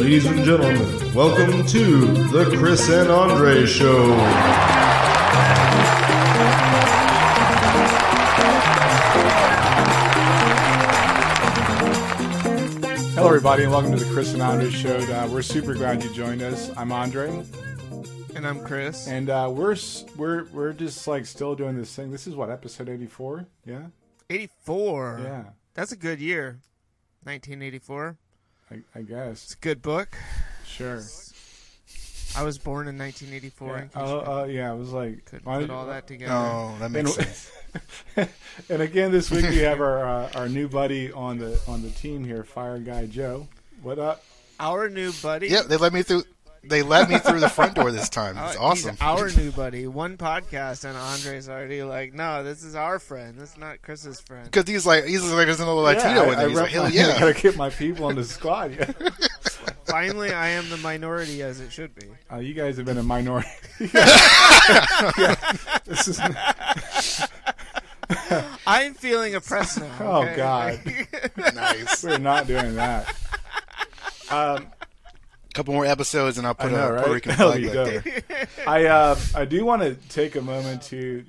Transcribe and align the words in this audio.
Ladies 0.00 0.24
and 0.24 0.42
gentlemen, 0.46 1.14
welcome 1.14 1.66
to 1.66 2.06
the 2.28 2.56
Chris 2.56 2.88
and 2.88 3.10
Andre 3.10 3.66
Show. 3.66 4.14
Hello, 13.14 13.28
everybody, 13.28 13.64
and 13.64 13.72
welcome 13.72 13.92
to 13.96 14.02
the 14.02 14.10
Chris 14.12 14.32
and 14.32 14.40
Andre 14.42 14.70
Show. 14.70 14.96
Uh, 14.96 15.28
we're 15.30 15.42
super 15.42 15.74
glad 15.74 16.02
you 16.02 16.12
joined 16.14 16.40
us. 16.42 16.70
I'm 16.76 16.92
Andre, 16.92 17.44
And 18.34 18.46
I'm 18.46 18.60
Chris. 18.64 19.06
and 19.08 19.28
uh, 19.28 19.50
we're 19.52 19.76
we're 20.16 20.44
we're 20.52 20.72
just 20.72 21.06
like 21.06 21.26
still 21.26 21.54
doing 21.54 21.76
this 21.76 21.94
thing. 21.94 22.10
This 22.10 22.26
is 22.26 22.34
what 22.36 22.50
episode 22.50 22.88
84. 22.88 23.46
Yeah, 23.66 23.86
84. 24.30 25.20
yeah. 25.22 25.44
That's 25.74 25.92
a 25.92 25.96
good 25.96 26.20
year. 26.20 26.60
1984. 27.24 28.16
I, 28.70 28.80
I 28.94 29.02
guess 29.02 29.44
It's 29.44 29.54
a 29.54 29.58
good 29.58 29.82
book. 29.82 30.16
sure. 30.66 31.02
I 32.36 32.44
was 32.44 32.58
born 32.58 32.86
in 32.86 32.96
1984. 32.96 33.68
Yeah. 33.68 33.82
in 33.82 33.90
Oh, 33.96 34.20
uh, 34.40 34.44
yeah. 34.44 34.70
I 34.70 34.74
was 34.74 34.90
like, 34.90 35.24
could 35.24 35.44
why 35.44 35.60
put 35.62 35.70
all 35.70 35.86
that 35.86 36.06
together. 36.06 36.32
Oh, 36.32 36.76
that 36.78 36.90
makes 36.92 37.16
And- 37.16 37.26
sense. 37.26 37.50
and 38.68 38.82
again, 38.82 39.10
this 39.10 39.30
week 39.30 39.48
we 39.48 39.58
have 39.58 39.80
our 39.80 40.04
uh, 40.04 40.30
our 40.34 40.48
new 40.48 40.68
buddy 40.68 41.10
on 41.12 41.38
the 41.38 41.60
on 41.66 41.82
the 41.82 41.90
team 41.90 42.24
here, 42.24 42.44
Fire 42.44 42.78
Guy 42.78 43.06
Joe. 43.06 43.48
What 43.82 43.98
up? 43.98 44.24
Our 44.60 44.88
new 44.88 45.12
buddy. 45.22 45.48
Yeah, 45.48 45.62
they 45.62 45.76
let 45.76 45.92
me 45.92 46.02
through. 46.02 46.24
They 46.62 46.82
let 46.82 47.08
me 47.08 47.18
through 47.18 47.40
the 47.40 47.48
front 47.48 47.74
door 47.74 47.90
this 47.90 48.08
time. 48.08 48.36
Uh, 48.36 48.40
It's 48.50 48.52
he's 48.52 48.86
awesome. 48.86 48.96
our 49.00 49.30
new 49.30 49.50
buddy. 49.50 49.86
One 49.86 50.16
podcast, 50.16 50.84
and 50.84 50.96
Andre's 50.96 51.48
already 51.48 51.82
like, 51.82 52.12
no, 52.12 52.44
this 52.44 52.62
is 52.62 52.74
our 52.74 52.98
friend. 52.98 53.38
This 53.38 53.52
is 53.52 53.58
not 53.58 53.80
Chris's 53.82 54.20
friend. 54.20 54.44
Because 54.44 54.68
he's 54.68 54.84
like, 54.86 55.04
he's 55.04 55.22
like, 55.22 55.46
there's 55.46 55.60
another 55.60 55.80
Latino 55.80 56.26
yeah, 56.26 56.32
in 56.32 56.38
there. 56.38 56.48
He's 56.48 56.58
I 56.58 56.62
like, 56.62 56.70
hell 56.70 56.84
rep- 56.84 57.16
I 57.16 57.20
gotta 57.20 57.40
get 57.40 57.56
my 57.56 57.70
people 57.70 58.04
on 58.06 58.16
the 58.16 58.24
squad. 58.24 58.72
Yeah. 58.72 58.92
Finally, 59.84 60.32
I 60.32 60.50
am 60.50 60.68
the 60.68 60.76
minority 60.76 61.42
as 61.42 61.60
it 61.60 61.72
should 61.72 61.94
be. 61.94 62.06
Uh, 62.30 62.36
you 62.38 62.54
guys 62.54 62.76
have 62.76 62.86
been 62.86 62.98
a 62.98 63.02
minority. 63.02 63.48
Yeah. 63.80 65.36
This 65.84 66.06
is 66.08 66.20
I'm 68.66 68.94
feeling 68.94 69.34
oppressed 69.34 69.80
now. 69.80 69.96
Oh. 70.00 70.36
God. 70.36 70.80
nice. 71.54 72.04
we're 72.04 72.18
not 72.18 72.46
doing 72.46 72.74
that. 72.76 73.14
Um, 74.30 74.68
couple 75.54 75.74
more 75.74 75.86
episodes, 75.86 76.38
and 76.38 76.46
I'll 76.46 76.54
put 76.54 76.72
know, 76.72 76.88
a 76.88 76.92
right? 76.92 77.04
Puerto 77.04 77.14
Rican 77.14 77.32
flag 77.36 77.62
you 77.62 77.72
back 77.72 78.04
there. 78.04 78.46
I 78.66 78.86
uh, 78.86 79.18
I 79.34 79.44
do 79.44 79.64
want 79.64 79.82
to 79.82 79.94
take 80.08 80.36
a 80.36 80.40
moment 80.40 80.82
to 80.84 81.24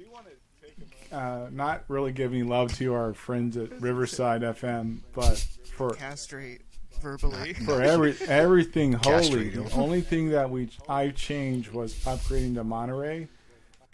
uh, 1.11 1.47
not 1.51 1.83
really 1.87 2.11
give 2.11 2.31
any 2.31 2.43
love 2.43 2.73
to 2.75 2.93
our 2.93 3.13
friends 3.13 3.57
at 3.57 3.81
Riverside 3.81 4.41
FM, 4.41 4.99
but 5.13 5.37
for 5.75 5.93
Castrate 5.93 6.61
verbally. 7.01 7.53
for 7.65 7.81
every 7.81 8.15
everything 8.27 8.93
holy. 8.93 9.15
Castrate 9.17 9.53
The 9.53 9.71
only 9.73 10.01
thing 10.01 10.29
that 10.29 10.49
we 10.49 10.69
I 10.87 11.09
changed 11.09 11.71
was 11.71 11.95
upgrading 12.05 12.55
to 12.55 12.63
Monterey, 12.63 13.27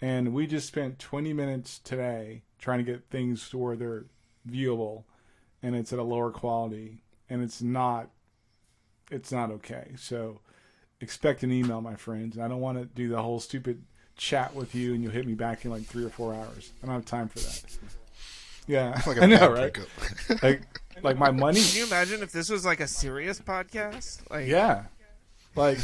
and 0.00 0.32
we 0.32 0.46
just 0.46 0.68
spent 0.68 0.98
20 0.98 1.32
minutes 1.32 1.78
today 1.78 2.42
trying 2.58 2.78
to 2.78 2.84
get 2.84 3.04
things 3.10 3.48
to 3.50 3.58
where 3.58 3.76
they're 3.76 4.04
viewable, 4.48 5.04
and 5.62 5.74
it's 5.74 5.92
at 5.92 5.98
a 5.98 6.02
lower 6.04 6.30
quality, 6.30 7.02
and 7.28 7.42
it's 7.42 7.62
not 7.62 8.10
it's 9.10 9.32
not 9.32 9.50
okay. 9.50 9.92
So 9.96 10.40
expect 11.00 11.42
an 11.42 11.52
email, 11.52 11.80
my 11.80 11.94
friends. 11.96 12.38
I 12.38 12.48
don't 12.48 12.60
want 12.60 12.78
to 12.78 12.84
do 12.84 13.08
the 13.08 13.22
whole 13.22 13.40
stupid 13.40 13.82
chat 14.16 14.54
with 14.54 14.74
you, 14.74 14.94
and 14.94 15.02
you'll 15.02 15.12
hit 15.12 15.26
me 15.26 15.34
back 15.34 15.64
in 15.64 15.70
like 15.70 15.82
three 15.84 16.04
or 16.04 16.10
four 16.10 16.34
hours. 16.34 16.72
I 16.82 16.86
don't 16.86 16.94
have 16.96 17.04
time 17.06 17.28
for 17.28 17.38
that. 17.38 17.78
Yeah, 18.66 19.00
Like 19.06 19.16
a 19.18 19.22
I 19.22 19.26
know, 19.26 19.50
right? 19.52 19.76
Like, 20.42 20.62
like 21.02 21.16
my 21.18 21.30
money. 21.30 21.60
Can 21.62 21.76
you 21.78 21.86
imagine 21.86 22.22
if 22.22 22.32
this 22.32 22.50
was 22.50 22.64
like 22.64 22.80
a 22.80 22.88
serious 22.88 23.40
podcast? 23.40 24.28
Like, 24.30 24.46
Yeah. 24.48 24.84
Like 25.54 25.78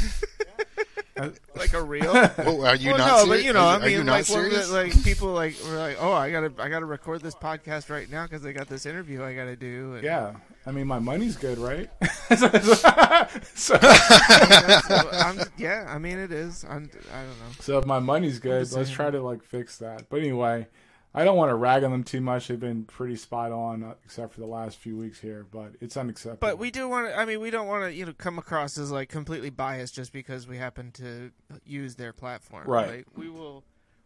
uh, 1.17 1.29
like 1.55 1.73
a 1.73 1.81
real. 1.81 2.11
Oh, 2.13 2.63
are 2.65 2.75
you 2.75 2.89
well, 2.91 2.97
not 2.97 3.07
no, 3.07 3.17
serious? 3.23 3.27
but 3.27 3.43
you 3.43 3.53
know, 3.53 3.59
are, 3.61 3.79
I 3.79 3.85
are 3.85 3.89
you 3.89 3.97
mean, 3.97 4.05
not 4.05 4.11
like, 4.13 4.29
one 4.29 4.45
of 4.45 4.51
the- 4.51 4.67
like 4.73 5.03
people 5.03 5.29
like 5.33 5.55
were 5.67 5.77
like, 5.77 5.97
oh, 5.99 6.13
I 6.13 6.31
gotta, 6.31 6.51
I 6.59 6.69
gotta 6.69 6.85
record 6.85 7.21
this 7.21 7.35
podcast 7.35 7.89
right 7.89 8.09
now 8.09 8.23
because 8.23 8.45
I 8.45 8.51
got 8.51 8.67
this 8.69 8.85
interview 8.85 9.23
I 9.23 9.33
gotta 9.35 9.55
do. 9.55 9.95
And, 9.95 10.03
Yeah, 10.03 10.35
I 10.65 10.71
mean, 10.71 10.87
my 10.87 10.99
money's 10.99 11.35
good, 11.35 11.57
right? 11.57 11.89
so, 12.37 12.49
so 13.53 13.77
I'm, 13.79 15.39
yeah, 15.57 15.85
I 15.87 15.99
mean, 15.99 16.17
it 16.17 16.31
is. 16.31 16.65
I'm, 16.67 16.89
I 17.13 17.19
don't 17.19 17.39
know. 17.39 17.55
so 17.59 17.77
if 17.77 17.85
my 17.85 17.99
money's 17.99 18.39
good, 18.39 18.71
let's 18.71 18.71
saying. 18.71 18.87
try 18.87 19.11
to 19.11 19.21
like 19.21 19.43
fix 19.43 19.77
that. 19.77 20.09
But 20.09 20.21
anyway, 20.21 20.67
I 21.13 21.23
don't 21.23 21.37
want 21.37 21.49
to 21.49 21.55
rag 21.55 21.83
on 21.83 21.91
them 21.91 22.03
too 22.03 22.19
much. 22.19 22.47
They've 22.47 22.59
been 22.59 22.83
pretty 22.83 23.15
spot 23.15 23.51
on, 23.53 23.83
uh, 23.83 23.93
except 24.03 24.33
for 24.33 24.41
the 24.41 24.47
last 24.47 24.77
few 24.77 24.97
weeks 24.97 25.19
here. 25.19 25.45
But 25.49 25.73
it's 25.79 25.95
unacceptable. 25.95 26.39
But 26.41 26.59
we 26.59 26.71
do 26.71 26.89
want 26.89 27.07
to. 27.07 27.17
I 27.17 27.25
mean, 27.25 27.39
we 27.39 27.51
don't 27.51 27.67
want 27.67 27.83
to, 27.85 27.93
you 27.93 28.05
know, 28.05 28.13
come 28.17 28.37
across 28.37 28.77
as 28.77 28.91
like 28.91 29.07
completely 29.07 29.49
biased 29.49 29.95
just 29.95 30.11
because 30.11 30.47
we 30.47 30.57
happen 30.57 30.91
to 30.93 31.31
use 31.65 31.95
their 31.95 32.11
platform. 32.11 32.67
Right. 32.67 32.97
Like, 32.97 33.07
we 33.15 33.29
will. 33.29 33.63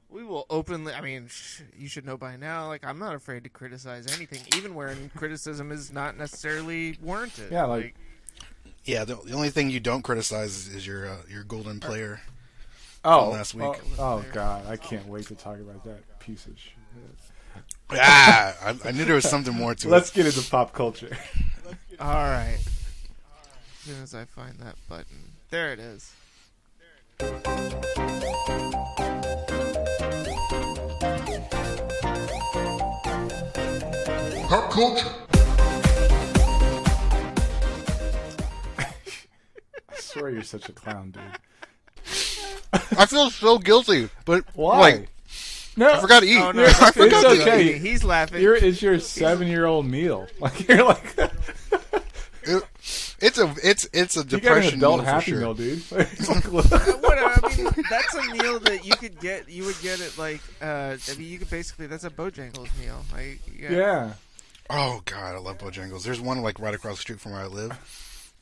We 0.09 0.23
will 0.23 0.45
openly. 0.49 0.93
I 0.93 1.01
mean, 1.01 1.27
sh- 1.27 1.61
you 1.77 1.87
should 1.87 2.05
know 2.05 2.17
by 2.17 2.35
now. 2.35 2.67
Like, 2.67 2.83
I'm 2.83 2.97
not 2.97 3.13
afraid 3.13 3.43
to 3.43 3.49
criticize 3.49 4.07
anything, 4.15 4.41
even 4.57 4.73
when 4.73 5.11
criticism 5.15 5.71
is 5.71 5.91
not 5.91 6.17
necessarily 6.17 6.97
warranted. 7.01 7.51
Yeah, 7.51 7.65
like- 7.65 7.95
yeah, 8.85 9.03
the, 9.05 9.15
the 9.17 9.33
only 9.33 9.49
thing 9.51 9.69
you 9.69 9.79
don't 9.79 10.01
criticize 10.01 10.55
is, 10.67 10.75
is 10.75 10.87
your 10.87 11.07
uh, 11.07 11.17
your 11.29 11.43
golden 11.43 11.79
player. 11.79 12.21
oh, 13.05 13.29
last 13.29 13.53
week. 13.53 13.65
oh, 13.65 13.81
oh, 13.99 14.25
God, 14.33 14.65
I 14.67 14.77
can't 14.77 15.07
wait 15.07 15.27
to 15.27 15.35
talk 15.35 15.59
about 15.59 15.83
that 15.83 16.19
piece 16.19 16.47
of 16.47 16.57
shit. 16.57 16.73
ah, 17.91 18.55
I, 18.63 18.75
I 18.87 18.91
knew 18.91 19.05
there 19.05 19.15
was 19.15 19.29
something 19.29 19.53
more 19.53 19.75
to 19.75 19.87
it. 19.87 19.91
Let's 19.91 20.09
it. 20.09 20.15
get 20.15 20.25
into 20.25 20.49
pop 20.49 20.73
culture. 20.73 21.15
All 21.99 22.07
right. 22.13 22.57
As 22.57 23.85
soon 23.85 24.01
as 24.01 24.15
I 24.15 24.25
find 24.25 24.55
that 24.59 24.75
button, 24.87 25.33
there 25.49 25.71
it 25.71 25.79
is. 25.79 26.11
Pop 34.49 34.71
culture. 34.71 35.07
I 38.79 39.95
swear 39.99 40.29
you're 40.31 40.41
such 40.43 40.67
a 40.69 40.71
clown, 40.73 41.11
dude. 41.11 41.21
I 42.97 43.05
feel 43.05 43.29
so 43.29 43.59
guilty, 43.59 44.09
but 44.25 44.43
Why? 44.55 44.79
Like, 44.79 45.09
no, 45.77 45.91
I 45.93 45.99
forgot 46.01 46.21
to 46.21 46.25
eat. 46.27 46.39
Oh 46.39 46.51
no, 46.51 46.63
I 46.65 46.67
It's 46.67 46.97
forgot 46.97 47.21
to 47.21 47.41
okay. 47.43 47.75
eat. 47.75 47.81
He's 47.81 48.03
laughing. 48.03 48.41
You're, 48.41 48.55
it's 48.55 48.81
your 48.81 48.99
seven-year-old 48.99 49.85
meal. 49.85 50.27
Like 50.39 50.67
you're 50.67 50.83
like 50.83 51.15
It- 52.43 52.63
it's 53.21 53.37
a 53.37 53.53
it's 53.61 53.87
it's 53.91 54.15
a 54.15 54.23
depression 54.23 54.75
you 54.75 54.81
got 54.81 54.93
an 54.93 54.99
depression 54.99 55.03
adult 55.03 55.03
meal 55.03 55.05
for 55.05 55.11
Happy 55.11 55.31
sure. 55.31 55.39
Meal, 55.41 55.53
dude. 55.53 55.91
Like, 55.91 56.51
look- 56.51 57.03
what 57.03 57.17
I 57.19 57.55
mean, 57.57 57.67
that's 57.89 58.15
a 58.15 58.33
meal 58.33 58.59
that 58.61 58.85
you 58.85 58.93
could 58.93 59.19
get. 59.19 59.49
You 59.49 59.65
would 59.65 59.79
get 59.81 59.99
it 59.99 60.17
like. 60.17 60.39
Uh, 60.61 60.95
I 61.11 61.15
mean, 61.17 61.27
you 61.27 61.37
could 61.37 61.49
basically. 61.49 61.85
That's 61.87 62.05
a 62.05 62.09
Bojangles 62.09 62.69
meal. 62.79 63.03
Like, 63.13 63.41
yeah. 63.59 63.71
yeah. 63.71 64.13
Oh 64.69 65.01
god, 65.05 65.35
I 65.35 65.39
love 65.39 65.57
Bojangles. 65.57 66.03
There's 66.03 66.21
one 66.21 66.41
like 66.41 66.59
right 66.59 66.73
across 66.73 66.95
the 66.97 67.01
street 67.01 67.19
from 67.19 67.31
where 67.33 67.41
I 67.41 67.47
live. 67.47 67.71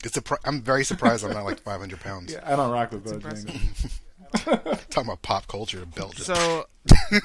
It's 0.04 0.16
a. 0.16 0.22
I'm 0.44 0.62
very 0.62 0.84
surprised 0.84 1.24
I'm 1.24 1.32
not 1.32 1.44
like 1.44 1.60
500 1.60 2.00
pounds. 2.00 2.32
Yeah, 2.32 2.40
I 2.44 2.54
don't 2.56 2.70
rock 2.70 2.92
with 2.92 3.06
impressive. 3.10 3.48
Bojangles. 3.50 4.00
Talking 4.90 5.08
about 5.08 5.22
pop 5.22 5.46
culture, 5.48 5.86
belt. 5.86 6.14
Just, 6.14 6.26
So 6.26 6.66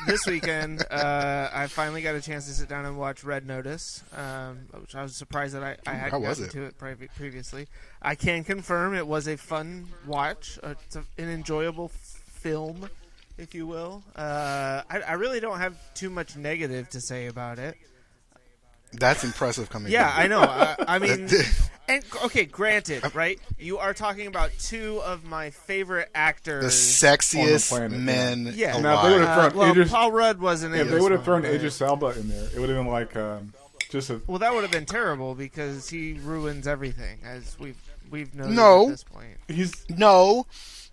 this 0.07 0.25
weekend, 0.25 0.85
uh, 0.89 1.49
I 1.53 1.67
finally 1.67 2.01
got 2.01 2.15
a 2.15 2.21
chance 2.21 2.45
to 2.47 2.53
sit 2.53 2.69
down 2.69 2.85
and 2.85 2.97
watch 2.97 3.25
Red 3.25 3.45
Notice, 3.45 4.01
um, 4.15 4.59
which 4.79 4.95
I 4.95 5.03
was 5.03 5.13
surprised 5.17 5.53
that 5.53 5.63
I, 5.63 5.75
I 5.85 5.93
hadn't 5.95 6.11
How 6.11 6.19
gotten 6.19 6.45
it? 6.45 6.51
to 6.51 6.63
it 6.63 6.77
previ- 6.79 7.09
previously. 7.17 7.67
I 8.01 8.15
can 8.15 8.45
confirm 8.45 8.95
it 8.95 9.05
was 9.05 9.27
a 9.27 9.35
fun 9.35 9.87
watch. 10.07 10.57
Uh, 10.63 10.75
it's 10.85 10.95
a, 10.95 11.03
an 11.17 11.27
enjoyable 11.29 11.89
film, 11.89 12.89
if 13.37 13.53
you 13.53 13.67
will. 13.67 14.01
Uh, 14.15 14.83
I, 14.89 15.01
I 15.01 15.13
really 15.13 15.41
don't 15.41 15.59
have 15.59 15.75
too 15.95 16.09
much 16.09 16.37
negative 16.37 16.89
to 16.91 17.01
say 17.01 17.27
about 17.27 17.59
it. 17.59 17.75
That's 18.93 19.23
impressive 19.23 19.69
coming. 19.69 19.91
Yeah, 19.91 20.09
from 20.11 20.21
I 20.23 20.27
know. 20.27 20.41
I, 20.41 20.75
I 20.87 20.99
mean, 20.99 21.27
and 21.87 22.03
okay, 22.25 22.45
granted, 22.45 23.03
right? 23.15 23.39
You 23.57 23.77
are 23.79 23.93
talking 23.93 24.27
about 24.27 24.51
two 24.59 25.01
of 25.03 25.23
my 25.23 25.49
favorite 25.49 26.09
actors, 26.15 26.61
the 27.01 27.07
actors. 27.07 27.25
sexiest 27.33 27.69
planet, 27.69 27.91
yeah. 27.91 27.97
men 27.97 28.53
Yeah. 28.55 28.79
Now, 28.79 28.97
if 28.97 29.03
they 29.03 29.11
would've 29.13 29.27
alive. 29.27 29.37
Uh, 29.37 29.49
thrown 29.49 29.59
well, 29.59 29.71
Idris- 29.71 29.91
Paul 29.91 30.11
Rudd 30.11 30.39
wasn't 30.39 30.75
in 30.75 30.81
If 30.81 30.89
they 30.89 30.99
would 30.99 31.11
have 31.11 31.23
thrown 31.23 31.41
but- 31.41 31.51
Idris 31.51 31.81
Elba 31.81 32.19
in 32.19 32.29
there, 32.29 32.45
it 32.55 32.59
would 32.59 32.69
have 32.69 32.77
been 32.77 32.87
like 32.87 33.15
um, 33.15 33.53
just 33.89 34.09
a. 34.09 34.21
Well, 34.27 34.39
that 34.39 34.53
would 34.53 34.63
have 34.63 34.71
been 34.71 34.85
terrible 34.85 35.35
because 35.35 35.89
he 35.89 36.13
ruins 36.23 36.67
everything, 36.67 37.19
as 37.25 37.57
we've 37.59 37.77
we've 38.09 38.33
known 38.35 38.55
No. 38.55 38.85
at 38.85 38.89
this 38.91 39.03
point. 39.03 39.37
He's. 39.47 39.85
No, 39.89 40.45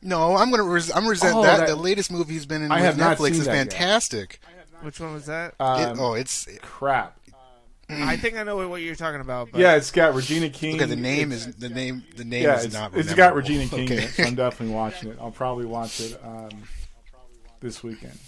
no, 0.02 0.36
I'm 0.36 0.50
gonna 0.50 0.62
res- 0.64 0.90
I'm 0.94 1.06
resent 1.06 1.36
Oh, 1.36 1.42
that. 1.42 1.58
that- 1.60 1.68
The 1.68 1.76
latest 1.76 2.10
movie 2.10 2.32
he's 2.32 2.46
been 2.46 2.62
in 2.62 2.72
I 2.72 2.76
with 2.82 2.96
have 2.96 3.18
Netflix 3.18 3.32
seen 3.32 3.40
is 3.40 3.44
that 3.46 3.54
yet. 3.54 3.72
fantastic. 3.72 4.40
Which 4.82 4.98
one 4.98 5.12
was 5.12 5.26
that? 5.26 5.48
It- 5.52 5.60
Um, 5.62 6.00
oh, 6.00 6.14
it's 6.14 6.48
crap. 6.62 7.18
I 7.90 8.16
think 8.16 8.36
I 8.36 8.42
know 8.44 8.68
what 8.68 8.82
you're 8.82 8.94
talking 8.94 9.20
about. 9.20 9.50
But 9.52 9.60
Yeah, 9.60 9.74
it's 9.76 9.90
got 9.90 10.14
Regina 10.14 10.48
King. 10.48 10.76
okay. 10.76 10.86
The 10.86 10.96
name 10.96 11.32
It's- 11.32 11.48
is 11.48 11.56
the 11.56 11.68
name. 11.68 12.04
The 12.16 12.24
name 12.24 12.44
Yeah, 12.44 12.58
is 12.58 12.66
it's, 12.66 12.74
not. 12.74 12.94
it's 12.96 13.14
got. 13.14 13.34
Regina 13.34 13.66
King 13.68 13.84
Okay. 13.92 14.06
so 14.08 14.22
I'm 14.24 14.34
definitely 14.34 14.74
watching 14.74 15.10
it. 15.10 15.18
I'll 15.20 15.30
probably 15.30 15.66
watch 15.66 16.00
it 16.00 16.20
um, 16.24 16.50
this 17.60 17.82
weekend. 17.82 18.18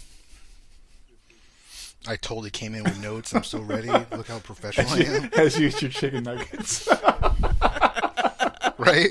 I 2.05 2.17
totally 2.17 2.49
came 2.49 2.75
in 2.75 2.83
with 2.83 3.01
notes. 3.01 3.33
I'm 3.33 3.45
so 3.45 3.59
ready. 3.61 3.87
Look 3.87 4.27
how 4.27 4.39
professional 4.39 4.89
I 4.91 4.99
am. 5.03 5.29
As 5.37 5.57
you 5.57 5.67
eat 5.69 5.81
your 5.81 5.89
chicken 5.91 6.23
nuggets. 6.25 6.87
right? 8.77 9.09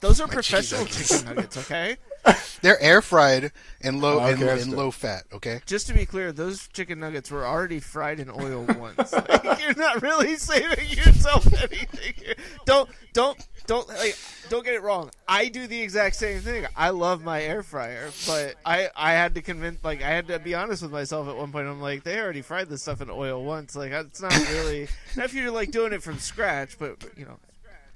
Those 0.00 0.20
are 0.22 0.26
My 0.26 0.32
professional 0.34 0.86
chicken 0.86 1.26
nuggets, 1.26 1.56
okay? 1.58 1.96
They're 2.62 2.80
air 2.80 3.02
fried 3.02 3.52
and 3.80 4.00
low 4.00 4.20
Oh, 4.20 4.26
okay, 4.28 4.48
and, 4.48 4.60
and 4.60 4.72
low 4.76 4.90
fat. 4.90 5.24
Okay. 5.32 5.60
Just 5.66 5.86
to 5.86 5.94
be 5.94 6.04
clear, 6.06 6.32
those 6.32 6.68
chicken 6.68 7.00
nuggets 7.00 7.30
were 7.30 7.46
already 7.46 7.80
fried 7.80 8.20
in 8.20 8.30
oil 8.30 8.66
once. 8.78 9.14
Like, 9.30 9.60
you're 9.60 9.74
not 9.74 10.02
really 10.02 10.36
saving 10.36 10.88
yourself 10.88 11.46
anything. 11.62 12.14
Here. 12.16 12.34
Don't 12.64 12.88
don't 13.12 13.38
don't 13.66 13.88
like 13.88 14.18
don't 14.48 14.64
get 14.64 14.74
it 14.74 14.82
wrong. 14.82 15.10
I 15.28 15.48
do 15.48 15.66
the 15.66 15.80
exact 15.80 16.16
same 16.16 16.40
thing. 16.40 16.66
I 16.76 16.90
love 16.90 17.22
my 17.22 17.42
air 17.42 17.62
fryer, 17.62 18.10
but 18.26 18.56
I 18.64 18.88
I 18.96 19.12
had 19.12 19.34
to 19.36 19.42
convince 19.42 19.82
like 19.84 20.02
I 20.02 20.08
had 20.08 20.28
to 20.28 20.38
be 20.38 20.54
honest 20.54 20.82
with 20.82 20.92
myself 20.92 21.28
at 21.28 21.36
one 21.36 21.52
point. 21.52 21.68
I'm 21.68 21.80
like 21.80 22.02
they 22.04 22.20
already 22.20 22.42
fried 22.42 22.68
this 22.68 22.82
stuff 22.82 23.00
in 23.00 23.10
oil 23.10 23.44
once. 23.44 23.76
Like 23.76 23.92
it's 23.92 24.20
not 24.20 24.36
really 24.50 24.88
not 25.16 25.26
if 25.26 25.34
you're 25.34 25.50
like 25.50 25.70
doing 25.70 25.92
it 25.92 26.02
from 26.02 26.18
scratch, 26.18 26.78
but 26.78 27.02
you 27.16 27.24
know. 27.24 27.38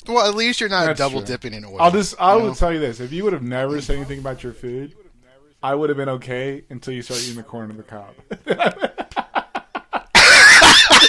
Well, 0.07 0.29
at 0.29 0.35
least 0.35 0.61
you're 0.61 0.69
not 0.69 0.87
That's 0.87 0.99
double 0.99 1.21
true. 1.21 1.27
dipping 1.27 1.55
in 1.55 1.65
oil. 1.65 1.77
I'll 1.81 1.91
just 1.91 2.15
I 2.21 2.35
you 2.37 2.41
will 2.43 2.49
know? 2.49 2.55
tell 2.55 2.73
you 2.73 2.79
this: 2.81 3.01
if 3.01 3.13
you 3.13 3.25
would 3.25 3.33
have 3.33 3.43
never 3.43 3.81
said 3.81 3.97
anything 3.97 4.19
about 4.19 4.43
your 4.43 4.53
food, 4.53 4.95
I 5.63 5.75
would 5.75 5.89
have 5.89 5.97
been 5.97 6.09
okay 6.11 6.65
until 6.71 6.93
you 6.95 7.03
start 7.03 7.23
eating 7.23 7.37
the 7.37 7.43
corn 7.43 7.71
on 7.71 7.77
the 7.77 7.83
cob. 7.83 8.15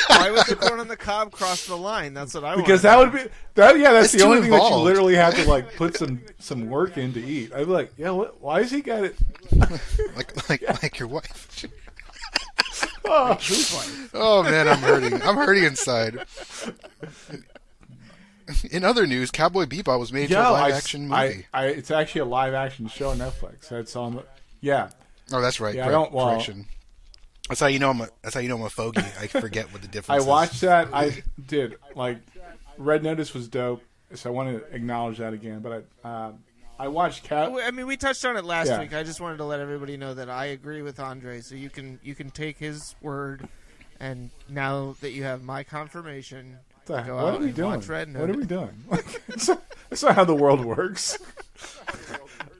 Why 0.07 0.31
was 0.31 0.45
the 0.45 0.55
corn 0.55 0.79
on 0.79 0.87
the 0.87 0.95
cob 0.97 1.31
cross 1.31 1.65
the 1.65 1.75
line? 1.75 2.13
That's 2.13 2.33
what 2.33 2.43
I 2.45 2.55
because 2.55 2.83
wanna 2.83 3.11
that 3.11 3.13
would 3.13 3.23
be 3.25 3.29
that. 3.55 3.77
Yeah, 3.79 3.91
that's 3.91 4.05
It's 4.05 4.13
the 4.13 4.19
too 4.19 4.25
only 4.25 4.41
thing 4.41 4.51
that 4.51 4.69
you 4.69 4.75
literally 4.77 5.15
have 5.15 5.35
to 5.35 5.47
like 5.49 5.75
put 5.75 5.97
some 5.97 6.21
some 6.39 6.69
work 6.69 6.97
in 6.97 7.11
to 7.13 7.23
eat. 7.23 7.51
I'd 7.53 7.65
be 7.65 7.71
like, 7.71 7.91
yeah, 7.97 8.11
what, 8.11 8.39
why 8.41 8.61
has 8.61 8.71
he 8.71 8.81
got 8.81 9.03
it? 9.03 9.15
like 10.15 10.49
like 10.49 10.83
like 10.83 10.99
your 10.99 11.07
wife. 11.09 11.65
Oh, 13.07 13.35
Whose 13.35 13.71
wife? 13.71 14.09
Oh 14.15 14.41
man, 14.41 14.67
I'm 14.67 14.79
hurting. 14.79 15.21
I'm 15.21 15.35
hurting 15.35 15.63
inside. 15.63 16.25
In 18.71 18.83
other 18.83 19.07
news, 19.07 19.31
Cowboy 19.31 19.65
Bebop 19.65 19.99
was 19.99 20.13
made 20.13 20.29
into 20.31 20.39
a 20.39 20.51
live 20.51 20.73
I, 20.73 20.77
action 20.77 21.11
I, 21.11 21.27
movie. 21.27 21.45
I, 21.53 21.63
I, 21.63 21.65
it's 21.67 21.89
actually 21.91 22.21
a 22.21 22.25
live 22.25 22.53
action 22.53 22.87
show 22.87 23.09
on 23.09 23.17
Netflix. 23.17 23.69
That's 23.69 23.95
on. 23.95 24.15
the- 24.17 24.25
Yeah, 24.61 24.89
oh, 25.33 25.41
that's 25.41 25.59
right. 25.59 25.73
Yeah, 25.75 25.81
I 25.87 25.89
correct- 25.89 25.93
don't- 25.93 26.13
well- 26.13 26.29
correction. 26.29 26.65
That's 27.49 27.59
how 27.61 27.67
you 27.67 27.77
know 27.77 27.91
I'm. 27.91 28.01
A, 28.01 28.09
that's 28.23 28.33
how 28.33 28.41
you 28.41 28.49
know 28.49 28.55
I'm 28.57 28.63
a 28.63 28.69
fogey. 28.71 29.01
I 29.19 29.27
forget 29.27 29.71
what 29.71 29.83
the 29.83 29.87
difference. 29.95 30.21
is. 30.23 30.27
I 30.27 30.29
watched 30.29 30.61
that. 30.61 30.89
I 30.93 31.23
did 31.45 31.75
like 31.95 32.17
Red 32.79 33.03
Notice 33.03 33.35
was 33.35 33.47
dope, 33.47 33.83
so 34.15 34.31
I 34.31 34.33
want 34.33 34.49
to 34.49 34.75
acknowledge 34.75 35.19
that 35.19 35.33
again. 35.33 35.59
But 35.59 35.85
I, 36.03 36.25
um, 36.27 36.39
I 36.79 36.87
watched 36.87 37.23
Cat. 37.23 37.51
I 37.63 37.69
mean, 37.69 37.85
we 37.85 37.97
touched 37.97 38.25
on 38.25 38.35
it 38.35 38.45
last 38.45 38.67
Yeah. 38.69 38.79
week. 38.79 38.95
I 38.95 39.03
just 39.03 39.21
wanted 39.21 39.37
to 39.37 39.43
let 39.43 39.59
everybody 39.59 39.95
know 39.95 40.15
that 40.15 40.27
I 40.29 40.45
agree 40.45 40.81
with 40.81 40.99
Andre. 40.99 41.39
So 41.41 41.53
you 41.53 41.69
can 41.69 41.99
you 42.03 42.15
can 42.15 42.31
take 42.31 42.57
his 42.57 42.95
word, 42.99 43.47
and 43.99 44.31
now 44.49 44.95
that 45.01 45.11
you 45.11 45.23
have 45.23 45.43
my 45.43 45.63
confirmation, 45.63 46.57
the- 46.85 47.01
what 47.03 47.35
are 47.35 47.39
we 47.39 47.51
doing? 47.51 47.81
What 47.81 48.29
are 48.29 48.33
we 48.33 48.45
doing? 48.45 48.83
That's 49.27 50.01
not, 50.03 50.15
how 50.15 50.25
the 50.25 50.35
world 50.35 50.63
works. 50.65 51.17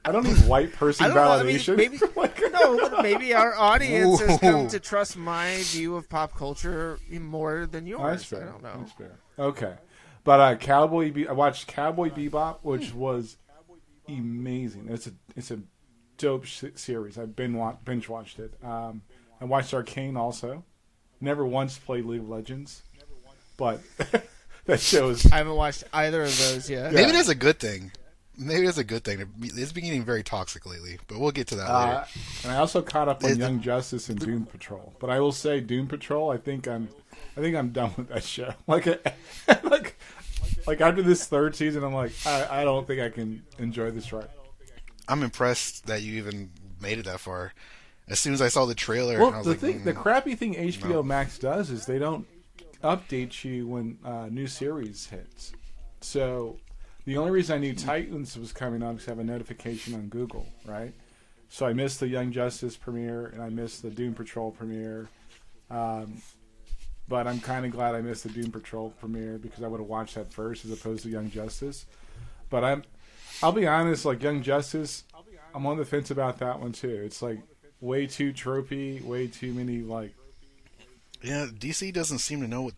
I 0.04 0.12
don't 0.12 0.24
need 0.24 0.36
white 0.46 0.72
person 0.72 1.06
don't 1.06 1.16
know. 1.16 1.22
I 1.22 1.42
mean, 1.42 1.56
validation. 1.56 1.76
maybe 1.76 1.98
Like- 2.16 2.40
no, 2.52 3.02
maybe 3.02 3.34
our 3.34 3.54
audience 3.56 4.20
has 4.20 4.38
come 4.40 4.68
to 4.68 4.78
trust 4.80 5.16
my 5.16 5.56
view 5.64 5.96
of 5.96 6.08
pop 6.08 6.34
culture 6.34 6.98
more 7.10 7.66
than 7.66 7.86
yours. 7.86 8.02
That's 8.20 8.24
fair. 8.24 8.42
I 8.48 8.52
don't 8.52 8.62
know. 8.62 8.86
Okay, 9.38 9.74
but 10.24 10.40
uh, 10.40 10.54
Cowboy. 10.56 11.10
Be- 11.12 11.28
I 11.28 11.32
watched 11.32 11.66
Cowboy 11.66 12.10
Bebop, 12.10 12.58
which 12.62 12.94
was 12.94 13.36
amazing. 14.08 14.86
It's 14.88 15.06
a 15.08 15.12
it's 15.34 15.50
a 15.50 15.60
dope 16.18 16.44
sh- 16.44 16.64
series. 16.76 17.18
I've 17.18 17.36
been 17.36 17.54
wa- 17.54 17.76
binge 17.84 18.08
watched 18.08 18.38
it. 18.38 18.54
Um, 18.64 19.02
I 19.40 19.44
watched 19.44 19.74
Arcane 19.74 20.16
also. 20.16 20.64
Never 21.20 21.44
once 21.44 21.78
played 21.78 22.04
League 22.04 22.20
of 22.20 22.28
Legends, 22.28 22.82
but 23.56 23.80
that 24.66 24.80
show 24.80 25.08
is 25.10 25.30
I 25.30 25.36
haven't 25.38 25.54
watched 25.56 25.84
either 25.92 26.22
of 26.22 26.38
those 26.38 26.68
yet. 26.70 26.92
Maybe 26.92 27.08
Yeah. 27.08 27.12
that's 27.12 27.28
a 27.28 27.34
good 27.34 27.58
thing. 27.58 27.92
Maybe 28.38 28.66
that's 28.66 28.76
a 28.76 28.84
good 28.84 29.02
thing. 29.02 29.26
It's 29.40 29.72
been 29.72 29.84
getting 29.84 30.04
very 30.04 30.22
toxic 30.22 30.66
lately, 30.66 30.98
but 31.08 31.18
we'll 31.18 31.30
get 31.30 31.46
to 31.48 31.56
that 31.56 31.72
later. 31.72 31.92
Uh, 31.92 32.04
and 32.44 32.52
I 32.52 32.58
also 32.58 32.82
caught 32.82 33.08
up 33.08 33.24
on 33.24 33.30
Is- 33.30 33.38
Young 33.38 33.60
Justice 33.62 34.10
and 34.10 34.18
Doom 34.18 34.44
Patrol. 34.44 34.92
But 34.98 35.08
I 35.08 35.20
will 35.20 35.32
say, 35.32 35.60
Doom 35.60 35.86
Patrol. 35.86 36.30
I 36.30 36.36
think 36.36 36.68
I'm, 36.68 36.90
I 37.34 37.40
think 37.40 37.56
I'm 37.56 37.70
done 37.70 37.94
with 37.96 38.08
that 38.08 38.24
show. 38.24 38.52
Like, 38.66 38.86
like, 39.64 39.96
like 40.66 40.80
after 40.82 41.00
this 41.02 41.26
third 41.26 41.56
season, 41.56 41.82
I'm 41.82 41.94
like, 41.94 42.12
I, 42.26 42.60
I 42.60 42.64
don't 42.64 42.86
think 42.86 43.00
I 43.00 43.08
can 43.08 43.42
enjoy 43.58 43.90
this 43.90 44.12
right. 44.12 44.28
I'm 45.08 45.22
impressed 45.22 45.86
that 45.86 46.02
you 46.02 46.18
even 46.18 46.50
made 46.82 46.98
it 46.98 47.06
that 47.06 47.20
far. 47.20 47.54
As 48.08 48.18
soon 48.20 48.34
as 48.34 48.42
I 48.42 48.48
saw 48.48 48.66
the 48.66 48.74
trailer, 48.74 49.18
Well, 49.18 49.32
I 49.32 49.38
was 49.38 49.44
the 49.46 49.50
like, 49.52 49.60
thing, 49.60 49.84
the 49.84 49.94
mm. 49.94 50.02
crappy 50.02 50.34
thing 50.34 50.54
HBO 50.56 50.88
No. 50.90 51.02
Max 51.02 51.38
does 51.38 51.70
is 51.70 51.86
they 51.86 51.98
don't 51.98 52.26
update 52.82 53.44
you 53.44 53.66
when 53.66 53.98
uh, 54.04 54.28
new 54.30 54.46
series 54.46 55.06
hits. 55.06 55.52
So 56.00 56.58
the 57.04 57.16
only 57.16 57.30
reason 57.30 57.56
I 57.56 57.58
knew 57.58 57.74
Titans 57.74 58.36
was 58.36 58.52
coming 58.52 58.82
on 58.82 58.94
because 58.94 59.08
I 59.08 59.12
have 59.12 59.18
a 59.18 59.24
notification 59.24 59.94
on 59.94 60.08
Google, 60.08 60.46
right? 60.64 60.92
So 61.48 61.66
I 61.66 61.72
missed 61.72 62.00
the 62.00 62.08
Young 62.08 62.32
Justice 62.32 62.76
premiere 62.76 63.26
and 63.26 63.42
I 63.42 63.48
missed 63.48 63.82
the 63.82 63.90
Doom 63.90 64.14
Patrol 64.14 64.50
premiere. 64.50 65.08
Um, 65.70 66.20
but 67.08 67.26
I'm 67.26 67.40
kind 67.40 67.64
of 67.64 67.70
glad 67.70 67.94
I 67.94 68.00
missed 68.00 68.24
the 68.24 68.30
Doom 68.30 68.50
Patrol 68.50 68.90
premiere 68.90 69.38
because 69.38 69.62
I 69.62 69.68
would 69.68 69.80
have 69.80 69.88
watched 69.88 70.16
that 70.16 70.32
first 70.32 70.64
as 70.64 70.72
opposed 70.72 71.04
to 71.04 71.08
Young 71.08 71.30
Justice. 71.30 71.86
But 72.50 72.64
I'm, 72.64 72.82
I'll 73.42 73.52
be 73.52 73.66
honest, 73.66 74.04
like 74.04 74.22
Young 74.22 74.42
Justice, 74.42 75.04
I'm 75.54 75.66
on 75.66 75.76
the 75.76 75.84
fence 75.84 76.10
about 76.10 76.38
that 76.38 76.60
one 76.60 76.72
too. 76.72 77.02
It's 77.04 77.22
like 77.22 77.40
way 77.80 78.06
too 78.06 78.32
tropey, 78.32 79.02
way 79.02 79.28
too 79.28 79.54
many 79.54 79.78
like 79.78 80.14
yeah, 81.26 81.46
DC 81.52 81.92
doesn't 81.92 82.18
seem 82.18 82.40
to 82.40 82.48
know 82.48 82.62
what 82.62 82.74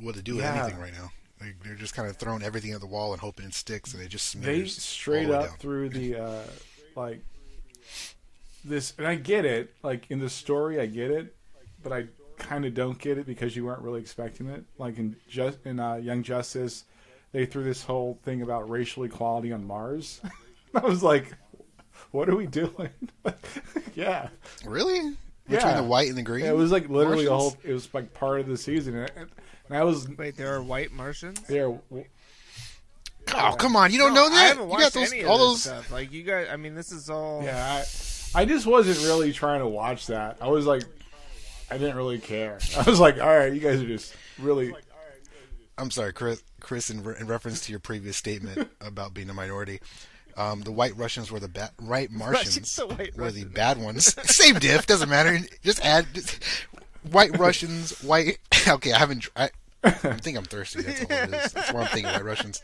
what 0.00 0.14
to 0.14 0.22
do 0.22 0.36
with 0.36 0.44
Yeah. 0.44 0.62
anything 0.64 0.80
right 0.80 0.92
now. 0.92 1.10
Like, 1.40 1.56
they're 1.64 1.74
just 1.74 1.94
kind 1.94 2.08
of 2.08 2.16
throwing 2.16 2.42
everything 2.42 2.72
at 2.72 2.80
the 2.80 2.86
wall 2.86 3.12
and 3.12 3.20
hoping 3.20 3.46
it 3.46 3.54
sticks, 3.54 3.94
and 3.94 4.02
it 4.02 4.08
just 4.08 4.40
they 4.40 4.64
straight 4.66 5.26
the 5.26 5.38
up 5.40 5.46
down. 5.48 5.56
through 5.58 5.88
the 5.88 6.16
uh 6.22 6.42
like 6.94 7.20
this 8.64 8.94
and 8.98 9.06
I 9.06 9.16
get 9.16 9.44
it, 9.44 9.74
like 9.82 10.10
in 10.10 10.20
the 10.20 10.28
story 10.30 10.78
I 10.80 10.86
get 10.86 11.10
it, 11.10 11.34
but 11.82 11.92
I 11.92 12.06
kind 12.38 12.64
of 12.64 12.74
don't 12.74 12.98
get 12.98 13.18
it 13.18 13.26
because 13.26 13.56
you 13.56 13.64
weren't 13.64 13.82
really 13.82 14.00
expecting 14.00 14.48
it. 14.48 14.64
Like 14.78 14.98
in 14.98 15.16
just 15.28 15.58
in 15.64 15.80
uh, 15.80 15.96
Young 15.96 16.22
Justice, 16.22 16.84
they 17.32 17.46
threw 17.46 17.64
this 17.64 17.82
whole 17.82 18.18
thing 18.24 18.42
about 18.42 18.68
racial 18.70 19.02
equality 19.04 19.52
on 19.52 19.66
Mars. 19.66 20.20
I 20.74 20.80
was 20.80 21.02
like, 21.02 21.32
what 22.12 22.28
are 22.28 22.36
we 22.36 22.46
doing? 22.46 22.90
yeah. 23.94 24.28
Really? 24.64 25.16
Between 25.48 25.60
Yeah. 25.72 25.76
the 25.80 25.82
white 25.86 26.08
and 26.08 26.16
the 26.16 26.22
green? 26.22 26.46
It 26.46 26.54
was 26.56 26.70
like 26.70 26.88
literally 26.88 27.26
a 27.26 27.30
whole. 27.34 27.56
It 27.64 27.72
was 27.72 27.92
like 27.92 28.14
part 28.14 28.40
of 28.40 28.46
the 28.46 28.56
season, 28.56 28.96
and, 28.96 29.10
and 29.16 29.76
I 29.76 29.82
was 29.84 30.08
Wait, 30.08 30.36
there 30.36 30.54
are 30.54 30.62
white 30.62 30.92
Martians. 30.92 31.40
there. 31.42 31.78
Oh, 33.34 33.54
come 33.58 33.76
on! 33.76 33.92
You 33.92 33.98
don't 33.98 34.14
No, 34.14 34.22
know 34.22 34.26
I 34.26 34.30
that? 34.30 34.48
haven't 34.48 34.62
You 34.64 34.68
watched 34.68 34.82
got 34.82 34.92
those 34.94 35.12
any 35.12 35.22
of 35.22 35.30
all 35.30 35.38
this 35.52 35.64
those. 35.64 35.72
stuff. 35.84 35.92
Like 35.92 36.12
you 36.12 36.22
guys, 36.22 36.48
I 36.50 36.56
mean, 36.56 36.74
this 36.74 36.92
is 36.92 37.08
all. 37.08 37.42
Yeah, 37.42 37.82
I, 38.34 38.42
I 38.42 38.44
just 38.44 38.66
wasn't 38.66 38.98
really 39.06 39.32
trying 39.32 39.60
to 39.60 39.68
watch 39.68 40.06
that. 40.08 40.38
I 40.40 40.48
was 40.48 40.66
like, 40.66 40.82
I 41.70 41.78
didn't 41.78 41.96
really 41.96 42.18
care. 42.18 42.58
I 42.76 42.82
was 42.82 43.00
like, 43.00 43.20
all 43.20 43.26
right, 43.36 43.52
you 43.52 43.60
guys 43.60 43.80
are 43.80 43.86
just 43.86 44.14
really. 44.38 44.74
I'm 45.78 45.90
sorry, 45.90 46.12
Chris. 46.12 46.42
Chris, 46.60 46.90
in, 46.90 47.02
re- 47.02 47.16
in 47.18 47.26
reference 47.26 47.64
to 47.66 47.72
your 47.72 47.80
previous 47.80 48.16
statement 48.16 48.68
about 48.80 49.14
being 49.14 49.30
a 49.30 49.34
minority, 49.34 49.80
um, 50.36 50.62
the 50.62 50.72
white 50.72 50.96
Russians 50.96 51.30
were 51.30 51.40
the 51.40 51.48
bad. 51.48 51.70
Right 51.80 52.10
Martians 52.10 52.76
the 52.76 52.86
white 52.86 53.16
were 53.16 53.30
the 53.30 53.44
bad 53.44 53.78
ones. 53.78 54.14
Same 54.30 54.58
diff. 54.58 54.86
Doesn't 54.86 55.08
matter. 55.08 55.38
Just 55.62 55.84
add 55.84 56.06
just, 56.14 56.42
white 57.10 57.36
Russians. 57.38 58.02
White. 58.02 58.38
Okay, 58.68 58.92
I 58.92 58.98
haven't. 58.98 59.26
I, 59.34 59.50
I 59.82 59.90
think 59.90 60.38
I'm 60.38 60.44
thirsty. 60.44 60.82
That's 60.82 61.00
all 61.00 61.10
it 61.10 61.34
is. 61.34 61.52
That's 61.52 61.72
why 61.72 61.80
I'm 61.80 61.88
thinking 61.88 62.12
white 62.12 62.24
Russians. 62.24 62.62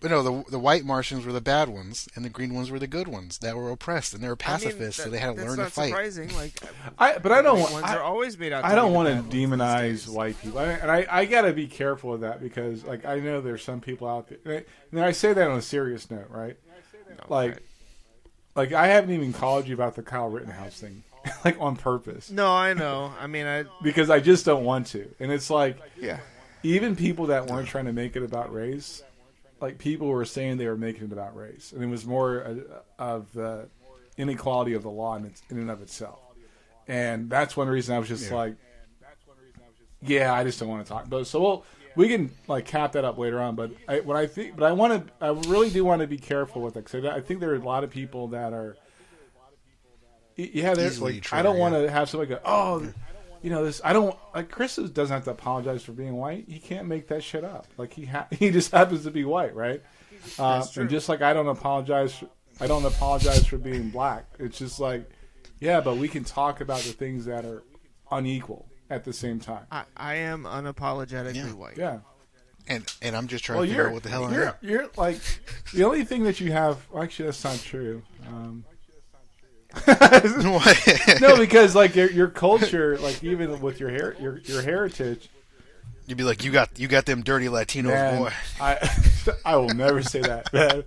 But 0.00 0.12
no, 0.12 0.22
the 0.22 0.50
the 0.50 0.58
white 0.60 0.84
Martians 0.84 1.26
were 1.26 1.32
the 1.32 1.40
bad 1.40 1.68
ones, 1.68 2.08
and 2.14 2.24
the 2.24 2.28
green 2.28 2.54
ones 2.54 2.70
were 2.70 2.78
the 2.78 2.86
good 2.86 3.08
ones 3.08 3.38
that 3.38 3.56
were 3.56 3.70
oppressed, 3.70 4.14
and 4.14 4.22
they 4.22 4.28
were 4.28 4.38
I 4.44 4.52
mean, 4.52 4.60
pacifists, 4.60 5.02
so 5.02 5.10
they 5.10 5.18
had 5.18 5.34
to 5.34 5.44
learn 5.44 5.56
not 5.56 5.64
to 5.64 5.70
fight. 5.70 5.88
Surprising, 5.88 6.34
like 6.36 6.52
I, 6.98 7.18
but 7.18 7.32
I 7.32 7.42
don't. 7.42 7.58
want. 7.58 7.72
ones 7.72 7.84
I, 7.84 7.96
are 7.96 8.02
always 8.02 8.38
made 8.38 8.52
out. 8.52 8.64
I 8.64 8.70
to 8.70 8.76
don't 8.76 8.92
want 8.92 9.08
to 9.08 9.36
demonize 9.36 10.08
white 10.08 10.40
people, 10.40 10.60
I, 10.60 10.66
and 10.66 10.88
I, 10.88 11.04
I 11.10 11.24
got 11.24 11.42
to 11.42 11.52
be 11.52 11.66
careful 11.66 12.14
of 12.14 12.20
that 12.20 12.40
because, 12.40 12.84
like, 12.84 13.04
I 13.04 13.18
know 13.18 13.40
there's 13.40 13.64
some 13.64 13.80
people 13.80 14.06
out 14.06 14.28
there, 14.28 14.38
and 14.44 14.54
I, 14.58 14.64
and 14.92 15.00
I 15.00 15.10
say 15.10 15.32
that 15.32 15.50
on 15.50 15.58
a 15.58 15.62
serious 15.62 16.08
note, 16.12 16.30
right? 16.30 16.56
Like, 17.28 17.52
right. 17.52 17.62
like 18.54 18.72
I 18.72 18.88
haven't 18.88 19.10
even 19.14 19.32
called 19.32 19.66
you 19.68 19.74
about 19.74 19.94
the 19.96 20.02
Kyle 20.02 20.28
Rittenhouse 20.28 20.80
thing, 20.80 21.02
like 21.44 21.56
on 21.60 21.76
purpose, 21.76 22.30
No, 22.30 22.52
I 22.52 22.74
know. 22.74 23.12
I 23.20 23.26
mean, 23.26 23.46
I 23.46 23.64
because 23.82 24.10
I 24.10 24.20
just 24.20 24.44
don't 24.44 24.64
want 24.64 24.86
to, 24.88 25.08
and 25.20 25.30
it's 25.32 25.50
like 25.50 25.78
yeah. 26.00 26.20
even 26.62 26.96
people 26.96 27.26
that 27.26 27.46
weren't 27.46 27.68
trying 27.68 27.86
to 27.86 27.92
make 27.92 28.16
it 28.16 28.22
about 28.22 28.52
race, 28.52 29.02
like 29.60 29.78
people 29.78 30.08
were 30.08 30.24
saying 30.24 30.56
they 30.58 30.66
were 30.66 30.76
making 30.76 31.04
it 31.04 31.12
about 31.12 31.36
race, 31.36 31.72
and 31.72 31.82
it 31.82 31.86
was 31.88 32.04
more 32.06 32.44
uh, 32.44 33.02
of 33.02 33.32
the 33.32 33.68
inequality 34.16 34.74
of 34.74 34.82
the 34.82 34.90
law 34.90 35.14
in, 35.16 35.24
its, 35.26 35.42
in 35.50 35.58
and 35.58 35.70
of 35.70 35.80
itself. 35.82 36.18
And 36.88 37.28
that's 37.30 37.56
one 37.56 37.68
reason 37.68 37.94
I 37.94 37.98
was 37.98 38.08
just 38.08 38.30
Yeah. 38.30 38.36
like, 38.36 38.54
yeah, 40.02 40.32
I 40.32 40.44
just 40.44 40.58
don't 40.58 40.68
want 40.68 40.84
to 40.86 40.92
talk. 40.92 41.08
But 41.08 41.26
so 41.26 41.40
we'll, 41.40 41.64
we 41.98 42.08
can 42.08 42.30
like 42.46 42.64
cap 42.64 42.92
that 42.92 43.04
up 43.04 43.18
later 43.18 43.40
on. 43.40 43.56
But 43.56 43.72
I, 43.88 44.00
what 44.00 44.16
I 44.16 44.28
think, 44.28 44.56
but 44.56 44.64
I 44.64 44.72
want 44.72 45.08
to, 45.08 45.12
I 45.20 45.30
really 45.48 45.68
do 45.68 45.84
want 45.84 46.00
to 46.00 46.06
be 46.06 46.16
careful 46.16 46.62
with 46.62 46.76
it 46.76 46.84
because 46.84 47.04
I 47.04 47.20
think 47.20 47.40
there 47.40 47.50
are 47.50 47.56
a 47.56 47.58
lot 47.58 47.82
of 47.82 47.90
people 47.90 48.28
that 48.28 48.52
are. 48.52 48.76
Yeah, 50.36 50.74
there's 50.74 51.02
like 51.02 51.32
I 51.32 51.42
don't 51.42 51.58
want 51.58 51.74
to 51.74 51.90
have 51.90 52.08
somebody 52.08 52.30
go, 52.30 52.40
oh, 52.44 52.86
you 53.42 53.50
know 53.50 53.64
this. 53.64 53.80
I 53.82 53.92
don't 53.92 54.16
like 54.32 54.48
Chris 54.48 54.76
doesn't 54.76 55.12
have 55.12 55.24
to 55.24 55.32
apologize 55.32 55.82
for 55.82 55.90
being 55.90 56.14
white. 56.14 56.44
He 56.48 56.60
can't 56.60 56.86
make 56.86 57.08
that 57.08 57.24
shit 57.24 57.42
up. 57.42 57.66
Like 57.76 57.92
he 57.92 58.04
ha- 58.04 58.28
he 58.30 58.50
just 58.50 58.70
happens 58.70 59.02
to 59.02 59.10
be 59.10 59.24
white, 59.24 59.56
right? 59.56 59.82
Uh, 60.38 60.64
and 60.76 60.88
just 60.88 61.08
like 61.08 61.20
I 61.20 61.32
don't 61.32 61.48
apologize, 61.48 62.14
for, 62.14 62.28
I 62.60 62.68
don't 62.68 62.84
apologize 62.84 63.44
for 63.44 63.58
being 63.58 63.90
black. 63.90 64.26
It's 64.38 64.58
just 64.58 64.78
like, 64.78 65.10
yeah, 65.58 65.80
but 65.80 65.96
we 65.96 66.06
can 66.06 66.22
talk 66.22 66.60
about 66.60 66.80
the 66.80 66.92
things 66.92 67.24
that 67.24 67.44
are 67.44 67.64
unequal 68.12 68.67
at 68.90 69.04
the 69.04 69.12
same 69.12 69.38
time. 69.40 69.66
I, 69.70 69.84
I 69.96 70.14
am 70.16 70.44
unapologetically 70.44 71.34
Yeah. 71.36 71.52
white. 71.52 71.76
Yeah. 71.76 71.98
And 72.66 72.84
and 73.00 73.16
I'm 73.16 73.28
just 73.28 73.44
trying 73.44 73.58
Well, 73.58 73.64
to 73.66 73.70
figure 73.70 73.86
out 73.86 73.92
what 73.94 74.02
the 74.02 74.10
hell 74.10 74.24
I 74.26 74.32
you're, 74.32 74.48
am. 74.48 74.54
you're 74.60 74.88
like 74.96 75.18
the 75.72 75.84
only 75.84 76.04
thing 76.04 76.24
that 76.24 76.38
you 76.40 76.52
have. 76.52 76.78
Well, 76.90 77.02
actually, 77.02 77.26
that's 77.26 77.42
not 77.44 77.58
true. 77.60 78.02
Um, 78.28 78.64
What? 79.86 80.88
no, 81.20 81.36
because 81.36 81.74
like 81.74 81.94
your 81.94 82.10
your 82.10 82.28
culture, 82.28 82.98
like 82.98 83.22
even 83.22 83.60
with 83.60 83.80
your 83.80 83.90
hair, 83.90 84.16
your 84.20 84.38
your 84.40 84.62
heritage, 84.62 85.28
You'd 86.06 86.16
be 86.16 86.24
like, 86.24 86.42
you 86.42 86.50
got 86.50 86.78
you 86.78 86.88
got 86.88 87.04
them 87.06 87.22
dirty 87.22 87.46
Latinos, 87.46 87.84
man. 87.88 88.18
boy. 88.22 88.32
I 88.60 88.90
I 89.44 89.56
will 89.56 89.68
never 89.70 90.02
say 90.02 90.20
that. 90.20 90.50
Man. 90.52 90.84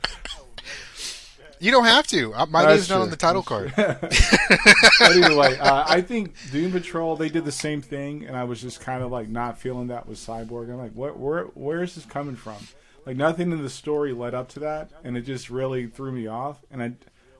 You 1.61 1.69
don't 1.69 1.85
have 1.85 2.07
to. 2.07 2.33
My 2.49 2.65
name's 2.65 2.89
not 2.89 3.01
on 3.01 3.11
the 3.11 3.15
title 3.15 3.43
card. 3.43 3.71
But 3.77 5.17
either 5.17 5.35
way, 5.35 5.57
uh, 5.59 5.83
I 5.87 6.01
think 6.01 6.33
Doom 6.51 6.71
Patrol 6.71 7.15
they 7.15 7.29
did 7.29 7.45
the 7.45 7.51
same 7.51 7.81
thing, 7.81 8.25
and 8.25 8.35
I 8.35 8.43
was 8.43 8.61
just 8.61 8.81
kind 8.81 9.03
of 9.03 9.11
like 9.11 9.29
not 9.29 9.57
feeling 9.59 9.87
that 9.87 10.07
with 10.07 10.17
Cyborg. 10.17 10.71
I'm 10.71 10.77
like, 10.77 10.93
what, 10.93 11.17
where, 11.17 11.45
where 11.45 11.83
is 11.83 11.95
this 11.95 12.05
coming 12.05 12.35
from? 12.35 12.57
Like 13.05 13.15
nothing 13.15 13.51
in 13.51 13.61
the 13.61 13.69
story 13.69 14.11
led 14.11 14.33
up 14.33 14.49
to 14.49 14.59
that, 14.61 14.91
and 15.03 15.15
it 15.17 15.21
just 15.21 15.49
really 15.49 15.87
threw 15.87 16.11
me 16.11 16.27
off. 16.27 16.59
And 16.71 16.81
I, 16.81 16.91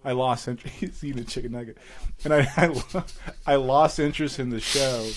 I 0.04 0.14
lost 0.14 0.48
interest. 0.48 0.76
He's 0.80 1.04
eating 1.04 1.22
a 1.22 1.26
chicken 1.26 1.52
nugget, 1.52 1.78
and 2.24 2.34
I, 2.34 2.48
I, 2.58 3.04
I 3.46 3.56
lost 3.56 4.00
interest 4.00 4.40
in 4.40 4.50
the 4.50 4.60
show. 4.60 5.08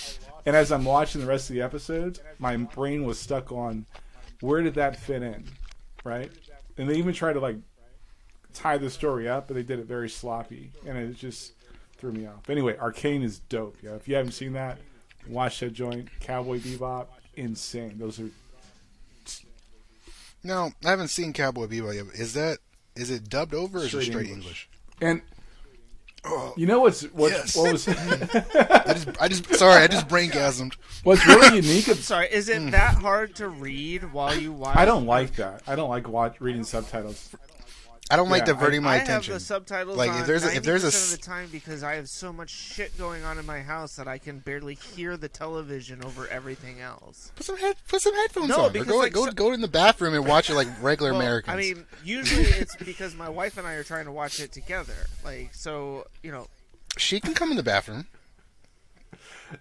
And 0.47 0.55
as 0.57 0.73
I'm 0.73 0.85
watching 0.85 1.21
the 1.21 1.27
rest 1.27 1.51
of 1.51 1.57
the 1.57 1.63
episodes, 1.63 2.21
my 2.39 2.57
brain 2.57 3.05
was 3.05 3.19
stuck 3.19 3.53
on 3.53 3.87
where 4.41 4.63
did 4.63 4.75
that 4.75 4.97
fit 4.97 5.23
in, 5.23 5.45
right? 6.05 6.31
And 6.77 6.89
they 6.89 6.97
even 6.97 7.15
tried 7.15 7.35
to 7.35 7.41
like 7.41 7.57
tie 8.55 8.79
the 8.79 8.89
story 8.91 9.29
up, 9.29 9.49
but 9.49 9.55
they 9.55 9.63
did 9.63 9.79
it 9.79 9.87
very 9.87 10.09
sloppy, 10.09 10.71
and 10.87 10.97
it 10.97 11.17
just 11.17 11.53
threw 11.99 12.13
me 12.13 12.27
off. 12.27 12.49
Anyway, 12.49 12.77
Arcane 12.79 13.23
is 13.23 13.39
dope. 13.41 13.77
Yeah, 13.83 13.93
if 13.93 14.09
you 14.09 14.15
haven't 14.15 14.33
seen 14.33 14.53
that, 14.55 14.79
watch 15.29 15.61
that 15.61 15.73
joint. 15.73 16.09
Cowboy 16.21 16.59
Bebop, 16.61 17.07
insane. 17.37 17.99
Those 17.99 18.19
are 18.21 18.29
No, 20.43 20.73
I 20.85 20.91
haven't 20.91 21.09
seen 21.09 21.33
Cowboy 21.33 21.67
Bebop 21.67 21.95
yet. 21.95 22.07
Is 22.15 22.35
that 22.35 22.59
is 22.97 23.11
it 23.11 23.29
dubbed 23.29 23.55
over 23.55 23.79
or 23.79 23.83
is 23.83 23.87
it 23.87 23.89
Straight 23.91 24.05
straight 24.07 24.27
English. 24.29 24.69
English? 25.01 25.21
and 25.21 25.23
you 26.57 26.67
know 26.67 26.81
what's 26.81 27.03
what, 27.13 27.33
Yes. 27.33 27.55
what 27.57 27.73
was 27.73 27.87
I 27.89 28.95
just 28.95 29.09
I 29.23 29.29
just 29.29 29.55
sorry, 29.57 29.83
I 29.83 29.87
just 29.89 30.09
brain 30.09 30.31
gasmed. 30.31 30.75
what's 31.03 31.27
really 31.27 31.57
unique. 31.57 31.89
Of, 31.95 31.99
Sorry, 31.99 32.29
is 32.31 32.49
Hmm. 32.49 32.69
it 32.69 32.71
that 32.73 32.95
hard 32.95 33.35
to 33.37 33.49
read 33.49 34.11
while 34.13 34.35
you 34.35 34.53
watch? 34.53 34.77
I 34.77 34.85
don't 34.85 35.07
like 35.07 35.35
that. 35.37 35.63
I 35.67 35.75
don't 35.77 35.91
like 35.91 36.09
watch 36.09 36.41
reading 36.41 36.65
subtitles. 36.65 37.31
I 38.11 38.17
don't 38.17 38.29
like 38.29 38.41
Yeah, 38.43 38.53
diverting 38.53 38.83
my 38.83 38.95
I 38.95 38.97
attention. 38.97 39.33
have 39.33 39.41
the 39.41 39.47
subtitles 39.47 39.97
Like, 39.97 40.11
on 40.11 40.21
if 40.21 40.27
there's 40.27 40.45
a- 40.45 40.55
if 40.55 40.63
there's 40.63 40.85
a 40.85 40.89
90% 40.89 41.05
of 41.05 41.11
the 41.19 41.25
time 41.25 41.49
because 41.51 41.83
I 41.83 41.95
have 41.95 42.09
so 42.09 42.35
much 42.35 42.51
shit 42.51 42.97
going 42.99 43.25
on 43.25 43.39
in 43.39 43.47
my 43.47 43.63
house 43.63 43.97
that 43.97 44.07
I 44.07 44.19
can 44.19 44.41
barely 44.41 44.75
hear 44.75 45.17
the 45.17 45.29
television 45.29 46.05
over 46.05 46.29
everything 46.29 46.81
else. 46.83 47.33
Put 47.35 47.47
some 47.47 47.57
head, 47.57 47.77
put 47.89 48.03
some 48.03 48.15
headphones 48.15 48.51
No, 48.51 48.65
on. 48.67 48.73
Because, 48.73 48.89
go 48.89 48.99
like, 48.99 49.13
go 49.15 49.25
so- 49.25 49.33
go 49.33 49.53
in 49.53 49.63
the 49.63 49.69
bathroom 49.69 50.13
and 50.15 50.27
watch 50.27 50.51
it 50.51 50.55
like 50.55 50.69
regular 50.83 51.13
Well, 51.13 51.21
Americans. 51.23 51.55
I 51.55 51.57
mean, 51.57 51.87
usually 52.05 52.45
it's 52.45 52.77
because 52.85 53.15
my 53.15 53.31
wife 53.31 53.57
and 53.57 53.67
I 53.67 53.73
are 53.75 53.85
trying 53.85 54.05
to 54.05 54.13
watch 54.13 54.39
it 54.39 54.53
together. 54.53 55.07
Like, 55.25 55.55
so 55.55 56.07
you 56.23 56.31
know, 56.31 56.49
she 56.99 57.21
can 57.21 57.33
come 57.33 57.51
in 57.51 57.57
the 57.57 57.63
bathroom. 57.63 58.07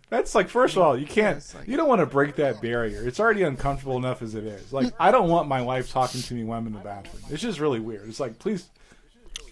That's 0.10 0.34
like 0.34 0.50
first 0.50 0.76
of 0.76 0.82
all, 0.82 0.98
you 0.98 1.06
can't. 1.06 1.38
it's 1.38 1.54
like- 1.54 1.68
you 1.68 1.78
don't 1.78 1.88
want 1.88 2.00
to 2.00 2.06
break 2.06 2.36
that 2.38 2.62
barrier. 2.62 3.08
It's 3.08 3.20
already 3.20 3.44
uncomfortable 3.44 3.98
enough 3.98 4.22
as 4.22 4.36
it 4.36 4.44
is. 4.44 4.72
Like 4.74 4.94
I 5.00 5.12
don't 5.12 5.30
want 5.30 5.48
my 5.48 5.62
wife 5.62 5.92
talking 5.92 6.22
to 6.22 6.34
me 6.34 6.44
when 6.44 6.58
I'm 6.58 6.68
in 6.68 6.74
the 6.74 6.80
bathroom. 6.80 7.24
It's 7.30 7.42
just 7.42 7.60
really 7.60 7.80
weird. 7.80 8.08
It's 8.08 8.20
like 8.20 8.40
please. 8.40 8.70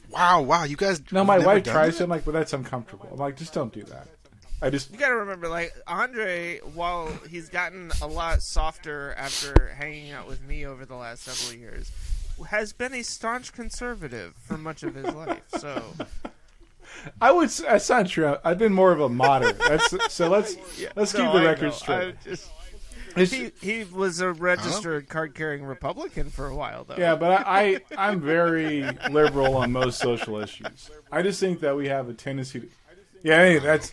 Wow, 0.10 0.42
wow, 0.42 0.64
you 0.66 0.76
guys. 0.76 1.02
No, 1.12 1.24
my 1.24 1.40
wife 1.40 1.64
tries 1.64 1.94
that? 1.94 1.98
to. 2.00 2.04
I'm 2.04 2.10
like, 2.10 2.26
but 2.26 2.34
that's 2.34 2.52
uncomfortable. 2.54 3.08
I'm 3.12 3.18
like, 3.18 3.38
just 3.38 3.54
don't 3.54 3.72
do 3.72 3.84
that. 3.84 4.08
I 4.62 4.70
just 4.70 4.92
you 4.92 4.98
got 4.98 5.10
to 5.10 5.16
remember, 5.16 5.48
like 5.48 5.74
Andre, 5.88 6.60
while 6.76 7.12
he's 7.30 7.50
gotten 7.50 7.92
a 8.02 8.08
lot 8.08 8.44
softer 8.44 9.14
after 9.18 9.74
hanging 9.78 10.12
out 10.12 10.28
with 10.28 10.44
me 10.44 10.66
over 10.66 10.86
the 10.86 10.96
last 10.96 11.24
several 11.24 11.60
years, 11.60 11.92
has 12.50 12.72
been 12.74 12.94
a 12.94 13.02
staunch 13.04 13.54
conservative 13.54 14.36
for 14.36 14.58
much 14.58 14.84
of 14.84 14.94
his 14.96 15.12
life. 15.16 15.42
So 15.58 15.82
I 17.20 17.32
would. 17.32 17.46
s- 17.46 17.62
That's 17.62 17.90
not 17.90 18.08
true. 18.08 18.36
I've 18.44 18.58
been 18.58 18.74
more 18.74 18.92
of 18.92 19.00
a 19.02 19.10
moderate. 19.10 19.58
That's 19.60 20.14
so. 20.14 20.30
Let's 20.30 20.56
let's 20.96 21.14
No, 21.14 21.24
keep 21.24 21.34
the 21.34 21.40
I 21.48 21.52
record 21.52 21.66
know. 21.66 21.72
straight. 21.72 22.16
Just- 22.24 22.50
he 23.16 23.52
he 23.60 23.84
was 23.84 24.22
a 24.22 24.32
registered 24.32 25.10
card-carrying 25.10 25.64
Republican 25.66 26.30
for 26.30 26.48
a 26.48 26.56
while, 26.56 26.86
though. 26.86 26.96
yeah, 26.98 27.16
but 27.16 27.32
I, 27.46 27.46
I 27.46 27.82
I'm 27.98 28.22
very 28.22 28.84
liberal 29.12 29.58
on 29.58 29.74
most 29.74 30.00
social 30.00 30.38
issues. 30.40 30.90
I 31.12 31.22
just 31.22 31.38
think 31.40 31.60
that 31.60 31.76
we 31.76 31.90
have 31.90 32.08
a 32.08 32.14
tendency 32.14 32.62
to. 32.62 32.68
Yeah, 33.22 33.40
hey, 33.44 33.60
that's. 33.60 33.92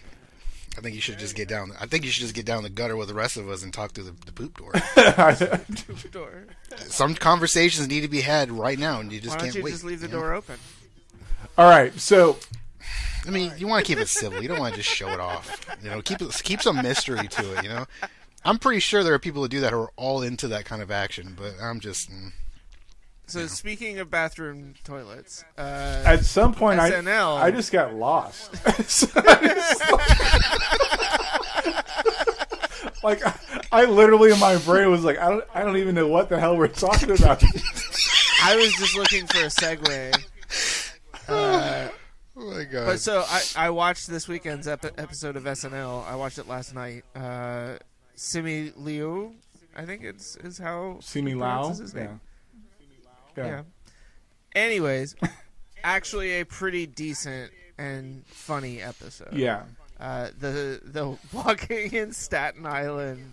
I 0.76 0.80
think 0.80 0.94
you 0.94 1.00
should 1.00 1.18
just 1.18 1.34
get 1.34 1.48
down. 1.48 1.72
I 1.80 1.86
think 1.86 2.04
you 2.04 2.12
should 2.12 2.20
just 2.22 2.34
get 2.36 2.46
down 2.46 2.62
the 2.62 2.70
gutter 2.70 2.96
with 2.96 3.08
the 3.08 3.14
rest 3.14 3.36
of 3.36 3.48
us 3.48 3.64
and 3.64 3.74
talk 3.74 3.90
through 3.90 4.04
the, 4.04 4.14
the 4.26 4.30
poop 4.32 4.56
door. 4.56 4.72
door. 6.12 6.44
Some 6.76 7.16
conversations 7.16 7.88
need 7.88 8.02
to 8.02 8.08
be 8.08 8.20
had 8.20 8.52
right 8.52 8.78
now, 8.78 9.00
and 9.00 9.10
you 9.12 9.18
just 9.20 9.30
Why 9.34 9.38
don't 9.38 9.44
can't 9.46 9.56
you 9.56 9.62
wait. 9.64 9.70
just 9.72 9.82
leave 9.82 10.00
the 10.00 10.06
you 10.06 10.12
know? 10.12 10.20
door 10.20 10.34
open? 10.34 10.56
All 11.56 11.68
right, 11.68 11.92
so 11.98 12.36
I 13.26 13.30
mean, 13.30 13.52
you 13.58 13.66
want 13.66 13.84
to 13.84 13.92
keep 13.92 14.00
it 14.00 14.08
civil. 14.08 14.42
You 14.42 14.48
don't 14.48 14.58
want 14.58 14.74
to 14.74 14.80
just 14.80 14.94
show 14.94 15.08
it 15.08 15.20
off. 15.20 15.66
You 15.82 15.90
know, 15.90 16.02
keep 16.02 16.20
it, 16.22 16.40
keep 16.44 16.62
some 16.62 16.76
mystery 16.82 17.28
to 17.28 17.58
it. 17.58 17.62
You 17.64 17.68
know, 17.70 17.86
I'm 18.44 18.58
pretty 18.58 18.80
sure 18.80 19.02
there 19.02 19.14
are 19.14 19.18
people 19.18 19.42
that 19.42 19.50
do 19.50 19.60
that 19.60 19.72
who 19.72 19.80
are 19.80 19.92
all 19.96 20.22
into 20.22 20.48
that 20.48 20.64
kind 20.64 20.82
of 20.82 20.90
action, 20.90 21.34
but 21.36 21.54
I'm 21.60 21.80
just. 21.80 22.10
Mm. 22.10 22.32
So 23.26 23.46
speaking 23.46 23.98
of 23.98 24.10
bathroom 24.10 24.74
toilets, 24.84 25.44
uh, 25.58 26.02
at 26.06 26.24
some 26.24 26.54
point 26.54 26.80
I 26.80 26.90
SNL. 26.90 27.36
I 27.38 27.50
just 27.50 27.72
got 27.72 27.94
lost. 27.94 28.54
So 28.88 29.06
just- 29.20 29.82
like 33.04 33.24
I, 33.24 33.34
I 33.70 33.84
literally 33.84 34.32
in 34.32 34.38
my 34.40 34.56
brain 34.58 34.90
was 34.90 35.04
like 35.04 35.18
I 35.18 35.28
don't 35.28 35.44
I 35.54 35.62
don't 35.62 35.76
even 35.76 35.94
know 35.94 36.08
what 36.08 36.28
the 36.28 36.38
hell 36.40 36.56
we're 36.56 36.68
talking 36.68 37.10
about. 37.10 37.42
I 38.42 38.56
was 38.56 38.72
just 38.74 38.96
looking 38.96 39.26
for 39.26 39.38
a 39.38 39.48
segue. 39.48 40.24
Uh, 41.28 41.90
Oh 42.40 42.50
my 42.52 42.64
god! 42.64 42.86
but 42.86 43.00
so 43.00 43.24
I, 43.26 43.42
I 43.56 43.70
watched 43.70 44.06
this 44.06 44.28
weekend's 44.28 44.68
ep- 44.68 44.84
episode 44.98 45.36
of 45.36 45.42
SNL. 45.44 46.06
I 46.06 46.14
watched 46.14 46.38
it 46.38 46.46
last 46.46 46.74
night. 46.74 47.04
Uh, 47.14 47.74
Simi 48.14 48.72
Liu, 48.76 49.34
I 49.76 49.84
think 49.84 50.04
it's 50.04 50.36
is 50.36 50.58
how 50.58 50.98
Simi 51.00 51.32
me 51.32 51.32
is 51.32 51.40
Lao. 51.40 51.58
pronounces 51.60 51.78
his 51.80 51.94
Yeah. 51.94 52.00
name. 52.04 52.20
yeah. 53.36 53.46
Yeah. 53.46 53.62
Anyways, 54.54 55.16
actually 55.84 56.40
a 56.40 56.46
pretty 56.46 56.86
decent 56.86 57.50
and 57.76 58.24
funny 58.26 58.80
episode. 58.82 59.32
Yeah. 59.32 59.64
Uh, 60.00 60.28
the 60.38 60.80
the 60.84 61.18
walking 61.32 61.92
in 61.92 62.12
Staten 62.12 62.66
Island 62.66 63.32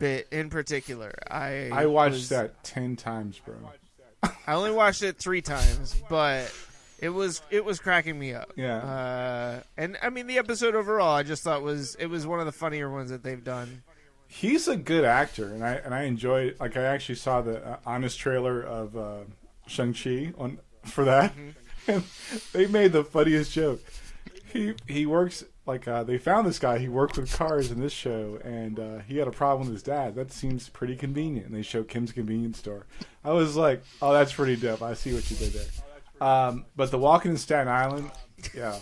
bit 0.00 0.26
in 0.32 0.50
particular, 0.50 1.12
I 1.30 1.70
I 1.72 1.86
watched 1.86 2.14
was- 2.14 2.28
that 2.30 2.64
10 2.64 2.96
times, 2.96 3.38
bro. 3.38 3.54
I 4.46 4.54
only 4.54 4.72
watched 4.72 5.02
it 5.02 5.18
three 5.18 5.42
times, 5.42 6.02
but 6.08 6.52
it 6.98 7.10
was 7.10 7.42
it 7.50 7.64
was 7.64 7.78
cracking 7.78 8.18
me 8.18 8.34
up. 8.34 8.52
Yeah. 8.56 8.76
Uh, 8.78 9.60
and 9.76 9.96
I 10.02 10.10
mean 10.10 10.26
the 10.26 10.38
episode 10.38 10.74
overall, 10.74 11.14
I 11.14 11.22
just 11.22 11.42
thought 11.42 11.62
was 11.62 11.94
it 11.96 12.06
was 12.06 12.26
one 12.26 12.40
of 12.40 12.46
the 12.46 12.52
funnier 12.52 12.90
ones 12.90 13.10
that 13.10 13.22
they've 13.22 13.42
done. 13.42 13.82
He's 14.26 14.68
a 14.68 14.76
good 14.76 15.04
actor 15.04 15.52
and 15.52 15.64
I 15.64 15.74
and 15.74 15.94
I 15.94 16.02
enjoy 16.04 16.54
like 16.58 16.76
I 16.76 16.82
actually 16.82 17.16
saw 17.16 17.40
the 17.40 17.64
uh, 17.64 17.76
honest 17.86 18.18
trailer 18.18 18.62
of 18.62 18.96
uh 18.96 19.18
Shang-Chi 19.66 20.32
on 20.38 20.58
for 20.84 21.04
that. 21.04 21.32
And 21.86 22.02
they 22.54 22.66
made 22.66 22.92
the 22.92 23.04
funniest 23.04 23.52
joke. 23.52 23.78
He 24.46 24.72
he 24.86 25.04
works 25.04 25.44
like 25.66 25.88
uh, 25.88 26.02
they 26.04 26.18
found 26.18 26.46
this 26.46 26.58
guy. 26.58 26.78
He 26.78 26.88
worked 26.88 27.16
with 27.16 27.32
cars 27.32 27.70
in 27.70 27.80
this 27.80 27.92
show, 27.92 28.38
and 28.44 28.78
uh, 28.78 28.98
he 29.06 29.18
had 29.18 29.28
a 29.28 29.32
problem 29.32 29.66
with 29.66 29.74
his 29.74 29.82
dad. 29.82 30.14
That 30.14 30.32
seems 30.32 30.68
pretty 30.68 30.96
convenient. 30.96 31.46
And 31.46 31.54
they 31.54 31.62
show 31.62 31.82
Kim's 31.82 32.12
convenience 32.12 32.58
store. 32.58 32.86
I 33.24 33.32
was 33.32 33.56
like, 33.56 33.82
oh, 34.02 34.12
that's 34.12 34.32
pretty 34.32 34.56
dope. 34.56 34.82
I 34.82 34.94
see 34.94 35.12
what 35.14 35.30
you 35.30 35.36
did 35.36 35.52
there. 35.52 35.66
Um, 36.24 36.64
but 36.74 36.90
the 36.90 36.98
walking 36.98 37.32
in 37.32 37.36
Staten 37.36 37.68
Island, 37.68 38.10
yeah, 38.54 38.78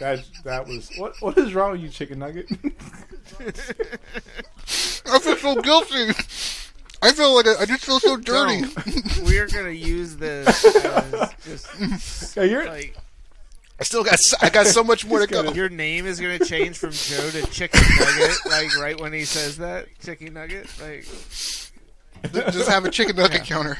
that 0.00 0.22
that 0.44 0.66
was 0.66 0.90
what 0.98 1.14
what 1.20 1.38
is 1.38 1.54
wrong 1.54 1.72
with 1.72 1.80
you, 1.80 1.88
chicken 1.88 2.18
nugget? 2.18 2.50
I 5.10 5.18
feel 5.18 5.36
so 5.36 5.54
guilty. 5.62 6.10
I 7.00 7.12
feel 7.12 7.34
like 7.34 7.46
I, 7.46 7.62
I 7.62 7.64
just 7.64 7.84
feel 7.84 8.00
so 8.00 8.16
dirty. 8.18 8.64
So, 9.08 9.24
we're 9.24 9.46
gonna 9.46 9.70
use 9.70 10.16
this 10.16 10.64
as 10.84 11.30
just 11.44 12.36
yeah, 12.36 12.42
you're 12.42 12.66
like 12.66 12.96
I 13.80 13.84
still 13.84 14.04
got 14.04 14.14
s- 14.14 14.34
I 14.42 14.50
got 14.50 14.66
so 14.66 14.82
much 14.84 15.06
more 15.06 15.20
to 15.20 15.26
go. 15.26 15.50
your 15.52 15.68
name 15.68 16.04
is 16.06 16.20
gonna 16.20 16.38
change 16.38 16.76
from 16.76 16.90
Joe 16.90 17.30
to 17.30 17.46
Chicken 17.50 17.80
Nugget, 17.98 18.36
like 18.46 18.76
right 18.78 19.00
when 19.00 19.12
he 19.12 19.24
says 19.24 19.56
that 19.58 19.86
Chicken 20.00 20.34
Nugget, 20.34 20.68
like 20.82 21.06
Just 22.52 22.68
have 22.68 22.84
a 22.84 22.90
chicken 22.90 23.16
nugget 23.16 23.44
counter. 23.44 23.78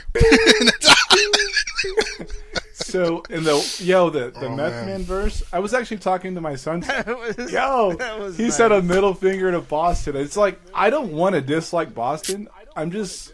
So 2.88 3.22
in 3.30 3.44
the 3.44 3.80
yo 3.80 4.10
the 4.10 4.30
the 4.30 4.46
Oh, 4.46 4.56
Meth 4.56 4.72
man. 4.72 4.86
Man 4.86 5.02
verse, 5.04 5.42
I 5.52 5.58
was 5.58 5.74
actually 5.74 5.98
talking 5.98 6.34
to 6.34 6.40
my 6.40 6.56
son. 6.56 6.80
Was- 7.06 7.52
Yo, 7.52 7.90
he 8.36 8.44
nice. 8.44 8.56
said 8.56 8.72
a 8.72 8.80
middle 8.82 9.14
finger 9.14 9.50
to 9.52 9.60
Boston. 9.60 10.16
It's 10.16 10.36
like 10.36 10.58
I 10.74 10.90
don't 10.90 11.12
want 11.12 11.34
to 11.34 11.40
dislike 11.40 11.94
Boston. 11.94 12.48
I'm 12.76 12.90
just 12.90 13.32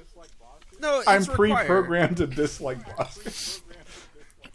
no, 0.81 0.99
it's 0.99 1.09
I'm 1.09 1.21
required. 1.23 1.67
pre-programmed 1.67 2.17
to 2.19 2.27
dislike 2.27 2.79
Boston. 2.97 3.33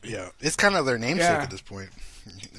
Yeah, 0.03 0.29
it's 0.39 0.55
kind 0.55 0.75
of 0.75 0.85
their 0.85 0.97
namesake 0.97 1.23
Yeah. 1.29 1.43
at 1.43 1.49
this 1.51 1.61
point. 1.61 1.89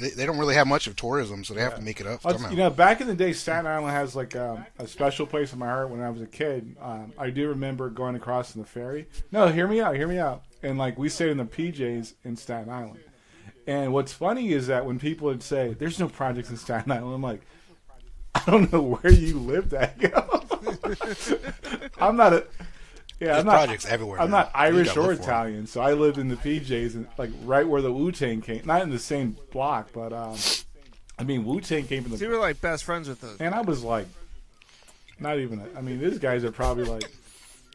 They, 0.01 0.11
they 0.11 0.27
don't 0.27 0.39
really 0.39 0.55
have 0.55 0.67
much 0.67 0.87
of 0.87 0.97
tourism, 0.97 1.45
so 1.45 1.55
they 1.55 1.61
have 1.61 1.77
to 1.77 1.83
make 1.83 2.01
it 2.01 2.07
up 2.07 2.21
I'll- 2.25 2.51
You 2.51 2.57
know, 2.57 2.71
back 2.71 3.01
in 3.01 3.07
the 3.07 3.15
day, 3.15 3.33
Staten 3.33 3.67
Island 3.67 3.91
has 3.93 4.17
like 4.17 4.35
um, 4.37 4.65
a 4.79 4.87
special 4.87 5.27
place 5.27 5.53
in 5.53 5.59
my 5.59 5.67
heart. 5.67 5.91
When 5.91 6.01
I 6.01 6.11
was 6.11 6.21
a 6.23 6.27
kid, 6.27 6.77
um, 6.81 7.13
I 7.19 7.31
do 7.31 7.49
remember 7.49 7.91
going 7.91 8.15
across 8.17 8.55
in 8.55 8.61
the 8.61 8.67
ferry. 8.67 9.07
No, 9.31 9.49
hear 9.49 9.69
me 9.69 9.81
out, 9.81 9.95
hear 9.97 10.09
me 10.09 10.19
out. 10.19 10.43
And 10.63 10.79
like 10.79 10.99
we 10.99 11.09
stayed 11.09 11.31
in 11.31 11.37
the 11.39 11.45
PJs 11.45 12.15
in 12.25 12.37
Staten 12.37 12.71
Island. 12.71 13.01
And 13.67 13.93
what's 13.93 14.13
funny 14.13 14.53
is 14.53 14.67
that 14.67 14.85
when 14.85 14.99
people 14.99 15.27
would 15.29 15.43
say, 15.43 15.75
"There's 15.79 16.01
no 16.01 16.09
projects 16.09 16.51
in 16.51 16.57
Staten 16.57 16.91
Island," 16.91 17.15
I'm 17.15 17.23
like, 17.23 17.43
I 18.35 18.43
don't 18.47 18.73
know 18.73 18.83
where 18.83 19.13
you 19.13 19.39
lived 19.39 19.75
at. 19.75 20.01
yo." 20.01 20.11
I'm 22.01 22.17
not 22.17 22.33
a. 22.33 22.47
Yeah, 23.21 23.27
There's 23.27 23.39
I'm 23.41 23.47
not. 23.47 23.53
projects 23.53 23.87
everywhere. 23.87 24.19
I'm 24.21 24.31
man. 24.31 24.41
not 24.47 24.51
Irish 24.55 24.97
or 24.97 25.03
look 25.03 25.07
for 25.09 25.13
'em. 25.13 25.21
Italian, 25.21 25.67
so 25.67 25.83
I 25.83 25.93
lived 25.93 26.17
in 26.19 26.29
the 26.29 26.37
PJs 26.37 26.95
and 26.95 27.07
like 27.19 27.31
right 27.45 27.69
where 27.69 27.83
the 27.83 27.93
Wu 27.93 28.11
Tang 28.13 28.41
came. 28.41 28.63
Not 28.65 28.81
in 28.83 28.89
the 28.91 28.99
same 28.99 29.37
block, 29.53 29.91
but 29.93 30.13
um, 30.15 30.37
I 31.19 31.25
mean 31.25 31.45
Wu 31.45 31.61
Tang 31.61 31.87
came 31.87 32.03
from 32.03 32.13
the 32.13 32.19
So 32.19 32.25
you 32.25 32.31
were 32.31 32.39
like 32.39 32.61
best 32.63 32.83
friends 32.85 33.09
with 33.09 33.21
those. 33.21 33.37
and 33.39 33.55
I 33.55 33.61
was 33.61 33.83
like, 33.85 34.07
not 35.19 35.39
even. 35.39 35.63
I 35.77 35.83
mean, 35.83 35.99
these 36.01 36.19
guys 36.19 36.45
are 36.45 36.51
probably 36.53 36.85
like, 36.85 37.05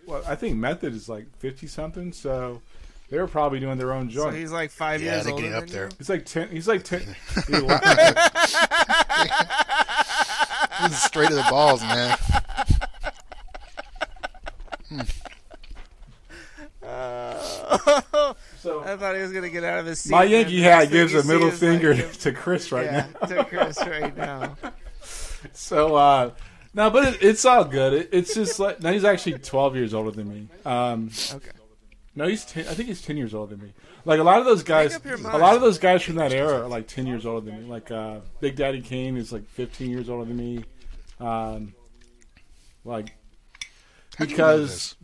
well, 0.08 0.24
I 0.28 0.34
think 0.36 0.56
Method 0.58 0.96
is 0.96 1.08
like 1.08 1.28
fifty 1.38 1.68
something, 1.68 2.12
so 2.12 2.62
they 3.12 3.20
were 3.20 3.28
probably 3.28 3.60
doing 3.60 3.78
their 3.78 3.92
own 3.94 4.10
So 4.10 4.24
joint. 4.24 4.36
he's 4.38 4.52
like 4.52 4.72
five 4.72 5.00
Yeah, 5.00 5.14
years 5.14 5.26
they 5.26 5.32
older 5.32 5.44
get 5.44 5.54
up 5.54 5.64
than 5.66 5.74
there. 5.74 5.86
you? 5.86 5.92
he's 6.00 6.10
like 6.10 6.26
ten. 6.26 6.50
He's 6.50 6.68
like 6.68 6.84
ten. 6.84 7.02
he 7.48 7.54
li- 7.58 7.68
This 10.82 10.92
is 10.94 11.04
straight 11.04 11.30
to 11.30 11.36
the 11.36 11.46
balls, 11.52 11.82
man. 11.84 12.18
so 18.60 18.75
I 18.86 18.96
thought 18.98 19.16
he 19.16 19.22
was 19.22 19.32
gonna 19.32 19.50
get 19.50 19.64
out 19.64 19.80
of 19.80 19.86
his 19.86 20.00
seat. 20.00 20.12
my 20.12 20.24
Yankee 20.24 20.62
hat 20.62 20.92
gives 20.92 21.14
a 21.14 21.24
middle 21.24 21.48
is, 21.48 21.62
like, 21.62 21.72
finger 21.72 21.96
to 22.12 22.32
Chris 22.32 22.72
right 22.72 22.86
yeah, 22.86 23.08
now. 23.22 23.28
to 23.28 23.46
Chris 23.46 23.78
right 23.80 24.16
now. 24.16 24.56
So 25.54 25.96
uh, 25.96 26.32
no, 26.74 26.90
but 26.90 27.14
it, 27.14 27.24
it's 27.24 27.46
all 27.46 27.66
good. 27.66 27.94
It, 27.94 28.10
it's 28.12 28.34
just 28.34 28.60
like 28.60 28.82
now 28.82 28.92
he's 28.92 29.04
actually 29.06 29.38
twelve 29.38 29.76
years 29.76 29.94
older 29.94 30.10
than 30.10 30.28
me. 30.28 30.48
Um, 30.66 31.12
Okay. 31.32 31.52
No, 32.16 32.28
he's 32.28 32.46
ten, 32.46 32.68
I 32.68 32.74
think 32.74 32.88
he's 32.88 33.02
ten 33.02 33.16
years 33.16 33.34
older 33.36 33.56
than 33.56 33.66
me. 33.66 33.74
Like 34.06 34.20
a 34.20 34.24
lot 34.24 34.40
of 34.40 34.46
those 34.46 34.64
guys, 34.64 34.96
a 35.06 35.38
lot 35.38 35.56
of 35.56 35.62
those 35.62 35.78
guys 35.78 36.02
from 36.02 36.16
that 36.16 36.32
era 36.32 36.64
are 36.64 36.68
like 36.68 36.88
ten 36.88 37.06
years 37.06 37.26
older 37.26 37.46
than 37.46 37.62
me. 37.62 37.70
Like 37.70 37.92
uh, 37.92 38.22
Big 38.40 38.56
Daddy 38.56 38.82
Kane 38.82 39.18
is 39.18 39.32
like 39.32 39.48
fifteen 39.50 39.92
years 39.92 40.10
older 40.10 40.26
than 40.26 40.38
me. 40.38 40.64
Um, 41.20 41.74
like 42.84 43.16
How'd 44.18 44.32
you 44.32 44.38
know 44.38 44.58
because 44.58 44.96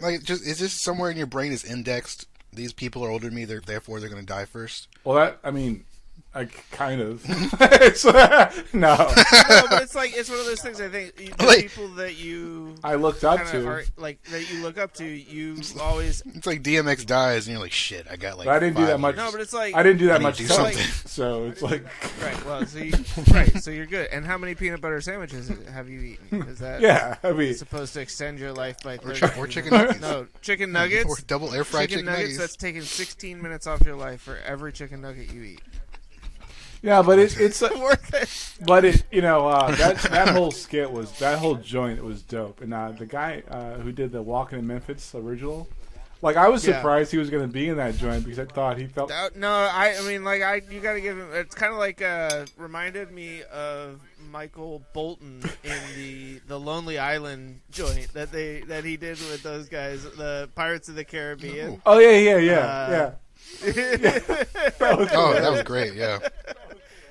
like, 0.00 0.22
just 0.22 0.46
is 0.46 0.58
this 0.58 0.72
somewhere 0.72 1.10
in 1.10 1.16
your 1.16 1.26
brain 1.26 1.52
is 1.52 1.64
indexed? 1.64 2.26
These 2.56 2.72
people 2.72 3.04
are 3.04 3.10
older 3.10 3.26
than 3.26 3.34
me, 3.36 3.44
they're, 3.44 3.60
therefore 3.60 4.00
they're 4.00 4.08
going 4.08 4.20
to 4.20 4.26
die 4.26 4.46
first. 4.46 4.88
well, 5.04 5.16
that 5.16 5.38
I 5.44 5.50
mean, 5.50 5.84
I 6.36 6.44
kind 6.70 7.00
of. 7.00 7.24
It's- 7.60 8.04
no, 8.74 8.96
No, 8.96 9.62
but 9.70 9.82
it's 9.82 9.94
like 9.94 10.14
it's 10.14 10.28
one 10.28 10.38
of 10.38 10.44
those 10.46 10.60
things. 10.60 10.80
I 10.80 10.88
think 10.88 11.18
you- 11.18 11.32
the 11.36 11.46
Like- 11.46 11.60
people 11.70 11.88
that 11.94 12.16
you 12.16 12.74
I 12.84 12.96
looked 12.96 13.24
up 13.24 13.46
to. 13.48 13.66
are 13.66 13.84
like 13.96 14.22
that 14.24 14.50
you 14.52 14.62
look 14.62 14.76
up 14.78 14.92
to. 14.94 15.04
You 15.04 15.56
always 15.80 16.22
It's 16.34 16.46
like 16.46 16.62
DMX 16.62 17.06
dies, 17.06 17.46
and 17.46 17.54
you're 17.54 17.62
like, 17.62 17.72
shit, 17.72 18.06
I 18.10 18.16
got 18.16 18.36
like. 18.38 18.48
I 18.48 18.58
didn't 18.58 18.76
do 18.76 18.84
that 18.86 19.00
much. 19.00 19.16
no, 19.16 19.32
but 19.32 19.40
it's 19.40 19.54
like 19.54 19.74
I 19.74 19.82
didn't 19.82 19.98
do 19.98 20.08
that 20.08 20.20
much 20.20 20.36
do 20.38 20.46
coke, 20.46 20.56
something. 20.74 20.82
so 21.06 21.46
it's 21.46 21.62
like 21.62 21.84
right. 22.22 22.44
Well, 22.44 22.66
so 22.66 22.78
you, 22.78 22.92
right, 23.32 23.56
so 23.62 23.70
you're 23.70 23.86
good. 23.86 24.08
And 24.12 24.24
how 24.26 24.36
many 24.36 24.54
peanut 24.54 24.80
butter 24.82 25.00
sandwiches 25.00 25.50
have 25.72 25.88
you 25.88 26.00
eaten? 26.00 26.42
Is 26.48 26.58
that 26.58 26.80
yeah. 26.82 27.16
I 27.22 27.32
mean, 27.32 27.54
supposed 27.54 27.94
to 27.94 28.00
extend 28.00 28.38
your 28.38 28.52
life 28.52 28.76
by 28.84 28.94
Or, 28.96 29.14
30 29.14 29.40
or 29.40 29.46
chicken 29.46 29.70
nuggets. 29.72 30.00
No, 30.00 30.26
chicken 30.42 30.70
nuggets. 30.72 31.06
Or 31.08 31.16
double 31.26 31.52
air 31.54 31.64
fried 31.64 31.88
chicken, 31.88 32.04
chicken, 32.04 32.12
nuggets. 32.12 32.36
nuggets. 32.36 32.38
That's 32.38 32.56
taking 32.56 32.82
16 32.82 33.40
minutes 33.40 33.66
off 33.66 33.82
your 33.86 33.96
life 33.96 34.20
for 34.20 34.36
every 34.44 34.72
chicken 34.72 35.00
nugget 35.00 35.32
you 35.32 35.42
eat. 35.42 35.60
Yeah, 36.82 37.02
but 37.02 37.18
it, 37.18 37.38
it's 37.40 37.60
Worth 37.76 38.14
it. 38.14 38.64
But 38.66 38.84
it, 38.84 39.04
you 39.10 39.22
know, 39.22 39.46
uh, 39.48 39.74
that 39.76 39.96
that 40.10 40.28
whole 40.28 40.50
skit 40.50 40.90
was 40.90 41.10
that 41.18 41.38
whole 41.38 41.56
joint 41.56 42.02
was 42.02 42.22
dope. 42.22 42.60
And 42.60 42.72
uh, 42.74 42.92
the 42.92 43.06
guy 43.06 43.42
uh, 43.48 43.74
who 43.74 43.92
did 43.92 44.12
the 44.12 44.22
Walking 44.22 44.58
in 44.58 44.66
Memphis 44.66 45.14
original, 45.14 45.68
like 46.22 46.36
I 46.36 46.48
was 46.48 46.66
Yeah. 46.66 46.76
surprised 46.78 47.12
he 47.12 47.18
was 47.18 47.28
going 47.30 47.46
to 47.46 47.52
be 47.52 47.68
in 47.68 47.76
that 47.76 47.96
joint 47.96 48.24
because 48.24 48.38
I 48.38 48.44
thought 48.46 48.78
he 48.78 48.86
felt. 48.86 49.10
Uh, 49.10 49.28
no, 49.34 49.50
I, 49.50 49.96
I 49.98 50.02
mean, 50.02 50.24
like, 50.24 50.42
I, 50.42 50.62
you 50.70 50.80
got 50.80 50.94
to 50.94 51.00
give 51.00 51.18
him. 51.18 51.28
It's 51.32 51.54
kind 51.54 51.72
of 51.72 51.78
like 51.78 52.00
uh, 52.02 52.46
reminded 52.56 53.10
me 53.12 53.42
of 53.52 54.00
Michael 54.30 54.82
Bolton 54.92 55.42
in 55.62 55.78
the 55.96 56.38
the 56.48 56.58
Lonely 56.58 56.98
Island 56.98 57.60
joint 57.70 58.12
that 58.14 58.32
they 58.32 58.60
that 58.62 58.84
he 58.84 58.96
did 58.96 59.18
with 59.30 59.42
those 59.42 59.68
guys, 59.68 60.02
the 60.04 60.48
Pirates 60.54 60.88
of 60.88 60.94
the 60.94 61.04
Caribbean. 61.04 61.80
Oh 61.86 61.98
yeah, 61.98 62.10
yeah, 62.10 62.36
yeah, 62.38 62.58
Uh, 62.58 62.90
yeah. 62.90 63.12
That 64.78 64.98
was 64.98 65.08
Oh, 65.12 65.32
that 65.34 65.50
was 65.52 65.62
great. 65.62 65.94
Yeah. 65.94 66.18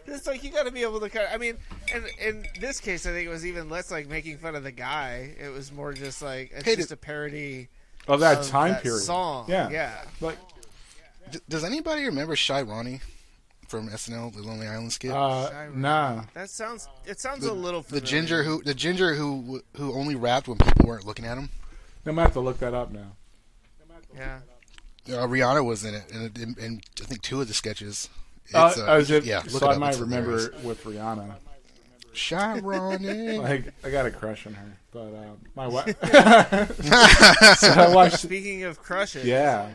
It's 0.08 0.28
like 0.28 0.44
you 0.44 0.52
got 0.52 0.66
to 0.66 0.72
be 0.72 0.82
able 0.84 1.00
to 1.00 1.10
kind. 1.10 1.26
Of, 1.28 1.34
I 1.34 1.38
mean, 1.38 1.58
and 1.94 2.06
in 2.20 2.46
this 2.60 2.80
case, 2.80 3.06
I 3.06 3.12
think 3.12 3.28
it 3.28 3.32
was 3.32 3.46
even 3.46 3.70
less 3.70 3.90
like 3.92 4.08
making 4.08 4.38
fun 4.38 4.56
of 4.56 4.64
the 4.64 4.72
guy. 4.72 5.36
It 5.40 5.50
was 5.50 5.72
more 5.72 5.94
just 5.94 6.22
like 6.22 6.52
it's 6.54 6.64
Hey, 6.66 6.76
just 6.76 6.90
did- 6.90 6.94
a 6.96 6.98
parody 6.98 7.70
of 8.08 8.20
that 8.20 8.40
of 8.40 8.48
time 8.48 8.74
that 8.74 8.84
period. 8.84 9.02
song. 9.02 9.46
Yeah, 9.50 9.70
yeah. 9.70 10.02
Like, 10.22 10.38
does 11.50 11.64
anybody 11.64 12.06
remember 12.06 12.36
Shy 12.36 12.62
Ronnie 12.62 13.02
from 13.68 13.90
SNL, 13.90 14.32
the 14.36 14.44
Lonely 14.44 14.68
Island 14.68 14.94
skit? 14.94 15.12
uh, 15.12 15.50
nah. 15.74 16.24
That 16.36 16.50
sounds. 16.52 16.88
It 17.06 17.20
sounds 17.20 17.44
the, 17.44 17.52
a 17.52 17.54
little. 17.54 17.82
the 17.82 18.00
ginger 18.02 18.44
who 18.44 18.62
the 18.64 18.76
ginger 18.76 19.16
who 19.16 19.62
who 19.76 19.94
only 19.94 20.16
rapped 20.16 20.48
when 20.48 20.58
people 20.60 20.86
weren't 20.86 21.06
looking 21.06 21.26
at 21.26 21.38
him. 21.38 21.50
I'm 22.06 22.14
gonna 22.14 22.22
have 22.22 22.34
to 22.34 22.40
look 22.42 22.60
that 22.60 22.76
up 22.76 22.92
now. 22.92 23.14
Yeah. 24.16 24.40
Uh, 25.08 25.28
Rihanna 25.28 25.64
was 25.66 25.84
in 25.84 25.94
it, 25.94 26.04
and, 26.12 26.38
and, 26.38 26.58
and 26.58 26.84
I 27.02 27.06
think 27.06 27.22
two 27.22 27.42
of 27.42 27.48
the 27.48 27.54
sketches. 27.54 28.10
It's, 28.46 28.54
Uh, 28.54 28.86
uh, 28.88 28.96
as 28.98 29.10
if, 29.12 29.26
yeah, 29.26 29.40
look 29.40 29.50
so 29.50 29.58
it 29.66 29.70
I 29.70 29.74
up. 29.74 29.80
might 29.80 29.90
It's 29.92 30.00
remember 30.00 30.32
hilarious. 30.38 30.64
with 30.64 30.84
Rihanna. 30.84 31.36
Shy 32.14 32.60
Ronnie. 32.60 33.38
Like, 33.40 33.74
I 33.84 33.90
got 33.90 34.06
a 34.06 34.12
crush 34.12 34.48
on 34.48 34.54
her, 34.54 34.78
but 34.92 35.00
uh, 35.14 35.34
my 35.56 35.68
wife. 35.68 35.96
so 37.60 37.72
I 37.72 37.90
watched. 37.94 38.20
Speaking 38.20 38.64
of 38.64 38.82
crushes, 38.82 39.26
Yeah, 39.26 39.70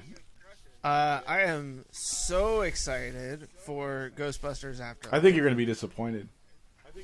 uh, 0.83 1.21
I 1.27 1.41
am 1.43 1.85
so 1.91 2.63
excited 2.63 3.49
for 3.59 4.11
Ghostbusters 4.17 4.81
Afterlife. 4.81 5.13
I 5.13 5.21
think 5.21 5.37
you're 5.37 5.45
gonna 5.45 5.57
be 5.57 5.67
disappointed. 5.67 6.29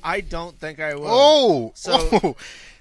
I 0.03 0.21
don't 0.21 0.59
think 0.59 0.79
I 0.79 0.95
will. 0.95 1.07
oh, 1.07 1.71
So- 1.75 2.09
oh. 2.11 2.35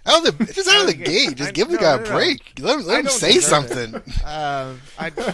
Out 0.08 0.24
of 0.28 0.38
the, 0.38 0.44
just 0.52 0.68
out 0.68 0.82
of 0.82 0.86
the 0.86 0.94
gate, 0.94 1.34
just 1.36 1.48
I- 1.48 1.52
give 1.52 1.66
the 1.68 1.74
no, 1.74 1.80
guy 1.80 1.96
no, 1.96 2.02
a 2.02 2.04
no. 2.06 2.12
break. 2.14 2.52
Let, 2.60 2.78
him- 2.78 2.86
let 2.86 3.00
him 3.00 3.10
say 3.10 3.38
something. 3.40 3.96
Um, 3.96 4.02
I, 4.98 5.06
I 5.06 5.10
don't 5.10 5.28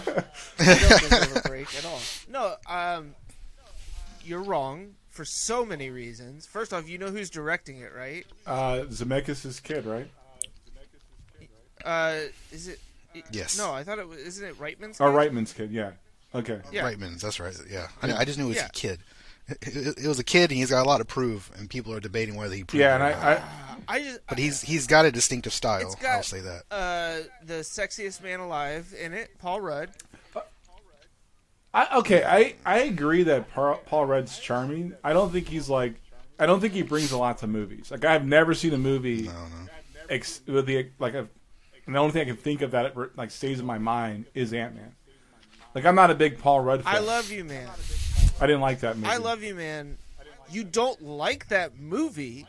deserve 0.57 1.35
a 1.45 1.47
break 1.47 1.67
at 1.77 1.85
all. 1.85 1.99
No, 2.29 2.55
um, 2.67 3.13
you're 4.23 4.41
wrong 4.43 4.95
for 5.09 5.25
so 5.25 5.65
many 5.65 5.89
reasons. 5.89 6.45
First 6.45 6.73
off, 6.73 6.87
you 6.89 6.97
know 6.97 7.07
who's 7.09 7.29
directing 7.29 7.79
it, 7.79 7.91
right? 7.95 8.25
Uh, 8.47 8.85
Zemeckis' 8.89 9.61
kid, 9.61 9.85
right? 9.85 10.07
Uh, 11.85 12.19
is 12.51 12.67
it? 12.67 12.79
Yes. 13.31 13.57
No, 13.57 13.71
I 13.73 13.83
thought 13.83 13.99
it 13.99 14.07
was. 14.07 14.17
Isn't 14.19 14.47
it 14.47 14.59
Reitman's? 14.59 14.99
Or 14.99 15.11
kid? 15.11 15.31
Reitman's 15.31 15.53
kid, 15.53 15.71
yeah. 15.71 15.91
Okay. 16.33 16.59
Yeah. 16.71 16.83
Reitman's, 16.89 17.21
that's 17.21 17.39
right. 17.39 17.55
Yeah, 17.69 17.87
I, 18.01 18.13
I 18.13 18.25
just 18.25 18.39
knew 18.39 18.45
it 18.45 18.49
was 18.49 18.57
Yeah. 18.57 18.65
a 18.67 18.69
kid. 18.69 18.99
It, 19.47 19.57
it- 19.75 19.97
it 20.05 20.07
was 20.07 20.19
a 20.19 20.23
kid, 20.23 20.49
and 20.51 20.57
he's 20.57 20.69
got 20.69 20.83
a 20.85 20.87
lot 20.89 20.99
to 20.99 21.05
prove, 21.05 21.51
and 21.57 21.69
people 21.69 21.93
are 21.93 21.99
debating 21.99 22.35
whether 22.35 22.55
he 22.55 22.63
proved 22.63 22.79
Yeah, 22.79 22.93
it 22.95 23.01
and 23.01 23.03
or 23.03 23.09
not. 23.09 23.41
I, 23.89 23.95
I 23.97 24.01
just. 24.01 24.19
But 24.27 24.39
he's 24.39 24.61
he's 24.61 24.87
got 24.87 25.03
a 25.05 25.11
distinctive 25.11 25.51
style. 25.53 25.81
It's 25.81 25.95
got- 25.95 26.15
I'll 26.15 26.23
say 26.23 26.39
that. 26.39 26.63
uh, 26.71 27.27
the 27.45 27.55
sexiest 27.55 28.23
man 28.23 28.39
alive 28.39 28.93
in 28.99 29.13
it, 29.13 29.31
Paul 29.39 29.59
Rudd. 29.61 29.89
I, 31.73 31.83
I 31.85 31.97
okay, 31.99 32.23
I 32.23 32.55
I 32.65 32.79
agree 32.81 33.23
that 33.23 33.51
Paul, 33.51 33.81
Paul 33.85 34.05
Rudd's 34.05 34.37
charming. 34.39 34.93
I 35.03 35.13
don't 35.13 35.31
think 35.31 35.47
he's 35.47 35.69
like, 35.69 35.95
I 36.39 36.45
don't 36.45 36.59
think 36.59 36.73
he 36.73 36.81
brings 36.83 37.11
a 37.11 37.17
lot 37.17 37.39
to 37.39 37.47
movies. 37.47 37.89
Like 37.91 38.05
I've 38.05 38.25
never 38.25 38.53
seen 38.53 38.73
a 38.73 38.77
movie 38.77 39.23
No, 39.23 39.31
no. 39.31 39.47
ex, 40.09 40.41
with 40.47 40.65
the 40.65 40.89
like 40.99 41.13
a, 41.15 41.27
and 41.85 41.95
the 41.95 41.99
only 41.99 42.11
thing 42.11 42.21
I 42.21 42.25
can 42.25 42.37
think 42.37 42.61
of 42.61 42.71
that 42.71 42.95
like 43.17 43.31
stays 43.31 43.59
in 43.59 43.65
my 43.65 43.77
mind 43.79 44.25
is 44.33 44.53
Ant 44.53 44.75
Man. 44.75 44.93
Like 45.75 45.85
I'm 45.85 45.95
not 45.95 46.11
a 46.11 46.15
big 46.15 46.37
Paul 46.39 46.61
Rudd 46.61 46.83
fan. 46.83 46.95
I 46.95 46.99
love 46.99 47.31
you, 47.31 47.43
man. 47.43 47.67
I 48.39 48.45
didn't 48.47 48.61
like 48.61 48.81
that 48.81 48.95
movie. 48.97 49.07
I 49.09 49.17
love 49.17 49.41
you, 49.43 49.55
man. 49.55 49.97
You 50.51 50.63
don't 50.63 51.01
like 51.01 51.47
that 51.49 51.79
movie. 51.79 52.45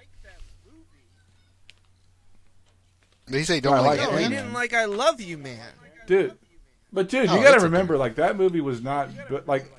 Did 3.26 3.36
he 3.38 3.44
say 3.44 3.60
don't 3.60 3.74
I 3.74 3.80
like, 3.80 3.98
like 4.00 4.08
it? 4.08 4.12
No, 4.12 4.18
he 4.18 4.24
Ant-Man. 4.24 4.30
man? 4.30 4.42
didn't 4.44 4.54
like 4.54 4.74
I 4.74 4.84
love 4.84 5.20
you, 5.20 5.38
man. 5.38 5.72
dude. 6.06 6.36
But 6.94 7.08
dude, 7.10 7.28
Oh, 7.28 7.34
you 7.34 7.42
got 7.42 7.46
it's 7.46 7.50
to 7.50 7.56
okay. 7.56 7.64
remember, 7.64 7.98
like 7.98 8.14
that 8.14 8.36
movie 8.36 8.60
was 8.62 8.80
not 8.82 9.10
bu- 9.28 9.42
like 9.46 9.70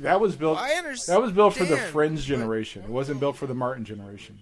that 0.00 0.20
was 0.20 0.34
built. 0.36 0.58
I 0.58 0.72
understand. 0.72 1.16
That 1.16 1.22
was 1.22 1.32
built 1.32 1.54
for 1.54 1.64
the 1.64 1.76
Friends 1.76 2.24
generation. 2.24 2.82
It 2.82 2.90
wasn't 2.90 3.20
built 3.20 3.36
for 3.36 3.46
the 3.46 3.54
Martin 3.54 3.84
generation. 3.84 4.40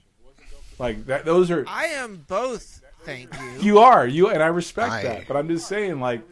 Like 0.79 1.07
that, 1.07 1.25
those 1.27 1.51
are 1.51 1.65
I 1.69 1.85
am 1.87 2.25
both. 2.27 2.81
Thank 3.05 3.35
you. 3.39 3.61
You 3.61 3.79
are 3.81 4.07
you, 4.07 4.31
and 4.31 4.43
I 4.43 4.47
respect 4.47 4.93
I- 4.93 5.03
that. 5.03 5.29
But 5.29 5.37
I'm 5.37 5.47
just 5.49 5.69
saying, 5.69 6.01
like, 6.01 6.23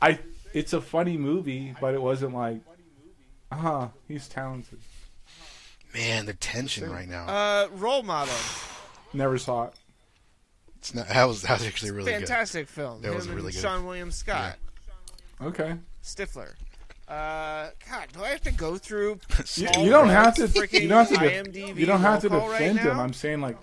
I 0.00 0.18
it's 0.52 0.72
a 0.72 0.80
funny 0.80 1.16
movie, 1.16 1.74
but 1.80 1.94
it 1.94 2.00
wasn't 2.00 2.34
like, 2.34 2.60
ah, 3.50 3.90
he's 4.06 4.28
talented. 4.28 4.78
Man, 5.92 6.26
the 6.26 6.34
tension 6.34 6.90
right 6.90 7.08
now. 7.08 7.26
Uh, 7.26 7.68
role 7.74 8.02
model. 8.02 8.34
Never 9.12 9.38
saw 9.38 9.64
it. 9.64 9.74
It's 10.78 10.94
not, 10.94 11.08
that 11.08 11.24
was 11.24 11.42
that 11.42 11.58
was 11.58 11.66
actually 11.66 11.92
really 11.92 12.12
good. 12.12 12.28
Fantastic 12.28 12.68
film. 12.68 13.00
That 13.02 13.08
Him 13.08 13.14
was 13.16 13.28
really 13.28 13.52
good. 13.52 13.62
Seann 13.64 13.84
William 13.84 14.10
Scott. 14.10 14.56
Okay. 15.44 15.76
Stifler. 16.02 16.50
Uh, 17.06 17.68
God, 17.90 18.06
do 18.14 18.24
I 18.24 18.28
have 18.30 18.40
to 18.42 18.52
go 18.52 18.76
through? 18.78 19.20
You, 19.56 19.68
you 19.78 19.90
don't 19.90 20.08
have 20.08 20.34
to. 20.36 20.44
freaking 20.48 20.82
You 20.82 20.88
don't 20.88 21.08
have 21.08 21.18
to. 21.20 21.26
IMDb 21.28 21.76
you 21.76 21.86
don't 21.86 22.00
have 22.00 22.20
to 22.22 22.28
roll 22.28 22.40
call 22.40 22.50
right 22.50 22.58
defend 22.60 22.78
him. 22.80 22.96
now? 22.96 23.02
I'm 23.02 23.12
saying 23.12 23.40
like, 23.42 23.56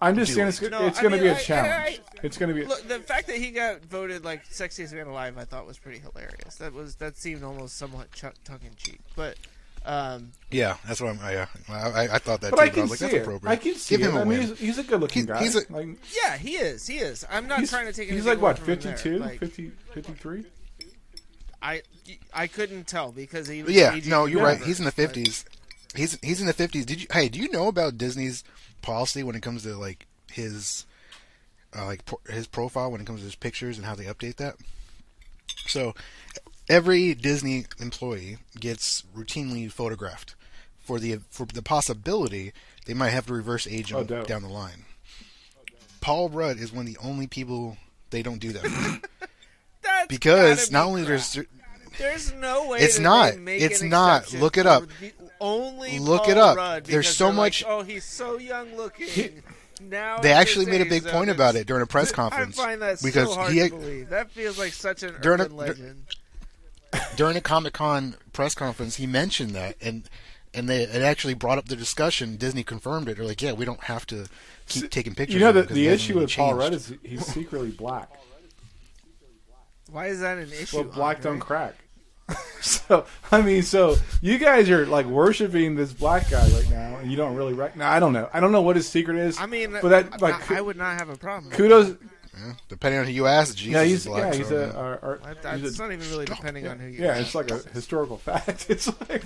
I'm 0.00 0.16
just 0.16 0.30
Do 0.30 0.34
saying 0.34 0.48
it. 0.48 0.62
it's, 0.62 0.70
No, 0.70 0.86
it's 0.86 0.98
I 0.98 1.02
going 1.02 1.14
to 1.14 1.20
be 1.20 1.28
a 1.28 1.34
I- 1.36 1.38
challenge. 1.38 2.00
I- 2.00 2.18
it's 2.24 2.36
going 2.38 2.48
to 2.48 2.54
be. 2.60 2.64
Look, 2.66 2.86
the 2.88 2.98
fact 3.00 3.28
that 3.28 3.36
he 3.36 3.50
got 3.52 3.84
voted 3.84 4.24
like 4.24 4.48
sexiest 4.48 4.92
man 4.92 5.06
alive, 5.06 5.38
I 5.38 5.44
thought 5.44 5.64
was 5.66 5.78
pretty 5.78 6.00
hilarious. 6.00 6.56
That 6.56 6.72
was 6.72 6.96
that 6.96 7.16
seemed 7.16 7.42
almost 7.44 7.76
somewhat 7.76 8.10
ch- 8.12 8.22
tongue 8.44 8.60
in 8.64 8.74
cheek, 8.76 9.00
but 9.16 9.36
um, 9.84 10.32
Yeah, 10.50 10.76
that's 10.86 11.00
what 11.00 11.10
I'm. 11.10 11.20
I, 11.20 11.32
yeah, 11.32 11.46
I, 11.68 12.08
I 12.14 12.18
thought 12.18 12.40
that 12.40 12.50
but 12.50 12.56
too. 12.56 12.62
I 12.62 12.66
but 12.66 12.74
can 12.74 12.82
was 12.82 12.90
like, 12.90 12.98
see 12.98 13.04
that's 13.06 13.14
it. 13.14 13.22
appropriate. 13.22 13.50
I 13.52 13.56
can 13.56 13.74
see 13.76 13.96
Give 13.96 14.06
it. 14.06 14.10
him 14.10 14.16
a 14.16 14.20
I 14.20 14.24
mean, 14.24 14.38
win. 14.40 14.48
he's, 14.48 14.58
he's 14.58 14.78
a 14.78 14.82
good-looking 14.84 15.22
He- 15.22 15.26
guy. 15.26 15.38
he's 15.42 15.54
a- 15.56 15.72
like, 15.72 15.86
yeah, 16.24 16.36
he 16.36 16.50
is. 16.56 16.86
He 16.86 16.98
is. 16.98 17.24
I'm 17.30 17.46
not 17.48 17.64
trying 17.66 17.86
to 17.86 17.92
take. 17.92 18.08
He's 18.08 18.26
anything 18.26 18.28
like 18.34 18.40
what, 18.42 18.58
from 18.58 18.68
him 18.74 18.78
52, 18.80 19.10
there. 19.10 19.18
Like, 19.18 19.38
50, 19.40 19.70
53? 19.94 20.44
I 21.62 21.82
I 22.34 22.46
couldn't 22.48 22.86
tell 22.88 23.12
because 23.12 23.46
he. 23.48 23.62
was 23.62 23.72
Yeah, 23.74 23.94
aging 23.94 24.10
no, 24.10 24.26
you're 24.26 24.42
right. 24.42 24.60
He's 24.60 24.78
in 24.78 24.84
the 24.84 24.90
but- 24.90 24.94
fifties. 24.96 25.44
He's 25.94 26.18
he's 26.22 26.40
in 26.40 26.46
the 26.46 26.52
fifties. 26.54 26.86
Did 26.86 27.02
you? 27.02 27.06
Hey, 27.12 27.28
do 27.28 27.38
you 27.38 27.50
know 27.50 27.68
about 27.68 27.98
Disney's 27.98 28.42
policy 28.80 29.22
when 29.22 29.36
it 29.36 29.42
comes 29.42 29.62
to 29.64 29.76
like 29.76 30.06
his 30.30 30.86
uh, 31.76 31.84
like 31.84 32.04
pro- 32.06 32.20
his 32.28 32.46
profile 32.46 32.90
when 32.90 33.00
it 33.00 33.06
comes 33.06 33.20
to 33.20 33.24
his 33.26 33.34
pictures 33.34 33.76
and 33.76 33.86
how 33.86 33.94
they 33.94 34.04
update 34.06 34.36
that? 34.36 34.56
So 35.66 35.94
every 36.68 37.14
Disney 37.14 37.66
employee 37.78 38.38
gets 38.58 39.02
routinely 39.14 39.70
photographed 39.70 40.34
for 40.80 40.98
the 40.98 41.18
for 41.30 41.44
the 41.46 41.62
possibility 41.62 42.52
they 42.86 42.94
might 42.94 43.10
have 43.10 43.26
to 43.26 43.34
reverse 43.34 43.66
age 43.68 43.92
Oh, 43.92 44.02
them 44.02 44.24
down 44.24 44.42
the 44.42 44.48
line. 44.48 44.84
Paul 46.00 46.30
Rudd 46.30 46.58
is 46.58 46.72
one 46.72 46.86
of 46.86 46.92
the 46.94 47.00
only 47.00 47.26
people 47.26 47.76
they 48.10 48.22
don't 48.22 48.40
do 48.40 48.52
that 48.52 48.62
for. 48.62 48.68
That's 48.90 49.06
because 50.18 50.70
not 50.70 50.84
be 50.84 50.88
only 50.88 51.04
crap. 51.04 51.08
there's 51.08 51.46
There's 51.98 52.32
no 52.34 52.68
way. 52.68 52.78
It's 52.80 52.98
not. 52.98 53.34
It's 53.36 53.82
not. 53.82 54.32
Look 54.34 54.56
it 54.56 54.66
up. 54.66 54.84
Only 55.40 55.98
Look 55.98 56.22
Paul 56.22 56.30
it 56.30 56.38
up. 56.38 56.56
Rudd 56.56 56.84
There's 56.84 57.08
so 57.08 57.24
they're 57.26 57.34
like, 57.34 57.36
much- 57.36 57.64
oh, 57.66 57.82
he's 57.82 58.04
so 58.04 58.38
young 58.38 58.76
looking. 58.76 59.42
now 59.80 60.18
They 60.20 60.32
actually 60.32 60.66
made 60.66 60.80
a 60.80 60.84
big 60.88 61.02
point 61.02 61.26
that's- 61.26 61.34
about 61.34 61.56
it 61.56 61.66
during 61.66 61.82
a 61.82 61.86
press 61.86 62.12
conference 62.12 62.58
I 62.60 62.64
find 62.64 62.82
that 62.82 63.02
because 63.02 63.28
so 63.28 63.34
hard 63.34 63.52
he 63.52 63.60
to 63.60 63.70
believe. 63.70 64.08
That 64.10 64.30
feels 64.30 64.56
like 64.58 64.72
such 64.72 65.02
an 65.02 65.14
During 65.20 65.40
a- 65.40 65.44
urban 65.44 65.56
legend. 65.56 66.02
during 67.16 67.36
a 67.36 67.40
Comic 67.40 67.72
Con 67.72 68.14
press 68.32 68.54
conference, 68.54 68.96
he 68.96 69.06
mentioned 69.06 69.50
that, 69.56 69.76
and 69.80 70.08
and 70.54 70.68
they 70.68 70.82
it 70.84 71.02
actually 71.02 71.34
brought 71.34 71.58
up 71.58 71.66
the 71.68 71.74
discussion. 71.76 72.36
Disney 72.36 72.62
confirmed 72.62 73.08
it. 73.08 73.16
They're 73.16 73.26
like, 73.26 73.42
yeah, 73.42 73.52
we 73.52 73.64
don't 73.64 73.82
have 73.84 74.06
to 74.08 74.28
keep 74.68 74.90
taking 74.90 75.14
pictures. 75.14 75.34
You 75.34 75.40
know, 75.40 75.48
of 75.58 75.66
the, 75.68 75.74
the 75.74 75.88
issue 75.88 76.12
really 76.14 76.26
with 76.26 76.36
Paul 76.36 76.48
changed." 76.50 76.58
Rudd 76.60 76.74
is 76.74 76.94
he's 77.02 77.26
secretly 77.26 77.70
black. 77.70 78.10
Why 79.92 80.06
is 80.08 80.20
that 80.20 80.38
an 80.38 80.50
issue? 80.52 80.78
Well, 80.78 80.84
black 80.84 81.18
Andre? 81.18 81.30
don't 81.32 81.40
crack. 81.40 81.74
so 82.60 83.04
I 83.30 83.42
mean, 83.42 83.62
so 83.62 83.96
you 84.20 84.38
guys 84.38 84.70
are 84.70 84.86
like 84.86 85.06
worshiping 85.06 85.74
this 85.74 85.92
black 85.92 86.30
guy 86.30 86.48
right 86.50 86.70
now, 86.70 86.96
and 86.96 87.10
you 87.10 87.16
don't 87.16 87.34
really 87.36 87.52
recognize. 87.52 87.94
I 87.96 88.00
don't 88.00 88.12
know. 88.12 88.28
I 88.32 88.40
don't 88.40 88.52
know 88.52 88.62
what 88.62 88.76
his 88.76 88.88
secret 88.88 89.16
is. 89.18 89.38
I 89.38 89.46
mean, 89.46 89.72
but 89.72 89.88
that 89.88 90.20
like 90.22 90.50
I, 90.50 90.58
I 90.58 90.60
would 90.60 90.76
not 90.76 90.98
have 90.98 91.08
a 91.10 91.16
problem. 91.16 91.52
kudos. 91.52 91.96
Yeah, 92.34 92.54
depending 92.68 92.98
on 93.00 93.06
who 93.06 93.12
you 93.12 93.26
ask, 93.26 93.54
Jesus 93.54 93.72
Yeah, 93.74 93.82
is 93.82 93.90
he's 93.90 94.06
black. 94.06 94.32
yeah, 94.32 94.38
he's 94.38 94.48
so, 94.48 94.56
a, 94.56 94.66
yeah. 94.68 94.72
our, 94.72 94.98
our, 95.02 95.34
that. 95.42 95.44
I- 95.46 95.56
he's 95.58 95.68
It's 95.68 95.78
a- 95.78 95.82
not 95.82 95.92
even 95.92 96.08
really 96.08 96.24
depending 96.24 96.66
on 96.66 96.78
who 96.78 96.86
you. 96.88 97.02
yeah, 97.04 97.18
it's 97.18 97.34
like 97.34 97.50
a 97.50 97.58
historical 97.74 98.16
fact. 98.16 98.66
It's 98.70 98.86
like, 99.10 99.24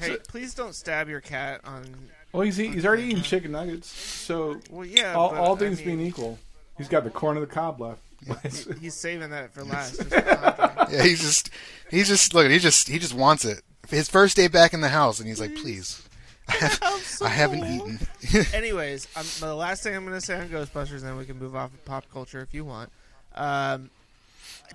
Hey, 0.00 0.16
please 0.26 0.52
don't 0.52 0.74
stab 0.74 1.08
your 1.08 1.20
cat 1.20 1.60
on. 1.64 1.84
well, 2.32 2.42
he's 2.42 2.56
he's 2.56 2.84
already 2.84 3.04
eating 3.04 3.22
chicken 3.22 3.52
nuggets, 3.52 3.88
so 3.88 4.58
Well, 4.70 4.84
yeah. 4.84 5.14
all, 5.14 5.30
but, 5.30 5.38
all 5.38 5.54
I 5.54 5.58
things 5.60 5.78
mean, 5.78 5.98
being 5.98 6.00
equal, 6.00 6.36
he's 6.76 6.88
got 6.88 7.04
the 7.04 7.10
corn 7.10 7.36
of 7.36 7.42
the 7.42 7.54
cob 7.54 7.80
left. 7.80 8.00
he's 8.80 8.94
saving 8.94 9.30
that 9.30 9.52
for 9.52 9.64
last. 9.64 9.96
just 9.96 10.08
for 10.10 10.18
Andre. 10.18 10.96
yeah, 10.96 11.02
he's 11.02 11.20
just 11.20 11.50
he's 11.90 12.08
just 12.08 12.34
look. 12.34 12.50
He 12.50 12.58
just 12.58 12.88
he 12.88 12.98
just 12.98 13.14
wants 13.14 13.44
it. 13.44 13.62
His 13.88 14.08
first 14.08 14.36
day 14.36 14.48
back 14.48 14.72
in 14.72 14.80
the 14.80 14.88
house, 14.88 15.18
and 15.18 15.28
he's 15.28 15.40
like, 15.40 15.54
please, 15.56 16.06
I, 16.48 16.52
have, 16.56 16.78
I'm 16.82 17.00
so 17.00 17.26
I 17.26 17.28
haven't 17.30 17.60
full. 17.60 17.90
eaten. 17.90 18.46
Anyways, 18.54 19.06
um, 19.16 19.26
the 19.40 19.54
last 19.54 19.82
thing 19.82 19.94
I'm 19.94 20.04
going 20.06 20.18
to 20.18 20.24
say 20.24 20.38
on 20.38 20.48
Ghostbusters, 20.48 20.90
and 20.98 21.02
then 21.02 21.16
we 21.16 21.24
can 21.26 21.38
move 21.38 21.54
off 21.56 21.74
of 21.74 21.84
pop 21.84 22.04
culture 22.12 22.40
if 22.40 22.54
you 22.54 22.64
want. 22.64 22.90
Um, 23.34 23.90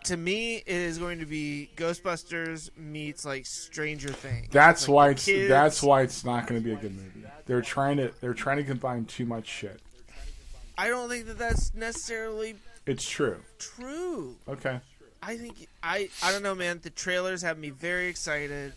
to 0.03 0.15
me, 0.17 0.57
it 0.57 0.67
is 0.67 0.99
going 0.99 1.19
to 1.19 1.25
be 1.25 1.69
Ghostbusters 1.75 2.69
meets 2.77 3.25
like 3.25 3.45
Stranger 3.47 4.10
Things. 4.10 4.49
That's 4.51 4.88
Like, 4.88 4.93
why 4.95 5.10
it's 5.10 5.25
kids- 5.25 5.49
that's 5.49 5.81
why 5.81 6.01
it's 6.03 6.23
not 6.23 6.45
going 6.45 6.62
to 6.62 6.63
be 6.63 6.73
a 6.73 6.77
good 6.77 6.95
movie. 6.95 7.25
They're 7.47 7.62
trying 7.62 7.97
to 7.97 8.12
they're 8.21 8.33
trying 8.36 8.57
to 8.57 8.63
combine 8.63 9.05
too 9.05 9.25
much 9.25 9.47
shit. 9.47 9.79
I 10.77 10.89
don't 10.89 11.10
think 11.10 11.25
that 11.25 11.39
that's 11.39 11.73
necessarily 11.73 12.55
It's 12.88 13.08
true. 13.08 13.38
true. 13.60 14.36
Okay. 14.47 14.80
I 15.21 15.38
think 15.38 15.67
I 15.84 16.10
I 16.23 16.32
don't 16.32 16.43
know, 16.43 16.56
man. 16.56 16.80
The 16.82 16.89
trailers 16.89 17.41
have 17.41 17.58
me 17.58 17.69
very 17.69 18.08
excited. 18.08 18.73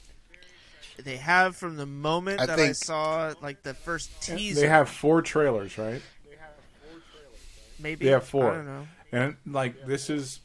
They 0.99 1.17
have 1.17 1.57
from 1.57 1.77
the 1.77 1.87
moment 1.87 2.41
I 2.41 2.47
that 2.47 2.59
I 2.59 2.73
saw 2.73 3.33
like 3.41 3.63
the 3.63 3.75
first 3.75 4.11
teaser. 4.21 4.61
They 4.61 4.67
have 4.67 4.89
four 4.89 5.23
trailers, 5.23 5.79
right? 5.79 6.03
maybe 7.79 8.05
they 8.05 8.11
have 8.11 8.25
four. 8.25 8.51
I 8.51 8.57
don't 8.57 8.67
know. 8.67 8.89
And 9.13 9.37
like 9.47 9.87
this 9.87 10.11
is 10.11 10.41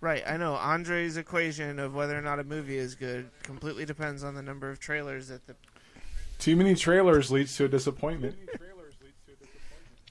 Right, 0.00 0.22
I 0.26 0.36
know. 0.36 0.54
Andre's 0.54 1.16
equation 1.16 1.78
of 1.78 1.94
whether 1.94 2.16
or 2.16 2.20
not 2.20 2.38
a 2.38 2.44
movie 2.44 2.76
is 2.76 2.94
good 2.94 3.30
completely 3.42 3.86
depends 3.86 4.22
on 4.24 4.34
the 4.34 4.42
number 4.42 4.68
of 4.70 4.78
trailers 4.78 5.28
that 5.28 5.46
the. 5.46 5.54
too 6.38 6.54
many 6.54 6.74
trailers 6.74 7.30
leads 7.30 7.56
to 7.56 7.64
a 7.64 7.68
disappointment. 7.68 8.36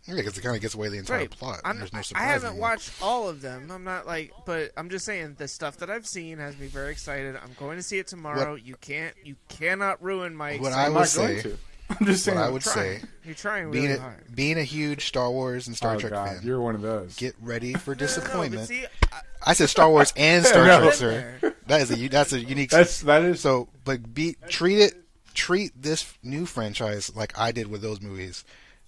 Yeah, 0.07 0.15
because 0.15 0.37
it 0.37 0.41
kind 0.41 0.55
of 0.55 0.61
gets 0.61 0.75
away 0.75 0.89
the 0.89 0.97
entire 0.97 1.17
Right, 1.19 1.29
plot. 1.31 1.61
I'm, 1.65 1.79
There's 1.79 1.91
no 1.91 2.01
I 2.15 2.23
haven't 2.25 2.49
anymore. 2.49 2.61
watched 2.69 2.91
all 3.01 3.27
of 3.27 3.41
them. 3.41 3.71
I'm 3.71 3.83
not 3.83 4.05
like, 4.05 4.31
but 4.45 4.71
I'm 4.77 4.89
just 4.89 5.03
saying 5.05 5.35
the 5.39 5.47
stuff 5.47 5.77
that 5.77 5.89
I've 5.89 6.05
seen 6.05 6.37
has 6.37 6.57
me 6.57 6.67
very 6.67 6.91
excited. 6.91 7.35
I'm 7.35 7.55
going 7.59 7.77
to 7.77 7.83
see 7.83 7.97
it 7.97 8.05
tomorrow. 8.07 8.53
You 8.55 8.75
can't, 8.81 9.15
you 9.23 9.35
cannot 9.49 10.03
ruin 10.03 10.35
my. 10.35 10.57
What 10.57 10.73
I 10.73 10.85
I'm 10.85 10.93
would 10.93 11.07
say- 11.07 11.53
I'm 11.99 12.05
just 12.07 12.23
saying. 12.23 12.37
What 12.37 12.47
I 12.47 12.49
would 12.49 12.61
trying. 12.63 12.99
say, 13.01 13.05
You're 13.23 13.35
trying 13.35 13.69
being 13.69 13.91
a 13.91 13.99
hard. 13.99 14.23
being 14.35 14.57
a 14.57 14.63
huge 14.63 15.05
Star 15.05 15.29
Wars 15.29 15.67
and 15.67 15.75
Star 15.77 15.93
oh 15.95 15.99
Trek 15.99 16.13
God, 16.13 16.29
fan, 16.37 16.41
you're 16.43 16.59
one 16.59 16.73
of 16.73 16.81
those. 16.81 17.15
get 17.15 17.35
ready 17.41 17.73
for 17.75 17.91
No, 17.91 17.93
no, 17.93 17.99
no, 18.01 18.07
disappointment. 18.07 18.67
see, 18.67 18.85
I- 19.11 19.21
I 19.47 19.53
said 19.53 19.69
Star 19.69 19.89
Wars 19.91 20.11
and 20.17 20.43
Star 20.45 20.65
No. 20.65 20.79
Trek, 20.81 20.93
sir. 20.95 21.55
That 21.67 21.81
is 21.81 21.91
a 21.91 21.97
u- 21.97 22.09
that's 22.09 22.33
a 22.33 22.39
unique. 22.39 22.71
That's 22.71 23.01
that 23.01 23.21
is 23.23 23.39
so, 23.39 23.69
but 23.83 24.13
be 24.15 24.35
treat 24.49 24.79
it 24.79 24.93
treat 25.35 25.79
this 25.79 26.11
new 26.23 26.45
franchise 26.47 27.15
like 27.15 27.37
I 27.37 27.51
did 27.51 27.67
with 27.67 27.81
those 27.83 28.01
movies. 28.01 28.45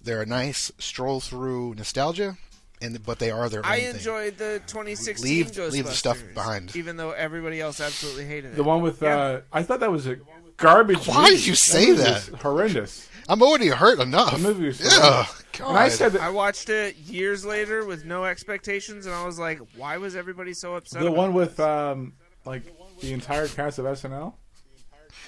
They're 0.08 0.22
a 0.22 0.26
nice 0.26 0.72
stroll 0.78 1.20
through 1.20 1.74
nostalgia, 1.74 2.38
and 2.80 3.04
but 3.04 3.18
they 3.18 3.30
are 3.30 3.50
their 3.50 3.60
own 3.60 3.70
I 3.70 3.80
thing. 3.80 3.96
enjoyed 3.96 4.38
the 4.38 4.62
2016 4.66 5.22
Leave- 5.22 5.50
Ghostbusters. 5.52 5.70
leave 5.72 5.84
the 5.84 5.90
stuff 5.92 6.22
behind. 6.34 6.74
even 6.74 6.96
though 6.96 7.10
everybody 7.10 7.60
else 7.60 7.78
absolutely 7.78 8.24
hated 8.24 8.52
it. 8.52 8.56
the 8.56 8.64
one 8.64 8.80
with. 8.80 9.02
Yeah. 9.02 9.16
uh 9.18 9.40
I 9.52 9.62
thought 9.62 9.80
that 9.80 9.90
was 9.92 10.06
a 10.06 10.16
garbage. 10.56 11.06
Why 11.06 11.24
movie. 11.24 11.36
did 11.36 11.46
you 11.46 11.54
say 11.54 11.88
movie 11.88 12.02
that? 12.04 12.30
was 12.30 12.40
horrendous. 12.40 13.06
I'm 13.28 13.42
already 13.42 13.68
hurt 13.68 14.00
enough. 14.00 14.32
The 14.32 14.38
movie 14.38 14.64
was 14.68 14.80
Yeah. 14.80 15.26
God. 15.58 15.68
And 15.68 15.76
I 15.76 15.90
said 15.90 16.12
that 16.12 16.22
I 16.22 16.30
watched 16.30 16.70
it 16.70 16.96
years 16.96 17.44
later 17.44 17.84
with 17.84 18.06
no 18.06 18.24
expectations, 18.24 19.04
and 19.04 19.14
I 19.14 19.26
was 19.26 19.38
like, 19.38 19.60
"Why 19.76 19.98
was 19.98 20.16
everybody 20.16 20.54
so 20.54 20.74
upset?" 20.76 21.00
the 21.02 21.08
about 21.08 21.16
one 21.18 21.28
this? 21.34 21.48
with 21.48 21.60
um 21.60 22.14
like 22.46 22.62
the 23.00 23.12
entire 23.12 23.46
cast 23.48 23.78
of 23.78 23.84
SNL. 23.84 24.32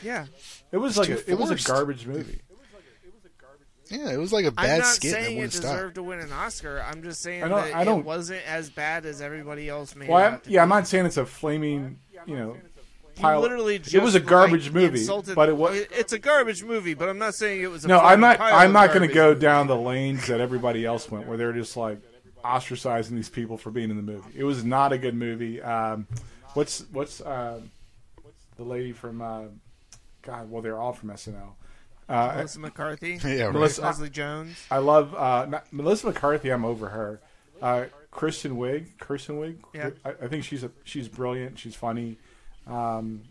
yeah. 0.02 0.24
It 0.72 0.78
was 0.78 0.96
It's 0.96 1.08
like 1.10 1.18
a, 1.18 1.30
it 1.30 1.38
was 1.38 1.50
a 1.50 1.56
garbage 1.56 2.06
movie. 2.06 2.40
Yeah, 3.90 4.10
it 4.12 4.16
was 4.18 4.32
like 4.32 4.44
a 4.44 4.48
I'm 4.48 4.54
bad 4.54 4.78
not 4.78 4.86
skit 4.86 5.12
that 5.12 5.22
saying 5.24 5.32
it 5.36 5.40
wouldn't 5.40 5.52
stop. 5.52 5.72
deserved 5.72 5.94
to 5.96 6.02
win 6.02 6.20
an 6.20 6.32
Oscar. 6.32 6.80
I'm 6.88 7.02
just 7.02 7.20
saying 7.22 7.42
I 7.44 7.48
don't- 7.48 7.64
that 7.64 7.74
I 7.76 7.84
don't- 7.84 8.00
it 8.00 8.04
wasn't 8.06 8.40
as 8.48 8.70
bad 8.70 9.04
as 9.06 9.20
everybody 9.20 9.68
else 9.68 9.94
made 9.96 10.08
Well, 10.08 10.18
it 10.22 10.26
I'm, 10.26 10.34
out 10.34 10.44
to 10.44 10.50
yeah, 10.50 10.62
I'm 10.62 10.68
not 10.68 10.86
saying 10.86 11.06
it's 11.06 11.16
a 11.16 11.26
flaming, 11.26 11.98
you 12.26 12.36
know, 12.36 12.54
You 12.54 12.60
pile. 13.22 13.40
literally 13.40 13.78
just 13.78 13.94
it 13.94 14.02
was 14.02 14.14
a 14.14 14.20
garbage 14.20 14.66
like, 14.66 14.74
movie, 14.74 15.00
insulted- 15.00 15.34
but 15.34 15.48
it 15.48 15.56
was. 15.56 15.76
It's 15.90 16.12
a 16.12 16.18
garbage 16.18 16.62
movie, 16.64 16.94
but 16.94 17.08
I'm 17.08 17.18
not 17.18 17.34
saying 17.34 17.60
it 17.62 17.70
was. 17.70 17.84
A 17.84 17.88
No, 17.88 17.98
I'm 17.98 18.20
not. 18.20 18.38
pile 18.38 18.54
I'm 18.54 18.72
not 18.72 18.92
going 18.94 19.06
to 19.06 19.12
go 19.14 19.30
movie. 19.30 19.40
down 19.40 19.66
the 19.66 19.76
lanes 19.76 20.26
that 20.28 20.40
everybody 20.40 20.86
else 20.86 21.10
went, 21.10 21.26
where 21.26 21.36
they're 21.36 21.52
just 21.52 21.76
like 21.76 21.98
ostracizing 22.44 23.10
these 23.10 23.28
people 23.28 23.58
for 23.58 23.70
being 23.70 23.90
in 23.90 23.96
the 23.96 24.02
movie. 24.02 24.30
It 24.34 24.44
was 24.44 24.64
not 24.64 24.92
a 24.92 24.98
good 24.98 25.14
movie. 25.14 25.60
Um, 25.60 26.06
what's 26.54 26.84
what's 26.92 27.20
uh, 27.20 27.60
the 28.56 28.64
lady 28.64 28.92
from? 28.92 29.20
Uh, 29.20 29.42
God, 30.22 30.50
well, 30.50 30.62
they're 30.62 30.78
all 30.78 30.92
from 30.92 31.10
SNL. 31.10 31.54
Uh, 32.10 32.32
Melissa 32.36 32.58
McCarthy, 32.58 33.18
Yeah, 33.24 33.44
right. 33.44 33.52
Melissa- 33.52 33.82
Leslie 33.82 34.10
Jones. 34.10 34.66
I 34.70 34.78
love 34.78 35.14
uh, 35.14 35.46
not, 35.46 35.72
Melissa 35.72 36.06
McCarthy. 36.08 36.50
I'm 36.50 36.64
over 36.64 36.88
her. 36.88 37.20
Uh, 37.62 37.84
Kristen 38.10 38.56
Wiig, 38.56 38.98
Kristen 38.98 39.38
Wiig. 39.40 39.58
Yeah. 39.72 39.90
I, 40.04 40.10
I 40.22 40.28
think 40.28 40.42
she's 40.44 40.64
a, 40.64 40.70
she's 40.84 41.06
brilliant. 41.08 41.58
She's 41.58 41.76
funny. 41.76 42.18
Um, 42.66 43.22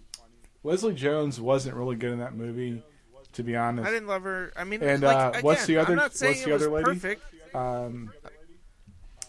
Leslie 0.64 0.94
Jones 0.94 1.42
wasn't 1.42 1.76
really 1.76 1.96
good 1.98 2.12
in 2.14 2.20
that 2.20 2.36
movie, 2.36 2.82
to 3.34 3.44
be 3.44 3.56
honest. 3.56 3.88
I 3.88 3.92
didn't 3.92 4.08
love 4.08 4.24
her. 4.24 4.54
I 4.56 4.64
mean, 4.64 4.82
And, 4.82 5.04
like, 5.04 5.16
uh, 5.18 5.30
again, 5.32 5.42
what's 5.44 5.66
the 5.66 5.78
other- 5.78 5.92
I'm 5.92 5.98
not 5.98 6.16
saying 6.16 6.36
what's 6.36 6.46
the 6.46 6.56
other 6.56 6.70
lady? 6.70 6.86
perfect. 6.86 7.22
Um, 7.56 8.14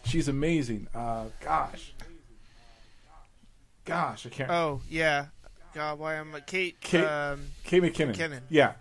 she's 0.05 0.29
amazing. 0.29 0.87
Uh, 0.95 1.25
gosh, 1.45 1.93
gosh, 3.85 4.27
I 4.27 4.29
can't. 4.29 4.51
Oh 4.51 4.81
yeah. 4.89 5.27
God, 5.75 5.99
why 5.99 6.15
am 6.17 6.35
I 6.35 6.41
Kate? 6.41 6.81
Kate- 6.81 7.05
Um, 7.05 7.41
Kate 7.65 7.83
McKinnon. 7.83 8.15
McKinnon. 8.17 8.41
Yeah. 8.49 8.73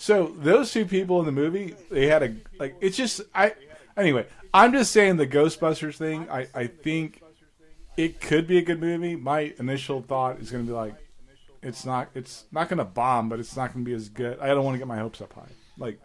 So 0.00 0.32
those 0.38 0.72
two 0.72 0.86
people 0.86 1.18
in 1.18 1.26
the 1.26 1.32
movie, 1.32 1.74
they 1.90 2.06
had 2.06 2.22
a 2.22 2.34
like. 2.58 2.76
It's 2.80 2.96
just 2.96 3.20
I. 3.34 3.52
Anyway, 3.96 4.26
I'm 4.54 4.72
just 4.72 4.92
saying 4.92 5.16
the 5.16 5.26
Ghostbusters 5.26 5.96
thing. 5.96 6.30
I 6.30 6.46
I 6.54 6.68
think 6.68 7.20
it 7.96 8.20
could 8.20 8.46
be 8.46 8.58
a 8.58 8.62
good 8.62 8.80
movie. 8.80 9.16
My 9.16 9.52
initial 9.58 10.00
thought 10.02 10.38
is 10.38 10.52
going 10.52 10.64
to 10.64 10.70
be 10.70 10.74
like, 10.74 10.94
it's 11.64 11.84
not. 11.84 12.10
It's 12.14 12.44
not 12.52 12.68
going 12.68 12.78
to 12.78 12.84
bomb, 12.84 13.28
but 13.28 13.40
it's 13.40 13.56
not 13.56 13.74
going 13.74 13.84
to 13.84 13.88
be 13.90 13.94
as 13.94 14.08
good. 14.08 14.38
I 14.38 14.46
don't 14.48 14.64
want 14.64 14.74
to 14.76 14.78
get 14.78 14.86
my 14.86 14.98
hopes 14.98 15.20
up 15.20 15.32
high. 15.32 15.50
Like. 15.76 16.00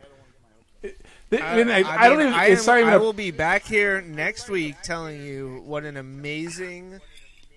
It, 0.82 1.00
they- 1.30 1.40
I, 1.40 1.56
mean, 1.56 1.70
I, 1.70 1.84
I 1.84 2.10
don't 2.10 2.20
even. 2.20 2.34
I, 2.34 2.48
am- 2.48 2.66
not 2.66 2.78
even. 2.80 2.90
I 2.90 2.94
a- 2.94 3.00
will 3.00 3.14
be 3.14 3.30
back 3.32 3.64
here 3.64 4.02
next 4.02 4.50
week 4.50 4.76
telling 4.84 5.22
you 5.24 5.62
what 5.66 5.84
an 5.86 5.98
amazing, 5.98 7.00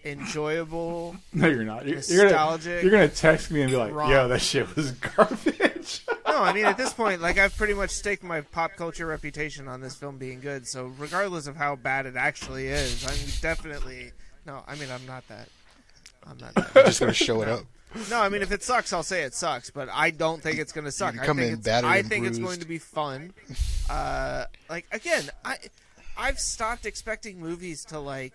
enjoyable. 0.04 1.16
no, 1.32 1.48
you're 1.48 1.64
not. 1.64 1.86
You're, 1.86 2.00
you're 2.00 2.30
gonna. 2.30 2.62
You're 2.82 2.90
gonna 2.90 3.08
text 3.08 3.50
me 3.50 3.62
and 3.62 3.70
be 3.70 3.76
like. 3.76 3.92
"Yo, 3.92 4.28
that 4.28 4.40
shit 4.40 4.74
was 4.76 4.90
garbage." 5.16 6.04
No, 6.36 6.42
I 6.42 6.52
mean 6.52 6.66
at 6.66 6.76
this 6.76 6.92
point, 6.92 7.22
like 7.22 7.38
I've 7.38 7.56
pretty 7.56 7.72
much 7.72 7.88
staked 7.88 8.22
my 8.22 8.42
pop 8.42 8.72
culture 8.76 9.06
reputation 9.06 9.68
on 9.68 9.80
this 9.80 9.94
film 9.94 10.18
being 10.18 10.40
good. 10.40 10.66
So 10.66 10.92
regardless 10.98 11.46
of 11.46 11.56
how 11.56 11.76
bad 11.76 12.04
it 12.04 12.14
actually 12.14 12.66
is, 12.66 13.06
I'm 13.06 13.40
definitely 13.40 14.12
no. 14.44 14.62
I 14.68 14.74
mean 14.74 14.90
I'm 14.90 15.06
not 15.06 15.26
that. 15.28 15.48
I'm 16.28 16.36
not 16.36 16.54
that. 16.54 16.74
You're 16.74 16.84
just 16.84 17.00
gonna 17.00 17.14
show 17.14 17.40
it 17.40 17.48
up. 17.48 17.64
No, 18.10 18.20
I 18.20 18.28
mean 18.28 18.42
if 18.42 18.52
it 18.52 18.62
sucks, 18.62 18.92
I'll 18.92 19.02
say 19.02 19.22
it 19.22 19.32
sucks. 19.32 19.70
But 19.70 19.88
I 19.90 20.10
don't 20.10 20.42
think 20.42 20.58
it's 20.58 20.72
going 20.72 20.84
to 20.84 20.92
suck. 20.92 21.18
I 21.18 21.24
come 21.24 21.38
think 21.38 21.52
in 21.52 21.58
it's, 21.60 21.68
I 21.68 22.02
think 22.02 22.26
it's 22.26 22.38
going 22.38 22.60
to 22.60 22.66
be 22.66 22.78
fun. 22.78 23.32
Uh, 23.88 24.44
like 24.68 24.84
again, 24.92 25.30
I 25.42 25.56
I've 26.18 26.38
stopped 26.38 26.84
expecting 26.84 27.40
movies 27.40 27.86
to 27.86 27.98
like 27.98 28.34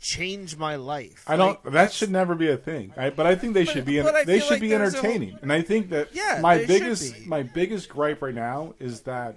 change 0.00 0.56
my 0.56 0.76
life. 0.76 1.22
I 1.26 1.36
don't. 1.36 1.62
Like, 1.64 1.74
that 1.74 1.92
should 1.92 2.10
never 2.10 2.34
be 2.34 2.48
a 2.48 2.56
thing. 2.56 2.92
I, 2.96 3.10
but 3.10 3.26
I 3.26 3.34
think 3.34 3.54
they 3.54 3.64
should 3.64 3.84
be. 3.84 4.00
but 4.02 4.14
I 4.14 4.24
they 4.24 4.40
should 4.40 4.52
like 4.52 4.60
be 4.60 4.68
there's 4.68 4.94
a 4.94 4.98
entertaining, 4.98 5.38
and 5.42 5.52
I 5.52 5.62
think 5.62 5.90
that 5.90 6.08
Yeah, 6.14 6.38
my 6.40 6.64
biggest 6.64 7.26
my 7.26 7.42
biggest 7.42 7.88
gripe 7.88 8.22
right 8.22 8.34
now 8.34 8.74
is 8.80 9.02
that 9.02 9.36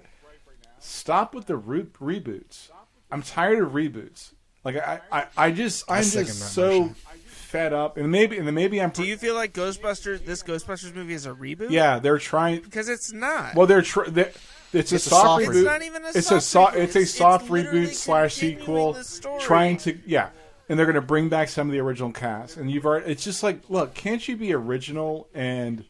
stop 0.78 1.34
with 1.34 1.46
the 1.46 1.56
re- 1.56 1.82
reboots. 1.82 2.70
I'm 3.10 3.22
tired 3.22 3.60
of 3.62 3.72
reboots. 3.72 4.32
Like 4.64 4.76
I, 4.76 5.00
I, 5.12 5.26
I 5.36 5.50
just 5.50 5.84
I'm 5.90 6.02
just 6.02 6.52
so 6.54 6.80
motion. 6.80 6.94
fed 7.26 7.72
up, 7.74 7.98
and 7.98 8.10
maybe 8.10 8.38
and 8.38 8.52
maybe 8.54 8.80
I'm. 8.80 8.90
Do 8.90 9.04
you 9.04 9.18
feel 9.18 9.34
like 9.34 9.52
Ghostbusters? 9.52 10.24
This 10.24 10.42
Ghostbusters 10.42 10.94
movie 10.94 11.12
is 11.14 11.26
a 11.26 11.32
reboot? 11.32 11.70
yeah, 11.70 11.98
they're 11.98 12.18
trying. 12.18 12.62
because 12.62 12.88
it's 12.88 13.12
not. 13.12 13.54
Well, 13.54 13.66
they're, 13.66 13.82
tr- 13.82 14.08
they 14.08 14.30
it's 14.72 14.90
a 14.90 14.96
It's 14.96 15.06
a 15.06 15.10
soft 15.10 15.22
soft 15.22 15.42
reboot. 15.44 15.54
It's 15.56 15.64
not 15.64 15.82
even 15.82 16.04
a 16.04 16.08
it's 16.08 16.26
soft 16.26 16.32
a 16.32 16.40
so- 16.40 16.66
reboot. 16.66 16.74
it's 16.76 16.96
a 16.96 17.04
soft 17.06 17.44
it's 17.44 17.50
reboot 17.52 17.92
slash 17.94 18.34
sequel, 18.34 18.96
trying 19.38 19.76
to 19.78 19.98
yeah, 20.06 20.30
and 20.68 20.78
they're 20.78 20.86
going 20.86 20.94
to 20.94 21.02
bring 21.02 21.28
back 21.28 21.48
some 21.48 21.68
of 21.68 21.72
the 21.72 21.80
original 21.80 22.12
cast. 22.12 22.56
And 22.56 22.70
you've 22.70 22.86
already, 22.86 23.10
it's 23.10 23.24
just 23.24 23.42
like, 23.42 23.68
look, 23.68 23.94
can't 23.94 24.26
you 24.26 24.36
be 24.36 24.52
original 24.52 25.28
and 25.34 25.84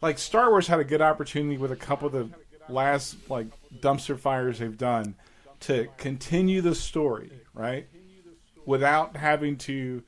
like 0.00 0.18
Star 0.18 0.50
Wars 0.50 0.66
had 0.66 0.80
a 0.80 0.84
good 0.84 1.00
opportunity 1.00 1.56
with 1.56 1.72
a 1.72 1.76
couple 1.76 2.08
of 2.08 2.12
the 2.12 2.28
last 2.68 3.16
like 3.30 3.46
dumpster 3.80 4.18
fires 4.18 4.58
they've 4.58 4.76
done 4.76 5.14
to 5.60 5.88
continue 5.96 6.60
the 6.60 6.74
story, 6.74 7.30
right? 7.54 7.86
Without 8.66 9.16
having 9.16 9.56
to 9.58 10.02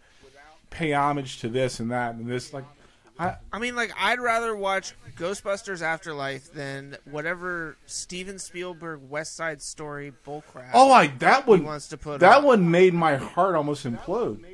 pay 0.71 0.93
homage 0.93 1.41
to 1.41 1.49
this 1.49 1.79
and 1.79 1.93
that 1.93 2.15
and 2.15 2.29
this 2.29 2.53
like 2.53 2.65
I, 3.19 3.37
I 3.53 3.59
mean, 3.59 3.77
like, 3.77 3.93
I'd 3.99 4.19
rather 4.19 4.57
watch 4.57 4.95
Ghostbusters 5.17 5.83
Afterlife 5.83 6.53
than 6.53 6.97
whatever 7.05 7.77
Steven 7.87 8.39
Spielberg 8.39 9.01
West 9.09 9.37
Side 9.37 9.63
Story 9.63 10.13
bullcrap. 10.27 10.71
Oh, 10.75 10.91
I 10.91 11.09
that 11.19 11.47
one 11.47 11.65
wants 11.65 11.89
to 11.89 11.97
put 11.97 12.21
that 12.21 12.39
on. 12.39 12.45
one 12.45 12.71
made 12.71 12.93
my 12.93 13.17
heart 13.17 13.55
almost 13.55 13.87
implode. 13.87 14.45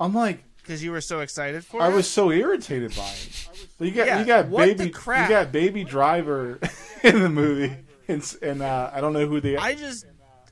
I'm 0.00 0.14
like, 0.14 0.42
because 0.56 0.82
you 0.82 0.90
were 0.90 1.00
so 1.00 1.20
excited 1.20 1.64
for 1.64 1.80
I 1.80 1.86
it. 1.86 1.92
I 1.92 1.94
was 1.94 2.10
so 2.10 2.32
irritated 2.32 2.94
by 2.96 3.08
it. 3.08 3.48
You 3.78 3.90
got 3.92 4.06
Yeah, 4.06 4.18
you 4.20 4.24
got 4.24 4.50
baby 4.50 4.90
crap? 4.90 5.28
you 5.28 5.34
got 5.36 5.52
baby 5.52 5.84
driver 5.84 6.58
in 7.04 7.20
the 7.20 7.28
movie, 7.28 7.76
and, 8.08 8.36
and 8.42 8.62
uh, 8.62 8.90
I 8.92 9.00
don't 9.00 9.12
know 9.12 9.26
who 9.26 9.40
the 9.40 9.58
I 9.58 9.74
just, 9.74 10.06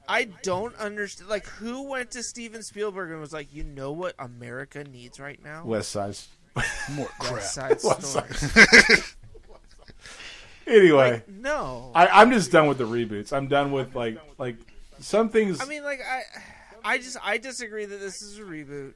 I 0.09 0.25
don't 0.43 0.77
understand. 0.77 1.31
Like, 1.31 1.47
who 1.47 1.89
went 1.89 2.13
to 2.13 2.23
Steven 2.23 2.63
Spielberg 2.63 3.11
and 3.11 3.21
was 3.21 3.33
like, 3.33 3.53
you 3.53 3.65
know 3.65 3.91
what 3.91 4.15
America 4.21 4.85
needs 4.85 5.19
right 5.19 5.43
now? 5.43 5.65
West 5.65 5.91
Side. 5.91 6.17
More 6.93 7.09
crap. 7.19 7.33
West 7.35 7.55
Side 7.55 7.79
West 7.85 8.03
Story. 8.03 8.33
Side. 8.35 9.05
Anyway, 10.67 11.23
No. 11.27 11.91
I, 11.97 12.07
I'm 12.07 12.31
just 12.31 12.53
done 12.53 12.69
with 12.69 12.79
the 12.79 12.85
reboots. 12.85 13.33
I'm 13.33 13.49
done 13.49 13.73
with 13.73 13.97
like 13.97 14.19
like 14.39 14.57
some 15.01 15.29
things. 15.29 15.61
I 15.61 15.65
mean, 15.65 15.83
like 15.83 16.01
I, 16.01 16.23
I 16.85 16.99
just 16.99 17.17
I 17.25 17.39
disagree 17.39 17.87
that 17.87 17.99
this 17.99 18.23
is 18.23 18.39
a 18.39 18.43
reboot, 18.43 18.93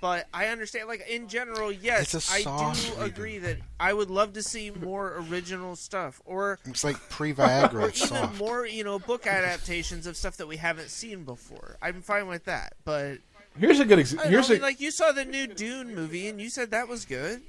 but 0.00 0.26
I 0.34 0.46
understand. 0.48 0.88
Like 0.88 1.06
in 1.08 1.28
general, 1.28 1.70
yes, 1.70 2.12
It's 2.14 2.28
a 2.30 2.34
I 2.34 2.42
soft 2.42 2.82
do 2.86 2.90
reboot. 2.94 3.04
agree 3.04 3.38
that 3.38 3.58
I 3.78 3.92
would 3.92 4.10
love 4.10 4.32
to 4.32 4.42
see 4.42 4.70
more 4.70 5.22
original 5.30 5.76
stuff, 5.76 6.20
or 6.24 6.58
It's 6.64 6.82
like 6.82 6.96
pre-Viagra. 7.08 7.74
or 7.74 7.88
It's 7.88 8.02
even 8.02 8.16
soft. 8.16 8.38
more, 8.38 8.66
you 8.66 8.82
know, 8.82 8.98
book 8.98 9.24
adaptations 9.26 10.08
of 10.08 10.16
stuff 10.16 10.38
that 10.38 10.48
we 10.48 10.56
haven't 10.56 10.88
seen 10.90 11.22
before. 11.22 11.76
I'm 11.80 12.02
fine 12.02 12.26
with 12.26 12.46
that, 12.46 12.72
but 12.84 13.18
here's 13.58 13.80
a 13.80 13.84
good 13.84 13.98
example. 13.98 14.26
I, 14.26 14.30
here's 14.30 14.50
I 14.50 14.54
a 14.54 14.56
mean, 14.56 14.62
like 14.62 14.80
you 14.80 14.90
saw 14.90 15.12
the 15.12 15.24
new 15.24 15.46
Dune 15.46 15.94
movie 15.94 16.28
and 16.28 16.40
you 16.40 16.48
said 16.50 16.70
that 16.70 16.88
was 16.88 17.04
good. 17.04 17.42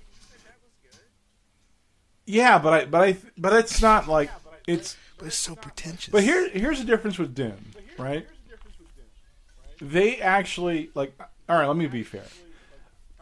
yeah, 2.26 2.58
but 2.60 2.74
I 2.74 2.86
but 2.86 3.02
I 3.02 3.18
but 3.38 3.54
it's 3.54 3.82
not 3.82 4.08
like 4.08 4.30
it's 4.68 4.96
But 5.18 5.28
it's 5.28 5.36
so 5.38 5.56
pretentious. 5.56 6.12
But 6.12 6.24
here, 6.24 6.50
here's 6.50 6.80
the 6.80 6.86
difference 6.86 7.18
with 7.18 7.36
Dune, 7.36 7.74
right? 7.98 8.28
They 9.82 10.18
actually 10.18 10.90
like. 10.96 11.14
All 11.50 11.58
right, 11.58 11.68
let 11.68 11.76
me 11.76 11.88
be 11.88 12.04
fair. 12.04 12.24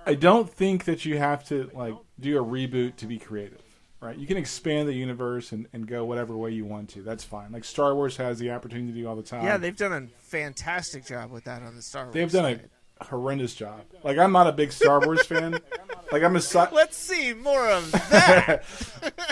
I 0.05 0.13
don't 0.13 0.49
think 0.49 0.85
that 0.85 1.05
you 1.05 1.17
have 1.17 1.43
to 1.45 1.69
like 1.73 1.95
do 2.19 2.39
a 2.39 2.45
reboot 2.45 2.95
to 2.97 3.07
be 3.07 3.17
creative, 3.17 3.60
right? 4.01 4.17
You 4.17 4.27
can 4.27 4.35
expand 4.35 4.89
the 4.89 4.93
universe 4.93 5.51
and, 5.53 5.67
and 5.71 5.87
go 5.87 6.03
whatever 6.03 6.35
way 6.35 6.51
you 6.51 6.65
want 6.65 6.89
to. 6.89 7.01
That's 7.03 7.23
fine. 7.23 7.51
Like 7.51 7.63
Star 7.63 7.95
Wars 7.95 8.17
has 8.17 8.39
the 8.39 8.51
opportunity 8.51 8.91
to 8.91 8.99
do 8.99 9.07
all 9.07 9.15
the 9.15 9.23
time. 9.23 9.45
yeah, 9.45 9.55
they've 9.57 9.75
done 9.77 9.93
a 9.93 10.21
fantastic 10.21 11.05
job 11.05 11.31
with 11.31 11.45
that 11.45 11.61
on 11.63 11.75
the 11.75 11.81
Star 11.81 12.05
Wars. 12.05 12.13
they've 12.13 12.31
done 12.31 12.43
side. 12.55 12.69
a 12.99 13.05
horrendous 13.05 13.55
job. 13.55 13.81
Like 14.03 14.17
I'm 14.17 14.31
not 14.33 14.47
a 14.47 14.51
big 14.51 14.71
Star 14.73 14.99
Wars 14.99 15.25
fan. 15.25 15.57
Like 16.11 16.23
I'm 16.23 16.35
a 16.35 16.41
si- 16.41 16.59
Let's 16.73 16.97
see 16.97 17.33
more 17.33 17.69
of 17.69 17.89
that. 17.93 18.65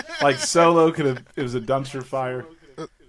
like 0.22 0.36
Solo 0.38 0.90
could 0.92 1.04
have. 1.04 1.24
It 1.36 1.42
was 1.42 1.54
a 1.54 1.60
dumpster 1.60 2.02
fire. 2.02 2.46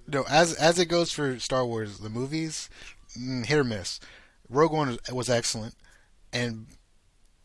no, 0.10 0.26
as 0.30 0.54
as 0.56 0.78
it 0.78 0.88
goes 0.88 1.14
for 1.14 1.40
Star 1.40 1.66
Wars, 1.66 2.00
the 2.00 2.10
movies, 2.10 2.70
mm, 3.18 3.46
hit 3.46 3.58
or 3.58 3.64
miss. 3.64 4.02
Rogue 4.50 4.74
One 4.74 4.88
was, 4.90 5.00
was 5.14 5.30
excellent, 5.30 5.76
and 6.34 6.66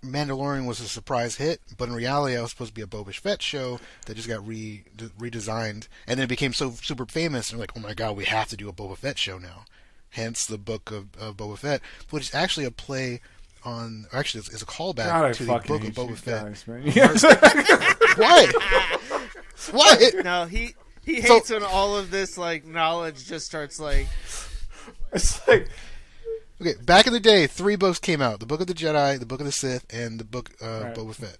Mandalorian 0.06 0.66
was 0.66 0.80
a 0.80 0.88
surprise 0.88 1.36
hit. 1.36 1.60
But 1.76 1.88
in 1.88 1.94
reality, 1.94 2.36
it 2.36 2.40
was 2.40 2.50
supposed 2.50 2.70
to 2.70 2.74
be 2.74 2.82
a 2.82 2.86
Boba 2.86 3.14
Fett 3.14 3.42
show 3.42 3.80
that 4.06 4.14
just 4.16 4.28
got 4.28 4.46
re 4.46 4.84
de- 4.96 5.08
redesigned, 5.10 5.88
and 6.06 6.18
then 6.18 6.24
it 6.24 6.28
became 6.28 6.52
so 6.52 6.70
super 6.72 7.06
famous. 7.06 7.50
And 7.50 7.60
like, 7.60 7.72
oh 7.76 7.80
my 7.80 7.94
god, 7.94 8.16
we 8.16 8.24
have 8.24 8.48
to 8.48 8.56
do 8.56 8.68
a 8.68 8.72
Boba 8.72 8.96
Fett 8.96 9.18
show 9.18 9.38
now. 9.38 9.64
Hence 10.10 10.46
the 10.46 10.58
book 10.58 10.90
of, 10.90 11.08
of 11.20 11.36
Boba 11.36 11.58
Fett, 11.58 11.80
which 12.10 12.24
is 12.28 12.34
actually 12.34 12.64
a 12.66 12.70
play 12.70 13.20
on. 13.64 14.06
Or 14.12 14.18
actually, 14.20 14.40
it's, 14.40 14.52
it's 14.52 14.62
a 14.62 14.66
callback 14.66 15.06
God, 15.06 15.34
to 15.34 15.44
the 15.44 15.52
book 15.52 15.70
of 15.70 15.70
hate 15.70 15.84
you 15.84 15.92
Boba 15.92 16.16
Fett. 16.16 16.44
guys, 16.44 16.66
man. 16.66 16.82
Why? 18.16 18.50
Why? 19.72 20.10
no, 20.24 20.44
he 20.46 20.74
he 21.04 21.20
So- 21.22 21.34
hates 21.34 21.50
when 21.50 21.62
all 21.62 21.96
of 21.96 22.10
this 22.10 22.38
like 22.38 22.64
knowledge 22.64 23.26
just 23.26 23.46
starts 23.46 23.78
like 23.80 24.06
it's 25.12 25.46
like 25.48 25.68
Okay, 26.60 26.74
back 26.84 27.06
in 27.06 27.12
the 27.12 27.20
day, 27.20 27.46
three 27.46 27.76
books 27.76 27.98
came 27.98 28.22
out: 28.22 28.40
the 28.40 28.46
Book 28.46 28.60
of 28.60 28.66
the 28.66 28.74
Jedi, 28.74 29.18
the 29.18 29.26
Book 29.26 29.40
of 29.40 29.46
the 29.46 29.52
Sith, 29.52 29.84
and 29.92 30.18
the 30.18 30.24
Book 30.24 30.50
uh, 30.62 30.80
Right. 30.84 30.94
Boba 30.94 31.14
Fett. 31.14 31.38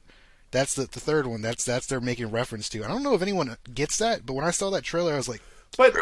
That's 0.51 0.75
the 0.75 0.83
the 0.83 1.01
third 1.01 1.27
one. 1.27 1.41
That's 1.43 1.65
that's 1.65 1.87
they're 1.87 2.01
making 2.01 2.31
reference 2.31 2.69
to. 2.71 2.85
I 2.85 2.89
don't 2.89 3.03
know 3.03 3.15
if 3.15 3.23
anyone 3.23 3.57
gets 3.73 3.97
that, 3.99 4.27
but 4.27 4.35
when 4.35 4.45
I 4.45 4.51
saw 4.51 4.71
that 4.71 4.85
trailer, 4.85 5.13
I 5.15 5.17
was 5.17 5.29
like, 5.29 5.43
but 5.77 5.95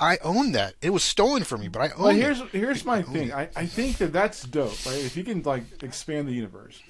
I 0.00 0.18
own 0.22 0.52
that. 0.52 0.74
It 0.82 0.90
was 0.90 1.02
stolen 1.02 1.44
from 1.44 1.60
me, 1.62 1.68
but 1.68 1.80
I 1.80 1.88
own 1.90 2.02
Well, 2.02 2.08
it. 2.10 2.16
here's 2.16 2.40
here's 2.50 2.84
my 2.84 3.02
thing. 3.02 3.32
I, 3.32 3.48
I 3.56 3.66
think 3.66 3.96
that 3.98 4.12
that's 4.12 4.42
dope, 4.42 4.84
right? 4.86 4.96
If 4.98 5.16
you 5.16 5.24
can 5.24 5.42
like 5.42 5.64
expand 5.82 6.28
the 6.28 6.32
universe, 6.32 6.80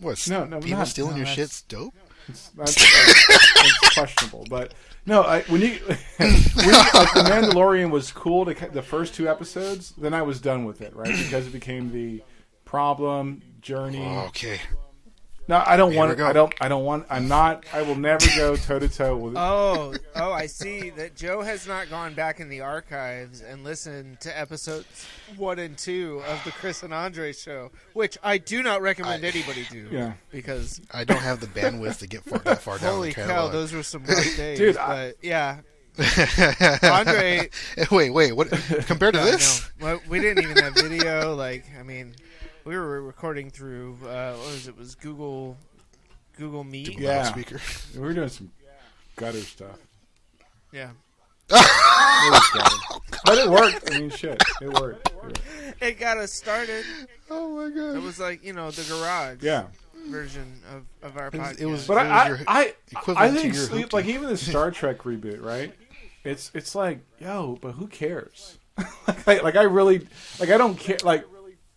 What? 0.00 0.22
No, 0.28 0.44
no, 0.44 0.60
people 0.60 0.78
not- 0.78 0.88
stealing 0.88 1.12
no, 1.12 1.18
your 1.18 1.26
shit's 1.26 1.62
dope. 1.62 1.94
it's, 2.28 2.48
that's, 2.50 2.74
that's, 2.74 3.54
that's 3.54 3.94
questionable. 3.94 4.44
But 4.50 4.74
no, 5.06 5.22
I, 5.22 5.42
when 5.42 5.60
you 5.60 5.70
when 6.16 6.30
you, 6.30 6.72
like, 6.72 7.14
the 7.14 7.24
Mandalorian 7.28 7.90
was 7.90 8.10
cool 8.12 8.44
to 8.44 8.54
the 8.54 8.82
first 8.82 9.14
two 9.14 9.28
episodes, 9.28 9.92
then 9.96 10.12
I 10.12 10.22
was 10.22 10.40
done 10.40 10.64
with 10.64 10.82
it, 10.82 10.94
right? 10.94 11.16
Because 11.16 11.46
it 11.46 11.52
became 11.52 11.92
the 11.92 12.22
problem 12.64 13.42
journey. 13.60 14.04
Okay, 14.04 14.60
No, 15.48 15.62
I 15.64 15.76
don't 15.76 15.92
Here 15.92 15.98
want. 16.00 16.10
we 16.10 16.16
go. 16.16 16.26
I 16.26 16.32
don't. 16.32 16.52
I 16.60 16.66
don't 16.68 16.84
want. 16.84 17.06
I'm 17.08 17.28
not. 17.28 17.64
I 17.72 17.82
will 17.82 17.94
never 17.94 18.26
go 18.36 18.56
toe 18.56 18.80
to 18.80 18.88
toe 18.88 19.16
with. 19.16 19.34
Oh, 19.36 19.94
oh, 20.16 20.32
I 20.32 20.46
see 20.46 20.90
that 20.90 21.14
Joe 21.14 21.40
has 21.42 21.68
not 21.68 21.88
gone 21.88 22.14
back 22.14 22.40
in 22.40 22.48
the 22.48 22.62
archives 22.62 23.42
and 23.42 23.62
listened 23.62 24.18
to 24.22 24.36
episodes 24.36 25.06
one 25.36 25.60
and 25.60 25.78
two 25.78 26.20
of 26.26 26.42
the 26.42 26.50
Chris 26.50 26.82
and 26.82 26.92
Andre 26.92 27.32
show, 27.32 27.70
which 27.92 28.18
I 28.24 28.38
do 28.38 28.60
not 28.62 28.82
recommend 28.82 29.24
I- 29.24 29.28
anybody 29.28 29.66
do. 29.70 29.86
Yeah. 29.90 30.14
Because 30.32 30.80
I 30.92 31.04
don't 31.04 31.22
have 31.22 31.38
the 31.38 31.46
bandwidth 31.46 32.00
to 32.00 32.08
get 32.08 32.24
far, 32.24 32.40
that 32.40 32.60
far 32.60 32.78
down 32.78 32.94
holy 32.94 33.10
the 33.12 33.14
cow, 33.22 33.46
those 33.46 33.72
were 33.72 33.84
some 33.84 34.04
rough 34.04 34.24
days. 34.36 34.58
Dude, 34.58 34.76
I- 34.76 35.08
but 35.10 35.16
yeah, 35.22 35.58
Andre. 36.82 37.48
wait, 37.90 38.10
wait. 38.10 38.32
What 38.32 38.50
compared 38.86 39.14
to 39.14 39.20
I 39.20 39.24
this? 39.24 39.62
know. 39.78 39.86
Well, 39.86 40.00
we 40.08 40.20
didn't 40.20 40.42
even 40.44 40.56
have 40.62 40.74
video. 40.74 41.34
Like, 41.34 41.64
I 41.78 41.82
mean, 41.82 42.14
we 42.66 42.76
were 42.76 43.02
recording 43.02 43.50
through 43.50 43.96
uh, 44.04 44.32
what 44.34 44.46
was 44.48 44.66
it? 44.66 44.70
it? 44.70 44.78
Was 44.78 44.94
Google 44.94 45.56
Google 46.36 46.64
Meet? 46.64 46.98
Yeah. 46.98 47.18
Loudspeaker. 47.22 47.60
We 47.94 48.00
were 48.00 48.12
doing 48.12 48.28
some 48.28 48.50
gutter 49.16 49.40
stuff. 49.40 49.78
Yeah. 50.72 50.90
It 51.48 52.32
was 52.32 52.50
gutter. 52.54 53.00
but 53.24 53.38
it 53.38 53.48
worked. 53.48 53.92
I 53.94 53.98
mean, 54.00 54.10
shit, 54.10 54.42
it 54.60 54.72
worked. 54.80 55.08
It 55.08 55.14
worked. 55.22 55.40
It 55.80 55.98
got 55.98 56.18
us 56.18 56.32
started. 56.32 56.84
Oh 57.30 57.50
my 57.56 57.70
god! 57.70 57.96
It 57.96 58.02
was 58.02 58.18
like 58.18 58.44
you 58.44 58.52
know 58.52 58.70
the 58.70 58.82
garage 58.92 59.42
Yeah, 59.42 59.66
version 60.08 60.60
of, 60.74 60.84
of 61.08 61.16
our 61.16 61.28
It 61.28 61.32
podcast. 61.34 61.58
it 61.60 61.66
was- 61.66 61.86
but 61.86 61.98
It 62.04 62.10
I, 62.10 62.28
your 62.28 62.38
I, 62.48 62.60
I, 62.64 62.74
equivalent 62.90 63.18
I 63.18 63.28
to 63.34 63.40
think 63.40 63.54
your 63.54 63.62
sleep, 63.64 63.86
hoopty. 63.88 63.92
like 63.92 64.06
even 64.06 64.28
the 64.28 64.36
Star 64.36 64.70
Trek 64.70 64.98
reboot, 64.98 65.42
right? 65.42 65.72
It's 66.24 66.50
it's 66.54 66.74
like 66.74 66.98
yo, 67.20 67.58
but 67.60 67.72
who 67.72 67.86
cares? 67.86 68.58
like, 69.26 69.42
like 69.44 69.56
I 69.56 69.62
really 69.62 70.06
like 70.40 70.50
I 70.50 70.58
don't 70.58 70.76
care. 70.78 70.98
Like 71.04 71.24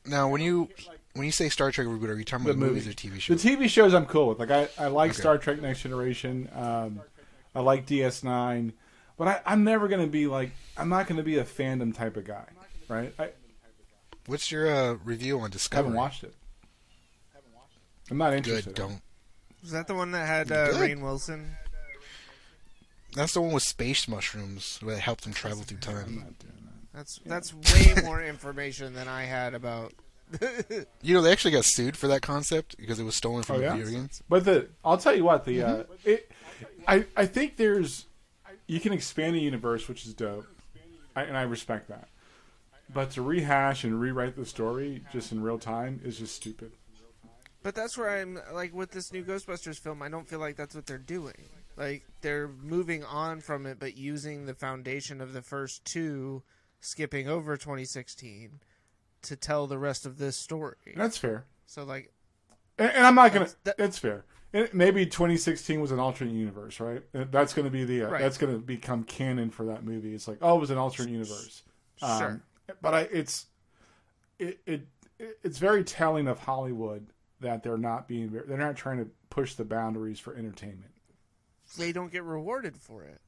Now, 0.05 0.29
when 0.29 0.41
you 0.41 0.69
when 1.13 1.25
you 1.25 1.31
say 1.31 1.49
Star 1.49 1.71
Trek 1.71 1.88
reboot, 1.88 2.07
are 2.09 2.17
you 2.17 2.23
talking 2.23 2.45
about 2.45 2.57
the 2.57 2.63
about 2.63 2.73
movies 2.73 2.85
movie. 2.85 3.09
or 3.09 3.12
TV 3.17 3.19
shows? 3.19 3.41
The? 3.43 3.49
TV 3.57 3.69
shows 3.69 3.93
I'm 3.93 4.05
cool 4.05 4.29
with. 4.29 4.39
Like 4.39 4.51
I, 4.51 4.69
I 4.77 4.88
like 4.88 5.12
Okay. 5.12 5.19
Star 5.19 5.38
Trek 5.38 5.62
Next 5.62 5.81
Generation. 5.81 6.49
Um, 6.53 7.01
I 7.53 7.62
like 7.62 7.85
DS9, 7.88 8.73
but 9.17 9.27
I, 9.27 9.41
I'm 9.45 9.63
never 9.63 9.88
gonna 9.88 10.07
be 10.07 10.27
like 10.27 10.51
I'm 10.77 10.89
not 10.89 11.07
gonna 11.07 11.23
be 11.23 11.38
a 11.38 11.43
fandom 11.43 11.93
type 11.95 12.15
of 12.17 12.25
guy, 12.25 12.45
right? 12.88 13.13
I 13.19 13.29
What's 14.27 14.51
your 14.51 14.71
uh, 14.71 14.93
review 15.03 15.39
on 15.39 15.49
Discovery? 15.49 15.79
I 15.79 15.88
haven't 15.88 15.97
watched 15.97 16.23
it. 16.23 16.35
I'm 18.12 18.17
not 18.17 18.33
interested. 18.33 18.75
Good. 18.75 18.75
Don't. 18.75 19.01
Was 19.62 19.71
that 19.71 19.88
the 19.88 19.95
one 19.95 20.12
that 20.12 20.25
had 20.27 20.51
uh, 20.51 20.69
Rainn 20.73 21.01
Wilson? 21.01 21.51
That's 23.15 23.33
the 23.33 23.41
one 23.41 23.53
with 23.53 23.63
space 23.63 24.07
mushrooms 24.07 24.79
that 24.83 24.99
help 24.99 25.21
them 25.21 25.33
travel 25.33 25.63
through 25.63 25.79
I'm 25.88 25.95
time. 26.05 26.35
Not 26.99 27.07
doing. 27.23 27.29
That's 27.29 27.51
that's 27.53 27.53
way 27.97 28.01
more 28.03 28.21
information 28.23 28.93
than 28.93 29.07
I 29.07 29.23
had 29.23 29.53
about. 29.53 29.93
You 31.01 31.15
know, 31.15 31.21
they 31.23 31.31
actually 31.31 31.51
got 31.51 31.65
sued 31.65 31.97
for 31.97 32.07
that 32.09 32.21
concept 32.21 32.77
because 32.77 32.99
it 32.99 33.03
was 33.03 33.15
stolen 33.15 33.41
from 33.43 33.55
Oh, 33.55 33.59
the 33.59 33.65
yeah? 33.65 33.75
video 33.77 33.89
games. 33.99 34.21
But 34.29 34.45
the 34.45 34.67
I'll 34.85 34.97
tell 34.97 35.15
you 35.15 35.23
what 35.23 35.45
the 35.45 35.63
uh, 35.63 35.67
Mm-hmm. 35.83 35.91
it, 36.05 36.31
I 36.88 37.05
I 37.17 37.25
think 37.25 37.57
there's 37.57 38.05
you 38.67 38.79
can 38.79 38.93
expand 38.93 39.35
a 39.35 39.39
universe, 39.39 39.88
which 39.88 40.05
is 40.05 40.13
dope, 40.13 40.45
I, 41.15 41.23
and 41.23 41.35
I 41.35 41.41
respect 41.43 41.88
that. 41.89 42.09
But 42.93 43.12
to 43.12 43.21
rehash 43.23 43.83
and 43.83 43.99
rewrite 43.99 44.35
the 44.35 44.45
story 44.45 45.03
just 45.12 45.31
in 45.31 45.41
real 45.41 45.57
time 45.57 45.99
is 46.03 46.19
just 46.19 46.35
stupid. 46.35 46.71
But 47.63 47.73
that's 47.75 47.97
where 47.97 48.09
I'm 48.21 48.39
like 48.53 48.73
with 48.73 48.91
this 48.91 49.12
new 49.12 49.23
Ghostbusters 49.23 49.79
film. 49.79 50.01
I 50.03 50.09
don't 50.09 50.27
feel 50.27 50.39
like 50.39 50.55
that's 50.57 50.75
what 50.75 50.85
they're 50.85 50.97
doing. 50.97 51.49
Like 51.75 52.03
they're 52.21 52.47
moving 52.47 53.03
on 53.03 53.41
from 53.41 53.65
it, 53.65 53.79
but 53.79 53.97
using 53.97 54.45
the 54.45 54.53
foundation 54.53 55.21
of 55.21 55.33
the 55.33 55.41
first 55.41 55.83
two, 55.85 56.43
skipping 56.79 57.27
over 57.27 57.57
2016, 57.57 58.59
to 59.23 59.35
tell 59.35 59.67
the 59.67 59.77
rest 59.77 60.05
of 60.05 60.17
this 60.17 60.35
story. 60.37 60.93
That's 60.95 61.17
fair. 61.17 61.45
So 61.65 61.83
like, 61.83 62.11
And, 62.77 62.91
and 62.91 63.05
I'm 63.05 63.15
not 63.15 63.33
gonna. 63.33 63.45
That's- 63.45 63.57
that- 63.63 63.77
That's 63.77 63.97
fair. 63.97 64.25
Maybe 64.73 65.05
2016 65.05 65.79
was 65.79 65.91
an 65.91 65.99
alternate 65.99 66.33
universe, 66.33 66.79
right? 66.79 67.03
That's 67.13 67.53
going 67.53 67.65
to 67.65 67.71
be 67.71 67.83
the. 67.83 68.03
Uh, 68.05 68.09
Right. 68.09 68.21
That's 68.21 68.39
going 68.39 68.51
to 68.51 68.57
become 68.59 69.03
canon 69.03 69.51
for 69.51 69.65
that 69.67 69.83
movie. 69.83 70.15
It's 70.15 70.27
like, 70.27 70.39
oh, 70.41 70.57
it 70.57 70.59
was 70.59 70.71
an 70.71 70.79
alternate 70.79 71.11
universe. 71.11 71.61
Um, 72.01 72.17
Sure. 72.19 72.41
But 72.81 72.93
I, 72.95 72.99
it's, 73.11 73.45
it, 74.39 74.59
it, 74.65 74.87
it's 75.43 75.59
very 75.59 75.83
telling 75.83 76.27
of 76.27 76.39
Hollywood 76.39 77.05
that 77.41 77.61
they're 77.61 77.77
not 77.77 78.07
being. 78.07 78.29
They're 78.31 78.57
not 78.57 78.75
trying 78.75 78.97
to 78.97 79.11
push 79.29 79.53
the 79.53 79.65
boundaries 79.65 80.19
for 80.19 80.33
entertainment. 80.35 80.91
they 81.77 81.91
don't 81.91 82.11
get 82.11 82.23
rewarded 82.23 82.75
for 82.75 83.03
it. 83.03 83.19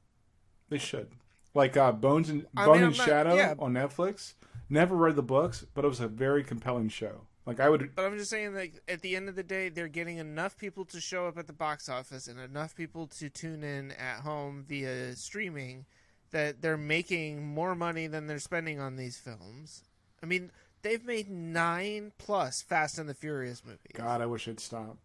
They 0.70 0.78
should. 0.78 1.08
Like 1.54 1.76
uh, 1.76 1.92
Bones 1.92 2.28
and 2.30 2.46
I 2.56 2.64
Bone 2.66 2.74
mean, 2.74 2.82
and 2.84 2.92
I'm 2.92 2.98
not- 2.98 3.06
Shadow 3.06 3.34
yeah. 3.34 3.54
on 3.58 3.72
Netflix. 3.74 4.34
Never 4.70 4.96
read 4.96 5.16
the 5.16 5.22
books, 5.22 5.66
but 5.74 5.84
it 5.84 5.88
was 5.88 6.00
a 6.00 6.08
very 6.08 6.42
compelling 6.42 6.88
show. 6.88 7.22
Like 7.44 7.60
I 7.60 7.68
would. 7.68 7.94
But 7.94 8.04
I'm 8.06 8.16
just 8.16 8.30
saying, 8.30 8.54
like 8.54 8.80
at 8.88 9.02
the 9.02 9.16
end 9.16 9.28
of 9.28 9.34
the 9.34 9.42
day, 9.42 9.68
they're 9.68 9.88
getting 9.88 10.18
enough 10.18 10.56
people 10.56 10.84
to 10.86 11.00
show 11.00 11.26
up 11.26 11.36
at 11.36 11.46
the 11.46 11.52
box 11.52 11.88
office 11.88 12.26
and 12.28 12.38
enough 12.40 12.74
people 12.74 13.06
to 13.08 13.28
tune 13.28 13.64
in 13.64 13.90
at 13.92 14.20
home 14.20 14.64
via 14.66 15.14
streaming 15.16 15.84
that 16.30 16.62
they're 16.62 16.76
making 16.78 17.44
more 17.46 17.74
money 17.74 18.06
than 18.06 18.26
they're 18.28 18.38
spending 18.38 18.80
on 18.80 18.96
these 18.96 19.18
films. 19.18 19.82
I 20.22 20.26
mean, 20.26 20.50
they've 20.82 21.04
made 21.04 21.28
nine 21.28 22.12
plus 22.16 22.62
Fast 22.62 22.98
and 22.98 23.08
the 23.08 23.14
Furious 23.14 23.62
movies, 23.64 23.80
God, 23.92 24.22
I 24.22 24.26
wish 24.26 24.46
it'd 24.48 24.60
stop. 24.60 24.96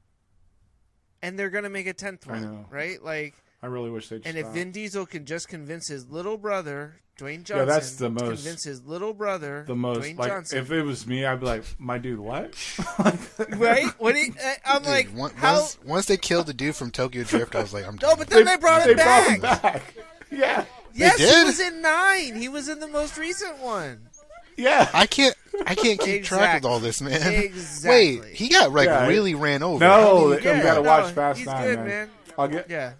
and 1.21 1.37
they're 1.37 1.49
gonna 1.49 1.69
make 1.69 1.87
a 1.87 1.93
tenth 1.93 2.27
I 2.29 2.33
one, 2.33 2.41
know. 2.43 2.65
right? 2.69 3.03
Like, 3.03 3.33
I 3.67 3.69
really 3.73 3.89
wish 3.89 4.07
they'd 4.09 4.21
and 4.25 4.37
stop. 4.37 4.47
if 4.47 4.47
Vin 4.47 4.71
Diesel 4.71 5.05
can 5.05 5.25
just 5.25 5.47
convince 5.49 5.87
his 5.87 6.07
little 6.09 6.37
brother 6.37 6.95
Dwayne 7.19 7.43
Johnson, 7.43 7.57
Yeah, 7.57 7.65
that's 7.65 7.95
the 7.95 8.09
most- 8.09 8.43
convince 8.43 8.63
his 8.63 8.83
little 8.83 9.13
brother 9.13 9.63
the 9.67 9.75
most 9.75 10.01
Dwayne 10.01 10.17
like 10.17 10.29
Johnson, 10.29 10.59
if 10.59 10.71
it 10.71 10.83
was 10.83 11.05
me 11.07 11.25
i'd 11.25 11.39
be 11.39 11.47
like 11.47 11.63
my 11.79 11.97
dude 11.97 12.19
what 12.19 12.53
right? 13.57 13.87
When 13.99 14.15
he, 14.15 14.29
uh, 14.31 14.53
I'm 14.65 14.81
Dude, 14.83 14.87
like, 14.91 15.09
on- 15.19 15.31
how? 15.31 15.53
once, 15.55 15.77
once 15.83 16.05
they 16.05 16.17
killed 16.17 16.45
the 16.47 16.53
dude 16.53 16.75
from 16.75 16.91
Tokyo 16.91 17.23
Drift, 17.23 17.55
I 17.55 17.61
was 17.61 17.73
like, 17.73 17.85
I'm 17.87 17.95
No, 17.95 18.09
done. 18.09 18.17
but 18.19 18.27
then 18.27 18.45
they, 18.45 18.55
brought 18.57 18.83
they 18.85 18.91
him 18.91 18.97
brought 18.97 19.27
him 19.31 19.41
back. 19.41 19.61
back 19.61 19.93
yeah 20.31 20.65
Yes, 20.93 21.17
he 21.17 21.25
did? 21.25 21.45
was 21.45 21.59
in 21.59 21.81
nine. 21.81 22.35
He 22.35 22.49
was 22.49 22.69
in 22.69 22.79
the 22.79 22.87
most 22.87 23.17
recent 23.17 23.59
one. 23.59 24.07
yeah 24.55 24.89
I 24.93 25.05
can't. 25.07 25.35
I 25.65 25.73
can't 25.75 25.99
keep 25.99 26.23
track 26.23 26.59
of 26.59 26.65
all 26.65 26.79
this, 26.79 27.01
man. 27.01 27.19
Exactly. 27.33 28.19
Wait, 28.21 28.35
he 28.35 28.49
got 28.49 28.71
like 28.71 28.85
Yeah, 28.87 29.07
really 29.07 29.33
ran 29.35 29.63
over. 29.63 29.79
no 29.79 29.89
How 29.89 30.13
do 30.19 30.19
you 30.29 30.33
you- 30.35 30.63
gotta 30.63 30.81
no, 30.83 30.89
watch 30.89 31.13
fast 31.13 31.39
he's 31.39 31.47
nine 31.47 31.63
good, 31.63 31.77
man. 31.79 31.87
man. 31.87 32.09
i'll 32.37 32.47
get 32.47 32.69
Yeah. 32.69 32.93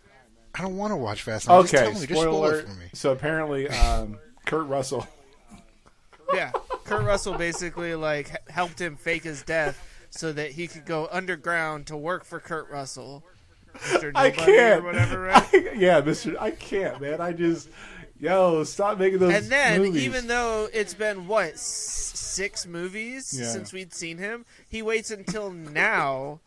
I 0.57 0.61
don't 0.61 0.75
want 0.77 0.91
to 0.91 0.95
watch 0.97 1.21
Fast. 1.21 1.47
Nine. 1.47 1.61
Just 1.63 1.73
okay 1.73 1.83
tell 1.83 1.93
me. 1.93 2.07
Just 2.07 2.21
spoiler 2.21 2.31
spoil 2.31 2.59
it 2.59 2.67
for 2.67 2.73
me. 2.79 2.85
so 2.93 3.11
apparently 3.11 3.67
um 3.83 4.17
kurt 4.45 4.67
russell 4.67 5.07
Yeah. 6.33 6.51
Kurt 6.83 7.05
Russell 7.05 7.33
basically 7.37 7.95
like 7.95 8.49
helped 8.49 8.79
him 8.81 8.95
fake 8.95 9.23
his 9.23 9.43
death 9.43 9.83
so 10.09 10.31
that 10.33 10.51
he 10.51 10.67
could 10.67 10.85
go 10.85 11.07
underground 11.11 11.87
to 11.87 11.97
work 11.97 12.23
for 12.25 12.39
Kurt 12.39 12.69
Russell. 12.69 13.23
Mr. 13.77 14.11
i 14.15 14.29
Nobody 14.29 14.31
can't 14.31 14.81
or 14.83 14.85
whatever, 14.85 15.19
right? 15.23 15.43
I- 15.53 15.73
yeah 15.75 16.01
mr 16.01 16.35
i 16.39 16.49
can't 16.51 16.99
man 17.01 17.21
i 17.21 17.31
just 17.33 17.69
yo 18.19 18.63
stop 18.63 18.97
making 18.97 19.19
those 19.19 19.33
And 19.35 19.45
then, 19.47 19.81
movies. 19.83 20.03
even 20.03 20.27
though 20.27 20.67
it's 20.73 20.93
been 20.95 21.27
what 21.27 21.53
s- 21.53 21.61
six 22.15 22.65
movies 22.65 23.37
Yeah. 23.37 23.51
since 23.51 23.71
we'd 23.73 23.93
seen 23.93 24.17
him, 24.17 24.45
he 24.67 24.81
waits 24.81 25.11
until 25.11 25.51
now 25.51 26.39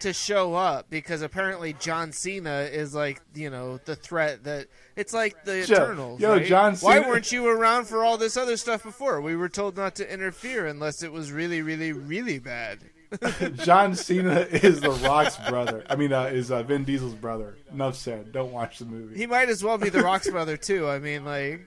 to 0.00 0.12
show 0.12 0.54
up 0.54 0.90
because 0.90 1.22
apparently 1.22 1.72
John 1.74 2.12
Cena 2.12 2.60
is 2.70 2.94
like 2.94 3.20
you 3.34 3.50
know 3.50 3.78
the 3.84 3.96
threat 3.96 4.44
that 4.44 4.66
it's 4.96 5.12
like 5.14 5.44
the 5.44 5.58
Yo- 5.58 5.62
Eternals. 5.62 6.20
yo, 6.20 6.32
right? 6.32 6.46
John 6.46 6.74
Why 6.76 7.00
weren't 7.00 7.30
you 7.32 7.46
around 7.48 7.86
for 7.86 8.04
all 8.04 8.18
this 8.18 8.36
other 8.36 8.56
stuff 8.56 8.82
before? 8.82 9.20
We 9.20 9.36
were 9.36 9.48
told 9.48 9.76
not 9.76 9.94
to 9.96 10.12
interfere 10.12 10.66
unless 10.66 11.02
it 11.02 11.12
was 11.12 11.32
really, 11.32 11.62
really, 11.62 11.92
really 11.92 12.38
bad. 12.38 12.78
john 13.64 13.92
cena 13.96 14.46
is 14.52 14.80
the 14.80 14.90
rock's 14.92 15.36
brother 15.48 15.84
i 15.90 15.96
mean 15.96 16.12
uh, 16.12 16.26
is 16.26 16.52
uh, 16.52 16.62
vin 16.62 16.84
diesel's 16.84 17.12
brother 17.16 17.56
enough 17.72 17.96
said 17.96 18.30
don't 18.30 18.52
watch 18.52 18.78
the 18.78 18.84
movie 18.84 19.16
He 19.18 19.26
might 19.26 19.48
as 19.48 19.64
well 19.64 19.78
be 19.78 19.88
the 19.88 20.00
Rock's 20.00 20.30
brother 20.30 20.56
too. 20.56 20.88
I 20.88 21.00
mean, 21.00 21.24
like 21.24 21.66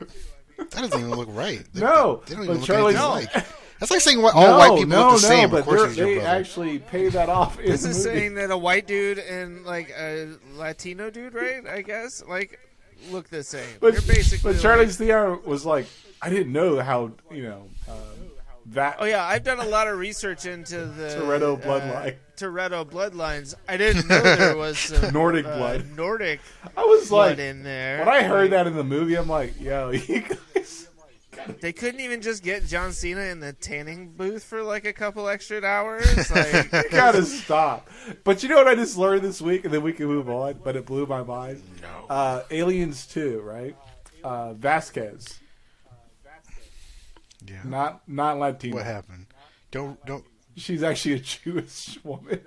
That 0.58 0.72
doesn't 0.72 0.98
even 0.98 1.12
look 1.12 1.28
right. 1.34 1.62
They, 1.74 1.82
No, 1.82 2.24
they 2.26 2.36
don't 2.36 2.46
but 2.48 2.52
even 2.54 2.58
look 2.60 2.64
Charlie's- 2.66 2.96
anything 2.98 3.28
alike. 3.36 3.46
That's 3.80 3.92
like 3.92 4.02
saying 4.02 4.22
what, 4.22 4.34
all 4.36 4.58
white 4.58 4.78
people 4.78 4.86
no, 4.88 5.10
look 5.12 5.22
the 5.22 5.28
no, 5.28 5.36
same. 5.36 5.50
but 5.50 5.60
of 5.60 5.66
course, 5.66 5.80
they're- 5.82 5.88
he's 5.90 5.98
your 5.98 6.08
they 6.08 6.16
brother. 6.16 6.30
actually 6.30 6.80
pay 6.80 7.10
that 7.10 7.30
off. 7.30 7.60
In 7.60 7.66
this 7.72 7.84
the 7.84 7.90
is 7.90 8.06
movie. 8.06 8.20
saying 8.20 8.36
that 8.36 8.52
a 8.52 8.58
white 8.58 8.88
dude 8.88 9.20
and 9.20 9.66
like 9.66 9.90
a 9.98 10.36
Latino 10.56 11.10
dude, 11.10 11.34
right? 11.34 11.66
I 11.68 11.82
guess 11.82 12.24
like 12.28 12.60
look 13.10 13.30
the 13.30 13.44
same. 13.44 13.66
But, 13.82 13.94
They're 13.94 14.16
basically 14.16 14.54
but 14.54 14.62
Charlize 14.62 14.96
Theron 14.98 15.42
was 15.46 15.66
like, 15.66 15.88
I 16.22 16.30
didn't 16.30 16.54
know 16.54 16.80
how 16.82 17.12
you 17.32 17.44
know 17.44 17.68
um, 17.90 17.98
that. 18.68 18.98
Oh 19.00 19.06
yeah, 19.06 19.26
I've 19.26 19.44
done 19.44 19.60
a 19.60 19.66
lot 19.66 19.88
of 19.90 19.98
research 19.98 20.46
into 20.46 20.86
the 20.86 21.10
Toretto 21.20 21.58
uh, 21.58 21.66
bloodline. 21.66 22.16
Toretto 22.38 22.86
bloodlines. 22.90 23.54
I 23.68 23.76
didn't 23.78 24.08
know 24.08 24.22
there 24.22 24.56
was 24.66 24.80
some 24.80 25.14
Nordic 25.14 25.46
uh, 25.46 25.58
blood. 25.58 25.86
Nordic 25.98 26.40
I 26.78 26.82
was 26.86 27.10
blood 27.10 27.32
like, 27.32 27.40
in 27.40 27.64
there. 27.64 28.00
when 28.00 28.08
I 28.08 28.24
heard 28.24 28.42
Like, 28.44 28.50
that 28.52 28.68
in 28.68 28.76
the 28.76 28.84
movie, 28.86 29.16
I'm 29.16 29.28
like, 29.28 29.60
yo, 29.60 29.90
you 29.92 30.22
guys. 30.22 30.88
They 31.62 31.74
couldn't 31.74 32.00
even 32.02 32.22
just 32.22 32.44
get 32.44 32.66
John 32.66 32.92
Cena 32.92 33.22
in 33.22 33.40
the 33.40 33.54
tanning 33.54 34.10
booth 34.10 34.44
for 34.44 34.64
like 34.64 34.86
a 34.86 34.94
couple 34.94 35.28
extra 35.30 35.64
hours. 35.64 36.30
Like, 36.32 36.72
You 36.74 36.84
gotta 36.92 37.24
stop. 37.26 37.90
But 38.24 38.44
you 38.44 38.50
know 38.50 38.56
what 38.58 38.68
I 38.68 38.76
just 38.76 38.98
learned 38.98 39.22
this 39.22 39.42
week, 39.42 39.66
and 39.66 39.74
then 39.74 39.82
we 39.84 39.94
can 39.94 40.08
move 40.08 40.30
on. 40.30 40.60
But 40.64 40.76
it 40.76 40.86
blew 40.86 41.06
my 41.06 41.24
mind. 41.24 41.62
No. 41.82 42.06
Uh, 42.10 42.44
Aliens 42.52 43.06
2, 43.08 43.42
right? 43.42 43.76
Uh, 44.24 44.54
Vasquez, 44.54 45.40
Yeah. 47.46 47.62
not 47.66 48.08
not 48.08 48.38
Latino. 48.40 48.78
What 48.78 48.86
happened? 48.86 49.28
Don't 49.72 50.04
don't. 50.06 50.24
She's 50.56 50.84
actually 50.84 51.16
a 51.16 51.20
Jewish 51.20 52.00
woman. 52.04 52.40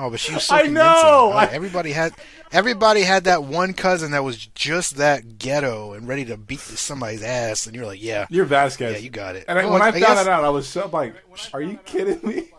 Oh, 0.00 0.10
but 0.10 0.20
she 0.20 0.32
was 0.34 0.44
so 0.44 0.54
I 0.54 0.62
know! 0.68 1.32
I- 1.34 1.46
everybody 1.46 1.90
had 1.92 2.12
everybody 2.52 3.02
had 3.02 3.24
that 3.24 3.44
one 3.44 3.72
cousin 3.74 4.12
that 4.12 4.22
was 4.24 4.36
just 4.46 4.96
that 4.96 5.38
ghetto 5.38 5.92
and 5.94 6.06
ready 6.06 6.24
to 6.26 6.36
beat 6.36 6.60
somebody's 6.60 7.22
ass, 7.22 7.66
and 7.66 7.74
you're 7.74 7.84
like, 7.86 8.02
yeah, 8.02 8.26
You're 8.30 8.44
Vasquez. 8.44 8.92
yeah, 8.94 8.98
you 8.98 9.10
got 9.10 9.34
it. 9.36 9.44
And 9.48 9.58
I, 9.58 9.64
Well, 9.64 9.74
when 9.74 9.82
I, 9.82 9.86
I 9.88 9.90
found 9.92 10.04
guess- 10.04 10.20
it 10.26 10.28
out, 10.28 10.44
I 10.44 10.50
was 10.50 10.68
so 10.68 10.88
like, 10.92 11.14
"Are 11.52 11.60
you 11.62 11.78
kidding 11.84 12.20
me?" 12.26 12.50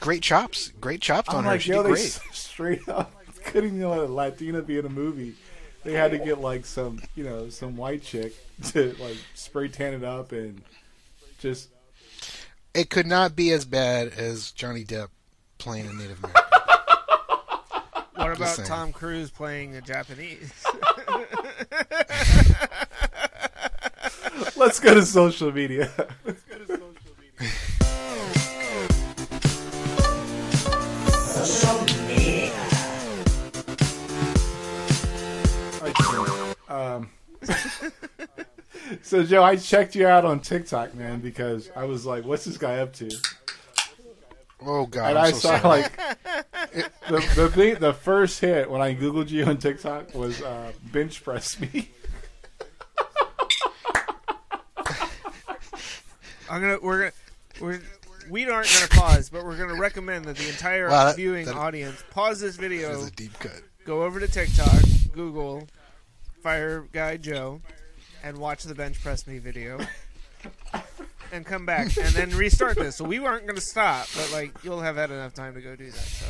great 0.00 0.22
chops, 0.22 0.68
great 0.80 1.00
chops 1.00 1.28
I'm 1.30 1.36
on 1.36 1.44
her. 1.44 1.50
like, 1.52 1.60
She 1.60 1.70
"Yo, 1.70 1.82
did 1.82 1.90
great. 1.90 2.20
straight 2.32 2.88
up 2.88 3.12
couldn't 3.44 3.76
even 3.76 3.88
let 3.88 4.00
a 4.00 4.04
Latina 4.04 4.60
be 4.60 4.76
in 4.78 4.84
a 4.84 4.90
movie. 4.90 5.34
They 5.82 5.92
had 5.94 6.10
to 6.10 6.18
get 6.18 6.40
like 6.40 6.66
some, 6.66 7.00
you 7.14 7.24
know, 7.24 7.48
some 7.48 7.74
white 7.76 8.02
chick 8.02 8.34
to 8.72 8.94
like 9.00 9.16
spray 9.34 9.68
tan 9.68 9.94
it 9.94 10.04
up 10.04 10.32
and 10.32 10.60
just 11.38 11.70
it 12.74 12.90
could 12.90 13.06
not 13.06 13.34
be 13.34 13.50
as 13.52 13.64
bad 13.64 14.08
as 14.08 14.50
Johnny 14.52 14.84
Depp 14.84 15.08
playing 15.58 15.86
a 15.86 15.92
Native 15.94 16.22
American. 16.22 16.59
What 18.20 18.36
about 18.36 18.56
saying. 18.56 18.68
Tom 18.68 18.92
Cruise 18.92 19.30
playing 19.30 19.76
a 19.76 19.80
Japanese? 19.80 20.52
Let's 24.56 24.78
go 24.78 24.92
to 24.92 25.06
social 25.06 25.50
media. 25.50 25.90
Social 31.24 31.86
um, 36.68 37.08
so 39.02 39.24
Joe, 39.24 39.42
I 39.42 39.56
checked 39.56 39.94
you 39.94 40.06
out 40.06 40.26
on 40.26 40.40
TikTok, 40.40 40.94
man, 40.94 41.20
because 41.20 41.70
I 41.74 41.84
was 41.84 42.04
like, 42.04 42.26
"What's 42.26 42.44
this 42.44 42.58
guy 42.58 42.80
up 42.80 42.92
to?" 42.96 43.10
Oh 44.64 44.86
God! 44.86 45.10
And 45.10 45.18
I'm 45.18 45.24
I 45.26 45.30
so 45.32 45.38
saw 45.38 45.58
sorry. 45.60 45.82
like 45.82 45.96
the 47.08 47.32
the 47.36 47.48
thing, 47.48 47.76
the 47.76 47.94
first 47.94 48.40
hit 48.40 48.70
when 48.70 48.80
I 48.82 48.94
googled 48.94 49.30
you 49.30 49.44
on 49.44 49.56
TikTok 49.58 50.14
was 50.14 50.42
uh, 50.42 50.72
bench 50.92 51.24
press 51.24 51.58
me. 51.60 51.90
I'm 56.50 56.60
gonna 56.60 56.78
we're 56.82 56.98
gonna 56.98 57.12
we're 57.60 57.80
we 58.28 58.48
aren't 58.48 58.68
gonna 58.74 58.88
pause, 58.88 59.30
but 59.30 59.44
we're 59.44 59.56
gonna 59.56 59.78
recommend 59.80 60.24
that 60.26 60.36
the 60.36 60.48
entire 60.48 60.88
Wow, 60.88 61.06
that- 61.06 61.16
viewing 61.16 61.46
that- 61.46 61.54
audience 61.56 62.02
pause 62.10 62.40
this 62.40 62.56
That 62.56 62.62
video, 62.62 62.90
is 62.90 63.06
a 63.08 63.10
deep 63.12 63.38
cut. 63.38 63.62
go 63.84 64.02
over 64.02 64.20
to 64.20 64.28
TikTok, 64.28 64.82
Google 65.12 65.68
Fire 66.42 66.86
Guy 66.92 67.16
Joe, 67.18 67.60
and 68.22 68.38
watch 68.38 68.64
the 68.64 68.74
bench 68.74 69.00
press 69.02 69.26
me 69.26 69.38
video. 69.38 69.78
And 71.32 71.46
come 71.46 71.64
back, 71.66 71.96
and 71.96 72.14
then 72.14 72.30
restart 72.30 72.76
this. 72.76 72.96
So 72.96 73.04
we 73.04 73.20
weren't 73.20 73.46
going 73.46 73.54
to 73.56 73.60
stop, 73.60 74.08
but 74.16 74.30
like 74.32 74.52
you'll 74.64 74.80
have 74.80 74.96
had 74.96 75.10
enough 75.10 75.34
time 75.34 75.54
to 75.54 75.60
go 75.60 75.76
do 75.76 75.90
that. 75.90 75.94
So 75.94 76.26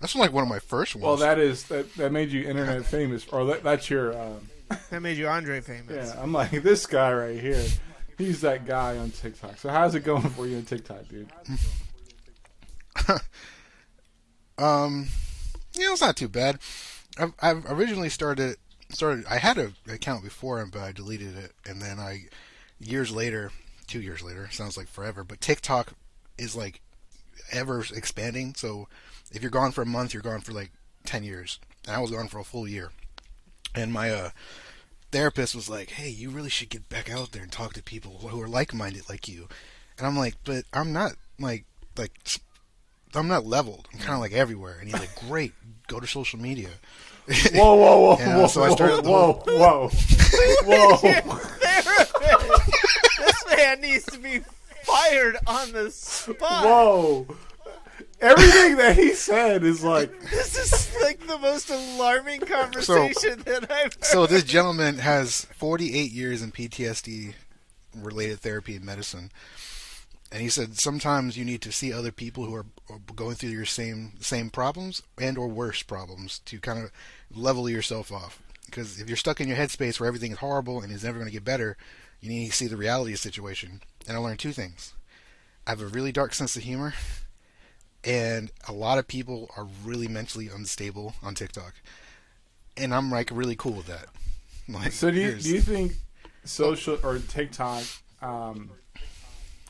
That's 0.00 0.14
like 0.14 0.32
one 0.32 0.42
of 0.42 0.48
my 0.48 0.60
first 0.60 0.94
ones. 0.94 1.04
Well, 1.04 1.16
that 1.16 1.38
is 1.38 1.64
that 1.64 1.92
that 1.94 2.12
made 2.12 2.30
you 2.30 2.48
internet 2.48 2.84
famous, 2.86 3.26
or 3.28 3.44
that, 3.46 3.62
that's 3.62 3.90
your. 3.90 4.16
Um, 4.20 4.48
that 4.90 5.00
made 5.00 5.16
you 5.16 5.26
Andre 5.28 5.60
famous. 5.60 6.14
yeah, 6.14 6.22
I'm 6.22 6.32
like 6.32 6.50
this 6.62 6.86
guy 6.86 7.12
right 7.12 7.40
here. 7.40 7.64
He's 8.16 8.40
that 8.42 8.66
guy 8.66 8.98
on 8.98 9.10
TikTok. 9.10 9.58
So 9.58 9.68
how's 9.70 9.94
it 9.94 10.00
going 10.00 10.28
for 10.30 10.46
you 10.46 10.56
on 10.56 10.64
TikTok, 10.64 11.08
dude? 11.08 11.28
Um, 14.58 15.08
yeah, 15.74 15.92
it's 15.92 16.00
not 16.00 16.16
too 16.16 16.28
bad. 16.28 16.58
I've, 17.18 17.32
I've 17.40 17.64
originally 17.70 18.08
started 18.08 18.56
started. 18.90 19.24
I 19.26 19.38
had 19.38 19.58
an 19.58 19.74
account 19.88 20.24
before, 20.24 20.60
and 20.60 20.72
but 20.72 20.82
I 20.82 20.92
deleted 20.92 21.36
it, 21.36 21.52
and 21.64 21.80
then 21.80 21.98
I 21.98 22.24
years 22.80 23.10
later, 23.10 23.52
two 23.88 24.00
years 24.00 24.22
later, 24.22 24.48
sounds 24.50 24.76
like 24.76 24.86
forever. 24.86 25.24
But 25.24 25.40
TikTok 25.40 25.94
is 26.36 26.54
like 26.54 26.80
ever 27.50 27.84
expanding. 27.94 28.54
So 28.54 28.88
if 29.32 29.42
you're 29.42 29.50
gone 29.50 29.72
for 29.72 29.82
a 29.82 29.86
month, 29.86 30.14
you're 30.14 30.22
gone 30.22 30.40
for 30.40 30.52
like 30.52 30.70
ten 31.04 31.24
years. 31.24 31.58
And 31.86 31.96
I 31.96 32.00
was 32.00 32.10
gone 32.10 32.28
for 32.28 32.38
a 32.38 32.44
full 32.44 32.68
year. 32.68 32.90
And 33.74 33.92
my 33.92 34.10
uh, 34.10 34.30
therapist 35.10 35.54
was 35.54 35.68
like, 35.68 35.90
"Hey, 35.90 36.08
you 36.08 36.30
really 36.30 36.50
should 36.50 36.68
get 36.68 36.88
back 36.88 37.10
out 37.10 37.32
there 37.32 37.42
and 37.42 37.52
talk 37.52 37.74
to 37.74 37.82
people 37.82 38.18
who 38.18 38.40
are 38.40 38.48
like-minded 38.48 39.08
like 39.08 39.28
you." 39.28 39.48
And 39.98 40.06
I'm 40.06 40.16
like, 40.16 40.36
"But 40.44 40.64
I'm 40.72 40.92
not 40.92 41.12
like 41.38 41.64
like 41.96 42.12
I'm 43.14 43.28
not 43.28 43.46
leveled. 43.46 43.88
I'm 43.92 43.98
kind 43.98 44.14
of 44.14 44.20
like 44.20 44.32
everywhere." 44.32 44.76
And 44.78 44.88
he's 44.88 44.98
like, 45.00 45.14
"Great, 45.28 45.52
go 45.86 46.00
to 46.00 46.06
social 46.06 46.38
media." 46.38 46.70
Whoa, 47.52 47.74
whoa, 47.74 48.00
whoa, 48.00 48.16
whoa, 48.38 48.46
so 48.46 48.62
I 48.62 48.70
started 48.70 49.04
the 49.04 49.10
whoa, 49.10 49.42
whoa, 49.46 49.88
whoa, 50.64 50.96
whoa, 50.96 51.36
this 51.36 51.57
man 53.56 53.80
needs 53.80 54.04
to 54.06 54.18
be 54.18 54.40
fired 54.82 55.36
on 55.46 55.72
the 55.72 55.90
spot. 55.90 56.64
whoa! 56.64 57.26
Everything 58.20 58.76
that 58.78 58.96
he 58.96 59.12
said 59.14 59.62
is 59.62 59.84
like, 59.84 60.18
This 60.30 60.56
is 60.58 60.96
like 61.02 61.24
the 61.26 61.38
most 61.38 61.70
alarming 61.70 62.40
conversation 62.40 63.42
that 63.44 63.70
I've 63.70 63.94
heard. 63.94 64.04
so 64.04 64.26
this 64.26 64.42
gentleman 64.42 64.98
has 64.98 65.44
48 65.54 66.10
years 66.10 66.42
in 66.42 66.50
PTSD 66.50 67.34
related 67.94 68.40
therapy 68.40 68.74
and 68.76 68.84
medicine. 68.84 69.30
And 70.32 70.42
he 70.42 70.48
said 70.48 70.78
sometimes 70.78 71.38
you 71.38 71.44
need 71.44 71.62
to 71.62 71.72
see 71.72 71.92
other 71.92 72.12
people 72.12 72.44
who 72.44 72.54
are 72.54 72.66
are 72.90 72.98
going 73.14 73.34
through 73.36 73.50
your 73.50 73.64
same 73.64 74.12
same 74.20 74.50
problems 74.50 75.02
and 75.18 75.38
or 75.38 75.48
worse 75.48 75.82
problems 75.82 76.40
to 76.40 76.58
kind 76.58 76.82
of 76.82 76.90
level 77.34 77.68
yourself 77.68 78.12
off. 78.12 78.42
Because 78.66 79.00
if 79.00 79.08
you're 79.08 79.16
stuck 79.16 79.40
in 79.40 79.48
your 79.48 79.56
headspace 79.56 79.98
where 79.98 80.08
everything 80.08 80.32
is 80.32 80.38
horrible 80.38 80.80
and 80.82 80.92
is 80.92 81.04
never 81.04 81.18
going 81.18 81.28
to 81.30 81.32
get 81.32 81.44
better, 81.44 81.76
you 82.20 82.28
need 82.28 82.48
to 82.48 82.56
see 82.56 82.66
the 82.66 82.76
reality 82.76 83.12
of 83.12 83.18
the 83.18 83.22
situation. 83.22 83.80
And 84.06 84.16
I 84.16 84.20
learned 84.20 84.38
two 84.38 84.52
things. 84.52 84.94
I 85.66 85.70
have 85.70 85.82
a 85.82 85.86
really 85.86 86.12
dark 86.12 86.34
sense 86.34 86.56
of 86.56 86.62
humor, 86.62 86.94
and 88.02 88.50
a 88.66 88.72
lot 88.72 88.98
of 88.98 89.06
people 89.06 89.50
are 89.56 89.66
really 89.84 90.08
mentally 90.08 90.48
unstable 90.48 91.14
on 91.22 91.34
TikTok. 91.34 91.74
And 92.76 92.94
I'm 92.94 93.10
like 93.10 93.30
really 93.32 93.56
cool 93.56 93.72
with 93.72 93.86
that. 93.86 94.06
Like, 94.70 94.92
so 94.92 95.10
do 95.10 95.18
you 95.18 95.34
do 95.34 95.48
you 95.48 95.60
think 95.62 95.94
social 96.44 96.98
or 97.02 97.18
TikTok, 97.20 97.84
um, 98.20 98.70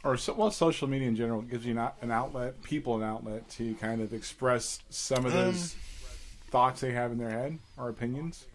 or 0.03 0.17
so, 0.17 0.33
well, 0.33 0.51
social 0.51 0.89
media 0.89 1.07
in 1.07 1.15
general 1.15 1.41
gives 1.41 1.65
you 1.65 1.73
not 1.73 1.97
an 2.03 2.11
outlet, 2.11 2.61
people 2.65 2.97
an 2.97 3.05
outlet 3.05 3.49
to 3.51 3.75
kind 3.75 4.01
of 4.01 4.13
express 4.13 4.81
some 4.91 5.25
of 5.25 5.33
those 5.33 5.77
thoughts 6.51 6.81
they 6.81 6.91
have 6.91 7.13
in 7.13 7.19
their 7.19 7.31
head 7.31 7.61
or 7.77 7.89
opinions? 7.89 8.47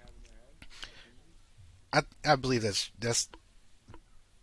I 1.94 2.02
I 2.26 2.36
believe 2.36 2.64
that's 2.64 2.92
that's 3.00 3.30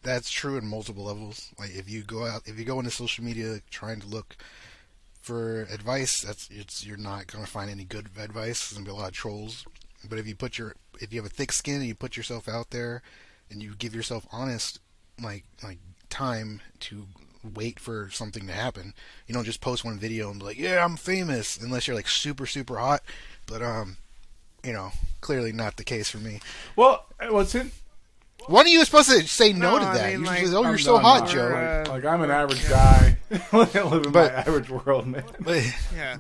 that's 0.03 0.31
true 0.31 0.57
in 0.57 0.67
multiple 0.67 1.05
levels. 1.05 1.51
Like 1.59 1.75
if 1.75 1.89
you 1.89 2.03
go 2.03 2.27
out, 2.27 2.43
if 2.47 2.59
you 2.59 2.65
go 2.65 2.79
into 2.79 2.91
social 2.91 3.25
media 3.25 3.61
trying 3.71 4.01
to 4.01 4.07
look 4.07 4.37
for 5.21 5.63
advice, 5.63 6.23
that's 6.23 6.49
it's 6.51 6.87
you're 6.87 6.97
not 6.97 7.27
gonna 7.27 7.47
find 7.47 7.71
any 7.71 7.85
good 7.85 8.09
advice. 8.19 8.71
There's 8.71 8.79
gonna 8.79 8.85
be 8.85 8.91
a 8.91 9.01
lot 9.01 9.09
of 9.09 9.15
trolls. 9.15 9.65
But 10.09 10.19
if 10.19 10.27
you 10.27 10.35
put 10.35 10.59
your 10.59 10.75
if 11.01 11.13
you 11.13 11.21
have 11.21 11.31
a 11.31 11.35
thick 11.35 11.53
skin 11.53 11.77
and 11.77 11.87
you 11.87 11.95
put 11.95 12.17
yourself 12.17 12.49
out 12.49 12.71
there 12.71 13.03
and 13.51 13.63
you 13.63 13.75
give 13.77 13.95
yourself 13.95 14.27
honest 14.33 14.81
like 15.23 15.45
like 15.63 15.79
time 16.09 16.61
to 16.81 17.07
wait 17.55 17.81
for 17.81 18.11
something 18.11 18.47
to 18.47 18.53
happen. 18.53 18.95
You 19.27 19.35
don't 19.35 19.45
just 19.45 19.61
post 19.61 19.85
one 19.85 19.99
video 19.99 20.31
and 20.31 20.41
be 20.41 20.47
like, 20.47 20.59
"Yeah, 20.59 20.85
I'm 20.85 20.97
famous," 20.97 21.57
unless 21.57 21.87
you're 21.87 21.97
like 21.97 22.09
super 22.09 22.47
super 22.47 22.79
hot. 22.79 23.03
But 23.47 23.63
um, 23.63 23.97
you 24.65 24.73
know, 24.73 24.93
clearly 25.21 25.53
not 25.53 25.77
the 25.77 25.85
case 25.85 26.11
for 26.11 26.19
me. 26.19 26.41
Well, 26.77 27.07
what's 27.29 27.55
in? 27.55 27.73
When 28.47 28.67
are 28.67 28.69
you 28.69 28.85
supposed 28.85 29.11
to 29.11 29.27
say 29.27 29.53
no, 29.53 29.73
No, 29.73 29.79
to 29.81 29.85
I 29.87 29.95
that? 29.95 30.11
mean, 30.13 30.21
you 30.21 30.27
like, 30.27 30.41
just, 30.41 30.55
oh, 30.55 30.63
I'm 30.65 30.69
you're 30.71 30.79
so 30.79 30.95
done 30.95 31.03
hot, 31.05 31.21
now. 31.27 31.27
Joe. 31.33 31.85
Uh, 31.87 31.91
Like 31.93 32.05
I'm 32.05 32.23
an 32.23 32.31
average 32.31 32.69
guy, 32.69 33.17
I 33.53 33.83
live 33.83 34.07
in 34.07 34.13
But- 34.13 34.33
my 34.33 34.41
average 34.41 34.71
world, 34.71 35.07
man. 35.07 35.25
But, 35.41 35.63
Yeah. 35.95 36.17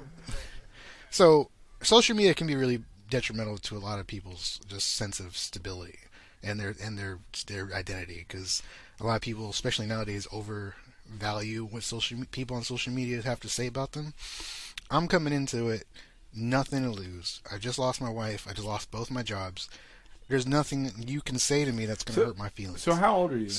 so 1.10 1.50
social 1.82 2.16
media 2.16 2.34
can 2.34 2.46
be 2.46 2.54
really 2.56 2.82
detrimental 3.08 3.58
to 3.58 3.76
a 3.76 3.78
lot 3.80 3.98
of 3.98 4.06
people's 4.06 4.60
just 4.68 4.92
sense 4.94 5.18
of 5.18 5.36
stability 5.36 5.98
and 6.42 6.60
their 6.60 6.74
and 6.82 6.96
their 6.98 7.18
their 7.46 7.74
identity 7.74 8.24
because 8.28 8.62
a 9.00 9.04
lot 9.04 9.16
of 9.16 9.22
people, 9.22 9.50
especially 9.50 9.86
nowadays, 9.86 10.28
overvalue 10.32 11.64
what 11.64 11.82
social 11.82 12.18
people 12.30 12.56
on 12.56 12.62
social 12.62 12.92
media 12.92 13.20
have 13.22 13.40
to 13.40 13.48
say 13.48 13.66
about 13.66 13.92
them. 13.92 14.14
I'm 14.90 15.08
coming 15.08 15.32
into 15.32 15.68
it 15.70 15.86
nothing 16.34 16.84
to 16.84 16.90
lose. 16.90 17.40
I 17.52 17.58
just 17.58 17.78
lost 17.78 18.00
my 18.00 18.10
wife. 18.10 18.46
I 18.48 18.52
just 18.52 18.66
lost 18.66 18.90
both 18.90 19.10
my 19.10 19.22
jobs. 19.22 19.68
There's 20.30 20.46
nothing 20.46 20.92
you 21.06 21.20
can 21.20 21.38
say 21.38 21.64
to 21.64 21.72
me 21.72 21.86
that's 21.86 22.04
going 22.04 22.14
to 22.14 22.20
So- 22.20 22.26
hurt 22.28 22.38
my 22.38 22.48
feelings. 22.50 22.82
So 22.82 22.94
how 22.94 23.16
old 23.16 23.32
are 23.32 23.36
you? 23.38 23.50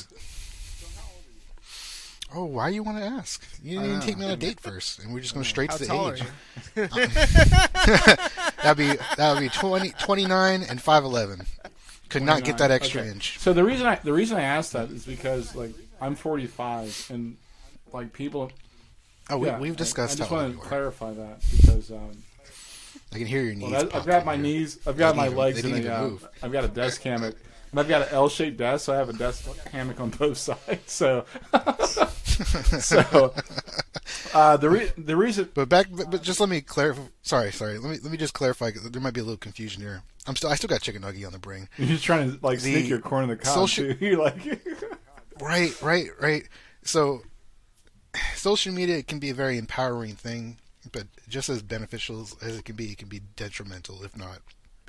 oh, 2.34 2.46
why 2.46 2.70
you 2.70 2.82
want 2.82 2.98
to 2.98 3.04
ask? 3.04 3.44
You 3.62 3.72
didn't 3.80 3.86
even 3.90 4.00
take 4.02 4.18
me 4.18 4.24
on 4.26 4.32
a 4.32 4.36
date 4.38 4.60
first, 4.62 5.00
and 5.00 5.14
we're 5.14 5.20
just 5.20 5.34
going 5.34 5.44
straight 5.46 5.70
How 5.70 5.76
to 5.78 5.84
the 5.84 5.88
tall 5.90 6.08
are 6.10 6.14
age. 6.16 6.24
you? 6.76 6.88
That'd 8.64 8.78
be 8.78 8.96
that 9.18 9.34
would 9.34 9.42
be 9.42 9.50
20, 9.50 9.90
29 10.00 10.64
and 10.64 10.82
five 10.82 11.04
eleven. 11.04 11.46
Could 12.10 12.24
not 12.24 12.44
get 12.46 12.58
that 12.60 12.72
extra 12.72 13.02
Okay. 13.02 13.12
inch. 13.12 13.38
So 13.40 13.52
the 13.54 13.64
reason 13.66 13.86
I 13.86 13.96
the 13.96 14.14
reason 14.14 14.38
I 14.38 14.44
asked 14.44 14.72
that 14.74 14.90
is 14.92 15.06
because 15.06 15.56
like 15.56 15.72
I'm 16.00 16.16
45 16.16 17.08
and 17.14 17.36
like 17.92 18.14
people. 18.14 18.50
Oh, 19.30 19.38
we, 19.38 19.48
yeah, 19.48 19.60
we've 19.60 19.74
I- 19.74 19.76
discussed 19.76 20.16
I, 20.16 20.18
just 20.20 20.30
how 20.30 20.38
old 20.38 20.44
want 20.46 20.54
you 20.56 20.60
to 20.60 20.66
are. 20.66 20.70
clarify 20.70 21.12
that 21.14 21.40
because 21.52 21.92
um, 21.92 22.12
I 23.14 23.18
can 23.18 23.28
hear 23.28 23.42
your 23.44 23.56
knees. 23.56 23.72
well, 23.72 23.90
I've 23.94 24.06
got 24.06 24.26
my 24.26 24.36
here. 24.36 24.44
knees, 24.44 24.80
I've 24.88 24.98
got 24.98 25.16
my 25.16 25.26
didn't 25.26 25.38
legs 25.38 25.60
even- 25.60 25.76
in 25.76 25.84
the. 25.84 25.94
uh. 25.94 26.10
I've 26.44 26.52
got 26.52 26.64
a 26.64 26.68
desk 26.70 27.02
hammock, 27.02 27.36
and 27.72 27.80
I've 27.80 27.88
got 27.90 28.04
an 28.04 28.08
L-shaped 28.12 28.58
desk, 28.58 28.86
so 28.86 28.94
I 28.94 28.98
have 28.98 29.10
a 29.10 29.14
desk 29.14 29.46
hammock 29.70 30.00
on 30.00 30.10
both 30.12 30.38
sides. 30.50 30.92
So, 30.92 31.26
so 32.80 33.34
uh, 34.34 34.58
the 34.58 34.70
re- 34.70 34.92
the 34.98 35.16
reason 35.16 35.50
But 35.54 35.70
back, 35.70 35.88
but, 35.92 36.10
but 36.12 36.22
just 36.22 36.40
let 36.40 36.50
me 36.50 36.62
clarify. 36.62 37.02
Sorry, 37.22 37.52
sorry. 37.52 37.78
Let 37.78 37.92
me 37.92 37.98
let 38.02 38.12
me 38.12 38.18
just 38.18 38.34
clarify. 38.34 38.72
'cause 38.72 38.90
There 38.90 39.02
might 39.02 39.14
be 39.14 39.20
a 39.22 39.24
little 39.24 39.38
confusion 39.38 39.82
here. 39.82 40.04
I'm 40.28 40.36
still 40.36 40.50
I 40.50 40.56
still 40.56 40.70
got 40.70 40.82
chicken 40.82 41.02
nugget 41.02 41.26
on 41.26 41.32
the 41.34 41.40
brain. 41.40 41.68
you're 41.78 41.88
just 41.90 42.04
trying 42.04 42.32
to 42.32 42.40
like 42.46 42.60
The 42.60 42.72
sneak 42.74 42.88
your 42.90 43.00
corn 43.00 43.24
in 43.24 43.30
the 43.30 43.36
cob 43.38 43.54
social- 43.54 43.94
too. 43.94 44.06
You're 44.06 44.18
like, 44.22 44.62
Right, 45.42 45.80
right, 45.82 46.10
right. 46.22 46.44
So, 46.84 47.22
social 48.36 48.74
media 48.74 49.02
can 49.04 49.20
be 49.20 49.30
a 49.32 49.34
very 49.34 49.58
empowering 49.58 50.16
thing, 50.16 50.58
but 50.92 51.08
just 51.28 51.50
as 51.50 51.62
beneficial 51.62 52.28
as 52.42 52.58
it 52.58 52.66
can 52.66 52.76
be, 52.76 52.92
it 52.92 52.98
can 52.98 53.08
be 53.08 53.22
detrimental 53.36 54.04
if 54.04 54.18
not 54.18 54.40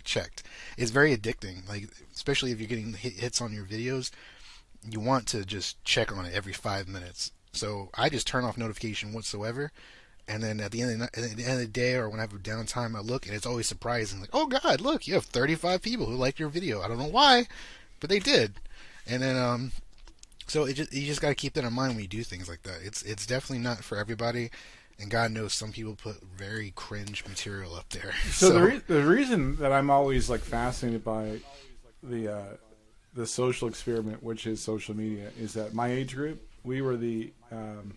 checked. 0.05 0.43
It's 0.77 0.91
very 0.91 1.17
addicting. 1.17 1.69
Like 1.69 1.89
especially 2.15 2.53
if 2.53 2.61
you're 2.61 2.69
getting 2.69 2.93
hits 2.95 3.41
on 3.41 3.53
your 3.53 3.65
videos, 3.65 4.11
you 4.89 5.01
want 5.01 5.27
to 5.29 5.45
just 5.45 5.83
check 5.85 6.17
on 6.17 6.27
it 6.27 6.35
every 6.35 6.53
five 6.53 6.89
minutes. 6.89 7.33
So 7.53 7.91
I 7.95 8.09
just 8.09 8.27
turn 8.27 8.45
off 8.45 8.59
notification 8.59 9.13
whatsoever. 9.13 9.71
And 10.29 10.43
then 10.43 10.61
at 10.61 10.71
the 10.71 10.83
end 10.83 11.03
of 11.03 11.11
the, 11.13 11.19
at 11.19 11.37
the 11.37 11.45
end 11.45 11.55
of 11.55 11.59
the 11.59 11.67
day 11.67 11.95
or 11.95 12.09
when 12.09 12.21
I 12.21 12.23
have 12.23 12.31
downtime, 12.31 12.97
I 12.97 13.01
look 13.01 13.27
and 13.27 13.35
it's 13.35 13.47
always 13.47 13.67
surprising. 13.67 14.21
Like, 14.21 14.31
oh 14.33 14.47
God, 14.47 14.81
look, 14.81 15.07
you 15.07 15.15
have 15.15 15.25
35 15.25 15.83
people 15.83 16.07
who 16.07 16.15
liked 16.15 16.39
your 16.39 16.49
video. 16.49 16.81
I 16.81 16.89
don't 16.89 16.99
know 16.99 17.07
why, 17.07 17.47
but 18.01 18.09
they 18.09 18.19
did. 18.19 18.55
And 19.07 19.23
then, 19.23 19.37
um, 19.37 19.73
so 20.47 20.65
it 20.65 20.75
just 20.75 20.93
you 20.93 21.07
just 21.07 21.21
got 21.21 21.29
to 21.31 21.35
keep 21.35 21.55
that 21.55 21.65
in 21.65 21.73
mind 21.73 21.95
when 21.95 22.03
you 22.03 22.09
do 22.09 22.23
things 22.23 22.49
like 22.49 22.63
that. 22.63 22.81
It's 22.85 23.03
it's 23.03 23.27
definitely 23.27 23.63
not 23.65 23.83
for 23.83 23.97
everybody, 23.97 24.51
and 24.99 25.11
God 25.11 25.31
knows 25.33 25.53
some 25.53 25.73
people 25.73 25.95
put 25.95 26.23
very 26.23 26.73
cringe 26.75 27.25
material 27.27 27.75
up 27.75 27.89
there. 27.91 28.13
So, 28.31 28.51
the, 28.51 28.63
re- 28.63 28.83
the 28.87 29.03
reason 29.05 29.57
that 29.57 29.73
I'm 29.73 29.91
always 29.91 30.31
like 30.31 30.41
fascinated 30.41 31.05
by 31.05 31.41
the 32.03 32.35
uh, 32.35 32.57
the 33.15 33.27
social 33.27 33.69
experiment, 33.69 34.23
which 34.23 34.47
is 34.47 34.61
social 34.61 34.97
media, 34.97 35.31
is 35.39 35.55
that 35.55 35.75
my 35.75 35.89
age 35.89 36.15
group, 36.15 36.41
we 36.65 36.83
were 36.83 36.97
the 36.97 37.33
um, 37.51 37.97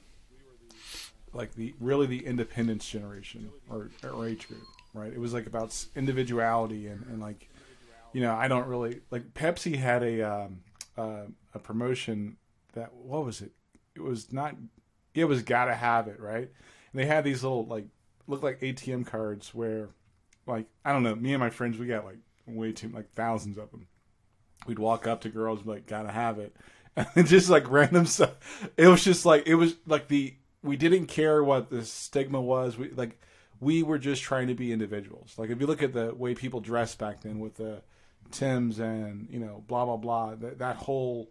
like 1.34 1.54
the 1.56 1.74
really 1.80 2.08
the 2.08 2.26
independence 2.26 2.88
generation 2.88 3.50
or, 3.70 3.89
or 4.04 4.28
age 4.28 4.48
group, 4.48 4.64
right? 4.93 5.12
It 5.12 5.20
was 5.20 5.34
like 5.34 5.48
about 5.48 5.86
individuality 5.96 6.88
and, 6.88 7.06
and 7.08 7.22
like 7.22 7.50
you 8.14 8.22
know 8.22 8.34
I 8.34 8.48
don't 8.48 8.68
really 8.68 9.02
like 9.12 9.34
Pepsi 9.34 9.76
had 9.76 10.04
a 10.04 10.22
um, 10.22 10.60
uh, 10.98 11.24
a 11.54 11.60
promotion 11.60 12.38
that 12.74 12.93
what 12.93 13.26
was 13.26 13.41
it? 13.41 13.52
It 13.96 14.02
was 14.02 14.32
not. 14.32 14.56
It 15.14 15.26
was 15.26 15.43
gotta 15.43 15.76
have 15.76 16.08
it 16.08 16.20
right. 16.20 16.50
And 16.96 17.04
they 17.04 17.08
had 17.08 17.26
these 17.26 17.43
little 17.43 17.66
like 17.66 17.88
look 18.26 18.41
like 18.41 18.62
ATM 18.62 19.06
cards 19.06 19.54
where 19.54 19.89
like 20.48 20.66
I 20.86 20.93
don't 20.93 21.04
know. 21.04 21.14
Me 21.14 21.34
and 21.34 21.41
my 21.41 21.50
friends 21.50 21.78
we 21.78 21.88
got 21.88 22.06
like 22.06 22.20
way 22.46 22.72
too 22.72 22.88
like 22.88 23.12
thousands 23.12 23.58
of 23.58 23.70
them. 23.72 23.88
We'd 24.66 24.80
walk 24.80 25.06
up 25.06 25.20
to 25.22 25.30
girls 25.30 25.60
and 25.60 25.66
be 25.66 25.74
like 25.74 25.88
gotta 25.88 26.10
have 26.10 26.39
it, 26.39 26.56
and 26.96 27.28
just 27.28 27.50
like 27.50 27.70
random 27.70 28.06
stuff. 28.06 28.70
It 28.78 28.88
was 28.88 29.04
just 29.04 29.26
like 29.26 29.46
it 29.46 29.56
was 29.56 29.76
like 29.86 30.08
the 30.08 30.36
we 30.64 30.78
didn't 30.78 31.08
care 31.08 31.43
what 31.43 31.70
the 31.70 31.84
stigma 31.84 32.39
was. 32.39 32.78
We 32.78 32.91
like 32.91 33.20
we 33.60 33.84
were 33.84 34.00
just 34.00 34.22
trying 34.22 34.48
to 34.48 34.56
be 34.56 34.72
individuals. 34.72 35.34
Like 35.38 35.50
if 35.50 35.60
you 35.60 35.68
look 35.68 35.84
at 35.84 35.91
the 35.91 36.16
way 36.16 36.34
people 36.34 36.62
dressed 36.62 36.98
back 36.98 37.24
then 37.24 37.39
with 37.39 37.56
the 37.56 37.82
Tims 38.32 38.80
and 38.80 39.28
you 39.30 39.39
know 39.41 39.66
blah 39.68 39.84
blah 39.84 39.98
blah 39.98 40.36
that 40.36 40.60
that 40.60 40.78
whole 40.78 41.30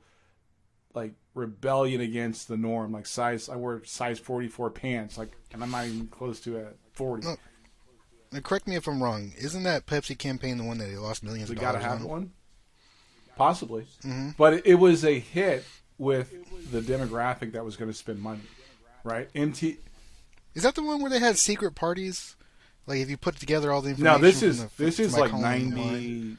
like 0.94 1.12
rebellion 1.34 2.00
against 2.00 2.46
the 2.48 2.56
norm 2.56 2.92
like 2.92 3.06
size 3.06 3.48
I 3.48 3.56
wear 3.56 3.82
size 3.84 4.18
44 4.20 4.70
pants 4.70 5.18
like 5.18 5.32
and 5.52 5.62
I'm 5.62 5.70
not 5.72 5.86
even 5.86 6.06
close 6.06 6.38
to 6.42 6.56
a 6.58 6.66
40 6.92 7.26
No, 7.26 7.36
Now, 8.32 8.40
correct 8.40 8.66
me 8.68 8.76
if 8.76 8.86
I'm 8.86 9.02
wrong. 9.02 9.32
Isn't 9.36 9.64
that 9.64 9.86
Pepsi 9.86 10.16
campaign 10.16 10.56
the 10.58 10.64
one 10.64 10.78
that 10.78 10.84
they 10.86 10.96
lost 10.96 11.22
millions 11.24 11.50
we 11.50 11.56
of 11.56 11.60
gotta 11.60 11.78
dollars 11.78 11.92
have 11.92 12.02
on? 12.02 12.08
one 12.08 12.30
possibly 13.36 13.86
Mm-hmm. 14.04 14.30
but 14.38 14.54
it, 14.54 14.66
it 14.66 14.74
was 14.76 15.04
a 15.04 15.18
hit 15.18 15.64
with 15.98 16.32
the 16.70 16.80
demographic 16.80 17.52
that 17.52 17.64
was 17.64 17.76
going 17.76 17.90
to 17.90 17.96
spend 17.96 18.20
money 18.20 18.40
right 19.02 19.28
MT 19.34 19.78
Is 20.54 20.62
that 20.62 20.76
the 20.76 20.82
one 20.84 21.00
where 21.00 21.10
they 21.10 21.18
had 21.18 21.36
secret 21.38 21.74
parties? 21.74 22.36
Like 22.86 22.98
if 23.00 23.10
you 23.10 23.16
put 23.16 23.36
together 23.36 23.72
all 23.72 23.80
the 23.82 23.90
information. 23.90 24.20
no 24.20 24.24
this 24.24 24.42
is 24.42 24.62
the- 24.62 24.70
this 24.78 25.00
is 25.00 25.16
like 25.16 25.30
colony 25.32 25.64
90 25.70 26.36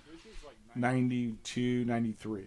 92 0.75 1.85
93 1.85 2.43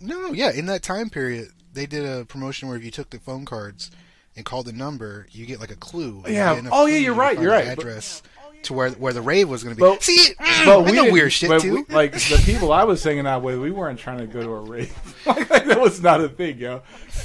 No, 0.00 0.32
yeah. 0.32 0.50
In 0.52 0.66
that 0.66 0.82
time 0.82 1.10
period, 1.10 1.48
they 1.72 1.86
did 1.86 2.04
a 2.04 2.24
promotion 2.24 2.68
where 2.68 2.76
if 2.76 2.84
you 2.84 2.90
took 2.90 3.10
the 3.10 3.18
phone 3.18 3.44
cards 3.44 3.90
and 4.36 4.44
called 4.44 4.66
the 4.66 4.72
number, 4.72 5.26
you 5.30 5.46
get 5.46 5.60
like 5.60 5.70
a 5.70 5.76
clue. 5.76 6.22
Yeah. 6.28 6.60
Oh, 6.70 6.86
yeah, 6.86 6.98
you're 6.98 7.14
right, 7.14 7.38
you're 7.40 7.50
right. 7.50 7.66
But- 7.76 7.78
Address 7.84 8.22
to 8.62 8.72
where 8.72 8.90
where 8.92 9.12
the 9.12 9.20
rave 9.22 9.48
was 9.48 9.62
going 9.62 9.76
to 9.76 9.80
be. 9.80 9.86
But- 9.88 10.02
See, 10.02 10.32
mm, 10.40 10.64
But 10.66 10.84
we 10.86 10.92
know 10.92 11.12
weird 11.12 11.32
shit 11.32 11.48
but 11.48 11.60
too. 11.60 11.84
we- 11.88 11.94
like 11.94 12.12
the 12.12 12.42
people 12.44 12.72
I 12.72 12.82
was 12.84 13.02
hanging 13.04 13.26
out 13.26 13.42
with, 13.42 13.58
we 13.60 13.70
weren't 13.70 13.98
trying 13.98 14.18
to 14.18 14.26
go 14.26 14.42
to 14.42 14.50
a 14.50 14.60
rave. 14.60 14.92
like, 15.26 15.48
that 15.48 15.80
was 15.80 16.02
not 16.02 16.20
a 16.20 16.28
thing, 16.28 16.58
yo. 16.58 16.82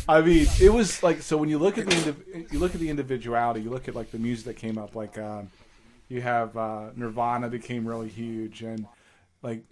I 0.08 0.22
mean, 0.22 0.46
it 0.62 0.70
was 0.72 1.02
like 1.02 1.22
so 1.22 1.38
when 1.38 1.50
you 1.50 1.58
look 1.58 1.78
at 1.78 1.88
the 1.90 1.96
indiv- 1.96 2.52
you 2.54 2.60
look 2.60 2.74
at 2.76 2.80
the 2.80 2.90
individuality, 2.90 3.62
you 3.62 3.70
look 3.70 3.88
at 3.88 3.96
like 3.96 4.12
the 4.12 4.20
music 4.20 4.46
that 4.46 4.58
came 4.58 4.78
up. 4.78 4.96
Like 4.96 5.18
um, 5.18 5.50
you 6.10 6.22
have 6.22 6.56
uh, 6.56 6.90
Nirvana 6.96 7.50
became 7.50 7.88
really 7.88 8.10
huge, 8.10 8.62
and 8.62 8.86
like 9.42 9.64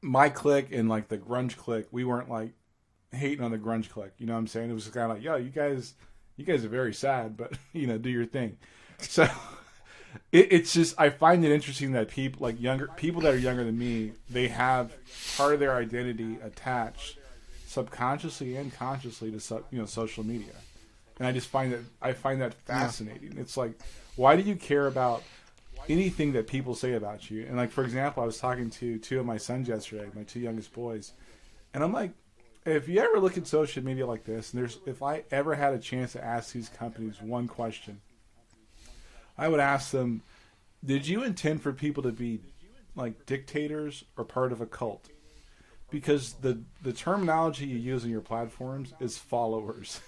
my 0.00 0.28
clique 0.28 0.72
and 0.72 0.88
like 0.88 1.08
the 1.08 1.18
grunge 1.18 1.56
clique, 1.56 1.86
we 1.90 2.04
weren't 2.04 2.30
like 2.30 2.52
hating 3.12 3.44
on 3.44 3.50
the 3.50 3.58
grunge 3.58 3.88
clique. 3.88 4.12
You 4.18 4.26
know 4.26 4.34
what 4.34 4.40
I'm 4.40 4.46
saying? 4.46 4.70
It 4.70 4.74
was 4.74 4.86
kind 4.88 5.10
of 5.10 5.16
like, 5.16 5.24
yo, 5.24 5.36
you 5.36 5.50
guys, 5.50 5.94
you 6.36 6.44
guys 6.44 6.64
are 6.64 6.68
very 6.68 6.94
sad, 6.94 7.36
but 7.36 7.52
you 7.72 7.86
know, 7.86 7.98
do 7.98 8.10
your 8.10 8.26
thing. 8.26 8.58
So 8.98 9.24
it, 10.32 10.52
it's 10.52 10.72
just 10.72 10.98
I 10.98 11.10
find 11.10 11.44
it 11.44 11.52
interesting 11.52 11.92
that 11.92 12.08
people 12.08 12.44
like 12.44 12.60
younger 12.60 12.88
people 12.96 13.22
that 13.22 13.34
are 13.34 13.38
younger 13.38 13.64
than 13.64 13.78
me, 13.78 14.12
they 14.30 14.48
have 14.48 14.92
part 15.36 15.54
of 15.54 15.60
their 15.60 15.76
identity 15.76 16.38
attached 16.42 17.18
subconsciously 17.66 18.56
and 18.56 18.74
consciously 18.74 19.30
to 19.30 19.38
so, 19.38 19.62
you 19.70 19.78
know 19.78 19.84
social 19.84 20.24
media, 20.24 20.54
and 21.18 21.28
I 21.28 21.32
just 21.32 21.48
find 21.48 21.72
that 21.72 21.80
I 22.00 22.12
find 22.12 22.40
that 22.40 22.54
fascinating. 22.54 23.36
It's 23.38 23.56
like, 23.56 23.72
why 24.16 24.36
do 24.36 24.42
you 24.42 24.56
care 24.56 24.86
about 24.86 25.22
anything 25.88 26.32
that 26.32 26.46
people 26.46 26.74
say 26.74 26.94
about 26.94 27.30
you? 27.30 27.44
And 27.46 27.56
like 27.56 27.70
for 27.70 27.84
example, 27.84 28.22
I 28.22 28.26
was 28.26 28.38
talking 28.38 28.70
to 28.70 28.98
two 28.98 29.20
of 29.20 29.26
my 29.26 29.36
sons 29.36 29.68
yesterday, 29.68 30.08
my 30.14 30.22
two 30.22 30.40
youngest 30.40 30.72
boys, 30.72 31.12
and 31.74 31.82
I'm 31.82 31.92
like, 31.92 32.12
if 32.64 32.88
you 32.88 33.00
ever 33.00 33.20
look 33.20 33.38
at 33.38 33.46
social 33.46 33.82
media 33.82 34.06
like 34.06 34.24
this, 34.24 34.52
and 34.52 34.60
there's 34.60 34.78
if 34.86 35.02
I 35.02 35.24
ever 35.30 35.54
had 35.54 35.74
a 35.74 35.78
chance 35.78 36.12
to 36.12 36.24
ask 36.24 36.52
these 36.52 36.68
companies 36.68 37.20
one 37.20 37.48
question, 37.48 38.00
I 39.36 39.48
would 39.48 39.60
ask 39.60 39.90
them, 39.90 40.22
did 40.84 41.06
you 41.06 41.22
intend 41.22 41.62
for 41.62 41.72
people 41.72 42.02
to 42.02 42.12
be 42.12 42.40
like 42.94 43.26
dictators 43.26 44.04
or 44.16 44.24
part 44.24 44.52
of 44.52 44.60
a 44.60 44.66
cult? 44.66 45.08
Because 45.90 46.34
the 46.34 46.60
the 46.82 46.92
terminology 46.92 47.66
you 47.66 47.78
use 47.78 48.04
in 48.04 48.10
your 48.10 48.20
platforms 48.20 48.92
is 49.00 49.16
followers. 49.16 50.00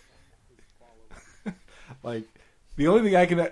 like 2.02 2.24
the 2.76 2.88
only 2.88 3.02
thing 3.02 3.16
I 3.16 3.26
can 3.26 3.48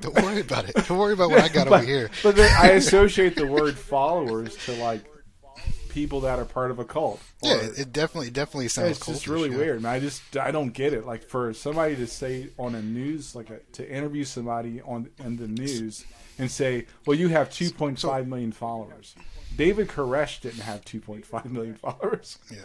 Don't 0.00 0.14
worry 0.22 0.40
about 0.40 0.68
it. 0.68 0.74
Don't 0.88 0.98
worry 0.98 1.12
about 1.12 1.30
what 1.30 1.40
I 1.40 1.48
got 1.48 1.68
but, 1.68 1.82
over 1.82 1.84
here. 1.84 2.10
But 2.22 2.36
then 2.36 2.50
I 2.58 2.70
associate 2.70 3.36
the 3.36 3.46
word 3.46 3.76
followers 3.76 4.56
to 4.66 4.72
like 4.76 5.04
people 5.92 6.20
that 6.22 6.38
are 6.38 6.44
part 6.44 6.70
of 6.70 6.78
a 6.78 6.84
cult. 6.84 7.20
Yeah, 7.42 7.56
it, 7.56 7.78
it 7.78 7.92
definitely 7.92 8.30
definitely 8.30 8.68
sounds. 8.68 8.96
it's 8.96 9.06
just 9.06 9.28
really 9.28 9.50
yeah. 9.50 9.56
weird. 9.56 9.76
And 9.76 9.86
I 9.86 10.00
just 10.00 10.36
I 10.36 10.50
don't 10.50 10.72
get 10.72 10.92
it. 10.92 11.06
Like 11.06 11.24
for 11.24 11.52
somebody 11.52 11.96
to 11.96 12.06
say 12.06 12.48
on 12.58 12.74
a 12.74 12.82
news 12.82 13.34
like 13.34 13.50
a, 13.50 13.58
to 13.72 13.88
interview 13.88 14.24
somebody 14.24 14.80
on 14.80 15.10
in 15.18 15.36
the 15.36 15.48
news 15.48 16.04
and 16.38 16.50
say, 16.50 16.86
"Well, 17.06 17.16
you 17.16 17.28
have 17.28 17.50
2.5 17.50 18.26
million 18.26 18.52
followers." 18.52 19.14
David 19.56 19.88
Koresh 19.88 20.40
didn't 20.40 20.62
have 20.62 20.82
2.5 20.84 21.44
million 21.50 21.74
followers. 21.74 22.38
Yeah. 22.50 22.60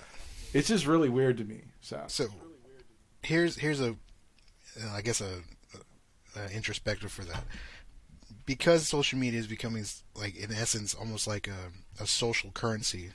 It's 0.53 0.69
just 0.69 0.87
really 0.87 1.09
weird 1.09 1.37
to 1.37 1.43
me. 1.43 1.61
So 1.81 2.03
So 2.07 2.27
here's 3.21 3.57
here's 3.57 3.81
a 3.81 3.89
uh, 3.91 4.93
I 4.93 5.01
guess 5.01 5.21
a, 5.21 5.41
a, 6.45 6.45
a 6.45 6.55
introspective 6.55 7.11
for 7.11 7.23
that 7.23 7.43
because 8.45 8.87
social 8.87 9.19
media 9.19 9.39
is 9.39 9.47
becoming 9.47 9.85
like 10.15 10.35
in 10.35 10.51
essence 10.51 10.95
almost 10.95 11.27
like 11.27 11.47
a, 11.47 12.01
a 12.01 12.07
social 12.07 12.49
currency, 12.51 13.11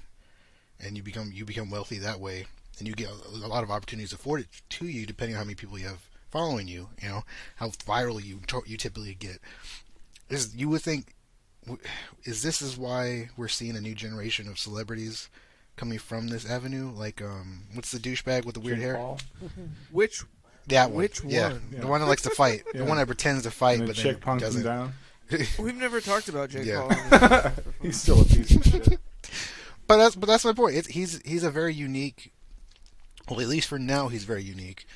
and 0.79 0.97
you 0.97 1.03
become 1.03 1.33
you 1.33 1.45
become 1.45 1.70
wealthy 1.70 1.99
that 1.99 2.20
way, 2.20 2.47
and 2.79 2.87
you 2.87 2.95
get 2.95 3.09
a, 3.09 3.47
a 3.47 3.49
lot 3.49 3.64
of 3.64 3.70
opportunities 3.70 4.12
afforded 4.12 4.47
to 4.70 4.87
you 4.87 5.07
depending 5.07 5.35
on 5.35 5.39
how 5.39 5.45
many 5.45 5.55
people 5.55 5.79
you 5.79 5.87
have 5.87 6.09
following 6.31 6.68
you. 6.68 6.89
You 7.03 7.09
know 7.09 7.25
how 7.57 7.68
viral 7.68 8.23
you 8.23 8.41
you 8.66 8.77
typically 8.77 9.14
get. 9.14 9.39
Is 10.29 10.55
you 10.55 10.68
would 10.68 10.83
think 10.83 11.14
is 12.25 12.43
this 12.43 12.62
is 12.62 12.77
why 12.77 13.31
we're 13.37 13.49
seeing 13.49 13.77
a 13.77 13.81
new 13.81 13.95
generation 13.95 14.49
of 14.49 14.59
celebrities 14.59 15.29
coming 15.77 15.99
from 15.99 16.29
this 16.29 16.49
avenue? 16.49 16.91
Like 16.91 17.23
um, 17.23 17.64
what's 17.75 17.91
the 17.91 17.99
douchebag 17.99 18.45
with 18.45 18.55
the 18.55 18.61
weird 18.61 18.79
Jake 18.79 18.87
hair? 18.87 18.97
Paul 18.97 19.18
Which 19.91 20.25
That 20.69 20.91
one. 20.91 20.99
Which 20.99 21.23
Yeah. 21.25 21.49
one? 21.53 21.63
The 21.79 21.87
one 21.87 22.01
that 22.01 22.07
likes 22.07 22.23
to 22.23 22.31
fight. 22.31 22.63
Yeah. 22.75 22.81
The 22.81 22.85
one 22.87 22.97
that 22.99 23.07
pretends 23.07 23.43
to 23.45 23.51
fight 23.51 23.79
and 23.81 23.83
the 23.83 23.87
but 23.89 23.97
chick 23.97 24.13
then 24.13 24.21
punks 24.21 24.43
him 24.45 24.49
doesn't. 24.49 24.63
down. 24.65 24.95
we've 25.59 25.75
never 25.77 26.01
talked 26.01 26.29
about 26.29 26.51
Jake 26.51 26.67
Yeah. 26.67 26.95
Paul. 27.11 27.53
He's 27.83 28.01
still 28.01 28.21
a 28.21 28.25
piece 28.25 28.55
of 28.57 28.65
shit. 28.65 28.99
But 29.89 29.97
that's 29.99 30.15
but 30.15 30.27
that's 30.27 30.45
my 30.45 30.53
point. 30.53 30.77
It's, 30.77 30.87
he's 30.89 31.21
he's 31.25 31.43
a 31.43 31.51
very 31.51 31.75
unique. 31.75 32.33
Well, 33.29 33.41
at 33.41 33.49
least 33.49 33.69
for 33.69 33.79
now, 33.79 34.09
he's 34.09 34.25
very 34.25 34.43
unique. 34.43 34.87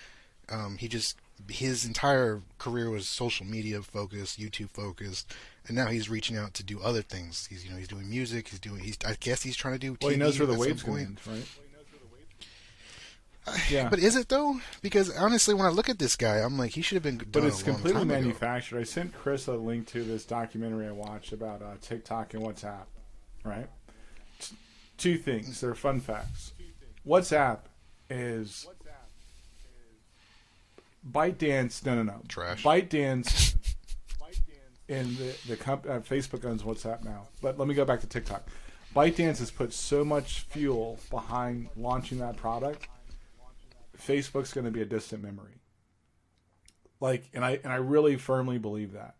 Um, 0.49 0.77
he 0.79 0.89
just 0.89 1.17
his 1.51 1.85
entire 1.85 2.41
career 2.59 2.89
was 2.89 3.07
social 3.09 3.45
media 3.45 3.83
focused, 3.83 4.41
YouTube 4.41 4.71
focused, 4.71 5.35
and 5.67 5.77
now 5.77 5.89
he's 5.89 6.09
reaching 6.09 6.37
out 6.37 6.55
to 6.55 6.62
do 6.62 6.81
other 6.81 7.03
things. 7.03 7.47
He's 7.51 7.64
you 7.64 7.73
know 7.73 7.77
he's 7.77 7.89
doing 7.89 8.09
music. 8.09 8.49
He's 8.49 8.61
doing 8.61 8.79
he's 8.81 8.97
I 9.05 9.17
guess 9.21 9.43
he's 9.43 9.57
trying 9.57 9.75
to 9.75 9.81
do. 9.81 9.95
TV 9.97 10.03
Well, 10.03 10.11
he 10.12 10.17
knows 10.17 10.39
where 10.39 10.47
the 10.47 10.53
at 10.55 10.59
some 10.61 10.67
wave's 10.69 10.83
going 10.85 11.07
point. 11.07 11.27
right? 11.27 11.49
Yeah. 13.70 13.88
But 13.88 13.99
is 13.99 14.16
it 14.16 14.28
though? 14.28 14.61
Because 14.82 15.14
honestly, 15.16 15.55
when 15.55 15.66
I 15.66 15.70
look 15.70 15.88
at 15.88 15.99
this 15.99 16.16
guy, 16.16 16.38
I'm 16.38 16.59
like 16.59 16.72
he 16.72 16.82
should 16.82 16.97
have 16.97 17.03
been. 17.03 17.24
But 17.30 17.44
it's 17.44 17.62
completely 17.62 17.92
time 17.92 18.11
ago. 18.11 18.20
manufactured. 18.20 18.78
I 18.80 18.84
sent 18.84 19.14
Chris 19.14 19.47
a 19.47 19.53
link 19.55 19.86
to 19.88 20.03
this 20.03 20.24
documentary 20.24 20.88
I 20.88 20.92
watched 20.92 21.32
about 21.32 21.62
uh, 21.62 21.74
TikTok 21.80 22.34
and 22.34 22.42
WhatsApp. 22.42 22.86
Right? 23.44 23.68
T- 24.40 24.57
two 24.99 25.18
things. 25.18 25.61
They're 25.61 25.74
fun 25.74 26.01
facts. 26.01 26.53
WhatsApp 27.07 27.61
is 28.11 28.66
ByteDance. 31.11 31.84
No, 31.84 31.94
no, 31.94 32.03
no. 32.03 32.20
Trash. 32.28 32.62
ByteDance. 32.62 33.55
and 34.88 35.16
the 35.16 35.36
the 35.49 35.57
comp- 35.57 35.86
uh, 35.86 36.01
Facebook 36.01 36.44
owns 36.44 36.62
WhatsApp 36.62 37.05
now. 37.05 37.28
But 37.42 37.59
let 37.59 37.68
me 37.68 37.74
go 37.74 37.84
back 37.84 38.01
to 38.01 38.07
TikTok. 38.07 38.49
ByteDance 38.94 39.38
has 39.38 39.51
put 39.51 39.72
so 39.72 40.05
much 40.05 40.40
fuel 40.49 40.99
behind 41.11 41.68
launching 41.76 42.18
that 42.18 42.36
product 42.36 42.88
Facebook's 43.99 44.53
going 44.53 44.64
to 44.64 44.70
be 44.70 44.82
a 44.82 44.86
distant 44.86 45.22
memory. 45.22 45.61
Like, 47.01 47.24
and 47.34 47.44
I 47.44 47.61
and 47.62 47.72
I 47.72 47.76
really 47.76 48.16
firmly 48.16 48.59
believe 48.59 48.92
that. 48.92 49.16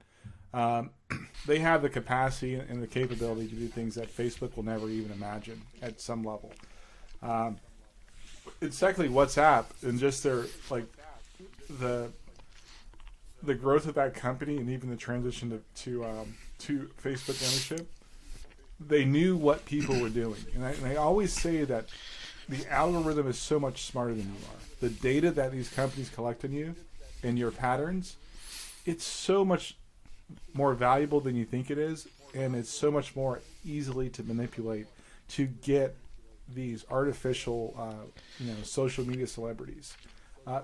Um, 0.54 0.90
they 1.46 1.58
have 1.58 1.82
the 1.82 1.90
capacity 1.90 2.54
and 2.54 2.82
the 2.82 2.86
capability 2.86 3.48
to 3.48 3.54
do 3.54 3.68
things 3.68 3.94
that 3.96 4.14
Facebook 4.14 4.56
will 4.56 4.64
never 4.64 4.88
even 4.88 5.12
imagine 5.12 5.62
at 5.82 6.00
some 6.00 6.22
level. 6.22 6.52
Um, 7.22 7.58
it's 8.60 8.76
secondly 8.76 9.10
WhatsApp 9.10 9.66
and 9.82 9.98
just 9.98 10.22
their 10.22 10.44
like 10.70 10.86
the 11.68 12.10
the 13.42 13.54
growth 13.54 13.86
of 13.86 13.94
that 13.94 14.14
company 14.14 14.56
and 14.56 14.70
even 14.70 14.90
the 14.90 14.96
transition 14.96 15.50
to 15.50 15.82
to, 15.82 16.04
um, 16.04 16.34
to 16.60 16.90
Facebook 17.02 17.42
ownership. 17.42 17.90
They 18.78 19.04
knew 19.04 19.36
what 19.36 19.64
people 19.64 19.98
were 20.00 20.10
doing, 20.10 20.44
and 20.54 20.64
I, 20.64 20.72
and 20.72 20.86
I 20.86 20.96
always 20.96 21.32
say 21.32 21.64
that 21.64 21.86
the 22.49 22.66
algorithm 22.70 23.28
is 23.28 23.38
so 23.38 23.59
much 23.59 23.84
smarter 23.84 24.14
than 24.14 24.24
you 24.26 24.38
are. 24.51 24.61
The 24.80 24.90
data 24.90 25.30
that 25.32 25.53
these 25.53 25.68
companies 25.68 26.09
collect 26.11 26.44
on 26.44 26.53
you 26.53 26.74
and 27.22 27.38
your 27.38 27.51
patterns, 27.51 28.16
it's 28.84 29.05
so 29.05 29.44
much 29.44 29.76
more 30.55 30.74
valuable 30.74 31.20
than 31.20 31.34
you 31.36 31.44
think 31.44 31.70
it 31.70 31.78
is, 31.78 32.07
and 32.34 32.55
it's 32.55 32.70
so 32.70 32.90
much 32.90 33.16
more 33.16 33.40
easily 33.64 34.09
to 34.11 34.22
manipulate 34.22 34.86
to 35.28 35.47
get 35.47 35.97
these 36.55 36.84
artificial, 36.90 37.74
uh, 37.78 38.05
you 38.38 38.49
know, 38.53 38.57
social 38.62 39.05
media 39.07 39.26
celebrities. 39.26 39.97
Uh, 40.47 40.61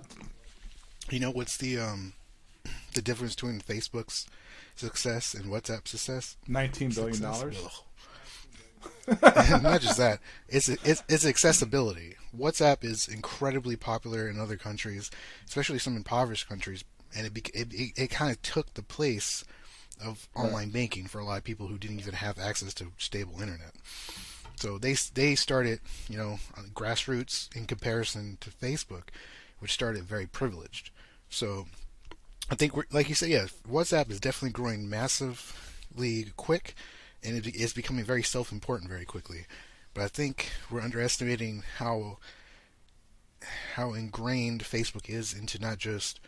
You 1.11 1.19
know 1.19 1.33
what's 1.33 1.57
the 1.57 1.79
um 1.79 2.13
the 2.95 3.03
difference 3.03 3.35
between 3.35 3.61
Facebook's 3.61 4.27
success 4.77 5.35
and 5.35 5.47
WhatsApp's 5.47 5.91
success? 5.91 6.37
Nineteen 6.47 6.91
billion 6.91 7.21
dollars. 7.21 7.57
Not 9.63 9.81
just 9.81 9.99
that, 9.99 10.21
it's 10.49 10.69
it's 10.69 11.03
it's 11.09 11.27
accessibility. 11.27 12.17
WhatsApp 12.37 12.85
is 12.85 13.09
incredibly 13.09 13.77
popular 13.77 14.29
in 14.29 14.39
other 14.39 14.57
countries, 14.57 15.11
especially 15.47 15.79
some 15.79 15.97
impoverished 15.97 16.49
countries, 16.49 16.85
and 17.17 17.27
it 17.27 17.51
it, 17.55 17.73
it, 17.73 17.93
it 17.97 18.11
kind 18.11 18.31
of 18.31 18.41
took 18.43 18.75
the 18.75 18.83
place 18.83 19.45
of 20.05 20.29
online 20.35 20.71
banking 20.71 21.07
for 21.07 21.19
a 21.19 21.25
lot 21.25 21.39
of 21.39 21.45
people 21.45 21.67
who 21.69 21.79
didn't 21.79 22.01
even 22.01 22.15
have 22.15 22.39
access 22.39 22.75
to 22.75 22.93
stable 22.99 23.41
internet. 23.41 23.73
So 24.57 24.79
they 24.79 24.95
they 25.15 25.35
started, 25.35 25.81
you 26.09 26.17
know, 26.17 26.39
on 26.57 26.71
grassroots 26.75 27.55
in 27.57 27.67
comparison 27.67 28.39
to 28.41 28.51
Facebook, 28.51 29.09
which 29.59 29.73
started 29.73 30.05
very 30.05 30.27
privileged. 30.27 30.91
So 31.29 31.67
I 32.51 32.55
think, 32.55 32.77
we're, 32.77 32.85
like 32.93 33.09
you 33.09 33.15
said, 33.15 33.31
yeah, 33.31 33.47
WhatsApp 33.69 34.11
is 34.11 34.21
definitely 34.21 34.51
growing 34.51 34.89
massively 34.89 36.27
quick, 36.37 36.75
and 37.25 37.37
it 37.37 37.55
is 37.55 37.73
becoming 37.73 38.05
very 38.05 38.23
self-important 38.23 38.91
very 38.91 39.05
quickly. 39.05 39.47
But 39.95 40.05
I 40.05 40.09
think 40.09 40.51
we're 40.71 40.81
underestimating 40.81 41.63
how 41.79 42.19
how 43.75 43.93
ingrained 43.93 44.63
Facebook 44.63 45.09
is 45.09 45.35
into 45.35 45.59
not 45.59 45.79
just 45.79 46.21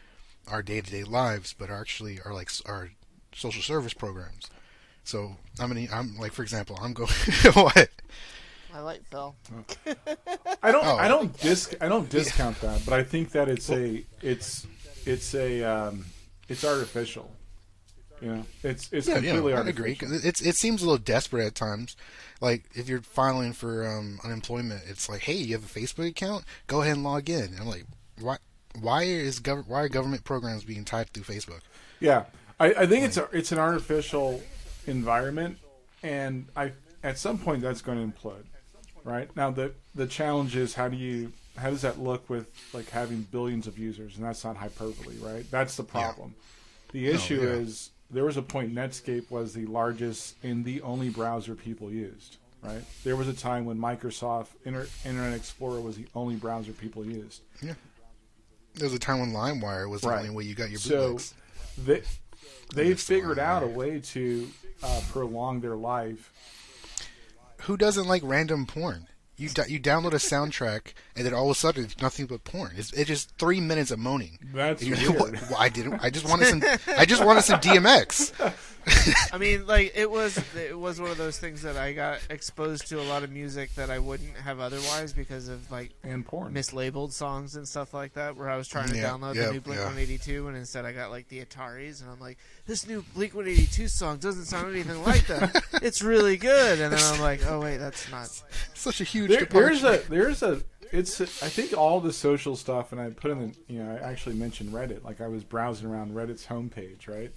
our 0.48 0.62
day-to-day 0.62 1.04
lives, 1.04 1.54
but 1.56 1.70
actually 1.70 2.20
our 2.24 2.34
like 2.34 2.50
our 2.66 2.90
social 3.34 3.62
service 3.62 3.94
programs. 3.94 4.50
So 5.04 5.36
I 5.60 5.66
mean, 5.66 5.88
I'm 5.92 6.18
like, 6.18 6.32
for 6.32 6.42
example, 6.42 6.78
I'm 6.80 6.92
going 6.92 7.10
what? 7.54 7.88
I 8.74 8.80
like 8.80 9.04
Phil. 9.08 9.36
I 10.62 10.72
don't. 10.72 10.84
Oh. 10.84 10.96
I 10.96 11.06
don't 11.06 11.38
dis. 11.40 11.74
I 11.80 11.88
don't 11.88 12.08
discount 12.10 12.60
that, 12.60 12.82
but 12.84 12.92
I 12.92 13.04
think 13.04 13.30
that 13.30 13.48
it's 13.48 13.70
a. 13.70 14.04
It's. 14.20 14.66
It's 15.06 15.34
a. 15.34 15.62
Um, 15.62 16.04
it's 16.48 16.64
artificial. 16.64 17.30
You 18.20 18.28
know, 18.28 18.46
it's 18.62 18.92
it's 18.92 19.06
Yeah, 19.06 19.18
yeah, 19.18 19.32
completely 19.32 19.54
I 19.54 19.68
agree. 19.68 19.98
It's 20.00 20.40
it 20.40 20.56
seems 20.56 20.82
a 20.82 20.86
little 20.86 20.98
desperate 20.98 21.46
at 21.46 21.54
times. 21.54 21.96
Like 22.40 22.64
if 22.74 22.88
you're 22.88 23.02
filing 23.02 23.52
for 23.52 23.86
um, 23.86 24.20
unemployment, 24.24 24.82
it's 24.88 25.08
like, 25.08 25.22
hey, 25.22 25.34
you 25.34 25.54
have 25.54 25.64
a 25.64 25.80
Facebook 25.80 26.08
account? 26.08 26.44
Go 26.66 26.82
ahead 26.82 26.94
and 26.94 27.04
log 27.04 27.28
in. 27.28 27.44
And 27.44 27.60
I'm 27.60 27.66
like, 27.66 27.84
why? 28.20 28.38
Why 28.80 29.04
is 29.04 29.40
gov- 29.40 29.68
why 29.68 29.82
are 29.82 29.88
government 29.88 30.24
programs 30.24 30.64
being 30.64 30.84
tied 30.84 31.10
through 31.10 31.24
Facebook? 31.24 31.60
Yeah, 32.00 32.24
I, 32.58 32.74
I 32.74 32.86
think 32.86 33.04
it's 33.04 33.16
a, 33.16 33.28
it's 33.32 33.52
an 33.52 33.58
artificial 33.58 34.42
environment, 34.86 35.58
and 36.02 36.46
I 36.56 36.72
at 37.02 37.18
some 37.18 37.38
point 37.38 37.62
that's 37.62 37.82
going 37.82 37.98
to 37.98 38.18
implode. 38.18 38.44
Right 39.04 39.34
now, 39.36 39.50
the 39.50 39.72
the 39.94 40.06
challenge 40.06 40.56
is 40.56 40.74
how 40.74 40.88
do 40.88 40.96
you 40.96 41.32
how 41.56 41.70
does 41.70 41.82
that 41.82 42.00
look 42.00 42.28
with 42.28 42.48
like 42.72 42.90
having 42.90 43.22
billions 43.22 43.66
of 43.66 43.78
users, 43.78 44.16
and 44.16 44.24
that's 44.24 44.44
not 44.44 44.56
hyperbole, 44.56 45.16
right? 45.20 45.48
That's 45.50 45.76
the 45.76 45.84
problem. 45.84 46.34
The 46.92 47.08
issue 47.08 47.42
yeah. 47.42 47.60
is 47.60 47.90
there 48.14 48.24
was 48.24 48.36
a 48.36 48.42
point 48.42 48.74
Netscape 48.74 49.30
was 49.30 49.52
the 49.54 49.66
largest 49.66 50.36
and 50.42 50.64
the 50.64 50.80
only 50.82 51.08
browser 51.10 51.54
people 51.54 51.90
used. 51.90 52.36
Right, 52.62 52.82
there 53.04 53.14
was 53.14 53.28
a 53.28 53.34
time 53.34 53.66
when 53.66 53.76
Microsoft 53.78 54.46
Inter- 54.64 54.88
Internet 55.04 55.34
Explorer 55.34 55.80
was 55.82 55.96
the 55.96 56.06
only 56.14 56.36
browser 56.36 56.72
people 56.72 57.04
used. 57.04 57.42
Yeah. 57.60 57.74
There 58.74 58.86
was 58.86 58.94
a 58.94 58.98
time 58.98 59.20
when 59.20 59.32
LimeWire 59.32 59.88
was 59.90 60.00
the 60.00 60.08
Right. 60.08 60.20
only 60.20 60.30
way 60.30 60.44
you 60.44 60.54
got 60.54 60.70
your 60.70 60.80
books. 60.80 61.34
So 61.76 61.82
they 61.84 62.02
they 62.74 62.94
figured 62.94 63.38
out 63.38 63.62
a 63.62 63.66
way 63.66 64.00
to 64.00 64.48
uh, 64.82 65.00
prolong 65.10 65.60
their 65.60 65.76
life. 65.76 66.32
Who 67.62 67.76
doesn't 67.76 68.06
like 68.06 68.22
random 68.24 68.64
porn? 68.66 69.08
You 69.36 69.48
d- 69.48 69.62
you 69.68 69.80
download 69.80 70.12
a 70.12 70.16
soundtrack 70.16 70.92
and 71.16 71.26
then 71.26 71.34
all 71.34 71.46
of 71.50 71.56
a 71.56 71.58
sudden 71.58 71.84
it's 71.84 72.00
nothing 72.00 72.26
but 72.26 72.44
porn. 72.44 72.72
It's, 72.76 72.92
it's 72.92 73.08
just 73.08 73.36
three 73.38 73.60
minutes 73.60 73.90
of 73.90 73.98
moaning. 73.98 74.38
That's 74.54 74.80
And 74.82 74.90
you're 75.00 75.10
like, 75.10 75.20
weird. 75.32 75.38
"What? 75.50 75.60
I 75.60 75.68
didn't. 75.68 75.98
I 76.02 76.10
just 76.10 76.28
wanted 76.28 76.46
some. 76.46 76.62
I 76.96 77.04
just 77.04 77.24
wanted 77.24 77.42
some 77.42 77.60
DMX. 77.60 78.54
I 79.32 79.38
mean, 79.38 79.66
like 79.66 79.92
it 79.94 80.10
was 80.10 80.38
it 80.54 80.78
was 80.78 81.00
one 81.00 81.10
of 81.10 81.16
those 81.16 81.38
things 81.38 81.62
that 81.62 81.76
I 81.76 81.92
got 81.92 82.20
exposed 82.30 82.86
to 82.88 83.00
a 83.00 83.02
lot 83.04 83.22
of 83.22 83.30
music 83.30 83.74
that 83.76 83.90
I 83.90 83.98
wouldn't 83.98 84.36
have 84.36 84.60
otherwise 84.60 85.12
because 85.12 85.48
of 85.48 85.70
like 85.70 85.92
and 86.02 86.24
porn. 86.24 86.52
mislabeled 86.54 87.12
songs 87.12 87.56
and 87.56 87.66
stuff 87.66 87.94
like 87.94 88.14
that. 88.14 88.36
Where 88.36 88.48
I 88.50 88.56
was 88.56 88.68
trying 88.68 88.88
to 88.88 88.96
Yeah, 88.96 89.10
download 89.10 89.34
yeah, 89.34 89.46
the 89.46 89.52
new 89.54 89.60
Blink 89.60 89.78
yeah. 89.78 89.86
182, 89.86 90.48
and 90.48 90.56
instead 90.56 90.84
I 90.84 90.92
got 90.92 91.10
like 91.10 91.28
the 91.28 91.44
Ataris, 91.44 92.02
and 92.02 92.10
I'm 92.10 92.20
like, 92.20 92.38
this 92.66 92.86
new 92.86 93.04
Blink 93.14 93.34
182 93.34 93.88
song 93.88 94.18
doesn't 94.18 94.44
sound 94.44 94.70
anything 94.74 95.02
like 95.04 95.26
that. 95.28 95.62
it's 95.82 96.02
really 96.02 96.36
good, 96.36 96.80
and 96.80 96.92
then 96.92 97.00
I'm 97.02 97.20
like, 97.20 97.46
oh 97.46 97.60
wait, 97.60 97.78
that's 97.78 98.10
not. 98.10 98.28
Such 98.74 99.00
a 99.00 99.04
huge 99.04 99.30
There, 99.30 99.44
there's 99.46 99.84
a 99.84 99.98
there's 100.08 100.42
a 100.42 100.62
it's 100.92 101.20
I 101.20 101.48
think 101.48 101.76
all 101.76 102.00
the 102.00 102.12
social 102.12 102.54
stuff, 102.54 102.92
and 102.92 103.00
I 103.00 103.10
put 103.10 103.30
in 103.30 103.38
the 103.40 103.54
you 103.72 103.82
know 103.82 103.90
I 104.00 104.10
actually 104.10 104.36
mentioned 104.36 104.70
Reddit. 104.72 105.02
Like 105.02 105.20
I 105.20 105.26
was 105.26 105.42
browsing 105.42 105.88
around 105.88 106.12
Reddit's 106.14 106.46
homepage, 106.46 107.08
right, 107.08 107.32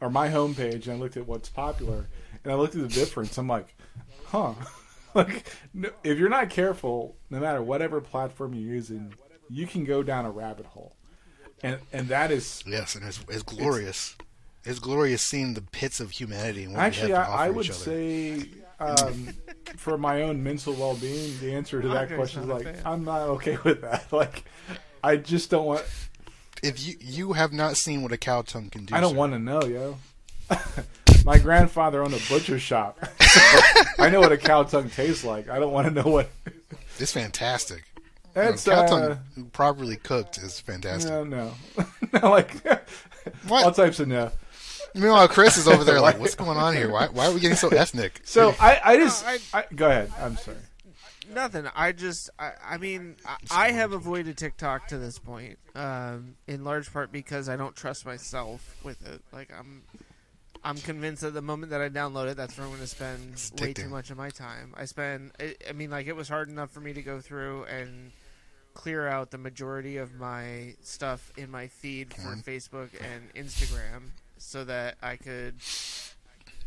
or 0.00 0.10
my 0.10 0.28
homepage, 0.28 0.84
and 0.86 0.92
I 0.92 0.96
looked 0.96 1.16
at 1.16 1.26
what's 1.26 1.48
popular, 1.48 2.06
and 2.42 2.52
I 2.52 2.56
looked 2.56 2.74
at 2.74 2.82
the 2.82 2.88
difference. 2.88 3.36
I'm 3.38 3.48
like, 3.48 3.74
huh. 4.26 4.54
like 5.14 5.44
no, 5.74 5.90
if 6.04 6.18
you're 6.18 6.28
not 6.28 6.50
careful, 6.50 7.16
no 7.30 7.40
matter 7.40 7.62
whatever 7.62 8.00
platform 8.00 8.54
you're 8.54 8.72
using, 8.74 9.12
you 9.48 9.66
can 9.66 9.84
go 9.84 10.02
down 10.02 10.24
a 10.24 10.30
rabbit 10.30 10.66
hole, 10.66 10.96
and 11.62 11.78
and 11.92 12.08
that 12.08 12.30
is 12.30 12.62
Yes, 12.66 12.94
and 12.94 13.04
it's, 13.04 13.20
it's 13.28 13.42
glorious. 13.42 14.16
It's 14.64 14.78
glorious 14.78 15.22
seeing 15.22 15.54
the 15.54 15.62
pits 15.62 16.00
of 16.00 16.10
humanity 16.10 16.64
and 16.64 16.74
what 16.74 16.82
Actually, 16.82 17.08
we 17.08 17.14
have 17.14 17.26
to 17.26 17.32
I, 17.32 17.46
I 17.46 17.50
would 17.50 17.64
each 17.64 17.70
other. 17.70 17.80
say, 17.80 18.48
um, 18.78 19.28
for 19.76 19.96
my 19.96 20.22
own 20.22 20.42
mental 20.42 20.74
well-being, 20.74 21.38
the 21.40 21.54
answer 21.54 21.80
to 21.80 21.88
that 21.88 22.02
Andre's 22.02 22.16
question 22.18 22.42
is 22.42 22.48
like. 22.48 22.86
I'm 22.86 23.04
not 23.04 23.22
okay 23.22 23.58
with 23.64 23.80
that. 23.82 24.06
Like, 24.12 24.44
I 25.02 25.16
just 25.16 25.50
don't 25.50 25.64
want. 25.66 25.84
If 26.62 26.84
you 26.86 26.94
you 27.00 27.32
have 27.34 27.52
not 27.52 27.76
seen 27.76 28.02
what 28.02 28.12
a 28.12 28.16
cow 28.16 28.42
tongue 28.42 28.70
can 28.70 28.84
do, 28.84 28.94
I 28.94 29.00
don't 29.00 29.16
want 29.16 29.32
to 29.32 29.38
know, 29.38 29.62
yo. 29.62 29.96
my 31.24 31.38
grandfather 31.38 32.02
owned 32.02 32.14
a 32.14 32.18
butcher 32.28 32.58
shop. 32.58 32.98
I 33.98 34.08
know 34.10 34.20
what 34.20 34.32
a 34.32 34.36
cow 34.38 34.62
tongue 34.64 34.90
tastes 34.90 35.24
like. 35.24 35.48
I 35.48 35.58
don't 35.58 35.72
want 35.72 35.86
to 35.88 35.92
know 36.02 36.08
what. 36.10 36.28
It's 36.98 37.12
fantastic. 37.12 37.84
That's 38.34 38.66
no, 38.66 38.74
cow 38.74 38.82
uh, 38.82 38.86
tongue 38.88 39.18
properly 39.52 39.96
cooked 39.96 40.36
is 40.38 40.60
fantastic. 40.60 41.10
no, 41.10 41.24
no, 41.24 41.52
no. 42.12 42.30
Like 42.30 42.62
What? 43.48 43.64
all 43.64 43.72
types 43.72 44.00
of 44.00 44.08
no. 44.08 44.30
Meanwhile, 44.94 45.28
Chris 45.28 45.56
is 45.56 45.66
over 45.66 45.82
there 45.84 46.00
like, 46.00 46.18
"What's 46.18 46.34
going 46.34 46.58
on 46.58 46.74
here? 46.74 46.90
Why 46.90 47.06
why 47.06 47.26
are 47.26 47.32
we 47.32 47.40
getting 47.40 47.56
so 47.56 47.68
ethnic?" 47.68 48.20
So 48.24 48.54
I, 48.60 48.80
I 48.84 48.96
just, 48.96 49.24
I- 49.24 49.38
I, 49.54 49.64
go 49.74 49.88
ahead. 49.88 50.12
I'm 50.20 50.36
sorry. 50.36 50.56
Nothing. 51.32 51.66
I 51.74 51.92
just, 51.92 52.30
I, 52.38 52.52
I 52.64 52.76
mean, 52.78 53.16
I, 53.24 53.36
I 53.50 53.70
have 53.72 53.92
avoided 53.92 54.36
TikTok 54.36 54.88
to 54.88 54.98
this 54.98 55.18
point, 55.18 55.58
um, 55.74 56.36
in 56.46 56.64
large 56.64 56.92
part 56.92 57.12
because 57.12 57.48
I 57.48 57.56
don't 57.56 57.74
trust 57.76 58.04
myself 58.04 58.76
with 58.82 59.06
it. 59.06 59.22
Like 59.32 59.50
I'm, 59.56 59.82
I'm 60.62 60.76
convinced 60.76 61.22
that 61.22 61.34
the 61.34 61.42
moment 61.42 61.70
that 61.70 61.80
I 61.80 61.88
download 61.88 62.30
it, 62.30 62.36
that's 62.36 62.56
where 62.56 62.66
I'm 62.66 62.72
going 62.72 62.82
to 62.82 62.86
spend 62.86 63.50
way 63.60 63.72
too 63.72 63.88
much 63.88 64.10
of 64.10 64.16
my 64.16 64.30
time. 64.30 64.74
I 64.76 64.84
spend, 64.84 65.32
I, 65.40 65.54
I 65.68 65.72
mean, 65.72 65.90
like 65.90 66.06
it 66.06 66.16
was 66.16 66.28
hard 66.28 66.48
enough 66.48 66.70
for 66.70 66.80
me 66.80 66.92
to 66.92 67.02
go 67.02 67.20
through 67.20 67.64
and 67.64 68.12
clear 68.74 69.08
out 69.08 69.30
the 69.30 69.38
majority 69.38 69.96
of 69.96 70.14
my 70.14 70.74
stuff 70.82 71.32
in 71.36 71.50
my 71.50 71.66
feed 71.66 72.12
for 72.14 72.36
Facebook 72.36 72.88
and 73.00 73.34
Instagram, 73.34 74.10
so 74.38 74.64
that 74.64 74.96
I 75.02 75.16
could 75.16 75.54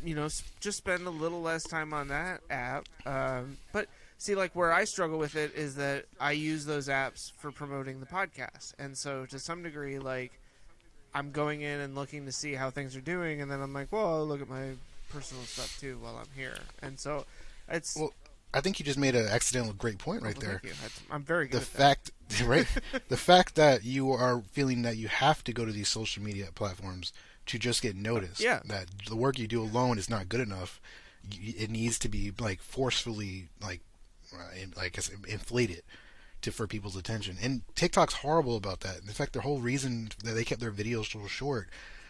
you 0.04 0.16
know, 0.16 0.28
just 0.60 0.78
spend 0.78 1.08
a 1.08 1.10
little 1.10 1.42
less 1.42 1.64
time 1.64 1.94
on 1.94 2.10
that 2.10 2.42
app. 2.50 2.88
Um, 3.06 3.58
but 3.72 3.88
see, 4.24 4.36
like 4.36 4.56
where 4.56 4.72
I 4.72 4.86
struggle 4.86 5.20
with 5.20 5.36
it 5.36 5.54
is 5.56 5.76
that 5.76 6.06
I 6.20 6.32
use 6.32 6.66
those 6.66 6.88
apps 6.88 7.32
for 7.34 7.52
promoting 7.52 8.00
the 8.00 8.06
podcast, 8.06 8.74
and 8.80 8.98
so 8.98 9.26
to 9.28 9.38
some 9.40 9.64
degree, 9.64 10.00
like 10.00 10.32
I'm 11.14 11.32
going 11.32 11.62
in 11.62 11.80
and 11.82 11.94
looking 11.96 12.26
to 12.26 12.32
see 12.32 12.54
how 12.54 12.70
things 12.70 12.96
are 12.96 13.02
doing, 13.02 13.42
and 13.42 13.52
then 13.52 13.62
I'm 13.62 13.74
like, 13.74 13.92
well, 13.92 14.08
I'll 14.16 14.26
look 14.28 14.42
at 14.42 14.50
my 14.50 14.72
personal 15.10 15.44
stuff 15.44 15.78
too 15.80 15.98
while 16.02 16.18
I'm 16.18 16.30
here, 16.36 16.58
and 16.82 17.00
so 17.00 17.26
it's 17.70 17.96
Well, 17.98 18.14
I 18.54 18.62
think 18.62 18.80
you 18.80 18.86
just 18.86 18.98
made 19.00 19.16
an 19.16 19.28
accidental 19.28 19.74
great 19.74 19.98
point 19.98 20.24
right 20.24 20.36
Well, 20.38 20.42
there. 20.50 20.60
thank 20.64 20.74
you. 20.74 20.90
I'm 21.12 21.24
very 21.24 21.48
good 21.48 21.62
the 21.62 21.66
at 21.66 21.68
fact 21.98 22.12
right 22.46 22.68
the 23.10 23.18
fact 23.18 23.56
that 23.56 23.84
you 23.84 24.12
are 24.12 24.42
feeling 24.54 24.82
that 24.84 24.96
you 24.98 25.08
have 25.10 25.44
to 25.44 25.54
go 25.54 25.66
to 25.66 25.72
these 25.72 25.90
social 25.90 26.24
media 26.24 26.48
platforms 26.56 27.12
to 27.48 27.60
just 27.60 27.82
get 27.82 27.96
noticed 27.96 28.40
Yeah. 28.40 28.62
that 28.66 28.86
the 29.10 29.16
work 29.18 29.38
you 29.38 29.48
do 29.48 29.62
alone 29.62 29.98
is 29.98 30.10
not 30.10 30.30
good 30.30 30.40
enough 30.40 30.80
it 31.32 31.70
needs 31.70 31.98
to 32.00 32.10
be 32.10 32.32
like 32.40 32.62
forcefully 32.62 33.48
like 33.62 33.82
like 34.76 34.98
I 34.98 35.02
said, 35.02 35.18
inflated 35.28 35.84
to 36.42 36.52
for 36.52 36.68
people's 36.68 36.96
attention 36.96 37.38
and 37.42 37.62
TikTok's 37.76 38.16
horrible 38.16 38.58
about 38.58 38.82
that 38.82 38.98
in 39.02 39.14
fact 39.14 39.34
the 39.34 39.42
whole 39.42 39.60
reason 39.60 40.10
that 40.24 40.34
they 40.34 40.44
kept 40.44 40.60
their 40.60 40.72
videos 40.72 41.12
so 41.12 41.26
short 41.28 41.70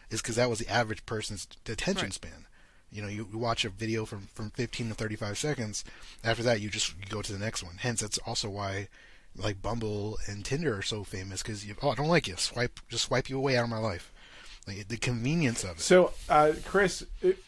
is 0.10 0.22
because 0.22 0.38
that 0.38 0.50
was 0.50 0.60
the 0.60 0.70
average 0.70 1.06
person's 1.06 1.48
attention 1.68 2.06
Right. 2.06 2.14
span 2.14 2.46
you 2.94 3.02
know, 3.02 3.08
you, 3.08 3.28
you 3.32 3.40
watch 3.40 3.66
a 3.66 3.70
video 3.70 4.06
from, 4.06 4.28
from 4.36 4.52
15 4.52 4.90
to 4.90 4.94
35 4.94 5.38
seconds. 5.38 5.84
After 6.24 6.44
that, 6.44 6.62
you 6.62 6.70
just 6.70 6.94
you 7.00 7.08
go 7.10 7.24
to 7.24 7.34
the 7.34 7.40
next 7.40 7.64
one. 7.64 7.78
Hence, 7.80 8.02
that's 8.02 8.20
also 8.20 8.50
why, 8.50 8.88
like 9.36 9.64
Bumble 9.64 10.20
and 10.28 10.46
Tinder 10.46 10.78
are 10.78 10.84
so 10.84 11.04
famous 11.04 11.42
because 11.42 11.66
you 11.66 11.76
oh 11.82 11.90
I 11.90 11.96
don't 11.96 12.08
like 12.08 12.28
you 12.28 12.36
swipe 12.38 12.80
just 12.90 13.06
swipe 13.06 13.30
you 13.30 13.38
away 13.38 13.58
out 13.58 13.64
of 13.64 13.72
my 13.72 13.80
life. 13.80 14.13
Like 14.68 14.88
the 14.88 14.98
convenience 14.98 15.64
of 15.64 15.72
it. 15.72 15.82
So, 15.82 16.14
uh, 16.30 16.54
Chris, 16.64 17.06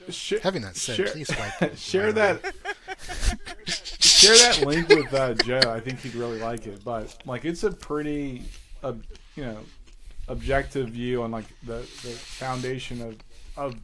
sh- 0.10 0.34
Having 0.44 0.64
that 0.64 0.76
said, 0.76 0.96
share, 0.98 1.08
please 1.08 1.28
share 1.78 2.12
that 2.12 2.54
share 3.66 4.36
that 4.38 4.66
link 4.66 4.90
with 4.90 5.14
uh, 5.14 5.34
Joe. 5.36 5.62
I 5.66 5.80
think 5.80 6.00
he'd 6.02 6.16
really 6.16 6.40
like 6.40 6.68
it. 6.68 6.84
But 6.84 7.16
like, 7.26 7.46
it's 7.46 7.64
a 7.64 7.72
pretty, 7.72 8.44
uh, 8.84 8.94
you 9.36 9.46
know, 9.46 9.60
objective 10.28 10.90
view 10.90 11.24
on 11.24 11.32
like 11.32 11.46
the, 11.64 11.78
the 11.78 12.10
foundation 12.10 13.02
of 13.02 13.16
of 13.56 13.76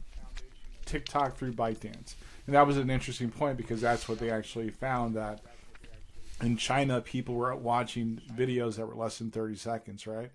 TikTok 0.84 1.36
through 1.36 1.52
ByteDance, 1.54 2.14
and 2.46 2.54
that 2.54 2.66
was 2.66 2.76
an 2.76 2.90
interesting 2.90 3.30
point 3.30 3.56
because 3.56 3.80
that's 3.80 4.08
what 4.08 4.18
they 4.18 4.30
actually 4.30 4.68
found 4.70 5.14
that 5.14 5.40
in 6.42 6.56
China 6.58 7.00
people 7.00 7.34
were 7.34 7.54
watching 7.56 8.20
videos 8.36 8.76
that 8.76 8.86
were 8.86 8.94
less 8.94 9.18
than 9.18 9.30
thirty 9.30 9.56
seconds, 9.56 10.06
right? 10.06 10.30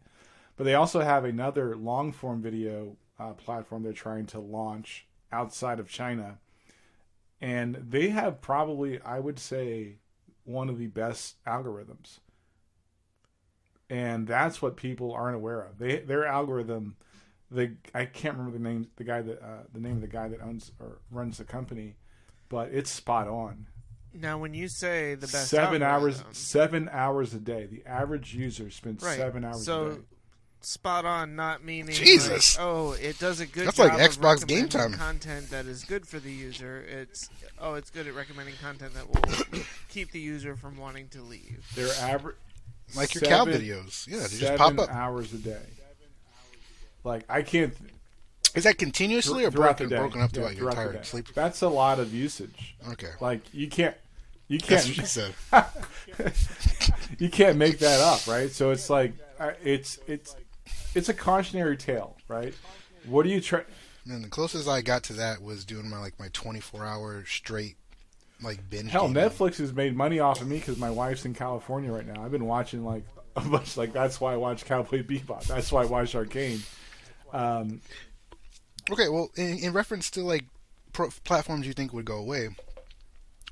But 0.58 0.64
they 0.66 0.74
also 0.74 1.02
have 1.02 1.24
another 1.24 1.76
long 1.76 2.12
form 2.12 2.42
video 2.42 2.98
uh, 3.20 3.34
platform 3.34 3.84
they're 3.84 3.94
trying 3.94 4.26
to 4.28 4.40
launch 4.40 5.06
outside 5.32 5.80
of 5.80 5.88
China. 5.90 6.40
And 7.40 7.76
they 7.76 8.10
have 8.10 8.42
probably, 8.42 9.00
I 9.02 9.20
would 9.20 9.38
say, 9.40 9.98
one 10.44 10.70
of 10.70 10.80
the 10.80 10.88
best 10.88 11.44
algorithms. 11.46 12.20
And 13.90 14.28
that's 14.28 14.62
what 14.62 14.76
people 14.76 15.14
aren't 15.14 15.36
aware 15.36 15.62
of. 15.62 15.78
They 15.78 16.00
their 16.00 16.26
algorithm, 16.26 16.98
the 17.50 17.74
I 17.94 18.06
can't 18.06 18.36
remember 18.38 18.58
the 18.58 18.64
name 18.64 18.88
the 18.98 19.04
guy 19.06 19.22
that 19.22 19.42
uh, 19.42 19.64
the 19.72 19.80
name 19.80 19.94
of 19.94 20.02
the 20.02 20.08
guy 20.08 20.28
that 20.28 20.42
owns 20.42 20.72
or 20.80 21.00
runs 21.10 21.38
the 21.38 21.46
company, 21.46 21.96
but 22.50 22.70
it's 22.74 22.90
spot 22.90 23.28
on. 23.28 23.68
Now, 24.14 24.40
when 24.40 24.54
you 24.54 24.68
say 24.68 25.14
the 25.16 25.28
best 25.28 25.50
seven 25.50 25.84
hours 25.84 26.22
seven 26.32 26.90
hours 26.92 27.34
a 27.34 27.40
day. 27.40 27.66
The 27.66 27.86
average 27.86 28.34
user 28.34 28.70
spends 28.72 29.04
Right. 29.04 29.18
seven 29.18 29.46
hours 29.46 29.64
So, 29.64 29.86
a 29.86 29.90
day. 29.96 30.02
Spot 30.62 31.06
on, 31.06 31.36
not 31.36 31.64
meaning 31.64 31.94
Jesus. 31.94 32.58
like, 32.58 32.66
oh, 32.66 32.92
it 32.94 33.20
does 33.20 33.40
a 33.40 33.46
good 33.46 33.68
That's 33.68 33.78
job 33.78 33.92
like 33.92 34.02
of 34.02 34.12
Xbox 34.12 34.46
Game 34.46 34.64
recommending 34.64 34.70
Time. 34.70 34.94
content 34.94 35.50
that 35.52 35.66
is 35.66 35.84
good 35.84 36.08
for 36.08 36.20
the 36.20 36.32
user. 36.32 36.84
It's 36.88 37.30
oh, 37.60 37.76
it's 37.76 37.90
good 37.90 38.08
at 38.08 38.16
recommending 38.16 38.56
content 38.62 38.94
that 38.94 39.08
will 39.08 39.62
keep 39.90 40.12
the 40.12 40.20
user 40.20 40.56
from 40.56 40.78
wanting 40.78 41.08
to 41.10 41.22
leave. 41.22 41.66
They're 41.76 41.94
average 42.02 42.36
like 42.96 43.14
your 43.14 43.22
cow 43.22 43.46
videos. 43.46 44.08
Yeah, 44.08 44.20
they 44.20 44.38
just 44.38 44.56
pop 44.56 44.78
up. 44.80 44.90
hours 44.90 45.34
a 45.34 45.38
day. 45.38 45.62
Like 47.04 47.24
I 47.30 47.42
can't 47.42 47.74
Is 48.56 48.64
that 48.64 48.78
continuously 48.78 49.46
or 49.46 49.52
broken, 49.52 49.90
broken 49.90 50.22
up 50.22 50.32
to 50.34 50.40
Yeah, 50.40 50.46
like 50.46 50.58
you're 50.58 50.72
throughout 50.72 50.88
the 50.88 50.94
tired? 50.94 51.06
Sleep. 51.06 51.28
That's 51.34 51.62
a 51.62 51.70
lot 51.70 52.00
of 52.00 52.14
usage. 52.14 52.76
Okay. 52.92 53.12
Like 53.22 53.42
you 53.54 53.68
can't, 53.68 53.96
you 54.48 54.60
can't, 54.60 54.86
what 54.86 54.96
she 54.96 55.06
said. 55.06 55.34
you 57.20 57.30
can't 57.30 57.58
make 57.58 57.80
that 57.80 58.00
up, 58.00 58.28
right? 58.28 58.52
So 58.52 58.72
it's 58.72 58.90
like 58.90 59.14
uh, 59.40 59.52
it's 59.64 60.00
it's 60.08 60.36
it's 60.96 61.10
a 61.10 61.14
cautionary 61.14 61.78
tale, 61.78 62.18
right? 62.28 62.54
What 63.06 63.24
do 63.24 63.30
you 63.30 63.42
try? 63.42 63.64
And 64.10 64.24
the 64.24 64.30
closest 64.30 64.68
I 64.68 64.82
got 64.82 65.04
to 65.04 65.14
that 65.14 65.42
was 65.42 65.66
doing 65.66 65.90
my 65.90 66.00
like 66.00 66.20
my 66.20 66.30
24 66.34 66.86
hour 66.86 67.24
straight 67.26 67.76
like 68.42 68.70
binge. 68.70 68.92
Hell. 68.92 69.10
Netflix 69.10 69.58
has 69.58 69.74
made 69.74 69.96
money 69.96 70.20
off 70.20 70.42
of 70.42 70.48
me 70.48 70.58
because 70.58 70.78
my 70.78 70.90
wife's 70.90 71.26
in 71.26 71.34
California 71.34 71.92
right 71.92 72.06
now. 72.06 72.24
I've 72.24 72.32
been 72.32 72.46
watching 72.46 72.86
like 72.86 73.04
a 73.36 73.42
bunch. 73.42 73.78
Like 73.78 73.94
that's 73.94 74.22
why 74.22 74.34
I 74.34 74.38
watch 74.38 74.66
Cowboy 74.66 75.04
Bebop. 75.04 75.46
That's 75.46 75.72
why 75.72 75.84
I 75.84 75.86
watch 75.86 76.16
Arcane. 76.16 76.62
Um, 77.34 77.82
Okay, 78.90 79.10
well, 79.10 79.30
in, 79.36 79.58
in 79.60 79.74
reference 79.74 80.10
to 80.12 80.22
like 80.22 80.46
pro- 80.94 81.10
platforms 81.24 81.68
you 81.68 81.74
think 81.74 81.94
would 81.94 82.06
go 82.06 82.18
away, 82.18 82.50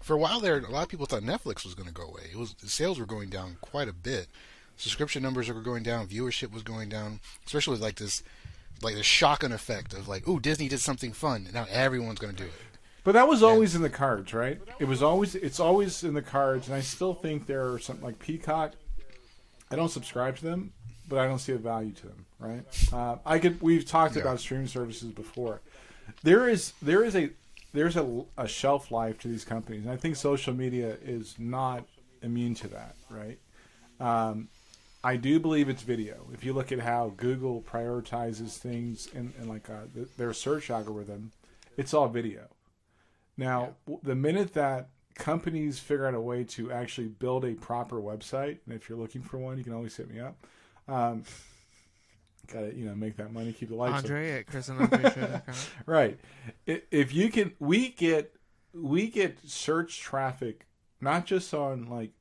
for 0.02 0.14
a 0.14 0.18
while 0.18 0.40
there, 0.40 0.60
a 0.60 0.72
lot 0.72 0.84
of 0.84 0.90
people 0.90 1.06
thought 1.06 1.24
Netflix 1.24 1.66
was 1.66 1.76
going 1.76 1.88
to 1.88 1.94
go 1.94 2.04
away. 2.04 2.30
It 2.32 2.38
was 2.38 2.54
the 2.56 2.70
sales 2.70 3.00
were 3.00 3.06
going 3.06 3.30
down 3.30 3.58
quite 3.62 3.90
a 3.90 3.94
bit. 3.94 4.28
Subscription 4.78 5.24
numbers 5.24 5.50
were 5.50 5.62
going 5.62 5.84
down. 5.84 6.08
Viewership 6.08 6.52
was 6.52 6.64
going 6.64 6.90
down, 6.90 7.20
especially 7.46 7.72
with 7.72 7.82
like 7.82 7.96
this, 7.96 8.24
like 8.82 8.96
the 8.96 9.04
shotgun 9.04 9.52
effect 9.52 9.94
of 9.94 10.08
like, 10.08 10.28
ooh, 10.28 10.40
Disney 10.40 10.68
did 10.68 10.80
something 10.82 11.14
fun, 11.14 11.44
and 11.46 11.54
now 11.54 11.66
everyone's 11.70 12.20
going 12.20 12.36
to 12.36 12.44
do 12.44 12.48
it. 12.50 12.54
But 13.04 13.14
that 13.14 13.28
was 13.28 13.44
always 13.44 13.76
in 13.76 13.82
the 13.84 13.90
cards, 13.90 14.34
right? 14.34 14.60
It 14.80 14.86
was 14.86 15.04
always 15.04 15.36
it's 15.36 15.60
always 15.60 16.04
in 16.04 16.14
the 16.16 16.22
cards, 16.24 16.68
and 16.68 16.76
I 16.76 16.82
still 16.82 17.14
think 17.14 17.46
there 17.46 17.72
are 17.72 17.80
some 17.80 18.02
like 18.02 18.18
Peacock. 18.20 18.74
I 19.72 19.76
don't 19.76 19.90
subscribe 19.90 20.38
to 20.38 20.44
them, 20.44 20.74
but 21.08 21.20
I 21.20 21.28
don't 21.28 21.40
see 21.40 21.52
a 21.54 21.58
value 21.58 21.92
to 21.92 22.08
them, 22.08 22.26
right? 22.40 22.64
Uh, 22.92 23.18
I 23.26 23.40
could. 23.40 23.62
We've 23.62 23.86
talked 23.86 24.16
Yeah. 24.16 24.24
about 24.24 24.40
streaming 24.40 24.68
services 24.68 25.12
before. 25.12 25.62
There 26.24 26.50
is 26.50 26.74
there 26.82 27.04
is 27.04 27.16
a 27.16 27.30
there's 27.74 27.96
a, 27.96 28.24
a 28.38 28.48
shelf 28.48 28.90
life 28.92 29.20
to 29.20 29.28
these 29.28 29.46
companies, 29.46 29.84
and 29.84 29.92
I 29.92 29.98
think 29.98 30.16
social 30.16 30.54
media 30.54 30.98
is 31.04 31.36
not 31.38 31.86
immune 32.24 32.56
to 32.56 32.68
that, 32.70 32.96
right? 33.10 33.38
Um, 34.00 34.48
I 35.06 35.18
do 35.18 35.40
believe 35.40 35.70
it's 35.70 35.84
video. 35.84 36.26
If 36.34 36.44
you 36.44 36.52
look 36.52 36.72
at 36.72 36.80
how 36.80 37.14
Google 37.16 37.62
prioritizes 37.62 38.58
things 38.58 39.08
in, 39.14 39.34
in 39.40 39.48
like 39.48 39.70
uh, 39.70 39.86
th 39.94 40.08
their 40.18 40.34
search 40.34 40.72
algorithm, 40.72 41.32
it's 41.78 41.94
all 41.94 42.08
video. 42.08 42.48
Now, 43.38 43.76
w 43.86 44.00
the 44.02 44.16
minute 44.16 44.54
that 44.54 44.90
companies 45.14 45.78
figure 45.78 46.08
out 46.08 46.16
a 46.16 46.20
way 46.20 46.44
to 46.56 46.72
actually 46.72 47.08
build 47.08 47.46
a 47.46 47.54
proper 47.54 47.98
website, 47.98 48.58
and 48.66 48.74
if 48.74 48.90
you're 48.90 48.98
looking 48.98 49.22
for 49.22 49.38
one, 49.38 49.60
you 49.60 49.64
can 49.64 49.74
always 49.74 49.96
hit 49.96 50.10
me 50.10 50.20
up. 50.20 50.36
Um, 50.88 51.24
Got 52.48 52.62
to 52.62 52.76
you 52.76 52.86
know 52.88 52.96
make 52.96 53.18
that 53.18 53.32
money, 53.32 53.54
keep 53.54 53.70
the 53.70 53.76
lights 53.76 53.92
on. 53.92 54.12
Andre 54.12 54.40
at 54.40 54.48
chrisandandreshow.com. 54.48 55.56
Right. 55.86 56.20
If 56.66 57.14
you 57.14 57.30
can, 57.30 57.54
we 57.60 57.90
get 57.90 58.34
we 58.74 59.08
get 59.10 59.38
search 59.46 60.00
traffic 60.00 60.66
not 61.00 61.26
just 61.28 61.54
on 61.54 61.86
like 61.90 62.12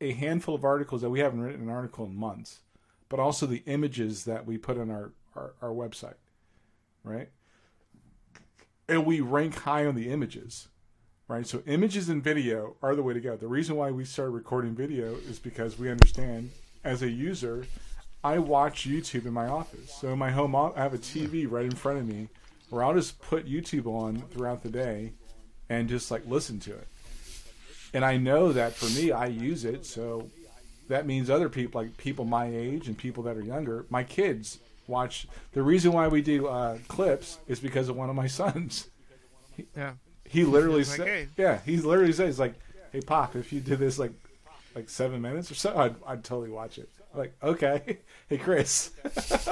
a 0.00 0.12
handful 0.12 0.54
of 0.54 0.64
articles 0.64 1.02
that 1.02 1.10
we 1.10 1.20
haven't 1.20 1.40
written 1.40 1.62
an 1.62 1.70
article 1.70 2.04
in 2.06 2.16
months, 2.16 2.60
but 3.08 3.20
also 3.20 3.46
the 3.46 3.62
images 3.66 4.24
that 4.24 4.46
we 4.46 4.58
put 4.58 4.78
on 4.78 4.90
our 4.90 5.12
our, 5.36 5.54
our 5.62 5.70
website, 5.70 6.14
right? 7.04 7.28
And 8.88 9.04
we 9.04 9.20
rank 9.20 9.54
high 9.54 9.86
on 9.86 9.94
the 9.94 10.10
images, 10.10 10.68
right? 11.28 11.46
So 11.46 11.62
images 11.66 12.08
and 12.08 12.22
video 12.22 12.76
are 12.82 12.94
the 12.94 13.02
way 13.02 13.14
to 13.14 13.20
go. 13.20 13.36
The 13.36 13.48
reason 13.48 13.76
why 13.76 13.90
we 13.90 14.04
started 14.04 14.30
recording 14.30 14.74
video 14.74 15.14
is 15.28 15.38
because 15.38 15.78
we 15.78 15.90
understand 15.90 16.50
as 16.84 17.02
a 17.02 17.10
user, 17.10 17.66
I 18.22 18.38
watch 18.38 18.88
YouTube 18.88 19.26
in 19.26 19.32
my 19.32 19.48
office. 19.48 19.92
So 19.92 20.08
in 20.08 20.18
my 20.18 20.30
home, 20.30 20.54
I 20.54 20.72
have 20.76 20.94
a 20.94 20.98
TV 20.98 21.50
right 21.50 21.64
in 21.64 21.74
front 21.74 21.98
of 21.98 22.06
me 22.06 22.28
where 22.70 22.82
I'll 22.82 22.94
just 22.94 23.20
put 23.20 23.46
YouTube 23.46 23.86
on 23.86 24.22
throughout 24.30 24.62
the 24.62 24.68
day 24.68 25.12
and 25.68 25.88
just 25.88 26.10
like 26.10 26.22
listen 26.26 26.60
to 26.60 26.72
it. 26.72 26.88
And 27.96 28.04
I 28.04 28.18
know 28.18 28.52
that 28.52 28.74
for 28.74 28.84
me, 29.00 29.10
I 29.10 29.24
use 29.24 29.64
it. 29.64 29.86
So 29.86 30.28
that 30.88 31.06
means 31.06 31.30
other 31.30 31.48
people, 31.48 31.80
like 31.80 31.96
people 31.96 32.26
my 32.26 32.44
age 32.46 32.88
and 32.88 32.98
people 32.98 33.22
that 33.22 33.38
are 33.38 33.42
younger, 33.42 33.86
my 33.88 34.04
kids 34.04 34.58
watch. 34.86 35.26
The 35.52 35.62
reason 35.62 35.92
why 35.92 36.06
we 36.08 36.20
do 36.20 36.46
uh, 36.46 36.76
clips 36.88 37.38
is 37.48 37.58
because 37.58 37.88
of 37.88 37.96
one 37.96 38.10
of 38.10 38.14
my 38.14 38.26
sons. 38.40 38.88
Yeah. 39.74 39.92
He 40.24 40.44
literally 40.44 40.84
Like, 40.84 40.96
said, 40.98 41.06
hey. 41.06 41.28
"Yeah." 41.38 41.60
He 41.64 41.78
literally 41.78 42.12
says, 42.12 42.38
"Like, 42.38 42.52
hey, 42.92 43.00
Pop, 43.00 43.34
if 43.34 43.50
you 43.50 43.60
did 43.60 43.78
this 43.78 43.98
like, 43.98 44.12
like 44.74 44.90
seven 44.90 45.22
minutes 45.22 45.50
or 45.50 45.54
so, 45.54 45.74
I'd, 45.74 45.94
I'd 46.06 46.22
totally 46.22 46.50
watch 46.50 46.76
it." 46.76 46.90
Like, 47.16 47.34
okay, 47.42 47.98
hey, 48.28 48.38
Chris. 48.38 48.90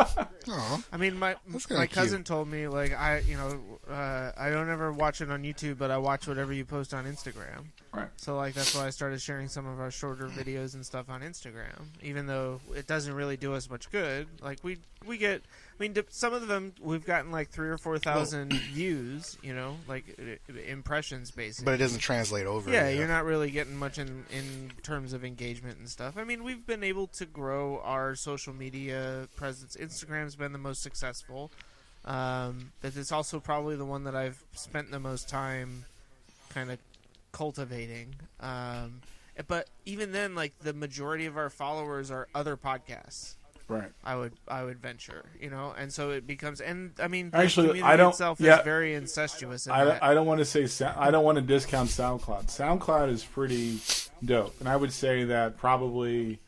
Aw. 0.49 0.83
I 0.93 0.97
mean, 0.99 1.19
my 1.19 1.37
That's 1.49 1.67
kinda 1.67 1.81
my 1.81 1.87
cute. 1.87 1.95
cousin 1.97 2.25
told 2.25 2.49
me 2.49 2.69
like 2.69 2.93
I, 2.93 3.21
you 3.21 3.37
know, 3.37 3.59
uh, 3.91 4.33
I 4.37 4.51
don't 4.51 4.69
ever 4.69 4.93
watch 4.93 5.21
it 5.21 5.31
on 5.31 5.43
YouTube, 5.43 5.79
but 5.79 5.91
I 5.91 5.97
watch 5.97 6.29
whatever 6.29 6.53
you 6.53 6.65
post 6.65 6.93
on 6.93 7.07
Instagram. 7.07 7.65
Right. 7.93 8.09
So 8.17 8.37
like 8.37 8.55
that's 8.55 8.75
why 8.75 8.87
I 8.87 8.91
started 8.91 9.21
sharing 9.23 9.49
some 9.49 9.67
of 9.67 9.81
our 9.81 9.91
shorter 9.91 10.27
videos 10.27 10.75
and 10.75 10.85
stuff 10.85 11.09
on 11.09 11.23
Instagram, 11.23 11.81
even 12.03 12.27
though 12.27 12.61
it 12.75 12.87
doesn't 12.87 13.15
really 13.15 13.37
do 13.39 13.55
us 13.55 13.71
much 13.71 13.91
good. 13.91 14.27
Like 14.43 14.59
we 14.63 14.79
we 15.07 15.17
get, 15.17 15.43
I 15.79 15.83
mean, 15.83 15.97
some 16.11 16.33
of 16.33 16.47
them 16.47 16.73
we've 16.81 17.05
gotten 17.05 17.33
like 17.33 17.51
three 17.51 17.69
or 17.69 17.79
four 17.79 17.99
thousand 17.99 18.53
views, 18.73 19.37
you 19.43 19.55
know, 19.55 19.77
like 19.89 20.19
impressions 20.69 21.33
basically. 21.33 21.65
But 21.65 21.75
it 21.75 21.79
doesn't 21.79 21.99
translate 21.99 22.47
over. 22.47 22.71
Yeah, 22.71 22.91
you're 22.91 23.09
not 23.09 23.25
really 23.25 23.51
getting 23.51 23.77
much 23.77 23.99
in 23.99 24.25
in 24.31 24.71
terms 24.83 25.13
of 25.13 25.25
engagement 25.25 25.79
and 25.79 25.89
stuff. 25.89 26.17
I 26.17 26.23
mean, 26.23 26.45
we've 26.45 26.65
been 26.65 26.85
able 26.85 27.09
to 27.09 27.27
grow 27.27 27.81
our 27.81 28.15
social 28.15 28.53
media 28.53 29.29
presence. 29.35 29.77
Instagram's 29.77 30.37
been 30.37 30.53
the 30.53 30.59
most 30.59 30.81
successful, 30.81 31.51
um, 32.05 32.71
but 32.81 32.97
it's 32.97 33.11
also 33.11 33.41
probably 33.41 33.75
the 33.75 33.85
one 33.85 34.05
that 34.05 34.15
I've 34.15 34.43
spent 34.53 34.93
the 34.93 35.01
most 35.01 35.29
time 35.29 35.85
kind 36.51 36.71
of 36.71 36.79
cultivating. 37.33 38.15
Um, 38.39 39.01
but 39.49 39.69
even 39.85 40.13
then, 40.13 40.37
like 40.37 40.57
the 40.61 40.73
majority 40.73 41.27
of 41.27 41.37
our 41.37 41.51
followers 41.51 42.13
are 42.13 42.29
other 42.33 42.57
podcasts. 42.57 43.35
Right. 43.67 43.91
I 44.05 44.15
would 44.17 44.33
I 44.47 44.63
would 44.63 44.79
venture, 44.79 45.25
you 45.41 45.49
know, 45.49 45.75
and 45.79 45.91
so 45.93 46.11
it 46.11 46.27
becomes. 46.27 46.61
And 46.61 46.93
I 46.99 47.09
mean, 47.09 47.31
the 47.31 47.39
Actually, 47.39 47.69
community 47.69 47.93
I 47.93 47.97
don't- 47.97 48.11
itself 48.11 48.39
yeah. 48.41 48.59
is 48.59 48.65
very 48.65 48.95
incestuous. 48.95 49.67
In 49.67 49.73
I, 49.73 49.85
that. 49.87 50.03
I 50.03 50.13
don't 50.13 50.27
want 50.27 50.41
to 50.41 50.45
say 50.67 50.87
I 50.97 51.11
don't 51.11 51.25
want 51.25 51.37
to 51.37 51.43
discount 51.43 51.89
SoundCloud. 51.89 52.47
SoundCloud 52.47 53.09
is 53.11 53.25
pretty 53.25 53.79
dope, 54.25 54.55
and 54.61 54.69
I 54.69 54.77
would 54.77 54.93
say 54.93 55.25
that 55.25 55.57
probably 55.57 56.41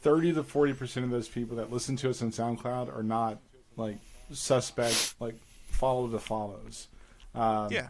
thirty 0.00 0.32
to 0.32 0.42
forty 0.42 0.72
percent 0.72 1.04
of 1.04 1.10
those 1.12 1.28
people 1.28 1.56
that 1.58 1.70
listen 1.72 1.94
to 1.96 2.10
us 2.10 2.20
on 2.22 2.32
SoundCloud 2.32 2.92
are 2.96 3.04
not 3.04 3.38
like 3.76 3.98
suspect, 4.32 5.14
like 5.20 5.36
follow 5.68 6.08
the 6.08 6.18
follows. 6.18 6.88
Um, 7.34 7.70
yeah. 7.70 7.88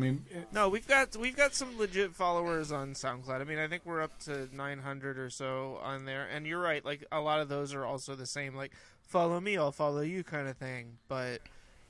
I 0.00 0.02
mean, 0.02 0.24
it, 0.30 0.48
No, 0.52 0.68
we've 0.68 0.86
got 0.86 1.14
we've 1.16 1.36
got 1.36 1.54
some 1.54 1.78
legit 1.78 2.14
followers 2.14 2.72
on 2.72 2.94
SoundCloud. 2.94 3.40
I 3.40 3.44
mean, 3.44 3.58
I 3.58 3.68
think 3.68 3.84
we're 3.84 4.00
up 4.00 4.18
to 4.20 4.48
900 4.54 5.18
or 5.18 5.28
so 5.28 5.78
on 5.82 6.06
there. 6.06 6.26
And 6.34 6.46
you're 6.46 6.60
right, 6.60 6.84
like 6.84 7.04
a 7.12 7.20
lot 7.20 7.40
of 7.40 7.48
those 7.48 7.74
are 7.74 7.84
also 7.84 8.14
the 8.14 8.26
same 8.26 8.54
like 8.54 8.72
follow 9.06 9.40
me, 9.40 9.56
I'll 9.58 9.72
follow 9.72 10.00
you 10.00 10.24
kind 10.24 10.48
of 10.48 10.56
thing. 10.56 10.96
But 11.08 11.40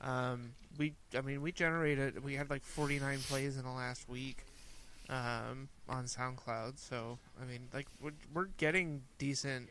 um, 0.01 0.53
we 0.77 0.93
I 1.17 1.21
mean, 1.21 1.41
we 1.41 1.51
generated 1.51 2.23
we 2.23 2.35
had 2.35 2.49
like 2.49 2.63
49 2.63 3.19
plays 3.19 3.57
in 3.57 3.63
the 3.63 3.71
last 3.71 4.09
week 4.09 4.43
um, 5.09 5.69
on 5.87 6.05
SoundCloud. 6.05 6.79
So, 6.79 7.19
I 7.41 7.45
mean, 7.45 7.67
like 7.73 7.87
we're, 8.01 8.11
we're 8.33 8.49
getting 8.57 9.03
decent 9.19 9.69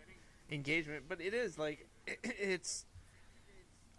engagement, 0.51 1.05
but 1.09 1.21
it 1.21 1.35
is 1.35 1.59
like 1.59 1.87
it's 2.25 2.87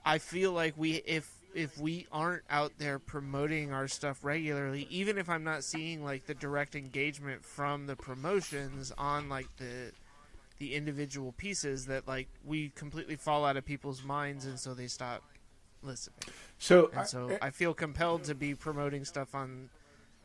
I 0.03 0.17
feel 0.17 0.51
like 0.51 0.73
we 0.77 0.95
if 1.05 1.40
if 1.54 1.78
we 1.78 2.08
aren't 2.12 2.43
out 2.49 2.74
there 2.78 2.99
promoting 2.99 3.72
our 3.72 3.88
stuff 3.88 4.24
regularly, 4.24 4.88
even 4.89 5.18
if 5.18 5.30
I'm 5.30 5.43
not 5.43 5.64
seeing 5.64 6.04
like 6.04 6.26
the 6.26 6.34
direct 6.34 6.76
engagement 6.76 7.45
from 7.45 7.88
the 7.88 7.95
promotions 7.95 8.91
on 8.97 9.30
like 9.30 9.47
the 9.58 9.91
the 10.60 10.76
individual 10.76 11.32
pieces 11.34 11.88
that 11.88 12.08
like 12.08 12.28
we 12.45 12.70
completely 12.76 13.16
fall 13.16 13.45
out 13.45 13.58
of 13.58 13.66
people's 13.66 14.04
minds 14.04 14.45
and 14.45 14.60
so 14.60 14.76
they 14.76 14.86
stop 14.88 15.24
listening. 15.82 16.20
so 16.60 16.91
And 16.95 17.08
so 17.08 17.38
I 17.41 17.49
feel 17.49 17.74
compelled 17.74 18.26
to 18.26 18.36
be 18.36 18.54
promoting 18.54 19.04
stuff 19.04 19.34
on 19.34 19.70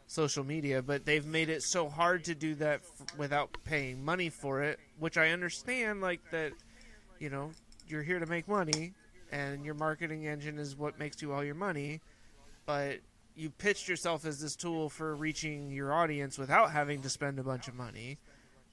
social 0.07 0.45
media, 0.45 0.83
but 0.83 1.07
they've 1.07 1.25
made 1.25 1.49
it 1.49 1.63
so 1.63 1.89
hard 1.89 2.25
to 2.25 2.35
do 2.35 2.55
that 2.57 2.81
f- 2.81 3.19
without 3.19 3.57
paying 3.65 4.05
money 4.05 4.29
for 4.29 4.63
it, 4.63 4.79
which 4.99 5.17
I 5.17 5.31
understand 5.31 6.03
like 6.03 6.21
that 6.31 6.53
you 7.19 7.31
know, 7.31 7.51
you're 7.89 8.03
here 8.03 8.19
to 8.19 8.27
make 8.27 8.47
money 8.47 8.93
and 9.37 9.65
your 9.67 9.75
marketing 9.75 10.27
engine 10.27 10.59
is 10.59 10.77
what 10.77 10.99
makes 10.99 11.21
you 11.21 11.33
all 11.33 11.45
your 11.45 11.55
money, 11.55 12.01
but 12.65 13.01
you 13.35 13.51
pitched 13.51 13.87
yourself 13.87 14.25
as 14.25 14.41
this 14.41 14.57
tool 14.57 14.89
for 14.89 15.15
reaching 15.15 15.71
your 15.71 15.93
audience 15.93 16.39
without 16.39 16.71
having 16.71 17.03
to 17.03 17.11
spend 17.11 17.39
a 17.39 17.43
bunch 17.43 17.69
of 17.69 17.75
money. 17.75 18.17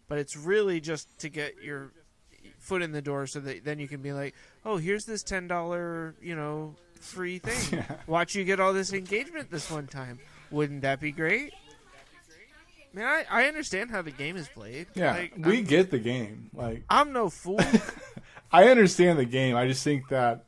But 0.08 0.20
it's 0.20 0.38
really 0.38 0.80
just 0.80 1.20
to 1.20 1.30
get 1.30 1.62
your 1.62 1.92
foot 2.60 2.82
in 2.82 2.94
the 2.94 3.02
door 3.02 3.28
so 3.28 3.42
that 3.42 3.66
then 3.66 3.78
you 3.80 3.90
can 3.90 4.02
be 4.02 4.14
like, 4.14 4.36
"Oh, 4.64 4.78
here's 4.78 5.04
this 5.04 5.22
$10, 5.24 6.14
you 6.22 6.36
know, 6.36 6.76
free 6.96 7.40
thing. 7.40 7.84
Watch 8.08 8.36
you 8.36 8.46
get 8.46 8.62
all 8.62 8.72
this 8.72 8.94
engagement 8.94 9.52
this 9.52 9.70
one 9.70 9.88
time. 9.88 10.20
Wouldn't 10.50 10.82
that 10.84 11.02
be 11.02 11.12
great?" 11.12 11.54
Man, 12.94 13.06
I, 13.06 13.26
I 13.30 13.48
understand 13.48 13.90
how 13.90 14.02
the 14.04 14.12
game 14.12 14.38
is 14.38 14.48
played. 14.48 14.86
yeah, 14.94 15.14
Like, 15.14 15.34
we 15.36 15.58
I'm, 15.58 15.64
get 15.64 15.90
the 15.90 15.98
game. 16.00 16.52
Like 16.54 16.84
I'm 16.90 17.12
no 17.12 17.30
fool. 17.30 17.60
I 18.52 18.70
understand 18.70 19.18
the 19.18 19.26
game. 19.26 19.56
I 19.56 19.68
just 19.68 19.84
think 19.84 20.10
that 20.10 20.46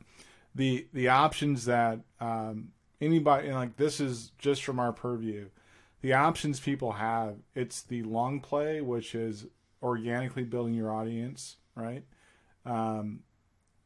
the 0.56 0.88
the 0.92 1.08
options 1.08 1.66
that 1.66 2.00
um, 2.18 2.68
anybody 3.00 3.48
and 3.48 3.56
like 3.56 3.76
this 3.76 4.00
is 4.00 4.32
just 4.38 4.64
from 4.64 4.80
our 4.80 4.92
purview. 4.92 5.48
The 6.00 6.14
options 6.14 6.60
people 6.60 6.92
have, 6.92 7.36
it's 7.54 7.82
the 7.82 8.02
long 8.02 8.40
play, 8.40 8.80
which 8.80 9.14
is 9.14 9.46
organically 9.82 10.44
building 10.44 10.74
your 10.74 10.92
audience, 10.92 11.56
right? 11.74 12.04
Um, 12.64 13.20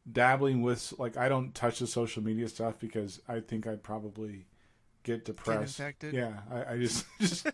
dabbling 0.09 0.61
with 0.61 0.93
like 0.97 1.17
I 1.17 1.29
don't 1.29 1.53
touch 1.53 1.79
the 1.79 1.87
social 1.87 2.23
media 2.23 2.47
stuff 2.47 2.79
because 2.79 3.21
I 3.27 3.39
think 3.39 3.67
I'd 3.67 3.83
probably 3.83 4.45
get 5.03 5.25
depressed. 5.25 5.79
infected? 5.79 6.13
Yeah, 6.13 6.39
I, 6.51 6.73
I 6.73 6.77
just 6.77 7.05
just 7.19 7.47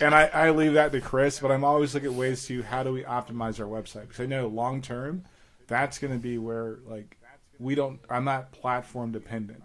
and 0.00 0.14
I, 0.14 0.30
I 0.32 0.50
leave 0.50 0.74
that 0.74 0.92
to 0.92 1.00
Chris, 1.00 1.40
but 1.40 1.50
I'm 1.50 1.64
always 1.64 1.94
looking 1.94 2.10
at 2.10 2.14
ways 2.14 2.46
to 2.46 2.62
how 2.62 2.82
do 2.82 2.92
we 2.92 3.02
optimize 3.02 3.58
our 3.58 3.66
website 3.66 4.02
because 4.02 4.20
I 4.20 4.26
know 4.26 4.46
long 4.46 4.80
term 4.82 5.24
that's 5.66 5.98
going 5.98 6.12
to 6.12 6.18
be 6.18 6.38
where 6.38 6.78
like 6.86 7.16
we 7.58 7.74
don't. 7.74 8.00
I'm 8.10 8.24
not 8.24 8.52
platform 8.52 9.12
dependent. 9.12 9.62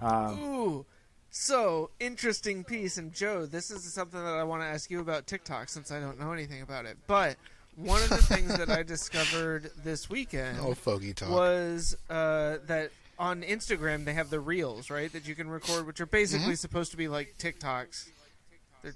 Um, 0.00 0.38
Ooh, 0.42 0.86
so 1.30 1.90
interesting 2.00 2.64
piece. 2.64 2.98
And 2.98 3.12
Joe, 3.12 3.46
this 3.46 3.70
is 3.70 3.84
something 3.92 4.22
that 4.22 4.34
I 4.34 4.44
want 4.44 4.62
to 4.62 4.66
ask 4.66 4.90
you 4.90 5.00
about 5.00 5.26
TikTok 5.26 5.68
since 5.68 5.90
I 5.90 6.00
don't 6.00 6.18
know 6.20 6.32
anything 6.32 6.62
about 6.62 6.84
it. 6.86 6.96
But 7.06 7.36
one 7.76 8.02
of 8.02 8.08
the 8.10 8.18
things 8.18 8.56
that 8.58 8.68
I 8.70 8.82
discovered 8.82 9.70
this 9.84 10.10
weekend 10.10 10.58
Oh, 10.60 10.74
fogey 10.74 11.14
talk. 11.14 11.30
was 11.30 11.96
uh, 12.10 12.58
that 12.66 12.90
on 13.18 13.42
Instagram 13.42 14.04
they 14.04 14.12
have 14.14 14.28
the 14.30 14.40
reels, 14.40 14.90
right? 14.90 15.12
That 15.12 15.26
you 15.28 15.34
can 15.34 15.48
record, 15.48 15.86
which 15.86 16.00
are 16.00 16.06
basically 16.06 16.46
Mm-hmm. 16.46 16.54
supposed 16.54 16.90
to 16.90 16.96
be 16.96 17.08
like 17.08 17.34
TikToks. 17.38 18.08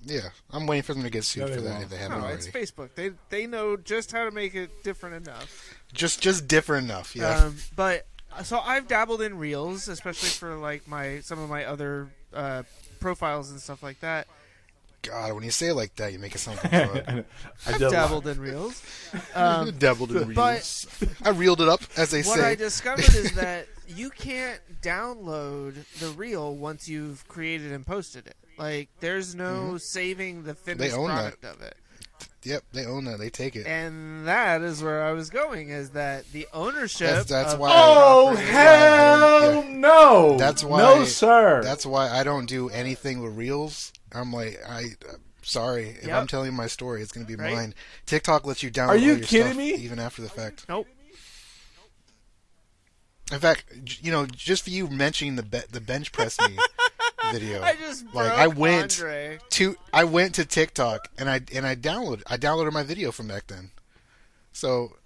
Yeah, 0.04 0.28
I'm 0.50 0.66
waiting 0.66 0.82
for 0.82 0.94
them 0.94 1.02
to 1.04 1.10
get 1.10 1.24
sued 1.24 1.48
No, 1.48 1.54
for 1.54 1.60
that 1.60 1.70
won't. 1.70 1.82
if 1.84 1.88
they 1.90 1.96
haven't 1.96 2.18
No, 2.18 2.24
already. 2.24 2.38
it's 2.38 2.48
Facebook. 2.48 2.90
They 2.94 3.12
they 3.30 3.46
know 3.46 3.76
just 3.76 4.12
how 4.12 4.24
to 4.24 4.30
make 4.30 4.54
it 4.54 4.82
different 4.82 5.26
enough. 5.26 5.74
Just 5.92 6.20
just 6.20 6.48
different 6.48 6.84
enough. 6.86 7.14
Yeah. 7.14 7.30
Um, 7.44 7.56
but 7.74 8.06
so 8.42 8.58
I've 8.58 8.88
dabbled 8.88 9.22
in 9.22 9.38
reels, 9.38 9.88
especially 9.88 10.28
for 10.30 10.56
like 10.56 10.86
my 10.88 11.20
some 11.20 11.38
of 11.38 11.48
my 11.48 11.64
other 11.64 12.08
uh, 12.34 12.64
profiles 13.00 13.50
and 13.50 13.60
stuff 13.60 13.82
like 13.82 14.00
that. 14.00 14.26
God, 15.02 15.34
when 15.34 15.44
you 15.44 15.52
say 15.52 15.68
it 15.68 15.74
like 15.74 15.94
that, 15.96 16.12
you 16.12 16.18
make 16.18 16.34
it 16.34 16.38
sound 16.38 16.58
like. 16.64 17.08
I 17.08 17.24
I've 17.66 17.78
dabbled 17.78 18.26
in 18.26 18.40
reels. 18.40 18.82
Um, 19.36 19.70
Dabbled 19.78 20.10
in 20.16 20.28
reels. 20.28 20.86
I 21.22 21.28
reeled 21.30 21.60
it 21.60 21.68
up, 21.68 21.80
as 21.96 22.10
they 22.10 22.18
what 22.22 22.34
say. 22.34 22.40
What 22.40 22.44
I 22.48 22.54
discovered 22.56 23.14
is 23.14 23.32
that 23.36 23.68
you 23.86 24.10
can't 24.10 24.60
download 24.82 25.74
the 26.00 26.08
reel 26.10 26.56
once 26.56 26.88
you've 26.88 27.26
created 27.28 27.70
and 27.70 27.86
posted 27.86 28.26
it. 28.26 28.36
Like 28.58 28.88
there's 29.00 29.34
no 29.34 29.76
saving 29.78 30.44
the 30.44 30.54
finished 30.54 30.92
Mm-hmm. 30.94 31.00
own 31.00 31.08
that. 31.08 31.40
product 31.40 31.44
of 31.44 31.62
it. 31.62 31.76
Yep, 32.44 32.62
they 32.72 32.86
own 32.86 33.04
that. 33.06 33.18
They 33.18 33.28
take 33.28 33.56
it. 33.56 33.66
And 33.66 34.26
that 34.28 34.62
is 34.62 34.80
where 34.82 35.02
I 35.04 35.12
was 35.12 35.30
going 35.30 35.68
is 35.70 35.90
that 35.90 36.30
the 36.32 36.46
ownership 36.54 37.08
That's- 37.08 37.26
that's 37.26 37.54
of 37.54 37.58
why- 37.60 37.70
Oh 37.74 38.26
property- 38.34 38.46
hell 38.52 39.64
no! 39.64 40.36
That's 40.38 40.62
why- 40.62 40.78
No 40.80 41.04
sir. 41.04 41.60
That's 41.64 41.84
why 41.84 42.08
I 42.08 42.22
don't 42.22 42.46
do 42.46 42.68
anything 42.70 43.20
with 43.20 43.34
reels. 43.36 43.92
I'm 44.12 44.32
like, 44.32 44.60
I. 44.66 44.84
uh, 45.08 45.14
Sorry, 45.42 45.90
if 45.90 46.06
Yep. 46.08 46.16
I'm 46.20 46.26
telling 46.26 46.54
my 46.54 46.66
story, 46.66 47.02
it's 47.02 47.12
gonna 47.12 47.24
be 47.26 47.36
Right. 47.36 47.54
mine. 47.54 47.74
TikTok 48.04 48.46
lets 48.46 48.64
you 48.64 48.70
download. 48.70 48.88
Are 48.88 48.96
you 48.96 49.12
all 49.12 49.18
your 49.18 49.26
kidding 49.26 49.46
stuff 49.52 49.56
me? 49.58 49.74
Even 49.74 50.00
after 50.00 50.20
the 50.22 50.28
fact. 50.28 50.64
Nope. 50.68 50.88
In 53.32 53.38
fact, 53.40 53.64
you 54.02 54.10
know, 54.12 54.26
just 54.26 54.62
for 54.64 54.70
you 54.70 54.88
mentioning 54.88 55.36
the 55.36 55.42
be- 55.42 55.62
the 55.70 55.80
bench 55.80 56.10
press 56.12 56.38
me 56.40 56.56
video, 57.32 57.62
I 57.62 57.74
just 57.76 58.04
like 58.06 58.12
broke 58.28 58.38
I 58.38 58.46
went 58.46 59.00
Andre. 59.00 59.38
to 59.50 59.76
I 59.92 60.04
went 60.04 60.34
to 60.36 60.44
TikTok 60.44 61.08
and 61.18 61.28
I 61.28 61.40
and 61.54 61.66
I 61.66 61.74
downloaded 61.76 62.22
I 62.26 62.36
downloaded 62.36 62.72
my 62.72 62.82
video 62.82 63.12
from 63.12 63.28
back 63.28 63.46
then. 63.46 63.70
So 64.52 64.96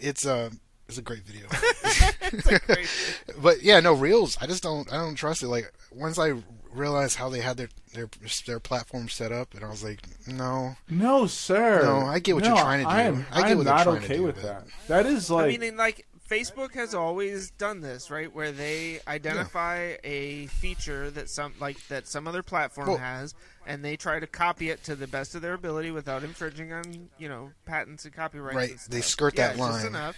it's 0.00 0.24
a 0.26 0.50
it's 0.88 0.98
a 0.98 1.02
great 1.02 1.22
video. 1.22 1.46
Great. 2.66 2.88
but 3.42 3.62
yeah, 3.62 3.80
no 3.80 3.94
reels. 3.94 4.36
I 4.40 4.46
just 4.46 4.62
don't 4.62 4.90
I 4.92 4.96
don't 4.96 5.14
trust 5.14 5.42
it. 5.42 5.48
Like 5.48 5.72
once 5.92 6.18
I 6.18 6.34
realized 6.72 7.16
how 7.16 7.28
they 7.28 7.40
had 7.40 7.56
their 7.56 7.68
their 7.92 8.08
their 8.46 8.60
platform 8.60 9.08
set 9.08 9.32
up, 9.32 9.54
and 9.54 9.64
I 9.64 9.68
was 9.70 9.82
like, 9.84 10.00
no, 10.26 10.76
no 10.90 11.26
sir. 11.26 11.82
No, 11.82 12.06
I 12.06 12.18
get 12.18 12.34
what 12.34 12.44
No, 12.44 12.50
you're 12.50 12.58
trying 12.58 12.80
to 12.80 12.84
do. 12.84 12.90
I 12.90 13.02
am, 13.02 13.26
I 13.30 13.36
get 13.42 13.46
I 13.46 13.50
am 13.52 13.58
what 13.58 13.66
not 13.66 13.82
trying 13.84 13.98
to 14.00 14.04
okay 14.04 14.16
do, 14.16 14.22
with 14.24 14.34
but- 14.36 14.42
that. 14.42 14.64
That 14.88 15.06
is 15.06 15.30
like 15.30 15.54
I 15.54 15.58
mean, 15.58 15.76
like 15.76 16.06
Facebook 16.28 16.72
has 16.74 16.94
always 16.94 17.50
done 17.50 17.80
this, 17.82 18.10
right? 18.10 18.34
Where 18.34 18.50
they 18.50 19.00
identify 19.06 19.96
a 20.02 20.46
feature 20.46 21.10
that 21.10 21.28
some 21.28 21.52
like 21.60 21.86
that 21.88 22.06
some 22.08 22.26
other 22.26 22.42
platform 22.42 22.88
Well- 22.88 22.96
has, 22.98 23.34
and 23.66 23.84
they 23.84 23.96
try 23.96 24.20
to 24.20 24.26
copy 24.26 24.70
it 24.70 24.82
to 24.84 24.96
the 24.96 25.06
best 25.06 25.34
of 25.34 25.42
their 25.42 25.52
ability 25.54 25.90
without 25.90 26.24
infringing 26.24 26.72
on 26.72 27.10
you 27.18 27.28
know 27.28 27.50
patents 27.66 28.04
and 28.06 28.14
copyrights. 28.14 28.56
Right, 28.56 28.70
and 28.70 28.78
they 28.88 29.00
stuff. 29.00 29.10
skirt 29.10 29.34
Yeah, 29.36 29.48
that 29.48 29.56
it's 29.56 29.66
just 29.66 29.72
line. 29.84 29.86
enough. 29.86 30.16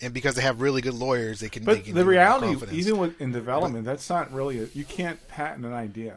and 0.00 0.14
because 0.14 0.36
they 0.36 0.42
have 0.42 0.60
really 0.60 0.80
good 0.80 0.94
lawyers, 0.94 1.40
they 1.40 1.48
can. 1.48 1.64
they 1.64 1.74
But 1.74 1.84
can 1.84 1.94
the 1.94 2.02
do 2.02 2.02
it 2.02 2.04
with 2.06 2.08
reality, 2.08 2.76
even 2.76 2.98
with 2.98 3.20
in 3.20 3.32
development, 3.32 3.84
that's 3.84 4.08
not 4.08 4.32
really. 4.32 4.60
A, 4.62 4.66
you 4.74 4.84
can't 4.84 5.26
patent 5.28 5.66
an 5.66 5.72
idea. 5.74 6.16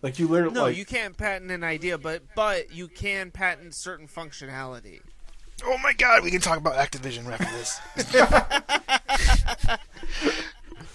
Like 0.00 0.20
you 0.20 0.28
literally, 0.28 0.54
No, 0.54 0.62
like, 0.62 0.76
you 0.76 0.84
can't 0.84 1.16
patent 1.16 1.50
an 1.50 1.64
idea, 1.64 1.98
but 1.98 2.22
but 2.36 2.72
you 2.72 2.86
can 2.86 3.32
patent 3.32 3.74
certain 3.74 4.06
functionality. 4.06 5.00
Oh 5.64 5.78
my 5.78 5.92
god, 5.92 6.22
we 6.24 6.30
can 6.30 6.40
talk 6.40 6.58
about 6.58 6.74
Activision 6.76 7.26
after 7.30 7.44
this. 7.56 7.80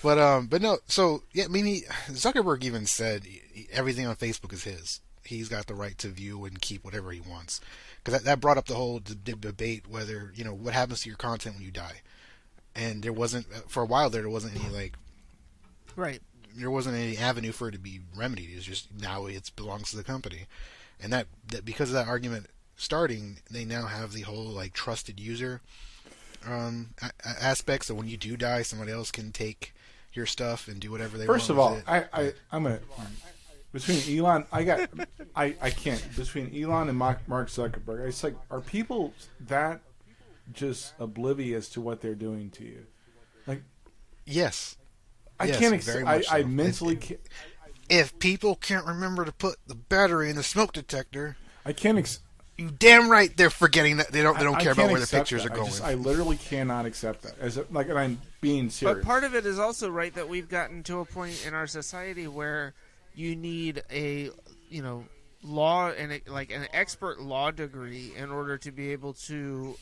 but 0.03 0.18
um, 0.18 0.47
but 0.47 0.61
no, 0.61 0.78
so 0.88 1.24
yeah, 1.34 1.45
I 1.45 1.47
mean, 1.47 1.66
he, 1.66 1.82
Zuckerberg 2.09 2.64
even 2.64 2.86
said 2.86 3.24
he- 3.26 3.68
everything 3.72 4.05
on 4.07 4.16
Facebook 4.16 4.53
is 4.53 4.64
his. 4.64 5.01
He's 5.26 5.47
got 5.47 5.68
the 5.68 5.76
right 5.76 5.97
to 5.99 6.09
view 6.09 6.43
and 6.45 6.59
keep 6.61 6.84
whatever 6.84 7.11
he 7.11 7.22
wants. 7.22 7.61
Because 8.03 8.20
that, 8.20 8.26
that 8.26 8.39
brought 8.41 8.57
up 8.57 8.66
the 8.66 8.74
whole 8.76 8.99
d- 8.99 9.16
d- 9.24 9.36
debate 9.39 9.88
whether 9.88 10.34
you 10.36 10.43
know 10.43 10.53
what 10.53 10.74
happens 10.74 11.01
to 11.01 11.09
your 11.09 11.18
content 11.18 11.55
when 11.55 11.64
you 11.64 11.72
die. 11.72 12.01
And 12.76 13.03
there 13.03 13.14
wasn't 13.14 13.47
for 13.70 13.84
a 13.84 13.86
while 13.86 14.09
there, 14.09 14.24
there 14.24 14.30
wasn't 14.32 14.55
any 14.61 14.74
like 14.74 14.95
Right. 15.95 16.22
there 16.55 16.72
wasn't 16.72 16.95
any 16.97 17.18
avenue 17.18 17.51
for 17.51 17.70
it 17.70 17.74
to 17.74 17.80
be 17.80 17.99
remedied. 18.16 18.49
It's 18.53 18.66
just 18.66 18.88
now 18.99 19.26
it 19.28 19.51
belongs 19.55 19.91
to 19.91 19.97
the 19.97 20.03
company, 20.03 20.47
and 20.99 21.14
that, 21.14 21.28
that 21.47 21.64
because 21.66 21.89
of 21.89 21.93
that 21.93 22.07
argument 22.07 22.47
starting, 22.76 23.38
they 23.50 23.66
now 23.66 23.86
have 23.88 24.14
the 24.14 24.22
whole 24.22 24.46
like 24.46 24.74
trusted 24.74 25.20
user 25.20 25.62
um, 26.48 26.90
a- 27.02 27.12
aspect. 27.44 27.86
So 27.86 27.96
when 27.96 28.08
you 28.08 28.18
do 28.18 28.36
die, 28.38 28.62
somebody 28.64 28.92
else 28.92 29.12
can 29.12 29.32
take 29.32 29.74
your 30.14 30.26
stuff 30.26 30.68
and 30.68 30.80
do 30.80 30.92
whatever 30.92 31.18
they 31.18 31.26
First 31.26 31.50
of 31.50 31.58
want. 31.58 31.88
all, 31.88 31.94
with 31.96 32.04
it. 32.04 32.10
I, 32.14 32.22
I 32.22 32.34
I'm 32.52 32.64
gonna 32.64 32.80
between 33.72 34.18
Elon, 34.20 34.46
I 34.52 34.64
got 34.64 34.90
I 35.36 35.56
I 35.62 35.70
can't 35.72 36.04
between 36.16 36.54
Elon 36.56 36.90
and 36.90 36.98
Mark, 36.98 37.20
Zuckerberg. 37.28 38.08
It's 38.08 38.24
like 38.24 38.36
are 38.52 38.62
people 38.62 39.14
that 39.48 39.82
just 40.52 40.94
oblivious 41.00 41.70
to 41.70 41.82
what 41.82 42.02
they're 42.02 42.14
doing 42.16 42.50
to 42.52 42.64
you? 42.64 42.86
Like 43.48 43.64
yes, 44.26 44.78
I 45.40 45.46
Yes, 45.46 45.58
can't. 45.60 45.74
Ex- 45.74 45.90
I, 45.96 46.04
much 46.04 46.26
I 46.32 46.42
so. 46.42 46.48
mentally 46.48 46.96
can't, 46.98 47.20
if 47.90 48.18
people 48.20 48.56
can't 48.56 48.86
remember 48.86 49.26
to 49.26 49.32
put 49.32 49.56
the 49.66 49.76
battery 49.76 50.30
in 50.30 50.36
the 50.36 50.44
smoke 50.44 50.74
detector, 50.74 51.38
I 51.66 51.74
can't. 51.74 51.98
Ex- 51.98 52.20
you 52.58 52.70
damn 52.70 53.10
right 53.10 53.36
they're 53.36 53.49
forgetting 53.49 53.97
that 53.97 54.12
they 54.12 54.22
don't 54.22 54.38
they 54.38 54.43
don't 54.43 54.56
I 54.56 54.64
care 54.64 54.76
can't 54.76 54.86
about 54.88 54.91
where 54.91 55.01
the 55.01 55.08
pictures 55.08 55.43
that. 55.43 55.51
are 55.51 55.54
I, 55.54 55.58
going. 55.58 55.70
just, 55.70 55.84
I 55.84 55.93
literally 55.95 56.38
cannot 56.38 56.86
accept 56.86 57.24
that. 57.24 57.39
As 57.39 57.58
a, 57.58 57.66
like, 57.72 57.89
and 57.89 57.97
I'm 57.97 58.22
being 58.41 58.70
serious. 58.70 58.97
But 58.99 59.06
part 59.06 59.24
of 59.24 59.34
it 59.36 59.45
is 59.45 59.58
also 59.60 59.89
right 59.89 60.14
that 60.16 60.30
we've 60.30 60.47
gotten 60.49 60.84
to 60.84 60.99
a 60.99 61.06
point 61.06 61.45
in 61.47 61.54
our 61.54 61.66
society 61.68 62.28
where 62.28 62.74
you 63.16 63.36
need 63.36 63.82
a 63.91 64.30
you 64.70 64.82
know 64.84 65.06
law 65.43 65.89
and 65.89 66.12
a, 66.14 66.22
like 66.28 66.51
an 66.51 66.68
expert 66.74 67.20
law 67.20 67.51
degree 67.51 68.14
in 68.18 68.30
order 68.32 68.58
to 68.58 68.72
be 68.72 68.91
able 68.91 69.14
to 69.14 69.76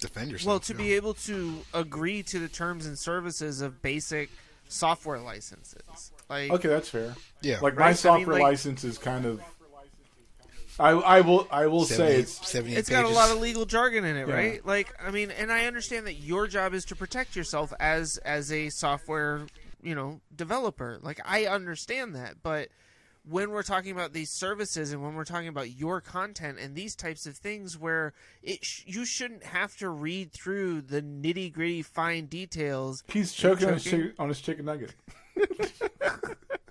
Defend 0.00 0.30
yourself. 0.32 0.46
well 0.46 0.60
to 0.60 0.72
yeah. 0.72 0.78
be 0.78 0.92
able 0.94 1.14
to 1.14 1.58
agree 1.72 2.22
to 2.24 2.38
the 2.40 2.48
terms 2.48 2.86
and 2.86 2.98
services 2.98 3.60
of 3.60 3.80
basic 3.80 4.28
software 4.68 5.18
licenses. 5.20 6.10
Like 6.28 6.50
okay, 6.50 6.68
that's 6.68 6.88
fair. 6.88 7.14
yeah, 7.42 7.60
Like 7.60 7.74
Right, 7.76 7.78
I 7.78 7.78
my 7.84 7.86
mean, 7.90 7.96
software 7.96 8.34
like- 8.34 8.42
license 8.42 8.84
is 8.84 8.98
kind 8.98 9.24
of. 9.24 9.40
I 10.78 10.90
I 10.90 11.20
will 11.20 11.46
I 11.50 11.66
will 11.66 11.84
say 11.84 12.16
it's 12.16 12.48
78 12.48 12.78
it's 12.78 12.88
got 12.88 13.00
a 13.00 13.08
pages. 13.08 13.16
lot 13.16 13.30
of 13.30 13.38
legal 13.40 13.64
jargon 13.66 14.04
in 14.04 14.16
it, 14.16 14.26
Yeah. 14.28 14.34
right? 14.34 14.66
Like, 14.66 14.94
I 15.00 15.10
mean, 15.10 15.30
and 15.30 15.52
I 15.52 15.66
understand 15.66 16.06
that 16.06 16.14
your 16.14 16.46
job 16.46 16.72
is 16.74 16.84
to 16.86 16.96
protect 16.96 17.36
yourself 17.36 17.72
as 17.78 18.16
as 18.18 18.50
a 18.52 18.70
software, 18.70 19.46
you 19.82 19.94
know, 19.94 20.20
developer. 20.34 20.98
Like, 21.02 21.20
I 21.24 21.46
understand 21.46 22.14
that, 22.14 22.42
but 22.42 22.68
when 23.24 23.50
we're 23.52 23.62
talking 23.62 23.92
about 23.92 24.12
these 24.12 24.30
services 24.32 24.92
and 24.92 25.00
when 25.00 25.14
we're 25.14 25.24
talking 25.24 25.46
about 25.46 25.70
your 25.70 26.00
content 26.00 26.58
and 26.58 26.74
these 26.74 26.96
types 26.96 27.24
of 27.24 27.36
things, 27.36 27.78
where 27.78 28.12
it 28.42 28.64
sh- 28.64 28.82
you 28.84 29.04
shouldn't 29.04 29.44
have 29.44 29.76
to 29.76 29.88
read 29.88 30.32
through 30.32 30.80
the 30.80 31.00
nitty 31.00 31.52
gritty 31.52 31.82
fine 31.82 32.26
details. 32.26 33.04
he's 33.12 33.32
choking, 33.32 33.68
On, 33.68 33.74
his 33.74 33.84
choking? 33.84 34.00
chicken, 34.00 34.14
on 34.18 34.28
his 34.28 34.40
chicken 34.40 34.64
nugget. 34.64 34.94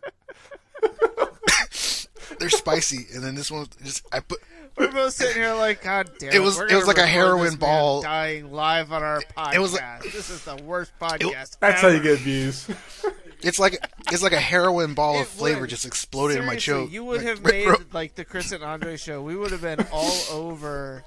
They're 2.42 2.50
spicy, 2.50 3.06
and 3.14 3.24
then 3.24 3.36
this 3.36 3.50
one 3.50 3.68
just 3.84 4.04
I 4.12 4.20
put 4.20 4.40
We're 4.78 4.92
both 4.92 5.14
sitting 5.14 5.42
here 5.42 5.54
like, 5.54 5.84
God 5.84 6.10
damn! 6.20 6.34
It 6.34 6.40
was 6.40 6.60
it 6.60 6.74
was 6.76 6.88
like 6.88 6.98
a 6.98 7.06
heroin 7.06 7.56
ball. 7.56 8.02
dying 8.02 8.52
live 8.52 8.92
on 8.92 9.04
our 9.04 9.22
podcast. 9.38 9.54
it 9.54 9.60
was 9.60 9.74
like- 9.74 10.04
this 10.04 10.30
is 10.30 10.44
the 10.44 10.56
worst 10.58 10.92
podcast. 11.00 11.58
That's 11.60 11.82
how 11.82 11.88
you 11.90 12.02
get 12.02 12.20
views. 12.20 12.68
it's 13.42 13.60
like 13.60 13.78
it's 14.12 14.24
like 14.24 14.34
a 14.34 14.40
heroin 14.40 14.94
ball 14.96 15.16
It 15.18 15.22
of 15.22 15.28
flavor 15.28 15.62
would. 15.62 15.70
just 15.70 15.86
exploded 15.86 16.38
in 16.38 16.46
my 16.46 16.58
Seriously, 16.58 16.86
choke. 16.86 16.92
You 16.92 17.06
would 17.06 17.18
Like, 17.24 17.28
have 17.28 17.44
bro- 17.44 17.52
made 17.52 17.94
like 17.94 18.16
the 18.16 18.26
Chris 18.26 18.52
and 18.52 18.64
Andre 18.64 18.98
show. 18.98 19.22
We 19.22 19.36
would 19.36 19.52
have 19.52 19.62
been 19.62 19.86
all 19.92 20.18
over. 20.32 21.04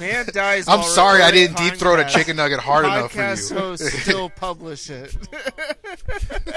Man 0.00 0.26
dies. 0.32 0.68
I'm 0.68 0.82
sorry 0.82 1.22
I 1.22 1.30
didn't 1.30 1.56
deep 1.56 1.74
throat 1.74 1.98
a 1.98 2.04
chicken 2.04 2.36
nugget 2.36 2.60
hard 2.60 2.84
enough 2.84 3.12
for 3.12 3.18
Podcast 3.18 3.50
you. 3.50 3.58
hosts 3.58 3.92
still 4.02 4.30
publish 4.30 4.90
it. 4.90 5.16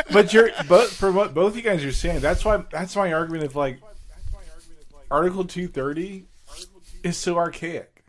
but 0.11 0.33
you're 0.33 0.51
but 0.67 0.89
for 0.89 1.11
what 1.11 1.33
both 1.33 1.55
you 1.55 1.61
guys 1.61 1.83
are 1.83 1.91
saying, 1.91 2.19
that's 2.19 2.45
why 2.45 2.63
that's 2.71 2.95
my 2.95 3.11
argument 3.13 3.43
of 3.43 3.55
like 3.55 3.79
Article 5.09 5.43
two 5.45 5.67
thirty 5.67 6.25
is 7.03 7.17
so 7.17 7.37
archaic. 7.37 8.03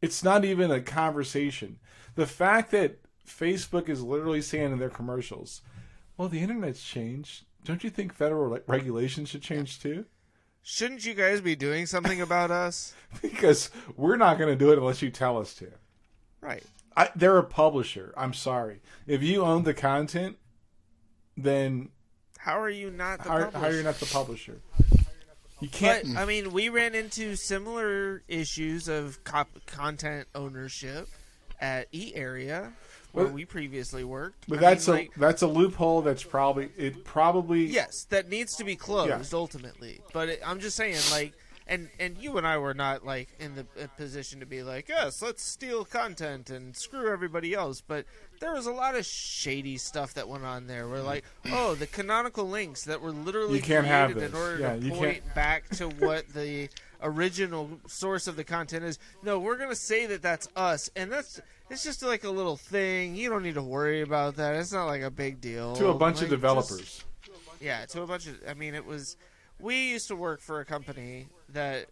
It's 0.00 0.22
not 0.22 0.44
even 0.44 0.70
a 0.70 0.80
conversation. 0.80 1.78
The 2.14 2.26
fact 2.26 2.70
that 2.70 2.98
Facebook 3.26 3.88
is 3.88 4.02
literally 4.02 4.42
saying 4.42 4.72
in 4.72 4.78
their 4.78 4.88
commercials, 4.90 5.62
"Well, 6.16 6.28
the 6.28 6.40
internet's 6.40 6.82
changed. 6.82 7.44
Don't 7.64 7.82
you 7.82 7.90
think 7.90 8.14
federal 8.14 8.50
like, 8.50 8.64
regulations 8.68 9.30
should 9.30 9.42
change 9.42 9.80
too?" 9.80 10.04
Shouldn't 10.70 11.06
you 11.06 11.14
guys 11.14 11.40
be 11.40 11.56
doing 11.56 11.86
something 11.86 12.20
about 12.20 12.50
us? 12.50 12.92
because 13.22 13.70
we're 13.96 14.18
not 14.18 14.36
going 14.36 14.50
to 14.50 14.54
do 14.54 14.70
it 14.70 14.76
unless 14.76 15.00
you 15.00 15.08
tell 15.10 15.38
us 15.38 15.54
to. 15.54 15.68
Right. 16.42 16.62
I, 16.94 17.08
they're 17.16 17.38
a 17.38 17.42
publisher. 17.42 18.12
I'm 18.18 18.34
sorry. 18.34 18.82
If 19.06 19.22
you 19.22 19.40
own 19.40 19.62
the 19.62 19.72
content, 19.72 20.36
then 21.38 21.88
How 22.36 22.60
are 22.60 22.68
you 22.68 22.90
not 22.90 23.22
the 23.22 23.30
how, 23.30 23.38
publisher? 23.38 23.58
how 23.58 23.66
are 23.66 23.72
you 23.72 23.82
not 23.82 23.98
the 23.98 24.06
publisher? 24.12 24.60
You 25.60 25.70
can't. 25.70 26.18
I 26.18 26.26
mean, 26.26 26.52
we 26.52 26.68
ran 26.68 26.94
into 26.94 27.34
similar 27.34 28.22
issues 28.28 28.88
of 28.88 29.24
cop- 29.24 29.64
content 29.64 30.28
ownership 30.34 31.08
at 31.62 31.88
E 31.92 32.12
Area, 32.14 32.74
where 33.12 33.26
But- 33.26 33.34
we 33.34 33.44
previously 33.44 34.04
worked. 34.04 34.48
But 34.48 34.58
I 34.58 34.60
that's 34.60 34.86
mean, 34.88 34.96
a 34.96 34.98
like, 35.00 35.14
that's 35.16 35.42
a 35.42 35.46
loophole. 35.46 36.02
That's 36.02 36.22
probably 36.22 36.70
it. 36.76 37.04
Probably 37.04 37.64
yes, 37.66 38.04
that 38.10 38.28
needs 38.28 38.56
to 38.56 38.64
be 38.64 38.76
closed 38.76 39.08
Yeah. 39.32 39.38
ultimately. 39.38 40.00
But 40.12 40.28
it, 40.28 40.40
I'm 40.44 40.60
just 40.60 40.76
saying, 40.76 40.96
like, 41.10 41.32
and 41.66 41.88
and 41.98 42.16
you 42.18 42.38
and 42.38 42.46
I 42.46 42.56
were 42.58 42.72
not 42.74 43.04
like 43.04 43.28
in 43.38 43.54
the 43.54 43.64
position 43.98 44.40
to 44.40 44.46
be 44.46 44.62
like, 44.62 44.88
yes, 44.88 45.20
let's 45.20 45.42
steal 45.42 45.84
content 45.84 46.48
and 46.50 46.74
screw 46.76 47.10
everybody 47.12 47.52
else. 47.54 47.80
But 47.80 48.06
there 48.40 48.52
was 48.52 48.66
a 48.66 48.72
lot 48.72 48.94
of 48.94 49.04
shady 49.04 49.76
stuff 49.76 50.14
that 50.14 50.28
went 50.28 50.44
on 50.44 50.66
there. 50.66 50.88
Where 50.88 51.02
like, 51.02 51.24
oh, 51.52 51.74
the 51.74 51.86
canonical 51.86 52.48
links 52.48 52.84
that 52.84 53.00
were 53.02 53.12
literally 53.12 53.56
You 53.56 53.62
can't 53.62 53.86
have 53.86 54.12
created 54.12 54.34
in 54.34 54.40
order 54.40 54.58
Yeah, 54.58 54.76
to 54.76 54.90
point 54.90 55.34
back 55.34 55.68
to 55.76 55.88
what 55.88 56.28
the 56.32 56.68
original 57.02 57.70
source 57.86 58.26
of 58.26 58.36
the 58.36 58.44
content 58.44 58.84
is. 58.84 58.98
No, 59.22 59.38
we're 59.38 59.56
gonna 59.56 59.74
say 59.74 60.06
that 60.06 60.22
that's 60.22 60.48
us, 60.56 60.90
and 60.96 61.10
that's. 61.12 61.40
It's 61.70 61.84
just 61.84 62.02
like 62.02 62.24
a 62.24 62.30
little 62.30 62.56
thing. 62.56 63.14
You 63.14 63.28
don't 63.30 63.42
need 63.42 63.54
to 63.54 63.62
worry 63.62 64.00
about 64.02 64.36
that. 64.36 64.54
It's 64.56 64.72
not 64.72 64.86
like 64.86 65.02
a 65.02 65.10
big 65.10 65.40
deal. 65.40 65.76
to 65.76 65.88
a 65.88 65.94
bunch 65.94 66.16
Like, 66.16 66.24
of 66.24 66.30
just- 66.30 66.40
developers. 66.40 67.04
yeah, 67.60 67.84
to 67.86 68.02
a 68.02 68.06
bunch 68.06 68.26
of. 68.26 68.36
I 68.48 68.54
mean, 68.54 68.74
it 68.74 68.84
was. 68.86 69.16
We 69.60 69.90
used 69.90 70.08
to 70.08 70.16
work 70.16 70.40
for 70.40 70.60
a 70.60 70.64
company 70.64 71.28
that. 71.50 71.86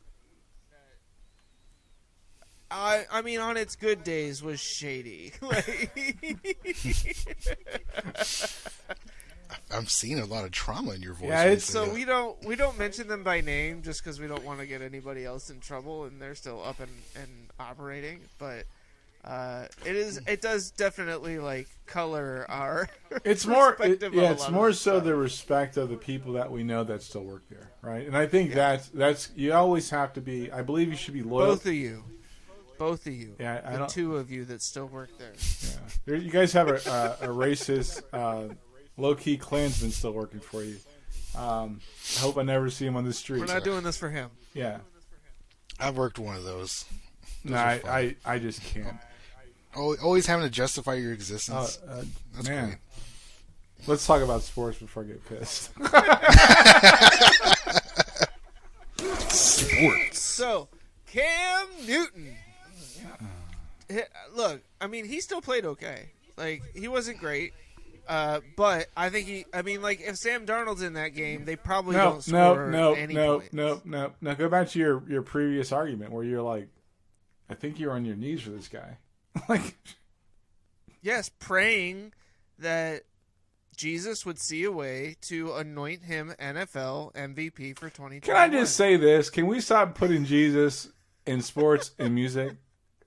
I 2.71 3.05
I 3.13 3.23
mean, 3.23 3.39
on 3.41 3.57
its 3.57 3.77
good 3.77 4.03
days, 4.03 4.43
was 4.43 4.59
shady. 4.61 5.33
I'm 9.71 9.87
seeing 9.87 10.19
a 10.19 10.25
lot 10.25 10.45
of 10.45 10.51
trauma 10.51 10.93
in 10.93 11.03
your 11.03 11.15
voice. 11.15 11.29
Yeah, 11.29 11.45
when 11.45 11.53
it's- 11.53 11.65
so 11.65 11.85
that. 11.85 11.95
we 11.95 12.05
don't 12.05 12.45
we 12.45 12.57
don't 12.57 12.79
mention 12.79 13.09
them 13.09 13.23
by 13.23 13.41
name 13.41 13.83
just 13.83 14.03
because 14.03 14.19
we 14.21 14.27
don't 14.27 14.45
want 14.45 14.59
to 14.61 14.67
get 14.67 14.83
anybody 14.83 15.25
else 15.25 15.51
in 15.51 15.61
trouble, 15.61 16.05
and 16.05 16.21
they're 16.21 16.35
still 16.35 16.63
up 16.65 16.81
and, 16.81 16.91
and 17.15 17.29
operating. 17.61 18.21
But 18.39 18.65
uh, 19.27 19.67
it 19.85 19.97
is 19.97 20.21
it 20.29 20.41
does 20.41 20.71
definitely 20.71 21.39
like 21.39 21.69
color 21.87 22.47
our. 22.49 22.89
It's 23.25 23.47
more, 23.47 23.77
it, 23.81 24.03
yeah. 24.13 24.33
It's 24.33 24.51
more 24.51 24.73
so 24.73 24.93
stuff. 24.93 25.05
the 25.05 25.15
respect 25.15 25.77
of 25.77 25.89
the 25.89 25.97
people 25.97 26.35
that 26.35 26.51
we 26.51 26.63
know 26.63 26.85
that 26.85 27.03
still 27.03 27.25
work 27.25 27.49
there, 27.49 27.71
right? 27.81 28.07
And 28.07 28.17
I 28.17 28.27
think 28.27 28.53
that's 28.53 28.89
that's 28.89 29.31
you 29.35 29.53
always 29.55 29.91
have 29.91 30.13
to 30.15 30.21
be. 30.21 30.53
I 30.53 30.63
believe 30.63 30.89
you 30.89 30.97
should 30.97 31.15
be 31.15 31.23
loyal. 31.23 31.47
both 31.47 31.67
of 31.67 31.73
you, 31.73 32.05
both 32.79 33.07
of 33.07 33.13
you, 33.15 33.35
Yeah, 33.39 33.63
I 33.65 33.77
the 33.79 33.87
two 33.87 34.17
of 34.17 34.31
you 34.31 34.45
that 34.47 34.61
still 34.61 34.87
work 34.87 35.11
there. 35.19 35.33
Yeah. 36.07 36.17
You 36.17 36.31
guys 36.31 36.53
have 36.53 36.69
a, 36.69 36.75
a, 36.75 37.31
a 37.31 37.35
racist, 37.35 38.03
uh, 38.13 38.53
low 38.97 39.15
key 39.15 39.39
Klansman 39.39 39.93
still 39.93 40.13
working 40.13 40.41
for 40.41 40.63
you. 40.63 40.77
Um, 41.37 41.81
I 42.17 42.21
hope 42.21 42.37
I 42.39 42.43
never 42.43 42.71
see 42.71 42.87
him 42.87 42.97
on 42.97 43.05
the 43.05 43.13
street. 43.13 43.41
We're 43.41 43.47
not 43.47 43.65
doing 43.65 43.83
this 43.83 43.97
for 43.97 44.11
him. 44.11 44.31
Yeah. 44.53 44.79
I've 45.81 45.97
worked 45.97 46.19
one 46.19 46.37
of 46.37 46.45
those. 46.45 46.85
No, 47.45 47.57
I. 47.57 47.81
I, 47.87 48.17
I 48.25 48.39
just 48.39 48.63
can't. 48.63 48.97
Al- 49.77 49.97
Always 50.03 50.27
having 50.27 50.45
to 50.45 50.51
justify 50.51 50.95
your 50.95 51.11
Uh, 51.11 51.15
existence. 51.15 51.79
uh, 51.89 52.05
That's 52.35 52.49
man. 52.49 52.65
great. 52.69 52.79
Let's 53.87 54.07
talk 54.07 54.23
about 54.23 54.43
sports 54.43 54.79
before 54.79 55.05
I 55.05 55.07
get 55.07 55.25
pissed. 55.29 55.71
Sports. 59.29 60.19
So, 60.19 60.69
Cam 61.07 61.67
Newton. 61.87 62.35
Look, 64.35 64.63
I 64.81 64.87
mean, 64.87 65.05
he 65.05 65.21
still 65.21 65.41
played 65.41 65.65
okay. 65.65 66.11
Like, 66.37 66.63
he 66.75 66.89
wasn't 66.89 67.19
great. 67.19 67.53
Uh, 68.09 68.41
but 68.57 68.87
I 68.97 69.09
think 69.11 69.27
he. 69.27 69.45
I 69.53 69.63
mean, 69.63 69.83
like 69.83 70.01
if 70.01 70.17
Sam 70.17 70.47
Darnold's 70.47 70.81
in 70.83 70.93
that 70.93 71.09
game, 71.09 71.45
they 71.45 71.57
probably 71.57 71.97
no, 71.97 72.05
don't 72.05 72.29
no, 72.29 72.53
score 72.55 72.71
no, 72.71 72.95
any 72.95 73.15
no, 73.15 73.39
points. 73.41 73.53
no, 73.53 73.81
no. 73.85 74.13
Now 74.21 74.35
go 74.35 74.49
back 74.49 74.69
to 74.71 74.79
your, 74.79 75.03
your 75.09 75.23
previous 75.23 75.73
argument 75.73 76.13
where 76.13 76.23
you're 76.23 76.41
like, 76.43 76.69
I 77.51 77.55
think 77.55 77.81
you're 77.81 77.91
on 77.93 78.05
your 78.05 78.15
knees 78.15 78.43
for 78.43 78.51
this 78.51 78.69
guy. 78.69 78.99
like, 79.49 79.77
Yes, 81.03 81.29
praying 81.29 82.13
that 82.59 83.03
Jesus 83.77 84.27
would 84.27 84.39
see 84.39 84.65
a 84.65 84.73
way 84.73 85.17
to 85.23 85.55
anoint 85.55 86.03
him 86.03 86.33
NFL 86.41 87.15
MVP 87.15 87.79
for 87.79 87.91
2020. 87.91 88.21
can 88.21 88.37
I 88.37 88.49
just 88.49 88.75
say 88.75 88.97
this? 88.97 89.31
Can 89.31 89.47
we 89.47 89.61
stop 89.61 89.95
putting 89.95 90.25
Jesus 90.25 90.89
in 91.27 91.43
sports 91.43 91.93
and 91.99 92.15
music? 92.15 92.57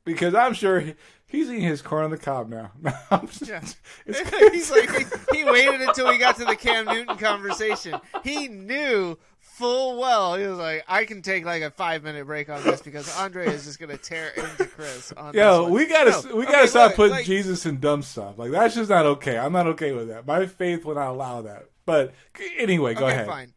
because 0.10 0.34
I'm 0.34 0.54
sure 0.54 0.80
he, 0.80 0.96
he's 1.28 1.50
eating 1.50 1.62
his 1.62 1.82
corn 1.82 2.06
on 2.06 2.12
the 2.12 2.18
cob 2.18 2.50
now. 2.50 2.72
Yeah. 3.46 3.62
He's 4.52 4.72
like 4.72 4.90
he, 5.32 5.38
he 5.38 5.44
waited 5.44 5.82
until 5.82 6.08
we 6.08 6.18
got 6.18 6.38
to 6.38 6.46
the 6.46 6.56
Cam 6.56 6.86
Newton 6.86 7.18
conversation. 7.18 8.00
He 8.24 8.48
knew 8.48 9.18
full 9.60 10.00
well 10.00 10.36
he 10.36 10.48
was 10.48 10.58
like, 10.58 10.84
I 10.88 11.06
can 11.06 11.22
take 11.22 11.46
like 11.46 11.62
a 11.62 11.70
five 11.70 12.02
minute 12.04 12.26
break 12.26 12.50
on 12.50 12.64
this 12.64 12.82
because 12.82 13.16
Andre 13.18 13.48
is 13.48 13.66
just 13.66 13.78
gonna 13.80 13.98
tear 13.98 14.30
into 14.30 14.66
Chris 14.66 15.12
on 15.12 15.34
Yo, 15.34 15.68
we 15.70 15.86
gotta 15.86 16.12
No, 16.28 16.36
we 16.38 16.44
okay, 16.44 16.52
gotta 16.54 16.68
stop 16.68 16.94
putting 16.96 17.12
like- 17.12 17.26
Jesus 17.26 17.66
in 17.66 17.80
dumb 17.80 18.02
stuff. 18.02 18.38
Like 18.40 18.52
that's 18.52 18.74
just 18.76 18.90
not 18.90 19.06
okay. 19.06 19.38
I'm 19.38 19.54
not 19.54 19.68
okay 19.68 19.92
with 19.92 20.08
that. 20.08 20.26
My 20.26 20.46
faith 20.48 20.86
will 20.86 20.96
not 20.96 21.10
allow 21.10 21.42
that. 21.44 21.66
But 21.86 22.14
anyway, 22.58 22.94
go 22.94 23.06
okay, 23.06 23.14
ahead. 23.16 23.28
fine. 23.28 23.54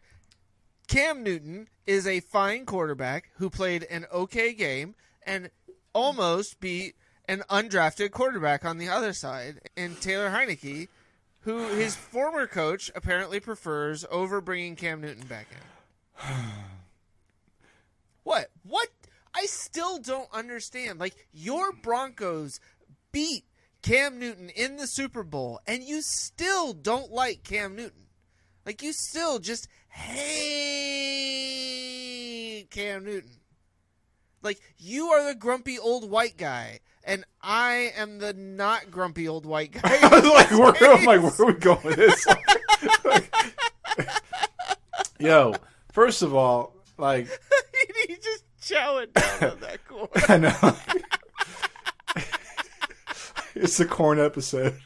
Cam 0.89 1.23
Newton 1.23 1.69
is 1.87 2.07
a 2.07 2.21
fine 2.21 2.67
quarterback 2.67 3.31
who 3.37 3.49
played 3.49 3.85
an 3.85 4.07
okay 4.13 4.53
game 4.53 4.95
and 5.25 5.51
almost 5.95 6.59
beat 6.61 6.95
an 7.29 7.43
undrafted 7.51 8.11
quarterback 8.11 8.65
on 8.65 8.79
the 8.79 8.89
other 8.89 9.13
side 9.13 9.61
in 9.77 9.95
Taylor 9.97 10.31
Heinicke, 10.31 10.89
who 11.41 11.69
his 11.75 11.95
former 11.95 12.47
coach 12.47 12.91
apparently 12.95 13.39
prefers 13.41 14.05
over 14.11 14.41
bringing 14.41 14.77
Cam 14.77 15.01
Newton 15.01 15.27
back 15.27 15.47
in. 15.53 15.59
what? 18.23 18.49
What? 18.63 18.89
I 19.35 19.47
still 19.47 19.99
don't 19.99 20.29
understand. 20.33 21.01
Like 21.01 21.15
your 21.33 21.73
Broncos 21.73 22.61
beat 23.13 23.45
Cam 23.83 24.19
Newton 24.19 24.51
in 24.51 24.77
the 24.77 24.87
Super 24.87 25.23
Bowl, 25.23 25.61
and 25.67 25.83
you 25.83 26.03
still 26.03 26.73
don't 26.73 27.11
like 27.11 27.43
Cam 27.45 27.75
Newton. 27.77 28.07
Like 28.65 28.83
you 28.83 28.93
still 28.93 29.39
just 29.39 29.69
hate 29.89 30.29
Cam 32.71 33.05
Newton. 33.05 33.41
Like 34.43 34.61
you 34.79 35.09
are 35.09 35.27
the 35.27 35.35
grumpy 35.35 35.79
old 35.79 36.11
white 36.11 36.37
guy, 36.37 36.81
and 37.05 37.25
I 37.41 37.93
am 37.97 38.19
the 38.19 38.33
not 38.33 38.91
grumpy 38.91 39.29
old 39.29 39.47
white 39.47 39.73
guy. 39.73 39.81
I 40.03 40.09
was 40.09 40.25
like, 40.25 40.51
where, 40.51 40.75
I'm 40.93 41.05
like, 41.05 41.23
where 41.23 41.33
are 41.39 41.47
we 41.47 41.55
going 41.55 41.83
with 41.85 41.97
this? 41.97 42.27
Like, 43.05 43.33
yo, 45.21 45.55
first 45.93 46.23
of 46.23 46.35
all, 46.35 46.75
like, 46.99 47.27
he 48.09 48.17
just 48.17 48.45
chowing 48.61 49.13
down 49.13 49.51
on 49.53 49.61
that 49.61 49.79
corn. 49.89 50.09
I 50.29 50.37
know. 50.39 50.77
it's 53.55 53.79
a 53.81 53.87
corn 53.87 54.19
episode. 54.19 54.77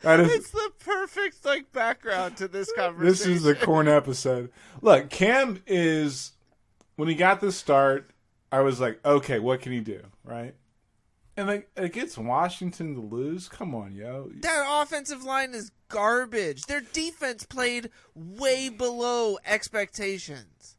That 0.00 0.20
is 0.20 0.30
It's 0.30 0.50
the 0.50 0.70
perfect 0.78 1.44
like 1.44 1.72
background 1.72 2.36
to 2.38 2.48
this 2.48 2.70
conversation. 2.76 3.06
this 3.06 3.26
is 3.26 3.42
the 3.42 3.54
corn 3.54 3.88
episode. 3.88 4.50
Look, 4.82 5.08
Cam 5.10 5.62
is 5.66 6.32
when 6.96 7.08
he 7.08 7.14
got 7.14 7.40
the 7.40 7.50
start, 7.50 8.10
I 8.52 8.60
was 8.60 8.78
like, 8.80 9.00
okay, 9.04 9.38
what 9.38 9.62
can 9.62 9.72
he 9.72 9.80
do, 9.80 10.00
right? 10.22 10.54
And 11.36 11.48
like 11.48 11.70
against 11.76 12.16
Washington 12.16 12.94
to 12.94 13.00
lose, 13.00 13.48
come 13.48 13.74
on, 13.74 13.94
yo. 13.94 14.30
that 14.40 14.64
offensive 14.66 15.22
line 15.22 15.54
is 15.54 15.70
garbage. 15.88 16.62
Their 16.62 16.80
defense 16.80 17.44
played 17.44 17.90
way 18.14 18.70
below 18.70 19.38
expectations. 19.44 20.76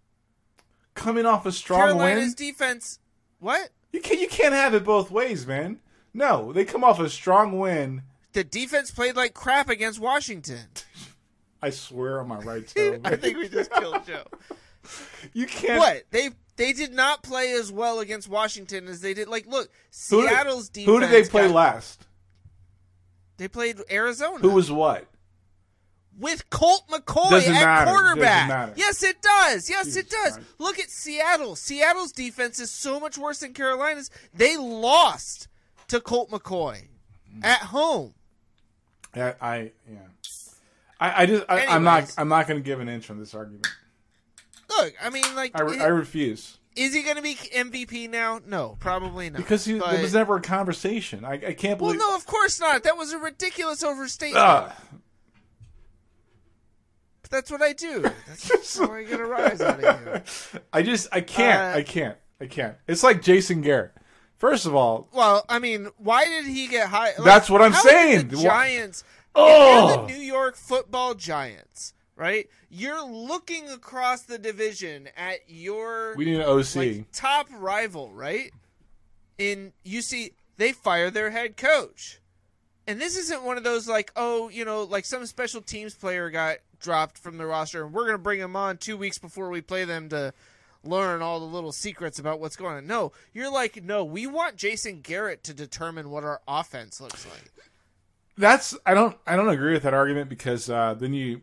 Coming 0.96 1.28
off 1.28 1.46
a 1.46 1.52
strong 1.52 1.80
Carolina's 1.82 2.36
win, 2.40 2.48
defense. 2.48 3.00
What? 3.40 3.70
you 3.92 4.02
can 4.02 4.20
you 4.20 4.28
can't 4.28 4.54
have 4.54 4.74
it 4.74 4.84
both 4.84 5.12
ways, 5.12 5.46
man. 5.48 5.80
No, 6.14 6.52
they 6.54 6.66
come 6.66 6.84
off 6.84 7.00
a 7.00 7.10
strong 7.10 7.60
win. 7.60 8.04
The 8.34 8.44
defense 8.44 8.92
played 8.92 9.16
like 9.16 9.34
crap 9.34 9.70
against 9.70 10.00
Washington. 10.00 10.68
I 11.62 11.72
swear 11.72 12.20
on 12.20 12.28
my 12.28 12.40
right 12.40 12.68
toe. 12.68 13.00
I 13.06 13.16
think 13.16 13.38
we 13.38 13.50
just 13.50 13.72
killed 13.72 14.06
Joe. 14.06 14.24
you 15.34 15.48
can't. 15.48 15.80
What 15.80 16.04
they 16.12 16.30
they 16.58 16.74
did 16.74 16.92
not 16.94 17.24
play 17.24 17.54
as 17.54 17.72
well 17.72 18.00
against 18.00 18.28
Washington 18.28 18.88
as 18.88 19.02
they 19.02 19.14
did. 19.14 19.28
Like, 19.28 19.48
look, 19.48 19.70
Who 20.10 20.22
did- 20.22 20.30
Seattle's 20.30 20.70
defense. 20.70 20.86
Who 20.88 21.00
did 21.00 21.10
they 21.12 21.24
play 21.28 21.48
got- 21.48 21.56
last? 21.56 22.06
They 23.38 23.48
played 23.48 23.80
Arizona. 23.90 24.40
Who 24.40 24.50
was 24.52 24.72
what? 24.72 25.08
with 26.20 26.50
Colt 26.50 26.82
McCoy 26.90 27.30
Doesn't 27.30 27.54
at 27.56 27.64
matter. 27.64 27.92
quarterback? 27.92 28.74
Yes, 28.76 29.04
it 29.04 29.22
does. 29.22 29.70
Yes, 29.70 29.86
Jesus 29.86 29.98
it 30.04 30.10
does. 30.10 30.34
Christ. 30.34 30.50
Look 30.58 30.80
at 30.80 30.90
Seattle. 30.90 31.56
Seattle's 31.56 32.12
defense 32.12 32.60
is 32.60 32.72
so 32.72 33.00
much 33.00 33.18
worse 33.18 33.40
than 33.40 33.54
Carolina's. 33.54 34.10
They 34.34 34.58
lost 34.58 35.48
to 35.90 36.00
Colt 36.02 36.32
McCoy 36.32 36.88
at 37.44 37.60
home. 37.60 38.16
I, 39.16 39.36
I 39.40 39.72
yeah. 39.88 39.98
I, 41.00 41.22
I 41.22 41.26
just 41.28 41.46
I, 41.48 41.66
I'm 41.68 41.84
not 41.84 42.12
I'm 42.18 42.28
not 42.28 42.48
going 42.48 42.60
to 42.60 42.66
give 42.66 42.80
an 42.80 42.90
inch 42.90 43.10
on 43.12 43.20
this 43.20 43.36
argument. 43.36 43.68
Look, 44.70 44.94
I 45.02 45.10
mean, 45.10 45.24
like, 45.36 45.52
I, 45.56 45.62
re- 45.62 45.80
i- 45.80 45.84
I 45.86 45.88
refuse 45.88 46.58
is 46.76 46.94
he 46.94 47.02
going 47.02 47.16
to 47.16 47.22
be 47.24 47.34
MVP 47.36 48.08
now? 48.10 48.40
No, 48.46 48.78
probably 48.80 49.30
not. 49.32 49.38
because 49.38 49.66
he, 49.66 49.80
But- 49.80 49.96
it 49.96 50.02
was 50.02 50.14
never 50.14 50.36
a 50.36 50.42
conversation. 50.42 51.26
I, 51.26 51.34
I 51.34 51.54
can't 51.54 51.80
Well, 51.82 51.92
believe. 51.94 52.00
no, 52.00 52.16
of 52.16 52.26
course 52.28 52.60
not. 52.60 52.84
That 52.84 52.96
was 52.98 53.14
a 53.14 53.18
ridiculous 53.18 53.82
overstatement. 53.84 54.46
Ugh. 54.46 54.72
But 57.24 57.32
that's 57.32 57.52
what 57.52 57.62
I 57.62 57.74
do. 57.74 58.02
That's 58.28 58.78
how 58.78 58.92
I 58.92 59.04
get 59.04 59.20
a 59.20 59.26
rise 59.26 59.60
out 59.60 59.84
of 59.84 60.06
you. 60.54 60.62
I 60.72 60.82
just 60.82 61.08
I 61.12 61.22
can't 61.22 61.76
Uh, 61.76 61.80
I 61.80 61.84
can't 61.84 62.18
I 62.40 62.46
can't. 62.46 62.76
It's 62.88 63.04
like 63.04 63.22
Jason 63.22 63.62
Garrett. 63.62 63.94
First 64.38 64.66
of 64.68 64.76
all, 64.76 65.10
Well, 65.12 65.44
I 65.50 65.58
mean, 65.60 65.88
why 65.98 66.26
did 66.26 66.46
he 66.46 66.68
get 66.68 66.90
high? 66.90 67.08
like, 67.18 67.24
That's 67.26 67.50
what 67.50 67.62
I'm 67.62 67.74
saying. 67.74 68.28
The 68.30 68.38
Giants. 68.38 69.04
Oh! 69.34 70.06
The 70.06 70.14
New 70.14 70.20
York 70.20 70.56
Football 70.56 71.16
Giants, 71.16 71.94
right? 72.18 72.50
You're 72.70 73.06
looking 73.06 73.70
across 73.70 74.24
the 74.24 74.38
division 74.38 75.08
at 75.16 75.42
your 75.48 76.16
we 76.18 76.26
need 76.26 76.42
an 76.42 76.42
OC. 76.42 76.76
like, 76.76 77.12
top 77.14 77.48
rival, 77.58 78.12
right? 78.12 78.52
In 79.38 79.72
you 79.84 80.02
see, 80.02 80.32
they 80.58 80.74
fire 80.74 81.12
their 81.12 81.30
head 81.30 81.56
coach, 81.56 82.20
and 82.88 83.00
this 83.00 83.16
isn't 83.16 83.44
one 83.44 83.58
of 83.58 83.64
those 83.64 83.88
like, 83.88 84.12
oh, 84.16 84.50
you 84.50 84.66
know, 84.66 84.84
like 84.84 85.06
some 85.06 85.26
special 85.26 85.62
teams 85.62 85.94
player 85.94 86.30
got 86.30 86.58
dropped 86.80 87.18
from 87.18 87.38
the 87.38 87.46
roster, 87.46 87.86
and 87.86 87.94
we're 87.94 88.06
gonna 88.06 88.18
bring 88.18 88.40
him 88.40 88.56
on 88.56 88.78
two 88.78 88.98
weeks 88.98 89.20
before 89.20 89.50
we 89.50 89.62
play 89.62 89.86
them 89.86 90.10
to 90.10 90.34
learn 90.84 91.22
all 91.22 91.40
the 91.40 91.46
little 91.46 91.72
secrets 91.72 92.18
about 92.18 92.40
what's 92.40 92.56
going 92.56 92.78
on. 92.78 92.88
No, 92.88 93.12
you're 93.34 93.52
like, 93.52 93.84
no, 93.84 94.04
we 94.04 94.26
want 94.26 94.56
Jason 94.56 95.02
Garrett 95.02 95.44
to 95.44 95.54
determine 95.54 96.10
what 96.10 96.24
our 96.24 96.42
offense 96.48 97.00
looks 97.00 97.26
like. 97.28 97.52
That's 98.40 98.76
I 98.86 98.96
don't 98.96 99.16
I 99.28 99.36
don't 99.36 99.50
agree 99.50 99.74
with 99.74 99.84
that 99.84 99.94
argument 99.94 100.30
because 100.30 100.70
uh, 100.70 100.96
then 100.96 101.14
you 101.14 101.42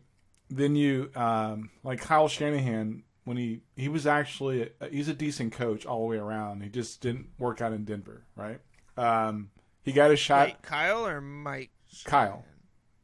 then 0.50 0.76
you 0.76 1.10
um, 1.14 1.70
like 1.82 2.00
Kyle 2.00 2.28
Shanahan 2.28 3.02
when 3.24 3.36
he 3.36 3.60
he 3.76 3.88
was 3.88 4.06
actually 4.06 4.70
a, 4.80 4.88
he's 4.88 5.08
a 5.08 5.14
decent 5.14 5.52
coach 5.52 5.86
all 5.86 6.00
the 6.00 6.06
way 6.06 6.16
around. 6.18 6.62
He 6.62 6.68
just 6.68 7.00
didn't 7.00 7.28
work 7.38 7.60
out 7.60 7.72
in 7.72 7.84
Denver, 7.84 8.24
right? 8.36 8.60
Um, 8.96 9.50
he 9.82 9.92
got 9.92 10.10
a 10.10 10.16
shot. 10.16 10.46
Wait, 10.48 10.62
Kyle 10.62 11.06
or 11.06 11.20
Mike? 11.20 11.70
Kyle. 12.04 12.44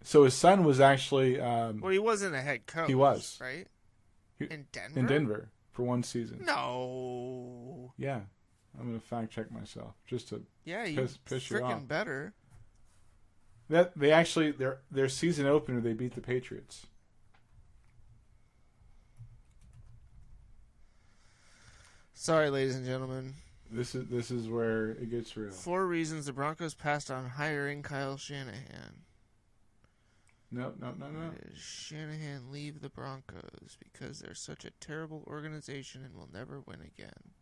So 0.03 0.25
his 0.25 0.35
son 0.35 0.65
was 0.65 0.81
actually 0.81 1.41
um, 1.41 1.81
Well, 1.81 1.93
he 1.93 1.99
wasn't 1.99 2.35
a 2.35 2.41
head 2.41 2.67
coach. 2.67 2.89
He 2.89 2.95
was. 2.95 3.39
right 3.41 3.67
He- 4.39 4.47
in 4.47 4.67
Denver. 4.73 4.99
in 5.01 5.07
Denver 5.07 5.49
for 5.73 5.83
one 5.83 6.03
season. 6.03 6.43
No. 6.45 7.93
Yeah, 7.99 8.21
I'm 8.79 8.87
gonna 8.87 9.01
fact 9.01 9.33
check 9.33 9.51
myself 9.51 9.95
just 10.07 10.29
to 10.31 10.43
Yeah, 10.65 10.85
you 10.85 10.97
Piss- 11.03 11.19
piss 11.25 11.51
you 11.51 11.57
freaking 11.59 11.77
off. 11.83 11.89
better. 11.89 12.35
that 13.69 13.97
they 13.99 14.11
actually 14.13 14.51
their 14.53 14.81
their 14.91 15.09
season 15.09 15.47
opener 15.47 15.81
they 15.81 15.93
beat 15.93 16.15
the 16.15 16.21
Patriots. 16.21 16.87
Sorry, 22.21 22.51
ladies 22.51 22.77
and 22.77 22.85
gentlemen. 22.85 23.33
This 23.71 23.95
is 23.95 24.07
this 24.09 24.31
is 24.31 24.47
where 24.47 24.91
it 24.91 25.11
gets 25.11 25.35
real. 25.39 25.53
Four 25.53 25.87
reasons 25.87 26.27
the 26.27 26.35
Broncos 26.35 26.75
passed 26.75 27.11
on 27.11 27.27
hiring 27.27 27.83
Kyle 27.83 28.19
Shanahan. 28.19 29.05
No, 30.53 30.75
no, 30.79 30.93
no, 30.99 31.07
no. 31.09 31.31
Shanahan 31.57 32.53
leave 32.53 32.83
the 32.83 32.91
Broncos 32.91 33.79
because 33.83 34.19
they're 34.19 34.35
such 34.35 34.67
a 34.67 34.71
terrible 34.81 35.25
organization 35.27 36.05
and 36.05 36.15
will 36.15 36.29
never 36.31 36.61
win 36.67 36.81
again. 36.83 37.33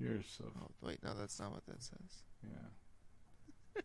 You're 0.00 0.24
so 0.26 0.50
Oh, 0.60 0.72
wait, 0.82 1.00
no, 1.04 1.14
that's 1.14 1.38
not 1.38 1.52
what 1.52 1.64
that 1.66 1.80
says. 1.80 2.24
yeah. 2.42 3.82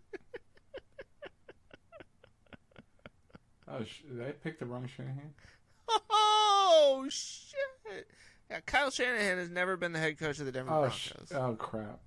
oh, 3.67 3.83
sh- 3.83 4.01
did 4.11 4.27
I 4.27 4.31
pick 4.31 4.57
the 4.57 4.65
wrong 4.65 4.87
Shanahan? 4.87 5.35
Oh 6.09 7.05
shit! 7.07 8.07
Yeah, 8.49 8.59
Kyle 8.65 8.89
Shanahan 8.89 9.37
has 9.37 9.49
never 9.49 9.77
been 9.77 9.91
the 9.91 9.99
head 9.99 10.17
coach 10.17 10.39
of 10.39 10.45
the 10.45 10.51
Denver 10.51 10.71
Oh, 10.73 10.89
sh- 10.89 11.11
Broncos. 11.11 11.31
oh 11.33 11.55
crap. 11.55 11.99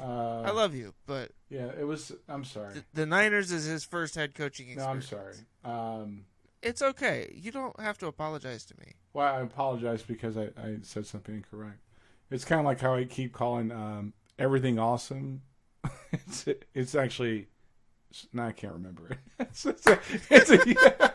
Uh, 0.00 0.42
I 0.42 0.50
love 0.52 0.74
you, 0.76 0.94
but 1.06 1.32
Yeah, 1.50 1.70
it 1.78 1.84
was. 1.84 2.12
I'm 2.28 2.44
sorry. 2.44 2.74
the, 2.74 2.84
the 2.94 3.06
Niners 3.06 3.50
is 3.50 3.64
his 3.64 3.84
first 3.84 4.14
head 4.14 4.34
coaching 4.34 4.72
No, 4.76 4.86
I'm 4.86 5.02
sorry. 5.02 5.34
Um, 5.64 6.24
It's 6.62 6.82
okay. 6.82 7.32
You 7.34 7.50
don't 7.50 7.78
have 7.80 7.98
to 7.98 8.06
apologize 8.06 8.64
to 8.66 8.74
me. 8.78 8.92
well, 9.12 9.26
I 9.34 9.40
apologize 9.40 10.02
because 10.02 10.36
I, 10.36 10.50
I 10.56 10.76
said 10.82 11.04
something 11.06 11.34
incorrect. 11.34 11.78
It's 12.30 12.44
kind 12.44 12.60
of 12.60 12.64
like 12.66 12.80
how 12.80 12.94
I 12.94 13.04
keep 13.06 13.32
calling 13.32 13.72
um, 13.72 14.12
everything 14.38 14.78
awesome. 14.78 15.42
it's 16.12 16.46
it's 16.74 16.94
actually. 16.94 17.48
No, 18.32 18.44
I 18.44 18.52
can't 18.52 18.72
remember 18.74 19.08
it. 19.10 19.18
It's, 19.40 19.66
it's 19.66 19.86
a, 19.86 19.98
it's 20.30 20.50
a- 20.50 21.12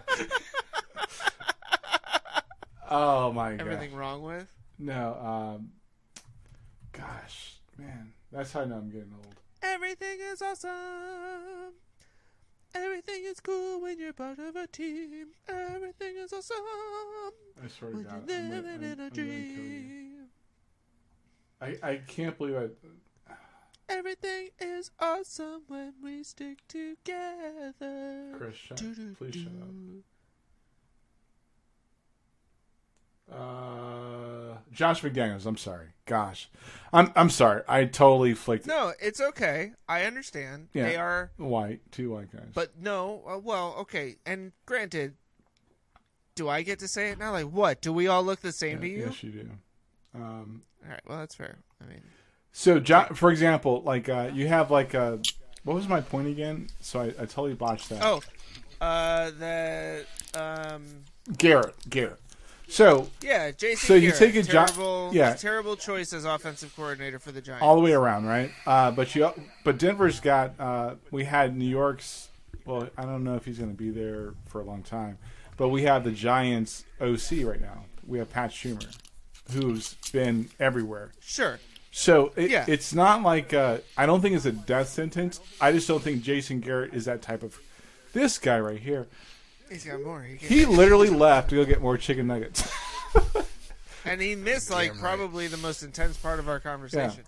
oh 2.89 3.31
my 3.31 3.51
god! 3.51 3.61
Everything 3.61 3.93
wrong 3.95 4.21
with? 4.23 4.47
No, 4.79 5.15
um, 5.59 5.71
gosh, 6.91 7.55
man, 7.77 8.13
that's 8.31 8.51
how 8.51 8.61
I 8.61 8.65
know 8.65 8.75
I'm 8.77 8.89
getting 8.89 9.13
old. 9.13 9.35
Everything 9.61 10.17
is 10.31 10.41
awesome. 10.41 11.73
Everything 12.75 13.23
is 13.25 13.39
cool 13.39 13.81
when 13.81 13.99
you're 13.99 14.13
part 14.13 14.39
of 14.39 14.55
a 14.55 14.65
team. 14.67 15.27
Everything 15.47 16.15
is 16.17 16.33
awesome 16.33 16.57
I 17.63 17.67
swear 17.67 17.91
to 17.91 17.97
God, 18.03 18.23
you're 18.27 18.39
living 18.39 18.71
I'm- 18.71 18.83
in 18.83 18.99
a 18.99 19.03
I'm 19.03 19.09
gonna 19.09 19.11
kill 19.11 19.25
you. 19.25 19.55
dream. 19.55 20.27
I, 21.61 21.77
I 21.83 21.95
can't 22.07 22.37
believe 22.37 22.55
I. 22.57 22.67
Everything 23.87 24.49
is 24.59 24.91
awesome 24.99 25.61
when 25.67 25.93
we 26.03 26.23
stick 26.23 26.59
together. 26.67 28.33
Chris, 28.37 28.55
shut, 28.55 28.77
please 29.17 29.35
shut 29.35 29.51
up. 29.61 29.69
Uh, 33.33 34.57
Josh 34.71 35.01
McDaniels. 35.01 35.45
I'm 35.45 35.57
sorry. 35.57 35.87
Gosh, 36.05 36.49
I'm 36.91 37.11
I'm 37.15 37.29
sorry. 37.29 37.61
I 37.67 37.85
totally 37.85 38.33
flicked 38.33 38.65
No, 38.67 38.91
it's 38.99 39.21
okay. 39.21 39.71
I 39.87 40.03
understand. 40.03 40.67
Yeah. 40.73 40.83
They 40.83 40.95
are, 40.97 41.31
white. 41.37 41.79
Two 41.91 42.11
white 42.11 42.31
guys. 42.31 42.49
but 42.53 42.71
no. 42.79 43.23
Uh, 43.27 43.37
well, 43.39 43.75
okay. 43.79 44.17
And 44.25 44.51
granted, 44.65 45.13
do 46.35 46.49
I 46.49 46.61
get 46.61 46.79
to 46.79 46.87
say 46.87 47.09
it 47.09 47.19
now? 47.19 47.31
Like, 47.31 47.45
what? 47.45 47.81
Do 47.81 47.93
we 47.93 48.07
all 48.07 48.23
look 48.23 48.41
the 48.41 48.51
same 48.51 48.81
to 48.81 48.87
you? 48.87 49.05
yes, 49.05 49.23
you 49.23 49.31
do. 49.31 49.49
Um, 50.15 50.63
All 50.83 50.91
right. 50.91 51.01
Well, 51.07 51.19
that's 51.19 51.35
fair. 51.35 51.57
I 51.81 51.85
mean, 51.87 52.01
so, 52.51 52.79
jo- 52.79 53.07
for 53.15 53.31
example, 53.31 53.81
like 53.83 54.09
uh, 54.09 54.29
you 54.33 54.47
have 54.47 54.69
like 54.71 54.93
uh 54.93 55.17
what 55.63 55.75
was 55.75 55.87
my 55.87 56.01
point 56.01 56.27
again? 56.27 56.67
So 56.81 56.99
I, 56.99 57.05
I 57.05 57.25
totally 57.25 57.53
botched 57.53 57.89
that. 57.89 58.03
oh, 58.03 58.21
uh, 58.81 59.31
the 59.31 60.05
um, 60.35 60.83
Garrett, 61.37 61.75
Garrett. 61.89 62.19
So 62.67 63.09
yeah, 63.21 63.51
Jason. 63.51 63.87
So 63.87 63.93
you 63.95 64.11
Garrett, 64.11 64.17
take 64.19 64.35
a 64.35 64.43
jo- 64.43 64.65
terrible, 64.65 65.09
yeah. 65.13 65.33
terrible 65.33 65.75
choice 65.75 66.13
as 66.13 66.25
offensive 66.25 66.75
coordinator 66.75 67.19
for 67.19 67.31
the 67.31 67.41
Giants. 67.41 67.61
all 67.63 67.75
the 67.75 67.81
way 67.81 67.93
around, 67.93 68.25
right? 68.25 68.51
Uh, 68.65 68.89
but 68.91 69.13
you, 69.15 69.31
but 69.63 69.77
Denver's 69.77 70.19
got. 70.19 70.53
Uh, 70.59 70.95
we 71.11 71.23
had 71.25 71.55
New 71.55 71.67
York's. 71.69 72.29
Well, 72.65 72.89
I 72.97 73.03
don't 73.03 73.23
know 73.23 73.35
if 73.35 73.45
he's 73.45 73.57
going 73.59 73.71
to 73.71 73.77
be 73.77 73.89
there 73.89 74.33
for 74.47 74.61
a 74.61 74.63
long 74.63 74.83
time, 74.83 75.17
but 75.57 75.69
we 75.69 75.83
have 75.83 76.03
the 76.03 76.11
Giants 76.11 76.85
OC 77.01 77.43
right 77.43 77.61
now. 77.61 77.85
We 78.07 78.17
have 78.19 78.29
Pat 78.31 78.51
Shurmur, 78.51 78.95
who's 79.51 79.95
been 80.11 80.49
everywhere. 80.59 81.11
Sure. 81.19 81.59
So 81.91 82.31
it, 82.35 82.49
Yeah. 82.49 82.65
it's 82.67 82.93
not 82.93 83.21
like 83.21 83.53
uh, 83.53 83.79
I 83.97 84.05
don't 84.05 84.21
think 84.21 84.35
it's 84.35 84.45
a 84.45 84.51
death 84.51 84.87
sentence. 84.89 85.39
I 85.61 85.71
just 85.73 85.87
don't 85.87 86.01
think 86.01 86.23
Jason 86.23 86.59
Garrett 86.61 86.93
is 86.93 87.05
that 87.05 87.21
type 87.21 87.43
of. 87.43 87.59
This 88.13 88.37
guy 88.37 88.59
right 88.59 88.79
here, 88.79 89.07
He's 89.73 89.85
got 89.85 90.01
more. 90.01 90.21
He 90.23 90.35
he 90.37 90.65
literally 90.67 91.09
left 91.09 91.49
to 91.49 91.55
go 91.55 91.65
get 91.65 91.81
more 91.81 91.97
chicken 91.97 92.27
nuggets. 92.27 92.71
and 94.05 94.21
he 94.21 94.35
missed 94.35 94.69
like 94.69 94.93
Damn 94.93 95.01
right. 95.01 95.17
probably 95.17 95.47
the 95.47 95.57
most 95.57 95.83
intense 95.83 96.17
part 96.17 96.39
of 96.39 96.47
our 96.49 96.59
conversation. 96.59 97.23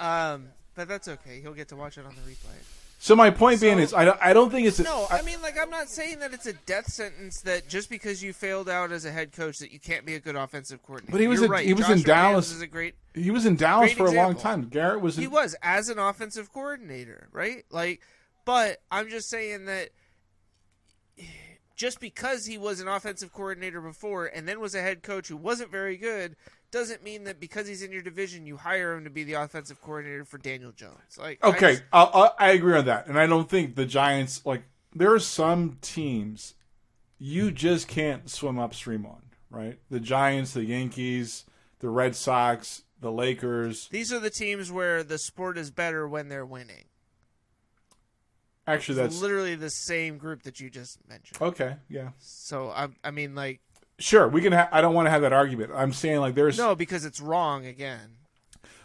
Um, 0.00 0.48
but 0.74 0.88
that's 0.88 1.08
okay. 1.08 1.40
He'll 1.40 1.54
get 1.54 1.68
to 1.68 1.76
watch 1.76 1.98
it 1.98 2.04
on 2.06 2.14
the 2.14 2.20
replay. 2.30 2.56
so 2.98 3.14
my 3.14 3.30
point 3.30 3.60
being 3.60 3.78
is, 3.78 3.94
I 3.94 4.04
don't, 4.04 4.18
I 4.20 4.32
don't 4.32 4.50
think 4.50 4.66
it's 4.66 4.80
a, 4.80 4.82
No, 4.82 5.06
I- 5.10 5.18
I 5.18 5.22
mean, 5.22 5.40
like, 5.42 5.56
I'm 5.60 5.70
not 5.70 5.88
saying 5.88 6.18
that 6.18 6.32
it's 6.34 6.46
a 6.46 6.52
death 6.52 6.86
sentence 6.92 7.40
that 7.42 7.68
just 7.68 7.88
because 7.90 8.22
you 8.22 8.32
failed 8.32 8.68
out 8.68 8.90
as 8.90 9.04
a 9.04 9.12
head 9.12 9.30
coach 9.32 9.58
that 9.58 9.70
you 9.72 9.78
can't 9.78 10.04
be 10.04 10.14
a 10.16 10.20
good 10.20 10.34
offensive 10.34 10.82
coordinator. 10.82 11.12
But 11.12 11.20
he 11.20 11.28
was 11.28 11.40
You're 11.40 11.46
a- 11.48 11.52
right. 11.52 11.66
he 11.66 11.74
was 11.74 11.86
Josh 11.86 11.96
in 11.98 12.02
Dallas. 12.02 12.50
Is 12.50 12.60
a 12.62 12.66
great. 12.66 12.94
he 13.14 13.30
was 13.30 13.46
in 13.46 13.54
Dallas 13.56 13.94
Great 13.94 13.96
for 14.08 14.12
a 14.12 14.16
long 14.16 14.34
time. 14.34 14.68
Garrett 14.68 15.00
was. 15.00 15.16
In, 15.16 15.22
He 15.22 15.28
was 15.28 15.54
as 15.62 15.88
an 15.90 15.98
offensive 15.98 16.52
coordinator, 16.52 17.28
right? 17.32 17.64
Like, 17.70 18.00
but 18.44 18.80
I'm 18.90 19.08
just 19.08 19.28
saying 19.30 19.66
that 19.66 19.90
just 21.74 22.00
because 22.00 22.46
he 22.46 22.56
was 22.58 22.80
an 22.80 22.88
offensive 22.88 23.32
coordinator 23.32 23.80
before 23.80 24.26
and 24.26 24.46
then 24.48 24.60
was 24.60 24.74
a 24.74 24.80
head 24.82 25.02
coach 25.02 25.28
who 25.28 25.36
wasn't 25.36 25.70
very 25.70 25.96
good 25.96 26.36
doesn't 26.70 27.02
mean 27.04 27.24
that 27.24 27.38
because 27.38 27.68
he's 27.68 27.82
in 27.82 27.92
your 27.92 28.02
division 28.02 28.46
you 28.46 28.56
hire 28.56 28.94
him 28.94 29.04
to 29.04 29.10
be 29.10 29.22
the 29.24 29.34
offensive 29.34 29.80
coordinator 29.80 30.24
for 30.24 30.38
Daniel 30.38 30.72
Jones. 30.72 31.16
Like, 31.18 31.38
I 31.42 31.48
Okay, 31.48 31.70
just- 31.72 31.82
I, 31.92 32.02
I, 32.02 32.30
I 32.48 32.50
agree 32.52 32.76
on 32.76 32.84
that, 32.86 33.06
and 33.06 33.18
I 33.18 33.26
don't 33.26 33.48
think 33.48 33.74
the 33.76 33.86
Giants 33.86 34.44
like 34.44 34.62
there 34.94 35.12
are 35.12 35.18
some 35.20 35.78
teams 35.80 36.54
you 37.18 37.50
just 37.50 37.86
can't 37.88 38.28
swim 38.28 38.58
upstream 38.58 39.06
on, 39.06 39.22
right? 39.50 39.78
The 39.90 40.00
Giants, 40.00 40.52
the 40.54 40.64
Yankees, 40.64 41.44
the 41.78 41.88
Red 41.88 42.16
Sox, 42.16 42.82
the 43.00 43.12
Lakers. 43.12 43.88
these 43.88 44.12
are 44.12 44.18
the 44.20 44.30
teams 44.30 44.72
where 44.72 45.02
the 45.02 45.18
sport 45.18 45.58
is 45.58 45.70
better 45.70 46.08
when 46.08 46.28
they're 46.28 46.46
winning. 46.46 46.84
Actually, 48.66 48.96
that's 48.96 49.20
literally 49.20 49.54
the 49.56 49.70
same 49.70 50.16
group 50.18 50.42
that 50.44 50.58
you 50.60 50.70
just 50.70 50.98
mentioned. 51.08 51.40
okay. 51.42 51.76
Yeah, 51.88 52.10
So 52.18 52.70
I, 52.70 52.88
I 53.04 53.10
mean, 53.10 53.34
like, 53.34 53.60
sure. 53.98 54.26
We 54.26 54.40
can. 54.40 54.52
Ha- 54.52 54.68
I 54.72 54.80
don't 54.80 54.94
want 54.94 55.06
to 55.06 55.10
have 55.10 55.22
that 55.22 55.32
argument. 55.34 55.72
I'm 55.74 55.92
saying 55.92 56.20
like 56.20 56.34
there's 56.34 56.56
no, 56.56 56.74
because 56.74 57.04
it's 57.04 57.20
wrong 57.20 57.66
again. 57.66 58.16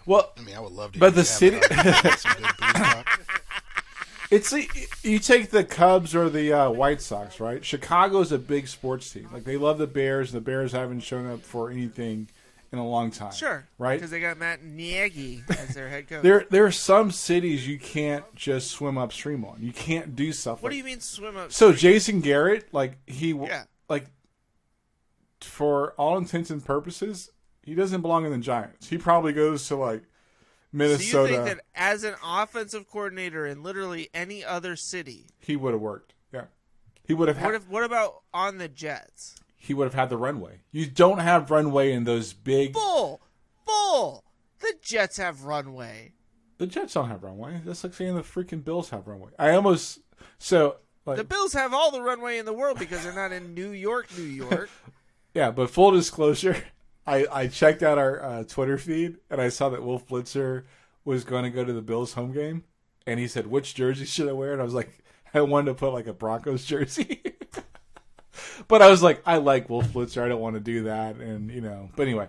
well, 0.06 0.34
I 0.38 0.42
mean, 0.42 0.56
I 0.56 0.60
would 0.60 0.74
love 0.74 0.92
to. 0.94 1.00
But 1.00 1.16
the 1.16 1.24
city- 1.24 1.60
that. 1.60 2.20
Some 2.20 2.34
good 2.34 2.52
booze 2.60 2.74
talk. 2.74 3.20
It's 4.32 4.52
the, 4.52 4.68
you 5.02 5.18
take 5.18 5.50
the 5.50 5.64
Cubs 5.64 6.14
or 6.16 6.30
the 6.30 6.54
uh, 6.54 6.70
White 6.70 7.02
Sox, 7.02 7.40
right? 7.40 7.66
Chicago's 7.66 8.32
a 8.32 8.38
big 8.38 8.68
sports 8.68 9.10
team. 9.12 9.28
Like 9.34 9.44
they 9.44 9.58
love 9.58 9.80
the 9.80 9.88
Bears. 9.88 10.32
The 10.32 10.40
Bears 10.40 10.72
haven't 10.72 11.00
shown 11.00 11.26
up 11.26 11.42
for 11.42 11.72
anything 11.72 12.30
in 12.72 12.78
a 12.80 12.88
long 12.88 13.10
time. 13.12 13.32
Sure, 13.32 13.68
right? 13.78 13.96
Because 13.96 14.12
they 14.12 14.20
got 14.20 14.38
Matt 14.38 14.64
Nagy 14.64 15.44
as 15.50 15.74
their 15.74 15.90
head 15.90 16.08
coach. 16.08 16.22
There, 16.24 16.46
there 16.50 16.66
are 16.66 16.72
some 16.72 17.12
cities 17.12 17.68
you 17.68 17.80
can't 17.80 18.24
just 18.36 18.72
swim 18.72 18.98
upstream 18.98 19.44
on. 19.46 19.58
You 19.62 19.72
can't 19.72 20.16
do 20.16 20.32
stuff. 20.32 20.62
what 20.62 20.70
like, 20.70 20.74
do 20.74 20.78
you 20.78 20.84
mean 20.84 21.00
swim 21.00 21.36
up? 21.38 21.52
So 21.52 21.74
Jason 21.74 22.22
Garrett, 22.22 22.72
like 22.74 22.98
he, 23.08 23.32
Yeah. 23.32 23.64
like 23.88 24.06
for 25.42 25.92
all 25.98 26.18
intents 26.18 26.50
and 26.50 26.64
purposes, 26.64 27.32
he 27.64 27.74
doesn't 27.76 28.02
belong 28.02 28.26
in 28.26 28.32
the 28.32 28.38
Giants. 28.38 28.88
He 28.90 28.98
probably 28.98 29.34
goes 29.34 29.68
to 29.68 29.76
like 29.76 30.02
so 30.02 30.08
Minnesota. 30.74 31.32
you 31.34 31.36
think 31.44 31.58
that 31.58 31.66
as 31.76 32.04
an 32.04 32.16
offensive 32.24 32.88
coordinator 32.90 33.46
in 33.46 33.64
literally 33.64 34.10
any 34.14 34.44
other 34.46 34.76
city, 34.76 35.28
he 35.40 35.56
would 35.56 35.74
have 35.74 35.82
worked. 35.82 36.14
Yeah, 36.32 36.46
he 37.04 37.14
would 37.14 37.28
have. 37.28 37.42
what 37.42 37.68
what 37.70 37.84
about 37.84 38.22
on 38.34 38.58
the 38.58 38.68
Jets? 38.68 39.36
He 39.70 39.76
would 39.76 39.84
have 39.84 39.94
had 39.94 40.10
the 40.10 40.18
runway. 40.18 40.62
You 40.72 40.88
don't 40.88 41.20
have 41.20 41.52
runway 41.52 41.92
in 41.92 42.04
those 42.06 42.34
big. 42.34 42.74
Bull, 42.74 43.22
bull. 43.68 44.24
The 44.62 44.74
Jets 44.82 45.18
have 45.18 45.44
runway. 45.44 46.14
The 46.58 46.66
Jets 46.66 46.96
don't 46.96 47.08
have 47.08 47.22
runway. 47.22 47.62
That's 47.64 47.84
like 47.84 47.94
saying 47.94 48.16
the 48.16 48.24
freaking 48.24 48.64
Bills 48.64 48.90
have 48.90 49.08
runway. 49.08 49.30
I 49.38 49.52
almost 49.52 50.00
so 50.40 50.78
like 51.06 51.18
The 51.18 51.24
Bills 51.24 51.54
have 51.54 51.72
all 51.72 51.92
the 51.92 52.02
runway 52.02 52.40
in 52.40 52.46
the 52.46 52.54
world 52.54 52.80
because 52.80 53.04
they're 53.04 53.14
not 53.14 53.32
in 53.32 53.54
New 53.54 53.70
York, 53.70 54.08
New 54.18 54.24
York. 54.24 54.72
Yeah, 55.36 55.52
but 55.52 55.70
full 55.70 55.92
disclosure, 55.92 56.58
I, 57.06 57.28
I 57.32 57.48
checked 57.48 57.84
out 57.84 58.00
our 58.00 58.24
uh, 58.24 58.44
Twitter 58.46 58.80
feed 58.80 59.18
and 59.30 59.40
I 59.40 59.50
saw 59.50 59.70
that 59.70 59.84
Wolf 59.84 60.08
Blitzer 60.08 60.64
was 61.06 61.24
going 61.24 61.44
to 61.44 61.52
go 61.52 61.64
to 61.64 61.72
the 61.72 61.84
Bills 61.84 62.14
home 62.14 62.32
game, 62.32 62.64
and 63.06 63.20
he 63.20 63.28
said, 63.28 63.46
"Which 63.46 63.76
jersey 63.76 64.06
should 64.06 64.28
I 64.28 64.32
wear?" 64.32 64.54
And 64.54 64.60
I 64.60 64.66
was 64.66 64.74
like, 64.74 64.90
I 65.36 65.42
wanted 65.42 65.68
to 65.68 65.76
put 65.76 65.94
like 65.94 66.08
a 66.08 66.14
Broncos 66.14 66.66
jersey, 66.66 67.22
but 68.68 68.82
I 68.82 68.90
was 68.90 69.02
like, 69.04 69.22
I 69.26 69.38
like 69.38 69.70
Wolf 69.70 69.88
Blitzer. 69.88 70.24
I 70.24 70.28
don't 70.28 70.42
want 70.42 70.56
to 70.56 70.60
do 70.60 70.84
that, 70.84 71.16
and 71.16 71.50
you 71.52 71.62
know. 71.62 71.90
But 71.96 72.04
anyway, 72.04 72.28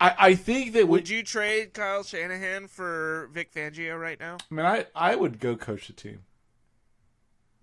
I, 0.00 0.14
I 0.18 0.34
think 0.34 0.72
that 0.74 0.88
Would 0.88 0.90
would 1.02 1.08
you 1.08 1.22
trade 1.22 1.74
Kyle 1.74 2.02
Shanahan 2.02 2.66
for 2.68 3.30
Vic 3.32 3.52
Fangio 3.52 4.00
right 4.00 4.18
now? 4.18 4.38
I 4.50 4.54
mean, 4.54 4.66
I 4.66 4.86
I 4.94 5.14
would 5.16 5.38
go 5.40 5.56
coach 5.56 5.86
the 5.86 5.92
team. 5.92 6.20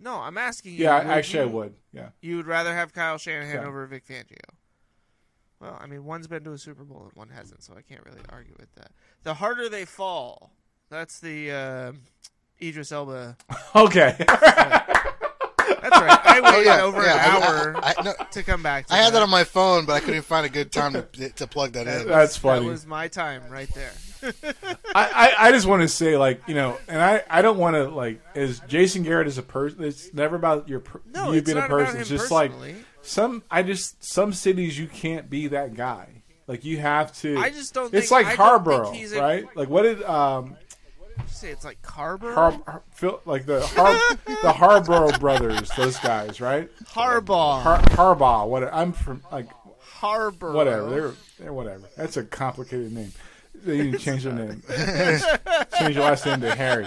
No, 0.01 0.15
I'm 0.15 0.37
asking 0.37 0.73
you. 0.73 0.85
Yeah, 0.85 0.95
actually, 0.97 1.41
I 1.41 1.45
would. 1.45 1.73
Yeah, 1.91 2.09
You 2.21 2.37
would 2.37 2.47
rather 2.47 2.73
have 2.73 2.93
Kyle 2.93 3.17
Shanahan 3.17 3.55
Yeah. 3.63 3.67
over 3.67 3.85
Vic 3.85 4.07
Fangio. 4.07 4.37
Well, 5.59 5.77
I 5.81 5.87
mean, 5.87 6.05
one's 6.05 6.27
been 6.27 6.45
to 6.45 6.53
a 6.53 6.57
Super 6.57 6.85
Bowl 6.85 7.01
and 7.03 7.11
one 7.15 7.27
hasn't, 7.29 7.63
so 7.63 7.73
I 7.77 7.81
can't 7.81 8.05
really 8.05 8.21
argue 8.29 8.55
with 8.57 8.73
that. 8.75 8.91
The 9.23 9.33
harder 9.33 9.67
they 9.67 9.83
fall, 9.83 10.53
that's 10.89 11.19
the 11.19 11.51
uh, 11.51 11.91
Idris 12.61 12.93
Elba. 12.93 13.35
okay. 13.75 14.15
That's 15.81 15.99
right. 16.01 16.19
I 16.25 16.41
waited 16.51 16.65
yeah, 16.65 16.81
over 16.81 17.01
yeah, 17.03 17.13
I- 17.13 17.37
an 17.37 17.43
hour 17.43 17.77
I- 17.77 17.93
I- 17.97 18.03
no, 18.03 18.13
to 18.31 18.43
come 18.43 18.61
back. 18.63 18.87
To 18.87 18.93
I 18.93 18.97
had 18.97 19.13
that 19.13 19.21
on 19.21 19.29
my 19.29 19.43
phone, 19.43 19.85
but 19.85 19.93
I 19.93 19.99
couldn't 19.99 20.21
find 20.23 20.45
a 20.45 20.49
good 20.49 20.71
time 20.71 20.93
to 20.93 21.29
to 21.35 21.47
plug 21.47 21.73
that 21.73 21.87
in. 21.87 22.07
That's 22.07 22.37
funny. 22.37 22.65
That 22.65 22.71
was 22.71 22.85
my 22.85 23.07
time 23.07 23.43
right 23.49 23.69
there. 23.73 23.91
I, 24.93 25.33
I, 25.39 25.47
I 25.47 25.51
just 25.51 25.65
want 25.65 25.81
to 25.81 25.87
say 25.87 26.17
like 26.17 26.41
you 26.47 26.53
know, 26.55 26.77
and 26.87 27.01
I, 27.01 27.23
I 27.29 27.41
don't 27.41 27.57
want 27.57 27.75
to 27.75 27.87
like 27.89 28.21
as 28.35 28.59
Jason 28.67 29.03
Garrett 29.03 29.27
is 29.27 29.37
a 29.37 29.43
person. 29.43 29.83
It's 29.83 30.13
never 30.13 30.35
about 30.35 30.67
your 30.67 30.81
per- 30.81 31.01
No, 31.13 31.31
you 31.31 31.37
it's 31.39 31.45
being 31.45 31.57
a 31.63 31.67
person. 31.67 31.99
it's 32.01 32.09
just 32.09 32.29
like 32.31 32.51
some. 33.01 33.43
I 33.49 33.63
just 33.63 34.03
some 34.03 34.33
cities 34.33 34.77
you 34.77 34.87
can't 34.87 35.29
be 35.29 35.47
that 35.47 35.73
guy. 35.73 36.07
Like 36.47 36.65
you 36.65 36.79
have 36.79 37.13
to. 37.19 37.37
I 37.37 37.49
just 37.49 37.73
don't 37.73 37.93
It's 37.93 38.09
think- 38.09 38.25
like 38.25 38.25
I 38.25 38.35
don't 38.35 38.63
think 38.65 38.75
Harborough, 38.75 38.91
he's 38.91 39.13
a- 39.13 39.21
right? 39.21 39.45
Like 39.55 39.69
what 39.69 39.83
did 39.83 40.03
um 40.03 40.45
Did 40.47 40.51
you 40.59 40.68
say 41.27 41.49
it's 41.51 41.65
like 41.65 41.81
Carver? 41.81 42.33
Har, 42.33 42.51
Har, 42.65 42.81
Phil, 42.91 43.21
like 43.25 43.45
the 43.45 43.61
Har, 43.65 44.17
the 44.43 44.51
Harborough 44.51 45.11
brothers, 45.19 45.69
those 45.77 45.97
guys, 45.99 46.39
right? 46.41 46.69
Harbaugh. 46.85 47.61
Har, 47.61 47.79
Harbaugh. 47.81 48.47
What 48.47 48.73
I'm 48.73 48.91
from 48.93 49.23
like 49.31 49.47
Harbor. 49.79 50.51
whatever. 50.51 50.89
They're, 50.89 51.11
they're 51.39 51.53
whatever. 51.53 51.87
That's 51.97 52.17
a 52.17 52.23
complicated 52.23 52.91
name. 52.93 53.11
They 53.55 53.81
need 53.83 53.91
to 53.93 53.97
change 53.99 54.23
their 54.23 54.33
name. 54.33 54.63
change 55.79 55.95
your 55.95 56.05
last 56.05 56.25
name 56.25 56.41
to 56.41 56.55
Harry. 56.55 56.85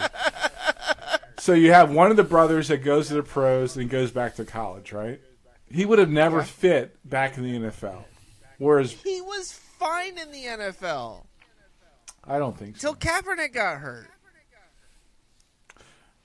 So 1.38 1.52
you 1.52 1.72
have 1.72 1.90
one 1.90 2.10
of 2.10 2.16
the 2.16 2.22
brothers 2.24 2.68
that 2.68 2.78
goes 2.78 3.08
to 3.08 3.14
the 3.14 3.22
pros 3.22 3.76
and 3.76 3.90
goes 3.90 4.10
back 4.10 4.36
to 4.36 4.44
college, 4.44 4.92
right? 4.92 5.20
He 5.70 5.84
would 5.84 5.98
have 5.98 6.10
never 6.10 6.42
fit 6.42 6.96
back 7.08 7.36
in 7.36 7.42
the 7.42 7.68
NFL. 7.70 8.04
Whereas 8.58 8.92
He 8.92 9.20
was 9.20 9.52
fine 9.52 10.16
in 10.18 10.30
the 10.30 10.44
NFL 10.44 11.24
I 12.24 12.38
don't 12.38 12.56
think 12.56 12.76
so. 12.76 12.94
till 12.94 12.96
Kaepernick 12.96 13.52
got 13.52 13.78
hurt. 13.78 14.08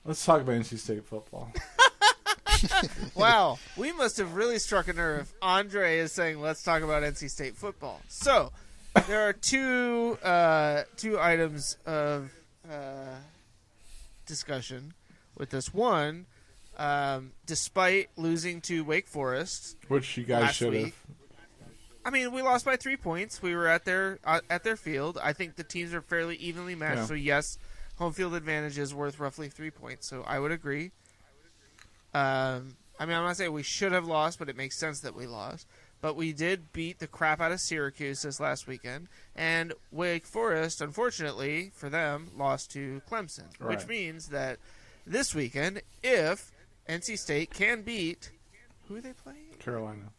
Let's 0.07 0.25
talk 0.25 0.39
about 0.39 0.55
NC 0.55 0.79
State 0.79 1.05
football. 1.05 1.51
Wow, 3.13 3.59
we 3.75 3.91
must 3.91 4.17
have 4.17 4.33
really 4.33 4.57
struck 4.57 4.87
a 4.87 4.93
nerve. 4.93 5.31
Andre 5.43 5.99
is 5.99 6.11
saying, 6.11 6.41
"Let's 6.41 6.63
talk 6.63 6.81
about 6.81 7.03
NC 7.03 7.29
State 7.29 7.55
football." 7.55 8.01
So, 8.07 8.51
there 9.07 9.27
are 9.27 9.33
two 9.33 10.17
uh, 10.23 10.83
two 10.95 11.19
items 11.19 11.77
of 11.85 12.31
uh, 12.67 13.15
discussion 14.25 14.93
with 15.37 15.51
this. 15.51 15.71
One, 15.71 16.25
um, 16.77 17.33
despite 17.45 18.09
losing 18.17 18.61
to 18.61 18.83
Wake 18.83 19.07
Forest, 19.07 19.77
Which 19.87 20.17
you 20.17 20.23
guys 20.23 20.55
should 20.55 20.73
have. 20.73 20.93
I 22.05 22.09
mean, 22.09 22.31
we 22.31 22.41
lost 22.41 22.65
by 22.65 22.75
three 22.77 22.97
points. 22.97 23.41
We 23.41 23.55
were 23.55 23.67
at 23.67 23.85
their 23.85 24.17
uh, 24.23 24.39
at 24.49 24.63
their 24.63 24.77
field. 24.77 25.19
I 25.21 25.33
think 25.33 25.57
the 25.57 25.63
teams 25.63 25.93
are 25.93 26.01
fairly 26.01 26.37
evenly 26.37 26.73
matched. 26.73 26.97
Yeah. 26.97 27.05
So 27.05 27.13
yes, 27.13 27.57
home 27.97 28.13
field 28.13 28.33
advantage 28.33 28.77
is 28.77 28.93
worth 28.93 29.19
roughly 29.19 29.49
three 29.49 29.71
points. 29.71 30.07
So 30.07 30.23
I 30.25 30.39
would 30.39 30.51
agree. 30.51 30.91
Um, 32.13 32.75
I 32.99 33.05
mean, 33.05 33.15
I'm 33.15 33.23
not 33.23 33.37
saying 33.37 33.51
we 33.53 33.63
should 33.63 33.91
have 33.91 34.05
lost, 34.05 34.39
but 34.39 34.49
it 34.49 34.55
makes 34.55 34.77
sense 34.77 35.01
that 35.01 35.15
we 35.15 35.27
lost. 35.27 35.67
But 35.99 36.15
we 36.15 36.31
did 36.31 36.71
beat 36.73 36.99
the 36.99 37.07
crap 37.07 37.41
out 37.41 37.51
of 37.51 37.59
Syracuse 37.59 38.21
this 38.21 38.39
last 38.39 38.67
weekend, 38.67 39.07
and 39.35 39.73
Wake 39.91 40.27
Forest, 40.27 40.79
unfortunately 40.79 41.71
for 41.73 41.89
them, 41.89 42.29
lost 42.37 42.71
to 42.73 43.01
Clemson, 43.09 43.45
which 43.59 43.87
means 43.87 44.27
that 44.27 44.59
this 45.07 45.33
weekend, 45.33 45.81
if 46.03 46.51
NC 46.87 47.17
State 47.17 47.51
can 47.51 47.81
beat, 47.81 48.31
who 48.87 48.97
are 48.97 49.01
they 49.01 49.13
playing? 49.13 49.55
Carolina. 49.57 50.11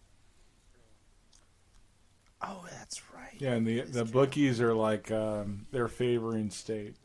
Oh, 2.43 2.67
that's 2.71 3.01
right. 3.15 3.37
Yeah, 3.39 3.53
and 3.53 3.67
the 3.67 3.83
the 3.83 4.05
bookies 4.05 4.61
are 4.61 4.75
like 4.75 5.11
um, 5.11 5.67
they're 5.71 5.89
favoring 5.89 6.51
state. 6.51 6.97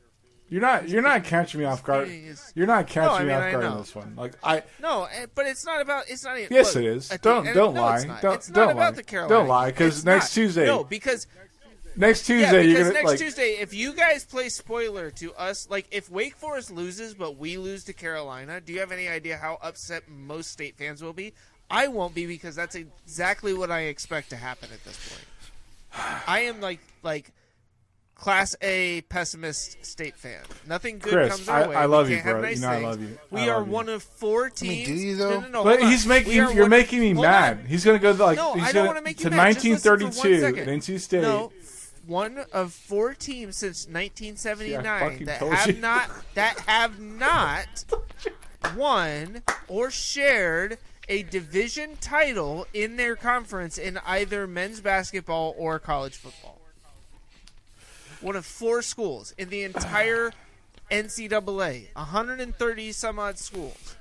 You're 0.53 0.61
not 0.61 0.87
you're 0.87 1.01
not 1.01 1.23
catching 1.23 1.61
me 1.61 1.65
off 1.65 1.83
guard. 1.83 2.07
Is- 2.09 2.53
You're 2.53 2.67
not 2.67 2.85
catching 2.85 3.25
No, 3.27 3.33
I 3.33 3.39
me 3.39 3.45
off 3.47 3.51
guard 3.53 3.65
on 3.65 3.77
this 3.79 3.95
one. 3.95 4.15
Like 4.15 4.33
I 4.43 4.61
No, 4.79 5.05
eh, 5.05 5.25
but 5.33 5.47
it's 5.47 5.65
not 5.65 5.81
about. 5.81 6.03
It's 6.07 6.23
not. 6.23 6.37
even- 6.37 6.53
yes 6.53 6.75
look, 6.75 6.83
it 6.83 6.87
is. 6.89 7.09
Don't 7.23 7.47
end- 7.47 7.55
don't 7.55 7.73
no, 7.73 7.81
lie. 7.81 7.95
It's 7.95 8.05
not. 8.05 8.21
Don't 8.21 8.35
it's 8.35 8.49
not 8.49 8.55
don't 8.55 8.69
about 8.73 8.95
lie. 8.95 9.01
the 9.01 9.27
Don't 9.27 9.47
lie 9.47 9.71
because 9.71 10.05
next 10.05 10.25
not. 10.25 10.41
Tuesday 10.43 10.65
No, 10.67 10.83
because 10.83 11.25
next 11.95 12.29
yeah, 12.29 12.35
Tuesday 12.35 12.65
you're 12.65 12.73
because 12.73 12.83
gonna 12.83 12.93
next 12.93 13.05
like 13.07 13.19
Tuesday, 13.19 13.49
if 13.61 13.73
you 13.73 13.93
guys 13.93 14.25
play 14.25 14.47
spoiler 14.49 15.09
to 15.09 15.33
us, 15.33 15.67
like 15.71 15.87
if 15.89 16.11
Wake 16.11 16.35
Forest 16.35 16.69
loses 16.69 17.15
but 17.15 17.35
we 17.35 17.57
lose 17.57 17.83
to 17.85 17.93
Carolina, 17.93 18.61
do 18.61 18.73
you 18.73 18.79
have 18.79 18.91
any 18.91 19.07
idea 19.07 19.37
how 19.37 19.57
upset 19.59 20.07
most 20.07 20.51
state 20.51 20.77
fans 20.77 21.01
will 21.01 21.13
be? 21.13 21.33
I 21.71 21.87
won't 21.87 22.13
be 22.13 22.27
because 22.27 22.55
that's 22.55 22.75
exactly 22.75 23.55
what 23.55 23.71
I 23.71 23.85
expect 23.85 24.29
to 24.29 24.35
happen 24.35 24.69
at 24.71 24.83
this 24.85 24.99
point. 25.09 26.23
I 26.27 26.41
am 26.41 26.61
like 26.61 26.79
like 27.01 27.31
class 28.23 28.55
A 28.61 29.01
pessimist 29.09 29.85
state 29.85 30.15
fan. 30.15 30.39
Nothing 30.65 30.97
good 30.99 31.11
Chris, 31.11 31.29
comes 31.35 31.49
our 31.49 31.63
I- 31.63 31.67
way. 31.67 31.75
I 31.75 31.85
love 31.85 32.07
we 32.07 32.11
you, 32.15 32.21
can't 32.21 32.27
have 32.27 32.35
bro. 32.37 32.41
nice 32.49 32.55
You 32.55 32.61
know 32.61 32.69
I 32.69 32.77
love 32.81 33.01
you. 33.01 33.17
We 33.31 33.41
I 33.41 33.49
are 33.49 33.59
you. 33.59 33.65
one 33.69 33.89
of 33.89 34.01
four 34.01 34.49
teams. 34.49 34.87
mean, 34.87 34.97
do 34.97 35.03
you, 35.03 35.15
though? 35.17 35.39
no, 35.41 35.47
no, 35.49 35.63
But 35.65 35.79
hold 35.81 35.91
he's 35.91 36.05
on. 36.05 36.09
making 36.09 36.31
you're 36.33 36.61
one- 36.61 36.69
making 36.69 36.99
me 37.01 37.13
mad. 37.13 37.59
on. 37.59 37.65
He's 37.65 37.83
gonna 37.83 37.99
go 37.99 38.15
to, 38.15 38.23
like 38.23 38.37
No, 38.37 38.53
he's 38.53 38.63
I 38.63 38.65
don't 38.67 38.73
gonna, 38.75 38.87
wanna 38.87 39.01
make 39.01 39.19
you 39.21 39.29
to 39.29 39.35
mad. 39.35 39.53
Just 39.55 39.65
listen 39.65 39.81
for 39.83 39.89
one 39.97 39.99
1932 40.13 40.41
second. 40.41 40.69
at 40.69 40.73
NC 40.95 40.97
State. 41.01 41.21
No, 41.21 41.51
one 42.07 42.45
of 42.53 42.71
four 42.71 43.13
teams 43.13 43.57
since 43.57 43.87
1979 43.89 44.99
fucking 45.11 45.25
that 45.25 45.41
have 45.41 45.67
you. 45.75 45.81
not 45.81 46.09
that 46.35 46.59
have 46.61 46.99
not 47.01 47.83
won 48.77 49.41
or 49.67 49.91
shared 49.91 50.77
a 51.09 51.23
division 51.23 51.97
title 51.99 52.65
in 52.73 52.95
their 52.95 53.17
conference 53.17 53.77
in 53.77 53.99
either 54.05 54.47
men's 54.47 54.79
basketball 54.79 55.53
or 55.57 55.77
college 55.77 56.15
football. 56.15 56.61
One 58.23 58.37
of 58.37 58.45
four 58.45 58.81
schools 58.81 59.33
in 59.37 59.49
the 59.49 59.63
entire 59.63 60.31
NCAA, 60.89 61.93
130 61.93 62.91
some 62.93 63.19
odd 63.19 63.37
schools. 63.37 63.97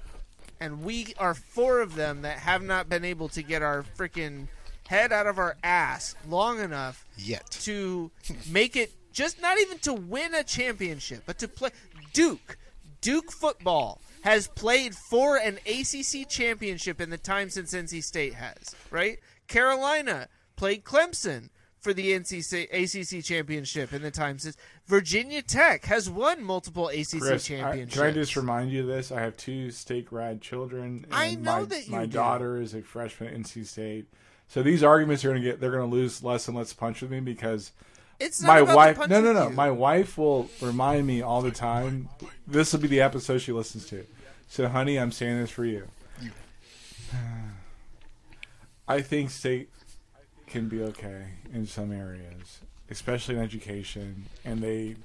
And 0.61 0.85
we 0.85 1.13
are 1.19 1.35
four 1.35 1.81
of 1.81 1.97
them 1.97 2.23
that 2.23 2.39
have 2.39 2.63
not 2.63 2.89
been 2.89 3.05
able 3.05 3.29
to 3.31 3.43
get 3.43 3.63
our 3.63 3.85
freaking 3.99 4.47
head 4.87 5.13
out 5.13 5.27
of 5.27 5.39
our 5.39 5.57
ass 5.65 6.15
long 6.29 6.61
enough 6.61 7.05
Yet. 7.19 7.51
to 7.63 8.13
make 8.49 8.77
it 8.77 8.93
just 9.13 9.43
not 9.43 9.59
even 9.61 9.79
to 9.81 9.93
win 9.93 10.35
a 10.35 10.45
championship, 10.45 11.25
but 11.27 11.39
to 11.41 11.49
play 11.49 11.71
Duke. 12.13 12.59
Duke 13.01 13.33
football 13.33 14.01
has 14.23 14.47
played 14.47 14.95
for 14.95 15.37
an 15.37 15.59
ACC 15.67 16.29
championship 16.29 17.01
in 17.01 17.11
the 17.11 17.19
time 17.19 17.51
since 17.51 17.75
NC 17.75 18.05
State 18.05 18.35
has, 18.35 18.77
right? 18.93 19.19
Carolina 19.49 20.29
played 20.55 20.85
Clemson 20.85 21.49
for 21.83 21.93
the 21.93 22.13
NCC 22.13 22.69
ACC 22.73 23.25
championship 23.25 23.93
in 23.93 24.03
the 24.03 24.11
time 24.11 24.39
since 24.39 24.57
Virginia 24.87 25.43
Tech 25.43 25.85
has 25.87 26.09
won 26.09 26.43
multiple 26.43 26.89
ACC 26.89 27.19
Chris, 27.19 27.45
I, 27.45 27.57
championships. 27.57 27.95
can 27.95 28.07
I 28.07 28.11
just 28.13 28.37
remind 28.37 28.71
you 28.71 28.83
of 28.83 28.87
this? 28.87 29.11
I 29.11 29.21
have 29.21 29.37
two 29.37 29.71
state 29.73 30.07
grad 30.07 30.41
children. 30.41 31.05
And 31.05 31.15
I 31.15 31.35
know 31.35 31.61
my, 31.61 31.65
that 31.65 31.87
you 31.87 31.93
my 31.93 32.07
do. 32.07 32.13
daughter 32.13 32.61
is 32.61 32.73
a 32.75 32.83
freshman 32.83 33.35
at 33.35 33.41
NC 33.41 33.67
State. 33.67 34.07
So 34.47 34.63
these 34.63 34.85
arguments 34.85 35.25
are 35.25 35.31
going 35.31 35.43
to 35.43 35.49
get 35.49 35.61
they're 35.61 35.73
going 35.73 35.91
to 35.91 35.95
lose 35.95 36.23
less 36.23 36.47
and 36.47 36.57
less 36.57 36.73
punch 36.73 37.03
with 37.03 37.11
me 37.11 37.21
because 37.21 37.73
it's 38.21 38.41
not 38.41 38.49
my 38.49 38.63
wife 38.75 38.97
punch 38.99 39.11
no 39.11 39.21
no 39.21 39.33
no 39.33 39.51
my 39.51 39.71
wife 39.71 40.17
will 40.17 40.49
remind 40.61 41.07
me 41.07 41.21
all 41.21 41.43
the 41.43 41.51
time. 41.51 42.09
This 42.47 42.73
will 42.73 42.81
be 42.81 42.89
the 42.89 43.01
episode 43.01 43.39
she 43.39 43.51
listens 43.51 43.87
to. 43.87 44.07
So 44.49 44.69
honey, 44.69 44.99
I'm 44.99 45.11
saying 45.11 45.41
this 45.41 45.51
for 45.51 45.65
you. 45.65 45.89
I 48.89 49.01
think 49.01 49.31
state 49.31 49.71
can 50.53 50.69
be 50.69 50.83
okay 50.83 51.25
in 51.53 51.67
some 51.67 51.91
areas, 51.91 52.61
especially 52.91 53.37
in 53.37 53.41
education, 53.41 54.27
and 54.45 54.63
they 54.63 54.97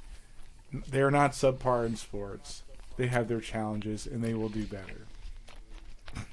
they're 0.89 1.09
not 1.09 1.31
subpar 1.31 1.85
in 1.85 1.95
sports. 1.95 2.63
They 2.97 3.07
have 3.07 3.29
their 3.29 3.39
challenges, 3.39 4.05
and 4.05 4.21
they 4.23 4.33
will 4.33 4.49
do 4.49 4.65
better. 4.65 5.07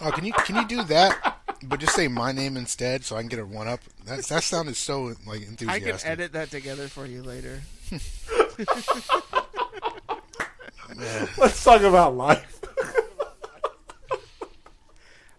Oh, 0.00 0.12
can 0.12 0.24
you 0.24 0.32
can 0.32 0.54
you 0.54 0.64
do 0.68 0.84
that? 0.84 1.40
But 1.64 1.80
just 1.80 1.96
say 1.96 2.06
my 2.06 2.30
name 2.30 2.56
instead, 2.56 3.04
so 3.04 3.16
I 3.16 3.20
can 3.20 3.28
get 3.28 3.40
a 3.40 3.44
one 3.44 3.66
up. 3.66 3.80
That 4.04 4.24
that 4.26 4.44
sounded 4.44 4.76
so 4.76 5.12
like 5.26 5.42
enthusiastic. 5.42 5.68
I 5.68 5.74
enthusiastic. 5.74 6.02
can 6.02 6.12
edit 6.12 6.32
that 6.34 6.50
together 6.52 6.86
for 6.86 7.04
you 7.04 7.20
later. 7.24 7.62
Let's 11.36 11.64
talk 11.64 11.82
about 11.82 12.16
life. 12.16 12.57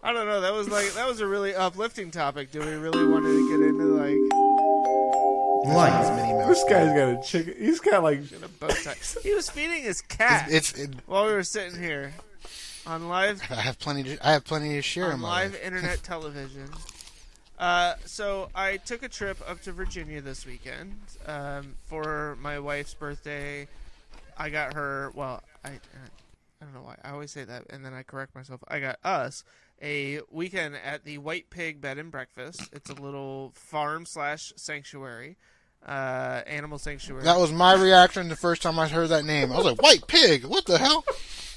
I 0.02 0.12
don't 0.12 0.26
know. 0.26 0.40
That 0.40 0.54
was 0.54 0.68
like 0.68 0.92
that 0.94 1.06
was 1.06 1.20
a 1.20 1.26
really 1.26 1.54
uplifting 1.54 2.10
topic. 2.10 2.50
Do 2.50 2.60
we 2.60 2.72
really 2.74 3.06
want 3.06 3.24
to 3.24 3.50
get 3.50 3.66
into 3.68 3.84
like 3.84 4.50
Lights, 5.66 6.08
Minnie 6.10 6.32
Mouse. 6.32 6.48
This 6.48 6.64
guy's 6.64 6.88
got 6.88 7.08
a 7.08 7.22
chicken. 7.22 7.54
He's 7.58 7.80
got 7.80 8.02
like 8.02 8.20
a 8.42 8.48
bow 8.48 8.68
tie? 8.68 8.94
He 9.22 9.34
was 9.34 9.50
feeding 9.50 9.82
his 9.82 10.00
cat 10.00 10.48
It's, 10.50 10.72
it, 10.72 10.90
while 11.06 11.26
we 11.26 11.32
were 11.32 11.42
sitting 11.42 11.78
here 11.78 12.14
on 12.86 13.08
live 13.08 13.42
I 13.50 13.56
have 13.56 13.78
plenty. 13.78 14.04
To, 14.04 14.26
I 14.26 14.32
have 14.32 14.44
plenty 14.44 14.70
to 14.70 14.82
share 14.82 15.12
on 15.12 15.20
my 15.20 15.28
live 15.28 15.52
life. 15.52 15.64
internet 15.64 16.02
television. 16.02 16.68
Uh, 17.58 17.94
so 18.06 18.48
I 18.54 18.78
took 18.78 19.02
a 19.02 19.08
trip 19.08 19.38
up 19.46 19.60
to 19.62 19.72
Virginia 19.72 20.22
this 20.22 20.46
weekend 20.46 20.98
um, 21.26 21.74
for 21.84 22.38
my 22.40 22.58
wife's 22.58 22.94
birthday. 22.94 23.68
I 24.38 24.48
got 24.48 24.72
her. 24.72 25.12
Well, 25.14 25.42
I 25.62 25.68
I 25.68 26.64
don't 26.64 26.72
know 26.72 26.82
why 26.82 26.96
I 27.04 27.10
always 27.10 27.30
say 27.30 27.44
that, 27.44 27.64
and 27.68 27.84
then 27.84 27.92
I 27.92 28.02
correct 28.02 28.34
myself. 28.34 28.64
I 28.66 28.80
got 28.80 28.98
us 29.04 29.44
a 29.82 30.20
weekend 30.30 30.76
at 30.84 31.04
the 31.04 31.18
White 31.18 31.50
Pig 31.50 31.80
Bed 31.80 31.98
and 31.98 32.10
Breakfast. 32.10 32.68
It's 32.72 32.90
a 32.90 32.94
little 32.94 33.52
farm 33.54 34.04
slash 34.06 34.52
sanctuary, 34.56 35.36
uh, 35.86 36.42
animal 36.46 36.78
sanctuary. 36.78 37.24
That 37.24 37.38
was 37.38 37.52
my 37.52 37.74
reaction 37.74 38.28
the 38.28 38.36
first 38.36 38.62
time 38.62 38.78
I 38.78 38.88
heard 38.88 39.08
that 39.08 39.24
name. 39.24 39.52
I 39.52 39.56
was 39.56 39.64
like, 39.64 39.82
"White 39.82 40.06
pig, 40.06 40.44
what 40.44 40.66
the 40.66 40.78
hell?" 40.78 41.04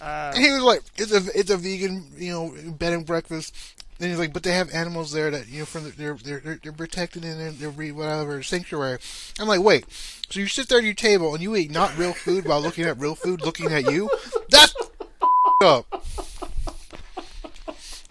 Uh, 0.01 0.31
And 0.35 0.43
he 0.43 0.51
was 0.51 0.63
like, 0.63 0.81
"It's 0.97 1.11
a 1.11 1.21
it's 1.37 1.49
a 1.49 1.57
vegan, 1.57 2.11
you 2.17 2.31
know, 2.31 2.71
bed 2.73 2.93
and 2.93 3.05
breakfast." 3.05 3.53
Then 3.99 4.09
he's 4.09 4.19
like, 4.19 4.33
"But 4.33 4.43
they 4.43 4.53
have 4.53 4.73
animals 4.73 5.11
there 5.11 5.29
that 5.31 5.47
you 5.47 5.59
know, 5.59 5.65
from 5.65 5.83
the, 5.85 5.89
they're 5.91 6.15
they're 6.15 6.39
they're- 6.39 6.59
they're 6.63 6.71
protected 6.73 7.23
in 7.23 7.37
their, 7.37 7.51
their 7.51 7.69
re- 7.69 7.91
whatever 7.91 8.41
sanctuary." 8.43 8.99
I'm 9.39 9.47
like, 9.47 9.61
"Wait, 9.61 9.85
so 10.29 10.39
you 10.39 10.47
sit 10.47 10.67
there 10.67 10.79
at 10.79 10.83
your 10.83 10.93
table 10.93 11.33
and 11.33 11.43
you 11.43 11.55
eat 11.55 11.71
not 11.71 11.97
real 11.97 12.13
food 12.13 12.45
while 12.45 12.59
looking 12.61 12.85
at 12.85 12.97
real 12.99 13.15
food, 13.15 13.41
looking 13.41 13.71
at 13.71 13.91
you? 13.91 14.09
That's 14.49 14.73
up." 15.63 15.85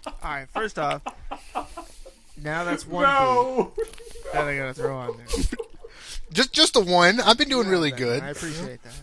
All 0.05 0.13
right, 0.23 0.47
first 0.49 0.77
off, 0.79 1.01
now 2.41 2.63
that's 2.63 2.85
one 2.87 3.03
no. 3.03 3.71
food 3.75 3.87
that 4.33 4.47
I 4.47 4.57
gotta 4.57 4.73
throw 4.73 4.95
on 4.97 5.17
there. 5.17 5.27
Just 6.31 6.51
just 6.53 6.73
the 6.73 6.81
one. 6.81 7.19
I've 7.19 7.37
been 7.37 7.49
doing 7.49 7.67
really 7.67 7.91
Yeah, 7.91 7.97
good. 7.97 8.23
I 8.23 8.29
appreciate 8.29 8.81
that. 8.83 8.93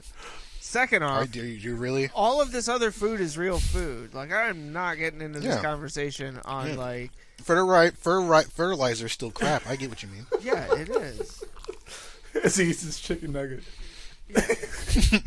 Second 0.60 1.02
I 1.02 1.22
off, 1.22 1.30
do 1.32 1.44
you 1.44 1.74
really? 1.74 2.10
all 2.14 2.40
of 2.40 2.52
this 2.52 2.68
other 2.68 2.90
food 2.90 3.20
is 3.20 3.36
real 3.38 3.58
food. 3.58 4.14
Like 4.14 4.32
I'm 4.32 4.72
not 4.72 4.98
getting 4.98 5.20
into 5.20 5.40
this 5.40 5.56
Yeah. 5.56 5.62
conversation 5.62 6.38
on 6.44 6.68
Yeah. 6.70 6.74
like, 6.76 7.10
Fertilizer, 7.42 7.92
fertilizer, 7.96 8.48
fertilizer 8.50 9.06
is 9.06 9.12
still 9.12 9.30
crap. 9.30 9.66
I 9.66 9.76
get 9.76 9.88
what 9.90 10.02
you 10.02 10.08
mean. 10.10 10.26
yeah, 10.42 10.74
it 10.74 10.88
is. 10.90 11.42
As 12.44 12.56
he 12.56 12.70
eats 12.70 12.82
his 12.82 13.00
chicken 13.00 13.32
nugget. 13.32 13.62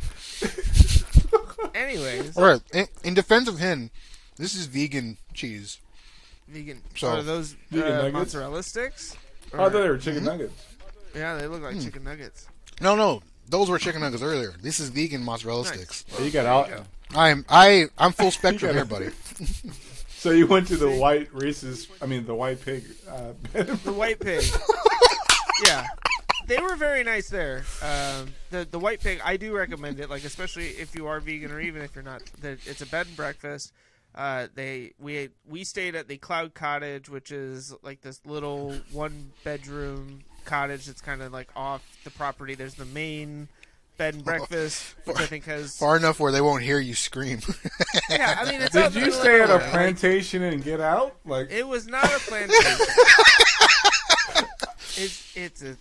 Anyways, 1.76 2.38
All 2.38 2.44
right. 2.45 2.62
In, 2.74 2.88
in 3.04 3.14
defense 3.14 3.48
of 3.48 3.60
him, 3.60 3.90
this 4.38 4.55
is 4.55 4.65
vegan 4.68 5.18
cheese. 5.34 5.80
vegan. 6.47 6.81
So- 6.95 7.07
are 7.10 7.22
those 7.23 7.55
Vegan 7.72 7.91
uh, 7.91 7.95
nuggets? 7.97 8.14
mozzarella 8.14 8.64
sticks? 8.64 9.15
I 9.53 9.57
thought 9.57 9.72
they 9.73 9.81
were 9.81 9.95
Mm-hmm. 9.97 9.99
chicken 10.03 10.23
nuggets. 10.23 10.65
Yeah, 11.15 11.35
they 11.35 11.47
look 11.47 11.60
Hmm. 11.60 11.65
like 11.65 11.81
chicken 11.81 12.03
nuggets. 12.03 12.47
No, 12.81 12.95
no, 12.95 13.22
Those 13.49 13.69
were 13.69 13.77
chicken 13.77 14.01
nuggets 14.01 14.23
earlier. 14.23 14.53
This 14.61 14.80
is 14.80 14.89
vegan 14.89 15.23
mozzarella 15.23 15.64
Nice. 15.64 15.73
sticks. 15.73 16.05
You 16.19 16.31
got 16.31 16.45
all. 16.45 16.68
I'm 17.15 17.45
I 17.49 17.85
I'm 17.97 18.11
full 18.14 18.31
spectrum 18.39 18.69
You 18.72 18.76
here, 18.77 18.85
buddy. 18.85 19.10
So 20.18 20.31
you 20.31 20.47
went 20.47 20.68
to 20.69 20.77
the 20.77 20.89
white 20.89 21.27
Reese's. 21.34 21.89
I 22.01 22.05
mean, 22.05 22.26
the 22.26 22.34
white 22.34 22.64
pig. 22.64 22.85
Uh, 23.10 23.34
The 23.51 23.91
white 23.91 24.19
pig. 24.22 24.41
yeah. 25.65 25.85
They 26.47 26.57
were 26.60 26.76
very 26.77 27.03
nice 27.03 27.27
there. 27.30 27.64
Um, 27.81 28.30
the 28.49 28.65
the 28.72 28.80
white 28.80 29.01
pig, 29.01 29.19
I 29.23 29.35
do 29.38 29.53
recommend 29.53 29.99
it. 29.99 30.10
Like 30.10 30.23
especially 30.23 30.68
if 30.69 30.95
you 30.95 31.07
are 31.07 31.19
vegan 31.19 31.51
or 31.51 31.60
even 31.60 31.81
if 31.81 31.93
you're 31.93 32.03
not. 32.05 32.22
The, 32.39 32.51
it's 32.65 32.81
a 32.81 32.85
bed 32.85 33.07
and 33.07 33.15
breakfast. 33.18 33.73
Uh, 34.15 34.48
they 34.53 34.94
we 34.99 35.30
we 35.49 35.64
stayed 35.64 35.95
at 35.95 36.07
the 36.07 36.18
Cloud 36.18 36.53
Cottage, 36.53 37.10
which 37.10 37.31
is 37.31 37.73
like 37.81 38.02
this 38.02 38.22
little 38.26 38.76
one 38.91 39.31
bedroom 39.44 40.19
cottage 40.45 40.85
that's 40.85 41.02
kind 41.02 41.22
of 41.22 41.31
like 41.31 41.49
off 41.56 41.81
the 42.03 42.11
property. 42.11 42.53
There's 42.56 42.76
the 42.76 42.85
main 42.85 43.48
bed 43.98 44.15
and 44.15 44.23
breakfast, 44.26 44.95
which 45.06 45.19
I 45.19 45.26
think 45.26 45.45
has 45.45 45.77
Far 45.77 45.98
enough 45.98 46.19
where 46.19 46.31
they 46.31 46.41
won't 46.41 46.61
hear 46.64 46.80
you 46.80 46.94
scream. 46.94 47.40
yeah. 48.10 48.38
I 48.40 48.52
mean, 48.52 48.61
it's 48.61 48.72
did 48.72 48.94
you 48.95 49.11
stay 49.11 49.41
at 49.41 49.49
a 49.49 49.56
of 49.56 49.61
nowhere. 49.61 49.72
plantation 49.72 50.44
and 50.44 50.64
get 50.64 50.80
out? 50.80 51.15
Like, 51.26 51.49
It 51.52 51.68
was 51.68 51.88
not 51.88 52.06
a 52.06 52.19
plantation. 52.19 52.85
it's 54.95 55.35
it's 55.35 55.64
a 55.64 55.76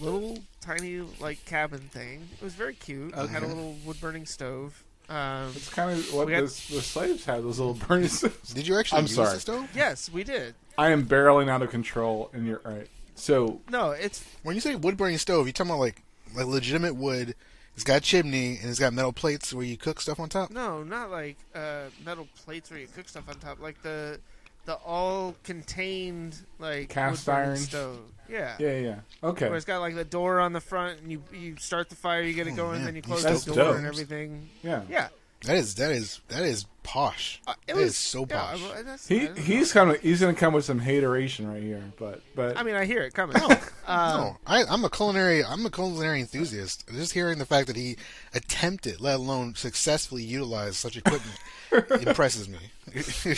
little 0.00 0.38
tiny 0.60 1.00
like 1.20 1.44
cabin 1.46 1.80
thing. 1.80 2.28
It 2.32 2.44
was 2.44 2.54
very 2.54 2.74
cute. 2.74 3.12
It 3.16 3.28
had 3.30 3.42
a 3.42 3.46
little 3.46 3.76
wood 3.84 4.00
burning 4.00 4.26
stove. 4.26 4.84
Um, 5.12 5.52
it's 5.54 5.68
kind 5.68 5.90
of 5.98 6.14
what 6.14 6.26
We 6.26 6.32
got- 6.32 6.40
the, 6.48 6.74
the 6.76 6.82
slaves 6.82 7.24
had. 7.24 7.42
Those 7.44 7.58
little 7.58 7.74
burning. 7.74 8.08
stoves. 8.08 8.54
Did 8.54 8.66
you 8.66 8.78
actually 8.78 8.98
I'm 8.98 9.04
use 9.04 9.14
sorry. 9.14 9.34
the 9.34 9.40
stove? 9.40 9.68
yes, 9.74 10.10
we 10.10 10.24
did. 10.24 10.54
I 10.78 10.90
am 10.90 11.04
barreling 11.06 11.48
out 11.50 11.60
of 11.62 11.70
control, 11.70 12.30
and 12.32 12.46
you're 12.46 12.60
right. 12.64 12.88
So 13.14 13.60
No, 13.70 13.90
it's 13.90 14.24
When 14.42 14.54
you 14.54 14.60
say 14.62 14.74
wood 14.74 14.96
burning 14.96 15.18
stove, 15.18 15.46
you 15.46 15.52
talking 15.52 15.70
about 15.70 15.80
like 15.80 16.02
like 16.34 16.46
legitimate 16.46 16.96
wood. 16.96 17.34
It's 17.74 17.84
got 17.84 17.98
a 17.98 18.00
chimney 18.00 18.58
and 18.60 18.68
it's 18.70 18.78
got 18.78 18.92
metal 18.92 19.12
plates 19.12 19.52
where 19.54 19.64
you 19.64 19.76
cook 19.76 20.00
stuff 20.00 20.18
on 20.20 20.28
top. 20.28 20.50
no, 20.50 20.82
not 20.82 21.10
like 21.10 21.36
uh, 21.54 21.84
metal 22.04 22.26
plates 22.44 22.70
where 22.70 22.80
you 22.80 22.86
cook 22.86 23.08
stuff 23.08 23.28
on 23.28 23.34
top. 23.36 23.60
Like 23.60 23.82
the 23.82 24.18
the 24.64 24.74
all 24.76 25.34
contained 25.42 26.36
like 26.58 26.88
Cast 26.88 27.26
wood 27.26 27.32
burning 27.32 27.48
iron? 27.50 27.56
stove. 27.58 27.98
Yeah. 28.32 28.56
yeah, 28.58 28.78
yeah, 28.78 28.96
okay. 29.22 29.46
Where 29.48 29.56
it's 29.56 29.66
got 29.66 29.80
like 29.80 29.94
the 29.94 30.04
door 30.04 30.40
on 30.40 30.52
the 30.54 30.60
front, 30.60 31.00
and 31.02 31.12
you 31.12 31.22
you 31.32 31.56
start 31.58 31.90
the 31.90 31.96
fire, 31.96 32.22
you 32.22 32.32
get 32.32 32.46
it 32.46 32.52
Oh, 32.54 32.56
going, 32.56 32.76
man. 32.78 32.84
then 32.86 32.94
you 32.94 32.98
You 32.98 33.02
close 33.02 33.22
That's 33.22 33.44
the 33.44 33.54
door 33.54 33.64
dope. 33.64 33.76
and 33.76 33.86
everything. 33.86 34.48
Yeah, 34.62 34.82
Yeah, 34.88 35.08
That 35.44 35.56
is 35.56 35.74
that 35.76 35.90
is 35.92 36.20
that 36.28 36.42
is 36.42 36.64
posh. 36.82 37.40
Uh, 37.46 37.52
it 37.68 37.74
That 37.74 37.76
was 37.76 37.86
is 37.90 37.96
so 37.96 38.26
yeah, 38.28 38.40
posh. 38.40 38.60
well, 38.62 38.74
that's- 38.74 39.10
I 39.10 39.14
he 39.14 39.20
don't 39.26 39.36
know. 39.36 39.42
he's 39.42 39.72
kind 39.72 39.90
of 39.90 40.00
he's 40.00 40.20
gonna 40.20 40.34
come 40.34 40.54
with 40.54 40.64
some 40.64 40.78
hateration 40.78 41.46
right 41.46 41.62
here, 41.62 41.82
but 41.98 42.22
but 42.34 42.56
I 42.56 42.62
mean, 42.62 42.74
I 42.74 42.86
hear 42.86 43.02
it 43.02 43.12
coming. 43.14 43.36
Um, 43.36 43.50
no, 43.88 44.36
I, 44.46 44.64
I'm 44.64 44.84
a 44.84 44.90
culinary. 44.90 45.44
I'm 45.44 45.64
a 45.66 45.70
culinary 45.70 46.20
enthusiast. 46.20 46.84
Just 46.92 47.12
hearing 47.12 47.38
the 47.38 47.46
fact 47.46 47.66
that 47.66 47.76
he 47.76 47.96
attempted, 48.34 49.00
let 49.00 49.16
alone 49.16 49.54
successfully 49.56 50.22
utilized 50.24 50.76
such 50.76 50.96
equipment, 50.96 51.38
impresses 52.06 52.48
me. 52.48 52.58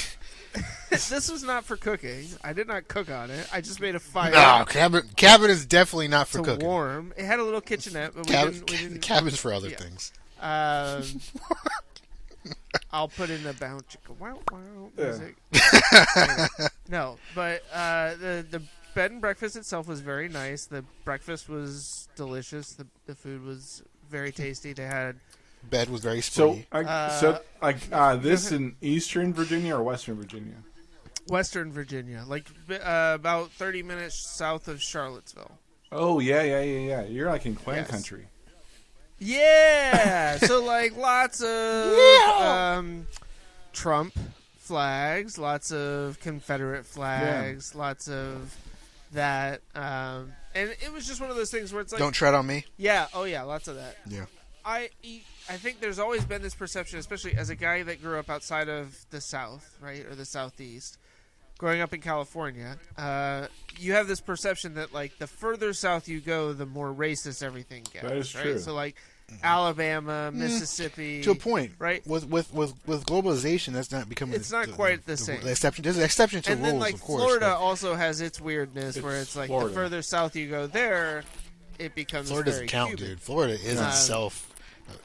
this 0.91 1.31
was 1.31 1.43
not 1.43 1.65
for 1.65 1.77
cooking. 1.77 2.27
I 2.43 2.53
did 2.53 2.67
not 2.69 2.87
cook 2.89 3.11
on 3.11 3.31
it. 3.31 3.49
I 3.53 3.61
just 3.61 3.81
made 3.81 3.95
a 3.95 4.01
fire 4.01 4.31
no, 4.31 4.65
cabin 4.67 5.09
cabin 5.17 5.51
is 5.51 5.67
definitely 5.67 6.09
not 6.09 6.29
for 6.29 6.39
to 6.39 6.45
cooking. 6.45 6.67
warm. 6.67 7.13
It 7.17 7.25
had 7.25 7.39
a 7.39 7.45
little 7.45 7.61
kitchenette, 7.61 8.13
but 8.15 8.27
we 8.27 8.33
Cabin, 8.33 8.53
didn't. 8.55 8.71
We 8.71 8.77
didn't 8.77 9.01
cabin's 9.03 9.39
for 9.39 9.53
other 9.53 9.69
yeah. 9.71 9.77
things. 9.77 10.13
um, 10.41 11.03
I'll 12.93 13.09
put 13.09 13.31
in 13.31 13.43
the 13.43 13.53
bounce 13.55 13.85
chicka 13.87 14.17
wow 14.19 14.39
wow 14.53 14.91
Yeah. 14.97 15.05
music. 15.05 15.37
no, 16.89 17.19
but 17.35 17.63
uh, 17.73 18.15
the 18.15 18.47
the 18.51 18.63
bed 18.95 19.11
and 19.11 19.21
breakfast 19.21 19.57
itself 19.57 19.89
was 19.89 20.01
very 20.01 20.29
nice. 20.29 20.67
The 20.67 20.85
breakfast 21.05 21.49
was 21.49 22.09
delicious. 22.17 22.73
The 22.75 22.87
the 23.07 23.15
food 23.15 23.43
was 23.45 23.83
very 24.11 24.31
tasty. 24.33 24.73
They 24.73 24.85
had 24.85 25.17
Bed 25.71 25.89
was 25.91 26.01
very 26.03 26.21
so. 26.21 26.59
I, 26.73 26.81
Uh, 26.83 27.09
so 27.11 27.41
like 27.63 27.77
uh, 27.93 28.17
this 28.17 28.53
in 28.53 28.77
Eastern 28.81 29.33
Virginia 29.33 29.77
or 29.77 29.83
Western 29.83 30.17
Virginia? 30.17 30.55
Western 31.29 31.73
Virginia, 31.73 32.23
like 32.27 32.45
uh, 32.71 33.13
about 33.15 33.51
thirty 33.53 33.83
minutes 33.83 34.29
south 34.37 34.69
of 34.69 34.83
Charlottesville. 34.83 35.53
Oh 35.91 36.19
yeah, 36.21 36.43
yeah, 36.43 36.61
yeah, 36.61 36.79
yeah. 36.79 37.03
You're 37.05 37.31
like 37.31 37.47
in 37.47 37.55
Clan 37.55 37.79
Yes. 37.79 37.91
Country. 37.91 38.27
Yeah. 39.19 40.37
so 40.39 40.63
like 40.65 40.97
lots 40.97 41.43
of 41.43 41.99
um, 42.41 43.07
Trump 43.73 44.15
flags, 44.59 45.39
lots 45.39 45.73
of 45.73 46.19
Confederate 46.21 46.85
flags, 46.87 47.75
lots 47.75 48.09
of 48.09 48.55
that. 49.13 49.61
Um, 49.75 50.33
and 50.55 50.71
it 50.71 50.93
was 50.93 51.07
just 51.07 51.21
one 51.21 51.31
of 51.31 51.37
those 51.37 51.51
things 51.51 51.73
where 51.73 51.81
it's 51.83 51.93
like, 51.93 52.01
Don't 52.01 52.13
tread 52.13 52.35
on 52.35 52.47
me. 52.47 52.65
yeah, 52.77 53.07
oh 53.15 53.25
yeah, 53.25 53.43
lots 53.43 53.69
of 53.69 53.77
that. 53.77 53.97
Yeah. 54.09 54.27
I 54.65 54.91
I 55.49 55.57
think 55.57 55.81
there's 55.81 55.99
always 55.99 56.25
been 56.25 56.41
this 56.43 56.55
perception, 56.55 56.99
especially 56.99 57.35
as 57.37 57.51
a 57.51 57.55
guy 57.57 57.83
that 57.83 58.01
grew 58.03 58.19
up 58.19 58.31
outside 58.31 58.69
of 58.69 59.05
the 59.11 59.21
South, 59.21 59.77
right, 59.81 60.05
or 60.07 60.15
the 60.15 60.25
Southeast. 60.25 60.99
Growing 61.59 61.81
up 61.81 61.95
in 61.95 62.01
California, 62.01 62.77
uh, 62.99 63.47
you 63.79 63.93
have 63.93 64.09
this 64.09 64.21
perception 64.21 64.75
that 64.75 64.93
like 64.93 65.19
the 65.19 65.27
further 65.29 65.73
south 65.73 66.09
you 66.09 66.21
go, 66.21 66.53
the 66.53 66.67
more 66.67 66.93
racist 66.93 67.45
everything 67.45 67.85
gets. 67.93 68.03
That 68.03 68.17
is 68.17 68.35
right? 68.35 68.43
true. 68.43 68.59
So 68.59 68.75
like 68.75 68.97
Alabama, 69.43 70.33
Mississippi, 70.33 71.23
To 71.23 71.31
a 71.31 71.35
point, 71.37 71.73
right? 71.79 72.05
With 72.07 72.29
with 72.29 72.53
with 72.53 72.75
with 72.89 73.07
globalization, 73.07 73.73
that's 73.73 73.93
not 73.93 74.09
becoming. 74.09 74.35
It's 74.35 74.51
not 74.51 74.71
quite 74.73 75.07
the 75.07 75.17
same. 75.17 75.43
The 75.43 75.51
exception. 75.53 75.85
There's 75.85 75.97
an 75.97 76.03
exception 76.03 76.43
to 76.43 76.53
and 76.53 76.61
rules, 76.61 76.73
then 76.73 76.81
like 76.81 76.95
of 76.95 77.01
course. 77.03 77.23
Florida 77.23 77.47
but 77.57 77.59
also 77.65 77.95
has 77.95 78.21
its 78.21 78.41
weirdness, 78.41 79.01
where 79.01 79.15
It's 79.15 79.23
it's 79.31 79.37
like 79.37 79.47
Florida. 79.49 79.69
the 79.69 79.75
further 79.75 80.03
south 80.03 80.35
you 80.35 80.49
go, 80.51 80.67
there 80.67 81.23
it 81.79 81.95
becomes 81.95 82.29
Florida 82.29 82.51
doesn't 82.51 82.67
count, 82.67 82.91
Cuban. 82.91 83.07
dude. 83.07 83.21
Florida 83.21 83.55
is 83.55 83.81
Um, 83.81 83.87
itself 83.87 84.51
uh, 84.51 84.54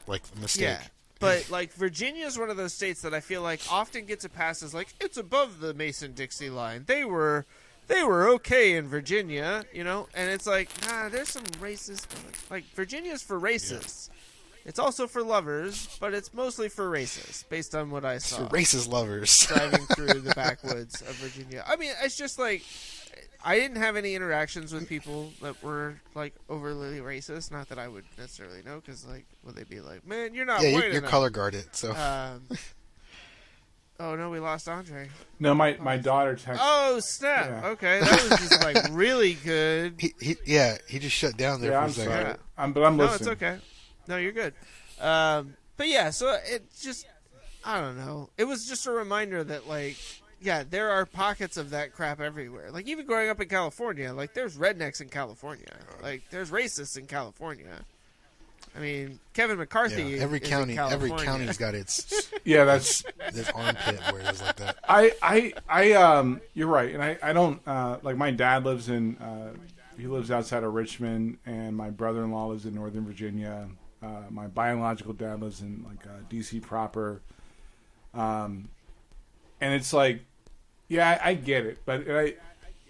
like 0.06 0.22
mistake. 0.40 0.62
Yeah. 0.62 0.80
But 1.18 1.50
like 1.50 1.72
Virginia 1.74 2.26
is 2.26 2.38
one 2.38 2.50
of 2.50 2.56
those 2.56 2.72
states 2.72 3.02
that 3.02 3.12
I 3.12 3.20
feel 3.20 3.42
like 3.42 3.60
often 3.70 4.06
gets 4.06 4.24
a 4.24 4.28
pass 4.28 4.62
as 4.62 4.72
like 4.72 4.88
it's 5.00 5.18
above 5.18 5.60
the 5.60 5.74
Mason 5.74 6.12
Dixie 6.12 6.50
line. 6.50 6.84
They 6.86 7.04
were 7.04 7.46
they 7.88 8.02
were 8.02 8.28
okay 8.30 8.76
in 8.76 8.88
Virginia, 8.88 9.64
you 9.72 9.84
know, 9.84 10.08
and 10.14 10.30
it's 10.30 10.46
like 10.46 10.70
nah, 10.86 11.08
there's 11.08 11.28
some 11.28 11.44
racist 11.60 12.06
like 12.50 12.64
Virginia's 12.74 13.22
for 13.22 13.38
racists. 13.38 14.08
It's 14.64 14.78
also 14.78 15.06
for 15.06 15.22
lovers, 15.22 15.96
but 16.00 16.12
it's 16.12 16.34
mostly 16.34 16.68
for 16.68 16.90
racists, 16.90 17.48
based 17.48 17.74
on 17.74 17.90
what 17.90 18.04
I 18.04 18.18
saw. 18.18 18.46
For 18.46 18.56
racist 18.56 18.90
lovers. 18.90 19.46
driving 19.46 19.86
through 19.96 20.20
the 20.20 20.34
backwoods 20.36 21.00
of 21.00 21.14
Virginia. 21.16 21.64
I 21.66 21.76
mean, 21.76 21.92
it's 22.02 22.16
just 22.16 22.38
like 22.38 22.62
I 23.44 23.56
didn't 23.58 23.78
have 23.78 23.96
any 23.96 24.14
interactions 24.14 24.72
with 24.72 24.88
people 24.88 25.32
that 25.42 25.62
were 25.62 26.00
like 26.14 26.34
overly 26.48 26.98
racist. 26.98 27.50
Not 27.50 27.68
that 27.70 27.78
I 27.78 27.88
would 27.88 28.04
necessarily 28.18 28.62
know, 28.62 28.76
because 28.84 29.06
like, 29.06 29.24
would 29.44 29.56
they 29.56 29.64
be 29.64 29.80
like, 29.80 30.06
"Man, 30.06 30.34
you're 30.34 30.44
not 30.44 30.62
yeah, 30.62 30.74
white 30.74 30.84
you're, 30.84 30.92
you're 30.94 31.02
color 31.02 31.30
guarded. 31.30 31.74
So 31.74 31.92
Um, 31.94 32.42
oh 33.98 34.14
no, 34.16 34.30
we 34.30 34.40
lost 34.40 34.68
Andre. 34.68 35.08
No, 35.38 35.54
my 35.54 35.76
my 35.80 35.96
daughter 35.96 36.36
texted. 36.36 36.58
Oh 36.60 37.00
snap! 37.00 37.46
Yeah. 37.46 37.68
Okay, 37.70 38.00
that 38.00 38.28
was 38.28 38.38
just 38.48 38.62
like 38.62 38.76
really 38.90 39.34
good. 39.34 39.94
he, 39.98 40.12
he 40.20 40.36
yeah 40.44 40.76
he 40.88 40.98
just 40.98 41.16
shut 41.16 41.36
down 41.36 41.60
there 41.60 41.70
yeah, 41.72 41.78
for 41.78 41.84
I'm 41.84 41.90
a 41.90 41.92
second. 41.92 42.12
sorry. 42.12 42.24
Yeah. 42.24 42.36
I'm, 42.58 42.72
but 42.72 42.82
I'm 42.84 42.96
No, 42.96 43.04
listening. 43.04 43.26
No, 43.26 43.32
it's 43.32 43.42
okay. 43.42 43.58
No, 44.08 44.16
you're 44.16 44.32
good. 44.32 44.54
Um, 45.00 45.54
but 45.76 45.88
yeah, 45.88 46.10
so 46.10 46.36
it 46.44 46.64
just 46.78 47.06
I 47.64 47.80
don't 47.80 47.96
know. 47.96 48.30
It 48.36 48.44
was 48.44 48.66
just 48.68 48.86
a 48.86 48.90
reminder 48.90 49.42
that 49.44 49.66
like 49.68 49.96
yeah, 50.40 50.64
there 50.68 50.90
are 50.90 51.06
pockets 51.06 51.56
of 51.56 51.70
that 51.70 51.92
crap 51.92 52.20
everywhere. 52.20 52.70
Like 52.70 52.86
even 52.88 53.06
growing 53.06 53.28
up 53.28 53.40
in 53.40 53.48
California, 53.48 54.12
like 54.12 54.34
there's 54.34 54.56
rednecks 54.56 55.00
in 55.00 55.08
California. 55.08 55.76
Like 56.02 56.22
there's 56.30 56.50
racists 56.50 56.96
in 56.96 57.06
California. 57.06 57.84
I 58.76 58.78
mean, 58.78 59.18
Kevin 59.34 59.58
McCarthy. 59.58 60.02
Yeah, 60.02 60.22
every 60.22 60.38
is 60.38 60.44
in 60.44 60.50
county, 60.50 60.78
every 60.78 61.10
county's 61.10 61.58
got 61.58 61.74
its 61.74 62.30
Yeah, 62.44 62.64
that's 62.64 63.04
this 63.32 63.50
armpit 63.50 64.00
where 64.12 64.20
it's 64.20 64.40
like 64.40 64.56
that. 64.56 64.76
I, 64.88 65.12
I, 65.22 65.52
I, 65.68 65.92
um, 65.92 66.40
you're 66.54 66.68
right, 66.68 66.94
and 66.94 67.02
I, 67.02 67.18
I 67.22 67.32
don't 67.32 67.60
uh, 67.66 67.98
like 68.02 68.16
my 68.16 68.30
dad 68.30 68.64
lives 68.64 68.88
in, 68.88 69.16
uh, 69.16 69.50
he 69.98 70.06
lives 70.06 70.30
outside 70.30 70.62
of 70.62 70.72
Richmond, 70.72 71.38
and 71.44 71.76
my 71.76 71.90
brother-in-law 71.90 72.46
lives 72.46 72.64
in 72.64 72.74
Northern 72.74 73.04
Virginia. 73.04 73.68
Uh, 74.02 74.22
my 74.30 74.46
biological 74.46 75.12
dad 75.12 75.42
lives 75.42 75.60
in 75.60 75.84
like 75.86 76.06
uh, 76.06 76.20
DC 76.30 76.62
proper, 76.62 77.20
um, 78.14 78.68
and 79.60 79.74
it's 79.74 79.92
like, 79.92 80.24
yeah, 80.90 81.18
I, 81.24 81.30
I 81.30 81.34
get 81.34 81.64
it, 81.64 81.78
but 81.86 82.04
I, 82.10 82.34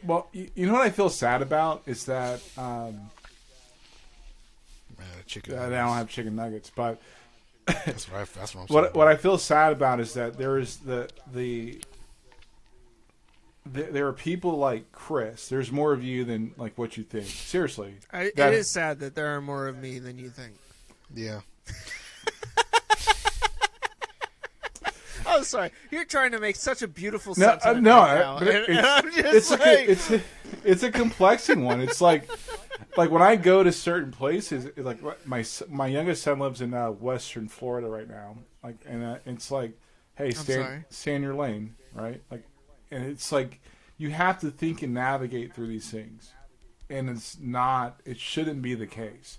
well, 0.03 0.29
you, 0.33 0.51
you 0.57 0.67
know 0.67 0.73
what 0.73 0.83
I 0.83 0.91
feel 0.91 1.09
sad 1.11 1.41
about 1.43 1.83
is 1.87 2.07
that 2.07 2.41
um, 2.59 3.11
Uh, 4.99 5.03
chicken. 5.27 5.55
they 5.55 5.77
don't 5.77 5.95
have 5.97 6.09
chicken 6.09 6.35
nuggets, 6.35 6.71
but 6.75 7.01
That's 7.67 8.11
what 8.11 8.21
I, 8.23 8.25
that's 8.25 8.55
what 8.55 8.63
I'm 8.63 8.69
saying. 8.69 8.83
what 8.83 8.95
what 8.95 9.07
I 9.09 9.17
feel 9.17 9.39
sad 9.39 9.73
about 9.73 10.01
is 10.01 10.15
that 10.15 10.37
there 10.37 10.59
is 10.59 10.79
the 10.79 11.09
the 11.33 11.81
there, 13.67 13.91
there 13.93 14.07
are 14.09 14.13
people 14.13 14.57
like 14.57 14.91
Chris. 14.91 15.49
There's 15.49 15.71
more 15.71 15.93
of 15.93 16.03
you 16.03 16.25
than 16.25 16.53
like 16.57 16.77
what 16.79 16.97
you 16.97 17.05
think. 17.05 17.27
Seriously, 17.27 17.95
I, 18.13 18.33
That- 18.37 18.53
it 18.53 18.59
is 18.59 18.69
sad 18.71 19.01
that 19.01 19.15
there 19.15 19.37
are 19.37 19.41
more 19.41 19.69
of 19.69 19.77
me 19.79 19.99
than 19.99 20.19
you 20.19 20.31
think. 20.31 20.55
yeah. 21.15 21.41
Sorry. 25.43 25.71
You're 25.91 26.05
trying 26.05 26.33
to 26.33 26.39
make 26.41 26.57
such 26.57 26.83
a 26.83 26.89
beautiful 26.89 27.35
no, 27.37 27.59
uh, 27.65 27.73
no, 27.75 28.01
right 28.01 28.43
it- 28.43 28.65
it's 28.69 29.51
it's, 29.51 29.51
like, 29.51 29.61
a, 29.61 29.91
it's 29.91 30.11
a, 30.11 30.21
it's 30.65 30.83
a 30.83 30.91
complexing 30.91 31.65
one. 31.65 31.81
It's 31.81 32.01
like 32.01 32.29
like 32.97 33.11
when 33.11 33.23
I 33.23 33.37
go 33.37 33.63
to 33.63 33.73
certain 33.73 34.11
places, 34.11 34.69
like 34.77 35.01
my 35.27 35.45
my 35.69 35.87
youngest 35.87 36.23
son 36.23 36.39
lives 36.39 36.61
in 36.61 36.75
uh, 36.75 36.91
Western 36.91 37.49
Florida 37.49 37.89
right 37.89 38.09
now. 38.09 38.37
Like, 38.63 38.77
and 38.87 39.05
uh, 39.05 39.19
it's 39.27 39.51
like, 39.51 39.79
hey, 40.17 40.33
stay, 40.33 40.55
sorry. 40.55 40.85
stay 40.91 41.15
in 41.15 41.23
your 41.23 41.35
lane, 41.35 41.77
right? 41.95 42.23
Like, 42.31 42.45
and 42.91 43.05
it's 43.05 43.33
like 43.33 43.61
you 43.97 44.11
have 44.11 44.41
to 44.41 44.51
think 44.51 44.83
and 44.83 44.93
navigate 44.95 45.55
through 45.55 45.69
these 45.69 45.91
things, 45.91 46.33
and 46.89 47.09
it's 47.09 47.39
not. 47.39 48.01
It 48.05 48.19
shouldn't 48.19 48.63
be 48.63 48.75
the 48.75 48.87
case. 48.87 49.39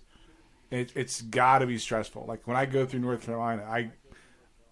It, 0.69 0.93
it's 0.95 1.21
got 1.21 1.59
to 1.59 1.65
be 1.67 1.77
stressful. 1.77 2.25
Like 2.27 2.47
when 2.47 2.55
I 2.57 2.65
go 2.65 2.85
through 2.85 3.01
North 3.01 3.23
Carolina, 3.25 3.63
I 3.63 3.91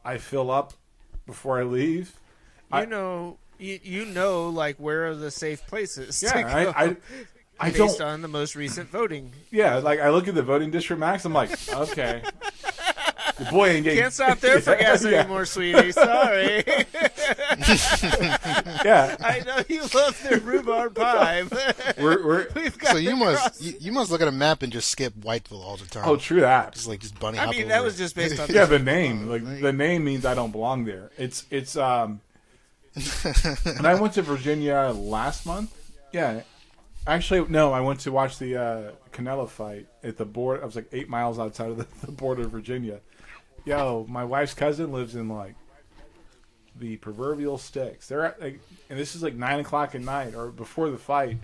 I 0.06 0.18
fill 0.18 0.50
up 0.50 0.74
before 1.30 1.60
I 1.60 1.64
leave. 1.64 2.14
You 2.72 2.80
I- 2.80 2.86
know, 2.86 3.38
you, 3.58 3.80
you 3.84 4.06
know, 4.06 4.50
like 4.50 4.78
where 4.78 5.08
are 5.08 5.16
the 5.16 5.32
safe 5.32 5.66
places? 5.68 6.22
Yeah, 6.24 6.36
I 6.36 6.68
I, 6.86 6.98
I 7.60 7.72
based 7.72 7.98
don't. 8.00 8.08
on 8.08 8.22
the 8.22 8.28
most 8.28 8.56
recent 8.56 8.90
voting. 8.90 9.34
Yeah, 9.52 9.78
like 9.78 10.00
I 10.00 10.10
look 10.10 10.28
at 10.28 10.36
the 10.36 10.44
voting 10.44 10.72
district 10.72 11.00
max. 11.00 11.26
I'm 11.26 11.34
like, 11.34 11.52
okay, 11.74 12.24
the 13.40 13.46
boy 13.52 13.70
ain't 13.70 13.84
getting. 13.84 14.00
Can't 14.02 14.14
stop 14.14 14.40
there 14.40 14.60
for 14.62 14.76
gas 14.76 15.04
Yeah. 15.04 15.20
anymore, 15.22 15.46
sweetie. 15.46 15.92
Sorry. 15.92 16.64
Yeah, 18.86 19.16
I 19.20 19.42
know 19.46 19.62
you 19.68 19.82
love 19.94 20.20
the 20.28 20.40
rhubarb 20.44 20.96
pie. 20.96 21.44
but 21.44 21.96
we're 22.00 22.26
we're. 22.26 22.48
We've 22.56 22.78
got 22.78 22.92
So 22.94 22.98
you 22.98 23.16
must 23.16 23.62
you, 23.62 23.74
you 23.80 23.92
must 23.92 24.10
look 24.12 24.22
at 24.22 24.28
a 24.28 24.32
map 24.32 24.64
and 24.64 24.72
just 24.72 24.90
skip 24.90 25.14
Whiteville 25.14 25.64
all 25.64 25.78
the 25.78 25.86
time. 25.86 26.04
Oh, 26.08 26.16
true 26.16 26.42
that. 26.42 26.74
just 26.74 26.88
like 26.88 27.00
just 27.02 27.20
bunny 27.20 27.38
I 27.38 27.44
hop 27.46 27.52
mean, 27.52 27.62
over 27.64 27.70
that 27.70 27.84
was 27.84 27.98
just 27.98 28.16
based 28.16 28.40
on. 28.40 28.48
Yeah, 28.50 28.66
the 28.66 28.80
name, 28.80 29.28
like 29.28 29.44
the 29.62 29.74
name 29.74 30.04
means 30.06 30.26
I 30.26 30.34
don't 30.34 30.52
belong 30.52 30.86
there. 30.86 31.12
It's 31.18 31.46
it's 31.52 31.76
um. 31.76 32.22
and 33.66 33.86
I 33.86 33.96
went 34.00 34.14
to 34.16 34.22
Virginia 34.22 34.92
last 34.96 35.46
month. 35.46 35.74
Yeah, 36.12 36.42
actually, 37.06 37.48
no, 37.50 37.72
I 37.72 37.82
went 37.82 38.00
to 38.02 38.12
watch 38.12 38.40
the 38.40 38.58
uh, 38.58 38.92
Canelo 39.12 39.48
fight 39.48 39.88
at 40.04 40.18
the 40.18 40.26
board. 40.26 40.62
I 40.62 40.66
was 40.66 40.76
like 40.76 40.88
eight 40.92 41.08
miles 41.10 41.38
outside 41.38 41.70
of 41.70 41.78
the, 41.78 42.06
the 42.06 42.12
border 42.12 42.44
of 42.44 42.52
Virginia. 42.52 43.00
Yo, 43.66 44.06
my 44.10 44.24
wife's 44.24 44.54
cousin 44.54 44.92
lives 44.92 45.16
in 45.16 45.30
like 45.30 45.56
the 46.76 46.98
proverbial 46.98 47.58
sticks. 47.58 48.08
They're 48.08 48.26
at, 48.26 48.42
like, 48.42 48.60
and 48.90 48.98
this 48.98 49.16
is 49.16 49.22
like 49.24 49.36
nine 49.36 49.60
o'clock 49.60 49.96
at 49.96 50.02
night 50.02 50.34
or 50.36 50.48
before 50.50 50.90
the 50.90 50.98
fight. 50.98 51.38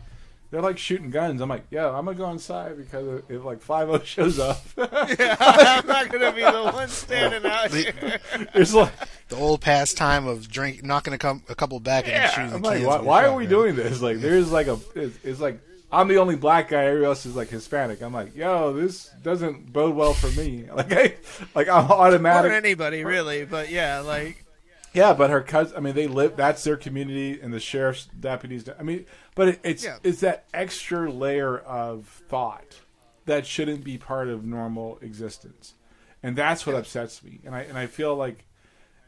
They're 0.51 0.61
like 0.61 0.77
shooting 0.77 1.09
guns. 1.09 1.41
I'm 1.41 1.49
like, 1.49 1.65
yo, 1.71 1.93
I'm 1.93 2.05
gonna 2.05 2.17
go 2.17 2.29
inside 2.29 2.77
because 2.77 3.23
if 3.27 3.43
like 3.43 3.61
five 3.61 3.89
O 3.89 3.99
shows 3.99 4.39
up, 4.39 4.61
yeah, 4.77 5.35
I'm 5.39 5.85
not 5.87 6.09
gonna 6.09 6.31
be 6.31 6.41
the 6.43 6.69
one 6.71 6.87
standing 6.87 7.45
out 7.51 7.71
here. 7.71 8.19
there's 8.53 8.73
like. 8.73 8.91
the 9.27 9.35
old 9.35 9.59
pastime 9.59 10.27
of 10.27 10.47
drink 10.49 10.83
knocking 10.83 11.13
a, 11.13 11.17
com- 11.17 11.43
a 11.49 11.55
couple 11.55 11.79
back 11.79 12.05
and 12.05 12.13
Yeah, 12.13 12.29
shooting 12.29 12.53
I'm 12.53 12.61
like, 12.61 12.77
kids 12.77 12.87
why, 12.87 12.99
why 13.01 13.25
are 13.25 13.35
we 13.35 13.47
doing 13.47 13.75
this? 13.75 14.01
Like, 14.01 14.19
there's 14.19 14.51
like 14.51 14.67
a, 14.67 14.79
it's, 14.95 15.17
it's 15.23 15.39
like 15.41 15.59
I'm 15.95 16.07
the 16.07 16.17
only 16.17 16.35
black 16.35 16.69
guy. 16.69 16.85
Everybody 16.85 17.05
else 17.05 17.25
is 17.25 17.35
like 17.35 17.49
Hispanic. 17.49 18.01
I'm 18.01 18.13
like, 18.13 18.35
yo, 18.35 18.73
this 18.73 19.09
doesn't 19.23 19.71
bode 19.73 19.95
well 19.95 20.13
for 20.13 20.27
me. 20.39 20.65
Like, 20.75 20.91
I, 20.91 21.15
like 21.55 21.69
I'm 21.69 21.89
Or 21.89 21.93
automatic. 21.95 22.51
anybody 22.51 23.03
really, 23.05 23.45
but 23.45 23.69
yeah, 23.69 23.99
like 23.99 24.45
Yeah, 24.93 25.13
but 25.13 25.29
her 25.29 25.41
cousin. 25.41 25.77
I 25.77 25.79
mean, 25.79 25.95
they 25.95 26.07
live. 26.07 26.35
That's 26.35 26.63
their 26.63 26.77
community, 26.77 27.39
and 27.41 27.53
the 27.53 27.59
sheriff's 27.59 28.05
deputies. 28.19 28.67
I 28.79 28.83
mean, 28.83 29.05
but 29.35 29.47
it, 29.49 29.59
it's 29.63 29.83
Yeah. 29.83 29.97
it's 30.03 30.19
that 30.21 30.45
extra 30.53 31.09
layer 31.11 31.57
of 31.57 32.07
thought 32.29 32.79
that 33.25 33.45
shouldn't 33.45 33.83
be 33.83 33.97
part 33.97 34.27
of 34.27 34.45
normal 34.45 34.99
existence, 35.01 35.73
and 36.21 36.35
that's 36.35 36.65
what 36.67 36.75
upsets 36.75 37.23
me. 37.23 37.39
And 37.45 37.55
I 37.55 37.61
and 37.61 37.77
I 37.77 37.87
feel 37.87 38.15
like, 38.15 38.45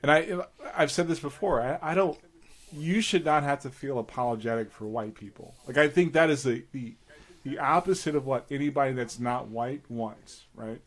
and 0.02 0.12
I 0.12 0.40
I've 0.76 0.92
said 0.92 1.08
this 1.08 1.20
before. 1.20 1.62
I, 1.62 1.92
I 1.92 1.94
don't. 1.96 2.18
You 2.78 3.02
should 3.02 3.26
not 3.26 3.44
have 3.44 3.62
to 3.62 3.70
feel 3.70 4.00
apologetic 4.00 4.72
for 4.72 4.86
white 4.86 5.16
people. 5.16 5.56
Like 5.66 5.78
I 5.78 5.88
think 5.88 6.14
that 6.14 6.30
is 6.30 6.44
the 6.44 6.64
the 6.72 6.96
the 7.44 7.60
opposite 7.60 8.16
of 8.16 8.26
what 8.26 8.46
anybody 8.52 8.94
that's 8.94 9.20
not 9.20 9.48
white 9.48 9.82
wants. 9.90 10.46
Right? 10.56 10.82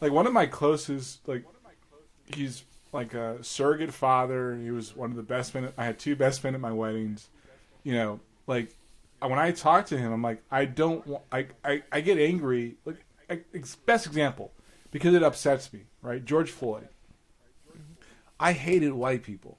Like 0.00 0.12
one 0.12 0.26
of 0.26 0.32
my 0.32 0.46
closest 0.46 1.26
like 1.28 1.44
he's 2.34 2.64
like 2.92 3.14
a 3.14 3.42
surrogate 3.42 3.92
father. 3.92 4.56
He 4.56 4.70
was 4.70 4.96
one 4.96 5.10
of 5.10 5.16
the 5.16 5.22
best 5.22 5.54
men. 5.54 5.72
I 5.76 5.84
had 5.84 5.98
two 5.98 6.16
best 6.16 6.42
men 6.42 6.54
at 6.54 6.60
my 6.60 6.72
weddings. 6.72 7.28
You 7.82 7.92
know, 7.92 8.20
like 8.46 8.74
when 9.20 9.38
I 9.38 9.52
talk 9.52 9.86
to 9.86 9.98
him, 9.98 10.12
I'm 10.12 10.22
like, 10.22 10.42
I 10.50 10.64
don't. 10.64 11.06
Want, 11.06 11.22
I, 11.30 11.46
I 11.64 11.82
I 11.92 12.00
get 12.00 12.18
angry. 12.18 12.76
Like 12.84 13.04
I, 13.30 13.42
best 13.84 14.06
example 14.06 14.52
because 14.90 15.14
it 15.14 15.22
upsets 15.22 15.72
me. 15.72 15.82
Right, 16.02 16.24
George 16.24 16.50
Floyd. 16.50 16.88
I 18.38 18.52
hated 18.52 18.92
white 18.92 19.22
people. 19.22 19.58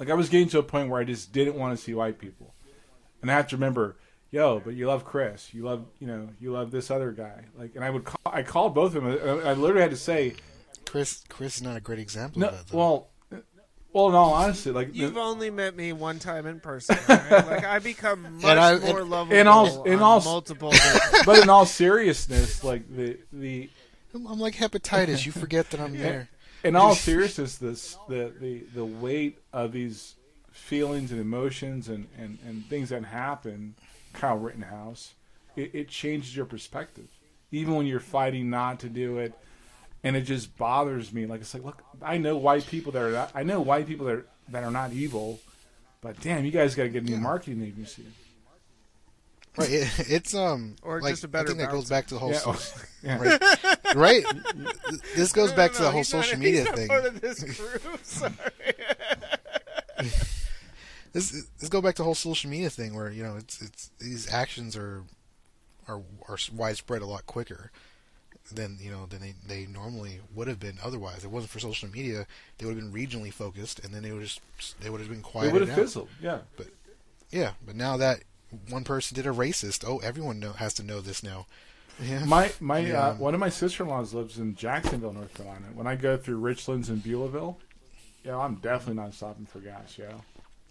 Like 0.00 0.10
I 0.10 0.14
was 0.14 0.28
getting 0.30 0.48
to 0.48 0.58
a 0.58 0.62
point 0.62 0.88
where 0.88 1.00
I 1.00 1.04
just 1.04 1.32
didn't 1.32 1.54
want 1.56 1.76
to 1.78 1.82
see 1.84 1.94
white 1.94 2.18
people, 2.18 2.54
and 3.22 3.30
I 3.30 3.34
have 3.34 3.46
to 3.48 3.56
remember. 3.56 3.96
Yo, 4.32 4.60
but 4.64 4.74
you 4.74 4.86
love 4.86 5.04
Chris. 5.04 5.52
You 5.52 5.64
love, 5.64 5.84
you 5.98 6.06
know, 6.06 6.28
you 6.40 6.52
love 6.52 6.70
this 6.70 6.88
other 6.90 7.10
guy. 7.10 7.46
Like, 7.58 7.74
and 7.74 7.84
I 7.84 7.90
would 7.90 8.04
call. 8.04 8.20
I 8.32 8.42
called 8.44 8.74
both 8.76 8.94
of 8.94 9.02
them. 9.02 9.12
and 9.12 9.46
I 9.46 9.54
literally 9.54 9.82
had 9.82 9.90
to 9.90 9.96
say, 9.96 10.34
Chris 10.86 11.22
Chris 11.28 11.56
is 11.56 11.62
not 11.62 11.76
a 11.76 11.80
great 11.80 11.98
example 11.98 12.40
no, 12.40 12.48
of 12.48 12.56
that. 12.56 12.66
Though. 12.68 12.78
well, 12.78 13.08
well, 13.92 14.08
in 14.08 14.14
all 14.14 14.32
honesty, 14.32 14.70
like 14.70 14.94
you've 14.94 15.14
the- 15.14 15.20
only 15.20 15.50
met 15.50 15.76
me 15.76 15.92
one 15.92 16.18
time 16.20 16.46
in 16.46 16.60
person. 16.60 16.96
Right? 17.08 17.30
Like 17.46 17.64
I 17.64 17.80
become 17.80 18.36
much 18.40 18.44
I- 18.56 18.78
more 18.78 19.00
and- 19.00 19.10
lovable 19.10 19.36
in 19.36 19.46
all- 19.48 19.82
in 19.82 19.94
on 19.96 20.02
all- 20.02 20.20
multiple. 20.22 20.72
but 21.26 21.42
in 21.42 21.48
all 21.50 21.66
seriousness, 21.66 22.62
like 22.64 22.88
the 22.94 23.18
the 23.32 23.68
I'm, 24.14 24.26
I'm 24.28 24.38
like 24.38 24.54
hepatitis. 24.54 25.26
You 25.26 25.32
forget 25.32 25.70
that 25.70 25.80
I'm 25.80 25.98
there. 25.98 26.28
In 26.64 26.76
all 26.76 26.94
seriousness, 26.94 27.56
this 27.56 27.96
the 28.08 28.32
the 28.40 28.64
the 28.74 28.84
weight 28.84 29.38
of 29.52 29.72
these 29.72 30.14
feelings 30.52 31.12
and 31.12 31.20
emotions 31.20 31.88
and 31.88 32.08
and 32.18 32.38
and 32.46 32.66
things 32.66 32.88
that 32.90 33.04
happen, 33.04 33.74
Kyle 34.12 34.36
Rittenhouse, 34.36 35.14
it, 35.56 35.74
it 35.74 35.88
changes 35.88 36.34
your 36.36 36.46
perspective, 36.46 37.08
even 37.50 37.74
when 37.74 37.86
you're 37.86 38.00
fighting 38.00 38.50
not 38.50 38.80
to 38.80 38.88
do 38.88 39.18
it, 39.18 39.32
and 40.02 40.16
it 40.16 40.22
just 40.22 40.56
bothers 40.56 41.12
me. 41.12 41.26
Like 41.26 41.40
it's 41.40 41.54
like, 41.54 41.64
look, 41.64 41.82
I 42.02 42.18
know 42.18 42.36
white 42.36 42.66
people 42.66 42.92
that 42.92 43.02
are 43.02 43.10
not, 43.12 43.30
I 43.34 43.42
know 43.42 43.60
white 43.60 43.86
people 43.86 44.06
that 44.06 44.14
are, 44.16 44.26
that 44.50 44.64
are 44.64 44.70
not 44.70 44.92
evil, 44.92 45.40
but 46.00 46.20
damn, 46.20 46.44
you 46.44 46.50
guys 46.50 46.74
got 46.74 46.84
to 46.84 46.88
get 46.88 47.02
a 47.04 47.06
new 47.06 47.18
marketing 47.18 47.62
agency. 47.62 48.04
Right. 49.56 49.68
It, 49.70 49.88
it's 50.08 50.34
um 50.34 50.76
Or 50.82 51.00
like, 51.00 51.12
just 51.12 51.24
a 51.24 51.28
better 51.28 51.46
I 51.46 51.48
think 51.48 51.58
that 51.58 51.70
goes 51.72 51.88
back 51.88 52.06
to 52.08 52.14
the 52.14 52.20
whole 52.20 52.30
Yeah, 52.30 52.38
so- 52.38 52.52
oh, 52.54 52.82
yeah. 53.02 53.18
right. 53.18 53.78
Right. 53.94 54.24
This 55.16 55.32
goes 55.32 55.52
back 55.52 55.72
No, 55.72 55.76
to 55.78 55.82
no, 55.82 55.84
the 55.86 55.90
whole 55.92 56.00
he's 56.00 56.12
not- 56.12 56.24
social 56.24 56.38
he's 56.38 56.44
media 56.44 56.64
not 56.64 56.76
thing. 56.76 56.88
Part 56.88 57.04
of 57.06 57.20
this 57.20 57.42
group. 57.42 57.98
Sorry. 58.04 58.32
This 61.12 61.46
this 61.58 61.68
go 61.68 61.80
back 61.80 61.96
to 61.96 62.02
the 62.02 62.04
whole 62.04 62.14
social 62.14 62.48
media 62.48 62.70
thing 62.70 62.94
where 62.94 63.10
you 63.10 63.24
know 63.24 63.34
it's 63.36 63.60
it's 63.60 63.90
these 63.98 64.32
actions 64.32 64.76
are 64.76 65.02
are 65.88 66.02
are 66.28 66.38
widespread 66.54 67.02
a 67.02 67.06
lot 67.06 67.26
quicker 67.26 67.72
than 68.52 68.78
you 68.80 68.92
know 68.92 69.06
than 69.06 69.20
they, 69.20 69.34
they 69.46 69.66
normally 69.66 70.20
would 70.34 70.46
have 70.46 70.60
been 70.60 70.78
otherwise. 70.84 71.18
If 71.18 71.24
it 71.24 71.30
wasn't 71.32 71.50
for 71.50 71.58
social 71.58 71.88
media, 71.90 72.26
they 72.58 72.66
would 72.66 72.76
have 72.76 72.84
been 72.84 72.92
regionally 72.92 73.32
focused, 73.32 73.80
and 73.84 73.92
then 73.92 74.04
they 74.04 74.12
would 74.12 74.22
just 74.22 74.40
they 74.80 74.88
would 74.88 75.00
have 75.00 75.08
been 75.10 75.18
It 75.18 75.24
quiet. 75.24 75.52
would 75.52 75.66
have 75.66 75.74
fizzled. 75.76 76.08
Yeah. 76.22 76.38
But 76.56 76.68
Yeah, 77.32 77.52
but 77.66 77.74
now 77.74 77.96
that 77.96 78.20
one 78.68 78.84
person 78.84 79.16
did 79.16 79.26
a 79.26 79.30
racist, 79.30 79.84
oh, 79.84 79.98
everyone 79.98 80.38
know, 80.38 80.52
has 80.52 80.74
to 80.74 80.84
know 80.84 81.00
this 81.00 81.24
now. 81.24 81.46
Yeah. 81.98 82.24
My 82.24 82.52
my 82.60 82.78
Yeah. 82.80 83.06
uh, 83.08 83.14
one 83.14 83.34
of 83.34 83.40
my 83.40 83.48
sister 83.48 83.82
in 83.82 83.88
laws 83.88 84.14
lives 84.14 84.38
in 84.38 84.54
Jacksonville, 84.54 85.12
North 85.12 85.34
Carolina. 85.34 85.66
When 85.74 85.86
I 85.86 85.96
go 85.96 86.16
through 86.16 86.40
Richlands 86.40 86.88
and 86.88 87.02
Beulaville, 87.02 87.56
yeah, 88.24 88.36
I'm 88.38 88.56
definitely 88.56 89.02
not 89.02 89.14
stopping 89.14 89.46
for 89.46 89.60
gas. 89.60 89.96
Yeah, 89.98 90.12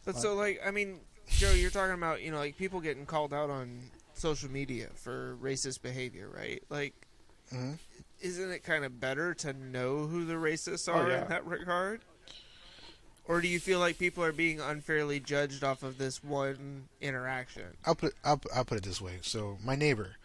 But 0.05 0.15
so, 0.15 0.33
like, 0.35 0.59
I 0.65 0.71
mean, 0.71 0.99
Joe, 1.27 1.51
you're 1.51 1.69
talking 1.71 1.93
about, 1.93 2.21
you 2.21 2.31
know, 2.31 2.37
like 2.37 2.57
people 2.57 2.79
getting 2.79 3.05
called 3.05 3.33
out 3.33 3.49
on 3.49 3.81
social 4.13 4.49
media 4.49 4.87
for 4.95 5.37
racist 5.41 5.81
behavior, 5.81 6.29
right? 6.35 6.63
Like, 6.69 6.93
Mhm. 7.53 7.77
isn't 8.21 8.51
it 8.51 8.63
kind 8.63 8.83
of 8.85 8.99
better 8.99 9.33
to 9.35 9.53
know 9.53 10.07
who 10.07 10.25
the 10.25 10.33
racists 10.33 10.87
Oh, 10.91 10.93
are 10.97 11.09
yeah. 11.09 11.23
in 11.23 11.29
that 11.29 11.45
regard? 11.45 12.01
Or 13.25 13.41
do 13.41 13.47
you 13.47 13.59
feel 13.59 13.77
like 13.79 13.99
people 13.99 14.23
are 14.23 14.31
being 14.31 14.59
unfairly 14.59 15.19
judged 15.19 15.63
off 15.63 15.83
of 15.83 15.99
this 15.99 16.23
one 16.23 16.89
interaction? 16.99 17.77
I'll 17.85 17.93
put 17.95 18.15
I'll, 18.23 18.41
I'll 18.55 18.65
put 18.65 18.79
it 18.79 18.83
this 18.83 18.99
way. 18.99 19.19
So 19.21 19.59
my 19.63 19.75
neighbor 19.75 20.15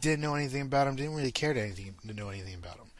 didn't 0.00 0.20
know 0.20 0.34
anything 0.34 0.62
about 0.62 0.86
him. 0.86 0.96
Didn't 0.96 1.14
really 1.14 1.32
care 1.32 1.54
to 1.54 1.60
anything 1.60 1.94
to 2.06 2.14
know 2.14 2.28
anything 2.28 2.54
about 2.54 2.76
him. 2.76 2.90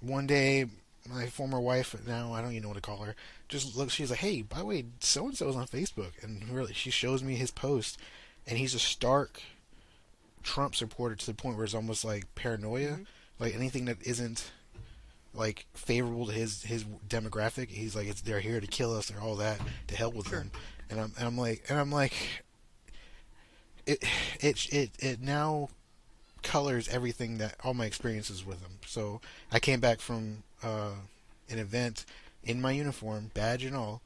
One 0.00 0.26
day, 0.26 0.66
my 1.08 1.26
former 1.26 1.60
wife, 1.60 1.94
now 2.06 2.32
I 2.32 2.40
don't 2.40 2.52
even 2.52 2.62
know 2.62 2.68
what 2.68 2.76
to 2.76 2.80
call 2.80 2.98
her, 2.98 3.14
just 3.48 3.76
looks. 3.76 3.94
She's 3.94 4.10
like, 4.10 4.20
"Hey, 4.20 4.42
by 4.42 4.58
the 4.58 4.64
way, 4.64 4.84
so 5.00 5.26
and 5.26 5.36
so 5.36 5.48
is 5.48 5.56
on 5.56 5.66
Facebook," 5.66 6.22
and 6.22 6.48
really, 6.48 6.72
she 6.74 6.90
shows 6.90 7.22
me 7.22 7.36
his 7.36 7.50
post, 7.50 7.98
and 8.46 8.58
he's 8.58 8.74
a 8.74 8.78
stark 8.78 9.42
Trump 10.42 10.76
supporter 10.76 11.16
to 11.16 11.26
the 11.26 11.34
point 11.34 11.56
where 11.56 11.64
it's 11.64 11.74
almost 11.74 12.04
like 12.04 12.32
paranoia. 12.34 12.92
Mm-hmm. 12.92 13.02
Like 13.38 13.54
anything 13.54 13.84
that 13.86 13.98
isn't 14.02 14.50
like 15.34 15.66
favorable 15.74 16.26
to 16.26 16.32
his 16.32 16.62
his 16.62 16.84
demographic, 17.08 17.68
he's 17.68 17.94
like, 17.94 18.06
"It's 18.06 18.22
they're 18.22 18.40
here 18.40 18.60
to 18.60 18.66
kill 18.66 18.96
us. 18.96 19.08
They're 19.08 19.20
all 19.20 19.36
that 19.36 19.60
to 19.88 19.96
help 19.96 20.14
with 20.14 20.30
them." 20.30 20.50
And 20.88 21.00
I'm 21.00 21.12
and 21.18 21.26
I'm 21.26 21.36
like 21.36 21.64
and 21.68 21.78
I'm 21.78 21.90
like, 21.90 22.14
it 23.86 24.02
it 24.40 24.72
it 24.72 24.90
it 24.98 25.20
now 25.20 25.68
colors 26.46 26.88
everything 26.88 27.38
that 27.38 27.56
all 27.64 27.74
my 27.74 27.86
experiences 27.86 28.46
with 28.46 28.60
him. 28.60 28.78
So 28.86 29.20
I 29.50 29.58
came 29.58 29.80
back 29.80 30.00
from 30.00 30.44
uh, 30.62 30.92
an 31.50 31.58
event 31.58 32.04
in 32.44 32.60
my 32.60 32.70
uniform, 32.70 33.32
badge 33.34 33.64
and 33.64 33.74
all, 33.74 34.00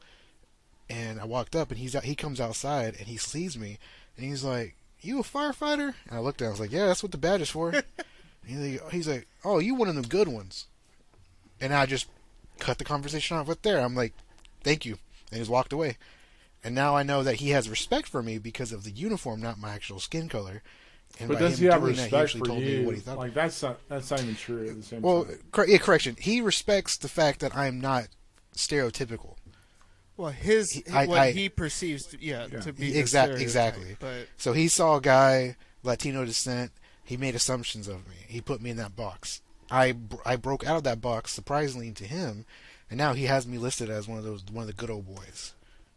and 0.89 1.21
I 1.21 1.25
walked 1.27 1.55
up 1.55 1.71
and 1.71 1.79
he's 1.79 1.95
out, 1.95 2.05
he 2.05 2.15
comes 2.15 2.41
outside 2.41 2.97
and 2.99 3.07
he 3.07 3.19
sees 3.19 3.59
me 3.59 3.79
and 4.17 4.25
he's 4.25 4.43
like 4.43 4.75
you 5.03 5.21
a 5.21 5.23
firefighter?" 5.23 5.95
And 6.09 6.19
I 6.19 6.19
looked 6.19 6.41
at 6.43 6.47
him. 6.47 6.49
I 6.49 6.53
was 6.53 6.61
like, 6.61 6.73
"Yeah, 6.73 6.87
that's 6.87 7.03
what 7.03 7.13
the 7.13 7.19
badge 7.19 7.43
is 7.43 7.51
for." 7.51 7.73
he's, 8.47 8.59
like, 8.59 8.91
he's 8.91 9.09
like, 9.09 9.29
"Oh, 9.45 9.59
you 9.59 9.75
one 9.75 9.89
of 9.89 9.95
the 9.95 10.03
good 10.03 10.29
ones." 10.29 10.67
And 11.61 11.75
I 11.75 11.87
just 11.87 12.07
cut 12.59 12.79
the 12.79 12.85
conversation 12.85 13.37
off 13.37 13.49
right 13.49 13.63
there. 13.63 13.81
I'm 13.81 13.95
like, 13.95 14.15
"Thank 14.63 14.85
you," 14.85 14.99
and 15.31 15.41
just 15.41 15.51
walked 15.51 15.73
away. 15.73 15.97
And 16.63 16.75
now 16.75 16.97
I 16.97 17.03
know 17.03 17.23
that 17.23 17.37
he 17.37 17.51
has 17.51 17.71
respect 17.71 18.09
for 18.09 18.23
me 18.23 18.39
because 18.39 18.73
of 18.73 18.85
the 18.85 18.91
uniform, 18.91 19.41
not 19.41 19.59
my 19.59 19.75
actual 19.75 20.01
skin 20.01 20.29
color. 20.29 20.63
And 21.19 21.29
But 21.29 21.39
does 21.39 21.59
he 21.59 21.67
have 21.67 21.81
doing 21.83 21.95
that, 21.97 22.03
respect 22.03 22.23
actually 22.23 22.39
for 22.41 22.47
told 22.47 22.59
me 22.61 22.77
you? 22.79 22.87
what 22.87 22.95
he 22.95 23.01
thought. 23.01 23.19
Like 23.19 23.35
that's 23.35 23.63
not 23.63 23.79
that's 23.89 24.11
not 24.11 24.23
even 24.23 24.37
true 24.37 24.67
at 24.69 24.77
the 24.77 24.83
same 24.83 25.03
well, 25.03 25.25
time. 25.25 25.39
cor- 25.53 25.67
yeah, 25.69 25.79
correction. 25.79 26.17
He 26.19 26.41
respects 26.41 26.97
the 26.97 27.09
fact 27.09 27.41
that 27.41 27.55
I'm 27.57 27.81
not 27.81 28.09
stereotypical. 28.57 29.37
Well, 30.17 30.31
his 30.33 30.73
He- 30.73 30.85
I- 30.93 31.07
what 31.07 31.19
I- 31.19 31.31
he 31.33 31.49
perceives, 31.49 32.07
to, 32.07 32.23
yeah, 32.23 32.47
Yeah. 32.51 32.61
to 32.61 32.73
be 32.73 32.93
the 32.93 32.99
Exact- 32.99 33.31
stereotype, 33.33 33.43
exactly. 33.43 33.97
But 33.99 34.29
So 34.37 34.53
he 34.53 34.69
saw 34.69 34.97
a 34.97 35.01
guy 35.01 35.57
Latino 35.83 36.25
descent. 36.25 36.73
He 37.05 37.17
made 37.17 37.35
assumptions 37.35 37.89
of 37.89 38.07
me. 38.07 38.17
He 38.29 38.41
put 38.41 38.61
me 38.61 38.71
in 38.71 38.77
that 38.77 38.95
box. 38.97 39.41
I 39.71 39.93
br- 39.93 40.17
I 40.25 40.37
broke 40.37 40.65
out 40.67 40.77
of 40.79 40.85
that 40.85 41.01
box 41.01 41.33
surprisingly 41.33 41.91
to 41.93 42.05
him, 42.07 42.45
and 42.91 42.99
now 42.99 43.15
he 43.15 43.25
has 43.27 43.47
me 43.47 43.57
listed 43.59 43.89
as 43.89 44.07
one 44.09 44.19
of 44.19 44.25
those 44.25 44.45
one 44.51 44.63
of 44.63 44.67
the 44.69 44.73
good 44.75 44.91
old 44.91 45.07
boys. 45.07 45.53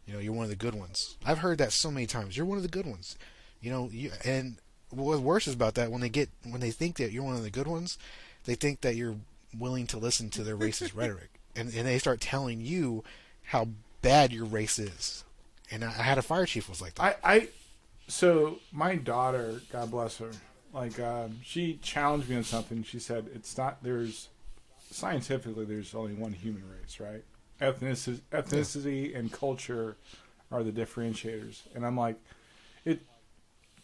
You 0.06 0.14
know, 0.14 0.18
you're 0.20 0.32
one 0.32 0.44
of 0.44 0.50
the 0.50 0.56
good 0.56 0.74
ones. 0.74 1.16
I've 1.24 1.38
heard 1.38 1.58
that 1.58 1.72
so 1.72 1.90
many 1.90 2.06
times. 2.06 2.36
You're 2.36 2.46
one 2.46 2.56
of 2.58 2.62
the 2.62 2.68
good 2.68 2.86
ones. 2.86 3.16
You 3.60 3.70
know, 3.70 3.88
you, 3.92 4.12
and 4.24 4.58
what's 4.96 5.20
worse 5.20 5.46
is 5.46 5.54
about 5.54 5.74
that 5.74 5.90
when 5.90 6.00
they 6.00 6.08
get 6.08 6.28
when 6.42 6.60
they 6.60 6.70
think 6.70 6.96
that 6.96 7.12
you're 7.12 7.22
one 7.22 7.36
of 7.36 7.42
the 7.42 7.50
good 7.50 7.66
ones, 7.66 7.98
they 8.44 8.54
think 8.54 8.80
that 8.82 8.96
you're 8.96 9.16
willing 9.58 9.86
to 9.88 9.98
listen 9.98 10.30
to 10.30 10.42
their 10.42 10.56
racist 10.56 10.94
rhetoric, 10.96 11.30
and 11.56 11.72
and 11.74 11.86
they 11.86 11.98
start 11.98 12.20
telling 12.20 12.60
you 12.60 13.04
how 13.44 13.68
bad 14.02 14.32
your 14.32 14.44
race 14.44 14.78
is. 14.78 15.24
And 15.70 15.84
I, 15.84 15.88
I 15.88 16.02
had 16.02 16.18
a 16.18 16.22
fire 16.22 16.46
chief 16.46 16.68
was 16.68 16.82
like 16.82 16.94
that. 16.94 17.18
I, 17.22 17.34
I 17.34 17.48
so 18.06 18.58
my 18.72 18.96
daughter, 18.96 19.60
God 19.72 19.90
bless 19.90 20.18
her, 20.18 20.30
like 20.72 20.98
um, 21.00 21.40
she 21.42 21.78
challenged 21.82 22.28
me 22.28 22.36
on 22.36 22.44
something. 22.44 22.82
She 22.82 22.98
said 22.98 23.28
it's 23.34 23.56
not 23.56 23.82
there's 23.82 24.28
scientifically 24.90 25.64
there's 25.64 25.94
only 25.94 26.14
one 26.14 26.32
human 26.32 26.64
race, 26.68 27.00
right? 27.00 27.24
Ethnicity, 27.60 28.20
ethnicity 28.32 29.16
and 29.16 29.32
culture 29.32 29.96
are 30.50 30.62
the 30.62 30.72
differentiators, 30.72 31.62
and 31.74 31.86
I'm 31.86 31.96
like, 31.96 32.16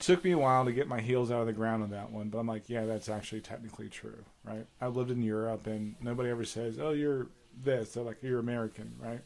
took 0.01 0.24
me 0.24 0.32
a 0.32 0.39
while 0.39 0.64
to 0.64 0.72
get 0.72 0.89
my 0.89 1.01
heels 1.01 1.31
out 1.31 1.40
of 1.40 1.47
the 1.47 1.52
ground 1.52 1.82
on 1.82 1.90
that 1.90 2.10
one, 2.10 2.28
but 2.31 2.39
I'm 2.39 2.47
like, 2.47 2.68
yeah, 2.68 2.86
that's 2.86 3.09
actually 3.09 3.43
technically 3.43 3.89
true, 3.89 4.24
right? 4.44 4.66
I've 4.81 4.97
lived 4.97 5.10
in 5.10 5.22
Europe, 5.22 5.66
and 5.66 5.94
nobody 6.01 6.31
ever 6.31 6.44
says, 6.44 6.78
oh, 6.78 6.90
you're 6.90 7.28
this. 7.62 7.93
They're 7.93 8.02
like, 8.02 8.22
you're 8.22 8.39
American, 8.39 8.94
right? 8.98 9.20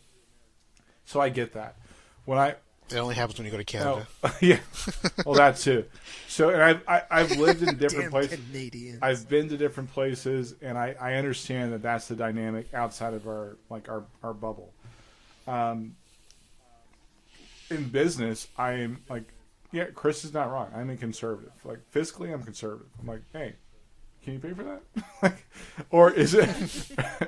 So 1.04 1.20
I 1.20 1.28
get 1.28 1.52
that. 1.52 1.76
When 2.24 2.38
I 2.38 2.56
It 2.90 2.96
only 2.96 3.14
happens 3.14 3.38
when 3.38 3.46
you 3.46 3.52
go 3.52 3.58
to 3.58 3.64
Canada. 3.64 4.06
Oh, 4.22 4.36
yeah. 4.40 4.58
Well, 5.24 5.34
that 5.36 5.56
too. 5.58 5.84
So, 6.28 6.50
and 6.50 6.62
I've 6.62 6.88
I, 6.88 7.02
I've 7.10 7.36
lived 7.36 7.62
in 7.62 7.76
different 7.78 8.04
damn 8.04 8.10
places. 8.10 8.40
Canadians. 8.46 8.98
I've 9.02 9.28
been 9.28 9.48
to 9.50 9.56
different 9.56 9.92
places, 9.92 10.54
and 10.60 10.76
I, 10.76 10.96
I 11.00 11.14
understand 11.14 11.72
that 11.72 11.82
that's 11.82 12.08
the 12.08 12.16
dynamic 12.16 12.72
outside 12.74 13.14
of 13.14 13.26
our 13.28 13.58
like 13.70 13.88
our 13.88 14.04
our 14.22 14.34
bubble. 14.34 14.72
Um, 15.46 15.96
in 17.70 17.88
business, 17.88 18.48
I 18.56 18.72
am 18.72 19.02
like, 19.08 19.24
yeah, 19.74 19.86
Chris 19.92 20.24
is 20.24 20.32
not 20.32 20.52
wrong. 20.52 20.70
I'm 20.74 20.88
a 20.88 20.96
conservative. 20.96 21.52
Like 21.64 21.80
fiscally, 21.92 22.32
I'm 22.32 22.44
conservative. 22.44 22.86
I'm 23.00 23.08
like, 23.08 23.22
hey, 23.32 23.54
can 24.22 24.34
you 24.34 24.38
pay 24.38 24.52
for 24.52 24.62
that? 24.62 24.82
like, 25.22 25.46
or 25.90 26.12
is 26.12 26.32
it, 26.32 26.48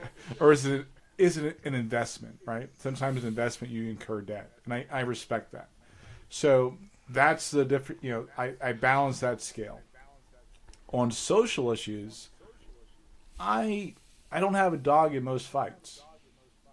or 0.40 0.52
is 0.52 0.64
it 0.64 0.86
is 1.18 1.38
it 1.38 1.58
an 1.64 1.74
investment? 1.74 2.38
Right. 2.46 2.70
Sometimes 2.78 3.22
an 3.22 3.28
investment 3.28 3.72
you 3.72 3.90
incur 3.90 4.20
debt, 4.20 4.52
and 4.64 4.72
I, 4.72 4.86
I 4.92 5.00
respect 5.00 5.52
that. 5.52 5.70
So 6.28 6.78
that's 7.10 7.50
the 7.50 7.64
different. 7.64 8.04
You 8.04 8.12
know, 8.12 8.26
I, 8.38 8.52
I 8.62 8.72
balance 8.72 9.18
that 9.20 9.42
scale. 9.42 9.80
On 10.92 11.10
social 11.10 11.72
issues, 11.72 12.28
I 13.40 13.94
I 14.30 14.38
don't 14.38 14.54
have 14.54 14.72
a 14.72 14.78
dog 14.78 15.16
in 15.16 15.24
most 15.24 15.48
fights. 15.48 16.00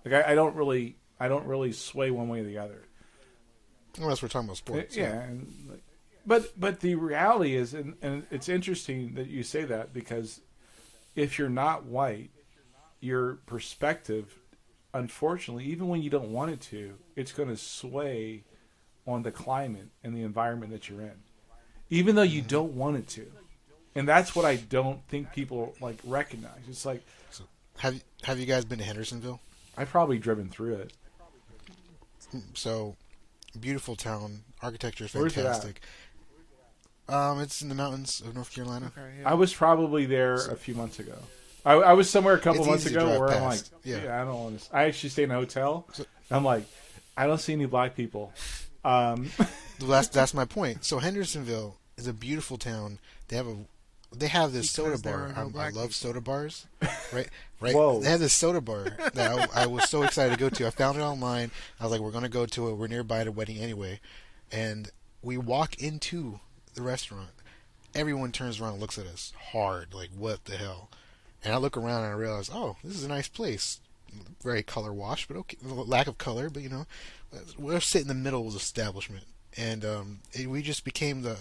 Like 0.05 0.13
I, 0.13 0.33
I 0.33 0.35
don't 0.35 0.55
really 0.55 0.97
I 1.19 1.29
don't 1.29 1.47
really 1.47 1.71
sway 1.71 2.11
one 2.11 2.29
way 2.29 2.41
or 2.41 2.43
the 2.43 2.59
other. 2.59 2.83
Unless 3.97 4.21
we're 4.21 4.27
talking 4.27 4.47
about 4.47 4.57
sports. 4.57 4.95
Yeah, 4.97 5.21
and, 5.21 5.81
but 6.25 6.59
but 6.59 6.79
the 6.79 6.95
reality 6.95 7.55
is, 7.55 7.73
and, 7.73 7.95
and 8.01 8.25
it's 8.31 8.49
interesting 8.49 9.13
that 9.15 9.27
you 9.27 9.43
say 9.43 9.65
that 9.65 9.93
because 9.93 10.41
if 11.15 11.37
you're 11.37 11.49
not 11.49 11.85
white, 11.85 12.31
your 12.99 13.35
perspective, 13.45 14.39
unfortunately, 14.93 15.65
even 15.65 15.87
when 15.87 16.01
you 16.01 16.09
don't 16.09 16.31
want 16.31 16.51
it 16.51 16.61
to, 16.61 16.95
it's 17.15 17.31
going 17.31 17.49
to 17.49 17.57
sway 17.57 18.43
on 19.05 19.23
the 19.23 19.31
climate 19.31 19.89
and 20.03 20.15
the 20.15 20.23
environment 20.23 20.71
that 20.71 20.89
you're 20.89 21.01
in, 21.01 21.21
even 21.89 22.15
though 22.15 22.21
you 22.21 22.39
mm-hmm. 22.39 22.47
don't 22.47 22.73
want 22.73 22.97
it 22.97 23.07
to. 23.09 23.31
And 23.95 24.07
that's 24.07 24.35
what 24.35 24.45
I 24.45 24.55
don't 24.55 25.05
think 25.07 25.31
people 25.33 25.75
like 25.79 25.97
recognize. 26.03 26.61
It's 26.67 26.85
like 26.85 27.03
Have 27.77 28.03
Have 28.23 28.39
you 28.39 28.45
guys 28.45 28.65
been 28.65 28.79
to 28.79 28.83
Hendersonville? 28.83 29.39
I've 29.77 29.89
probably 29.89 30.17
driven 30.17 30.49
through 30.49 30.75
it. 30.75 30.93
Hmm, 32.31 32.39
so, 32.53 32.95
beautiful 33.59 33.95
town. 33.95 34.43
Architecture 34.61 35.05
is 35.05 35.13
Where's 35.13 35.37
it 35.37 35.39
at? 35.39 35.45
fantastic. 35.45 35.81
Um, 37.09 37.41
it's 37.41 37.61
in 37.61 37.69
the 37.69 37.75
mountains 37.75 38.21
of 38.21 38.33
North 38.33 38.53
Carolina. 38.53 38.91
Okay, 38.97 39.07
yeah. 39.21 39.29
I 39.29 39.33
was 39.33 39.53
probably 39.53 40.05
there 40.05 40.35
a 40.35 40.55
few 40.55 40.73
months 40.73 40.99
ago. 40.99 41.17
I, 41.65 41.73
I 41.73 41.93
was 41.93 42.09
somewhere 42.09 42.33
a 42.35 42.39
couple 42.39 42.61
It's 42.61 42.69
months 42.69 42.85
easy 42.85 42.95
to 42.95 42.99
ago 43.01 43.07
drive 43.07 43.19
where 43.19 43.29
I'm 43.29 43.43
like, 43.43 43.61
yeah. 43.83 44.03
Yeah. 44.03 44.21
I 44.21 44.25
don't 44.25 44.35
want 44.35 44.59
to. 44.59 44.75
I 44.75 44.83
actually 44.85 45.09
stayed 45.09 45.23
in 45.23 45.31
a 45.31 45.35
hotel. 45.35 45.87
So- 45.93 46.05
I'm 46.31 46.43
like, 46.43 46.63
I 47.17 47.27
don't 47.27 47.39
see 47.39 47.53
any 47.53 47.65
black 47.65 47.95
people. 47.95 48.33
Um, 48.83 49.29
That's 49.79 50.07
that's 50.09 50.33
my 50.33 50.45
point. 50.45 50.83
So 50.85 50.99
Hendersonville 50.99 51.77
is 51.97 52.07
a 52.07 52.13
beautiful 52.13 52.57
town. 52.57 52.99
They 53.27 53.35
have 53.35 53.47
a 53.47 53.57
they 54.15 54.27
have 54.27 54.51
this 54.53 54.71
Because 54.75 55.01
soda 55.01 55.17
bar. 55.17 55.27
no 55.29 55.35
I'm- 55.35 55.55
I 55.57 55.69
love 55.69 55.93
soda 55.95 56.21
bars. 56.21 56.65
Right, 57.13 57.29
right. 57.59 57.75
Whoa. 57.75 57.99
They 58.01 58.09
have 58.09 58.19
this 58.19 58.33
soda 58.33 58.59
bar 58.61 58.85
that 59.13 59.49
I, 59.55 59.63
I 59.63 59.65
was 59.67 59.87
so 59.89 60.01
excited 60.03 60.31
to 60.33 60.39
go 60.39 60.49
to. 60.49 60.65
I 60.65 60.71
found 60.71 60.97
it 60.97 61.01
online. 61.01 61.51
I 61.79 61.83
was 61.83 61.91
like, 61.91 62.01
we're 62.01 62.09
gonna 62.11 62.27
go 62.29 62.45
to 62.47 62.69
it. 62.69 62.73
We're 62.73 62.87
nearby 62.87 63.23
the 63.23 63.31
wedding 63.31 63.57
anyway, 63.57 63.99
and 64.51 64.89
we 65.21 65.37
walk 65.37 65.75
into 65.81 66.39
the 66.73 66.81
restaurant. 66.81 67.29
Everyone 67.93 68.31
turns 68.31 68.59
around 68.59 68.73
and 68.73 68.81
looks 68.81 68.97
at 68.97 69.05
us 69.05 69.31
hard, 69.51 69.93
like 69.93 70.09
what 70.17 70.45
the 70.45 70.57
hell. 70.57 70.89
And 71.43 71.53
I 71.53 71.57
look 71.57 71.77
around 71.77 72.03
and 72.03 72.13
I 72.13 72.15
realize, 72.15 72.49
oh, 72.51 72.77
this 72.83 72.95
is 72.95 73.03
a 73.03 73.07
nice 73.09 73.27
place. 73.27 73.79
Very 74.43 74.63
color 74.63 74.91
washed, 74.93 75.27
but 75.27 75.37
okay, 75.37 75.57
lack 75.63 76.07
of 76.07 76.17
color, 76.17 76.49
but 76.49 76.63
you 76.63 76.69
know, 76.69 76.85
we're 77.59 77.79
sitting 77.79 78.09
in 78.09 78.17
the 78.17 78.23
middle 78.23 78.47
of 78.47 78.53
the 78.53 78.59
establishment, 78.59 79.25
and 79.57 79.85
um, 79.85 80.19
it, 80.31 80.47
we 80.49 80.61
just 80.63 80.83
became 80.83 81.21
the 81.21 81.37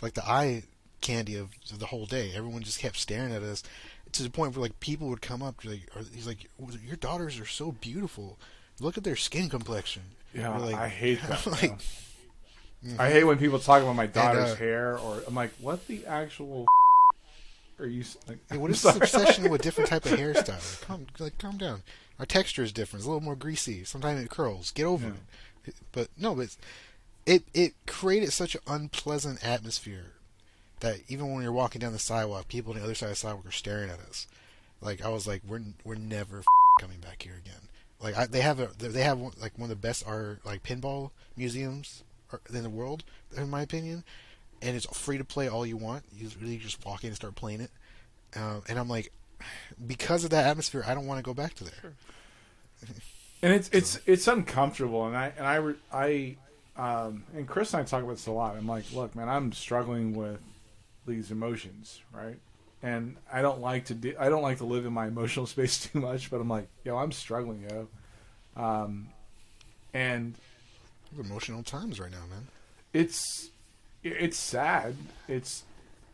like 0.00 0.14
the 0.14 0.24
eye 0.26 0.62
candy 1.02 1.36
of, 1.36 1.50
the 1.78 1.86
whole 1.86 2.06
day. 2.06 2.32
Everyone 2.34 2.62
just 2.62 2.78
kept 2.78 2.96
staring 2.96 3.32
at 3.32 3.42
us 3.42 3.62
to 4.12 4.22
the 4.22 4.30
point 4.30 4.54
where 4.56 4.62
like 4.62 4.80
people 4.80 5.08
would 5.08 5.20
come 5.22 5.42
up, 5.42 5.64
like, 5.64 5.88
he's 6.14 6.26
like, 6.26 6.48
"Your 6.86 6.96
daughters 6.96 7.38
are 7.38 7.46
so 7.46 7.72
beautiful. 7.72 8.38
Look 8.80 8.96
at 8.96 9.04
their 9.04 9.16
skin 9.16 9.48
complexion." 9.48 10.02
yeah, 10.34 10.56
like- 10.56 10.74
I 10.76 10.88
hate 10.88 11.20
that. 11.28 11.46
like, 11.46 11.78
though. 12.82 13.02
I 13.02 13.10
hate 13.10 13.24
when 13.24 13.38
people 13.38 13.58
talk 13.58 13.82
about 13.82 13.94
my 13.96 14.06
daughter's 14.06 14.52
uh, 14.52 14.56
hair, 14.56 14.98
or 14.98 15.22
I'm 15.26 15.34
like, 15.34 15.52
what 15.60 15.86
the 15.86 16.04
actual 16.06 16.66
are 17.78 17.86
you? 17.86 18.04
Like, 18.28 18.38
what 18.50 18.66
I'm 18.66 18.72
this 18.72 18.84
obsession 18.84 19.50
with 19.50 19.60
a 19.60 19.64
different 19.64 19.88
type 19.90 20.04
of 20.04 20.12
hairstyle? 20.18 20.48
Like, 20.80 20.88
calm, 20.88 21.06
like, 21.18 21.38
calm 21.38 21.58
down. 21.58 21.82
Our 22.18 22.26
texture 22.26 22.62
is 22.62 22.72
different. 22.72 23.00
It's 23.00 23.06
a 23.06 23.10
little 23.10 23.22
more 23.24 23.36
greasy. 23.36 23.84
Sometimes 23.84 24.20
it 24.22 24.30
curls. 24.30 24.70
Get 24.72 24.84
over 24.84 25.06
Yeah. 25.08 25.12
it. 25.66 25.74
But 25.92 26.08
no, 26.18 26.34
but 26.34 26.56
it 27.24 27.44
it 27.54 27.74
created 27.86 28.32
such 28.32 28.54
an 28.56 28.60
unpleasant 28.66 29.44
atmosphere 29.44 30.06
that 30.82 30.98
even 31.08 31.32
when 31.32 31.42
you're 31.42 31.50
walking 31.52 31.80
down 31.80 31.92
the 31.92 31.98
sidewalk, 31.98 32.46
people 32.46 32.72
on 32.72 32.78
the 32.78 32.84
other 32.84 32.94
side 32.94 33.06
of 33.06 33.12
the 33.12 33.16
sidewalk 33.16 33.46
are 33.46 33.50
staring 33.50 33.90
at 33.90 33.98
us. 34.00 34.26
Like 34.80 35.04
I 35.04 35.08
was 35.08 35.26
like, 35.26 35.42
we're 35.46 35.62
we're 35.84 35.94
never 35.96 36.38
f- 36.38 36.44
coming 36.80 36.98
back 37.00 37.22
here 37.22 37.34
again. 37.44 37.68
Like 38.00 38.16
I, 38.16 38.26
they 38.26 38.40
have 38.42 38.60
a 38.60 38.68
they 38.78 39.02
have 39.02 39.18
one- 39.18 39.32
like 39.40 39.58
one 39.58 39.64
of 39.64 39.68
the 39.70 39.76
best 39.88 40.04
art 40.06 40.44
like 40.44 40.62
pinball 40.62 41.10
museums 41.36 42.04
in 42.52 42.62
the 42.62 42.70
world, 42.70 43.04
in 43.36 43.48
my 43.50 43.62
opinion. 43.62 44.04
And 44.60 44.76
it's 44.76 44.86
free 44.96 45.18
to 45.18 45.24
play 45.24 45.48
all 45.48 45.66
you 45.66 45.76
want. 45.76 46.04
You 46.16 46.28
really 46.40 46.56
just 46.58 46.84
walk 46.86 47.02
in 47.02 47.08
and 47.08 47.16
start 47.16 47.34
playing 47.34 47.60
it. 47.62 47.70
Um, 48.36 48.62
and 48.68 48.78
I'm 48.78 48.88
like, 48.88 49.12
because 49.86 50.22
of 50.24 50.30
that 50.30 50.46
atmosphere, 50.46 50.84
I 50.86 50.94
don't 50.94 51.06
want 51.06 51.18
to 51.18 51.22
go 51.24 51.34
back 51.34 51.54
to 51.54 51.64
there. 51.64 51.94
and 53.42 53.52
it's 53.52 53.68
it's 53.72 53.98
it's 54.06 54.26
uncomfortable 54.28 55.06
and 55.06 55.16
i 55.16 55.32
and 55.36 55.46
i 55.46 55.74
i 55.92 56.36
um 57.04 57.24
and 57.34 57.46
chris 57.46 57.72
and 57.74 57.82
i 57.82 57.84
talk 57.84 58.02
about 58.02 58.12
this 58.16 58.26
a 58.26 58.32
lot 58.32 58.56
i'm 58.56 58.66
like 58.66 58.84
look 58.92 59.14
man 59.14 59.28
i'm 59.28 59.52
struggling 59.52 60.14
with 60.14 60.38
these 61.06 61.30
emotions 61.30 62.00
right 62.12 62.38
and 62.82 63.16
i 63.32 63.42
don't 63.42 63.60
like 63.60 63.84
to 63.86 63.94
do 63.94 64.14
i 64.18 64.28
don't 64.28 64.42
like 64.42 64.58
to 64.58 64.64
live 64.64 64.86
in 64.86 64.92
my 64.92 65.06
emotional 65.06 65.46
space 65.54 65.86
too 65.86 66.00
much 66.00 66.30
but 66.30 66.40
i'm 66.40 66.48
like 66.48 66.68
yo 66.84 66.96
i'm 66.96 67.12
struggling 67.12 67.64
yo 67.68 67.88
um 68.62 69.08
and 69.94 70.34
Emotional 71.18 71.62
times 71.62 72.00
right 72.00 72.10
now, 72.10 72.24
man. 72.30 72.46
it's 72.94 73.50
it's 74.02 74.38
sad 74.38 74.96
it's 75.28 75.62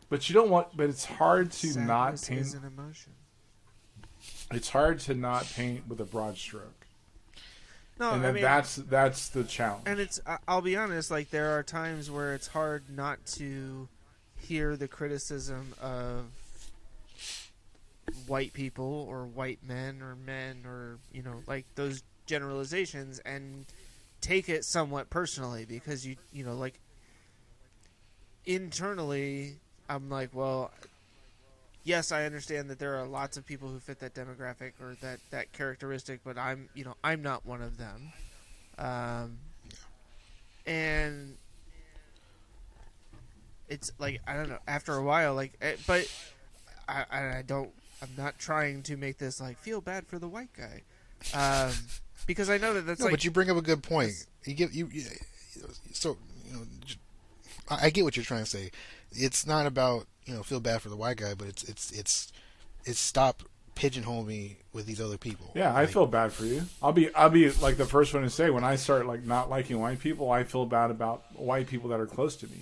but 0.09 0.27
you 0.27 0.33
don't 0.33 0.49
want 0.49 0.75
but 0.75 0.89
it's 0.89 1.05
hard 1.05 1.51
to 1.53 1.79
not 1.79 2.21
paint 2.21 2.41
is 2.41 2.53
an 2.53 2.65
emotion. 2.65 3.13
it's 4.51 4.69
hard 4.69 4.99
to 4.99 5.13
not 5.13 5.45
paint 5.55 5.87
with 5.87 6.01
a 6.01 6.03
broad 6.05 6.35
stroke 6.37 6.85
No, 7.97 8.11
and 8.11 8.19
I 8.19 8.23
then 8.25 8.33
mean, 8.35 8.43
that's 8.43 8.75
that's 8.75 9.29
the 9.29 9.45
challenge. 9.45 9.83
and 9.85 10.01
it's 10.01 10.19
I'll 10.49 10.59
be 10.61 10.75
honest, 10.75 11.09
like 11.11 11.29
there 11.29 11.57
are 11.57 11.63
times 11.63 12.11
where 12.11 12.33
it's 12.33 12.47
hard 12.47 12.83
not 12.93 13.25
to 13.37 13.87
hear 14.39 14.75
the 14.75 14.87
criticism 14.87 15.73
of 15.81 16.25
white 18.27 18.53
people 18.53 19.05
or 19.09 19.25
white 19.25 19.59
men 19.67 20.01
or 20.01 20.15
men 20.15 20.63
or 20.65 20.97
you 21.13 21.21
know 21.21 21.43
like 21.47 21.65
those 21.75 22.03
generalizations 22.25 23.19
and 23.19 23.65
take 24.21 24.49
it 24.49 24.65
somewhat 24.65 25.09
personally 25.09 25.65
because 25.65 26.05
you 26.05 26.15
you 26.33 26.43
know 26.43 26.53
like 26.55 26.79
internally 28.45 29.55
I'm 29.87 30.09
like 30.09 30.29
well 30.33 30.71
yes 31.83 32.11
I 32.11 32.25
understand 32.25 32.69
that 32.69 32.79
there 32.79 32.97
are 32.97 33.07
lots 33.07 33.37
of 33.37 33.45
people 33.45 33.69
who 33.69 33.79
fit 33.79 33.99
that 33.99 34.13
demographic 34.13 34.73
or 34.81 34.95
that 35.01 35.19
that 35.31 35.51
characteristic 35.53 36.21
but 36.23 36.37
I'm 36.37 36.69
you 36.73 36.83
know 36.83 36.95
I'm 37.03 37.21
not 37.21 37.45
one 37.45 37.61
of 37.61 37.77
them. 37.77 38.11
Um 38.77 39.37
and 40.65 41.35
it's 43.69 43.91
like 43.99 44.21
I 44.27 44.35
don't 44.35 44.49
know. 44.49 44.59
After 44.67 44.95
a 44.95 45.03
while, 45.03 45.35
like, 45.35 45.53
eh, 45.61 45.75
but 45.87 46.11
I, 46.87 47.05
I, 47.11 47.37
I 47.37 47.43
don't. 47.45 47.69
I'm 48.01 48.09
not 48.17 48.37
trying 48.39 48.81
to 48.83 48.97
make 48.97 49.17
this 49.17 49.39
like 49.39 49.57
feel 49.57 49.81
bad 49.81 50.07
for 50.07 50.19
the 50.19 50.27
white 50.27 50.49
guy, 50.53 50.83
um, 51.33 51.73
because 52.25 52.49
I 52.49 52.57
know 52.57 52.73
that 52.73 52.85
that's 52.85 52.99
no, 52.99 53.07
like. 53.07 53.13
but 53.13 53.25
you 53.25 53.31
bring 53.31 53.49
up 53.49 53.57
a 53.57 53.61
good 53.61 53.83
point. 53.83 54.25
You 54.45 54.53
give 54.53 54.73
you, 54.73 54.89
you 54.91 55.03
so 55.93 56.17
you 56.47 56.53
know. 56.53 56.61
j- 56.85 56.97
I 57.69 57.87
I 57.87 57.89
get 57.89 58.03
what 58.03 58.15
you're 58.15 58.25
trying 58.25 58.43
to 58.43 58.49
say. 58.49 58.71
It's 59.11 59.45
not 59.45 59.65
about 59.65 60.07
you 60.25 60.33
know 60.33 60.43
feel 60.43 60.59
bad 60.59 60.81
for 60.81 60.89
the 60.89 60.95
white 60.95 61.17
guy, 61.17 61.33
but 61.33 61.47
it's 61.47 61.63
it's 61.63 61.91
it's 61.91 62.31
it's 62.85 62.99
stop 62.99 63.43
pigeonhole 63.75 64.23
me 64.23 64.57
with 64.73 64.85
these 64.85 64.99
other 64.99 65.17
people. 65.17 65.51
Yeah, 65.55 65.73
I 65.75 65.85
feel 65.85 66.05
bad 66.05 66.33
for 66.33 66.45
you. 66.45 66.63
I'll 66.81 66.91
be 66.91 67.13
I'll 67.13 67.29
be 67.29 67.49
like 67.49 67.77
the 67.77 67.85
first 67.85 68.13
one 68.13 68.23
to 68.23 68.29
say 68.29 68.49
when 68.49 68.63
I 68.63 68.75
start 68.75 69.05
like 69.05 69.23
not 69.23 69.49
liking 69.49 69.79
white 69.79 69.99
people, 69.99 70.31
I 70.31 70.43
feel 70.43 70.65
bad 70.65 70.91
about 70.91 71.23
white 71.33 71.67
people 71.67 71.89
that 71.89 71.99
are 71.99 72.05
close 72.07 72.35
to 72.37 72.47
me. 72.47 72.61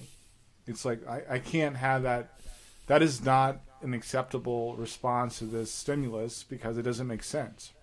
It's 0.68 0.86
like 0.86 1.08
I, 1.08 1.22
I 1.30 1.40
can't 1.40 1.76
have 1.76 2.04
that. 2.04 2.40
That 2.88 3.02
is 3.02 3.24
not 3.24 3.60
an 3.82 3.94
acceptable 3.94 4.76
response 4.76 5.40
to 5.40 5.46
this 5.46 5.72
stimulus 5.72 6.44
because 6.44 6.78
it 6.78 6.84
doesn't 6.84 7.08
make 7.08 7.24
sense. 7.24 7.74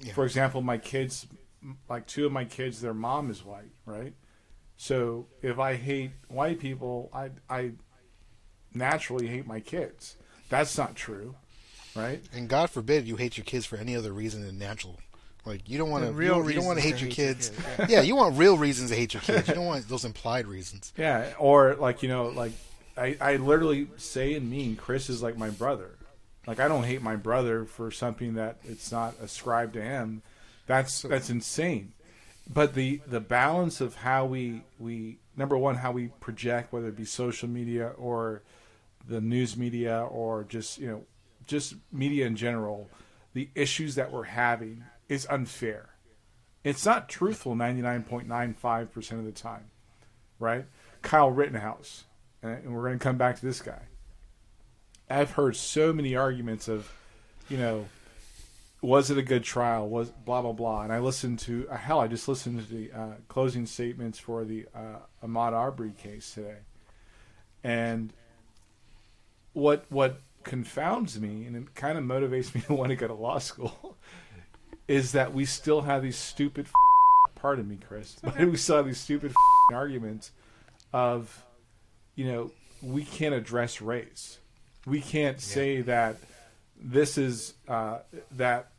Yeah. 0.00 0.12
For 0.12 0.24
example, 0.24 0.62
my 0.62 0.78
kids, 0.78 1.26
like 1.88 2.06
two 2.06 2.26
of 2.26 2.32
my 2.32 2.44
kids, 2.44 2.80
their 2.80 2.94
mom 2.94 3.30
is 3.30 3.44
white, 3.44 3.72
right? 3.86 4.14
So 4.76 5.26
if 5.42 5.58
I 5.58 5.76
hate 5.76 6.10
white 6.28 6.58
people, 6.58 7.10
I 7.14 7.30
I 7.48 7.72
naturally 8.74 9.28
hate 9.28 9.46
my 9.46 9.60
kids. 9.60 10.16
That's 10.48 10.76
not 10.76 10.96
true, 10.96 11.34
right? 11.94 12.22
And 12.32 12.48
God 12.48 12.70
forbid 12.70 13.06
you 13.06 13.16
hate 13.16 13.36
your 13.36 13.44
kids 13.44 13.64
for 13.64 13.76
any 13.76 13.94
other 13.96 14.12
reason 14.12 14.44
than 14.44 14.58
natural. 14.58 14.98
Like 15.44 15.68
you 15.68 15.76
don't 15.76 15.90
want 15.90 16.04
to 16.04 16.10
you 16.10 16.16
real 16.16 16.34
don't, 16.36 16.48
you 16.48 16.54
don't 16.54 16.64
want 16.66 16.78
to 16.78 16.82
hate 16.82 17.00
your 17.00 17.08
hate 17.08 17.18
your 17.18 17.34
kids. 17.34 17.50
kids, 17.76 17.90
yeah, 17.90 18.02
you 18.02 18.14
want 18.14 18.38
real 18.38 18.56
reasons 18.56 18.90
to 18.90 18.96
hate 18.96 19.12
your 19.12 19.22
kids. 19.22 19.48
You 19.48 19.54
don't 19.54 19.66
want 19.66 19.88
those 19.88 20.04
implied 20.04 20.46
reasons. 20.46 20.92
Yeah, 21.02 21.32
or 21.38 21.74
like 21.74 22.02
you 22.02 22.08
know, 22.08 22.26
like 22.28 22.52
I, 22.96 23.16
I 23.20 23.36
literally 23.36 23.88
say 23.96 24.34
and 24.34 24.48
mean 24.48 24.76
Chris 24.76 25.10
is 25.10 25.22
like 25.22 25.36
my 25.36 25.50
brother. 25.50 25.98
Like 26.46 26.60
I 26.60 26.68
don't 26.68 26.84
hate 26.84 27.02
my 27.02 27.16
brother 27.16 27.64
for 27.64 27.90
something 27.90 28.34
that 28.34 28.58
it's 28.64 28.92
not 28.92 29.14
ascribed 29.20 29.74
to 29.74 29.82
him. 29.82 30.22
That's 30.66 31.02
that's 31.02 31.30
insane. 31.30 31.92
But 32.52 32.74
the 32.74 33.00
the 33.06 33.20
balance 33.20 33.80
of 33.80 33.96
how 33.96 34.26
we 34.26 34.62
we 34.78 35.18
number 35.36 35.58
one 35.58 35.76
how 35.76 35.90
we 35.92 36.08
project 36.20 36.72
whether 36.72 36.88
it 36.88 36.96
be 36.96 37.04
social 37.04 37.48
media 37.48 37.92
or 37.96 38.42
the 39.08 39.20
news 39.20 39.56
media 39.56 40.02
or 40.02 40.44
just 40.44 40.78
you 40.78 40.86
know 40.86 41.04
just 41.46 41.74
media 41.90 42.26
in 42.26 42.36
general, 42.36 42.88
the 43.34 43.48
issues 43.54 43.96
that 43.96 44.12
we're 44.12 44.24
having 44.24 44.84
is 45.12 45.26
unfair. 45.30 45.90
It's 46.64 46.86
not 46.86 47.08
truthful 47.08 47.54
ninety 47.54 47.82
nine 47.82 48.02
point 48.02 48.28
nine 48.28 48.54
five 48.54 48.92
percent 48.92 49.20
of 49.20 49.26
the 49.26 49.32
time 49.32 49.70
right? 50.42 50.66
Kyle 51.00 51.30
Rittenhouse, 51.30 52.04
and 52.42 52.74
we're 52.74 52.82
going 52.82 52.98
to 52.98 53.02
come 53.02 53.16
back 53.16 53.38
to 53.38 53.46
this 53.46 53.62
guy. 53.62 53.82
I've 55.08 55.30
heard 55.32 55.56
so 55.56 55.92
many 55.92 56.16
arguments 56.16 56.68
of, 56.68 56.90
you 57.48 57.56
know, 57.56 57.86
was 58.80 59.10
it 59.10 59.18
a 59.18 59.22
good 59.22 59.44
trial? 59.44 59.88
Was 59.88 60.10
blah 60.10 60.42
blah 60.42 60.52
blah. 60.52 60.82
And 60.82 60.92
I 60.92 60.98
listened 60.98 61.38
to 61.40 61.68
uh, 61.70 61.76
hell, 61.76 62.00
I 62.00 62.08
just 62.08 62.28
listened 62.28 62.60
to 62.60 62.74
the 62.74 62.92
uh, 62.92 63.14
closing 63.28 63.66
statements 63.66 64.18
for 64.18 64.44
the 64.44 64.66
uh, 64.74 64.98
Ahmaud 65.24 65.52
Arbery 65.52 65.92
case 65.92 66.34
today, 66.34 66.58
and 67.62 68.12
what 69.52 69.86
what 69.88 70.20
confounds 70.42 71.20
me 71.20 71.44
and 71.44 71.54
it 71.54 71.72
kind 71.76 71.96
of 71.96 72.02
motivates 72.02 72.52
me 72.52 72.60
to 72.62 72.74
want 72.74 72.88
to 72.88 72.96
go 72.96 73.06
to 73.06 73.14
law 73.14 73.38
school 73.38 73.96
is 74.92 75.12
that 75.12 75.32
we 75.32 75.44
still 75.44 75.82
have 75.82 76.02
these 76.02 76.16
stupid 76.16 76.66
pardon 77.34 77.68
me 77.68 77.78
chris 77.88 78.16
but 78.22 78.38
we 78.38 78.56
still 78.56 78.76
have 78.76 78.86
these 78.86 79.00
stupid 79.00 79.32
arguments 79.72 80.30
of 80.92 81.44
you 82.14 82.24
know 82.24 82.50
we 82.82 83.04
can't 83.04 83.34
address 83.34 83.80
race. 83.80 84.38
We 84.86 85.00
can't 85.00 85.40
say 85.40 85.82
that 85.82 86.16
this 86.76 87.16
is 87.16 87.54
uh, 87.68 88.00
that 88.32 88.72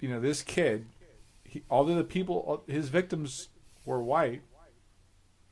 you 0.00 0.08
know 0.08 0.20
this 0.20 0.42
kid 0.42 0.86
he, 1.44 1.62
although 1.70 1.94
the 1.94 2.04
people 2.04 2.64
his 2.66 2.88
victims 2.88 3.48
were 3.84 4.02
white 4.02 4.42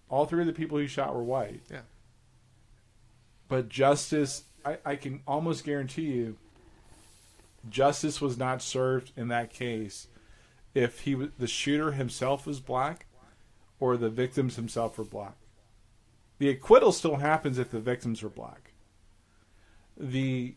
all 0.09 0.27
three 0.27 0.40
of 0.40 0.47
the 0.47 0.52
people 0.52 0.78
he 0.78 0.86
shot 0.86 1.14
were 1.14 1.23
white. 1.24 1.62
Yeah. 1.70 1.81
but 3.48 3.68
justice 3.68 4.44
I, 4.64 4.78
I 4.85 4.97
can 4.97 5.23
almost 5.27 5.64
guarantee 5.64 6.02
you 6.02 6.36
justice 7.68 8.20
was 8.20 8.36
not 8.38 8.62
served 8.62 9.12
in 9.16 9.28
that 9.28 9.52
case 9.52 10.09
if 10.74 11.01
he 11.01 11.14
the 11.14 11.47
shooter 11.47 11.93
himself 11.93 12.47
was 12.47 12.60
black 12.60 13.06
or 13.80 13.97
the 13.97 14.10
victims 14.10 14.56
himself 14.56 14.98
were 14.98 15.05
black. 15.05 15.36
The 16.38 16.51
acquittal 16.51 16.93
still 16.93 17.16
happens 17.16 17.59
if 17.59 17.70
the 17.70 17.80
victims 17.80 18.22
are 18.22 18.28
black. 18.28 18.72
The 19.97 20.55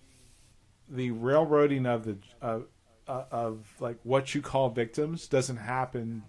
the 0.89 1.11
railroading 1.11 1.85
of 1.85 2.05
the 2.05 2.17
uh, 2.41 2.59
uh, 3.07 3.25
of 3.31 3.65
like 3.79 3.97
what 4.03 4.35
you 4.35 4.41
call 4.41 4.69
victims 4.69 5.27
doesn't 5.27 5.57
happen 5.57 6.23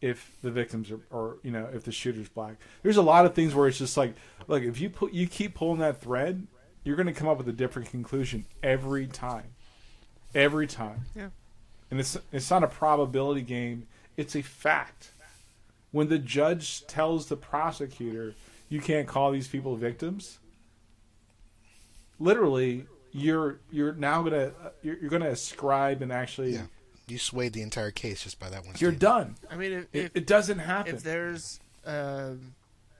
if 0.00 0.36
the 0.42 0.50
victims 0.50 0.90
are 0.90 1.00
or 1.10 1.38
you 1.42 1.50
know 1.50 1.68
if 1.72 1.84
the 1.84 1.92
shooter's 1.92 2.28
black. 2.28 2.56
There's 2.82 2.96
a 2.96 3.02
lot 3.02 3.26
of 3.26 3.34
things 3.34 3.54
where 3.54 3.68
it's 3.68 3.78
just 3.78 3.96
like 3.96 4.14
look 4.48 4.62
if 4.62 4.80
you 4.80 4.88
put 4.90 5.12
you 5.12 5.26
keep 5.26 5.54
pulling 5.54 5.80
that 5.80 6.00
thread 6.00 6.46
you're 6.84 6.96
going 6.96 7.06
to 7.06 7.12
come 7.12 7.28
up 7.28 7.38
with 7.38 7.48
a 7.48 7.52
different 7.52 7.88
conclusion 7.88 8.44
every 8.62 9.06
time 9.06 9.53
every 10.34 10.66
time. 10.66 11.02
Yeah. 11.14 11.28
and 11.90 12.00
it's 12.00 12.16
it's 12.32 12.50
not 12.50 12.62
a 12.64 12.68
probability 12.68 13.42
game. 13.42 13.86
It's 14.16 14.34
a 14.36 14.42
fact. 14.42 15.10
When 15.92 16.08
the 16.08 16.18
judge 16.18 16.86
tells 16.86 17.26
the 17.26 17.36
prosecutor 17.36 18.34
you 18.68 18.80
can't 18.80 19.06
call 19.06 19.30
these 19.30 19.46
people 19.46 19.76
victims 19.76 20.38
literally 22.18 22.86
you're 23.12 23.58
you're 23.70 23.92
now 23.92 24.22
gonna 24.22 24.50
you're, 24.82 24.96
you're 24.98 25.10
gonna 25.10 25.30
ascribe 25.30 26.02
and 26.02 26.12
actually 26.12 26.54
Yeah, 26.54 26.62
you 27.06 27.18
swayed 27.18 27.52
the 27.52 27.62
entire 27.62 27.90
case 27.90 28.24
just 28.24 28.40
by 28.40 28.50
that 28.50 28.64
one. 28.64 28.74
you're 28.78 28.92
statement. 28.92 29.00
done. 29.00 29.36
I 29.50 29.56
mean, 29.56 29.72
if, 29.72 29.82
it, 29.92 29.98
if, 30.06 30.16
it 30.16 30.26
doesn't 30.26 30.58
happen. 30.58 30.94
if 30.96 31.02
there's 31.02 31.60
um, 31.86 32.54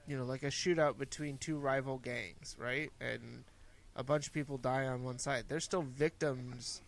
you 0.06 0.16
know 0.16 0.24
like 0.24 0.42
a 0.42 0.48
shootout 0.48 0.98
between 0.98 1.38
two 1.38 1.58
rival 1.58 1.98
gangs, 1.98 2.54
right, 2.58 2.92
and 3.00 3.44
a 3.96 4.04
bunch 4.04 4.26
of 4.28 4.32
people 4.32 4.56
die 4.56 4.86
on 4.86 5.02
one 5.02 5.18
side, 5.18 5.44
they're 5.48 5.60
still 5.60 5.82
victims 5.82 6.80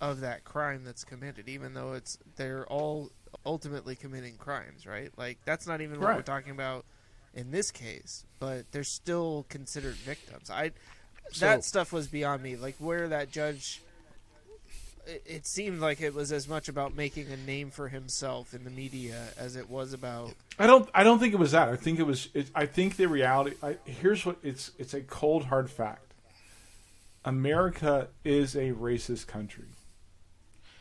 of 0.00 0.20
that 0.20 0.44
crime 0.44 0.82
that's 0.84 1.04
committed, 1.04 1.48
even 1.48 1.74
though 1.74 1.92
it's 1.94 2.18
they're 2.36 2.66
all 2.66 3.10
ultimately 3.44 3.96
committing 3.96 4.36
crimes, 4.36 4.86
right? 4.86 5.10
Like 5.16 5.38
that's 5.44 5.66
not 5.66 5.80
even 5.80 6.00
what 6.00 6.14
we're 6.16 6.22
talking 6.22 6.52
about 6.52 6.84
in 7.34 7.50
this 7.50 7.70
case, 7.70 8.24
but 8.38 8.70
they're 8.72 8.84
still 8.84 9.46
considered 9.48 9.94
victims. 9.94 10.50
I 10.50 10.72
So- 11.32 11.46
that 11.46 11.64
stuff 11.64 11.92
was 11.92 12.06
beyond 12.06 12.42
me. 12.42 12.56
Like 12.56 12.76
where 12.78 13.08
that 13.08 13.30
judge. 13.30 13.80
It, 15.06 15.22
it 15.26 15.46
seemed 15.46 15.80
like 15.80 16.00
it 16.00 16.14
was 16.14 16.32
as 16.32 16.48
much 16.48 16.68
about 16.70 16.96
making 16.96 17.30
a 17.30 17.36
name 17.36 17.70
for 17.70 17.88
himself 17.88 18.54
in 18.54 18.64
the 18.64 18.70
media 18.70 19.20
as 19.36 19.54
it 19.54 19.68
was 19.68 19.92
about 19.92 20.32
I 20.58 20.66
don't. 20.66 20.88
I 20.94 21.02
don't 21.04 21.18
think 21.18 21.34
it 21.34 21.38
was 21.38 21.52
that. 21.52 21.68
I 21.68 21.76
think 21.76 21.98
it 21.98 22.04
was. 22.04 22.28
It, 22.32 22.50
I 22.54 22.64
think 22.66 22.96
the 22.96 23.06
reality. 23.06 23.56
I, 23.62 23.76
here's 23.84 24.24
what 24.24 24.38
it's. 24.42 24.70
It's 24.78 24.94
a 24.94 25.00
cold 25.02 25.44
hard 25.46 25.68
fact. 25.70 26.12
America 27.24 28.08
is 28.24 28.54
a 28.54 28.72
racist 28.72 29.26
country, 29.26 29.64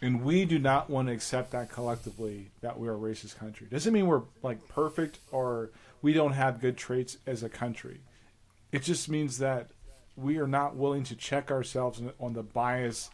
and 0.03 0.21
we 0.21 0.43
do 0.43 0.59
not 0.59 0.89
want 0.89 1.07
to 1.07 1.13
accept 1.13 1.51
that 1.51 1.71
collectively 1.71 2.51
that 2.59 2.77
we're 2.77 2.93
a 2.93 2.97
racist 2.97 3.37
country. 3.37 3.67
Doesn't 3.71 3.93
mean 3.93 4.05
we're 4.05 4.23
like 4.43 4.67
perfect 4.67 5.19
or 5.31 5.69
we 6.01 6.11
don't 6.11 6.33
have 6.33 6.59
good 6.59 6.75
traits 6.75 7.17
as 7.25 7.41
a 7.41 7.47
country. 7.47 8.01
It 8.73 8.83
just 8.83 9.07
means 9.07 9.37
that 9.37 9.69
we 10.17 10.37
are 10.39 10.47
not 10.47 10.75
willing 10.75 11.05
to 11.05 11.15
check 11.15 11.49
ourselves 11.49 12.01
on- 12.19 12.33
the 12.33 12.43
bias 12.43 13.09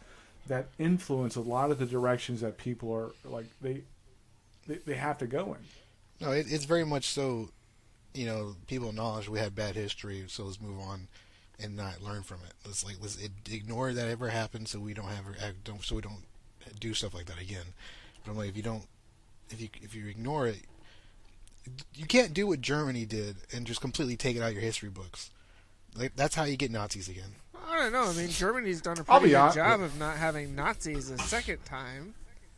that 0.48 0.66
influence 0.80 1.36
a 1.36 1.40
lot 1.40 1.70
of 1.70 1.78
the 1.78 1.86
directions 1.86 2.40
that 2.40 2.58
people 2.58 2.92
are 2.92 3.12
like 3.24 3.46
they 3.60 3.82
they, 4.66 4.78
they 4.84 4.94
have 4.94 5.18
to 5.18 5.28
go 5.28 5.54
in. 5.54 6.26
No, 6.26 6.32
it, 6.32 6.46
it's 6.50 6.64
very 6.64 6.84
much 6.84 7.08
so. 7.08 7.50
You 8.14 8.26
know, 8.26 8.56
people 8.66 8.88
acknowledge 8.88 9.28
we 9.28 9.38
had 9.38 9.54
bad 9.54 9.76
history, 9.76 10.24
so 10.26 10.42
let's 10.44 10.60
move 10.60 10.80
on 10.80 11.06
and 11.62 11.76
not 11.76 12.02
learn 12.02 12.24
from 12.24 12.38
it. 12.44 12.52
Let's 12.66 12.84
like 12.84 12.96
let's 13.00 13.16
ignore 13.48 13.92
that 13.92 14.08
ever 14.08 14.28
happened, 14.28 14.66
so 14.66 14.80
we 14.80 14.92
don't 14.92 15.06
have 15.06 15.24
act- 15.40 15.62
don't 15.62 15.84
so 15.84 15.94
we 15.94 16.02
don't 16.02 16.24
do 16.78 16.94
stuff 16.94 17.14
like 17.14 17.26
that 17.26 17.40
again. 17.40 17.64
But 18.24 18.32
I'm 18.32 18.36
like, 18.36 18.48
if 18.48 18.56
you 18.56 18.62
don't 18.62 18.84
if 19.50 19.60
you 19.60 19.68
if 19.82 19.94
you 19.94 20.06
ignore 20.06 20.46
it, 20.46 20.60
you 21.94 22.06
can't 22.06 22.32
do 22.34 22.46
what 22.46 22.60
Germany 22.60 23.04
did 23.04 23.36
and 23.52 23.66
just 23.66 23.80
completely 23.80 24.16
take 24.16 24.36
it 24.36 24.42
out 24.42 24.48
of 24.48 24.54
your 24.54 24.62
history 24.62 24.88
books. 24.88 25.30
Like 25.96 26.14
that's 26.16 26.34
how 26.34 26.44
you 26.44 26.56
get 26.56 26.70
Nazis 26.70 27.08
again. 27.08 27.34
I 27.68 27.78
don't 27.78 27.92
know. 27.92 28.04
I 28.04 28.12
mean, 28.14 28.28
Germany's 28.28 28.80
done 28.80 28.98
a 28.98 29.04
I'll 29.08 29.20
pretty 29.20 29.32
good 29.32 29.38
hon- 29.38 29.54
job 29.54 29.80
of 29.80 29.98
not 29.98 30.16
having 30.16 30.54
Nazis 30.54 31.10
a 31.10 31.18
second 31.18 31.64
time. 31.64 32.14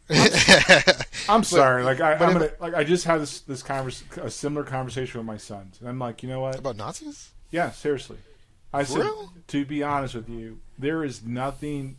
I'm 1.29 1.45
sorry. 1.45 1.85
Like 1.85 2.01
I, 2.01 2.15
I'm 2.15 2.33
gonna, 2.33 2.51
like 2.61 2.75
I 2.75 2.85
just 2.85 3.05
had 3.05 3.21
this 3.21 3.41
this 3.41 3.63
convers 3.63 4.03
a 4.21 4.31
similar 4.31 4.65
conversation 4.65 5.19
with 5.19 5.27
my 5.27 5.37
sons, 5.37 5.79
and 5.81 5.89
I'm 5.89 5.99
like, 5.99 6.23
you 6.23 6.29
know 6.29 6.41
what? 6.41 6.59
About 6.59 6.77
Nazis? 6.77 7.31
Yeah, 7.51 7.71
seriously. 7.71 8.19
I 8.73 8.85
said, 8.85 9.03
real? 9.03 9.33
to 9.49 9.65
be 9.65 9.83
honest 9.83 10.15
with 10.15 10.29
you, 10.29 10.61
there 10.79 11.05
is 11.05 11.25
nothing. 11.25 11.97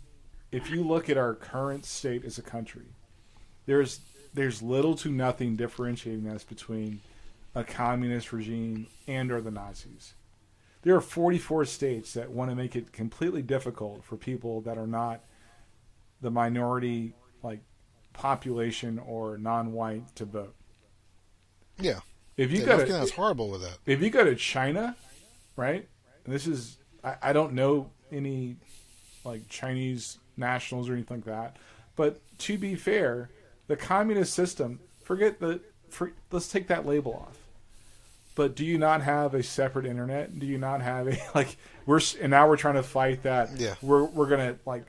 If 0.53 0.69
you 0.69 0.83
look 0.83 1.09
at 1.09 1.17
our 1.17 1.33
current 1.33 1.83
state 1.83 2.23
as 2.23 2.37
a 2.37 2.43
country, 2.43 2.85
there's 3.65 3.99
there's 4.33 4.61
little 4.61 4.95
to 4.97 5.09
nothing 5.09 5.55
differentiating 5.55 6.27
us 6.27 6.43
between 6.43 7.01
a 7.55 7.63
communist 7.63 8.31
regime 8.31 8.87
and 9.07 9.31
or 9.31 9.41
the 9.41 9.51
Nazis. 9.51 10.13
There 10.83 10.95
are 10.95 11.01
44 11.01 11.65
states 11.65 12.13
that 12.13 12.31
want 12.31 12.51
to 12.51 12.55
make 12.55 12.75
it 12.75 12.91
completely 12.91 13.41
difficult 13.41 14.03
for 14.03 14.15
people 14.15 14.61
that 14.61 14.77
are 14.77 14.87
not 14.87 15.21
the 16.21 16.29
minority 16.29 17.13
like 17.41 17.61
population 18.13 18.99
or 18.99 19.37
non-white 19.37 20.15
to 20.15 20.25
vote. 20.25 20.55
Yeah. 21.79 21.99
If 22.37 22.51
you 22.51 22.59
yeah 22.59 22.65
go 22.65 22.85
to 22.85 23.13
horrible 23.13 23.49
with 23.49 23.61
that. 23.61 23.77
if 23.85 24.01
you 24.01 24.09
go 24.09 24.23
to 24.23 24.35
China, 24.35 24.95
right? 25.55 25.87
And 26.25 26.33
this 26.33 26.45
is 26.45 26.77
I, 27.03 27.15
I 27.21 27.33
don't 27.33 27.53
know 27.53 27.89
any 28.11 28.57
like 29.23 29.47
Chinese 29.47 30.19
nationals 30.37 30.89
or 30.89 30.93
anything 30.93 31.17
like 31.17 31.25
that, 31.25 31.57
but 31.95 32.19
to 32.39 32.57
be 32.57 32.75
fair, 32.75 33.29
the 33.67 33.75
communist 33.75 34.33
system. 34.33 34.79
Forget 35.03 35.39
the. 35.39 35.59
For, 35.89 36.11
let's 36.31 36.47
take 36.47 36.67
that 36.67 36.85
label 36.85 37.13
off. 37.13 37.37
But 38.35 38.55
do 38.55 38.65
you 38.65 38.77
not 38.79 39.01
have 39.03 39.35
a 39.35 39.43
separate 39.43 39.85
internet? 39.85 40.39
Do 40.39 40.45
you 40.45 40.57
not 40.57 40.81
have 40.81 41.07
a 41.07 41.17
like 41.35 41.55
we're 41.85 41.99
and 42.21 42.31
now 42.31 42.47
we're 42.47 42.57
trying 42.57 42.75
to 42.75 42.83
fight 42.83 43.23
that? 43.23 43.51
Yeah. 43.57 43.75
We're 43.81 44.05
we're 44.05 44.27
gonna 44.27 44.55
like, 44.65 44.85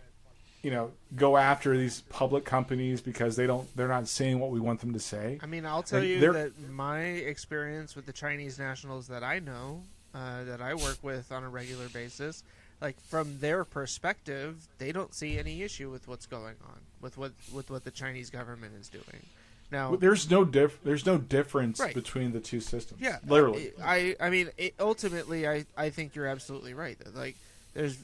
you 0.63 0.71
know, 0.71 0.93
go 1.15 1.37
after 1.37 1.77
these 1.77 2.01
public 2.09 2.45
companies 2.47 3.01
because 3.03 3.37
they 3.37 3.47
don't 3.47 3.69
they're 3.77 3.89
not 3.89 4.09
saying 4.09 4.39
what 4.41 4.51
we 4.51 4.61
want 4.61 4.81
them 4.81 4.93
to 4.95 5.01
say. 5.01 5.39
I 5.43 5.47
mean, 5.47 5.67
I'll 5.67 5.83
tell 5.83 6.01
Like, 6.01 6.09
you 6.09 6.21
they're- 6.21 6.33
that 6.33 6.71
my 6.71 7.01
experience 7.03 7.95
with 7.95 8.07
the 8.07 8.13
Chinese 8.15 8.59
nationals 8.59 9.09
that 9.09 9.23
I 9.23 9.41
know, 9.41 9.83
uh, 10.15 10.45
that 10.45 10.63
I 10.63 10.75
work 10.75 10.99
with 11.03 11.31
on 11.31 11.45
a 11.45 11.49
regular 11.51 11.89
basis, 11.91 12.45
like 12.81 13.01
from 13.01 13.39
their 13.41 13.65
perspective, 13.65 14.67
they 14.79 14.93
don't 14.93 15.15
see 15.15 15.39
any 15.39 15.63
issue 15.63 15.91
with 15.91 16.07
what's 16.09 16.27
going 16.27 16.57
on 16.67 16.81
with 17.01 17.17
what 17.19 17.33
with 17.53 17.71
what 17.71 17.85
the 17.85 17.91
Chinese 17.91 18.31
government 18.31 18.73
is 18.81 18.89
doing. 18.89 19.27
Now, 19.71 19.91
Well, 19.91 19.99
There's 19.99 20.31
no 20.31 20.45
diff. 20.45 20.79
There's 20.85 21.07
no 21.07 21.19
difference 21.19 21.81
Right. 21.81 21.95
between 21.95 22.33
the 22.33 22.41
two 22.41 22.61
systems. 22.61 23.01
Yeah, 23.01 23.19
literally. 23.27 23.73
I 23.83 24.15
I 24.21 24.31
mean, 24.31 24.51
it, 24.59 24.75
ultimately, 24.79 25.49
I 25.49 25.65
I 25.77 25.91
think 25.91 26.15
you're 26.15 26.27
absolutely 26.27 26.75
right. 26.75 26.99
Like, 27.15 27.37
there's 27.73 27.99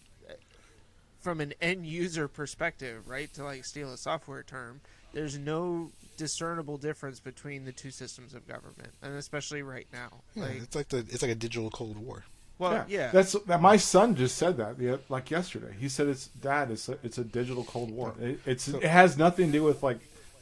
from 1.21 1.41
an 1.41 1.53
end 1.61 1.87
user 1.87 2.29
perspective, 2.29 3.09
right? 3.09 3.33
To 3.35 3.45
like 3.45 3.65
steal 3.65 3.93
a 3.93 3.99
software 3.99 4.43
term, 4.43 4.81
there's 5.13 5.37
no 5.39 5.91
discernible 6.17 6.77
difference 6.79 7.21
between 7.21 7.65
the 7.65 7.73
two 7.73 7.91
systems 7.91 8.35
of 8.35 8.47
government, 8.49 8.93
and 9.03 9.15
especially 9.17 9.63
right 9.63 9.87
now. 9.93 10.23
Yeah, 10.35 10.45
Like, 10.45 10.63
it's 10.63 10.75
like 10.77 10.89
the 10.89 10.99
it's 10.99 11.23
like 11.23 11.31
a 11.31 11.35
digital 11.35 11.71
Cold 11.71 11.99
War. 11.99 12.25
Well, 12.61 12.85
yeah, 12.89 13.11
That's 13.11 13.33
that. 13.33 13.61
My 13.61 13.77
son 13.77 14.15
just 14.15 14.37
said 14.37 14.59
that 14.59 14.79
the, 14.79 15.01
like 15.09 15.31
yesterday. 15.31 15.75
He 15.79 15.89
said 15.89 16.09
it's 16.09 16.27
dad. 16.29 16.71
It's 16.71 16.89
a, 16.89 16.99
it's 17.03 17.19
a 17.19 17.25
digital 17.25 17.65
Cold 17.65 17.91
War. 17.91 18.15
It, 18.21 18.41
it's 18.47 18.69
it 18.69 18.83
has 18.83 19.17
nothing 19.17 19.47
to 19.47 19.53
do 19.53 19.65
with 19.65 19.83
like 19.83 19.99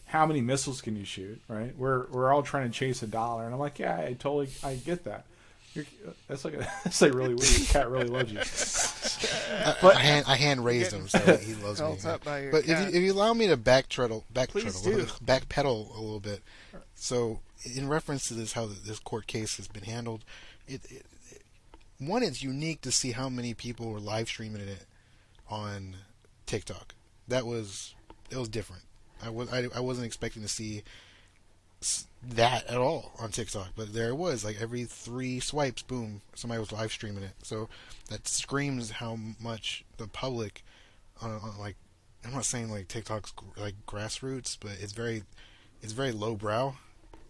how 0.06 0.26
many 0.26 0.40
missiles 0.40 0.80
can 0.80 0.96
you 0.96 1.04
shoot, 1.04 1.40
right? 1.48 1.76
We're 1.76 2.06
we're 2.08 2.32
all 2.32 2.42
trying 2.42 2.70
to 2.70 2.76
chase 2.76 3.02
a 3.02 3.06
dollar, 3.06 3.44
and 3.44 3.54
I'm 3.54 3.60
like, 3.60 3.78
yeah, 3.78 3.96
I 3.96 4.14
totally 4.14 4.48
I 4.64 4.74
get 4.74 5.04
that. 5.04 5.24
You're, 5.74 5.84
that's 6.26 6.44
like 6.44 6.54
a, 6.54 6.58
that's 6.84 7.00
like 7.00 7.14
really 7.14 7.34
weird. 7.34 7.58
Your 7.58 7.66
cat 7.66 7.90
really 7.90 8.08
loves 8.08 8.32
you. 8.32 8.40
I, 9.50 9.88
I 9.88 9.94
hand 9.94 10.24
I 10.26 10.36
hand 10.36 10.64
raised 10.64 10.92
him, 10.92 11.08
so 11.08 11.18
he 11.36 11.54
loves 11.64 11.80
me. 11.80 11.96
Felt 11.96 12.06
up 12.06 12.24
by 12.24 12.40
your 12.42 12.52
But 12.52 12.64
if 12.66 12.68
you, 12.68 12.98
if 12.98 13.02
you 13.02 13.12
allow 13.12 13.32
me 13.34 13.46
to 13.48 13.56
back 13.56 13.88
treadle, 13.88 14.24
back 14.32 14.48
Please 14.48 14.80
treadle, 14.80 15.00
do. 15.00 15.04
backpedal 15.24 15.96
a 15.96 16.00
little 16.00 16.20
bit. 16.20 16.40
So, 16.94 17.40
in 17.76 17.88
reference 17.88 18.26
to 18.28 18.34
this, 18.34 18.54
how 18.54 18.66
this 18.66 18.98
court 18.98 19.26
case 19.26 19.56
has 19.58 19.68
been 19.68 19.84
handled, 19.84 20.24
it, 20.66 20.80
it, 20.90 20.92
it 20.92 21.06
one, 21.98 22.22
it's 22.22 22.42
unique 22.42 22.80
to 22.82 22.92
see 22.92 23.12
how 23.12 23.28
many 23.28 23.54
people 23.54 23.90
were 23.90 24.00
live 24.00 24.28
streaming 24.28 24.62
it 24.62 24.86
on 25.48 25.96
TikTok. 26.46 26.94
That 27.26 27.46
was 27.46 27.94
it 28.30 28.36
was 28.36 28.48
different. 28.48 28.82
I 29.22 29.30
was 29.30 29.52
I, 29.52 29.66
I 29.74 29.80
wasn't 29.80 30.06
expecting 30.06 30.42
to 30.42 30.48
see 30.48 30.82
that 32.22 32.66
at 32.66 32.76
all 32.76 33.12
on 33.20 33.30
TikTok, 33.30 33.70
but 33.76 33.92
there 33.92 34.08
it 34.08 34.16
was. 34.16 34.44
Like 34.44 34.60
every 34.60 34.84
three 34.84 35.40
swipes, 35.40 35.82
boom, 35.82 36.22
somebody 36.34 36.60
was 36.60 36.72
live 36.72 36.92
streaming 36.92 37.24
it. 37.24 37.34
So 37.42 37.68
that 38.08 38.26
screams 38.26 38.90
how 38.90 39.18
much 39.40 39.84
the 39.96 40.08
public, 40.08 40.64
on, 41.22 41.30
on 41.30 41.58
like, 41.58 41.76
I'm 42.24 42.32
not 42.32 42.44
saying 42.44 42.70
like 42.70 42.88
TikTok's 42.88 43.32
like 43.56 43.74
grassroots, 43.86 44.56
but 44.60 44.72
it's 44.80 44.92
very, 44.92 45.22
it's 45.80 45.92
very 45.92 46.12
lowbrow. 46.12 46.74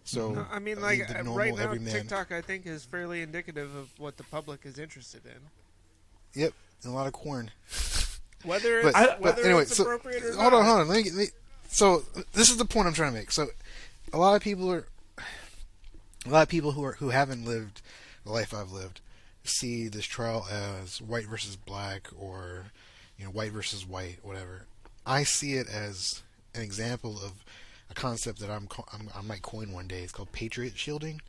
So 0.09 0.31
No, 0.31 0.45
I 0.51 0.57
mean, 0.57 0.81
like 0.81 1.07
uh, 1.07 1.23
right 1.23 1.55
now, 1.55 1.71
TikTok 1.73 2.31
I 2.31 2.41
think 2.41 2.65
is 2.65 2.83
fairly 2.83 3.21
indicative 3.21 3.75
of 3.75 3.89
what 3.99 4.17
the 4.17 4.23
public 4.23 4.61
is 4.63 4.79
interested 4.79 5.21
in. 5.25 6.41
Yep, 6.41 6.53
and 6.83 6.91
a 6.91 6.95
lot 6.95 7.05
of 7.05 7.13
corn. 7.13 7.51
Whether 8.43 8.81
But, 8.81 8.87
it's, 8.89 8.97
I- 8.97 9.17
whether 9.19 9.35
but 9.35 9.45
anyway, 9.45 9.61
it's 9.63 9.75
so 9.77 9.83
appropriate 9.83 10.23
or 10.23 10.33
hold 10.33 10.53
not. 10.53 10.59
on, 10.61 10.65
hold 10.65 10.79
on. 10.81 10.87
Let 10.87 11.03
me, 11.05 11.11
let 11.11 11.19
me- 11.19 11.25
so 11.67 12.03
this 12.33 12.49
is 12.49 12.57
the 12.57 12.65
point 12.65 12.87
I'm 12.87 12.93
trying 12.93 13.11
to 13.13 13.19
make. 13.19 13.31
So 13.31 13.47
a 14.11 14.17
lot 14.17 14.35
of 14.35 14.41
people 14.41 14.71
are, 14.71 14.87
a 16.25 16.29
lot 16.29 16.41
of 16.41 16.49
people 16.49 16.71
who 16.71 16.83
are 16.83 16.93
who 16.93 17.09
haven't 17.09 17.45
lived 17.45 17.81
the 18.25 18.31
life 18.31 18.51
I've 18.51 18.71
lived, 18.71 19.01
see 19.43 19.87
this 19.89 20.05
trial 20.05 20.47
as 20.51 20.99
white 21.03 21.27
versus 21.27 21.55
black 21.55 22.07
or 22.17 22.71
you 23.17 23.25
know 23.25 23.31
white 23.31 23.51
versus 23.51 23.85
white, 23.85 24.17
whatever. 24.23 24.63
I 25.05 25.23
see 25.23 25.53
it 25.53 25.67
as 25.69 26.23
an 26.55 26.61
example 26.63 27.17
of 27.23 27.33
a 27.89 27.93
concept 27.93 28.39
that 28.39 28.49
I'm, 28.49 28.67
I'm 28.93 29.09
I 29.15 29.21
might 29.21 29.41
coin 29.41 29.71
one 29.71 29.87
day. 29.87 30.01
It's 30.01 30.11
called 30.11 30.31
patriot 30.31 30.73
shielding, 30.77 31.21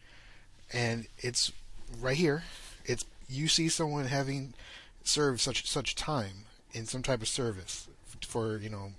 and 0.73 1.07
it's 1.19 1.53
right 2.01 2.17
here. 2.17 2.45
It's 2.85 3.05
you 3.29 3.49
see 3.49 3.69
someone 3.69 4.07
having 4.07 4.55
served 5.05 5.41
such 5.41 5.67
such 5.67 5.95
time 5.95 6.45
in 6.73 6.87
some 6.87 7.03
type 7.03 7.23
of 7.23 7.29
service 7.29 7.89
for 8.27 8.59
you 8.59 8.69
know 8.69 8.93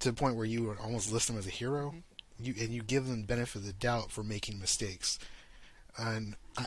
to 0.00 0.10
the 0.10 0.16
point 0.16 0.36
where 0.36 0.46
you 0.46 0.64
would 0.64 0.78
almost 0.78 1.12
list 1.12 1.28
them 1.28 1.38
as 1.38 1.46
a 1.46 1.50
hero. 1.50 1.88
Mm-hmm. 1.88 2.44
You 2.44 2.54
and 2.60 2.70
you 2.70 2.82
give 2.82 3.06
them 3.06 3.22
benefit 3.22 3.56
of 3.56 3.66
the 3.66 3.72
doubt 3.72 4.10
for 4.10 4.22
making 4.22 4.58
mistakes, 4.58 5.18
and 5.98 6.36
I, 6.56 6.66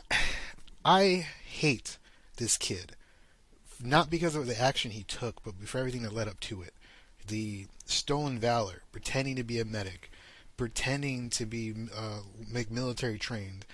I 0.84 1.26
hate 1.46 1.98
this 2.36 2.56
kid, 2.56 2.94
not 3.82 4.10
because 4.10 4.36
of 4.36 4.46
the 4.46 4.60
action 4.60 4.92
he 4.92 5.02
took, 5.02 5.42
but 5.42 5.54
for 5.66 5.78
everything 5.78 6.02
that 6.02 6.14
led 6.14 6.28
up 6.28 6.40
to 6.40 6.62
it. 6.62 6.74
The 7.26 7.66
stolen 7.86 8.38
valor, 8.38 8.82
pretending 8.92 9.36
to 9.36 9.42
be 9.42 9.58
a 9.58 9.64
medic, 9.64 10.10
pretending 10.56 11.30
to 11.30 11.46
be 11.46 11.74
uh, 11.96 12.20
military 12.70 13.18
trained, 13.18 13.64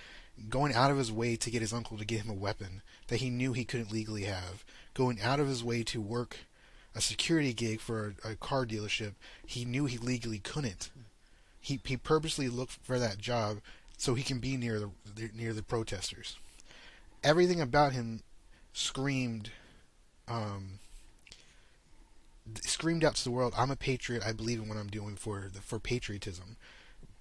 going 0.49 0.73
out 0.73 0.91
of 0.91 0.97
his 0.97 1.11
way 1.11 1.35
to 1.35 1.51
get 1.51 1.61
his 1.61 1.73
uncle 1.73 1.97
to 1.97 2.05
get 2.05 2.21
him 2.21 2.29
a 2.29 2.33
weapon 2.33 2.81
that 3.07 3.17
he 3.21 3.29
knew 3.29 3.53
he 3.53 3.65
couldn't 3.65 3.91
legally 3.91 4.23
have, 4.23 4.63
going 4.93 5.21
out 5.21 5.39
of 5.39 5.47
his 5.47 5.63
way 5.63 5.83
to 5.83 6.01
work 6.01 6.37
a 6.95 7.01
security 7.01 7.53
gig 7.53 7.79
for 7.79 8.15
a, 8.23 8.31
a 8.31 8.35
car 8.35 8.65
dealership 8.65 9.13
he 9.45 9.65
knew 9.65 9.85
he 9.85 9.97
legally 9.97 10.39
couldn't. 10.39 10.89
He 11.59 11.79
he 11.85 11.95
purposely 11.95 12.49
looked 12.49 12.77
for 12.81 12.99
that 12.99 13.17
job 13.17 13.59
so 13.97 14.15
he 14.15 14.23
can 14.23 14.39
be 14.39 14.57
near 14.57 14.79
the 14.79 14.89
near 15.33 15.53
the 15.53 15.63
protesters. 15.63 16.37
Everything 17.23 17.61
about 17.61 17.93
him 17.93 18.23
screamed 18.73 19.51
um, 20.27 20.79
screamed 22.61 23.03
out 23.03 23.15
to 23.15 23.23
the 23.23 23.31
world, 23.31 23.53
"I'm 23.55 23.71
a 23.71 23.75
patriot. 23.75 24.23
I 24.25 24.31
believe 24.31 24.59
in 24.59 24.67
what 24.67 24.77
I'm 24.77 24.89
doing 24.89 25.15
for 25.15 25.49
the, 25.53 25.61
for 25.61 25.79
patriotism." 25.79 26.57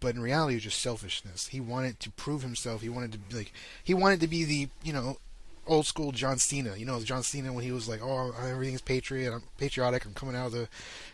But 0.00 0.14
in 0.14 0.22
reality, 0.22 0.54
it 0.54 0.56
was 0.56 0.64
just 0.64 0.82
selfishness. 0.82 1.48
He 1.48 1.60
wanted 1.60 2.00
to 2.00 2.10
prove 2.10 2.42
himself. 2.42 2.80
He 2.80 2.88
wanted 2.88 3.12
to 3.12 3.18
be 3.18 3.36
like 3.36 3.52
he 3.84 3.94
wanted 3.94 4.20
to 4.20 4.28
be 4.28 4.44
the 4.44 4.68
you 4.82 4.92
know 4.92 5.18
old 5.66 5.86
school 5.86 6.10
John 6.10 6.38
Cena. 6.38 6.76
You 6.76 6.86
know 6.86 7.00
John 7.00 7.22
Cena 7.22 7.52
when 7.52 7.64
he 7.64 7.72
was 7.72 7.88
like, 7.88 8.00
"Oh, 8.02 8.34
everything's 8.42 8.80
patriot. 8.80 9.32
I'm 9.32 9.42
patriotic. 9.58 10.04
I'm 10.04 10.14
coming 10.14 10.34
out 10.34 10.46
of 10.46 10.52
the 10.52 10.68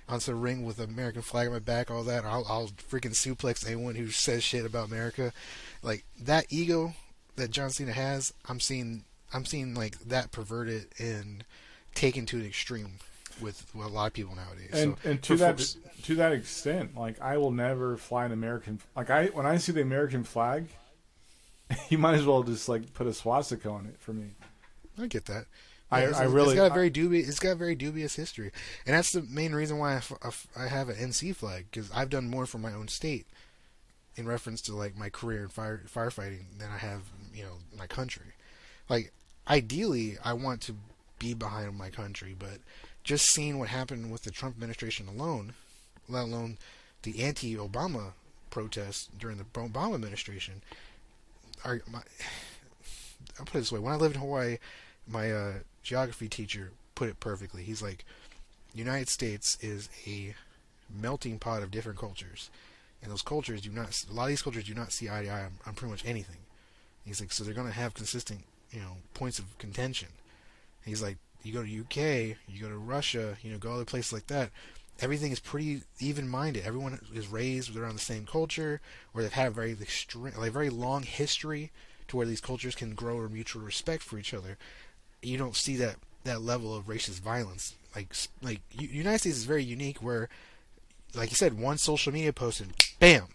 onto 0.08 0.26
the 0.26 0.34
ring 0.34 0.64
with 0.64 0.76
the 0.76 0.84
American 0.84 1.22
flag 1.22 1.48
on 1.48 1.52
my 1.52 1.58
back. 1.58 1.90
All 1.90 2.04
that. 2.04 2.24
I'll, 2.24 2.46
I'll 2.48 2.68
freaking 2.68 3.12
suplex 3.12 3.66
anyone 3.66 3.96
who 3.96 4.10
says 4.10 4.42
shit 4.42 4.64
about 4.64 4.88
America." 4.88 5.32
Like 5.82 6.04
that 6.20 6.46
ego 6.48 6.94
that 7.36 7.50
John 7.50 7.70
Cena 7.70 7.92
has, 7.92 8.32
I'm 8.48 8.60
seeing. 8.60 9.04
I'm 9.32 9.44
seeing 9.44 9.74
like 9.74 9.98
that 9.98 10.30
perverted 10.30 10.86
and 10.98 11.44
taken 11.94 12.26
to 12.26 12.36
an 12.36 12.46
extreme 12.46 13.00
with, 13.40 13.64
a 13.74 13.78
lot 13.88 14.06
of 14.06 14.12
people 14.12 14.34
nowadays. 14.34 14.70
and 14.72 14.96
so 15.02 15.10
and 15.10 15.22
to 15.22 15.36
that 15.36 15.56
folks- 15.58 15.76
to 16.04 16.14
that 16.16 16.32
extent, 16.32 16.96
like 16.96 17.20
I 17.20 17.36
will 17.38 17.50
never 17.50 17.96
fly 17.96 18.24
an 18.26 18.32
American. 18.32 18.80
Like 18.94 19.10
I 19.10 19.26
when 19.26 19.46
I 19.46 19.56
see 19.58 19.72
the 19.72 19.82
American 19.82 20.24
flag, 20.24 20.66
you 21.88 21.98
might 21.98 22.14
as 22.14 22.24
well 22.24 22.42
just 22.42 22.68
like 22.68 22.92
put 22.94 23.06
a 23.06 23.12
swastika 23.14 23.68
on 23.70 23.86
it 23.86 23.96
for 23.98 24.12
me. 24.12 24.30
I 24.98 25.06
get 25.06 25.26
that. 25.26 25.46
I- 25.90 26.02
it's, 26.02 26.18
I 26.18 26.24
it's 26.24 26.32
really- 26.32 26.56
got 26.56 26.70
a 26.70 26.74
very 26.74 26.90
dubious. 26.90 27.28
It's 27.28 27.38
got 27.38 27.50
a 27.52 27.54
very 27.56 27.74
dubious 27.74 28.16
history, 28.16 28.50
and 28.86 28.94
that's 28.96 29.12
the 29.12 29.22
main 29.22 29.54
reason 29.54 29.78
why 29.78 29.92
I 29.92 29.96
f- 29.96 30.46
I 30.56 30.66
have 30.68 30.88
an 30.88 30.96
NC 30.96 31.34
flag 31.36 31.66
because 31.70 31.90
I've 31.92 32.10
done 32.10 32.28
more 32.28 32.46
for 32.46 32.58
my 32.58 32.72
own 32.72 32.88
state 32.88 33.26
in 34.16 34.26
reference 34.26 34.60
to 34.62 34.74
like 34.74 34.96
my 34.96 35.10
career 35.10 35.42
in 35.42 35.48
fire 35.48 35.82
firefighting 35.92 36.58
than 36.58 36.70
I 36.72 36.78
have, 36.78 37.02
you 37.34 37.42
know, 37.44 37.58
my 37.76 37.86
country. 37.86 38.32
Like 38.88 39.12
ideally, 39.48 40.16
I 40.24 40.32
want 40.32 40.60
to 40.62 40.76
be 41.18 41.34
behind 41.34 41.76
my 41.78 41.90
country, 41.90 42.34
but 42.38 42.58
just 43.06 43.26
seeing 43.26 43.60
what 43.60 43.68
happened 43.68 44.10
with 44.10 44.24
the 44.24 44.32
Trump 44.32 44.56
administration 44.56 45.06
alone, 45.06 45.54
let 46.08 46.24
alone 46.24 46.58
the 47.02 47.22
anti-Obama 47.22 48.10
protests 48.50 49.08
during 49.16 49.38
the 49.38 49.44
Obama 49.44 49.94
administration, 49.94 50.60
are 51.64 51.80
my. 51.90 52.00
I'll 53.38 53.46
put 53.46 53.54
it 53.54 53.60
this 53.60 53.72
way: 53.72 53.78
when 53.78 53.92
I 53.92 53.96
lived 53.96 54.16
in 54.16 54.20
Hawaii, 54.20 54.58
my 55.06 55.30
uh, 55.30 55.52
geography 55.84 56.28
teacher 56.28 56.72
put 56.96 57.08
it 57.08 57.20
perfectly. 57.20 57.62
He's 57.62 57.80
like, 57.80 58.04
"United 58.74 59.08
States 59.08 59.56
is 59.60 59.88
a 60.04 60.34
melting 60.92 61.38
pot 61.38 61.62
of 61.62 61.70
different 61.70 62.00
cultures, 62.00 62.50
and 63.00 63.12
those 63.12 63.22
cultures 63.22 63.60
do 63.60 63.70
not. 63.70 63.96
A 64.10 64.12
lot 64.12 64.24
of 64.24 64.30
these 64.30 64.42
cultures 64.42 64.64
do 64.64 64.74
not 64.74 64.92
see 64.92 65.08
eye 65.08 65.22
to 65.22 65.28
eye 65.28 65.44
on, 65.44 65.52
on 65.64 65.74
pretty 65.74 65.92
much 65.92 66.04
anything." 66.04 66.38
He's 67.04 67.20
like, 67.20 67.30
"So 67.30 67.44
they're 67.44 67.54
going 67.54 67.68
to 67.68 67.72
have 67.72 67.94
consistent, 67.94 68.40
you 68.72 68.80
know, 68.80 68.96
points 69.14 69.38
of 69.38 69.56
contention." 69.58 70.08
He's 70.84 71.02
like, 71.02 71.18
"You 71.46 71.52
go 71.52 71.62
to 71.62 71.80
UK, 71.80 72.36
you 72.48 72.60
go 72.60 72.68
to 72.68 72.76
Russia, 72.76 73.36
you 73.42 73.52
know, 73.52 73.58
go 73.58 73.74
other 73.74 73.84
places 73.84 74.12
like 74.12 74.26
that." 74.26 74.50
Everything 74.98 75.30
is 75.30 75.40
pretty 75.40 75.82
even-minded. 76.00 76.64
Everyone 76.64 76.98
is 77.12 77.28
raised 77.28 77.76
around 77.76 77.94
the 77.94 78.00
same 78.00 78.26
culture, 78.26 78.80
or 79.12 79.22
they've 79.22 79.32
had 79.32 79.48
a 79.48 79.50
very 79.50 79.72
extreme, 79.72 80.32
like 80.36 80.52
very 80.52 80.70
long 80.70 81.02
history 81.02 81.70
to 82.08 82.16
where 82.16 82.26
these 82.26 82.40
cultures 82.40 82.74
can 82.74 82.94
grow 82.94 83.20
a 83.20 83.28
mutual 83.28 83.62
respect 83.62 84.02
for 84.02 84.18
each 84.18 84.32
other. 84.32 84.56
You 85.22 85.36
don't 85.38 85.56
see 85.56 85.76
that 85.76 85.96
that 86.24 86.42
level 86.42 86.74
of 86.74 86.86
racist 86.86 87.20
violence. 87.20 87.74
Like 87.94 88.14
like 88.42 88.60
United 88.72 89.18
States 89.18 89.36
is 89.36 89.44
very 89.44 89.64
unique, 89.64 90.02
where 90.02 90.28
like 91.14 91.30
you 91.30 91.36
said, 91.36 91.58
one 91.58 91.78
social 91.78 92.12
media 92.12 92.32
post 92.32 92.60
and 92.60 92.72
bam, 92.98 93.28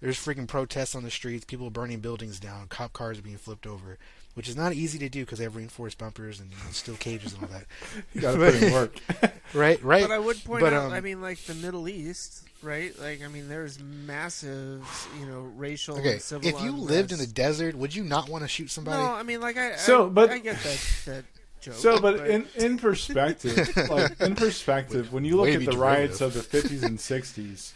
there's 0.00 0.18
freaking 0.18 0.46
protests 0.46 0.94
on 0.94 1.02
the 1.02 1.10
streets, 1.10 1.44
people 1.44 1.70
burning 1.70 2.00
buildings 2.00 2.38
down, 2.38 2.68
cop 2.68 2.92
cars 2.92 3.20
being 3.20 3.38
flipped 3.38 3.66
over, 3.66 3.98
which 4.36 4.50
is 4.50 4.56
not 4.56 4.74
easy 4.74 4.98
to 4.98 5.08
do 5.08 5.24
because 5.24 5.38
they 5.38 5.44
have 5.44 5.56
reinforced 5.56 5.96
bumpers 5.96 6.40
and 6.40 6.50
you 6.50 6.56
know, 6.58 6.70
steel 6.70 6.94
cages 6.96 7.32
and 7.32 7.42
all 7.42 7.48
that. 7.48 7.64
you 8.14 8.20
got 8.20 8.32
to 8.32 8.38
put 8.38 8.54
in 8.54 8.70
work. 8.70 9.00
right, 9.54 9.82
right. 9.82 10.02
But 10.02 10.10
I 10.10 10.18
would 10.18 10.44
point 10.44 10.60
But, 10.60 10.74
out, 10.74 10.86
um, 10.86 10.92
I 10.92 11.00
mean, 11.00 11.22
like 11.22 11.38
the 11.44 11.54
Middle 11.54 11.88
East, 11.88 12.44
right? 12.62 12.92
Like, 13.00 13.22
I 13.24 13.28
mean, 13.28 13.48
there's 13.48 13.80
massive, 13.80 14.86
you 15.18 15.24
know, 15.24 15.40
racial. 15.56 15.96
Okay, 15.98 16.12
and 16.12 16.20
civil 16.22 16.46
if 16.46 16.60
you 16.60 16.72
lived 16.72 17.12
in 17.12 17.18
the 17.18 17.26
desert, 17.26 17.74
would 17.76 17.94
you 17.94 18.04
not 18.04 18.28
want 18.28 18.42
to 18.44 18.48
shoot 18.48 18.70
somebody? 18.70 19.02
no, 19.02 19.10
I 19.14 19.22
mean, 19.22 19.40
like 19.40 19.56
I, 19.56 19.76
So, 19.76 20.04
I, 20.06 20.08
but- 20.10 20.30
I 20.30 20.38
get 20.38 20.58
that 20.58 20.86
that 21.06 21.24
joke. 21.62 21.74
So, 21.74 21.98
but 21.98 22.26
in 22.28 22.46
in 22.56 22.76
perspective, 22.76 23.74
like 23.90 24.20
in 24.20 24.34
perspective, 24.36 25.14
when 25.14 25.24
you 25.24 25.38
look 25.38 25.48
at 25.48 25.64
the 25.64 25.78
riots 25.78 26.20
of 26.20 26.34
the 26.34 26.40
50s 26.40 26.82
and 26.82 26.98
60s, 26.98 27.72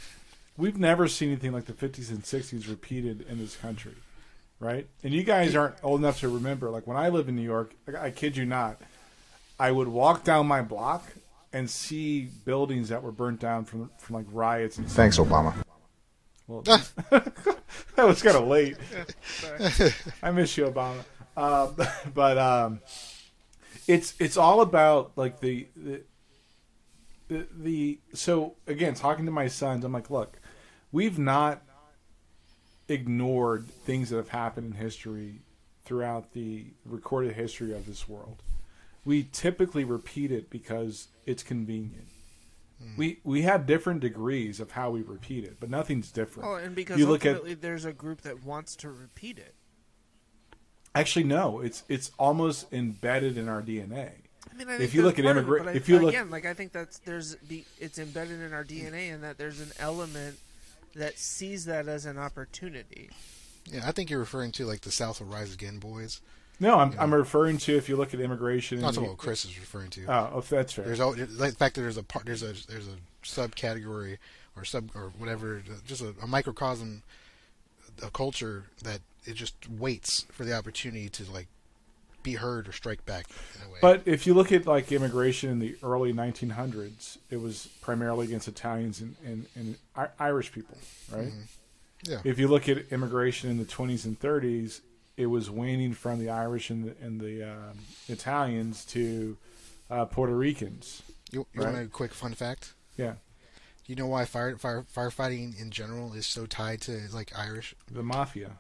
we've 0.59 0.77
never 0.79 1.09
seen 1.09 1.31
anything 1.31 1.53
like 1.53 1.65
the 1.65 1.73
50s 1.73 2.11
and 2.11 2.23
60s 2.23 2.69
repeated 2.69 3.25
in 3.31 3.39
this 3.39 3.57
country, 3.57 3.95
right? 4.61 4.87
And 5.03 5.13
you 5.13 5.25
guys 5.25 5.57
aren't 5.57 5.77
old 5.83 6.01
enough 6.01 6.21
to 6.21 6.29
remember. 6.29 6.71
Like 6.71 6.87
when 6.87 6.97
I 6.97 7.09
lived 7.09 7.29
in 7.29 7.37
New 7.37 7.43
York, 7.43 7.73
I 7.99 8.11
kid 8.11 8.37
you 8.37 8.45
not, 8.45 8.81
I 9.59 9.73
would 9.73 9.89
walk 9.89 10.23
down 10.23 10.47
my 10.47 10.63
block 10.63 11.05
and 11.53 11.69
see 11.69 12.29
buildings 12.45 12.91
that 12.91 13.03
were 13.03 13.11
burnt 13.11 13.41
down 13.41 13.65
from 13.65 13.91
from 13.99 14.17
like 14.17 14.27
riots 14.31 14.79
and 14.79 14.87
stuff. 14.89 14.97
Thanks, 14.97 15.19
Obama. 15.19 15.55
Well, 16.47 16.63
that 17.11 17.33
was 17.97 18.23
kind 18.23 18.37
of 18.37 18.47
late. 18.47 18.77
I 20.23 20.31
miss 20.31 20.57
you, 20.57 20.67
Obama. 20.67 21.05
Um, 21.37 21.75
but 22.15 22.39
um, 22.39 22.81
it's 23.87 24.15
it's 24.19 24.37
all 24.37 24.61
about 24.61 25.13
like 25.17 25.41
the, 25.41 25.67
the 25.77 26.03
the 27.29 27.47
the 27.57 27.99
so 28.15 28.57
again 28.67 28.95
talking 28.95 29.27
to 29.27 29.33
my 29.33 29.49
sons, 29.49 29.85
I'm 29.85 29.93
like, 29.93 30.11
look, 30.11 30.39
we've 30.93 31.19
not 31.19 31.63
ignored 32.91 33.69
things 33.69 34.11
that 34.11 34.17
have 34.17 34.29
happened 34.31 34.75
in 34.75 34.81
history 34.81 35.41
throughout 35.85 36.33
the 36.33 36.67
recorded 36.85 37.33
history 37.35 37.73
of 37.73 37.87
this 37.87 38.09
world. 38.09 38.43
We 39.05 39.29
typically 39.33 39.85
repeat 39.85 40.31
it 40.31 40.51
because 40.51 41.09
it's 41.27 41.43
convenient. 41.43 42.09
Hmm. 42.83 42.97
We 42.97 43.21
we 43.25 43.43
have 43.43 43.67
different 43.67 44.01
degrees 44.01 44.61
of 44.61 44.73
how 44.73 44.91
we 44.91 45.03
repeat 45.03 45.45
it, 45.45 45.57
but 45.61 45.71
nothing's 45.71 46.11
different. 46.11 46.49
Oh, 46.49 46.55
and 46.57 46.75
because 46.75 46.99
you 46.99 47.07
look 47.07 47.25
at 47.27 47.61
there's 47.61 47.85
a 47.85 47.93
group 47.93 48.23
that 48.23 48.45
wants 48.45 48.77
to 48.77 48.91
repeat 48.91 49.39
it. 49.39 49.55
Actually, 50.95 51.25
no. 51.25 51.61
It's 51.61 51.85
it's 51.89 52.11
almost 52.19 52.73
embedded 52.73 53.39
in 53.39 53.49
our 53.49 53.63
DNA. 53.63 54.11
I 54.51 54.55
mean, 54.57 54.69
I 54.69 54.79
If 54.81 54.95
you 54.95 55.03
look 55.03 55.19
at 55.19 55.25
part 55.25 55.37
of 55.37 55.45
it, 55.45 55.51
immigra- 55.51 55.59
but 55.65 55.69
I- 55.69 55.73
if 55.73 55.89
you 55.89 55.99
look- 55.99 56.09
again, 56.11 56.31
like 56.31 56.47
I 56.47 56.55
think 56.55 56.73
that's 56.73 56.99
there's 56.99 57.37
be, 57.37 57.65
it's 57.79 57.99
embedded 57.99 58.41
in 58.41 58.53
our 58.53 58.65
DNA, 58.65 59.13
and 59.13 59.23
that 59.23 59.39
there's 59.39 59.61
an 59.61 59.71
element 59.79 60.39
that 60.95 61.19
sees 61.19 61.65
that 61.67 61.89
as 61.89 62.05
an 62.07 62.19
opportunity. 62.19 63.11
Yeah, 63.67 63.83
I 63.87 63.93
think 63.93 64.11
you're 64.11 64.19
referring 64.19 64.53
to 64.53 64.67
like 64.67 64.81
the 64.81 64.91
South 64.91 65.21
will 65.21 65.29
rise 65.29 65.55
again, 65.55 65.79
boys. 65.79 66.21
No, 66.59 66.79
I'm 66.79 66.95
I'm 66.99 67.15
referring 67.15 67.59
to 67.59 67.77
if 67.77 67.89
you 67.89 67.97
look 67.97 68.13
at 68.13 68.21
immigration. 68.21 68.81
Not 68.81 68.89
and 68.89 68.95
to 68.95 69.01
the- 69.01 69.07
what 69.09 69.17
Chris 69.19 69.45
is 69.45 69.59
referring 69.59 69.91
to. 69.91 70.05
oh, 70.07 70.31
oh, 70.35 70.41
that's 70.41 70.73
fair. 70.73 70.85
There's 70.85 71.01
al- 71.01 71.17
like 71.17 71.53
the 71.53 71.57
fact 71.57 71.75
that 71.77 71.81
there's 71.83 71.97
a 71.97 72.03
part, 72.03 72.27
there's 72.27 72.43
a 72.43 72.53
there's 72.69 72.89
a 72.89 72.97
subcategory 73.25 74.19
or 74.57 74.65
sub 74.65 74.91
or 74.95 75.13
whatever, 75.19 75.63
just 75.87 76.03
a, 76.03 76.15
a 76.23 76.27
microcosm, 76.27 77.03
a 78.03 78.11
culture 78.11 78.65
that 78.83 79.01
it 79.25 79.35
just 79.35 79.55
waits 79.71 80.27
for 80.33 80.45
the 80.45 80.53
opportunity 80.55 81.09
to 81.09 81.31
like 81.31 81.47
be 82.23 82.35
heard 82.35 82.69
or 82.69 82.73
strike 82.73 83.05
back 83.07 83.27
in 83.57 83.67
a 83.69 83.73
way. 83.73 83.79
But 83.83 84.03
if 84.07 84.27
you 84.27 84.35
look 84.35 84.53
at 84.53 84.67
like 84.67 84.91
immigration 84.93 85.51
in 85.51 85.59
the 85.59 85.77
early 85.83 86.13
1900s, 86.13 87.19
it 87.31 87.39
was 87.41 87.69
primarily 87.81 88.27
against 88.27 88.49
Italians 88.49 89.01
and, 89.01 89.17
and, 89.25 89.47
and 89.55 89.77
I- 89.97 90.09
Irish 90.19 90.53
people, 90.53 90.77
right? 91.13 91.33
yeah, 92.05 92.21
If 92.25 92.39
you 92.39 92.49
look 92.49 92.69
at 92.69 92.91
immigration 92.93 93.51
in 93.51 93.59
the 93.59 93.65
20s 93.65 94.05
and 94.05 94.19
30s, 94.19 94.81
it 95.17 95.27
was 95.27 95.51
waning 95.51 95.93
from 95.93 96.19
the 96.19 96.31
Irish 96.31 96.71
and 96.71 96.85
the, 96.85 96.95
and 97.05 97.21
the 97.21 97.43
um, 97.53 97.79
Italians 98.09 98.85
to 98.87 99.37
uh, 99.91 100.05
Puerto 100.07 100.35
Ricans. 100.35 101.03
you, 101.31 101.47
you 101.53 101.63
right. 101.63 101.73
want 101.75 101.85
a 101.87 101.89
quick 101.89 102.15
fun 102.15 102.33
fact? 102.35 102.75
Yeah, 102.97 103.15
You 103.87 103.97
know 103.97 104.07
why 104.07 104.25
fire, 104.25 104.57
fire 104.57 104.85
firefighting 104.95 105.61
in 105.61 105.71
general 105.71 106.13
is 106.15 106.27
so 106.27 106.47
tied 106.47 106.81
to 106.83 107.01
like 107.13 107.33
Irish? 107.37 107.75
the 107.91 108.03
mafia. 108.03 108.53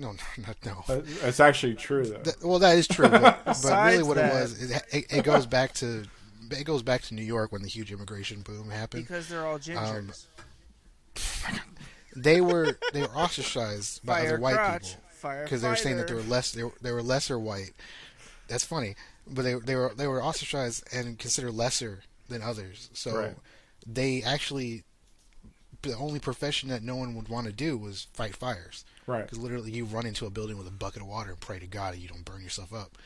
No, 0.00 0.14
not 0.46 0.56
no. 0.64 0.82
Uh, 0.88 1.02
That's 1.22 1.40
actually 1.40 1.74
true, 1.74 2.04
though. 2.06 2.18
That- 2.22 2.42
well, 2.42 2.58
that 2.58 2.76
is 2.78 2.88
true, 2.88 3.08
but, 3.08 3.44
but 3.44 3.64
really, 3.86 4.02
what 4.02 4.16
that- 4.16 4.32
it 4.34 4.34
was, 4.40 4.70
it, 4.70 4.82
it, 4.92 5.04
it 5.18 5.24
goes 5.24 5.46
back 5.46 5.74
to 5.74 6.04
it 6.50 6.64
goes 6.64 6.82
back 6.82 7.02
to 7.02 7.14
New 7.14 7.22
York 7.22 7.52
when 7.52 7.62
the 7.62 7.68
huge 7.68 7.92
immigration 7.92 8.40
boom 8.40 8.70
happened. 8.70 9.04
Because 9.04 9.28
they're 9.28 9.46
all 9.46 9.58
gingers. 9.58 10.24
They 12.16 12.40
were 12.40 12.76
they 12.92 13.02
were 13.02 13.14
ostracized 13.16 14.04
by 14.04 14.20
fire 14.20 14.28
other 14.34 14.40
white 14.40 14.54
crotch, 14.56 14.96
people 15.22 15.42
because 15.44 15.62
they 15.62 15.68
were 15.68 15.76
saying 15.76 15.96
that 15.98 16.08
they 16.08 16.14
were 16.14 16.22
less 16.22 16.50
they 16.52 16.64
were, 16.64 16.72
they 16.80 16.90
were 16.92 17.02
lesser 17.02 17.38
white. 17.38 17.70
That's 18.48 18.64
funny, 18.64 18.96
but 19.28 19.42
they 19.42 19.54
they 19.54 19.76
were 19.76 19.92
they 19.96 20.08
were 20.08 20.22
ostracized 20.22 20.82
and 20.92 21.18
considered 21.18 21.52
lesser 21.54 22.00
than 22.28 22.42
others. 22.42 22.90
So 22.94 23.16
Right. 23.16 23.36
they 23.86 24.22
actually 24.24 24.82
the 25.82 25.94
only 25.96 26.18
profession 26.20 26.68
that 26.68 26.82
no 26.82 26.96
one 26.96 27.14
would 27.14 27.28
want 27.28 27.46
to 27.46 27.52
do 27.52 27.76
was 27.78 28.06
fight 28.12 28.36
fires. 28.36 28.84
right. 29.06 29.22
Because 29.24 29.38
literally, 29.38 29.70
you 29.70 29.84
run 29.84 30.06
into 30.06 30.26
a 30.26 30.30
building 30.30 30.58
with 30.58 30.66
a 30.68 30.70
bucket 30.72 31.02
of 31.02 31.08
water 31.08 31.30
and 31.30 31.40
pray 31.40 31.58
to 31.58 31.66
God 31.66 31.94
that 31.94 31.98
you 32.00 32.08
don't 32.08 32.24
burn 32.24 32.42
yourself 32.42 32.72
up. 32.74 32.96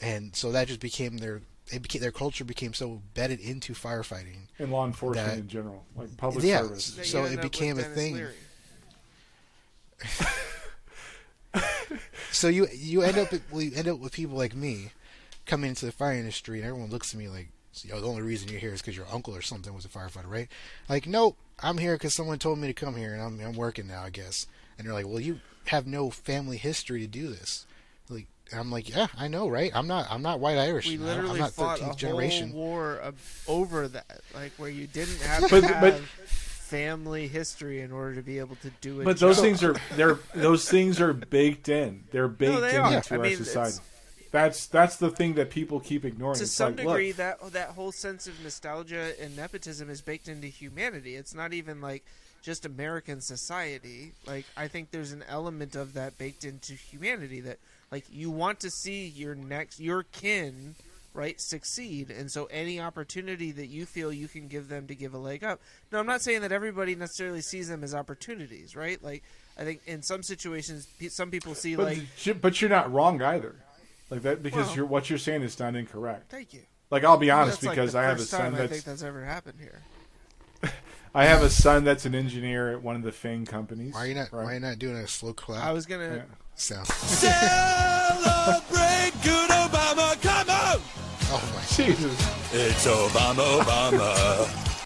And 0.00 0.34
so 0.34 0.50
that 0.52 0.68
just 0.68 0.80
became 0.80 1.18
their 1.18 1.40
it 1.72 1.80
became 1.80 2.02
their 2.02 2.12
culture 2.12 2.44
became 2.44 2.74
so 2.74 3.00
bedded 3.14 3.40
into 3.40 3.72
firefighting. 3.72 4.48
And 4.58 4.70
law 4.70 4.84
enforcement 4.86 5.28
that- 5.28 5.38
in 5.38 5.48
general, 5.48 5.84
like 5.96 6.14
public 6.16 6.44
Yeah. 6.44 6.62
service. 6.62 6.90
That 6.92 7.06
so 7.06 7.24
it 7.24 7.40
became 7.40 7.78
a 7.78 7.82
Dennis 7.82 7.96
thing. 7.96 8.26
So 12.32 12.48
you 12.48 12.66
you 12.74 13.02
end 13.02 13.16
up 13.16 13.28
well, 13.52 13.62
you 13.62 13.70
end 13.76 13.86
up 13.86 14.00
with 14.00 14.12
people 14.12 14.36
like 14.36 14.56
me 14.56 14.90
coming 15.46 15.68
into 15.70 15.86
the 15.86 15.92
fire 15.92 16.14
industry, 16.14 16.58
and 16.58 16.66
everyone 16.66 16.90
looks 16.90 17.14
at 17.14 17.18
me 17.18 17.28
like, 17.28 17.48
"Yo, 17.82 18.00
the 18.00 18.06
only 18.06 18.22
reason 18.22 18.48
you're 18.48 18.60
here 18.60 18.72
is 18.74 18.80
because 18.82 18.96
your 18.96 19.06
uncle 19.10 19.34
or 19.34 19.42
something 19.42 19.72
was 19.74 19.84
a 19.84 19.88
firefighter, 19.88 20.28
right?" 20.30 20.48
Like, 20.88 21.06
nope, 21.06 21.36
I'm 21.62 21.78
here 21.78 21.94
because 21.94 22.12
someone 22.14 22.38
told 22.38 22.58
me 22.58 22.66
to 22.68 22.74
come 22.74 22.96
here, 22.96 23.14
and 23.14 23.22
I'm 23.22 23.40
I'm 23.40 23.54
working 23.54 23.86
now, 23.86 24.02
I 24.02 24.10
guess. 24.10 24.46
And 24.78 24.86
they're 24.86 24.94
like, 24.94 25.06
"Well, 25.06 25.20
you 25.20 25.40
have 25.66 25.86
no 25.86 26.10
family 26.10 26.56
history 26.58 27.00
to 27.00 27.06
do 27.06 27.28
this." 27.28 27.66
Like, 28.10 28.26
I'm 28.52 28.70
like, 28.70 28.88
"Yeah, 28.94 29.06
I 29.16 29.28
know, 29.28 29.48
right? 29.48 29.72
I'm 29.74 29.86
not 29.86 30.06
I'm 30.10 30.20
not 30.22 30.40
white 30.40 30.58
Irish. 30.58 30.86
We 30.88 30.96
I- 30.96 31.00
literally 31.00 31.30
I'm 31.30 31.38
not 31.38 31.52
fought 31.52 31.78
13th 31.78 31.92
a 31.92 31.96
generation." 31.96 32.50
whole 32.50 32.60
war 32.60 32.94
of, 32.96 33.44
over 33.48 33.88
that, 33.88 34.20
like 34.34 34.52
where 34.58 34.68
you 34.70 34.86
didn't 34.86 35.20
have 35.22 35.44
to 35.44 35.48
But- 35.48 35.64
have 35.64 35.80
but- 35.80 36.00
family 36.64 37.28
history 37.28 37.80
in 37.82 37.92
order 37.92 38.14
to 38.16 38.22
be 38.22 38.38
able 38.38 38.56
to 38.56 38.70
do 38.80 39.00
it. 39.00 39.04
But 39.04 39.18
those 39.20 39.38
things 39.40 39.62
are 39.62 39.76
they're 39.96 40.18
those 40.34 40.68
things 40.68 41.00
are 41.00 41.12
baked 41.12 41.68
in. 41.68 42.04
They're 42.10 42.26
baked 42.26 42.60
they 42.62 42.74
in 42.76 42.80
are. 42.80 42.94
into 42.94 43.14
I 43.14 43.16
our 43.18 43.22
mean, 43.22 43.36
society. 43.36 43.78
That's 44.34 44.66
that's 44.66 44.96
the 44.96 45.10
thing 45.10 45.34
that 45.34 45.50
people 45.50 45.78
keep 45.78 46.04
ignoring. 46.04 46.36
to 46.38 46.42
It's 46.42 46.50
some 46.50 46.74
like, 46.74 46.84
look, 46.84 46.94
degree 46.94 47.12
that 47.12 47.52
that 47.52 47.68
whole 47.68 47.92
sense 47.92 48.26
of 48.26 48.42
nostalgia 48.42 49.12
and 49.22 49.36
nepotism 49.36 49.88
is 49.88 50.00
baked 50.00 50.26
into 50.26 50.48
humanity. 50.48 51.14
It's 51.14 51.36
not 51.36 51.52
even 51.52 51.80
like 51.80 52.04
just 52.42 52.66
american 52.66 53.20
society. 53.20 54.10
Like 54.26 54.44
i 54.56 54.66
think 54.66 54.90
there's 54.90 55.12
an 55.12 55.22
element 55.28 55.76
of 55.76 55.94
that 55.94 56.18
baked 56.18 56.42
into 56.42 56.72
humanity 56.72 57.42
that 57.42 57.58
like 57.92 58.06
you 58.10 58.28
want 58.28 58.58
to 58.60 58.70
see 58.70 59.06
your 59.06 59.36
next 59.36 59.78
your 59.78 60.02
kin 60.02 60.74
right 61.12 61.40
succeed. 61.40 62.10
And 62.10 62.28
so 62.28 62.46
any 62.46 62.80
opportunity 62.80 63.52
that 63.52 63.66
you 63.68 63.86
feel 63.86 64.12
you 64.12 64.26
can 64.26 64.48
give 64.48 64.68
them 64.68 64.88
to 64.88 64.96
give 64.96 65.14
a 65.14 65.18
leg 65.18 65.44
up. 65.44 65.60
Now 65.92 66.00
i'm 66.00 66.06
not 66.06 66.22
saying 66.22 66.40
that 66.40 66.50
everybody 66.50 66.96
necessarily 66.96 67.40
sees 67.40 67.68
them 67.68 67.84
as 67.84 67.94
opportunities 67.94 68.74
right? 68.74 69.00
Like 69.00 69.22
I 69.56 69.62
think 69.62 69.82
in 69.86 70.02
some 70.02 70.24
situations, 70.24 70.88
some 71.10 71.30
people 71.30 71.54
see 71.54 71.76
But, 71.76 71.84
like, 71.84 72.40
but 72.40 72.60
you're 72.60 72.68
not 72.68 72.92
wrong 72.92 73.22
either. 73.22 73.54
Like 74.10 74.22
that 74.22 74.42
because 74.42 74.66
Well- 74.68 74.76
you're 74.76 74.86
what 74.86 75.08
you're 75.10 75.18
saying 75.18 75.42
is 75.42 75.58
not 75.58 75.74
incorrect. 75.74 76.30
"Thank 76.30 76.52
you." 76.52 76.62
Like 76.90 77.04
I'll 77.04 77.16
be 77.16 77.30
honest 77.30 77.60
That's 77.62 77.66
like 77.68 77.76
because 77.76 77.92
the 77.92 77.98
I 78.00 78.02
have 78.04 78.18
a 78.18 78.22
son 78.22 78.52
time 78.52 78.62
I 78.62 78.66
think 78.66 78.84
that's 78.84 79.02
ever 79.02 79.24
happened 79.24 79.58
here. 79.60 79.82
I 81.14 81.24
have 81.26 81.42
a 81.42 81.50
son 81.50 81.84
that's 81.84 82.04
an 82.06 82.14
engineer 82.14 82.72
at 82.72 82.82
one 82.82 82.96
of 82.96 83.02
the 83.02 83.12
FAANG 83.12 83.46
companies. 83.46 83.94
Why 83.94 84.00
are 84.00 84.06
you 84.06 84.14
not? 84.14 84.32
right? 84.32 84.44
Why 84.44 84.50
are 84.50 84.54
you 84.54 84.60
not 84.60 84.78
doing 84.78 84.96
a 84.96 85.06
slow 85.08 85.32
clap 85.32 85.64
I 85.64 85.72
was 85.72 85.86
gonna. 85.86 86.16
Yeah. 86.16 86.22
sound? 86.56 86.86
Celebrate 88.04 89.12
good 89.22 89.50
Obama, 89.50 90.20
come 90.22 90.50
on! 90.50 90.80
Oh 91.30 91.52
my! 91.54 91.62
Jesus. 91.84 92.52
It's 92.52 92.86
Obama, 92.86 93.60
Obama. 93.60 94.76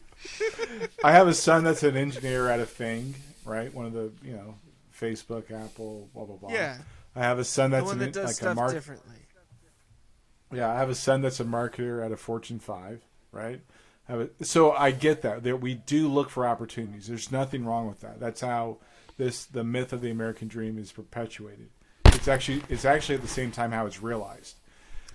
I 1.04 1.12
have 1.12 1.28
a 1.28 1.34
son 1.34 1.64
that's 1.64 1.82
an 1.82 1.96
engineer 1.96 2.48
at 2.48 2.60
a 2.60 2.66
FAANG, 2.66 3.14
right? 3.44 3.72
One 3.74 3.86
of 3.86 3.92
the 3.92 4.12
you 4.22 4.32
know 4.32 4.54
Facebook, 4.98 5.50
Apple, 5.50 6.08
blah 6.14 6.24
blah 6.24 6.36
blah. 6.36 6.50
Yeah, 6.52 6.78
I 7.18 7.22
have 7.22 7.38
a 7.38 7.44
son 7.44 7.70
that's 7.72 7.90
an, 7.90 7.98
like 7.98 8.16
a 8.16 8.28
stuff 8.28 8.56
mark. 8.56 8.72
differently. 8.72 9.16
Yeah, 10.52 10.70
I 10.72 10.76
have 10.76 10.88
a 10.88 10.94
son 10.94 11.20
that's 11.20 11.40
a 11.40 11.44
marketer 11.44 12.04
at 12.04 12.12
a 12.12 12.16
Fortune 12.16 12.58
Five, 12.58 13.02
right? 13.32 13.60
I 14.08 14.12
have 14.12 14.20
a, 14.20 14.44
so 14.44 14.72
I 14.72 14.92
get 14.92 15.22
that 15.22 15.42
that 15.42 15.56
we 15.58 15.74
do 15.74 16.08
look 16.08 16.30
for 16.30 16.46
opportunities. 16.46 17.08
There's 17.08 17.30
nothing 17.32 17.64
wrong 17.64 17.88
with 17.88 18.00
that. 18.00 18.20
That's 18.20 18.40
how 18.40 18.78
this 19.16 19.44
the 19.44 19.64
myth 19.64 19.92
of 19.92 20.00
the 20.00 20.10
American 20.10 20.48
dream 20.48 20.78
is 20.78 20.92
perpetuated. 20.92 21.68
It's 22.06 22.28
actually 22.28 22.62
it's 22.68 22.84
actually 22.84 23.16
at 23.16 23.22
the 23.22 23.28
same 23.28 23.50
time 23.50 23.72
how 23.72 23.84
it's 23.86 24.00
realized. 24.02 24.56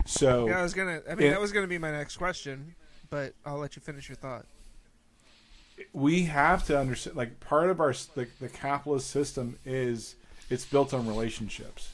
So 0.05 0.47
Yeah, 0.47 0.59
I 0.59 0.63
was 0.63 0.73
gonna. 0.73 1.01
I 1.09 1.15
mean, 1.15 1.27
Yeah. 1.27 1.31
that 1.31 1.41
was 1.41 1.53
gonna 1.53 1.67
be 1.67 1.77
my 1.77 1.91
next 1.91 2.17
question, 2.17 2.75
but 3.09 3.33
I'll 3.45 3.57
let 3.57 3.75
you 3.77 3.81
finish 3.81 4.09
your 4.09 4.17
thought. 4.17 4.45
we 5.93 6.23
have 6.25 6.63
to 6.65 6.77
understand 6.77 7.15
like 7.17 7.39
part 7.39 7.69
of 7.69 7.79
our 7.79 7.93
the, 8.13 8.27
the 8.39 8.49
capitalist 8.49 9.09
system 9.09 9.57
is 9.65 10.15
it's 10.49 10.65
built 10.65 10.93
on 10.93 11.07
relationships 11.07 11.89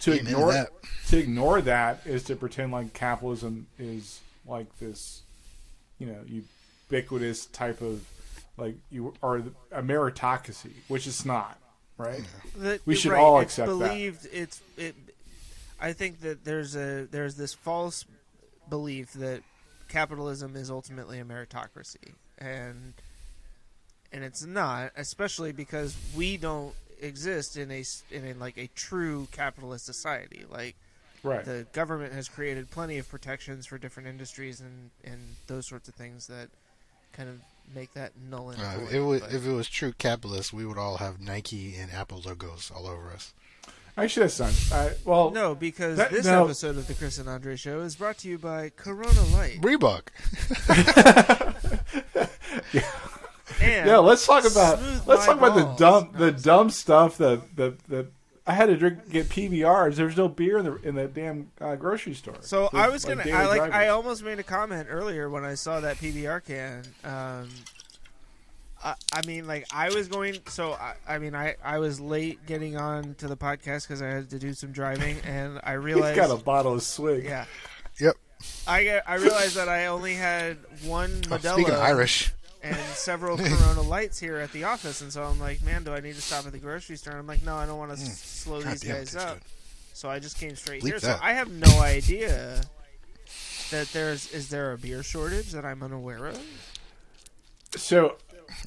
to 0.00 0.12
Amen 0.12 0.24
to 0.24 0.30
ignore 0.30 0.52
that. 0.52 0.68
to 1.08 1.18
ignore 1.18 1.60
that 1.62 2.00
is 2.06 2.22
to 2.24 2.36
pretend 2.36 2.72
like 2.72 2.92
capitalism 2.92 3.66
is 3.78 4.20
like 4.46 4.78
this 4.78 5.22
you 5.98 6.06
know 6.06 6.18
ubiquitous 6.90 7.46
type 7.46 7.80
of 7.80 8.04
like 8.56 8.74
you 8.90 9.14
are 9.22 9.36
a 9.72 9.82
meritocracy 9.82 10.70
which 10.88 11.06
it's 11.06 11.24
not 11.24 11.58
right 11.96 12.22
That- 12.56 12.80
We 12.86 12.94
should 12.96 13.12
right, 13.12 13.20
all 13.20 13.40
it's 13.40 13.52
accept 13.58 13.68
that. 13.68 13.88
believed, 13.88 14.26
It's 14.32 14.60
it. 14.76 14.94
I 15.80 15.92
think 15.92 16.20
that 16.22 16.44
there's 16.44 16.74
a 16.76 17.06
there's 17.10 17.34
this 17.36 17.52
false 17.54 18.04
belief 18.68 19.12
that 19.14 19.42
capitalism 19.88 20.56
is 20.56 20.70
ultimately 20.70 21.18
a 21.20 21.24
meritocracy, 21.24 22.14
and 22.38 22.94
and 24.12 24.24
it's 24.24 24.44
not, 24.44 24.92
especially 24.96 25.52
because 25.52 25.96
we 26.16 26.36
don't 26.36 26.74
exist 27.00 27.56
in 27.56 27.70
a 27.70 27.80
s- 27.80 28.02
in 28.10 28.24
a 28.26 28.34
like 28.34 28.56
a 28.58 28.68
true 28.74 29.28
capitalist 29.32 29.84
society. 29.86 30.44
Like 30.50 30.76
right 31.22 31.44
the 31.44 31.66
government 31.72 32.12
has 32.12 32.28
created 32.28 32.70
plenty 32.70 32.98
of 32.98 33.08
protections 33.08 33.66
for 33.66 33.78
different 33.78 34.08
industries 34.08 34.60
and 34.60 34.90
and 35.04 35.20
those 35.46 35.66
sorts 35.66 35.88
of 35.88 35.94
things 35.94 36.26
that 36.26 36.48
kind 37.12 37.28
of 37.28 37.40
make 37.74 37.94
that 37.94 38.12
null 38.30 38.50
and 38.50 38.60
Uh, 38.60 38.78
void. 38.78 38.82
if, 38.88 38.92
it 38.94 39.00
was, 39.00 39.22
if 39.34 39.46
it 39.46 39.52
was 39.52 39.68
true 39.68 39.92
capitalist, 39.96 40.52
we 40.52 40.66
would 40.66 40.76
all 40.76 40.98
have 40.98 41.20
Nike 41.20 41.74
and 41.76 41.90
Apple 41.92 42.20
logos 42.24 42.70
all 42.74 42.86
over 42.86 43.10
us. 43.10 43.32
actually 43.96 44.26
that's 44.26 44.40
not 44.40 44.52
I, 44.78 44.92
well 45.06 45.30
No, 45.30 45.54
because 45.54 45.96
That- 45.96 46.10
this 46.10 46.26
no. 46.26 46.44
episode 46.44 46.76
of 46.76 46.86
the 46.88 46.94
Chris 46.94 47.16
and 47.18 47.26
Andre 47.28 47.56
Show 47.56 47.80
is 47.80 47.94
brought 47.96 48.18
to 48.18 48.28
you 48.28 48.36
by 48.38 48.70
Corona 48.76 49.22
Light. 49.32 49.60
Reebok. 49.62 50.08
And 53.60 53.86
yeah 53.86 53.98
let's 53.98 54.26
talk 54.26 54.44
about 54.50 54.80
let's 55.06 55.26
My 55.26 55.34
talk 55.34 55.38
about 55.38 55.54
the 55.56 55.74
dumb 55.76 56.10
the 56.16 56.32
dumb 56.32 56.70
stuff 56.70 57.18
that 57.18 57.56
the 57.56 57.74
the 57.88 58.06
I 58.46 58.52
had 58.52 58.66
to 58.66 58.76
drink 58.76 59.10
get 59.10 59.28
PBRs. 59.30 59.94
There's 59.94 60.16
no 60.18 60.28
beer 60.28 60.58
in 60.58 60.64
the 60.66 60.74
in 60.76 60.94
the 60.96 61.08
damn 61.08 61.50
uh, 61.60 61.76
grocery 61.76 62.12
store. 62.14 62.36
So 62.40 62.68
The, 62.72 62.78
I 62.78 62.88
was 62.88 63.04
gonna, 63.04 63.24
daily 63.24 63.32
I 63.32 63.46
like, 63.46 63.72
I 63.72 63.88
almost 63.88 64.22
made 64.22 64.38
a 64.38 64.42
comment 64.42 64.88
earlier 64.90 65.30
when 65.30 65.44
I 65.46 65.54
saw 65.54 65.80
that 65.80 65.96
PBR 65.96 66.44
can. 66.44 66.82
Um, 67.04 67.48
I, 68.84 68.94
I 69.14 69.26
mean, 69.26 69.46
like 69.46 69.66
I 69.72 69.88
was 69.94 70.08
going. 70.08 70.40
So 70.48 70.72
I, 70.74 70.94
I 71.08 71.18
mean, 71.18 71.34
I, 71.34 71.54
I 71.64 71.78
was 71.78 72.00
late 72.00 72.44
getting 72.44 72.76
on 72.76 73.14
to 73.14 73.28
the 73.28 73.36
podcast 73.36 73.88
because 73.88 74.02
I 74.02 74.08
had 74.08 74.28
to 74.28 74.38
do 74.38 74.52
some 74.52 74.72
driving, 74.72 75.16
and 75.24 75.58
I 75.64 75.72
He's 75.76 75.84
realized, 75.84 76.16
got 76.16 76.30
a 76.30 76.36
bottle 76.36 76.74
of 76.74 76.82
swig. 76.82 77.24
yeah, 77.24 77.46
Yep. 77.98 78.14
I 78.66 79.00
I 79.06 79.14
realized 79.14 79.56
that 79.56 79.70
I 79.70 79.86
only 79.86 80.14
had 80.16 80.58
one 80.84 81.22
Modelo. 81.22 81.54
speaking 81.54 81.72
of 81.72 81.80
Irish, 81.80 82.30
and 82.64 82.76
several 82.94 83.36
Corona 83.36 83.82
lights 83.82 84.18
here 84.18 84.38
at 84.38 84.50
the 84.52 84.64
office, 84.64 85.00
and 85.02 85.12
so 85.12 85.22
I'm 85.22 85.38
like, 85.38 85.62
man, 85.62 85.84
do 85.84 85.92
I 85.92 86.00
need 86.00 86.14
to 86.14 86.22
stop 86.22 86.46
at 86.46 86.52
the 86.52 86.58
grocery 86.58 86.96
store? 86.96 87.12
And 87.12 87.20
I'm 87.20 87.26
like, 87.26 87.44
no, 87.44 87.54
I 87.56 87.66
don't 87.66 87.78
want 87.78 87.92
to 87.92 87.96
mm, 87.96 88.08
slow 88.08 88.62
God 88.62 88.72
these 88.72 88.80
damn, 88.80 88.96
it 88.96 88.98
guys 88.98 89.16
up. 89.16 89.34
good. 89.34 89.42
So 89.92 90.10
I 90.10 90.18
just 90.18 90.38
came 90.38 90.56
straight 90.56 90.82
Bleep 90.82 90.86
here. 90.86 90.98
So. 90.98 91.16
I 91.22 91.34
have 91.34 91.50
no 91.50 91.80
idea 91.80 92.62
that 93.70 93.88
there's 93.92 94.32
is 94.32 94.48
there 94.48 94.72
a 94.72 94.78
beer 94.78 95.02
shortage 95.02 95.52
that 95.52 95.64
I'm 95.64 95.82
unaware 95.82 96.26
of. 96.26 96.40
So 97.76 98.16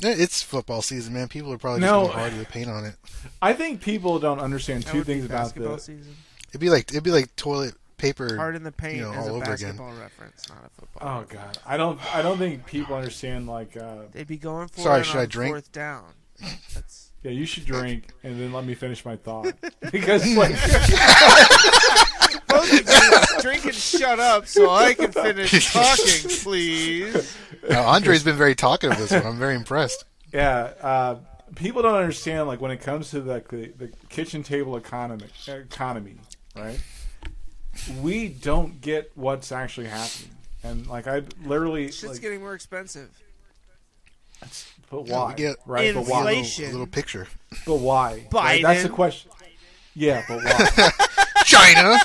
it's 0.02 0.42
football 0.42 0.82
season, 0.82 1.14
man. 1.14 1.28
People 1.28 1.52
are 1.54 1.58
probably 1.58 1.82
No. 1.82 2.04
just 2.04 2.14
going 2.14 2.20
hard 2.20 2.38
with 2.38 2.50
paint 2.50 2.70
on 2.70 2.86
it. 2.86 2.96
I 3.42 3.54
think 3.54 3.82
people 3.82 4.20
don't 4.20 4.40
understand 4.40 4.86
two 4.86 5.04
things 5.04 5.26
about 5.26 5.44
basketball 5.46 5.76
the. 5.76 5.82
season. 5.82 6.16
It'd 6.50 6.62
be 6.62 6.70
like 6.70 6.92
it'd 6.92 7.04
be 7.04 7.12
like 7.12 7.36
toilet 7.36 7.76
paper. 7.98 8.36
Hard 8.36 8.56
in 8.56 8.64
the 8.64 8.72
paint 8.72 8.98
you 8.98 9.02
know, 9.04 9.14
all 9.14 9.28
a 9.28 9.32
over 9.34 9.44
again. 9.44 9.76
basketball 9.76 9.94
reference, 9.94 10.50
not 10.50 10.60
a 10.66 10.70
football. 10.80 11.20
Oh 11.20 11.26
god, 11.28 11.58
I 11.66 11.78
don't. 11.78 12.00
I 12.16 12.22
don't 12.22 12.38
think 12.38 12.66
people 12.66 12.96
understand. 12.96 13.48
Like, 13.48 13.76
uh, 13.78 14.04
They'd 14.12 14.28
be 14.28 14.38
going 14.38 14.68
for 14.68 14.82
Sorry, 14.82 15.02
it 15.02 15.06
should 15.06 15.16
on 15.18 15.22
I 15.24 15.26
drink? 15.26 15.54
fourth 15.54 15.72
down. 15.72 16.06
That's 16.74 17.12
yeah, 17.24 17.32
you 17.32 17.46
should 17.46 17.66
drink 17.66 18.10
and 18.24 18.40
then 18.40 18.54
let 18.54 18.64
me 18.66 18.76
finish 18.76 19.04
my 19.04 19.16
thought 19.16 19.54
because 19.92 20.26
like 20.36 20.52
both 22.48 23.42
drink 23.42 23.66
and 23.66 23.74
shut 23.76 24.20
up 24.20 24.48
so 24.48 24.70
I 24.70 24.94
can 24.94 25.12
finish 25.12 25.74
talking, 25.74 26.30
please. 26.44 27.36
Now, 27.70 27.84
Andre's 27.88 28.24
been 28.24 28.38
very 28.38 28.56
talkative 28.56 28.98
this 28.98 29.12
one. 29.12 29.26
I'm 29.26 29.40
very 29.40 29.56
impressed. 29.56 30.06
yeah, 30.34 30.74
uh, 30.82 31.16
people 31.56 31.82
don't 31.82 31.96
understand. 31.96 32.48
Like 32.48 32.62
when 32.62 32.72
it 32.72 32.78
comes 32.82 33.10
to 33.12 33.22
the 33.22 33.44
the, 33.50 33.74
the 33.78 33.88
kitchen 34.10 34.44
table 34.44 34.76
economy 34.78 35.26
economy, 35.48 36.18
right? 36.56 36.80
We 38.02 38.28
don't 38.28 38.82
get 38.82 39.12
what's 39.16 39.52
actually 39.52 39.88
happening, 39.88 40.30
and 40.64 40.88
like 40.88 41.08
I 41.08 41.24
literally 41.46 41.86
Shit's 41.92 42.14
like, 42.14 42.22
getting 42.22 42.42
more 42.42 42.54
expensive. 42.54 43.10
but 44.90 45.06
Yeah, 45.08 45.14
why? 45.14 45.28
we 45.30 45.34
get- 45.36 45.56
right? 45.66 45.94
But 45.94 46.00
A 46.02 46.04
why? 46.04 46.24
little, 46.34 46.66
a 46.66 46.72
little 46.72 46.88
picture. 46.88 47.28
But 47.66 47.76
why? 47.76 48.28
Right, 48.32 48.62
That's 48.62 48.84
the 48.84 48.90
Biden. 48.90 48.94
question. 48.94 49.32
Yeah, 49.94 50.24
but 50.28 50.44
why? 50.44 50.90
China, 51.46 51.98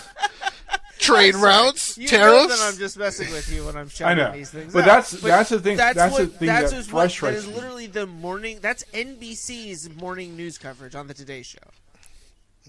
trade 0.99 1.35
routes, 1.35 1.99
You 1.99 2.05
know 2.05 2.09
tariffs. 2.11 2.59
that 2.61 2.73
I'm 2.73 2.79
just 2.79 2.97
messing 2.97 3.31
with 3.33 3.53
you 3.53 3.67
when 3.67 3.77
I'm 3.77 3.87
I 3.87 3.89
shouting 3.89 4.19
know, 4.19 4.33
these 4.33 4.51
things. 4.51 4.73
but 4.73 4.81
out. 4.83 4.87
that's 4.87 5.11
that's 5.11 5.51
the 5.51 5.61
thing. 5.61 5.77
That's, 5.77 5.97
That's, 5.97 6.17
the 6.17 6.23
what 6.25 6.33
thing 6.37 6.47
that's 6.47 6.71
that 6.71 6.77
is 6.79 6.93
what 6.93 7.03
that 7.03 7.09
frustrates 7.13 7.39
is 7.41 7.47
me. 7.49 7.55
literally 7.55 7.87
the 7.89 8.07
morning. 8.07 8.59
That's 8.63 8.85
NBC's 8.95 9.91
morning 9.97 10.37
news 10.37 10.59
coverage 10.59 10.95
on 10.95 11.07
the 11.09 11.15
Today 11.15 11.43
Show. 11.43 11.59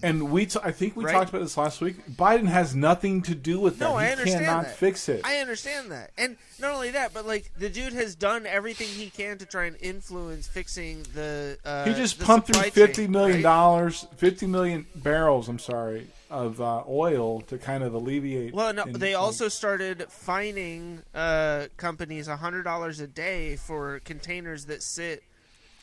And 0.04 0.30
we, 0.30 0.46
t- 0.46 0.58
I 0.62 0.70
think 0.70 0.96
we 0.96 1.04
Right? 1.04 1.12
talked 1.12 1.30
about 1.30 1.40
this 1.40 1.56
last 1.56 1.80
week. 1.80 1.96
Biden 2.10 2.46
has 2.46 2.74
nothing 2.74 3.22
to 3.22 3.34
do 3.34 3.58
with 3.58 3.78
that. 3.78 3.84
No, 3.86 3.94
I 3.96 4.10
understand 4.10 4.44
cannot 4.44 4.64
that. 4.64 4.76
fix 4.76 5.08
it. 5.08 5.22
I 5.24 5.38
understand 5.38 5.90
that, 5.90 6.10
and 6.18 6.36
not 6.60 6.72
only 6.72 6.90
that, 6.90 7.14
but 7.14 7.26
like 7.26 7.50
the 7.58 7.68
dude 7.70 7.92
has 7.94 8.14
done 8.14 8.46
everything 8.46 8.88
he 8.88 9.10
can 9.10 9.38
to 9.38 9.46
try 9.46 9.64
and 9.64 9.76
influence 9.80 10.46
fixing 10.46 11.02
the. 11.14 11.58
Uh, 11.64 11.84
he 11.86 11.94
just 11.94 12.18
the 12.18 12.24
pumped 12.24 12.48
through 12.52 12.62
fifty 12.70 13.04
chain, 13.04 13.12
million 13.12 13.36
right? 13.38 13.42
dollars, 13.42 14.06
fifty 14.16 14.46
million 14.46 14.86
barrels. 14.94 15.48
I'm 15.48 15.58
sorry, 15.58 16.06
of 16.30 16.60
uh, 16.60 16.82
oil 16.88 17.40
to 17.42 17.56
kind 17.58 17.82
of 17.82 17.94
alleviate. 17.94 18.52
Well, 18.54 18.72
no, 18.74 18.82
and- 18.82 18.96
they 18.96 19.14
and- 19.14 19.22
also 19.22 19.48
started 19.48 20.04
fining 20.10 21.02
uh, 21.14 21.66
companies 21.76 22.26
hundred 22.28 22.64
dollars 22.64 23.00
a 23.00 23.06
day 23.06 23.56
for 23.56 24.00
containers 24.00 24.66
that 24.66 24.82
sit 24.82 25.22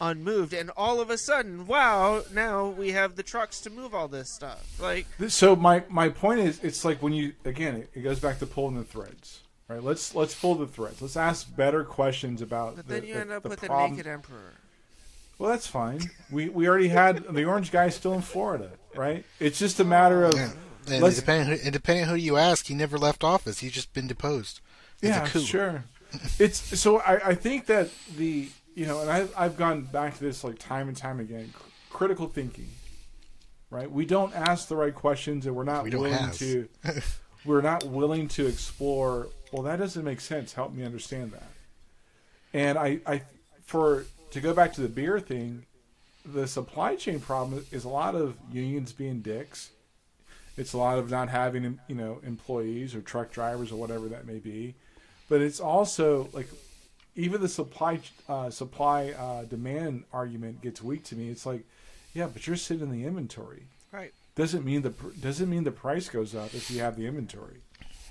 unmoved, 0.01 0.51
and 0.53 0.69
all 0.75 0.99
of 0.99 1.09
a 1.09 1.17
sudden, 1.17 1.67
wow! 1.67 2.23
Now 2.33 2.67
we 2.67 2.91
have 2.91 3.15
the 3.15 3.23
trucks 3.23 3.61
to 3.61 3.69
move 3.69 3.95
all 3.95 4.07
this 4.09 4.33
stuff. 4.33 4.77
Like, 4.81 5.05
So 5.29 5.55
my 5.55 5.83
my 5.87 6.09
point 6.09 6.41
is, 6.41 6.61
it's 6.63 6.83
like 6.83 7.01
when 7.01 7.13
you 7.13 7.33
again, 7.45 7.75
it, 7.77 7.89
it 7.93 8.01
goes 8.01 8.19
back 8.19 8.39
to 8.39 8.45
pulling 8.45 8.75
the 8.75 8.83
threads. 8.83 9.41
Right? 9.69 9.81
Let's 9.81 10.13
let's 10.13 10.35
pull 10.35 10.55
the 10.55 10.67
threads. 10.67 11.01
Let's 11.01 11.15
ask 11.15 11.55
better 11.55 11.85
questions 11.85 12.41
about. 12.41 12.75
but 12.75 12.87
the, 12.87 12.93
then 12.95 13.05
you 13.05 13.13
the- 13.13 13.19
end 13.21 13.31
up 13.31 13.43
the 13.43 13.49
with 13.49 13.61
problem. 13.61 13.91
the 13.91 13.97
naked 13.97 14.11
emperor. 14.11 14.53
Well, 15.37 15.49
that's 15.49 15.67
fine. 15.67 16.01
We 16.29 16.49
we 16.49 16.67
already 16.67 16.89
had 16.89 17.23
the 17.33 17.45
orange 17.45 17.71
guy 17.71 17.87
still 17.89 18.13
in 18.13 18.21
Florida, 18.21 18.71
right? 18.95 19.23
It's 19.39 19.57
just 19.59 19.79
a 19.79 19.83
matter 19.85 20.25
of 20.25 20.33
And, 20.35 20.53
and 21.03 21.15
depending, 21.15 21.57
who, 21.57 21.63
and 21.63 21.71
depending 21.73 22.05
who 22.05 22.15
you 22.15 22.37
ask, 22.37 22.65
he 22.67 22.73
never 22.75 22.97
left 22.97 23.23
office. 23.23 23.59
He's 23.59 23.71
just 23.71 23.93
been 23.93 24.07
deposed. 24.07 24.59
It's 25.01 25.09
yeah, 25.15 25.25
a 25.25 25.27
coup. 25.29 25.39
sure. 25.41 25.83
It's 26.37 26.77
so 26.79 26.99
I, 26.99 27.29
I 27.29 27.35
think 27.35 27.67
that 27.67 27.89
the 28.17 28.49
you 28.75 28.85
know, 28.85 29.01
and 29.01 29.09
I've 29.09 29.33
I've 29.37 29.57
gone 29.57 29.81
back 29.83 30.15
to 30.17 30.23
this 30.23 30.43
like 30.43 30.59
time 30.59 30.87
and 30.87 30.95
time 30.97 31.19
again. 31.19 31.45
c- 31.47 31.65
Critical 31.89 32.27
thinking, 32.27 32.69
right? 33.69 33.91
We 33.91 34.05
don't 34.05 34.33
ask 34.33 34.67
the 34.67 34.75
right 34.75 34.95
questions, 34.95 35.45
and 35.45 35.55
we're 35.55 35.63
not 35.65 35.83
We 35.83 35.89
willing 35.91 36.13
ask. 36.13 36.39
to. 36.39 36.67
we're 37.45 37.61
not 37.61 37.83
willing 37.85 38.27
to 38.29 38.47
explore. 38.47 39.27
Well, 39.51 39.63
that 39.63 39.79
doesn't 39.79 40.03
make 40.05 40.21
sense. 40.21 40.53
Help 40.53 40.73
me 40.73 40.83
understand 40.85 41.31
that. 41.33 41.49
And 42.53 42.77
I, 42.77 42.99
I, 43.05 43.21
for 43.65 44.05
to 44.31 44.39
go 44.41 44.53
back 44.53 44.73
to 44.73 44.81
the 44.81 44.87
beer 44.89 45.19
thing, 45.19 45.65
the 46.25 46.47
supply 46.47 46.95
chain 46.95 47.19
problem 47.19 47.65
is 47.71 47.83
a 47.83 47.89
lot 47.89 48.15
of 48.15 48.35
unions 48.51 48.93
being 48.93 49.21
dicks. 49.21 49.71
It's 50.57 50.73
a 50.73 50.77
lot 50.77 50.97
of 50.99 51.09
not 51.09 51.29
having 51.29 51.79
you 51.87 51.95
know 51.95 52.19
employees 52.25 52.95
or 52.95 53.01
truck 53.01 53.31
drivers 53.31 53.71
or 53.71 53.75
whatever 53.75 54.07
that 54.09 54.25
may 54.25 54.37
be, 54.39 54.75
but 55.29 55.41
it's 55.41 55.59
also 55.59 56.29
like 56.33 56.47
even 57.15 57.41
the 57.41 57.49
supply 57.49 57.99
uh, 58.29 58.49
supply 58.49 59.11
uh, 59.11 59.43
demand 59.43 60.03
argument 60.13 60.61
gets 60.61 60.81
weak 60.81 61.03
to 61.05 61.15
me. 61.15 61.29
It's 61.29 61.45
like, 61.45 61.63
yeah, 62.13 62.27
but 62.27 62.47
you're 62.47 62.55
sitting 62.55 62.83
in 62.83 62.91
the 62.91 63.05
inventory. 63.05 63.63
Right. 63.91 64.13
Doesn't 64.35 64.65
mean 64.65 64.81
the 64.81 64.93
doesn't 65.19 65.49
mean 65.49 65.63
the 65.63 65.71
price 65.71 66.09
goes 66.09 66.33
up 66.33 66.53
if 66.53 66.71
you 66.71 66.79
have 66.81 66.95
the 66.95 67.05
inventory. 67.05 67.61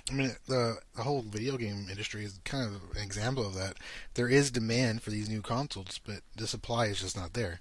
I 0.09 0.13
mean, 0.13 0.35
the 0.47 0.77
the 0.95 1.03
whole 1.03 1.21
video 1.21 1.57
game 1.57 1.87
industry 1.89 2.25
is 2.25 2.39
kind 2.43 2.67
of 2.67 2.95
an 2.95 3.03
example 3.03 3.45
of 3.45 3.55
that. 3.55 3.77
There 4.13 4.27
is 4.27 4.51
demand 4.51 5.01
for 5.01 5.09
these 5.09 5.29
new 5.29 5.41
consoles, 5.41 5.99
but 6.05 6.21
the 6.35 6.47
supply 6.47 6.87
is 6.87 7.01
just 7.01 7.17
not 7.17 7.33
there. 7.33 7.59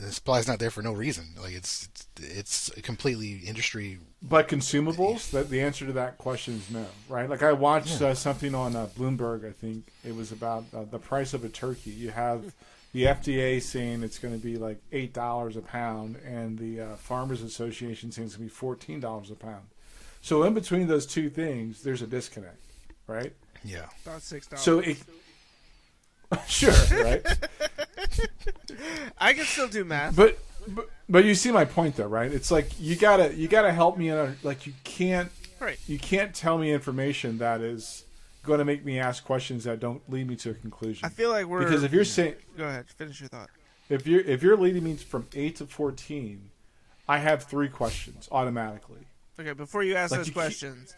The 0.00 0.10
supply 0.10 0.38
is 0.38 0.48
not 0.48 0.58
there 0.58 0.70
for 0.70 0.82
no 0.82 0.92
reason. 0.92 1.26
Like 1.40 1.52
it's 1.52 1.88
it's, 2.20 2.68
it's 2.70 2.80
completely 2.82 3.36
industry. 3.46 3.98
But 4.22 4.48
consumables, 4.48 5.30
that 5.30 5.50
the 5.50 5.60
answer 5.60 5.86
to 5.86 5.92
that 5.92 6.18
question 6.18 6.54
is 6.54 6.70
no, 6.70 6.86
right? 7.08 7.28
Like 7.28 7.42
I 7.42 7.52
watched 7.52 8.00
uh, 8.00 8.14
something 8.14 8.54
on 8.54 8.74
uh, 8.74 8.88
Bloomberg. 8.98 9.48
I 9.48 9.52
think 9.52 9.84
it 10.04 10.14
was 10.16 10.32
about 10.32 10.64
uh, 10.74 10.84
the 10.90 10.98
price 10.98 11.34
of 11.34 11.44
a 11.44 11.48
turkey. 11.48 11.90
You 11.90 12.10
have 12.10 12.54
the 12.92 13.04
FDA 13.04 13.62
saying 13.62 14.02
it's 14.02 14.18
going 14.18 14.34
to 14.34 14.40
be 14.42 14.56
like 14.56 14.78
eight 14.92 15.12
dollars 15.12 15.56
a 15.56 15.62
pound, 15.62 16.16
and 16.26 16.58
the 16.58 16.80
uh, 16.80 16.96
Farmers 16.96 17.42
Association 17.42 18.10
saying 18.12 18.26
it's 18.26 18.36
going 18.36 18.48
to 18.48 18.52
be 18.52 18.56
fourteen 18.56 18.98
dollars 19.00 19.30
a 19.30 19.34
pound. 19.34 19.66
So 20.20 20.42
in 20.44 20.54
between 20.54 20.86
those 20.86 21.06
two 21.06 21.28
things, 21.28 21.82
there's 21.82 22.00
a 22.02 22.06
disconnect, 22.06 22.60
right? 23.06 23.32
Yeah, 23.64 23.86
About 24.06 24.22
six 24.22 24.46
dollars. 24.46 24.62
So 24.62 24.78
it, 24.80 24.96
sure, 26.46 26.72
right? 27.02 27.24
I 29.18 29.32
can 29.34 29.44
still 29.44 29.68
do 29.68 29.84
math. 29.84 30.16
But, 30.16 30.38
but 30.68 30.88
but 31.08 31.24
you 31.24 31.34
see 31.34 31.50
my 31.50 31.64
point 31.64 31.96
though, 31.96 32.06
right? 32.06 32.32
It's 32.32 32.50
like 32.50 32.70
you 32.80 32.96
gotta 32.96 33.34
you 33.34 33.48
gotta 33.48 33.72
help 33.72 33.96
me. 33.98 34.08
In 34.08 34.16
uh, 34.16 34.34
like 34.42 34.66
you 34.66 34.72
can't 34.84 35.30
Right. 35.60 35.78
you 35.86 35.98
can't 35.98 36.34
tell 36.34 36.58
me 36.58 36.72
information 36.72 37.38
that 37.38 37.60
is 37.60 38.04
going 38.42 38.58
to 38.58 38.64
make 38.64 38.84
me 38.84 38.98
ask 38.98 39.24
questions 39.24 39.62
that 39.64 39.78
don't 39.78 40.02
lead 40.10 40.26
me 40.28 40.34
to 40.34 40.50
a 40.50 40.54
conclusion. 40.54 41.04
I 41.06 41.08
feel 41.08 41.30
like 41.30 41.46
we're 41.46 41.60
because 41.64 41.84
if 41.84 41.92
you're 41.92 42.04
saying 42.04 42.34
Go 42.56 42.64
ahead. 42.64 42.86
Finish 42.88 43.20
your 43.20 43.28
thought. 43.28 43.50
if 43.88 44.06
you're 44.06 44.22
if 44.22 44.42
you're 44.42 44.56
leading 44.56 44.82
me 44.84 44.96
from 44.96 45.26
eight 45.34 45.56
to 45.56 45.66
fourteen, 45.66 46.50
I 47.08 47.18
have 47.18 47.44
three 47.44 47.68
questions 47.68 48.28
automatically. 48.32 49.06
Okay, 49.38 49.52
before 49.52 49.82
you 49.84 49.94
ask 49.94 50.10
Like 50.10 50.20
those 50.20 50.26
you 50.28 50.32
keep- 50.32 50.42
questions, 50.42 50.94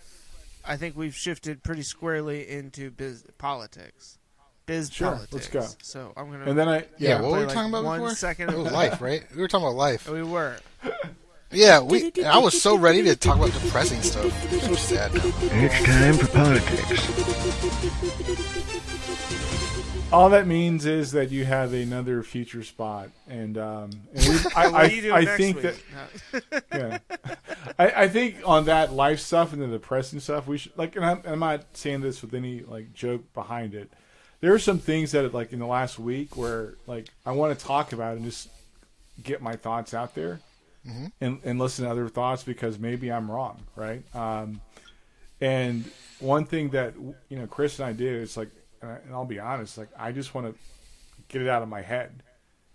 I 0.64 0.76
think 0.76 0.96
we've 0.96 1.14
shifted 1.14 1.62
pretty 1.62 1.82
squarely 1.82 2.48
into 2.48 2.90
biz 2.90 3.24
politics. 3.38 4.18
Biz 4.66 4.90
Sure, 4.92 5.08
politics. 5.12 5.32
let's 5.32 5.48
go. 5.48 5.66
So 5.82 6.12
I'm 6.16 6.30
gonna. 6.30 6.44
And 6.46 6.58
then 6.58 6.68
I 6.68 6.78
yeah. 6.78 6.84
Yeah, 6.98 7.20
what 7.20 7.32
were 7.32 7.38
we 7.40 7.44
like 7.44 7.54
talking 7.54 7.70
about 7.70 7.84
one 7.84 8.00
before? 8.00 8.14
second 8.14 8.48
It 8.50 8.54
of 8.56 8.64
was 8.64 8.72
life, 8.72 9.00
right? 9.02 9.24
We 9.34 9.40
were 9.42 9.48
talking 9.48 9.66
about 9.66 9.76
life. 9.76 10.08
we 10.10 10.22
were. 10.22 10.56
Yeah, 11.50 11.80
we. 11.80 12.10
I 12.24 12.38
was 12.38 12.60
so 12.60 12.76
ready 12.76 13.02
to 13.04 13.14
talk 13.16 13.36
about 13.36 13.52
depressing 13.52 14.00
stuff. 14.02 14.52
I'm 14.52 14.60
so 14.60 14.74
sad 14.74 15.14
now. 15.14 15.20
It's 15.42 15.84
time 15.84 16.14
for 16.14 16.26
politics. 16.28 18.04
all 20.12 20.30
that 20.30 20.46
means 20.46 20.86
is 20.86 21.10
that 21.12 21.30
you 21.30 21.44
have 21.44 21.72
another 21.72 22.22
future 22.22 22.62
spot, 22.62 23.10
and 23.28 23.58
um, 23.58 23.90
and 24.14 24.24
we, 24.28 24.36
I, 24.56 24.68
What 24.68 24.74
are 24.74 24.86
you 24.88 25.12
I, 25.12 25.18
I 25.18 25.24
think 25.36 25.62
week? 25.62 25.76
that 26.32 26.64
yeah. 26.72 26.98
I, 27.78 28.04
I 28.04 28.08
think 28.08 28.36
on 28.44 28.64
that 28.66 28.92
life 28.92 29.20
stuff 29.20 29.52
and 29.52 29.60
the 29.60 29.66
depressing 29.66 30.20
stuff, 30.20 30.46
we 30.46 30.56
should 30.58 30.76
like. 30.78 30.96
And 30.96 31.04
I'm, 31.04 31.22
I'm 31.26 31.38
not 31.40 31.64
saying 31.76 32.00
this 32.00 32.22
with 32.22 32.32
any 32.34 32.60
like 32.60 32.92
joke 32.94 33.32
behind 33.34 33.74
it. 33.74 33.92
There 34.44 34.52
are 34.52 34.58
some 34.58 34.78
things 34.78 35.12
that 35.12 35.32
like 35.32 35.54
in 35.54 35.58
the 35.58 35.66
last 35.66 35.98
week 35.98 36.36
where 36.36 36.74
like 36.86 37.08
I 37.24 37.32
want 37.32 37.58
to 37.58 37.64
talk 37.64 37.94
about 37.94 38.16
and 38.16 38.26
just 38.26 38.50
get 39.22 39.40
my 39.40 39.56
thoughts 39.56 39.94
out 39.94 40.14
there 40.14 40.38
and 41.18 41.40
and 41.42 41.58
listen 41.58 41.86
to 41.86 41.90
other 41.90 42.10
thoughts 42.10 42.42
because 42.42 42.78
maybe 42.78 43.10
I'm 43.10 43.30
wrong, 43.30 43.62
right? 43.74 44.02
Um, 44.14 44.60
and 45.40 45.90
one 46.20 46.44
thing 46.44 46.68
that 46.70 46.92
you 47.30 47.38
know 47.38 47.46
Chris 47.46 47.78
and 47.78 47.88
I 47.88 47.92
do 47.94 48.06
is 48.06 48.36
like, 48.36 48.50
and 48.82 49.14
I'll 49.14 49.24
be 49.24 49.40
honest, 49.40 49.78
like 49.78 49.88
I 49.98 50.12
just 50.12 50.34
want 50.34 50.46
to 50.48 50.54
get 51.28 51.40
it 51.40 51.48
out 51.48 51.62
of 51.62 51.70
my 51.70 51.80
head 51.80 52.22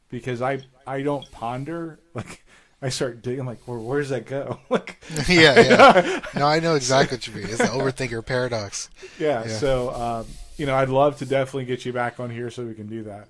because 0.10 0.42
I 0.42 0.62
I 0.88 1.04
don't 1.04 1.32
ponder 1.32 2.00
like 2.16 2.44
I 2.82 2.90
start 2.90 3.22
digging 3.22 3.46
like 3.46 3.60
where 3.68 3.78
where 3.78 4.00
does 4.00 4.10
that 4.10 4.26
go 4.26 4.60
like 4.72 5.00
yeah, 5.28 5.60
yeah. 5.60 6.22
No, 6.34 6.48
I 6.48 6.62
know 6.62 6.74
exactly 6.74 7.18
what 7.18 7.28
you 7.28 7.34
mean. 7.36 7.44
It's 7.44 7.60
the 7.60 7.66
overthinker 7.66 8.26
paradox. 8.26 8.90
yeah, 9.20 9.44
Yeah. 9.46 9.48
so 9.50 9.94
um, 9.94 10.26
you 10.60 10.66
know 10.66 10.76
I'd 10.76 10.90
love 10.90 11.18
to 11.18 11.26
definitely 11.26 11.66
get 11.66 11.86
you 11.86 11.94
back 11.94 12.20
on 12.20 12.30
here 12.30 12.50
so 12.52 12.64
we 12.66 12.74
can 12.76 12.88
do 12.88 13.04
that 13.04 13.28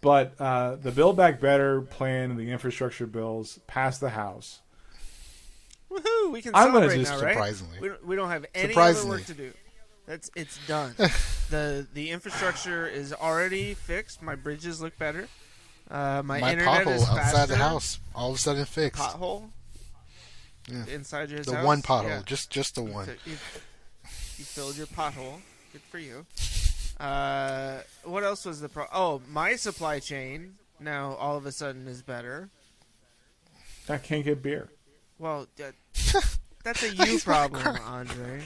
but 0.00 0.34
uh, 0.38 0.74
the 0.76 0.90
Build 0.90 1.16
Back 1.16 1.40
Better 1.40 1.80
plan 1.80 2.30
and 2.30 2.38
the 2.38 2.50
infrastructure 2.50 3.06
bills 3.06 3.58
passed 3.66 4.00
the 4.00 4.10
House 4.10 4.60
Woohoo! 5.90 6.32
We 6.32 6.42
can 6.42 6.54
I'm 6.54 6.72
gonna 6.72 6.88
celebrate 6.90 6.98
just 6.98 7.12
now, 7.12 7.24
right? 7.24 7.32
surprisingly. 7.34 7.78
We 7.80 7.88
don't, 7.88 8.06
we 8.06 8.16
don't 8.16 8.28
have 8.28 8.46
any 8.54 8.74
other 8.74 9.06
work 9.06 9.24
to 9.26 9.34
do. 9.34 9.52
That's 10.06 10.30
it's 10.34 10.58
done. 10.66 10.94
the 11.50 11.86
The 11.94 12.10
infrastructure 12.10 12.86
is 12.86 13.12
already 13.12 13.74
fixed. 13.74 14.20
My 14.20 14.34
bridges 14.34 14.80
look 14.82 14.98
better. 14.98 15.28
Uh, 15.90 16.22
my, 16.24 16.40
My 16.40 16.52
internet 16.52 16.86
pothole 16.86 16.94
is 16.96 17.02
outside 17.02 17.30
faster. 17.32 17.46
the 17.52 17.56
house, 17.58 17.98
all 18.14 18.30
of 18.30 18.36
a 18.36 18.38
sudden 18.38 18.64
fixed. 18.64 19.00
Pothole. 19.02 19.50
Yeah. 20.68 20.84
Inside 20.92 21.30
your 21.30 21.40
the 21.40 21.56
house. 21.56 21.64
one 21.64 21.82
pothole, 21.82 22.08
Yeah. 22.08 22.22
just 22.24 22.50
just 22.50 22.74
the 22.74 22.82
one. 22.82 23.06
You, 23.24 23.32
you 23.32 24.44
filled 24.44 24.76
your 24.76 24.86
pothole. 24.88 25.40
Good 25.72 25.82
for 25.82 25.98
you. 25.98 26.26
Uh, 26.98 27.78
what 28.04 28.22
else 28.22 28.44
was 28.44 28.60
the 28.60 28.68
pro? 28.68 28.86
Oh, 28.92 29.20
my 29.28 29.56
supply 29.56 29.98
chain 29.98 30.54
now 30.80 31.14
all 31.14 31.36
of 31.36 31.46
a 31.46 31.52
sudden 31.52 31.86
is 31.88 32.02
better. 32.02 32.50
I 33.88 33.98
can't 33.98 34.24
get 34.24 34.42
beer 34.42 34.70
Well, 35.18 35.46
uh, 35.62 35.72
that's 36.64 36.82
a 36.82 36.94
you 36.94 37.18
problem, 37.18 37.76
Andre. 37.84 38.42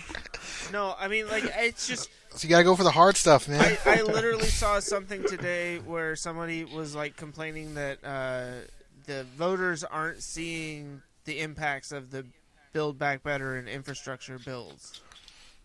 No, 0.72 0.94
I 0.98 1.08
mean 1.08 1.28
like 1.28 1.44
it's 1.56 1.86
just 1.86 2.10
So 2.30 2.44
you 2.46 2.48
gotta 2.48 2.64
go 2.64 2.74
for 2.76 2.84
the 2.84 2.90
hard 2.90 3.16
stuff, 3.16 3.48
man. 3.48 3.76
I, 3.84 3.98
I 3.98 4.02
literally 4.02 4.46
saw 4.46 4.80
something 4.80 5.24
today 5.24 5.78
where 5.78 6.16
somebody 6.16 6.64
was 6.64 6.94
like 6.94 7.16
complaining 7.16 7.74
that 7.74 7.98
uh, 8.04 8.66
the 9.06 9.24
voters 9.36 9.84
aren't 9.84 10.22
seeing 10.22 11.02
the 11.24 11.40
impacts 11.40 11.92
of 11.92 12.10
the 12.10 12.26
Build 12.72 12.98
Back 12.98 13.22
Better 13.22 13.56
and 13.56 13.68
infrastructure 13.68 14.38
bills, 14.38 15.00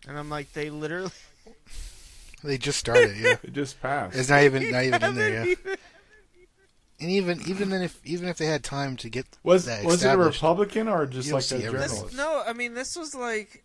and 0.06 0.18
I'm 0.18 0.30
like, 0.30 0.52
they 0.52 0.70
literally 0.70 1.10
they 2.44 2.58
just 2.58 2.78
started, 2.78 3.16
yeah. 3.16 3.36
it 3.42 3.52
just 3.52 3.80
passed 3.80 4.16
It's 4.16 4.28
not 4.28 4.42
even 4.42 4.70
not 4.70 4.84
even 4.84 5.02
in 5.02 5.14
there, 5.14 5.46
yeah. 5.46 5.74
And 7.00 7.10
even 7.10 7.40
even 7.46 7.70
then, 7.70 7.82
if 7.82 8.00
even 8.04 8.28
if 8.28 8.38
they 8.38 8.46
had 8.46 8.62
time 8.62 8.96
to 8.98 9.10
get 9.10 9.26
was 9.42 9.64
that 9.64 9.84
was 9.84 10.04
it 10.04 10.08
a 10.08 10.16
Republican 10.16 10.88
or 10.88 11.06
just 11.06 11.30
like 11.30 11.40
a 11.40 11.42
see 11.42 11.56
everything. 11.56 11.80
This, 11.80 11.92
journalist 11.92 12.16
no, 12.16 12.42
I 12.46 12.52
mean 12.52 12.74
this 12.74 12.96
was 12.96 13.14
like 13.14 13.64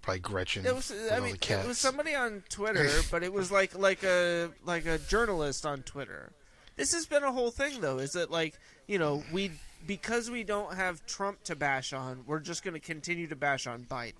probably 0.00 0.20
Gretchen. 0.20 0.64
it 0.64 0.74
was. 0.74 0.90
with 0.90 1.12
I 1.12 1.20
mean 1.20 1.36
it 1.40 1.66
was 1.66 1.78
somebody 1.78 2.14
on 2.14 2.44
Twitter, 2.48 2.88
but 3.10 3.22
it 3.22 3.32
was 3.32 3.50
like 3.50 3.76
like 3.76 4.04
a 4.04 4.50
like 4.64 4.86
a 4.86 4.98
journalist 4.98 5.66
on 5.66 5.82
Twitter. 5.82 6.32
This 6.76 6.94
has 6.94 7.04
been 7.04 7.24
a 7.24 7.32
whole 7.32 7.50
thing 7.50 7.80
though. 7.80 7.98
Is 7.98 8.12
that 8.12 8.30
like 8.30 8.58
you 8.86 8.98
know 8.98 9.24
we 9.32 9.50
because 9.86 10.30
we 10.30 10.44
don't 10.44 10.74
have 10.74 11.04
Trump 11.06 11.42
to 11.44 11.56
bash 11.56 11.92
on, 11.92 12.24
we're 12.26 12.40
just 12.40 12.62
going 12.62 12.74
to 12.74 12.80
continue 12.80 13.26
to 13.26 13.36
bash 13.36 13.66
on 13.66 13.84
Biden. 13.84 14.14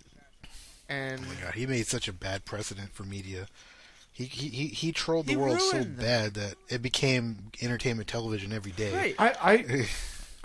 And 0.91 1.21
Oh 1.21 1.29
my 1.29 1.41
God, 1.45 1.55
he 1.55 1.67
made 1.67 1.87
such 1.87 2.09
a 2.09 2.12
bad 2.12 2.45
precedent 2.45 2.93
for 2.93 3.05
media. 3.05 3.47
He 4.12 4.25
he 4.25 4.49
he, 4.49 4.67
he 4.67 4.93
trolled 4.93 5.27
the 5.27 5.33
He 5.33 5.37
world 5.37 5.61
so 5.61 5.79
them. 5.79 5.95
bad 5.99 6.35
that 6.35 6.57
it 6.69 6.83
became 6.83 7.51
entertainment 7.62 8.09
television 8.09 8.53
every 8.53 8.73
day. 8.73 8.93
right, 8.93 9.15
I 9.19 9.53
I, 9.53 9.89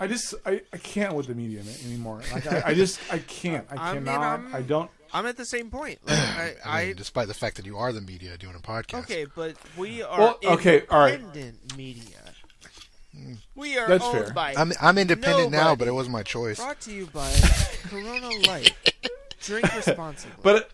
I 0.00 0.06
just 0.06 0.34
I, 0.46 0.62
I 0.72 0.76
can't 0.78 1.14
with 1.14 1.26
the 1.26 1.34
media 1.34 1.62
anymore. 1.84 2.22
Like 2.32 2.46
I, 2.50 2.62
I 2.66 2.74
just 2.74 3.00
I 3.12 3.18
can't. 3.18 3.66
I 3.70 3.74
I 3.90 3.94
mean, 3.94 4.04
cannot. 4.04 4.22
I'm- 4.22 4.50
I 4.54 4.62
don't. 4.62 4.90
I'm 5.12 5.24
at 5.26 5.36
the 5.36 5.44
same 5.44 5.70
point. 5.70 5.98
Like, 6.06 6.16
I, 6.18 6.42
I 6.64 6.80
mean, 6.82 6.90
I 6.90 6.92
despite 6.92 7.28
the 7.28 7.34
fact 7.34 7.56
that 7.56 7.64
you 7.66 7.76
are 7.78 7.92
the 7.92 8.00
media 8.00 8.36
doing 8.38 8.54
a 8.54 8.58
podcast. 8.58 9.00
okay, 9.00 9.26
but 9.34 9.56
we 9.76 10.02
are 10.02 10.18
Well, 10.18 10.38
okay, 10.44 10.82
all 10.90 11.00
right. 11.00 11.14
independent 11.14 11.76
media. 11.76 12.18
Hmm. 13.16 13.34
We 13.54 13.78
are 13.78 13.88
That's 13.88 14.04
owned 14.04 14.24
fair. 14.26 14.32
by 14.34 14.54
I'm 14.56 14.72
I'm 14.80 14.98
independent 14.98 15.50
now, 15.50 15.74
but 15.74 15.88
it 15.88 15.92
wasn't 15.92 16.12
my 16.12 16.22
choice. 16.22 16.58
brought 16.58 16.80
to 16.82 16.92
you 16.92 17.06
by 17.06 17.32
Corona 17.88 18.28
Light. 18.46 18.74
Drink 19.46 19.74
responsibly. 19.76 20.36
But 20.42 20.70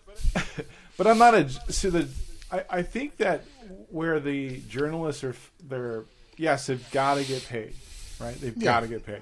but 0.97 1.07
I'm 1.07 1.17
not 1.17 1.33
a. 1.35 1.49
So 1.71 1.89
the 1.89 2.07
I, 2.51 2.63
I 2.69 2.81
think 2.81 3.17
that 3.17 3.43
where 3.89 4.19
the 4.19 4.57
journalists 4.69 5.23
are 5.23 5.35
they're 5.63 6.03
yes 6.37 6.67
they've 6.67 6.91
got 6.91 7.15
to 7.15 7.23
get 7.23 7.45
paid, 7.47 7.73
right? 8.19 8.35
They've 8.39 8.55
Yeah. 8.57 8.63
got 8.63 8.79
to 8.81 8.87
get 8.87 9.05
paid. 9.05 9.21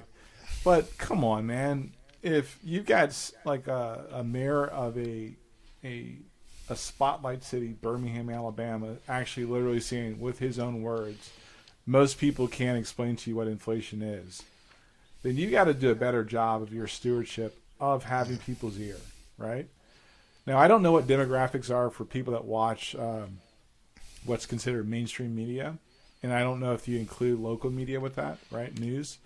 But 0.64 0.98
come 0.98 1.24
on, 1.24 1.46
man. 1.48 1.92
If 2.24 2.60
you've 2.64 2.86
got 2.86 3.32
like 3.46 3.68
a, 3.68 4.06
a 4.12 4.24
mayor 4.24 4.66
of 4.66 4.98
a 4.98 5.34
a 5.84 6.16
a 6.70 6.76
spotlight 6.76 7.44
city, 7.44 7.70
Birmingham, 7.74 8.30
Alabama, 8.30 8.96
actually 9.10 9.46
literally 9.46 9.80
saying 9.82 10.20
with 10.20 10.40
his 10.40 10.58
own 10.60 10.82
words, 10.82 11.32
most 11.86 12.18
people 12.20 12.48
can't 12.48 12.78
explain 12.78 13.16
to 13.18 13.30
you 13.30 13.36
what 13.36 13.48
inflation 13.48 14.02
is, 14.02 14.44
then 15.24 15.36
you 15.36 15.50
got 15.50 15.66
to 15.66 15.74
do 15.74 15.90
a 15.90 15.96
better 15.96 16.24
job 16.24 16.62
of 16.62 16.72
your 16.72 16.88
stewardship 16.88 17.60
of 17.80 18.04
having 18.06 18.38
people's 18.38 18.80
ear, 18.80 18.96
right? 19.42 19.68
Now, 20.48 20.58
I 20.58 20.68
don't 20.68 20.82
know 20.82 20.92
what 20.92 21.08
demographics 21.08 21.74
are 21.74 21.90
for 21.90 22.06
people 22.06 22.34
that 22.34 22.46
watch 22.46 22.96
um, 22.96 23.38
what's 24.26 24.46
considered 24.46 24.88
mainstream 24.88 25.36
media, 25.36 25.78
and 26.24 26.34
I 26.34 26.42
don't 26.42 26.60
know 26.60 26.74
if 26.74 26.88
you 26.88 27.00
include 27.00 27.40
local 27.40 27.70
media 27.70 28.00
with 28.00 28.16
that, 28.16 28.38
right? 28.50 28.78
News, 28.80 29.18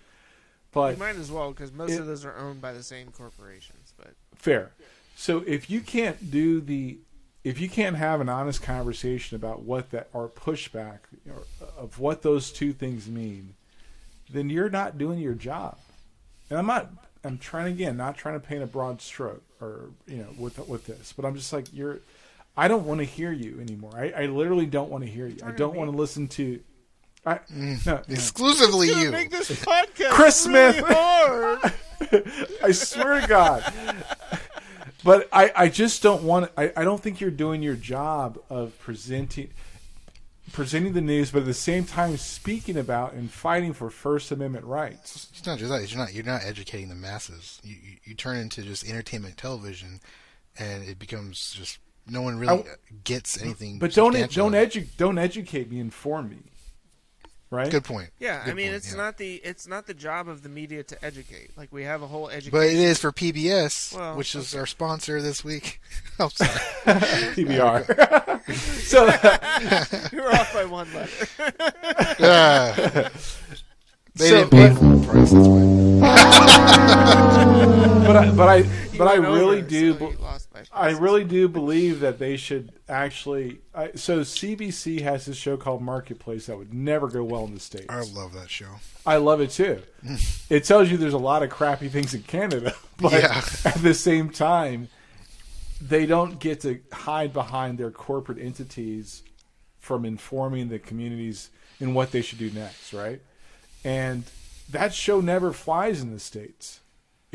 but 0.71 0.93
You 0.93 0.99
might 0.99 1.15
as 1.15 1.31
well 1.31 1.51
because 1.51 1.71
most 1.71 1.91
It- 1.91 1.99
of 2.01 2.05
those 2.07 2.25
are 2.25 2.35
owned 2.35 2.61
by 2.61 2.73
the 2.73 2.83
same 2.83 3.11
corporations. 3.11 3.93
But 3.97 4.13
fair. 4.35 4.71
So 5.15 5.39
if 5.47 5.69
you 5.69 5.79
can't 5.79 6.29
do 6.31 6.59
the, 6.59 6.97
if 7.45 7.59
you 7.61 7.69
can't 7.69 7.95
have 7.95 8.19
an 8.19 8.27
honest 8.27 8.61
conversation 8.61 9.35
about 9.37 9.61
what 9.61 9.91
that 9.91 10.09
or 10.11 10.27
pushback 10.27 10.99
or, 11.29 11.43
of 11.77 11.99
what 11.99 12.21
those 12.21 12.51
two 12.51 12.73
things 12.73 13.07
mean, 13.07 13.55
then 14.29 14.49
you're 14.49 14.69
not 14.69 14.97
doing 14.97 15.19
your 15.19 15.35
job. 15.35 15.77
And 16.49 16.59
I'm 16.59 16.65
not. 16.67 16.91
I'm 17.25 17.37
trying 17.37 17.73
again, 17.73 17.97
not 17.97 18.15
trying 18.17 18.39
to 18.39 18.45
paint 18.45 18.63
a 18.63 18.67
broad 18.67 19.01
stroke 19.01 19.43
or 19.59 19.89
you 20.07 20.17
know 20.17 20.27
with 20.37 20.57
with 20.67 20.85
this, 20.85 21.13
but 21.15 21.25
I'm 21.25 21.35
just 21.35 21.51
like 21.51 21.73
you're. 21.73 21.99
I 22.57 22.69
don't 22.69 22.85
want 22.85 22.99
to 22.99 23.05
hear 23.05 23.33
you 23.33 23.59
anymore. 23.59 23.91
I, 23.95 24.11
I 24.23 24.25
literally 24.27 24.65
don't 24.65 24.89
want 24.89 25.03
to 25.03 25.09
hear 25.09 25.27
you. 25.27 25.37
I 25.45 25.51
don't 25.51 25.75
want 25.75 25.91
to 25.91 25.97
listen 25.97 26.27
to. 26.29 26.61
I, 27.25 27.39
Mm. 27.51 27.85
no, 27.85 27.93
no. 27.95 28.01
Exclusively 28.07 28.87
Gonna 28.89 29.01
you. 29.01 29.11
make 29.11 29.31
this 29.31 29.49
podcast 29.51 30.09
Chris 30.11 30.47
really 30.47 30.73
Smith. 30.73 30.85
hard. 30.87 31.73
I 32.63 32.71
swear 32.71 33.19
to 33.21 33.27
God. 33.27 33.73
But 35.03 35.27
I, 35.33 35.51
I 35.55 35.67
just 35.69 36.01
don't 36.01 36.23
want. 36.23 36.51
I, 36.57 36.71
I 36.77 36.83
don't 36.83 37.01
think 37.01 37.19
you're 37.21 37.29
doing 37.31 37.61
your 37.61 37.75
job 37.75 38.39
of 38.49 38.77
presenting 38.79 39.49
presenting 40.55 40.93
the 40.93 41.01
news, 41.01 41.31
but 41.31 41.39
at 41.39 41.45
the 41.45 41.53
same 41.53 41.83
time 41.83 42.15
speaking 42.17 42.77
about 42.77 43.13
and 43.13 43.29
fighting 43.29 43.73
for 43.73 43.89
First 43.89 44.31
Amendment 44.31 44.65
rights. 44.65 45.27
It's 45.31 45.45
not 45.45 45.59
just 45.59 45.69
that. 45.69 45.91
You're 45.91 45.99
not. 45.99 46.13
You're 46.13 46.23
not 46.23 46.43
educating 46.43 46.87
the 46.89 46.95
masses. 46.95 47.59
You, 47.63 47.75
you, 47.75 47.97
you 48.05 48.15
turn 48.15 48.37
into 48.37 48.63
just 48.63 48.87
entertainment 48.87 49.37
television, 49.37 49.99
and 50.57 50.83
it 50.87 50.97
becomes 50.97 51.53
just 51.53 51.79
no 52.07 52.21
one 52.21 52.39
really 52.39 52.63
I- 52.63 52.63
gets 53.03 53.39
anything. 53.41 53.79
But 53.79 53.93
don't 53.93 54.13
don't 54.31 54.53
edu- 54.53 54.87
don't 54.97 55.17
educate 55.17 55.69
me, 55.69 55.79
inform 55.79 56.29
me. 56.29 56.37
Right? 57.55 57.71
Good 57.71 57.83
point. 57.85 58.09
Yeah, 58.19 58.41
I 58.45 58.47
mean 58.53 58.65
point, 58.67 58.75
it's 58.75 58.91
yeah. 58.91 58.97
not 58.97 59.17
the 59.17 59.35
it's 59.35 59.65
not 59.67 59.87
the 59.87 59.93
job 59.93 60.27
of 60.27 60.43
the 60.43 60.49
media 60.49 60.83
to 60.83 61.05
educate. 61.05 61.51
Like 61.57 61.71
we 61.71 61.83
have 61.83 62.01
a 62.01 62.07
whole 62.07 62.27
education. 62.29 62.51
But 62.51 62.67
it 62.67 62.73
is 62.75 62.99
for 62.99 63.11
PBS, 63.11 63.95
Well, 63.97 64.15
which 64.17 64.35
is 64.35 64.53
our 64.53 64.65
sponsor 64.65 65.21
this 65.21 65.43
week. 65.43 65.79
I'm 66.19 66.29
sorry. 66.31 66.49
PBR. 67.35 68.51
so 68.83 69.05
You're 70.15 70.33
off 70.35 70.53
by 70.53 70.65
one 70.65 70.87
letter. 70.93 71.27
Ah. 72.19 72.73
they 74.15 74.29
So, 74.29 74.35
didn't 74.47 74.51
pay 74.51 74.69
but- 74.69 74.77
full 74.77 75.03
price. 75.05 75.31
That's 75.31 75.47
why. 75.47 75.65
but 78.05 78.15
I 78.15 78.31
but 78.31 78.47
I 78.49 78.63
but 78.97 79.07
I 79.07 79.15
really 79.15 79.59
over, 79.59 79.67
do 79.67 79.93
so 79.97 80.07
be- 80.71 80.77
you 80.77 80.83
lost 80.89 80.97
by 80.97 80.97
I 80.97 81.01
really 81.01 81.23
do 81.23 81.47
believe 81.47 81.99
that 82.01 82.19
they 82.19 82.37
should 82.37 82.71
actually. 82.89 83.59
I, 83.73 83.91
so 83.95 84.21
CBC 84.21 85.01
has 85.01 85.25
this 85.25 85.37
show 85.37 85.57
called 85.57 85.81
Marketplace 85.81 86.45
that 86.47 86.57
would 86.57 86.73
never 86.73 87.07
go 87.07 87.23
well 87.23 87.45
in 87.45 87.53
the 87.53 87.59
states. 87.59 87.87
I 87.89 88.01
love 88.01 88.33
that 88.33 88.49
show. 88.49 88.67
I 89.05 89.17
love 89.17 89.41
it 89.41 89.51
too. 89.51 89.81
it 90.49 90.63
tells 90.63 90.89
you 90.89 90.97
there's 90.97 91.13
a 91.13 91.17
lot 91.17 91.43
of 91.43 91.49
crappy 91.49 91.89
things 91.89 92.13
in 92.13 92.23
Canada, 92.23 92.73
but 92.97 93.13
Yeah. 93.13 93.41
at 93.65 93.75
the 93.75 93.93
same 93.93 94.29
time, 94.29 94.87
they 95.81 96.05
don't 96.05 96.39
get 96.39 96.61
to 96.61 96.79
hide 96.91 97.33
behind 97.33 97.77
their 97.77 97.91
corporate 97.91 98.39
entities 98.39 99.21
from 99.79 100.05
informing 100.05 100.69
the 100.69 100.79
communities 100.79 101.49
in 101.79 101.93
what 101.93 102.11
they 102.11 102.21
should 102.21 102.39
do 102.39 102.49
next, 102.51 102.93
right? 102.93 103.21
And 103.83 104.23
that 104.71 104.93
show 104.93 105.21
never 105.21 105.53
flies 105.53 106.01
in 106.01 106.11
the 106.11 106.19
states. 106.19 106.79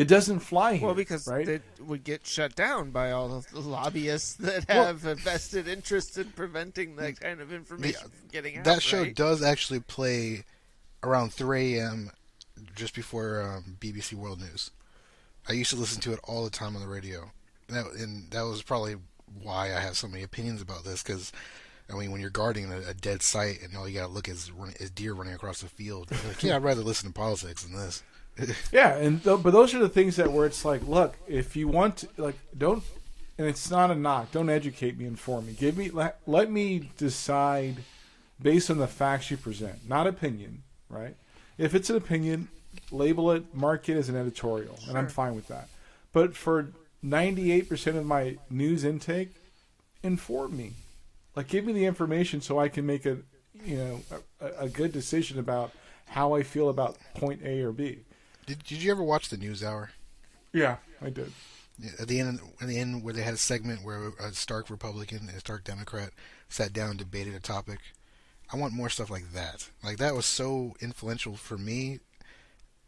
It 0.01 0.09
doesn't 0.09 0.39
fly 0.39 0.77
here. 0.77 0.87
Well, 0.87 0.95
because 0.95 1.27
right? 1.27 1.47
it 1.47 1.63
would 1.79 2.05
get 2.05 2.27
shut 2.27 2.55
down 2.57 2.91
by 2.91 3.11
all 3.11 3.35
of 3.35 3.51
the 3.51 3.61
lobbyists 3.61 4.33
that 4.37 4.67
Well- 4.67 4.87
have 4.87 5.05
a 5.05 5.15
vested 5.15 5.69
interest 5.69 6.17
in 6.17 6.33
preventing 6.33 6.97
that 6.97 7.21
kind 7.21 7.39
of 7.39 7.53
information 7.53 8.09
from 8.09 8.29
getting 8.33 8.57
out. 8.57 8.65
That 8.65 8.83
show 8.83 9.03
right? 9.03 9.15
does 9.15 9.43
actually 9.43 9.81
play 9.81 10.45
around 11.03 11.35
3 11.35 11.77
a.m. 11.77 12.13
just 12.75 12.95
before 12.95 13.43
um, 13.43 13.77
BBC 13.79 14.15
World 14.15 14.41
News. 14.41 14.71
I 15.47 15.53
used 15.53 15.71
to 15.71 15.77
listen 15.77 16.01
to 16.01 16.15
it 16.15 16.21
all 16.25 16.45
the 16.45 16.51
time 16.51 16.77
on 16.77 16.81
the 16.81 16.89
radio, 16.89 17.31
and 17.69 17.77
that, 17.77 17.87
and 17.93 18.31
that 18.31 18.43
was 18.43 18.63
probably 18.63 18.97
why 19.43 19.67
I 19.67 19.81
have 19.81 19.99
so 19.99 20.09
many 20.09 20.23
opinions 20.23 20.63
about 20.63 20.85
this. 20.85 21.03
Because 21.03 21.31
I 21.91 21.95
mean, 21.95 22.11
when 22.11 22.23
you're 22.23 22.31
guarding 22.31 22.73
a, 22.73 22.79
a 22.89 22.95
dead 22.95 23.21
site 23.23 23.61
and 23.63 23.77
all 23.77 23.87
you 23.87 24.01
gotta 24.01 24.13
look 24.13 24.29
is 24.29 24.51
run, 24.51 24.73
is 24.81 24.91
deer 24.91 25.13
running 25.13 25.35
across 25.35 25.61
the 25.61 25.69
field, 25.69 26.11
like, 26.27 26.43
yeah, 26.43 26.57
I'd 26.57 26.63
rather 26.63 26.83
listen 26.83 27.09
to 27.09 27.15
politics 27.15 27.65
than 27.65 27.77
this. 27.77 28.03
Yeah, 28.73 28.97
and 28.97 29.23
th- 29.23 29.43
but 29.43 29.53
those 29.53 29.75
are 29.75 29.79
the 29.79 29.89
things 29.89 30.17
that 30.17 30.33
where 30.33 30.47
it's 30.47 30.65
like, 30.65 30.87
look, 30.87 31.17
if 31.27 31.57
you 31.57 31.69
want 31.69 31.99
to, 31.99 32.09
like, 32.17 32.37
don't, 32.57 32.83
and 33.39 33.47
it's 33.47 33.71
not 33.71 33.91
a 33.91 33.95
knock. 33.95 34.33
Don't 34.33 34.51
educate 34.51 34.99
me, 34.99 35.07
inform 35.07 35.47
me. 35.47 35.53
Give 35.53 35.77
me, 35.77 35.91
let, 35.91 36.21
let 36.27 36.51
me 36.51 36.91
decide 36.99 37.77
based 38.41 38.71
on 38.71 38.79
the 38.79 38.87
facts 38.87 39.31
you 39.31 39.37
present, 39.37 39.89
not 39.89 40.07
opinion, 40.07 40.63
right? 40.89 41.17
If 41.59 41.75
it's 41.75 41.91
an 41.91 41.97
opinion, 41.97 42.49
label 42.91 43.31
it, 43.33 43.55
mark 43.55 43.89
it 43.89 43.97
as 43.97 44.09
an 44.09 44.17
editorial, 44.17 44.79
and 44.89 44.97
I'm 44.97 45.09
fine 45.09 45.35
with 45.35 45.49
that. 45.49 45.69
But 46.13 46.37
for 46.37 46.69
98% 47.05 47.97
of 47.97 48.07
my 48.07 48.37
news 48.49 48.85
intake, 48.85 49.31
inform 50.03 50.57
me. 50.57 50.73
Like, 51.37 51.49
give 51.49 51.65
me 51.65 51.73
the 51.73 51.85
information 51.85 52.41
so 52.41 52.59
I 52.59 52.69
can 52.69 52.87
make 52.87 53.07
a, 53.07 53.19
you 53.65 53.77
know, 53.77 54.01
a, 54.41 54.65
a 54.65 54.69
good 54.69 54.93
decision 54.93 55.39
about 55.39 55.73
how 56.07 56.35
I 56.35 56.43
feel 56.43 56.69
about 56.69 56.97
point 57.15 57.41
A 57.45 57.61
or 57.63 57.73
B. 57.73 58.01
Did 58.51 58.65
Did 58.65 58.83
you 58.83 58.91
ever 58.91 59.03
watch 59.05 59.29
the 59.29 59.37
News 59.37 59.63
Hour? 59.63 59.93
Yeah, 60.53 60.79
I 61.01 61.11
did. 61.11 61.31
At 62.01 62.09
the 62.09 62.19
end, 62.19 62.41
at 62.61 62.67
the 62.67 62.81
end, 62.81 63.05
where 63.05 63.15
they 63.15 63.23
had 63.23 63.35
a 63.35 63.37
segment 63.37 63.85
where 63.85 64.09
a 64.19 64.33
stark 64.33 64.69
Republican 64.69 65.29
and 65.29 65.37
a 65.37 65.39
stark 65.39 65.63
Democrat 65.63 66.11
sat 66.49 66.73
down 66.73 66.91
and 66.91 66.99
debated 66.99 67.37
a 67.37 67.39
topic. 67.39 67.79
I 68.53 68.57
want 68.57 68.73
more 68.73 68.89
stuff 68.89 69.09
like 69.09 69.33
that. 69.35 69.71
Like 69.85 69.99
that 69.99 70.17
was 70.17 70.27
so 70.27 70.75
influential 70.81 71.37
for 71.37 71.57
me 71.57 72.01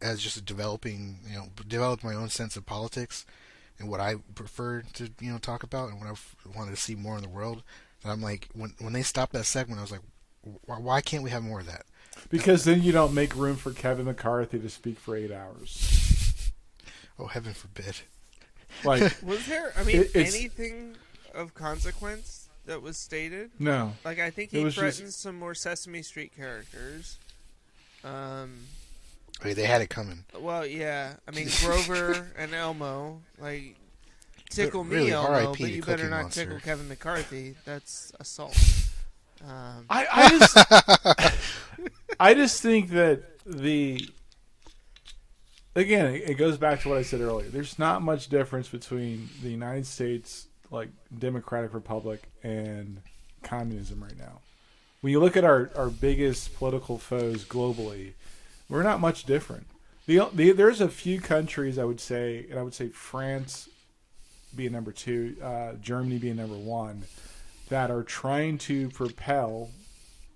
as 0.01 0.21
just 0.21 0.45
developing, 0.45 1.21
you 1.31 1.37
know, 1.37 1.47
developed 1.69 2.03
my 2.03 2.15
own 2.15 2.29
sense 2.29 2.57
of 2.57 2.67
politics 2.67 3.25
and 3.79 3.89
what 3.89 4.01
I 4.01 4.17
prefer 4.35 4.83
to, 4.95 5.11
you 5.21 5.31
know, 5.31 5.39
talk 5.39 5.63
about 5.63 5.91
and 5.91 6.01
what 6.01 6.09
I 6.09 6.59
wanted 6.59 6.73
to 6.73 6.81
see 6.81 6.97
more 6.97 7.15
in 7.15 7.23
the 7.23 7.29
world. 7.29 7.63
And 8.03 8.11
I'm 8.11 8.21
like, 8.21 8.49
when 8.53 8.75
when 8.81 8.95
they 8.95 9.03
stopped 9.03 9.33
that 9.35 9.47
segment, 9.47 9.79
I 9.79 9.83
was 9.83 9.93
like, 9.93 10.03
why, 10.67 10.81
why 10.81 11.01
can't 11.03 11.23
we 11.23 11.31
have 11.31 11.45
more 11.45 11.61
of 11.61 11.67
that? 11.67 11.85
Because 12.31 12.65
then 12.65 12.83
you 12.83 12.93
don't 12.93 13.13
make 13.15 13.35
room 13.37 13.57
for 13.57 13.73
Kevin 13.73 14.07
McCarthy 14.07 14.59
to 14.59 14.69
speak 14.71 14.99
for 14.99 15.17
eight 15.17 15.31
hours. 15.33 16.51
Oh, 17.19 17.27
heaven 17.27 17.53
forbid. 17.53 17.97
Like, 18.85 19.17
Was 19.23 19.47
there? 19.47 19.73
I 19.77 19.85
mean, 19.85 19.97
It- 20.03 20.17
anything 20.17 20.97
of 21.35 21.55
consequence 21.55 22.49
that 22.67 22.81
was 22.83 22.97
stated? 22.97 23.51
no. 23.59 23.93
Like, 24.05 24.19
I 24.19 24.31
think 24.31 24.51
he 24.51 24.65
was 24.65 24.75
just- 24.75 24.81
threatened 24.99 25.15
some 25.15 25.39
more 25.39 25.55
Sesame 25.55 26.03
Street 26.03 26.33
characters. 26.35 27.19
Um. 28.05 28.61
I 29.43 29.47
mean, 29.47 29.55
they 29.57 29.65
had 29.65 29.83
it 29.83 29.91
coming. 29.91 30.25
Well, 30.39 30.65
yeah. 30.65 31.15
I 31.27 31.33
mean, 31.33 31.49
Grover 31.65 32.31
and 32.39 32.55
Elmo, 32.55 33.21
like, 33.41 33.75
tickle 34.51 34.85
me, 34.85 34.97
Really, 34.97 35.11
Elmo, 35.13 35.29
R.I.P. 35.31 35.63
but 35.65 35.73
you 35.73 35.83
better 35.83 36.09
not 36.09 36.23
Monster. 36.23 36.45
tickle 36.45 36.61
Kevin 36.61 36.89
McCarthy. 36.89 37.57
That's 37.65 38.13
assault. 38.21 38.57
Um, 39.45 39.87
I, 39.91 40.07
I 40.13 40.29
just, 41.79 41.89
I 42.19 42.35
just 42.35 42.63
think 42.63 42.91
that 42.91 43.23
the, 43.45 44.09
again, 45.75 46.15
it, 46.15 46.35
goes 46.35 46.59
back 46.59 46.81
to 46.83 46.89
what 46.89 46.99
I 46.99 47.03
said 47.03 47.21
earlier. 47.21 47.49
There's 47.49 47.79
not 47.79 48.03
much 48.03 48.29
difference 48.29 48.69
between 48.69 49.29
the 49.43 49.51
United 49.51 49.87
States, 49.87 50.47
like 50.71 50.91
democratic 51.17 51.75
republic, 51.75 52.23
and 52.43 53.01
communism 53.43 54.03
right 54.03 54.19
now. 54.19 54.41
When 55.01 55.11
you 55.11 55.21
look 55.21 55.37
at 55.37 55.45
our, 55.45 55.71
our 55.75 55.91
biggest 55.91 56.55
political 56.55 56.99
foes 56.99 57.45
globally, 57.45 58.13
we're 58.69 58.83
not 58.83 59.01
much 59.01 59.25
different. 59.25 59.67
The, 60.07 60.29
the 60.33 60.53
there's 60.53 60.81
a 60.81 60.89
few 60.89 61.21
countries 61.21 61.79
I 61.79 61.85
would 61.85 62.01
say, 62.01 62.47
and 62.51 62.59
I 62.59 62.63
would 62.63 62.75
say 62.75 62.89
France 62.89 63.69
being 64.55 64.73
number 64.73 64.93
two, 64.93 65.37
uh, 65.43 65.75
Germany 65.75 66.19
being 66.19 66.37
number 66.37 66.57
one, 66.57 67.05
that 67.69 67.91
are 67.91 68.03
trying 68.03 68.59
to 68.59 68.91
propel 68.91 69.71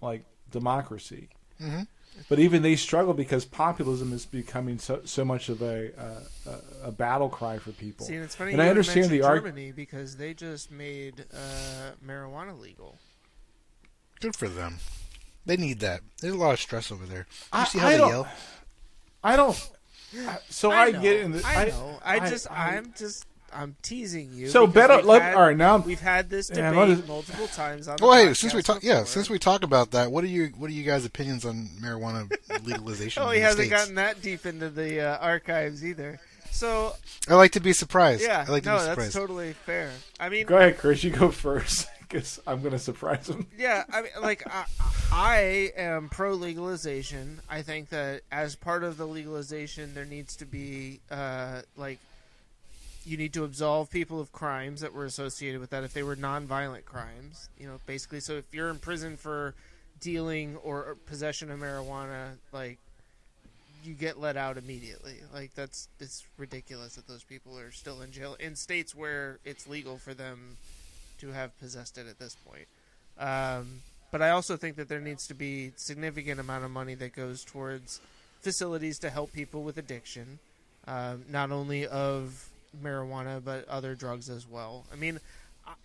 like 0.01 0.24
democracy. 0.51 1.28
Hmm 1.61 1.83
But 2.28 2.39
even 2.39 2.62
they 2.62 2.77
struggle 2.77 3.12
because 3.15 3.45
populism 3.45 4.12
is 4.12 4.24
becoming 4.27 4.78
so, 4.78 5.01
so 5.05 5.24
much 5.24 5.49
of 5.49 5.61
a, 5.62 5.91
uh, 6.01 6.51
a 6.85 6.89
a 6.89 6.93
battle 6.93 7.28
cry 7.28 7.59
for 7.59 7.73
people. 7.73 8.07
see, 8.07 8.15
and 8.15 8.24
it's 8.24 8.35
funny 8.35 8.53
And 8.53 8.61
you 8.61 8.66
I 8.66 8.70
understand 8.70 9.11
mention 9.11 9.19
the 9.20 9.27
arg- 9.27 9.77
because 9.77 10.16
they 10.16 10.33
just 10.35 10.70
made 10.70 11.24
uh, 11.35 11.91
marijuana 12.07 12.59
legal. 12.59 12.99
Good 14.20 14.35
for 14.37 14.49
them. 14.49 14.78
They 15.45 15.57
need 15.57 15.81
that. 15.81 16.01
There's 16.20 16.35
a 16.35 16.39
lot 16.39 16.53
of 16.55 16.61
stress 16.61 16.91
over 16.91 17.05
there. 17.07 17.27
You 17.28 17.61
I- 17.61 17.65
see 17.65 17.78
how 17.78 17.87
I 17.89 17.93
they 17.93 17.99
don't- 17.99 18.09
yell? 18.11 18.28
I 19.23 19.37
don't. 19.37 19.70
I- 20.19 20.39
So 20.49 20.70
I, 20.73 20.91
know, 20.93 21.01
get 21.03 21.20
in 21.20 21.33
the. 21.33 21.43
I 21.45 21.65
know. 21.66 21.99
I, 22.05 22.20
just. 22.31 22.51
I- 22.51 22.70
I, 22.73 22.74
am 22.77 22.95
just. 22.97 23.27
I'm 23.57 23.74
teasing 23.83 24.31
you. 24.35 24.49
So 24.49 24.66
better. 24.66 24.97
we've 24.97 25.07
Let, 25.07 25.23
had- 25.23 25.35
all 25.35 25.43
right, 25.43 25.57
now 25.57 25.78
We've 25.78 26.01
had 26.01 26.28
this 26.28 26.49
debate 26.49 26.77
let 26.77 26.89
us- 26.91 27.09
multiple 27.09 27.47
times 27.49 27.89
on. 27.89 27.97
The 27.97 28.05
Well, 28.07 28.12
hey, 28.27 28.35
since 28.35 28.53
we 28.55 28.62
talk, 28.62 28.83
yeah, 28.83 29.05
since 29.05 29.31
we 29.31 29.39
talk 29.39 29.62
about 29.65 29.93
that, 29.93 30.11
what 30.12 30.23
are 30.24 30.28
you, 30.28 30.49
what 30.59 30.69
are 30.69 30.74
you 30.74 30.83
guys' 30.85 31.05
opinions 31.07 31.45
on 31.45 31.69
marijuana 31.81 32.31
legalization? 32.65 33.23
Oh, 33.23 33.28
in 33.31 33.35
he 33.35 33.41
the 33.41 33.45
hasn't 33.47 33.66
States? 33.66 33.81
gotten 33.83 33.95
that 33.97 34.20
deep 34.23 34.45
into 34.47 34.69
the 34.69 35.01
uh, 35.01 35.19
archives 35.19 35.85
either. 35.85 36.20
So 36.51 36.95
I 37.28 37.35
like 37.35 37.53
to 37.53 37.61
be 37.61 37.73
surprised. 37.73 38.23
yeah, 38.23 38.45
I 38.47 38.51
like 38.51 38.62
to 38.65 38.70
no, 38.70 38.78
be 38.78 38.85
that's 39.03 39.12
totally 39.12 39.53
fair. 39.53 39.91
I 40.20 40.28
mean, 40.28 40.47
go 40.47 40.57
ahead, 40.57 40.78
Chris. 40.78 41.03
You 41.05 41.11
go 41.11 41.31
first. 41.31 41.87
because 42.09 42.41
I'm 42.47 42.61
going 42.61 42.73
to 42.73 42.78
surprise 42.78 43.28
him. 43.28 43.47
Yeah, 43.59 43.85
I 43.93 44.03
mean, 44.03 44.11
like 44.23 44.43
I, 44.47 44.65
I 45.12 45.73
am 45.77 46.09
pro 46.09 46.33
legalization. 46.35 47.41
I 47.51 47.62
think 47.62 47.89
that 47.91 48.23
as 48.31 48.55
part 48.57 48.85
of 48.85 48.97
the 48.97 49.07
legalization, 49.07 49.93
there 49.95 50.05
needs 50.05 50.37
to 50.37 50.47
be 50.47 51.01
uh, 51.11 51.62
like 51.77 51.99
you 53.07 53.16
need 53.16 53.33
to 53.33 53.45
absolve 53.45 53.89
people 53.89 54.20
of 54.20 54.33
crimes 54.33 54.81
that 54.81 54.93
were 54.93 55.05
associated 55.05 55.61
with 55.61 55.70
that 55.70 55.85
if 55.85 55.95
they 55.95 56.03
were 56.03 56.16
non-violent 56.16 56.85
crimes. 56.85 57.49
You 57.59 57.69
know, 57.69 57.78
basically, 57.87 58.20
so 58.20 58.35
if 58.35 58.53
you're 58.53 58.69
in 58.69 58.78
prison 58.78 59.16
for 59.16 59.55
dealing 60.01 60.57
or 60.57 60.97
possession 61.07 61.51
of 61.51 61.61
marijuana, 61.61 62.33
like 62.53 62.78
you 63.85 63.95
get 63.95 64.19
let 64.19 64.37
out 64.37 64.59
immediately. 64.59 65.15
Like 65.33 65.55
that's 65.55 65.89
it's 66.01 66.24
ridiculous 66.37 66.97
that 66.97 67.07
those 67.07 67.23
people 67.23 67.57
are 67.59 67.70
still 67.70 68.03
in 68.03 68.11
jail 68.11 68.37
in 68.41 68.57
states 68.57 68.95
where 68.95 69.39
it's 69.45 69.69
legal 69.69 69.97
for 69.99 70.12
them 70.12 70.57
to 71.19 71.31
have 71.31 71.59
possessed 71.61 71.97
it 71.97 72.07
at 72.09 72.19
this 72.19 72.35
point. 72.35 72.66
Um, 73.19 73.83
but 74.11 74.20
I 74.20 74.31
also 74.31 74.57
think 74.57 74.77
that 74.77 74.89
there 74.89 75.01
needs 75.01 75.27
to 75.28 75.35
be 75.35 75.73
significant 75.77 76.41
amount 76.41 76.65
of 76.65 76.70
money 76.70 76.95
that 76.97 77.15
goes 77.15 77.45
towards 77.45 78.01
facilities 78.41 78.99
to 79.01 79.11
help 79.11 79.33
people 79.33 79.62
with 79.62 79.78
addiction, 79.78 80.39
um, 80.87 81.24
not 81.31 81.51
only 81.51 81.87
of 81.87 82.49
marijuana 82.82 83.43
but 83.43 83.66
other 83.69 83.94
drugs 83.94 84.28
as 84.28 84.47
well. 84.47 84.86
I 84.93 84.97
mean, 84.97 85.20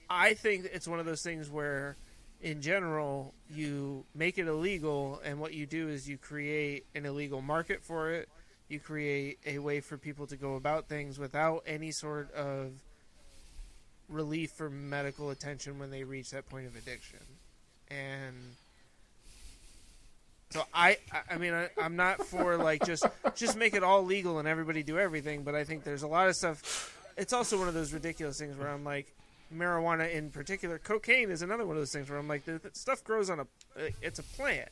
I- 0.09 0.33
think 0.33 0.65
it's 0.65 0.87
one 0.87 0.99
of 0.99 1.05
those 1.05 1.21
things 1.21 1.49
where, 1.49 1.95
in 2.41 2.61
general, 2.61 3.33
you 3.49 4.05
make 4.13 4.37
it 4.37 4.47
illegal, 4.47 5.19
and 5.23 5.39
what 5.39 5.53
you 5.53 5.65
do 5.65 5.89
is 5.89 6.07
you 6.07 6.17
create 6.17 6.85
an 6.95 7.05
illegal 7.05 7.41
market 7.41 7.83
for 7.83 8.11
it. 8.11 8.29
You 8.67 8.79
create 8.79 9.39
a 9.45 9.59
way 9.59 9.81
for 9.81 9.97
people 9.97 10.27
to 10.27 10.37
go 10.37 10.55
about 10.55 10.87
things 10.87 11.19
without 11.19 11.63
any 11.65 11.91
sort 11.91 12.31
of 12.33 12.73
relief 14.07 14.59
or 14.59 14.69
medical 14.69 15.29
attention 15.29 15.79
when 15.79 15.89
they 15.89 16.03
reach 16.03 16.31
that 16.31 16.47
point 16.49 16.67
of 16.67 16.75
addiction. 16.75 17.19
And 17.89 18.55
so 20.51 20.63
I, 20.73 20.97
I- 21.11 21.35
I 21.35 21.37
mean, 21.37 21.53
I, 21.53 21.69
I'm 21.81 21.95
not 21.95 22.25
for 22.25 22.57
like 22.57 22.85
just 22.85 23.05
just 23.35 23.57
make 23.57 23.73
it 23.73 23.83
all 23.83 24.03
legal 24.05 24.39
and 24.39 24.47
everybody 24.47 24.83
do 24.83 24.99
everything, 24.99 25.43
but 25.43 25.55
I 25.55 25.63
think 25.63 25.83
there's 25.83 26.03
a 26.03 26.07
lot 26.07 26.27
of 26.29 26.35
stuff. 26.35 26.97
It's 27.17 27.33
also 27.33 27.57
one 27.57 27.67
of 27.67 27.73
those 27.73 27.91
ridiculous 27.93 28.39
things 28.39 28.55
where 28.57 28.69
I'm 28.69 28.83
like, 28.83 29.13
marijuana 29.53 30.11
in 30.13 30.29
particular, 30.29 30.77
cocaine 30.77 31.29
is 31.29 31.41
another 31.41 31.65
one 31.65 31.75
of 31.75 31.81
those 31.81 31.91
things 31.91 32.09
where 32.09 32.17
I'm 32.17 32.27
like, 32.27 32.45
the, 32.45 32.53
the 32.59 32.69
stuff 32.73 33.03
grows 33.03 33.29
on 33.29 33.39
a, 33.41 33.47
it's 34.01 34.19
a 34.19 34.23
plant. 34.23 34.69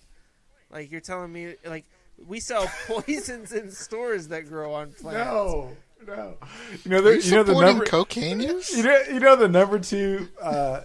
Like 0.71 0.91
you're 0.91 1.01
telling 1.01 1.31
me, 1.33 1.55
like 1.65 1.85
we 2.27 2.39
sell 2.39 2.69
poisons 2.87 3.51
in 3.51 3.71
stores 3.71 4.27
that 4.29 4.47
grow 4.47 4.73
on 4.73 4.91
plants. 4.93 5.27
No, 5.29 5.71
no. 6.07 6.37
You 6.85 6.91
know, 6.91 6.97
Are 6.97 7.01
the, 7.01 7.09
you 7.15 7.21
you 7.21 7.31
know 7.31 7.43
the 7.43 7.59
number. 7.59 7.85
cocaine 7.85 8.39
use? 8.39 8.69
You 8.75 8.83
know, 8.83 9.01
you 9.11 9.19
know 9.19 9.35
the 9.35 9.47
number 9.49 9.79
two 9.79 10.29
uh, 10.41 10.81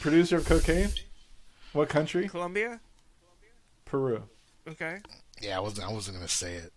producer 0.00 0.36
of 0.36 0.46
cocaine. 0.46 0.90
What 1.72 1.88
country? 1.88 2.28
Colombia. 2.28 2.80
Peru. 3.86 4.24
Okay. 4.68 4.98
Yeah, 5.40 5.56
I 5.56 5.60
wasn't. 5.60 5.88
I 5.88 5.92
wasn't 5.92 6.16
gonna 6.16 6.28
say 6.28 6.54
it. 6.54 6.72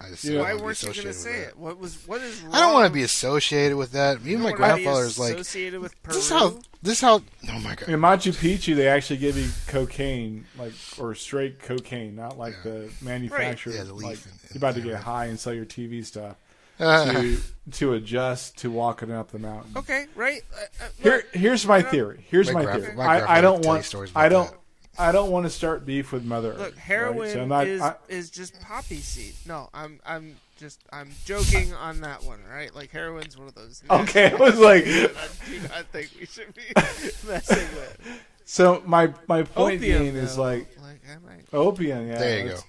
I 0.00 0.08
just 0.10 0.24
Yeah. 0.24 0.30
didn't 0.32 0.42
Why 0.42 0.54
weren't 0.54 0.82
you 0.82 0.92
going 0.92 1.06
to 1.06 1.12
say 1.14 1.38
it? 1.42 1.56
What 1.56 1.78
was 1.78 1.96
what 2.06 2.20
is? 2.20 2.40
Wrong? 2.42 2.52
I 2.54 2.60
don't 2.60 2.74
want 2.74 2.86
to 2.88 2.92
be 2.92 3.04
associated 3.04 3.76
with 3.76 3.92
that. 3.92 4.18
Even 4.26 4.40
my 4.42 4.50
grandfather 4.52 4.52
don't 4.52 4.60
wanna 4.60 4.76
be 4.76 4.82
grandfather's 4.84 5.18
like, 5.18 5.34
associated 5.34 5.80
with 5.80 6.02
Peru. 6.02 6.14
this 6.14 6.28
how. 6.30 6.58
This 6.82 7.00
how. 7.00 7.22
Oh 7.48 7.58
my 7.60 7.74
god. 7.76 7.88
In 7.88 8.00
Machu 8.00 8.32
Picchu, 8.32 8.74
they 8.74 8.88
actually 8.88 9.18
give 9.18 9.36
you 9.38 9.48
cocaine, 9.68 10.46
like 10.58 10.72
or 10.98 11.14
straight 11.14 11.60
cocaine, 11.62 12.16
not 12.16 12.36
like 12.36 12.54
Yeah. 12.64 12.70
the 12.72 12.90
manufacturer. 13.02 13.72
Yeah, 13.72 13.84
the 13.84 13.94
leaf 13.94 14.04
like 14.04 14.18
and- 14.26 14.34
you're 14.50 14.56
about 14.58 14.74
to 14.74 14.80
get 14.80 14.88
everything. 14.88 15.04
high 15.04 15.24
and 15.26 15.38
sell 15.40 15.54
your 15.54 15.64
TV 15.64 16.02
stuff 16.04 16.36
Uh, 16.80 17.12
to 17.12 17.38
to 17.70 17.92
adjust 17.94 18.58
to 18.58 18.70
walking 18.72 19.12
up 19.12 19.30
the 19.30 19.38
mountain. 19.38 19.72
Okay, 19.76 20.06
right. 20.16 20.42
Uh, 20.52 20.84
uh, 20.84 20.88
Here, 21.00 21.24
here's 21.32 21.64
my 21.66 21.80
theory. 21.80 22.26
Here's 22.28 22.50
My 22.52 22.64
my, 22.64 22.64
grandf- 22.72 22.80
theory. 22.82 22.96
my 22.96 23.04
I, 23.04 23.06
I 23.06 23.18
grandfather 23.20 23.42
don't 23.42 23.64
want. 23.66 23.84
stories 23.84 24.10
about 24.10 24.24
I 24.24 24.28
don't. 24.28 24.50
that. 24.50 24.58
I 24.98 25.12
don't 25.12 25.30
want 25.30 25.44
to 25.46 25.50
start 25.50 25.84
beef 25.84 26.12
with 26.12 26.24
Mother 26.24 26.52
Earth. 26.52 26.58
Look, 26.58 26.68
right? 26.70 26.78
heroin 26.78 27.30
So 27.32 27.42
I'm 27.42 27.48
not- 27.48 27.66
is 27.66 27.80
I- 27.82 27.96
is 28.08 28.30
just 28.30 28.60
poppy 28.60 28.98
seed. 29.00 29.34
No, 29.46 29.68
I'm 29.74 30.00
I'm 30.06 30.36
just 30.56 30.80
I'm 30.92 31.10
joking 31.24 31.74
on 31.74 32.00
that 32.02 32.22
one. 32.24 32.40
Right? 32.48 32.74
Like 32.74 32.90
heroin's 32.90 33.36
one 33.36 33.48
of 33.48 33.54
those. 33.54 33.82
okay, 33.90 34.30
I 34.32 34.34
was 34.34 34.58
like, 34.58 34.84
I 34.86 35.26
do 35.48 35.60
not 35.68 35.86
think 35.92 36.10
we 36.18 36.26
should 36.26 36.54
be 36.54 36.62
messing 36.76 37.58
with 37.74 37.98
so 38.44 38.82
my 38.86 39.12
my 39.26 39.42
point 39.42 39.76
opium. 39.80 40.02
being 40.02 40.16
is 40.16 40.36
though. 40.36 40.42
like 40.42 40.68
like 40.82 41.00
I 41.08 41.56
opium. 41.56 42.06
Yeah, 42.08 42.18
there 42.18 42.38
you 42.38 42.44
go. 42.44 42.48
that's- 42.50 42.64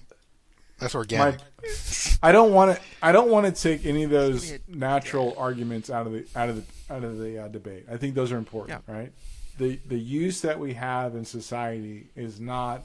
That's 0.78 0.94
My, 0.94 0.98
organic. 1.00 1.40
I 2.22 2.32
don't 2.32 2.52
want 2.52 2.76
to. 2.76 2.82
I 3.02 3.12
don't 3.12 3.30
want 3.30 3.46
to 3.46 3.62
take 3.62 3.86
any 3.86 4.02
of 4.04 4.10
those 4.10 4.50
Give 4.50 4.68
me 4.68 4.78
natural 4.78 5.34
arguments 5.38 5.90
out 5.90 6.06
of 6.06 6.12
the 6.12 6.26
out 6.36 6.48
of 6.48 6.56
the 6.56 6.94
out 6.94 7.02
of 7.04 7.18
the 7.18 7.38
uh, 7.44 7.48
debate. 7.48 7.86
I 7.90 7.96
think 7.96 8.14
those 8.14 8.30
are 8.32 8.36
important, 8.36 8.82
right? 8.86 9.10
The 9.58 9.80
the 9.86 9.98
use 9.98 10.40
that 10.42 10.58
we 10.58 10.74
have 10.74 11.14
in 11.14 11.24
society 11.24 12.08
is 12.14 12.40
not 12.40 12.84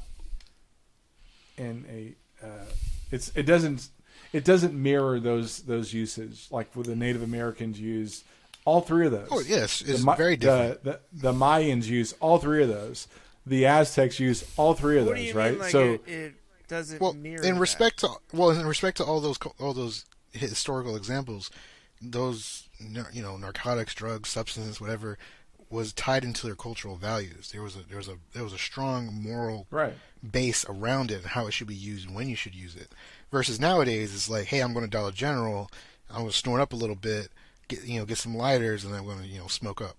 in 1.57 1.85
a. 1.89 2.45
Uh, 2.45 2.65
it's 3.11 3.31
it 3.35 3.43
doesn't 3.43 3.89
it 4.33 4.45
doesn't 4.45 4.73
mirror 4.73 5.19
those 5.19 5.59
those 5.59 5.93
uses 5.93 6.47
like 6.51 6.73
what 6.75 6.85
the 6.85 6.95
Native 6.95 7.23
Americans 7.23 7.79
use. 7.79 8.23
All 8.63 8.81
three 8.81 9.07
of 9.07 9.11
those. 9.11 9.27
Oh 9.31 9.41
yes, 9.41 9.81
it's 9.81 10.03
the, 10.03 10.13
very 10.15 10.37
different. 10.37 10.83
The, 10.83 10.99
the 11.13 11.31
the 11.31 11.33
Mayans 11.33 11.85
use 11.85 12.13
all 12.19 12.37
three 12.37 12.63
of 12.63 12.69
those. 12.69 13.07
The 13.45 13.65
Aztecs 13.65 14.19
use 14.19 14.45
all 14.55 14.75
three 14.75 14.99
of 14.99 15.07
What 15.07 15.15
do 15.15 15.21
those, 15.21 15.29
you 15.29 15.37
right? 15.37 15.51
mean? 15.51 15.59
Like 15.59 15.71
so 15.71 15.93
it, 15.93 16.07
it 16.07 16.33
doesn't 16.67 17.01
well, 17.01 17.13
mirror. 17.13 17.43
in 17.43 17.55
that? 17.55 17.59
respect 17.59 17.99
to 17.99 18.09
well, 18.33 18.51
in 18.51 18.65
respect 18.65 18.97
to 18.97 19.03
all 19.03 19.19
those 19.19 19.37
all 19.59 19.73
those 19.73 20.05
historical 20.31 20.95
examples, 20.95 21.49
those 22.01 22.69
you 23.11 23.21
know 23.21 23.35
narcotics, 23.37 23.93
drugs, 23.93 24.29
substances, 24.29 24.79
whatever, 24.79 25.17
was 25.71 25.93
tied 25.93 26.23
into 26.23 26.45
their 26.45 26.55
cultural 26.55 26.95
values. 26.95 27.51
There 27.51 27.61
was 27.63 27.75
a 27.75 27.79
there 27.87 27.97
was 27.97 28.07
a 28.07 28.17
there 28.33 28.43
was 28.43 28.53
a 28.53 28.57
strong 28.57 29.13
moral 29.23 29.67
right. 29.71 29.93
base 30.29 30.65
around 30.67 31.11
it, 31.11 31.17
and 31.21 31.25
how 31.27 31.47
it 31.47 31.51
should 31.51 31.67
be 31.67 31.75
used 31.75 32.07
and 32.07 32.15
when 32.15 32.29
you 32.29 32.35
should 32.35 32.55
use 32.55 32.75
it. 32.75 32.91
Versus 33.31 33.59
nowadays, 33.59 34.13
it's 34.13 34.29
like, 34.29 34.45
hey, 34.47 34.59
I'm 34.59 34.73
going 34.73 34.85
to 34.85 34.89
Dollar 34.91 35.11
General, 35.11 35.69
I'm 36.09 36.17
going 36.21 36.31
to 36.31 36.35
snort 36.37 36.59
up 36.61 36.73
a 36.73 36.75
little 36.75 36.95
bit, 36.95 37.29
get 37.67 37.83
you 37.85 37.99
know 37.99 38.05
get 38.05 38.17
some 38.17 38.35
lighters, 38.35 38.83
and 38.83 38.93
I'm 38.93 39.05
going 39.05 39.19
to 39.19 39.27
you 39.27 39.39
know 39.39 39.47
smoke 39.47 39.81
up. 39.81 39.95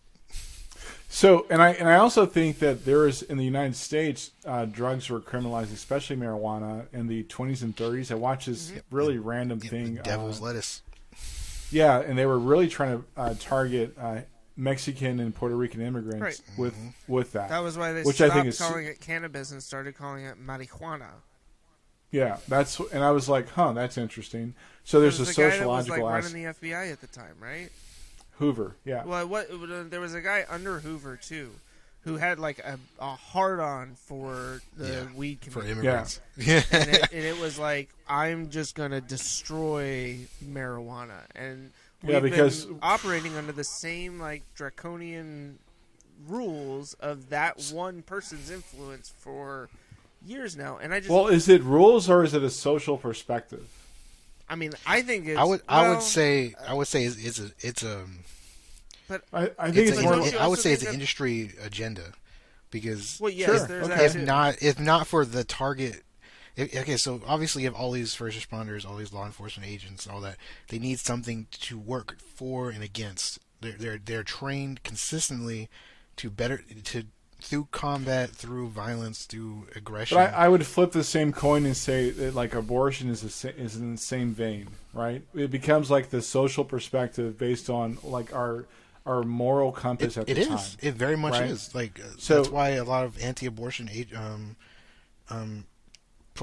So, 1.09 1.47
and 1.51 1.61
I 1.63 1.71
and 1.73 1.89
I 1.89 1.97
also 1.97 2.25
think 2.27 2.59
that 2.61 2.85
there 2.85 3.07
is 3.07 3.23
in 3.23 3.37
the 3.37 3.45
United 3.45 3.77
States, 3.77 4.31
uh, 4.47 4.65
drugs 4.65 5.11
were 5.11 5.21
criminalized, 5.21 5.73
especially 5.73 6.17
marijuana, 6.17 6.87
in 6.93 7.07
the 7.07 7.25
20s 7.25 7.63
and 7.63 7.77
30s. 7.77 8.11
I 8.11 8.15
watched 8.15 8.47
this 8.47 8.73
really 8.91 9.19
random 9.19 9.61
Yeah, 9.63 9.71
thing. 9.71 9.95
devil's 10.03 10.41
uh, 10.41 10.45
lettuce. 10.45 10.83
yeah, 11.71 12.01
and 12.01 12.17
they 12.19 12.25
were 12.27 12.39
really 12.39 12.67
trying 12.69 12.99
to 12.99 13.05
uh, 13.17 13.35
target 13.39 13.95
uh, 14.01 14.21
Mexican 14.57 15.19
and 15.21 15.35
Puerto 15.35 15.57
Rican 15.57 15.81
immigrants 15.81 16.21
Right. 16.21 16.41
with 16.59 16.75
Mm-hmm. 16.75 17.13
with 17.13 17.33
that. 17.33 17.49
that 17.49 17.61
was 17.61 17.77
why 17.79 17.93
they 17.93 18.03
which 18.03 18.21
I 18.21 18.27
stopped 18.27 18.35
think 18.35 18.47
is- 18.49 18.59
calling 18.59 18.87
it 18.87 19.01
cannabis 19.01 19.51
and 19.51 19.63
started 19.63 19.97
calling 19.97 20.25
it 20.25 20.37
marijuana. 20.45 21.09
yeah, 22.11 22.37
that's 22.49 22.79
and 22.79 23.03
I 23.03 23.11
was 23.13 23.29
like, 23.29 23.49
huh, 23.51 23.73
that's 23.73 23.97
interesting. 23.97 24.55
So 24.85 25.01
there's 25.01 25.15
a 25.21 25.25
There 25.25 25.27
was 25.27 25.37
the 25.37 25.43
guy 25.43 25.49
that 25.59 25.67
was 25.69 25.85
sociological 25.87 26.05
like 26.07 26.15
aspect. 26.25 26.35
running 26.35 26.47
the 26.61 26.69
FBI 26.69 26.93
at 26.93 27.01
the 27.01 27.07
time, 27.07 27.35
right? 27.41 27.71
Hoover, 28.39 28.77
yeah, 28.85 29.05
Well, 29.05 29.27
what 29.29 29.49
there 29.91 30.01
was 30.01 30.15
a 30.15 30.21
guy 30.21 30.45
under 30.49 30.81
Hoover 30.81 31.17
too, 31.17 31.51
who 32.01 32.17
had 32.17 32.39
like 32.41 32.59
a, 32.59 32.79
a 32.99 33.15
hard 33.15 33.61
on 33.61 33.95
for 33.95 34.61
the 34.77 34.89
Yeah, 34.89 35.05
weed 35.17 35.39
for 35.51 35.65
immigrants. 35.65 36.21
Yeah. 36.37 36.63
and, 36.73 36.89
it, 36.91 37.03
and 37.13 37.25
it 37.25 37.39
was 37.39 37.59
like 37.59 37.89
I'm 38.09 38.51
just 38.51 38.75
gonna 38.75 39.01
destroy 39.01 40.19
marijuana, 40.45 41.21
and 41.37 41.59
we've 41.61 41.73
Yeah, 42.05 42.21
because- 42.21 42.67
been 42.67 42.79
operating 42.83 43.37
under 43.37 43.53
the 43.53 43.65
same 43.65 44.19
like 44.19 44.43
draconian 44.55 45.59
rules 46.27 46.95
of 46.95 47.31
that 47.31 47.71
one 47.73 48.03
person's 48.03 48.51
influence 48.51 49.13
for 49.19 49.69
years 50.25 50.57
now, 50.57 50.79
and 50.79 50.95
I 50.95 51.01
just, 51.01 51.11
Well, 51.11 51.29
is 51.29 51.49
it 51.49 51.63
rules 51.63 52.09
or 52.09 52.23
is 52.23 52.35
it 52.35 52.43
a 52.43 52.51
social 52.51 52.97
perspective? 52.97 53.69
I 54.49 54.55
mean, 54.55 54.73
I 54.87 55.03
think 55.03 55.29
it's, 55.29 55.39
I 55.39 55.45
would 55.45 55.63
I 55.69 55.83
well, 55.83 55.95
would 55.95 56.03
say 56.03 56.55
I 56.69 56.75
would 56.75 56.87
say 56.89 57.05
it's, 57.05 57.17
it's 57.17 57.39
a 57.39 57.51
it's 57.61 57.83
um, 57.83 58.19
a 59.09 59.21
I, 59.33 59.51
I 59.59 59.71
think 59.71 59.77
it's, 59.89 59.91
it's, 59.93 59.99
a, 59.99 60.03
more. 60.03 60.17
don't 60.17 60.41
I 60.41 60.47
would 60.47 60.59
say 60.59 60.73
it's 60.73 60.85
an 60.85 60.93
industry 60.93 61.53
agenda 61.63 62.13
because 62.71 63.19
Well, 63.21 63.31
yes, 63.31 63.67
Sure, 63.67 63.83
okay. 63.85 64.05
if 64.05 64.15
not 64.15 64.63
if 64.63 64.79
not 64.79 65.07
for 65.07 65.25
the 65.25 65.45
target 65.45 65.95
if, 65.97 66.03
okay 66.59 66.97
so 66.97 67.21
obviously 67.27 67.63
you 67.63 67.69
have 67.69 67.75
all 67.75 67.91
these 67.93 68.15
first 68.15 68.39
responders 68.39 68.87
all 68.89 68.97
these 68.97 69.13
law 69.13 69.25
enforcement 69.27 69.69
agents 69.69 70.05
and 70.07 70.15
all 70.15 70.21
that 70.21 70.37
they 70.69 70.79
need 70.79 70.99
something 70.99 71.47
to 71.51 71.79
work 71.79 72.17
for 72.21 72.71
and 72.71 72.83
against 72.83 73.39
they're 73.61 73.73
they're, 73.73 73.99
they're 74.05 74.23
trained 74.23 74.83
consistently 74.83 75.69
to 76.17 76.29
better 76.31 76.63
to 76.85 77.05
through 77.41 77.67
combat 77.73 78.31
through 78.31 78.69
violence 78.69 79.25
through 79.25 79.67
aggression 79.75 80.17
But 80.17 80.33
I, 80.35 80.45
I 80.45 80.49
would 80.49 80.65
flip 80.65 80.93
the 80.93 81.03
same 81.03 81.33
coin 81.33 81.67
and 81.67 81.77
say 81.77 82.11
that 82.11 82.35
like 82.37 82.55
abortion 82.55 83.09
is 83.11 83.23
a, 83.45 83.61
is 83.61 83.75
in 83.77 83.93
the 83.93 83.99
same 83.99 84.33
vein, 84.33 84.69
right? 84.95 85.23
It 85.35 85.51
becomes 85.51 85.91
like 85.91 86.11
the 86.11 86.23
social 86.23 86.65
perspective 86.65 87.37
based 87.39 87.69
on 87.69 87.99
like 88.05 88.33
our 88.33 88.67
our 89.05 89.25
moral 89.25 89.73
compass 89.73 90.17
it, 90.17 90.21
at 90.21 90.29
it 90.29 90.35
the 90.35 90.41
is 90.43 90.49
time. 90.49 90.79
it 90.83 90.95
very 90.95 91.17
much 91.17 91.33
right? 91.33 91.51
is 91.51 91.75
like 91.75 91.99
uh, 91.99 92.05
So- 92.19 92.37
that's 92.37 92.49
why 92.49 92.69
a 92.71 92.85
lot 92.85 93.05
of 93.05 93.21
anti-abortion 93.21 93.91
um 94.17 94.55
um 95.29 95.65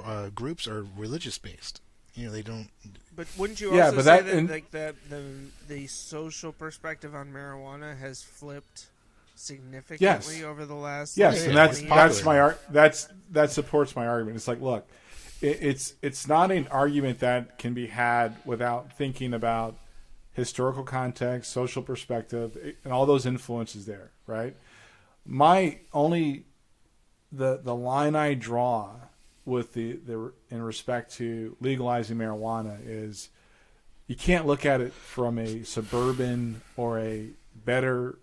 uh, 0.03 0.29
groups 0.29 0.67
are 0.67 0.85
religious 0.97 1.37
based 1.37 1.81
you 2.15 2.25
know 2.25 2.31
they 2.31 2.41
don't 2.41 2.69
But 3.15 3.27
wouldn't 3.37 3.59
you 3.61 3.75
Yeah, 3.75 3.85
also 3.85 3.95
but 3.97 4.05
say 4.05 4.17
that- 4.17 4.25
that, 4.25 4.35
and- 4.35 4.49
like 4.49 4.71
that 4.71 4.95
the 5.09 5.23
the 5.67 5.87
social 5.87 6.51
perspective 6.51 7.13
on 7.15 7.31
marijuana 7.31 7.97
has 7.97 8.21
flipped 8.21 8.87
significantly 9.35 10.43
over 10.43 10.65
the 10.65 10.75
last. 10.75 11.17
Yes, 11.17 11.39
like, 11.39 11.47
and 11.47 11.57
that's 11.57 11.79
20 11.79 11.89
that's 11.95 12.23
my 12.23 12.39
ar- 12.39 12.57
that's 12.69 13.07
that 13.31 13.51
supports 13.51 13.95
my 13.95 14.05
argument. 14.05 14.35
It's 14.35 14.47
like, 14.47 14.61
look, 14.61 14.87
it, 15.41 15.57
it's 15.61 15.93
it's 16.01 16.27
not 16.27 16.51
an 16.51 16.67
argument 16.67 17.19
that 17.19 17.57
can 17.57 17.73
be 17.73 17.87
had 17.87 18.35
without 18.45 18.91
thinking 18.97 19.33
about 19.33 19.75
historical 20.33 20.83
context, 20.83 21.51
social 21.51 21.81
perspective, 21.81 22.57
eh, 22.61 22.71
and 22.83 22.91
all 22.93 23.05
those 23.05 23.25
influences 23.25 23.85
there, 23.85 24.11
right? 24.27 24.55
My 25.25 25.79
only 25.93 26.45
the 27.31 27.59
the 27.63 27.75
line 27.75 28.15
I 28.15 28.33
draw 28.33 28.95
with 29.49 29.73
the 29.73 29.93
the 29.93 30.31
in 30.49 30.61
respect 30.61 31.13
to 31.15 31.55
legalizing 31.59 32.17
marijuana 32.17 32.77
is 32.85 33.29
you 34.07 34.15
can't 34.15 34.45
look 34.47 34.65
at 34.65 34.79
it 34.81 34.93
from 34.93 35.37
a 35.37 35.63
suburban 35.63 36.61
or 36.77 36.99
a 36.99 37.27
better 37.65 38.17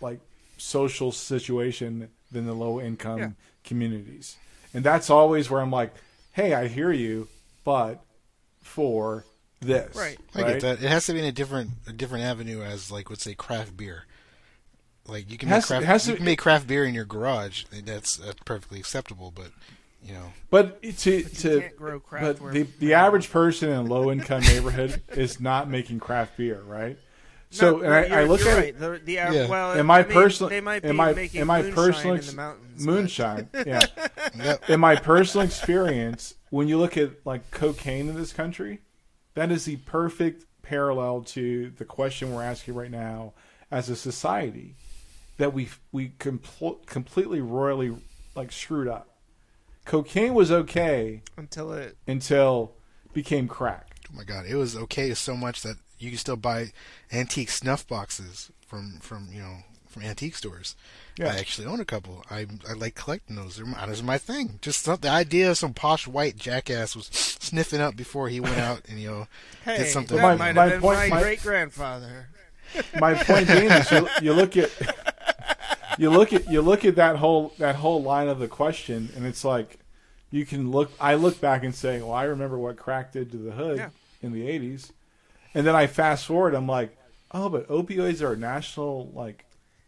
like 0.00 0.20
social 0.56 1.10
situation 1.12 2.08
than 2.30 2.46
the 2.46 2.54
low 2.54 2.80
income 2.80 3.18
Yeah. 3.18 3.30
communities. 3.64 4.36
And 4.72 4.82
that's 4.84 5.10
always 5.10 5.50
where 5.50 5.60
I'm 5.60 5.70
like, 5.70 5.92
hey, 6.32 6.52
I 6.54 6.68
hear 6.68 6.90
you, 6.90 7.28
but 7.64 8.02
for 8.60 9.24
this. 9.60 9.94
Right. 9.96 10.18
I 10.34 10.42
get 10.42 10.60
that. 10.62 10.82
It 10.82 10.88
has 10.88 11.06
to 11.06 11.12
be 11.12 11.20
in 11.20 11.24
a 11.24 11.32
different 11.32 11.70
a 11.86 11.92
different 11.92 12.24
avenue 12.24 12.62
as 12.62 12.90
like 12.90 13.08
let's 13.10 13.22
say 13.24 13.34
craft 13.34 13.76
beer. 13.76 14.04
Like 15.06 15.30
you 15.30 15.36
can 15.38 15.48
Has- 15.50 15.64
make 15.64 15.68
craft 15.68 15.86
has 15.86 16.06
you 16.06 16.12
to- 16.14 16.16
can 16.16 16.24
make 16.24 16.38
craft 16.38 16.66
beer 16.66 16.84
in 16.84 16.94
your 16.94 17.04
garage. 17.04 17.64
and 17.72 17.84
That's, 17.86 18.16
that's 18.16 18.40
perfectly 18.44 18.78
acceptable. 18.80 19.30
But 19.30 19.50
you 20.04 20.12
know, 20.14 20.32
But 20.50 20.82
to 20.82 21.22
to 21.22 21.60
can't 21.60 21.76
grow 21.76 22.00
craft 22.00 22.24
but 22.24 22.40
where- 22.40 22.52
the 22.52 22.62
the 22.78 22.94
average 22.94 23.30
person 23.30 23.70
in 23.70 23.76
a 23.76 23.82
low 23.82 24.10
income 24.12 24.42
neighborhood 24.42 25.02
is 25.12 25.40
not 25.40 25.68
making 25.68 26.00
craft 26.00 26.36
beer, 26.36 26.60
right? 26.62 26.98
So 27.50 27.76
No, 27.78 27.82
and 27.84 27.94
I, 27.94 28.22
I 28.22 28.24
look 28.24 28.40
at 28.40 28.56
right. 28.56 28.68
it 28.68 28.78
The, 28.80 29.00
the, 29.04 29.12
Yeah. 29.12 29.46
well, 29.48 29.72
in 29.78 29.86
my 29.86 30.00
I 30.00 30.02
mean, 30.02 30.12
personal 30.12 30.50
they 30.50 30.60
might 30.60 30.82
be 30.82 30.88
in 30.88 30.96
my 30.96 31.12
making 31.12 31.40
in 31.40 31.46
my 31.46 31.62
moonshine 31.62 31.74
personal 31.84 32.12
in 32.14 32.18
ex- 32.18 32.30
the 32.30 32.36
mountains. 32.36 32.84
but- 32.84 32.92
moonshine, 32.92 33.48
yeah. 33.66 33.80
Yep. 34.36 34.70
in 34.70 34.80
my 34.80 34.96
personal 34.96 35.46
experience, 35.46 36.34
when 36.50 36.66
you 36.68 36.78
look 36.78 36.96
at 36.96 37.24
like 37.24 37.50
cocaine 37.50 38.08
in 38.08 38.14
this 38.16 38.32
country, 38.32 38.80
that 39.34 39.50
is 39.52 39.64
the 39.66 39.76
perfect 39.76 40.44
parallel 40.62 41.22
to 41.22 41.70
the 41.78 41.84
question 41.84 42.32
we're 42.34 42.42
asking 42.42 42.74
right 42.74 42.90
now 42.90 43.32
as 43.70 43.88
a 43.88 43.96
society 43.96 44.74
that 45.36 45.52
we 45.54 45.68
we 45.92 46.08
compl- 46.18 46.84
completely 46.86 47.40
royally 47.40 47.94
like 48.34 48.50
screwed 48.50 48.88
up. 48.88 49.08
Cocaine 49.84 50.34
was 50.34 50.50
okay 50.50 51.22
until 51.36 51.72
it. 51.72 51.96
until 52.06 52.72
became 53.12 53.46
crack. 53.48 53.96
oh 54.10 54.16
my 54.16 54.24
god, 54.24 54.46
it 54.46 54.56
was 54.56 54.76
okay 54.76 55.12
so 55.14 55.36
much 55.36 55.62
that 55.62 55.76
you 55.98 56.10
can 56.10 56.18
still 56.18 56.36
buy 56.36 56.72
antique 57.12 57.50
snuff 57.50 57.86
boxes 57.86 58.50
from 58.66 58.98
from 59.00 59.28
you 59.32 59.40
know 59.40 59.56
from 59.88 60.02
antique 60.02 60.34
stores. 60.36 60.74
Yeah. 61.16 61.28
I 61.28 61.36
actually 61.36 61.68
own 61.68 61.78
a 61.80 61.84
couple. 61.84 62.24
I 62.30 62.46
I 62.68 62.72
like 62.72 62.94
collecting 62.96 63.36
those. 63.36 63.56
They're 63.56 63.66
my, 63.66 63.86
those 63.86 64.00
are 64.00 64.04
my 64.04 64.18
thing. 64.18 64.58
Just 64.62 64.82
some, 64.82 64.98
the 65.00 65.08
idea 65.10 65.50
of 65.50 65.58
some 65.58 65.72
posh 65.74 66.08
white 66.08 66.36
jackass 66.36 66.96
was 66.96 67.06
sniffing 67.12 67.80
up 67.80 67.94
before 67.94 68.28
he 68.28 68.40
went 68.40 68.58
out 68.58 68.82
and 68.88 68.98
you 68.98 69.08
know 69.10 69.26
Hey, 69.64 69.78
did 69.78 69.86
something. 69.88 70.16
that 70.16 70.22
My- 70.22 70.34
might 70.36 70.54
my 70.54 70.62
have 70.64 70.70
been 70.72 70.80
point- 70.80 70.98
my 70.98 71.08
my- 71.08 71.20
great 71.22 71.42
grandfather. 71.42 72.28
My 72.98 73.14
point 73.14 73.46
being 73.46 73.70
is 73.70 73.88
you, 73.92 74.08
you 74.22 74.32
look 74.32 74.56
at 74.56 74.70
you 75.98 76.10
look 76.10 76.32
at 76.32 76.50
you 76.50 76.60
look 76.62 76.84
at 76.84 76.96
that 76.96 77.16
whole 77.16 77.52
that 77.58 77.76
whole 77.76 78.02
line 78.02 78.28
of 78.28 78.38
the 78.38 78.48
question 78.48 79.10
and 79.16 79.24
it's 79.26 79.44
like 79.44 79.78
you 80.30 80.44
can 80.44 80.70
look 80.70 80.90
I 81.00 81.14
look 81.14 81.40
back 81.40 81.62
and 81.64 81.74
say, 81.74 82.00
Well, 82.00 82.12
I 82.12 82.24
remember 82.24 82.58
what 82.58 82.76
crack 82.76 83.12
did 83.12 83.30
to 83.32 83.36
the 83.36 83.52
hood 83.52 83.78
Yeah. 83.78 83.88
in 84.22 84.32
the 84.32 84.46
eighties. 84.48 84.92
And 85.54 85.64
then 85.66 85.76
I 85.76 85.86
fast 85.86 86.26
forward, 86.26 86.54
I'm 86.54 86.66
like, 86.66 86.96
Oh, 87.30 87.48
but 87.48 87.68
opioids 87.68 88.20
are 88.22 88.32
a 88.32 88.36
national 88.36 89.10
like 89.14 89.44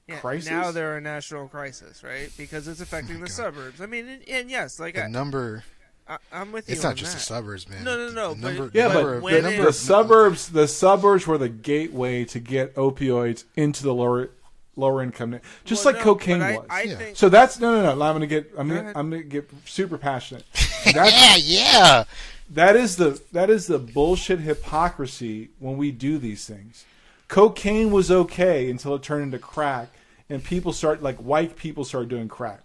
Yeah, 0.06 0.18
crisis. 0.20 0.50
Now 0.50 0.70
they're 0.70 0.96
a 0.96 1.00
national 1.00 1.48
crisis, 1.48 2.02
right? 2.04 2.30
Because 2.36 2.68
it's 2.68 2.80
oh 2.80 2.84
affecting 2.84 3.20
the 3.20 3.28
suburbs. 3.28 3.80
I 3.80 3.86
mean, 3.86 4.06
and, 4.08 4.28
and 4.28 4.50
yes, 4.50 4.78
like 4.78 4.94
the 4.94 5.04
I, 5.04 5.08
number. 5.08 5.64
I, 6.08 6.18
I'm 6.32 6.52
with 6.52 6.68
you. 6.68 6.74
It's 6.74 6.84
not 6.84 6.94
just 6.94 7.12
that. 7.14 7.18
the 7.18 7.24
suburbs, 7.24 7.68
man. 7.68 7.82
No, 7.82 7.96
no, 7.96 8.12
no, 8.12 8.34
The 8.34 8.40
but- 8.40 8.48
number, 8.54 8.70
yeah, 8.72 8.86
the 8.88 8.94
but 8.94 9.00
number, 9.00 9.20
when 9.20 9.32
the 9.32 9.38
it- 9.38 9.42
number 9.42 9.64
the 9.64 9.72
suburbs 9.72 10.48
the 10.50 10.68
suburbs 10.68 11.26
were 11.26 11.38
the 11.38 11.48
gateway 11.48 12.24
to 12.26 12.38
get 12.38 12.76
opioids 12.76 13.42
into 13.56 13.82
the 13.82 13.92
lower 13.92 14.30
lower 14.76 15.02
income 15.02 15.40
just 15.64 15.84
Well, 15.84 15.94
like 15.94 16.04
no, 16.04 16.12
cocaine 16.12 16.38
but 16.40 16.44
I, 16.46 16.56
was. 16.58 16.66
I 16.70 16.82
Yeah. 16.82 16.94
think 16.96 17.16
So 17.16 17.28
that's 17.28 17.58
no, 17.58 17.72
no, 17.74 17.82
no. 17.82 18.02
I'm 18.02 18.14
gonna 18.14 18.26
get. 18.26 18.52
I'm 18.56 18.68
Go 18.68 18.74
gonna. 18.74 18.80
ahead. 18.90 18.96
I'm 18.96 19.10
gonna 19.10 19.22
get 19.22 19.50
super 19.64 19.98
passionate. 19.98 20.44
That's, 20.92 20.94
Yeah, 21.46 21.64
yeah. 21.72 22.04
that 22.50 22.76
is 22.76 22.96
the 22.96 23.20
that 23.32 23.50
is 23.50 23.66
the 23.66 23.78
bullshit 23.78 24.40
hypocrisy 24.40 25.50
when 25.58 25.76
we 25.76 25.90
do 25.90 26.18
these 26.18 26.46
things. 26.46 26.84
Cocaine 27.28 27.90
was 27.90 28.10
okay 28.10 28.70
until 28.70 28.94
it 28.94 29.02
turned 29.02 29.24
into 29.24 29.38
crack, 29.38 29.88
and 30.30 30.44
people 30.44 30.72
start 30.72 31.02
like 31.02 31.16
white 31.16 31.56
people 31.56 31.84
started 31.84 32.08
doing 32.08 32.28
crack. 32.28 32.60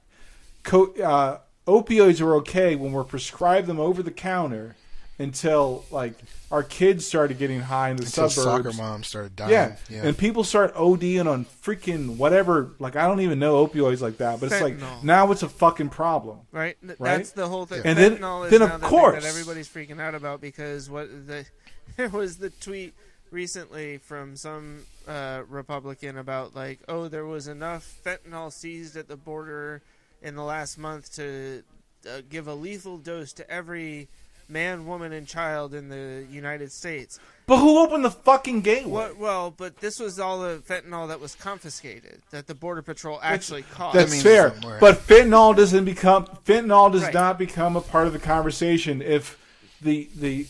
Co- 0.64 0.94
uh, 1.02 1.40
opioids 1.68 2.22
were 2.22 2.36
okay 2.36 2.76
when 2.76 2.92
we're 2.92 3.04
prescribed 3.04 3.66
them 3.68 3.80
over 3.80 4.04
the 4.04 4.12
counter 4.12 4.76
until 5.22 5.86
like 5.92 6.16
our 6.52 6.64
kids 6.64 7.06
started 7.06 7.38
getting 7.38 7.62
high 7.62 7.90
in 7.92 7.96
the 7.98 8.04
Until 8.04 8.30
suburbs. 8.30 8.76
soccer 8.76 8.78
moms 8.84 9.08
started 9.08 9.36
dying. 9.36 9.52
Yeah. 9.52 9.76
yeah. 9.90 10.02
and 10.04 10.18
people 10.18 10.44
start 10.44 10.74
ODing 10.76 11.26
on 11.32 11.46
freaking 11.64 12.18
whatever. 12.18 12.72
Like 12.80 12.96
I 12.96 13.08
don't 13.08 13.22
even 13.22 13.40
know 13.40 13.66
opioids 13.66 14.02
like 14.02 14.18
that, 14.18 14.40
but 14.40 14.52
it's 14.52 14.62
like 14.62 14.78
now 15.04 15.32
it's 15.32 15.44
a 15.44 15.50
fucking 15.50 15.90
problem. 15.90 16.40
right. 16.52 16.76
Th- 16.86 17.00
Right? 17.00 17.18
That's 17.18 17.32
the 17.32 17.48
whole 17.48 17.66
thing. 17.66 17.82
And 17.86 17.98
then- 17.98 18.18
Fentanyl 18.18 18.46
is 18.46 18.52
then 18.52 18.60
now 18.60 18.66
of 18.76 18.82
the 18.82 18.88
thing 18.88 18.90
course- 18.90 19.24
that 19.24 19.30
everybody's 19.30 19.70
freaking 19.70 20.02
out 20.02 20.16
about 20.16 20.42
because 20.42 20.90
what 20.90 21.08
the 21.28 21.46
there 21.98 22.10
was 22.10 22.38
the 22.38 22.50
tweet 22.50 22.94
recently 23.32 23.98
from 23.98 24.36
some 24.36 24.80
uh, 25.08 25.44
Republican 25.48 26.18
about 26.18 26.54
like, 26.56 26.80
oh, 26.90 27.08
there 27.08 27.26
was 27.26 27.48
enough 27.48 28.00
fentanyl 28.06 28.52
seized 28.52 28.98
at 28.98 29.08
the 29.08 29.16
border 29.16 29.82
in 30.22 30.36
the 30.36 30.44
last 30.44 30.78
month 30.78 31.14
to 31.16 31.64
uh, 32.08 32.22
give 32.30 32.48
a 32.48 32.54
lethal 32.54 32.98
dose 32.98 33.32
to 33.34 33.50
every 33.50 34.10
man, 34.50 34.86
woman, 34.86 35.14
and 35.14 35.28
child 35.28 35.74
in 35.74 35.90
the 35.90 36.26
United 36.30 36.72
States. 36.72 37.20
But 37.48 37.58
who 37.58 37.80
opened 37.80 38.06
the 38.06 38.12
fucking 38.12 38.62
gateway? 38.62 38.92
Well, 38.92 39.14
well, 39.18 39.52
but 39.56 39.78
this 39.78 40.00
was 40.00 40.20
all 40.20 40.40
the 40.42 40.62
fentanyl 40.68 41.08
that 41.10 41.20
was 41.20 41.36
confiscated 41.36 42.22
that 42.32 42.48
the 42.48 42.56
border 42.56 42.82
patrol 42.82 43.20
actually 43.22 43.64
caught. 43.64 43.94
That's 43.94 44.12
means 44.12 44.24
fair. 44.24 44.50
something. 44.52 44.74
But 44.80 45.00
fentanyl 45.00 45.56
doesn't 45.56 45.86
become 45.86 46.26
fentanyl 46.46 46.92
does 46.92 47.04
Right. 47.04 47.14
not 47.14 47.38
become 47.40 47.76
a 47.76 47.82
part 47.82 48.08
of 48.08 48.14
the 48.14 48.20
conversation 48.20 49.02
if 49.02 49.38
the 49.82 50.08
the 50.16 50.48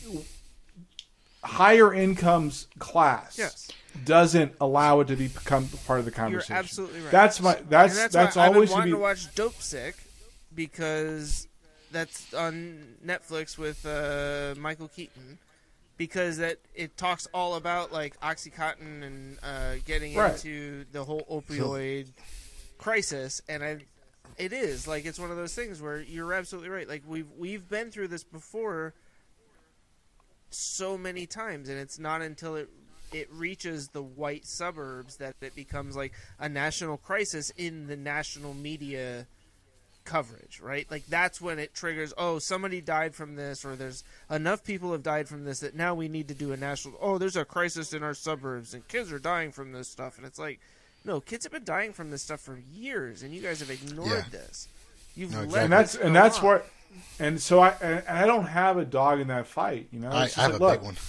higher 1.44 1.94
incomes 1.94 2.68
class 2.78 3.38
Yes. 3.38 3.68
doesn't 4.06 4.54
allow 4.62 5.00
it 5.00 5.08
to 5.08 5.16
be 5.16 5.28
become 5.28 5.68
part 5.88 6.00
of 6.00 6.06
the 6.06 6.12
You're 6.12 6.16
conversation. 6.16 6.56
absolutely 6.56 7.02
right. 7.02 7.12
That's 7.12 7.42
my 7.42 7.58
that's 7.68 7.98
And 7.98 8.12
that's, 8.12 8.36
why 8.36 8.48
always 8.48 8.70
I've 8.72 8.76
to 8.78 8.82
been 8.84 8.90
be 8.92 8.96
to 8.96 9.02
watch 9.02 9.34
Dopesick 9.34 9.94
because 10.54 11.48
that's 11.92 12.34
on 12.34 12.96
Netflix 13.06 13.58
with 13.58 13.86
uh, 13.86 14.60
Michael 14.60 14.88
Keaton 14.88 15.38
because 15.98 16.38
that 16.38 16.58
it 16.74 16.98
talks 16.98 17.28
all 17.34 17.56
about 17.56 17.92
like 17.92 18.20
OxyContin 18.22 19.04
and 19.04 19.38
uh, 19.44 19.76
getting 19.86 20.16
Right. 20.16 20.34
into 20.34 20.86
the 20.92 21.04
whole 21.04 21.26
opioid 21.30 22.08
crisis, 22.78 23.42
and 23.48 23.64
I. 23.64 23.78
It 24.38 24.54
is 24.54 24.88
like 24.88 25.06
it's 25.06 25.20
one 25.20 25.30
of 25.30 25.38
those 25.38 25.54
things 25.54 25.82
where 25.82 26.00
you're 26.02 26.34
absolutely 26.34 26.70
right. 26.70 26.88
Like 26.88 27.04
we've 27.06 27.28
we've 27.38 27.68
been 27.68 27.92
through 27.92 28.08
this 28.08 28.24
before 28.24 28.94
so 30.50 30.98
many 30.98 31.26
times, 31.26 31.70
and 31.70 31.78
it's 31.78 32.00
not 32.00 32.22
until 32.22 32.56
it 32.56 32.70
it 33.14 33.30
reaches 33.32 33.90
the 33.90 34.02
white 34.02 34.46
suburbs 34.46 35.18
that 35.18 35.36
it 35.42 35.54
becomes 35.54 35.98
like 35.98 36.14
a 36.40 36.48
national 36.48 36.96
crisis 36.98 37.52
in 37.58 37.88
the 37.88 37.98
national 37.98 38.54
media 38.54 39.28
coverage, 40.04 40.60
right? 40.62 40.86
Like 40.90 41.06
that's 41.08 41.40
when 41.42 41.60
it 41.60 41.74
triggers, 41.74 42.14
oh, 42.18 42.40
somebody 42.40 42.82
died 42.82 43.16
from 43.16 43.36
this 43.36 43.64
or 43.66 43.76
there's 43.76 44.04
enough 44.30 44.64
people 44.64 44.92
have 44.92 45.04
died 45.04 45.28
from 45.28 45.44
this 45.46 45.60
that 45.60 45.76
now 45.76 45.94
we 45.94 46.08
need 46.08 46.28
to 46.30 46.34
do 46.34 46.52
a 46.54 46.58
national 46.58 46.96
oh, 47.02 47.18
there's 47.18 47.36
a 47.36 47.46
crisis 47.46 47.94
in 47.94 48.04
our 48.04 48.14
suburbs 48.14 48.74
and 48.74 48.88
kids 48.88 49.12
are 49.12 49.20
dying 49.20 49.52
from 49.52 49.72
this 49.72 49.88
stuff 49.88 50.18
and 50.18 50.26
it's 50.26 50.40
like 50.40 50.60
no, 51.04 51.20
kids 51.20 51.46
have 51.46 51.52
been 51.52 51.64
dying 51.64 51.94
from 51.94 52.12
this 52.12 52.22
stuff 52.22 52.42
for 52.42 52.60
years 52.74 53.24
and 53.24 53.34
you 53.34 53.42
guys 53.42 53.60
have 53.60 53.72
ignored 53.72 54.10
Yeah. 54.10 54.24
this. 54.32 54.68
You've 55.16 55.32
No, 55.32 55.40
let 55.40 55.46
exactly. 55.46 55.64
and 55.64 55.74
that's 55.74 55.94
this 55.94 56.02
and 56.02 56.16
that's 56.16 56.40
on. 56.40 56.46
what 56.46 56.70
and 57.20 57.42
so 57.42 57.60
I 57.62 57.70
and 57.82 58.04
and 58.08 58.18
I 58.20 58.26
don't 58.26 58.46
have 58.48 58.78
a 58.78 58.86
dog 58.86 59.20
in 59.20 59.28
that 59.30 59.48
fight, 59.48 59.88
you 59.92 60.00
know. 60.00 60.10
I, 60.10 60.14
I 60.14 60.20
have 60.20 60.30
just 60.30 60.38
a 60.54 60.58
like, 60.58 60.80
big 60.80 60.86
one. 60.86 60.96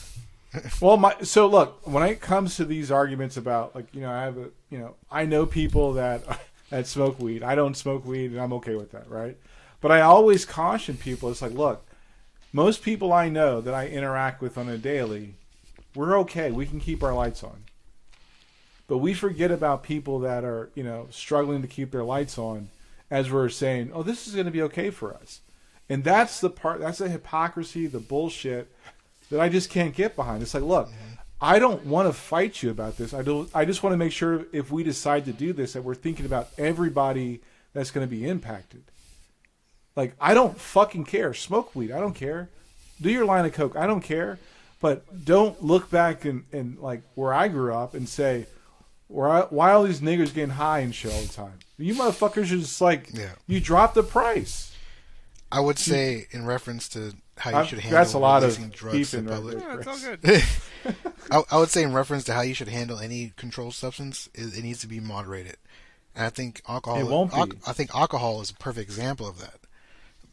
Well, 0.83 0.99
my 0.99 1.17
so 1.23 1.47
look 1.47 1.81
when 1.87 2.03
it 2.03 2.21
comes 2.21 2.57
to 2.57 2.65
these 2.67 2.91
arguments 2.91 3.37
about 3.39 3.75
like 3.75 3.87
you 3.95 4.03
know 4.03 4.11
I 4.11 4.23
have 4.25 4.37
a 4.37 4.51
you 4.71 4.79
know 4.79 4.95
I 5.11 5.25
know 5.25 5.47
people 5.47 5.95
that 5.95 6.23
that 6.73 6.87
smoke 6.87 7.21
weed. 7.21 7.43
I 7.43 7.55
don't 7.55 7.77
smoke 7.77 8.07
weed, 8.07 8.33
and 8.33 8.41
I'm 8.41 8.55
okay 8.55 8.75
with 8.75 8.93
that, 8.93 9.09
right? 9.11 9.37
But 9.83 9.93
I 9.93 10.01
always 10.01 10.47
caution 10.47 10.97
people. 10.97 11.31
It's 11.31 11.43
like, 11.43 11.53
look, 11.53 11.87
most 12.51 12.83
people 12.83 13.13
I 13.13 13.29
know 13.29 13.61
that 13.61 13.75
I 13.75 13.89
interact 13.89 14.41
with 14.41 14.57
on 14.57 14.71
a 14.71 14.79
daily, 14.79 15.35
we're 15.95 16.19
okay. 16.21 16.51
We 16.51 16.65
can 16.65 16.81
keep 16.81 17.03
our 17.03 17.15
lights 17.15 17.45
on. 17.45 17.65
But 18.89 18.99
we 18.99 19.13
forget 19.13 19.51
about 19.51 19.83
people 19.83 20.19
that 20.21 20.45
are 20.45 20.71
you 20.75 20.83
know 20.83 21.09
struggling 21.11 21.61
to 21.61 21.69
keep 21.69 21.91
their 21.91 22.05
lights 22.05 22.39
on, 22.39 22.71
as 23.11 23.31
we're 23.31 23.51
saying, 23.51 23.91
oh, 23.93 24.03
this 24.03 24.27
is 24.27 24.35
going 24.35 24.47
to 24.47 24.51
be 24.51 24.63
okay 24.63 24.89
for 24.89 25.13
us, 25.13 25.41
and 25.91 26.03
that's 26.03 26.41
the 26.41 26.51
part. 26.51 26.81
That's 26.81 26.99
the 26.99 27.11
hypocrisy, 27.11 27.87
the 27.87 28.01
bullshit 28.01 28.73
that 29.31 29.41
I 29.41 29.51
just 29.51 29.69
can't 29.69 29.95
get 29.95 30.17
behind. 30.17 30.43
It's 30.43 30.55
like, 30.55 30.63
look, 30.63 30.91
I 31.43 31.59
don't 31.59 31.85
want 31.87 32.09
to 32.09 32.13
fight 32.13 32.63
you 32.63 32.71
about 32.71 32.97
this. 32.97 33.13
I 33.13 33.23
don't. 33.23 33.51
I 33.53 33.65
just 33.65 33.83
want 33.83 33.93
to 33.95 33.97
make 33.99 34.13
sure 34.13 34.47
if 34.53 34.71
we 34.71 34.85
decide 34.85 35.25
to 35.25 35.33
do 35.33 35.53
this 35.53 35.73
that 35.73 35.83
we're 35.83 35.97
thinking 35.97 36.25
about 36.25 36.49
everybody 36.57 37.41
that's 37.75 37.91
going 37.91 38.07
to 38.07 38.11
be 38.11 38.27
impacted. 38.29 38.85
Like 39.97 40.15
I 40.21 40.35
don't 40.35 40.57
fucking 40.59 41.05
care. 41.05 41.35
Smoke 41.35 41.75
weed. 41.75 41.91
I 41.91 41.99
don't 41.99 42.15
care. 42.15 42.49
Do 43.01 43.11
your 43.11 43.25
line 43.25 43.45
of 43.45 43.53
coke. 43.53 43.75
I 43.77 43.87
don't 43.89 44.03
care. 44.03 44.39
But 44.81 45.25
don't 45.25 45.63
look 45.63 45.91
back 45.91 46.25
and, 46.25 46.45
and 46.53 46.79
like 46.79 47.03
where 47.15 47.33
I 47.35 47.49
grew 47.49 47.73
up 47.75 47.95
and 47.95 48.09
say, 48.09 48.47
why, 49.07 49.43
why 49.51 49.73
all 49.73 49.85
these 49.85 50.01
niggers 50.01 50.35
getting 50.35 50.51
high 50.51 50.81
and 50.81 50.93
shit 50.95 51.13
all 51.13 51.21
the 51.21 51.29
time? 51.33 51.59
You 51.79 51.95
motherfuckers 51.95 52.45
are 52.45 52.59
just 52.59 52.81
like, 52.81 53.11
Yeah. 53.13 53.31
you 53.47 53.61
drop 53.61 53.95
the 53.95 54.03
price. 54.03 54.75
I 55.53 55.61
would 55.61 55.79
say 55.79 56.27
in 56.31 56.47
reference 56.47 56.89
to 56.91 57.15
how 57.37 57.51
you 57.51 57.57
I'm- 57.57 57.67
should 57.67 57.79
handle 57.81 57.99
that's 57.99 58.13
a 58.15 58.19
lot 58.19 58.43
of 58.45 58.51
releasing 58.59 58.69
drugs 58.71 59.11
to 59.13 59.17
beeping 59.19 59.29
right 59.29 59.35
public. 59.35 59.59
Yeah, 59.61 59.77
it's 59.79 59.87
all 59.87 60.17
good. 60.17 60.97
I, 61.31 61.43
I 61.55 61.59
would 61.59 61.71
say 61.71 61.83
in 61.83 61.93
reference 61.93 62.25
to 62.25 62.35
how 62.35 62.43
you 62.43 62.55
should 62.55 62.69
handle 62.69 62.99
any 62.99 63.33
controlled 63.37 63.75
substance, 63.75 64.29
it, 64.35 64.57
it 64.59 64.63
needs 64.63 64.81
to 64.81 64.87
be 64.87 65.01
moderated. 65.01 65.57
And 66.15 66.27
I 66.27 66.31
think 66.31 66.61
alcohol. 66.69 66.99
It 67.01 67.07
won't 67.07 67.33
be. 67.33 67.57
I 67.67 67.73
think 67.73 67.95
alcohol 67.95 68.41
is 68.43 68.51
a 68.51 68.55
perfect 68.55 68.89
example 68.91 69.27
of 69.29 69.39
that, 69.41 69.61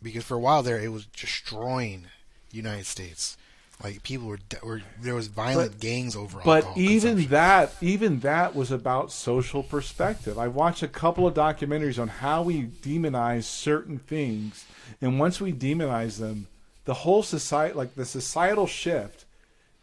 because 0.04 0.24
for 0.26 0.36
a 0.36 0.40
while 0.40 0.62
there, 0.62 0.80
it 0.80 0.92
was 0.92 1.06
destroying 1.06 2.08
the 2.50 2.58
United 2.58 2.86
States. 2.86 3.38
Like 3.82 4.04
people 4.04 4.28
were, 4.28 4.40
de- 4.50 4.58
were 4.62 4.82
there 5.02 5.16
was 5.16 5.28
violent 5.28 5.72
But- 5.72 5.80
gangs 5.80 6.14
over 6.18 6.42
But 6.44 6.66
alcohol. 6.66 6.82
even 6.82 7.26
that, 7.28 7.74
even 7.80 8.20
that 8.20 8.54
was 8.54 8.72
about 8.72 9.10
social 9.14 9.64
perspective. 9.64 10.38
I 10.38 10.50
watched 10.50 10.84
a 10.84 10.88
couple 10.90 11.26
of 11.26 11.34
documentaries 11.34 11.98
on 11.98 12.10
how 12.10 12.42
we 12.42 12.64
demonize 12.64 13.44
certain 13.46 14.00
things, 14.00 14.66
and 15.02 15.18
once 15.18 15.40
we 15.40 15.54
demonize 15.54 16.18
them, 16.20 16.48
the 16.90 16.95
whole 17.06 17.22
society, 17.22 17.76
like 17.76 17.94
the 17.94 18.03
societal 18.06 18.66
shift, 18.66 19.26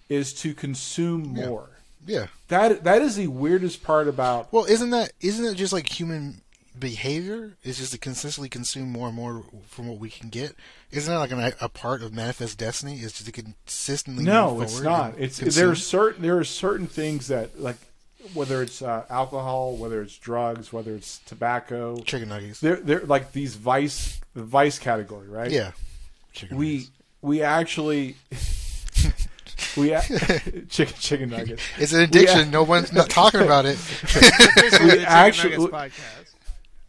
is 0.08 0.32
to 0.42 0.52
consume 0.54 1.36
Yeah. 1.36 1.46
more. 1.46 1.68
yeah. 2.04 2.26
That 2.48 2.82
that 2.82 3.00
is 3.00 3.14
the 3.14 3.28
weirdest 3.28 3.84
part 3.84 4.08
about. 4.08 4.52
Well, 4.52 4.64
isn't 4.64 4.90
that 4.90 5.12
isn't 5.20 5.44
it 5.44 5.54
just 5.54 5.72
like 5.72 5.88
human 6.00 6.40
behavior? 6.78 7.52
It's 7.62 7.78
just 7.78 7.92
to 7.92 7.98
consistently 7.98 8.48
consume 8.48 8.90
more 8.90 9.06
and 9.06 9.16
more 9.16 9.44
from 9.68 9.86
what 9.88 9.98
we 9.98 10.10
can 10.10 10.28
get. 10.30 10.56
Isn't 10.90 11.12
that 11.12 11.18
like 11.20 11.30
an, 11.30 11.52
a 11.60 11.68
part 11.68 12.02
of 12.02 12.12
manifest 12.12 12.58
destiny? 12.58 12.94
Is 13.00 13.12
just 13.12 13.26
to 13.26 13.32
consistently 13.32 14.24
No, 14.24 14.54
move 14.54 14.62
it's 14.64 14.80
not. 14.80 15.14
It's 15.16 15.38
consume? 15.38 15.60
there 15.62 15.70
are 15.70 15.76
certain 15.76 16.22
there 16.22 16.38
are 16.38 16.44
certain 16.44 16.86
things 16.88 17.28
that 17.28 17.60
like 17.60 17.76
whether 18.34 18.60
it's 18.62 18.82
uh, 18.82 19.04
alcohol, 19.08 19.76
whether 19.76 20.02
it's 20.02 20.18
drugs, 20.18 20.72
whether 20.72 20.94
it's 20.96 21.18
tobacco. 21.26 22.00
chicken 22.02 22.28
nuggets. 22.28 22.58
They're 22.58 22.80
they're 22.86 23.06
like 23.06 23.30
these 23.32 23.54
vice 23.54 24.20
the 24.34 24.42
vice 24.42 24.78
category, 24.80 25.28
right? 25.28 25.50
Yeah, 25.50 25.70
chicken 26.32 26.56
we 26.56 26.70
nuggets. 26.74 26.90
We 27.22 27.42
actually 27.42 28.16
we 29.76 29.92
a- 29.92 30.02
chicken 30.68 30.94
chicken 30.98 31.30
nuggets. 31.30 31.62
It's 31.78 31.92
an 31.92 32.00
addiction. 32.02 32.50
no 32.50 32.62
one's 32.62 32.92
not 32.92 33.10
talking 33.10 33.40
about 33.40 33.66
it. 33.66 33.74
Officially, 33.74 34.68
the 34.68 34.90
Chicken 34.90 35.04
actually- 35.06 35.68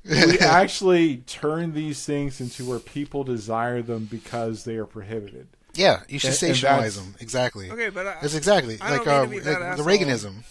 we 0.09 0.39
actually 0.39 1.17
turn 1.17 1.73
these 1.73 2.05
things 2.05 2.39
into 2.39 2.63
where 2.63 2.79
people 2.79 3.23
desire 3.25 3.81
them 3.81 4.05
because 4.05 4.63
they 4.63 4.75
are 4.77 4.85
prohibited. 4.85 5.47
Yeah, 5.73 6.03
you 6.07 6.17
should 6.17 6.29
And- 6.31 6.43
and 6.43 6.55
stationalize 6.55 6.61
that's- 6.61 6.95
them. 6.95 7.15
Exactly. 7.19 7.69
Okay, 7.71 7.89
but 7.89 8.07
I, 8.07 8.17
That's 8.21 8.33
exactly 8.35 8.77
I 8.81 8.97
like, 8.97 9.05
don't 9.05 9.29
mean 9.29 9.41
uh, 9.41 9.43
to 9.43 9.45
be 9.45 9.51
that 9.51 9.61
like 9.61 9.77
the. 9.77 9.83
Reaganism. 9.83 10.43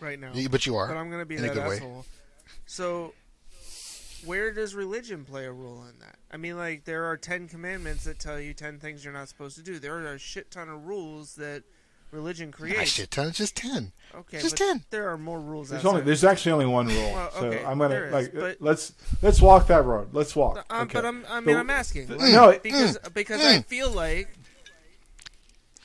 right 0.00 0.18
now. 0.18 0.32
But 0.50 0.64
you 0.66 0.76
are. 0.76 0.88
But 0.88 0.96
I'm 0.96 1.08
going 1.10 1.20
to 1.22 1.26
be 1.26 1.36
in 1.36 1.44
a 1.44 1.48
that 1.48 1.54
good 1.54 1.68
way. 1.68 2.02
So, 2.66 3.12
where 4.24 4.52
does 4.52 4.74
religion 4.74 5.24
play 5.24 5.44
a 5.46 5.52
role 5.52 5.84
in 5.84 5.98
that? 6.00 6.16
I 6.30 6.36
mean, 6.36 6.56
like, 6.56 6.84
there 6.84 7.04
are 7.04 7.16
Ten 7.16 7.48
Commandments 7.48 8.04
that 8.04 8.18
tell 8.18 8.38
you 8.40 8.54
ten 8.54 8.78
things 8.78 9.04
you're 9.04 9.12
not 9.12 9.28
supposed 9.28 9.56
to 9.56 9.62
do. 9.62 9.78
There 9.78 9.94
are 9.96 10.14
a 10.14 10.18
shit 10.18 10.50
ton 10.50 10.68
of 10.68 10.86
rules 10.86 11.34
that 11.36 11.62
religion 12.10 12.50
creates. 12.50 12.90
shit 12.90 13.10
ton. 13.10 13.28
It's 13.28 13.38
just 13.38 13.56
ten. 13.56 13.92
Okay, 14.14 14.40
Just 14.40 14.58
but 14.58 14.64
10. 14.64 14.84
There 14.90 15.10
are 15.10 15.18
more 15.18 15.40
rules. 15.40 15.68
There's 15.70 15.80
outside 15.80 15.90
only 15.90 16.02
there's 16.02 16.24
actually 16.24 16.52
only 16.52 16.66
one 16.66 16.86
rule. 16.88 17.12
Well, 17.12 17.30
so 17.32 17.46
okay, 17.46 17.64
I'm 17.64 17.78
gonna 17.78 17.94
there 17.94 18.06
is, 18.06 18.12
like 18.12 18.34
but- 18.34 18.56
let's 18.60 18.92
let's 19.22 19.40
walk 19.40 19.66
that 19.68 19.84
road. 19.84 20.08
Let's 20.12 20.34
walk. 20.34 20.64
Um, 20.70 20.82
okay. 20.82 20.94
But 20.94 21.04
I'm, 21.06 21.24
I 21.28 21.40
mean, 21.40 21.54
The- 21.54 21.60
I'm 21.60 21.70
asking 21.70 22.06
the- 22.06 22.16
like, 22.16 22.32
no, 22.32 22.48
it- 22.50 22.62
because 22.62 22.98
because 23.14 23.40
I 23.44 23.58
mm. 23.58 23.66
feel 23.66 23.90
like, 23.90 24.28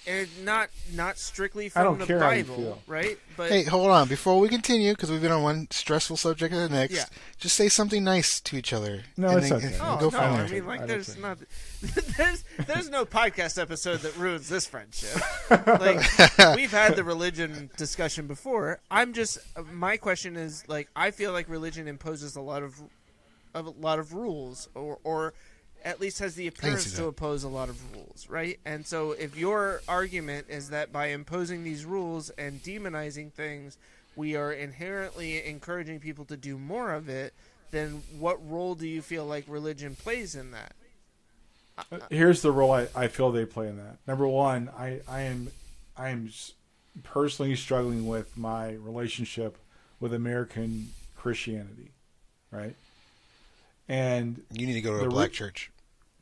and 0.08 0.28
not 0.44 0.70
not 0.94 1.18
strictly 1.18 1.70
from 1.70 1.80
I 1.80 1.84
don't 1.84 2.00
the 2.00 2.06
care 2.06 2.20
how 2.20 2.32
you 2.32 2.44
Bible, 2.44 2.56
feel. 2.58 2.82
right? 2.88 3.18
But 3.38 3.50
Hey, 3.52 3.64
hold 3.64 3.90
on. 3.90 4.08
Before 4.08 4.40
we 4.40 4.50
continue, 4.50 4.92
because 4.94 5.10
we've 5.12 5.22
been 5.22 5.32
on 5.32 5.44
one 5.44 5.68
stressful 5.72 6.18
subject 6.18 6.54
to 6.54 6.60
the 6.60 6.70
next, 6.70 6.94
Yeah. 6.96 7.06
just 7.38 7.56
say 7.56 7.70
something 7.70 8.04
nice 8.04 8.40
to 8.42 8.58
each 8.58 8.74
other. 8.74 9.04
No, 9.18 9.30
and 9.30 9.38
it's 9.40 9.50
then- 9.50 9.58
okay. 9.58 9.68
and 9.68 9.76
Oh 9.82 9.98
go 9.98 10.06
no! 10.06 10.10
from 10.12 10.20
I 10.20 10.48
mean, 10.48 10.68
like, 10.68 10.80
don't 10.80 10.88
there's 10.90 11.18
not, 11.18 11.38
there's 12.18 12.44
there's 12.68 12.90
no 12.90 13.06
podcast 13.06 13.62
episode 13.62 14.02
that 14.02 14.16
ruins 14.18 14.50
this 14.50 14.66
friendship. 14.66 15.22
Like, 15.50 16.02
we've 16.56 16.72
had 16.72 16.96
the 16.96 17.04
religion 17.04 17.70
discussion 17.78 18.28
before. 18.28 18.80
I'm 18.92 19.14
just, 19.14 19.38
my 19.72 19.98
question 19.98 20.36
is 20.36 20.64
like, 20.68 20.90
I 20.96 21.12
feel 21.12 21.32
like 21.32 21.48
religion 21.50 21.88
imposes 21.88 22.36
a 22.36 22.42
lot 22.42 22.64
of 22.64 22.82
of, 23.54 23.68
a 23.68 23.70
lot 23.70 24.00
of 24.00 24.14
rules, 24.14 24.68
or 24.74 24.98
or 25.04 25.34
at 25.84 26.00
least 26.00 26.20
has 26.20 26.36
the 26.36 26.48
appearance 26.48 26.94
to 26.94 27.06
oppose 27.08 27.44
a 27.44 27.50
lot 27.50 27.70
of 27.70 27.94
rules, 27.94 28.28
right? 28.30 28.60
And 28.66 28.86
so, 28.86 29.12
if 29.12 29.38
your 29.38 29.82
argument 29.88 30.48
is 30.50 30.70
that 30.70 30.92
by 30.92 31.08
imposing 31.08 31.64
these 31.64 31.86
rules 31.86 32.30
and 32.32 32.62
demonizing 32.64 33.32
things, 33.32 33.78
we 34.16 34.36
are 34.36 34.52
inherently 34.54 35.46
encouraging 35.46 36.00
people 36.00 36.26
to 36.26 36.38
do 36.38 36.58
more 36.58 36.94
of 36.94 37.10
it, 37.10 37.34
then 37.72 38.04
what 38.20 38.38
role 38.50 38.76
do 38.76 38.88
you 38.88 39.02
feel 39.02 39.26
like 39.26 39.46
religion 39.48 39.96
plays 39.96 40.36
in 40.36 40.52
that? 40.52 40.74
Uh, 41.78 41.98
here's 42.10 42.42
the 42.42 42.52
role 42.52 42.72
I, 42.72 42.88
I 42.96 43.08
feel 43.08 43.32
they 43.32 43.46
play 43.46 43.68
in 43.68 43.78
that. 43.78 43.98
Number 44.08 44.28
one, 44.28 44.70
I, 44.78 45.02
I 45.08 45.22
am 45.22 45.52
I 45.98 46.10
am 46.10 46.30
personally 47.02 47.56
struggling 47.56 48.08
with 48.08 48.38
my 48.38 48.74
relationship 48.74 49.58
with 50.00 50.14
American 50.14 50.90
Christianity, 51.18 51.92
right? 52.52 52.76
And 53.90 54.44
You 54.52 54.68
need 54.68 54.74
to 54.74 54.82
go 54.82 54.92
to 54.92 54.98
The 54.98 55.04
a 55.04 55.08
re- 55.08 55.14
black 55.14 55.32
church. 55.32 55.72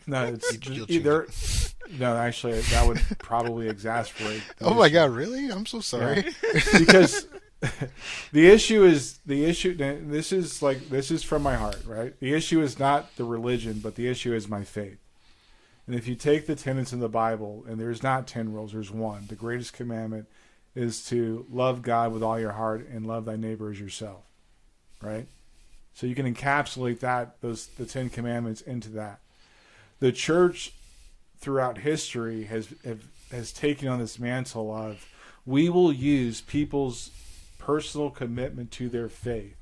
No, 0.07 0.25
it's 0.33 0.67
either 0.89 1.27
no. 1.97 2.15
Actually, 2.15 2.59
that 2.61 2.87
would 2.87 3.01
probably 3.19 3.69
exasperate. 3.69 4.41
Oh 4.61 4.73
my 4.73 4.85
issue. 4.85 4.93
god, 4.93 5.11
really? 5.11 5.49
I'm 5.49 5.65
so 5.65 5.79
sorry. 5.79 6.25
because 6.77 7.27
the 8.31 8.47
issue 8.49 8.83
is 8.83 9.19
the 9.25 9.45
issue. 9.45 9.75
This 9.75 10.31
is 10.31 10.61
like 10.61 10.89
this 10.89 11.11
is 11.11 11.23
from 11.23 11.43
my 11.43 11.55
heart, 11.55 11.81
right? 11.85 12.19
The 12.19 12.33
issue 12.33 12.61
is 12.61 12.79
not 12.79 13.15
the 13.15 13.23
religion, 13.23 13.79
but 13.79 13.95
the 13.95 14.07
issue 14.07 14.33
is 14.33 14.47
my 14.47 14.63
faith. 14.63 14.97
And 15.87 15.95
if 15.95 16.07
you 16.07 16.15
take 16.15 16.47
the 16.47 16.55
tenets 16.55 16.93
in 16.93 16.99
the 16.99 17.09
Bible, 17.09 17.65
and 17.67 17.79
there's 17.79 18.03
not 18.03 18.27
ten 18.27 18.53
rules, 18.53 18.71
there's 18.71 18.91
one. 18.91 19.25
The 19.27 19.35
greatest 19.35 19.73
commandment 19.73 20.27
is 20.75 21.03
to 21.09 21.45
love 21.51 21.81
God 21.81 22.13
with 22.13 22.23
all 22.23 22.39
your 22.39 22.53
heart 22.53 22.87
and 22.87 23.05
love 23.05 23.25
thy 23.25 23.35
neighbor 23.35 23.71
as 23.71 23.79
yourself, 23.79 24.23
right? 25.01 25.27
So 25.93 26.07
you 26.07 26.15
can 26.15 26.33
encapsulate 26.33 26.99
that 26.99 27.41
those 27.41 27.67
the 27.67 27.85
Ten 27.85 28.09
Commandments 28.09 28.61
into 28.61 28.89
that. 28.89 29.19
The 30.01 30.11
church 30.11 30.73
throughout 31.39 31.77
history 31.77 32.43
has 32.45 32.73
have, 32.83 33.03
has 33.31 33.53
taken 33.53 33.87
on 33.87 33.99
this 33.99 34.19
mantle 34.19 34.73
of 34.75 35.07
we 35.45 35.69
will 35.69 35.93
use 35.93 36.41
people's 36.41 37.11
personal 37.59 38.09
commitment 38.09 38.71
to 38.71 38.89
their 38.89 39.07
faith 39.07 39.55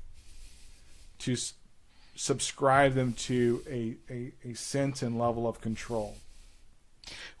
to 1.20 1.34
s- 1.34 1.52
subscribe 2.16 2.94
them 2.94 3.12
to 3.12 3.62
a, 3.70 3.96
a, 4.10 4.32
a 4.50 4.54
sense 4.54 5.02
and 5.02 5.18
level 5.18 5.46
of 5.46 5.60
control. 5.60 6.16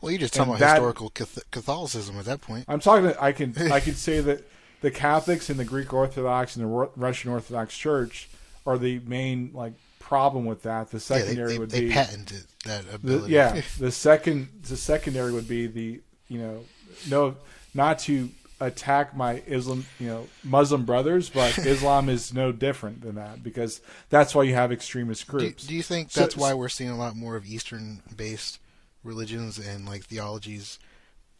Well, 0.00 0.12
you're 0.12 0.20
just 0.20 0.34
talking 0.34 0.52
about 0.52 0.60
that- 0.60 0.74
historical 0.74 1.10
Catholicism 1.50 2.18
at 2.18 2.26
that 2.26 2.42
point. 2.42 2.66
I'm 2.68 2.80
talking. 2.80 3.14
I 3.18 3.32
can 3.32 3.54
I 3.72 3.80
can 3.86 3.94
say 3.94 4.20
that 4.20 4.46
the 4.82 4.90
Catholics 4.90 5.48
and 5.48 5.58
the 5.58 5.64
Greek 5.64 5.92
Orthodox 5.92 6.54
and 6.56 6.64
the 6.64 6.90
Russian 6.96 7.30
Orthodox 7.30 7.76
Church 7.76 8.28
are 8.66 8.76
the 8.76 8.98
main 9.00 9.50
like 9.54 9.72
problem 10.10 10.44
with 10.44 10.62
that. 10.64 10.90
The 10.90 10.96
Yeah, 10.98 11.18
they, 11.18 11.22
secondary 11.22 11.52
they, 11.52 11.58
would 11.60 11.70
they 11.70 11.80
be 11.82 11.90
patented 11.92 12.44
that 12.66 12.86
the, 12.88 12.94
ability. 12.96 13.32
yeah. 13.32 13.60
The 13.78 13.92
second 13.92 14.48
the 14.68 14.76
secondary 14.76 15.32
would 15.32 15.48
be 15.48 15.66
the 15.68 16.00
you 16.28 16.38
know 16.38 16.64
no 17.08 17.36
not 17.74 18.00
to 18.00 18.28
attack 18.62 19.16
my 19.16 19.40
Islam 19.46 19.86
you 20.00 20.08
know 20.08 20.26
Muslim 20.44 20.84
brothers, 20.84 21.30
but 21.30 21.56
Islam 21.74 22.08
is 22.08 22.34
no 22.34 22.50
different 22.52 23.00
than 23.02 23.14
that 23.14 23.42
because 23.42 23.80
that's 24.10 24.34
why 24.34 24.42
you 24.42 24.54
have 24.54 24.70
extremist 24.72 25.26
groups. 25.28 25.64
do 25.66 25.74
you 25.74 25.82
think 25.82 26.10
So- 26.10 26.20
that's 26.20 26.36
why 26.36 26.52
we're 26.54 26.68
seeing 26.68 26.90
a 26.90 26.98
lot 26.98 27.14
more 27.16 27.36
of 27.36 27.46
Eastern-based 27.46 28.58
religions 29.04 29.58
and 29.58 29.86
like 29.86 30.04
theologies 30.04 30.78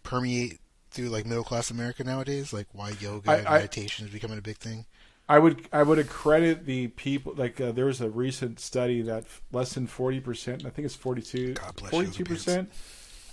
permeate 0.03 0.61
through 0.93 1.09
like 1.09 1.27
middle-class 1.27 1.71
America 1.71 2.05
nowadays? 2.05 2.53
Like 2.53 2.69
why 2.73 2.91
yoga 3.01 3.31
I- 3.31 3.37
and 3.37 3.49
I- 3.49 3.59
meditation 3.59 4.07
is 4.07 4.13
becoming 4.13 4.39
a 4.39 4.43
big 4.43 4.57
thing? 4.59 4.87
I 5.31 5.39
would 5.39 5.69
I 5.73 5.83
would 5.85 5.99
accredit 5.99 6.67
the 6.67 6.89
people 6.89 7.35
like 7.37 7.61
uh, 7.61 7.71
there 7.73 7.87
was 7.87 8.01
a 8.01 8.11
recent 8.11 8.59
study 8.61 9.01
that 9.03 9.25
less 9.53 9.73
than 9.75 9.87
forty 9.87 10.19
percent 10.21 10.67
I 10.67 10.71
think 10.71 10.87
it's 10.87 10.97
42 10.97 11.55
God 11.55 11.77
bless 11.77 11.93
you, 11.93 11.99
42 12.03 12.25
percent 12.25 12.73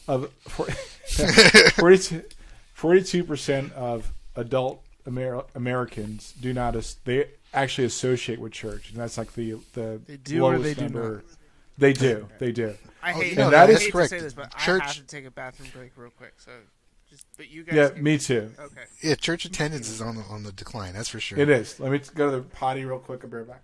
of 0.08 0.32
42 2.74 3.24
percent 3.24 3.74
of 3.74 4.12
adult 4.36 4.84
Amer- 5.08 5.44
Americans 5.56 6.34
do 6.40 6.54
not 6.54 6.76
as- 6.76 6.98
they 7.06 7.26
actually 7.54 7.86
associate 7.86 8.40
with 8.40 8.52
church 8.52 8.90
and 8.92 9.00
that's 9.00 9.18
like 9.18 9.34
the 9.34 9.56
the 9.74 10.00
They 10.06 10.18
do 10.18 10.44
or 10.46 10.52
lowest 10.58 10.64
they 10.64 10.74
do 10.76 10.82
number. 10.82 11.14
not? 11.16 11.24
They 11.80 11.94
do 11.94 12.28
they 12.40 12.52
do 12.52 12.76
I 13.02 13.14
hate, 13.14 13.30
you 13.32 13.36
know, 13.38 13.48
I 13.48 13.52
that 13.52 13.70
hate 13.70 13.76
is 13.78 13.86
to 13.86 13.92
correct. 13.92 14.10
say 14.10 14.20
this, 14.20 14.34
but 14.34 14.52
I 14.56 14.60
Church- 14.66 14.82
have 14.84 14.96
to 14.96 15.04
take 15.04 15.26
a 15.26 15.32
bathroom 15.32 15.70
break 15.74 15.92
real 15.96 16.10
quick. 16.12 16.34
So 16.38 16.52
Just, 17.18 17.28
but 17.38 17.50
you 17.50 17.64
guys. 17.64 17.76
Yeah, 17.76 17.90
can- 17.90 18.04
me 18.04 18.18
too. 18.18 18.52
Okay. 18.60 18.84
Yeah, 19.02 19.16
church 19.16 19.46
attendance 19.46 19.90
is 19.90 20.02
on 20.02 20.16
the 20.16 20.22
on 20.24 20.44
the 20.44 20.52
decline. 20.52 20.94
That's 20.94 21.10
for 21.10 21.20
sure. 21.20 21.40
It 21.40 21.50
is. 21.50 21.80
Let 21.80 21.92
me 21.92 22.00
go 22.16 22.30
to 22.32 22.38
the 22.38 22.44
potty 22.44 22.86
real 22.86 23.00
quick. 23.00 23.22
I'll 23.24 23.30
be 23.30 23.38
right 23.38 23.48
back. 23.48 23.64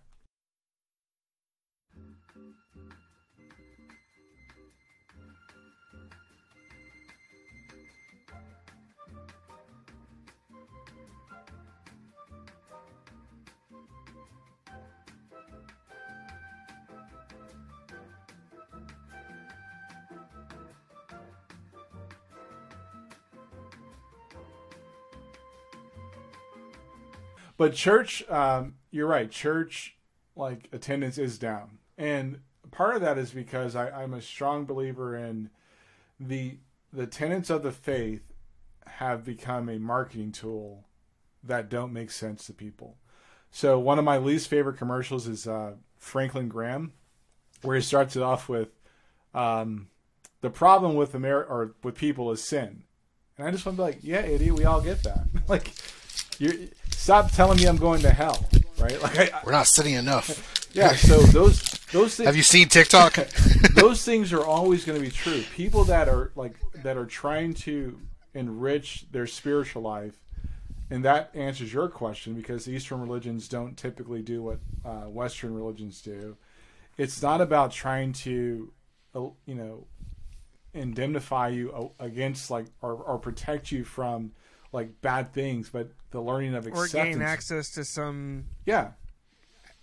But 27.63 27.75
church, 27.75 28.29
um, 28.29 28.73
you're 28.91 29.07
right. 29.07 29.31
Church, 29.31 29.95
like 30.35 30.67
attendance 30.73 31.17
is 31.17 31.37
down, 31.39 31.77
and 31.97 32.41
part 32.71 32.97
of 32.97 33.01
that 33.03 33.17
is 33.17 33.31
because 33.31 33.73
I, 33.73 33.89
I'm 33.89 34.13
a 34.13 34.21
strong 34.21 34.65
believer 34.65 35.15
in 35.15 35.49
the 36.19 36.57
the 36.91 37.07
tenets 37.07 37.49
of 37.49 37.63
the 37.63 37.71
faith 37.71 38.33
have 38.85 39.23
become 39.23 39.69
a 39.69 39.79
marketing 39.79 40.33
tool 40.33 40.83
that 41.41 41.69
don't 41.69 41.93
make 41.93 42.11
sense 42.11 42.45
to 42.47 42.53
people. 42.53 42.97
So 43.49 43.79
one 43.79 43.97
of 43.97 44.03
my 44.03 44.17
least 44.17 44.49
favorite 44.49 44.77
commercials 44.77 45.25
is 45.25 45.47
uh, 45.47 45.75
Franklin 45.97 46.49
Graham, 46.49 46.91
where 47.61 47.77
he 47.77 47.81
starts 47.81 48.17
it 48.17 48.23
off 48.23 48.49
with, 48.49 48.71
um, 49.33 49.87
"The 50.41 50.49
problem 50.49 50.95
with 50.95 51.15
America 51.15 51.49
or 51.49 51.75
with 51.81 51.95
people 51.95 52.29
is 52.33 52.43
sin," 52.43 52.83
and 53.37 53.47
I 53.47 53.51
just 53.51 53.65
want 53.65 53.77
to 53.77 53.83
be 53.83 53.85
like, 53.85 53.99
"Yeah, 54.01 54.25
idiot, 54.25 54.53
we 54.53 54.65
all 54.65 54.81
get 54.81 55.01
that." 55.03 55.27
like, 55.47 55.71
you 56.39 56.69
stop 57.03 57.29
telling 57.31 57.57
me 57.57 57.65
I'm 57.65 57.75
going 57.75 58.01
to 58.01 58.11
hell, 58.11 58.49
right? 58.79 59.01
Like, 59.01 59.33
I, 59.33 59.41
We're 59.45 59.51
not 59.51 59.67
sitting 59.67 59.93
enough. 59.93 60.69
yeah. 60.73 60.95
So 60.95 61.19
those 61.19 61.61
those 61.91 62.15
things 62.15 62.27
Have 62.27 62.37
you 62.37 62.43
seen 62.43 62.69
TikTok? 62.69 63.15
those 63.73 64.03
things 64.05 64.31
are 64.31 64.43
always 64.43 64.85
going 64.85 64.97
to 64.97 65.03
be 65.03 65.11
true. 65.11 65.43
People 65.53 65.83
that 65.85 66.07
are 66.07 66.31
like 66.35 66.55
that 66.75 66.95
are 66.95 67.05
trying 67.05 67.53
to 67.55 67.99
enrich 68.33 69.05
their 69.11 69.27
spiritual 69.27 69.81
life, 69.81 70.15
and 70.89 71.03
that 71.03 71.31
answers 71.33 71.73
your 71.73 71.89
question 71.89 72.33
because 72.33 72.69
Eastern 72.69 73.01
religions 73.01 73.49
don't 73.49 73.77
typically 73.77 74.21
do 74.21 74.41
what 74.41 74.59
uh, 74.85 75.09
Western 75.09 75.53
religions 75.53 76.01
do. 76.01 76.37
It's 76.97 77.21
not 77.21 77.41
about 77.41 77.71
trying 77.71 78.13
to, 78.13 78.71
uh, 79.15 79.27
you 79.45 79.55
know, 79.55 79.87
indemnify 80.73 81.49
you 81.49 81.91
against 81.99 82.49
like 82.49 82.67
or, 82.81 82.93
or 82.93 83.17
protect 83.17 83.71
you 83.71 83.83
from 83.83 84.31
like 84.73 85.01
bad 85.01 85.33
things, 85.33 85.69
but 85.69 85.89
the 86.11 86.19
learning 86.21 86.55
of 86.55 86.67
Or 86.67 86.87
gain 86.87 87.21
access 87.21 87.69
to 87.71 87.85
some, 87.85 88.45
Yeah, 88.65 88.91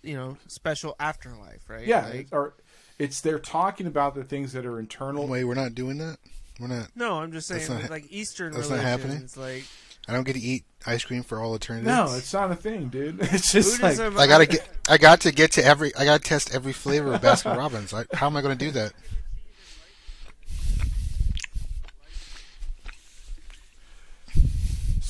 you 0.03 0.15
know, 0.15 0.37
special 0.47 0.95
afterlife, 0.99 1.69
right? 1.69 1.87
yeah. 1.87 2.07
Like- 2.07 2.27
or 2.31 2.53
it's 2.99 3.21
they're 3.21 3.39
talking 3.39 3.87
about 3.87 4.13
the 4.13 4.23
things 4.23 4.53
that 4.53 4.65
are 4.65 4.79
internal. 4.79 5.25
Wait, 5.27 5.43
we're 5.45 5.55
not 5.55 5.73
doing 5.73 5.97
that. 5.97 6.17
We're 6.59 6.67
not. 6.67 6.89
no, 6.95 7.19
I'm 7.19 7.31
just 7.31 7.47
saying, 7.47 7.61
That's 7.67 7.81
not 7.83 7.89
like 7.89 8.05
Eastern 8.11 8.53
that's 8.53 8.69
not 8.69 8.79
happening? 8.79 9.27
like 9.35 9.63
I 10.07 10.13
don't 10.13 10.23
get 10.23 10.33
to 10.33 10.39
eat 10.41 10.65
ice 10.85 11.03
cream 11.03 11.23
for 11.23 11.39
all 11.39 11.55
eternity. 11.55 11.85
No, 11.87 12.13
it's 12.15 12.33
not 12.33 12.51
a 12.51 12.55
thing, 12.55 12.89
dude. 12.89 13.19
It's 13.31 13.51
just 13.51 13.81
like 13.81 13.99
I 13.99 14.27
gotta 14.27 14.45
get. 14.45 14.67
I 14.89 14.97
got 14.97 15.21
to 15.21 15.31
get 15.31 15.53
to 15.53 15.63
every. 15.65 15.95
I 15.95 16.05
gotta 16.05 16.21
test 16.23 16.53
every 16.53 16.73
flavor 16.73 17.13
of 17.13 17.21
Baskin 17.21 17.55
Robbins. 17.57 17.93
I, 17.93 18.05
how 18.13 18.27
am 18.27 18.35
I 18.35 18.41
going 18.41 18.57
to 18.57 18.65
do 18.65 18.71
that? 18.71 18.93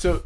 So. 0.02 0.22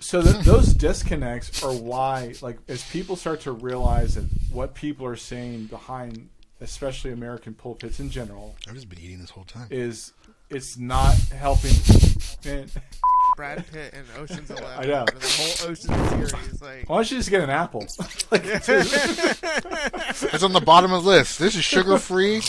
So 0.00 0.22
th- 0.22 0.44
those 0.44 0.72
disconnects 0.74 1.60
are 1.64 1.72
why, 1.72 2.32
like, 2.40 2.58
as 2.68 2.88
people 2.88 3.16
start 3.16 3.40
to 3.40 3.50
realize 3.50 4.14
that 4.14 4.26
what 4.52 4.74
people 4.74 5.04
are 5.06 5.16
saying 5.16 5.64
behind, 5.66 6.28
especially 6.60 7.10
American 7.10 7.52
pulpits 7.52 7.98
in 7.98 8.08
general, 8.08 8.54
I've 8.68 8.74
just 8.74 8.88
been 8.88 9.00
eating 9.00 9.18
this 9.20 9.30
whole 9.30 9.42
time. 9.42 9.66
is 9.72 10.12
it's 10.50 10.78
not 10.78 11.16
helping. 11.36 11.72
Man, 12.44 12.70
Brad 13.36 13.66
Pitt 13.72 13.92
and 13.92 14.06
Ocean's 14.18 14.48
Eleven. 14.50 14.68
I 14.78 14.86
know. 14.86 15.04
The 15.04 15.26
whole 15.36 15.70
Ocean 15.72 16.08
series, 16.28 16.62
like 16.62 16.88
why 16.88 16.96
don't 16.98 17.10
you 17.10 17.16
just 17.16 17.30
get 17.30 17.42
an 17.42 17.50
apple? 17.50 17.80
like, 18.30 18.44
It's 20.32 20.42
on 20.44 20.52
the 20.52 20.62
bottom 20.64 20.92
of 20.92 21.02
the 21.02 21.10
list. 21.10 21.40
This 21.40 21.56
is 21.56 21.64
sugar-free, 21.64 22.42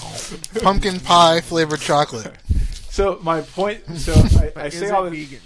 pumpkin 0.62 1.00
pie 1.00 1.42
flavored 1.42 1.80
chocolate. 1.82 2.32
so 2.90 3.20
my 3.24 3.42
point. 3.42 3.84
So 3.98 4.14
I, 4.14 4.52
I 4.56 4.66
is 4.68 4.78
say 4.78 4.86
it 4.88 4.92
all 4.92 5.10
this. 5.10 5.14
vegan? 5.14 5.40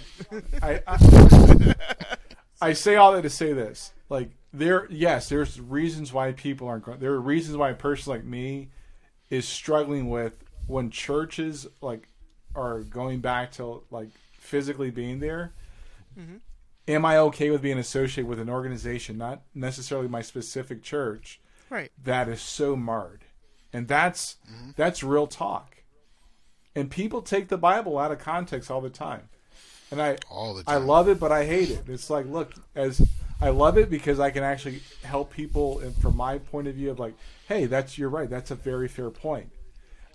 I, 0.62 0.82
I, 0.86 1.74
I 2.60 2.72
say 2.72 2.96
all 2.96 3.12
that 3.12 3.22
to 3.22 3.30
say 3.30 3.52
this. 3.52 3.92
Like 4.08 4.30
there, 4.52 4.86
yes, 4.90 5.28
there's 5.28 5.60
reasons 5.60 6.12
why 6.12 6.32
people 6.32 6.68
aren't 6.68 6.84
going. 6.84 6.98
There 7.00 7.12
are 7.12 7.20
reasons 7.20 7.56
why 7.56 7.70
a 7.70 7.74
person 7.74 8.12
like 8.12 8.24
me 8.24 8.70
is 9.30 9.46
struggling 9.46 10.08
with 10.08 10.44
when 10.66 10.90
churches 10.90 11.66
like 11.80 12.08
are 12.54 12.80
going 12.80 13.20
back 13.20 13.52
to 13.52 13.82
like 13.90 14.10
physically 14.38 14.90
being 14.90 15.20
there. 15.20 15.52
Mm-hmm. 16.18 16.36
Am 16.86 17.04
I 17.04 17.16
okay 17.16 17.50
with 17.50 17.62
being 17.62 17.78
associated 17.78 18.28
with 18.28 18.38
an 18.38 18.50
organization, 18.50 19.16
not 19.16 19.42
necessarily 19.54 20.06
my 20.06 20.20
specific 20.22 20.82
church, 20.82 21.40
Right. 21.70 21.90
that 22.02 22.28
is 22.28 22.42
so 22.42 22.76
marred? 22.76 23.24
And 23.72 23.88
that's 23.88 24.36
mm-hmm. 24.48 24.70
that's 24.76 25.02
real 25.02 25.26
talk. 25.26 25.82
And 26.76 26.90
people 26.90 27.22
take 27.22 27.48
the 27.48 27.58
Bible 27.58 27.98
out 27.98 28.12
of 28.12 28.18
context 28.18 28.70
all 28.70 28.80
the 28.80 28.90
time. 28.90 29.28
And 29.94 30.02
I 30.02 30.18
All 30.28 30.54
the 30.54 30.64
I 30.66 30.78
love 30.78 31.08
it, 31.08 31.20
but 31.20 31.30
I 31.30 31.44
hate 31.44 31.70
it. 31.70 31.84
It's 31.86 32.10
like, 32.10 32.26
look, 32.26 32.52
as 32.74 33.00
I 33.40 33.50
love 33.50 33.78
it 33.78 33.88
because 33.88 34.18
I 34.18 34.32
can 34.32 34.42
actually 34.42 34.80
help 35.04 35.32
people, 35.32 35.78
and 35.78 35.94
from 35.94 36.16
my 36.16 36.38
point 36.38 36.66
of 36.66 36.74
view 36.74 36.90
of 36.90 36.98
like, 36.98 37.14
hey, 37.46 37.66
that's 37.66 37.96
you're 37.96 38.08
right. 38.08 38.28
That's 38.28 38.50
a 38.50 38.56
very 38.56 38.88
fair 38.88 39.10
point. 39.10 39.52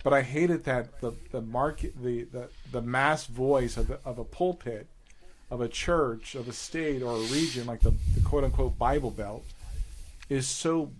But 0.03 0.11
I 0.11 0.21
hate 0.21 0.49
it 0.49 0.65
that 0.65 0.99
the 0.99 1.13
the 1.31 1.39
market, 1.39 1.93
the 2.03 2.25
the, 2.25 2.49
the 2.73 2.81
mass 2.81 3.25
voice 3.25 3.77
of 3.77 3.87
the, 3.87 4.01
of 4.03 4.19
a 4.19 4.25
pulpit, 4.25 4.87
of 5.49 5.61
a 5.61 5.69
church, 5.69 6.35
of 6.35 6.49
a 6.49 6.53
state 6.53 7.01
or 7.01 7.15
a 7.15 7.21
region 7.27 7.65
like 7.65 7.79
the, 7.79 7.91
the 8.15 8.21
quote 8.21 8.43
unquote 8.43 8.77
Bible 8.77 9.11
Belt, 9.11 9.45
is 10.27 10.45
so 10.45 10.91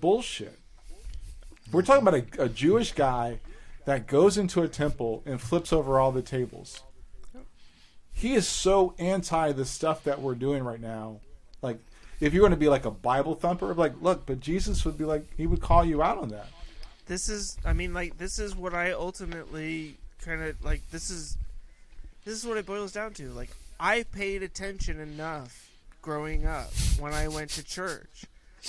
bullshit. 0.00 0.58
We're 1.70 1.82
talking 1.82 2.08
about 2.08 2.38
a, 2.38 2.44
a 2.44 2.48
Jewish 2.48 2.92
guy 2.92 3.40
that 3.84 4.06
goes 4.06 4.38
into 4.38 4.62
a 4.62 4.68
temple 4.68 5.22
and 5.26 5.38
flips 5.38 5.70
over 5.70 6.00
all 6.00 6.12
the 6.12 6.22
tables 6.22 6.82
he 8.12 8.34
is 8.34 8.46
so 8.46 8.94
anti 8.98 9.52
the 9.52 9.64
stuff 9.64 10.04
that 10.04 10.20
we're 10.20 10.34
doing 10.34 10.62
right 10.62 10.80
now. 10.80 11.20
Like, 11.60 11.78
if 12.20 12.32
you're 12.32 12.42
going 12.42 12.52
to 12.52 12.56
be 12.56 12.68
like 12.68 12.84
a 12.84 12.90
Bible 12.90 13.34
thumper, 13.34 13.74
like, 13.74 13.94
look, 14.00 14.26
but 14.26 14.40
Jesus 14.40 14.84
would 14.84 14.96
be 14.96 15.04
like, 15.04 15.24
he 15.36 15.46
would 15.46 15.60
call 15.60 15.84
you 15.84 16.02
out 16.02 16.18
on 16.18 16.28
that. 16.28 16.46
this 17.06 17.28
is 17.28 17.56
i 17.64 17.72
mean 17.72 17.92
like 17.92 18.16
this 18.18 18.38
is 18.38 18.54
what 18.54 18.74
i 18.74 18.92
ultimately 18.92 19.96
kind 20.24 20.42
of 20.42 20.64
like 20.64 20.80
this 20.90 21.10
is 21.10 21.36
this 22.24 22.34
is 22.34 22.46
what 22.46 22.56
it 22.56 22.66
boils 22.66 22.92
down 22.92 23.12
to 23.12 23.30
like 23.30 23.50
i 23.80 24.04
paid 24.12 24.42
attention 24.42 25.00
enough 25.00 25.68
growing 26.00 26.46
up 26.46 26.72
when 26.98 27.12
i 27.12 27.28
went 27.28 27.50
to 27.50 27.62
church 27.62 28.24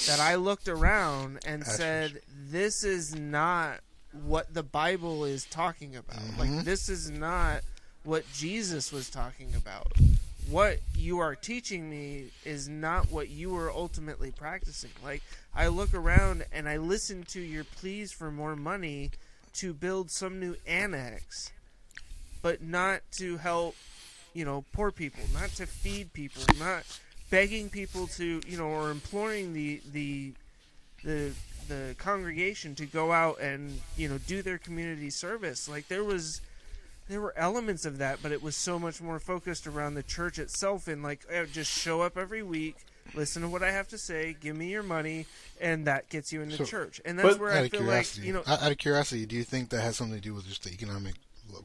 that 0.08 0.20
i 0.20 0.36
looked 0.36 0.68
around 0.68 1.40
and 1.46 1.66
said 1.66 2.20
this 2.50 2.84
is 2.84 3.16
not 3.16 3.80
what 4.26 4.54
the 4.54 4.64
bible 4.64 5.24
is 5.24 5.46
talking 5.46 5.96
about 5.96 6.22
like 6.38 6.50
mm-hmm. 6.50 6.64
this 6.64 6.90
is 6.90 7.10
not 7.10 7.62
what 8.04 8.24
jesus 8.34 8.92
was 8.92 9.10
talking 9.10 9.54
about 9.56 9.92
what 10.50 10.80
you 10.96 11.20
are 11.20 11.36
teaching 11.36 11.90
me 11.90 12.26
is 12.44 12.68
not 12.68 13.12
what 13.12 13.30
you 13.30 13.56
are 13.58 13.72
ultimately 13.72 14.32
practicing. 14.32 14.92
Like 15.04 15.22
I 15.56 15.68
look 15.68 15.94
around 15.94 16.46
and 16.52 16.68
I 16.68 16.78
listen 16.78 17.24
to 17.30 17.40
your 17.40 17.64
pleas 17.64 18.12
for 18.12 18.32
more 18.32 18.56
money 18.56 19.12
to 19.56 19.74
build 19.74 20.12
some 20.12 20.40
new 20.40 20.56
annex, 20.68 21.52
but 22.42 22.62
not 22.62 23.02
to 23.14 23.38
help, 23.38 23.76
you 24.34 24.44
know, 24.44 24.66
poor 24.74 24.92
people, 24.92 25.24
not 25.34 25.50
to 25.52 25.66
feed 25.66 26.12
people, 26.14 26.44
not 26.60 26.84
begging 27.30 27.70
people 27.70 28.08
to, 28.08 28.42
you 28.48 28.58
know, 28.58 28.68
or 28.68 28.92
imploring 28.92 29.54
the 29.54 29.82
the 29.92 30.34
the 31.04 31.32
the 31.70 31.96
congregation 31.98 32.76
to 32.76 32.86
go 32.86 33.14
out 33.14 33.40
and, 33.40 33.80
you 33.96 34.10
know, 34.10 34.18
do 34.18 34.42
their 34.42 34.58
community 34.58 35.10
service. 35.10 35.70
Like 35.70 35.88
there 35.88 36.04
was 36.04 36.42
there 37.08 37.22
were 37.22 37.34
elements 37.38 37.86
of 37.86 37.98
that, 37.98 38.20
but 38.22 38.32
it 38.32 38.42
was 38.42 38.56
so 38.56 38.80
much 38.80 39.02
more 39.02 39.20
focused 39.20 39.68
around 39.68 39.96
the 39.96 40.04
church 40.04 40.40
itself 40.40 40.88
and 40.88 41.04
like 41.04 41.26
just 41.52 41.72
show 41.72 42.02
up 42.02 42.18
every 42.18 42.44
week, 42.44 42.76
listen 43.14 43.42
to 43.42 43.48
what 43.50 43.62
I 43.64 43.72
have 43.72 43.88
to 43.90 43.98
say, 43.98 44.36
give 44.40 44.56
me 44.56 44.70
your 44.72 44.84
money, 44.84 45.26
and 45.60 45.86
that 45.88 46.10
gets 46.10 46.32
you 46.32 46.42
into 46.42 46.58
So- 46.58 46.66
church. 46.66 47.02
And 47.06 47.20
that's 47.20 47.30
But- 47.30 47.40
where 47.40 47.52
I 47.52 47.60
of 47.62 47.72
feel 47.72 47.84
like 47.84 48.18
you 48.18 48.34
know, 48.34 48.44
out 48.48 48.62
out 48.62 48.72
of 48.72 48.78
curiosity, 48.78 49.26
do 49.26 49.36
you 49.36 49.44
think 49.44 49.70
that 49.70 49.82
has 49.82 49.98
something 49.98 50.16
to 50.16 50.22
do 50.22 50.34
with 50.34 50.48
just 50.48 50.64
the 50.64 50.72
economic 50.72 51.16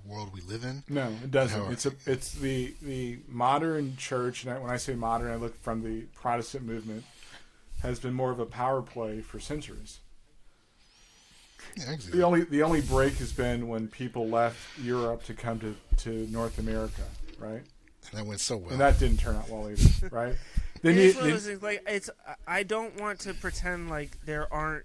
world 0.05 0.33
we 0.35 0.41
live 0.43 0.65
in? 0.65 0.83
No, 0.89 1.09
it 1.23 1.31
doesn't. 1.31 1.63
No. 1.65 1.71
It's 1.71 1.87
a, 1.87 1.93
it's 2.05 2.33
the 2.33 2.75
the 2.83 3.21
modern 3.29 3.97
church. 3.97 4.45
And 4.45 4.61
when 4.63 4.71
I 4.71 4.77
say 4.77 4.95
modern, 4.95 5.31
I 5.33 5.37
look 5.37 5.61
from 5.63 5.83
the 5.83 6.03
Protestant 6.15 6.65
movement. 6.65 7.05
Has 7.83 8.01
been 8.01 8.13
more 8.13 8.33
of 8.33 8.41
a 8.41 8.45
power 8.45 8.83
play 8.83 9.21
for 9.21 9.39
centuries. 9.39 10.01
Yeah, 11.77 11.93
I 11.93 11.97
The 11.97 12.23
only 12.23 12.45
the 12.45 12.63
only 12.63 12.81
break 12.81 13.15
has 13.19 13.33
been 13.33 13.69
when 13.69 13.89
people 13.89 14.29
left 14.29 14.57
Europe 14.79 15.23
to 15.25 15.35
come 15.35 15.59
to, 15.61 15.75
to 15.99 16.11
North 16.31 16.59
America. 16.59 17.03
right? 17.39 17.63
And 18.11 18.19
that 18.19 18.27
went 18.27 18.41
so 18.41 18.57
well. 18.57 18.71
And 18.71 18.81
that 18.81 18.99
didn't 18.99 19.19
turn 19.21 19.37
out 19.37 19.49
well 19.51 19.69
either, 19.71 20.09
right? 20.11 20.35
Then 20.83 20.97
you, 20.97 21.03
it's 21.03 21.17
one 21.17 21.25
of 21.25 21.27
then- 21.27 21.35
those 21.35 21.47
things, 21.47 21.63
like 21.63 21.83
it's. 21.87 22.11
I 22.47 22.63
don't 22.63 22.99
want 23.01 23.21
to 23.21 23.35
pretend 23.35 23.91
like 23.91 24.17
there 24.25 24.53
aren't. 24.53 24.85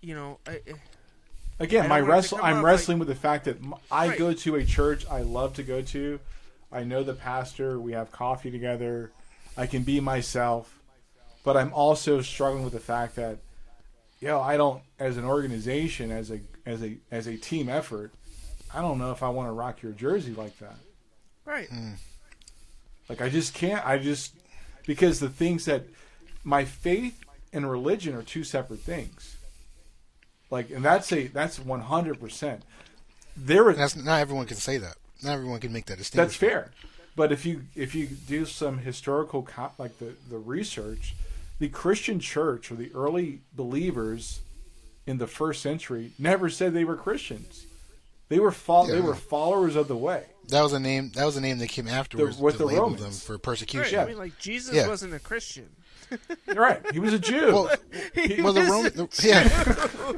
You 0.00 0.14
know, 0.14 0.38
I, 0.46 0.50
I- 0.52 0.60
again, 1.60 1.84
I 1.86 1.88
my 1.88 1.98
don't 2.00 2.08
want 2.08 2.24
it 2.24 2.28
to 2.28 2.34
wrestle. 2.34 2.38
come 2.38 2.46
I'm 2.46 2.56
off 2.58 2.64
wrestling 2.64 2.98
with 2.98 3.08
the 3.08 3.14
fact 3.14 3.44
that 3.44 3.56
I 3.90 4.08
Right. 4.08 4.18
go 4.18 4.32
to 4.32 4.56
a 4.56 4.64
church 4.64 5.06
I 5.10 5.20
love 5.22 5.54
to 5.54 5.62
go 5.62 5.80
to. 5.82 6.20
I 6.72 6.82
know 6.82 7.02
the 7.04 7.14
pastor. 7.14 7.78
We 7.78 7.92
have 7.92 8.10
coffee 8.10 8.50
together. 8.50 9.12
I 9.56 9.66
can 9.66 9.84
be 9.84 10.00
myself, 10.00 10.76
but 11.44 11.56
I'm 11.56 11.72
also 11.72 12.20
struggling 12.20 12.64
with 12.64 12.72
the 12.72 12.80
fact 12.80 13.14
that, 13.14 13.38
you 14.24 14.30
know, 14.30 14.40
I 14.40 14.56
don't, 14.56 14.82
as 14.98 15.18
an 15.18 15.24
organization, 15.26 16.10
as 16.10 16.30
a 16.30 16.40
as 16.64 16.82
a 16.82 16.96
as 17.10 17.26
a 17.26 17.36
team 17.36 17.68
effort, 17.68 18.10
I 18.72 18.80
don't 18.80 18.96
know 18.98 19.10
if 19.12 19.22
I 19.22 19.28
want 19.28 19.48
to 19.48 19.52
rock 19.52 19.82
your 19.82 19.92
jersey 19.92 20.32
like 20.32 20.58
that. 20.60 20.76
right. 21.44 21.68
Hmm. 21.68 21.90
Like 23.10 23.20
I 23.20 23.28
just 23.28 23.52
can't. 23.52 23.84
I 23.86 23.98
just 23.98 24.34
because 24.86 25.20
the 25.20 25.28
things 25.28 25.66
that 25.66 25.84
my 26.42 26.64
faith 26.64 27.20
and 27.52 27.70
religion 27.70 28.14
are 28.14 28.22
two 28.22 28.44
separate 28.44 28.80
things. 28.80 29.36
Like, 30.50 30.70
and 30.70 30.82
that's 30.82 31.12
a 31.12 31.26
that's 31.26 31.58
one 31.58 31.80
hundred 31.82 32.18
percent. 32.18 32.62
There, 33.36 33.68
is- 33.70 33.76
That's 33.76 33.94
not 33.96 34.20
everyone 34.20 34.46
can 34.46 34.56
say 34.56 34.78
that. 34.78 34.96
Not 35.22 35.32
everyone 35.34 35.60
can 35.60 35.70
make 35.72 35.84
that 35.86 35.98
distinction. 35.98 36.24
that's 36.24 36.36
fair. 36.36 36.70
But 37.14 37.30
if 37.30 37.44
you 37.44 37.64
if 37.76 37.94
you 37.94 38.06
do 38.06 38.46
some 38.46 38.78
historical 38.78 39.42
co- 39.42 39.72
like 39.76 39.98
the 39.98 40.14
the 40.30 40.38
research, 40.38 41.14
the 41.58 41.68
Christian 41.68 42.20
church 42.20 42.70
or 42.70 42.74
the 42.74 42.90
early 42.94 43.40
believers 43.54 44.40
in 45.06 45.18
the 45.18 45.26
first 45.26 45.62
century 45.62 46.12
never 46.18 46.48
said 46.48 46.72
they 46.74 46.84
were 46.84 46.96
Christians. 46.96 47.66
They 48.28 48.38
were 48.38 48.50
fol- 48.52 48.86
they 48.86 49.00
were 49.00 49.14
followers 49.14 49.76
of 49.76 49.86
the 49.86 49.96
way. 49.96 50.24
That 50.48 50.62
was 50.62 50.72
a 50.72 50.80
name. 50.80 51.10
That 51.14 51.24
was 51.26 51.36
a 51.36 51.40
name 51.40 51.58
that 51.58 51.68
came 51.68 51.88
afterwards 51.88 52.38
with 52.38 52.54
to 52.54 52.58
the 52.58 52.66
label 52.66 52.82
Romans. 52.84 53.02
them 53.02 53.12
for 53.12 53.34
Right. 53.34 53.42
persecution. 53.42 53.98
I 53.98 54.04
mean, 54.06 54.18
like 54.18 54.38
Jesus 54.38 54.74
Yeah. 54.74 54.88
wasn't 54.88 55.14
a 55.14 55.18
Christian. 55.18 55.68
Right? 56.54 56.80
He 56.92 57.00
was 57.00 57.12
a 57.14 57.18
Jew. 57.18 57.46
Well, 57.52 57.64
well, 58.38 58.52
the 58.52 58.62
Roman, 58.70 58.92
the, 58.94 59.08
yeah. 59.22 59.48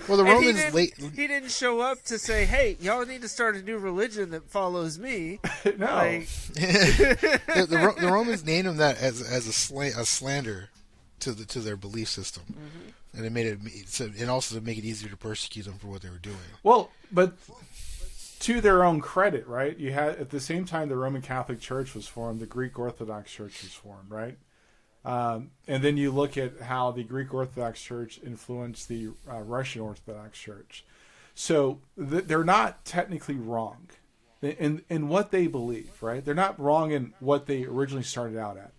Well, 0.09 0.19
the 0.19 0.25
And 0.25 0.29
he 0.29 0.35
Romans 0.35 0.57
didn't, 0.59 0.75
late. 0.75 0.95
he 1.15 1.27
didn't 1.27 1.51
show 1.51 1.81
up 1.81 2.03
to 2.05 2.19
say, 2.19 2.45
"Hey, 2.45 2.77
y'all 2.81 3.07
need 3.07 3.23
to 3.23 3.29
start 3.29 3.57
a 3.57 3.63
new 3.63 3.79
religion 3.79 4.31
that 4.31 4.51
follows 4.51 4.99
me." 4.99 5.39
no. 5.79 5.87
Like, 5.87 6.29
The, 6.55 7.67
the, 7.69 7.95
the 8.01 8.09
Romans 8.13 8.45
named 8.45 8.67
him 8.67 8.77
that 8.79 8.99
as 8.99 9.23
as 9.23 9.47
a, 9.47 9.53
sla- 9.53 9.97
a 9.97 10.05
slander 10.05 10.69
to 11.21 11.33
the 11.33 11.45
to 11.47 11.61
their 11.61 11.77
belief 11.77 12.09
system, 12.09 12.43
Mm-hmm. 12.51 13.17
and 13.17 13.27
it 13.27 13.33
made 13.33 13.47
it 13.47 13.59
so, 13.89 14.11
and 14.19 14.31
also 14.31 14.55
to 14.59 14.65
make 14.65 14.79
it 14.79 14.85
easier 14.85 15.09
to 15.11 15.17
persecute 15.17 15.65
them 15.65 15.79
for 15.79 15.89
what 15.89 16.03
they 16.03 16.11
were 16.11 16.19
doing. 16.19 16.37
Well, 16.63 16.91
but 17.11 17.35
to 18.41 18.61
their 18.61 18.85
own 18.85 19.01
credit, 19.01 19.47
right? 19.47 19.77
You 19.79 19.93
had 19.93 20.17
at 20.17 20.31
the 20.31 20.41
same 20.41 20.65
time 20.67 20.89
the 20.89 20.97
Roman 20.97 21.23
Catholic 21.23 21.61
Church 21.61 21.95
was 21.95 22.07
formed, 22.07 22.41
the 22.41 22.47
Greek 22.47 22.79
Orthodox 22.79 23.31
Church 23.33 23.63
was 23.63 23.73
formed, 23.73 24.11
right? 24.11 24.37
Um, 25.05 25.51
and 25.69 25.83
then 25.83 25.97
you 25.97 26.11
look 26.11 26.37
at 26.37 26.61
how 26.61 26.91
the 26.91 27.05
Greek 27.05 27.33
Orthodox 27.33 27.81
Church 27.81 28.21
influenced 28.25 28.89
the 28.89 29.11
uh, 29.31 29.41
Russian 29.41 29.81
Orthodox 29.83 30.39
Church. 30.39 30.85
So 31.35 31.81
th- 31.99 32.25
they're 32.25 32.45
not 32.45 32.85
technically 32.85 33.37
wrong 33.37 33.89
in 34.43 34.83
in 34.91 35.09
what 35.09 35.31
they 35.31 35.47
believe, 35.47 36.03
right? 36.03 36.25
They're 36.25 36.35
not 36.35 36.59
wrong 36.61 36.91
in 36.91 37.15
what 37.21 37.47
they 37.47 37.65
originally 37.65 38.03
started 38.03 38.37
out 38.37 38.57
at. 38.59 38.73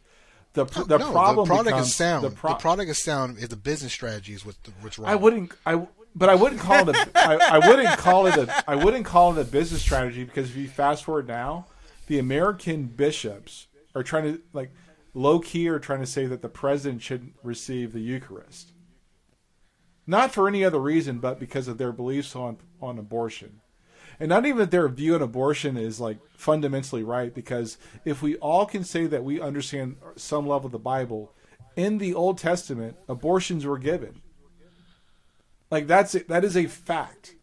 The 0.54 0.66
the 0.66 0.98
no, 0.98 1.12
problem 1.12 1.46
the 1.46 1.50
product 1.50 1.68
becomes 1.68 1.88
is 1.88 1.96
sound. 1.96 2.26
The, 2.26 2.30
The, 2.30 2.56
product 2.56 2.90
is 2.90 2.98
sound. 2.98 3.38
If 3.40 3.50
the 3.50 3.56
business 3.56 3.94
strategy 3.94 4.34
is 4.34 4.46
what 4.46 4.56
what's 4.82 4.98
wrong. 4.98 5.10
I 5.10 5.16
wouldn't. 5.16 5.52
I 5.66 5.88
but 6.16 6.30
I 6.30 6.36
wouldn't 6.36 6.62
call 6.62 6.90
it 6.90 6.96
a. 6.96 7.12
I, 7.16 7.60
I 7.60 7.68
wouldn't 7.68 7.98
call 8.00 8.26
it 8.26 8.36
a. 8.38 8.64
I 8.68 8.76
wouldn't 8.76 9.06
call 9.06 9.38
it 9.38 9.42
a 9.42 9.46
business 9.46 9.82
strategy 9.82 10.24
because 10.24 10.50
if 10.50 10.56
you 10.56 10.68
fast 10.68 11.04
forward 11.04 11.28
now, 11.28 11.68
the 12.08 12.18
American 12.18 12.86
bishops 12.86 13.68
are 13.94 14.04
trying 14.04 14.24
to 14.24 14.42
like 14.52 14.72
low 15.14 15.40
key 15.40 15.70
are 15.70 15.80
trying 15.80 16.00
to 16.00 16.08
say 16.08 16.26
that 16.26 16.42
the 16.42 16.50
president 16.50 17.02
should 17.02 17.34
receive 17.44 17.94
the 17.94 18.00
Eucharist, 18.00 18.72
not 20.08 20.34
for 20.34 20.48
any 20.48 20.64
other 20.66 20.80
reason 20.80 21.20
but 21.20 21.40
because 21.40 21.68
of 21.68 21.78
their 21.78 21.92
beliefs 21.92 22.36
on 22.36 22.58
on 22.82 22.98
abortion. 22.98 23.62
And 24.20 24.30
not 24.30 24.46
even 24.46 24.58
that 24.60 24.72
their 24.72 24.88
view 24.90 25.14
on 25.16 25.22
abortion 25.22 25.78
is 25.78 26.00
like 26.00 26.18
fundamentally 26.36 27.04
right, 27.04 27.34
because 27.34 27.78
if 28.06 28.22
we 28.22 28.36
all 28.38 28.66
can 28.66 28.84
say 28.84 29.06
that 29.08 29.24
we 29.24 29.40
understand 29.40 29.98
some 30.16 30.48
level 30.48 30.66
of 30.68 30.72
the 30.72 30.80
Bible, 30.80 31.32
in 31.76 32.00
the 32.00 32.14
Old 32.16 32.38
Testament, 32.40 32.98
abortions 33.08 33.66
were 33.66 33.78
given. 33.78 34.22
Like 35.70 35.88
that's 35.88 36.16
it. 36.16 36.28
That 36.30 36.44
is 36.44 36.56
a 36.58 36.66
fact. 36.66 37.36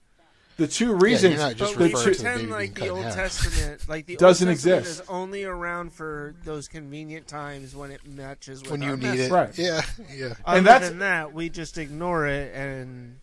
The 0.57 0.69
two 0.69 0.94
reasons 0.94 1.39
not 1.39 1.57
just 1.57 1.75
but 1.75 1.78
the 1.81 1.85
we 1.86 1.93
referring 1.94 2.15
to 2.15 2.23
the 2.23 2.28
pretend 2.28 2.51
like 2.59 2.75
the 2.75 2.89
Old. 2.89 3.03
Testament, 3.05 3.89
like 3.89 4.07
the 4.07 4.17
Doesn't 4.17 4.49
Old 4.49 4.55
Testament 4.57 4.78
exist. 4.81 5.03
is 5.03 5.09
only 5.09 5.44
around 5.44 5.93
for 5.93 6.35
those 6.44 6.69
convenient 6.69 7.27
times 7.27 7.75
when 7.75 7.91
it 7.91 8.07
matches 8.07 8.62
with 8.62 8.70
when 8.70 8.83
our 8.85 8.91
you 8.91 8.97
need 8.97 9.03
message. 9.03 9.31
it. 9.31 9.33
Right. 9.33 9.59
Yeah, 9.59 9.83
yeah. 10.15 10.35
Other 10.44 10.59
And 10.59 10.67
that's- 10.67 10.89
than 10.91 11.01
that, 11.01 11.33
we 11.35 11.49
just 11.49 11.77
ignore 11.77 12.27
it 12.28 12.55
and 12.55 13.17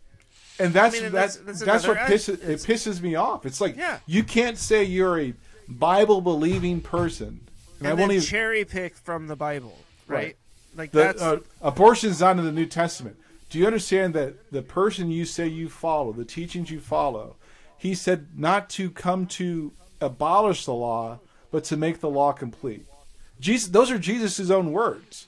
and 0.62 0.74
that's 0.74 0.96
I 0.96 0.98
mean, 0.98 1.06
and 1.08 1.14
that's 1.16 1.36
that's- 1.38 1.60
that's, 1.60 1.86
that's 1.86 1.88
what 1.88 1.98
pisses 1.98 2.44
it 2.48 2.60
pisses 2.60 3.02
me 3.02 3.16
off. 3.16 3.46
It's 3.46 3.60
like 3.62 3.76
Yeah. 3.78 4.00
you 4.06 4.24
can't 4.24 4.58
say 4.58 4.84
you're 4.84 5.20
a 5.20 5.34
Bible 5.68 6.22
believing 6.22 6.82
person, 6.82 7.42
and, 7.80 7.88
I 7.88 7.92
won't 7.92 8.00
then 8.00 8.12
even. 8.12 8.24
cherry 8.26 8.66
pick 8.66 8.96
from 8.96 9.28
the 9.28 9.36
Bible, 9.36 9.78
right? 10.08 10.18
Right. 10.18 10.36
Like 10.76 10.92
the, 10.92 11.00
that's 11.00 11.22
uh, 11.22 11.40
abortion's 11.62 12.22
not 12.22 12.38
in 12.40 12.46
the 12.46 12.52
New 12.52 12.66
Testament. 12.66 13.18
Do 13.50 13.60
you 13.60 13.66
understand 13.66 14.14
that 14.14 14.52
the 14.52 14.62
person 14.62 15.12
you 15.12 15.26
say 15.26 15.48
you 15.48 15.68
follow, 15.70 16.14
the 16.14 16.24
teachings 16.24 16.72
you 16.72 16.80
follow, 16.80 17.36
he 17.78 17.94
said 17.94 18.28
not 18.38 18.70
to 18.72 18.90
come 18.90 19.26
to 19.28 19.74
abolish 20.00 20.66
the 20.66 20.74
law, 20.74 21.20
but 21.52 21.64
to 21.66 21.76
make 21.78 22.00
the 22.00 22.10
law 22.10 22.32
complete. 22.32 22.86
Jesus, 23.42 23.70
those 23.70 23.92
are 23.92 23.98
Jesus' 24.00 24.50
own 24.50 24.72
words. 24.72 25.28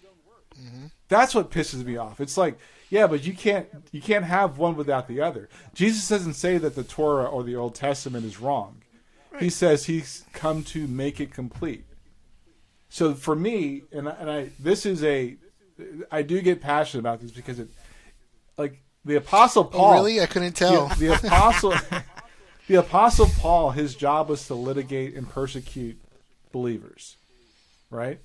That's 1.09 1.35
what 1.35 1.51
pisses 1.51 1.83
me 1.83 1.97
off. 1.97 2.21
It's 2.21 2.37
like, 2.37 2.57
yeah, 2.93 3.07
but 3.07 3.25
you 3.25 3.33
can't 3.33 3.67
you 3.91 3.99
can't 3.99 4.23
have 4.23 4.59
one 4.59 4.75
without 4.75 5.07
the 5.07 5.19
other. 5.19 5.49
Jesus 5.73 6.07
doesn't 6.07 6.35
say 6.35 6.59
that 6.59 6.75
the 6.75 6.83
Torah 6.83 7.25
or 7.25 7.41
the 7.41 7.55
Old 7.55 7.73
Testament 7.73 8.23
is 8.23 8.39
wrong. 8.39 8.83
He 9.39 9.49
says 9.49 9.85
he's 9.85 10.25
come 10.31 10.63
to 10.65 10.85
make 10.85 11.19
it 11.19 11.33
complete. 11.33 11.85
So 12.89 13.15
for 13.15 13.35
me, 13.35 13.81
and 13.91 14.07
I, 14.07 14.11
and 14.19 14.30
I 14.30 14.49
this 14.59 14.85
is 14.85 15.03
a 15.03 15.38
I 16.11 16.22
do 16.22 16.39
get 16.43 16.61
passionate 16.61 16.99
about 16.99 17.19
this 17.19 17.31
because 17.31 17.57
it 17.57 17.69
like 18.59 18.83
the 19.03 19.15
apostle 19.15 19.63
Oh, 19.73 19.75
Paul 19.75 19.93
really? 19.95 20.22
I 20.22 20.27
couldn't 20.27 20.53
tell. 20.53 20.85
the, 20.89 21.07
the 21.07 21.13
apostle 21.15 21.73
the 22.67 22.75
apostle 22.75 23.25
Paul 23.39 23.72
his 23.72 23.95
job 23.95 24.30
was 24.30 24.45
to 24.45 24.53
litigate 24.53 25.15
and 25.15 25.27
persecute 25.27 25.99
believers 26.51 27.17
right 27.89 28.19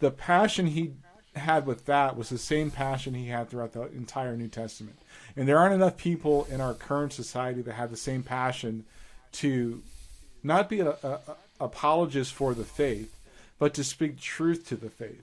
the 0.00 0.10
passion 0.10 0.66
he 0.66 0.94
had 1.38 1.66
with 1.66 1.86
that 1.86 2.16
was 2.16 2.28
the 2.28 2.38
same 2.38 2.70
passion 2.70 3.14
he 3.14 3.28
had 3.28 3.48
throughout 3.48 3.72
the 3.72 3.82
entire 3.92 4.36
New 4.36 4.48
Testament 4.48 4.98
and 5.36 5.48
there 5.48 5.58
aren't 5.58 5.74
enough 5.74 5.96
people 5.96 6.46
in 6.50 6.60
our 6.60 6.74
current 6.74 7.12
society 7.12 7.62
that 7.62 7.72
have 7.74 7.90
the 7.90 7.96
same 7.96 8.22
passion 8.22 8.84
to 9.32 9.82
not 10.42 10.68
be 10.68 10.80
a, 10.80 10.90
a, 10.90 10.96
a 11.02 11.20
apologist 11.60 12.32
for 12.32 12.54
the 12.54 12.64
faith 12.64 13.14
but 13.58 13.74
to 13.74 13.82
speak 13.82 14.20
truth 14.20 14.66
to 14.68 14.76
the 14.76 14.90
faith 14.90 15.22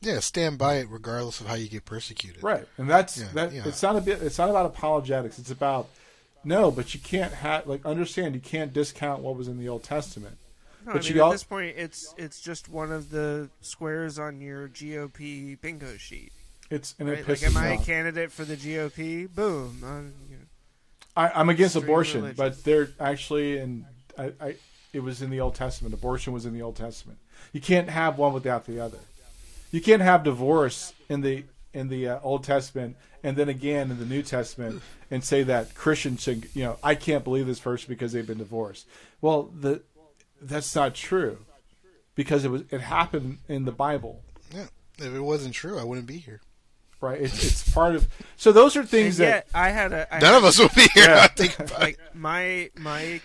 yeah, 0.00 0.20
stand 0.20 0.58
by 0.58 0.74
it 0.76 0.88
regardless 0.90 1.40
of 1.40 1.46
how 1.46 1.54
you 1.54 1.66
get 1.68 1.86
persecuted. 1.86 2.42
Right, 2.42 2.66
and 2.76 2.90
that's 2.90 3.18
Yeah, 3.18 3.28
that. 3.34 3.52
yeah. 3.52 3.62
It's 3.64 3.82
not 3.82 3.96
a 3.96 4.02
bit. 4.02 4.22
It's 4.22 4.36
not 4.36 4.50
about 4.50 4.66
apologetics. 4.66 5.38
It's 5.38 5.50
about 5.50 5.88
no, 6.44 6.70
but 6.70 6.92
you 6.92 7.00
can't 7.00 7.32
have 7.32 7.66
like 7.66 7.86
understand. 7.86 8.34
You 8.34 8.40
can't 8.42 8.72
discount 8.72 9.22
what 9.22 9.34
was 9.36 9.48
in 9.48 9.58
the 9.58 9.68
Old 9.68 9.82
Testament. 9.82 10.36
No, 10.86 10.92
But 10.92 11.06
I 11.06 11.08
you 11.14 11.24
at 11.24 11.30
this 11.32 11.44
point, 11.44 11.74
it's 11.78 12.14
it's 12.18 12.40
just 12.40 12.68
one 12.68 12.92
of 12.92 13.10
the 13.10 13.48
squares 13.60 14.18
on 14.18 14.40
your 14.40 14.68
GOP 14.68 15.60
bingo 15.60 15.96
sheet. 15.96 16.32
It's 16.70 16.94
and 16.98 17.08
Right? 17.08 17.18
it 17.18 17.28
Like, 17.28 17.38
pisses 17.38 17.46
am 17.46 17.54
me 17.54 17.60
I 17.60 17.72
a 17.74 17.78
off. 17.78 17.86
candidate 17.86 18.32
for 18.32 18.44
the 18.44 18.56
GOP? 18.56 19.34
Boom. 19.34 19.80
Uh, 19.82 20.00
you 20.30 20.36
know. 20.36 20.42
I, 21.16 21.28
I'm 21.34 21.48
against 21.48 21.76
abortion, 21.76 22.22
religion. 22.22 22.36
but 22.36 22.64
they're 22.64 22.88
actually 22.98 23.58
and 23.58 23.84
I, 24.18 24.32
I 24.40 24.56
it 24.92 25.00
was 25.02 25.22
in 25.22 25.30
the 25.30 25.40
Old 25.40 25.54
Testament. 25.54 25.94
Abortion 25.94 26.32
was 26.32 26.46
in 26.46 26.52
the 26.54 26.62
Old 26.62 26.76
Testament. 26.76 27.18
You 27.52 27.60
can't 27.60 27.88
have 27.88 28.18
one 28.18 28.32
without 28.32 28.64
the 28.66 28.80
other. 28.80 28.98
You 29.70 29.80
can't 29.80 30.02
have 30.02 30.22
divorce 30.24 30.92
in 31.08 31.20
the 31.20 31.44
in 31.72 31.88
the 31.88 32.08
uh, 32.08 32.20
Old 32.22 32.44
Testament 32.44 32.96
and 33.24 33.36
then 33.36 33.48
again 33.48 33.90
in 33.90 33.98
the 33.98 34.04
New 34.04 34.22
Testament 34.22 34.82
and 35.10 35.24
say 35.24 35.42
that 35.44 35.74
Christians 35.74 36.22
should. 36.22 36.48
You 36.54 36.64
know, 36.64 36.78
I 36.82 36.94
can't 36.94 37.24
believe 37.24 37.46
this 37.46 37.58
person 37.60 37.86
because 37.88 38.12
they've 38.12 38.26
been 38.26 38.38
divorced. 38.38 38.86
Well, 39.20 39.44
the 39.58 39.82
that's 40.46 40.74
not 40.74 40.94
true 40.94 41.38
because 42.14 42.44
it 42.44 42.50
was 42.50 42.62
it 42.70 42.80
happened 42.80 43.38
in 43.48 43.64
the 43.64 43.72
Bible. 43.72 44.22
Yeah. 44.54 44.66
If 44.98 45.14
it 45.14 45.20
wasn't 45.20 45.54
true, 45.54 45.78
I 45.78 45.84
wouldn't 45.84 46.06
be 46.06 46.18
here. 46.18 46.40
Right, 47.00 47.20
it's, 47.20 47.44
it's 47.44 47.70
part 47.70 47.94
of. 47.96 48.08
So 48.36 48.50
those 48.52 48.76
are 48.76 48.80
And 48.80 48.88
things 48.88 49.18
that 49.18 49.46
I 49.54 49.70
had 49.70 49.92
a 49.92 50.12
I 50.14 50.20
None 50.20 50.32
had- 50.32 50.38
of 50.38 50.44
us 50.44 50.58
would 50.58 50.74
be 50.74 50.86
here. 50.94 51.04
Yeah. 51.08 51.20
I 51.22 51.26
think 51.28 51.58
like 51.78 51.98
my 52.14 52.70
my 52.76 53.20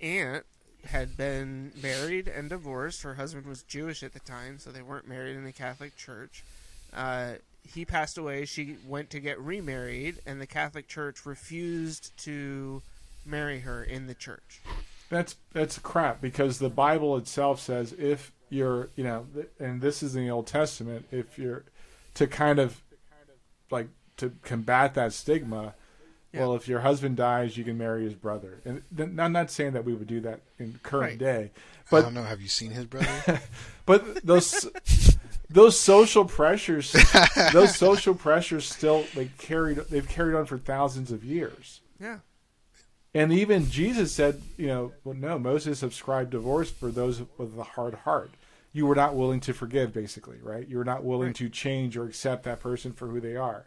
aunt 0.00 0.44
had 0.86 1.16
been 1.16 1.72
married 1.82 2.28
and 2.28 2.48
divorced. 2.48 3.02
Her 3.02 3.14
husband 3.14 3.46
was 3.46 3.62
Jewish 3.64 4.02
at 4.02 4.12
the 4.12 4.20
time, 4.20 4.58
so 4.58 4.70
they 4.70 4.82
weren't 4.82 5.08
married 5.08 5.36
in 5.36 5.44
the 5.44 5.52
Catholic 5.52 5.96
Church. 5.96 6.44
Uh, 6.94 7.32
he 7.74 7.84
passed 7.84 8.16
away. 8.16 8.44
She 8.46 8.76
went 8.86 9.10
to 9.10 9.20
get 9.20 9.38
remarried, 9.40 10.20
and 10.24 10.40
the 10.40 10.46
Catholic 10.46 10.86
Church 10.88 11.26
refused 11.26 12.16
to 12.18 12.80
marry 13.26 13.60
her 13.60 13.82
in 13.82 14.06
the 14.06 14.14
church. 14.14 14.60
That's 15.10 15.36
that's 15.52 15.78
crap 15.78 16.20
because 16.20 16.58
the 16.58 16.68
Bible 16.68 17.16
itself 17.16 17.60
says 17.60 17.92
if 17.98 18.32
you're 18.50 18.90
you 18.96 19.04
know 19.04 19.26
and 19.58 19.80
this 19.80 20.02
is 20.02 20.16
in 20.16 20.24
the 20.24 20.30
Old 20.30 20.46
Testament 20.46 21.06
if 21.10 21.38
you're 21.38 21.64
to 22.14 22.26
kind 22.26 22.58
of 22.58 22.82
like 23.70 23.88
to 24.18 24.32
combat 24.42 24.94
that 24.94 25.12
stigma. 25.12 25.74
Yeah. 26.32 26.40
Well, 26.40 26.56
if 26.56 26.68
your 26.68 26.80
husband 26.80 27.16
dies, 27.16 27.56
you 27.56 27.64
can 27.64 27.78
marry 27.78 28.04
his 28.04 28.12
brother. 28.12 28.60
And 28.66 28.82
th- 28.94 29.08
I'm 29.18 29.32
not 29.32 29.50
saying 29.50 29.72
that 29.72 29.86
we 29.86 29.94
would 29.94 30.08
do 30.08 30.20
that 30.20 30.40
in 30.58 30.78
current 30.82 31.12
Right. 31.12 31.18
day, 31.18 31.50
I 31.54 31.60
but 31.90 32.02
don't 32.02 32.12
know. 32.12 32.22
Have 32.22 32.42
you 32.42 32.48
seen 32.48 32.72
his 32.72 32.84
brother? 32.84 33.40
but 33.86 34.22
those 34.26 34.68
those 35.48 35.78
social 35.80 36.26
pressures 36.26 36.94
those 37.54 37.74
social 37.74 38.14
pressures 38.14 38.66
still 38.70 39.06
like 39.16 39.38
carried 39.38 39.78
they've 39.90 40.06
carried 40.06 40.34
on 40.36 40.44
for 40.44 40.58
thousands 40.58 41.10
of 41.10 41.24
years. 41.24 41.80
Yeah. 41.98 42.18
And 43.14 43.32
even 43.32 43.70
Jesus 43.70 44.14
said, 44.14 44.42
you 44.56 44.66
know, 44.66 44.92
well, 45.02 45.14
no, 45.14 45.38
Moses 45.38 45.80
prescribed 45.80 46.30
divorce 46.30 46.70
for 46.70 46.90
those 46.90 47.22
with 47.38 47.58
a 47.58 47.62
hard 47.64 47.94
heart. 47.94 48.30
You 48.72 48.86
were 48.86 48.94
not 48.94 49.16
willing 49.16 49.40
to 49.40 49.54
forgive, 49.54 49.92
basically, 49.94 50.38
right? 50.42 50.68
You 50.68 50.76
were 50.78 50.84
not 50.84 51.04
willing 51.04 51.28
Right. 51.28 51.36
to 51.36 51.48
change 51.48 51.96
or 51.96 52.04
accept 52.04 52.44
that 52.44 52.60
person 52.60 52.92
for 52.92 53.08
who 53.08 53.18
they 53.20 53.34
are. 53.34 53.64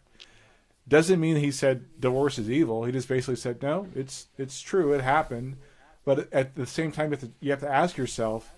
Doesn't 0.88 1.20
mean 1.20 1.36
he 1.36 1.50
said 1.50 2.00
divorce 2.00 2.38
is 2.38 2.50
evil. 2.50 2.84
He 2.84 2.92
just 2.92 3.08
basically 3.08 3.36
said, 3.36 3.62
no, 3.62 3.88
it's 3.94 4.26
it's 4.38 4.60
true, 4.60 4.92
it 4.92 5.00
happened. 5.00 5.56
But 6.04 6.32
at 6.32 6.54
the 6.54 6.66
same 6.66 6.90
time, 6.92 7.06
you 7.06 7.10
have 7.12 7.20
to, 7.20 7.30
you 7.40 7.50
have 7.50 7.60
to 7.60 7.68
ask 7.72 7.96
yourself, 7.96 8.52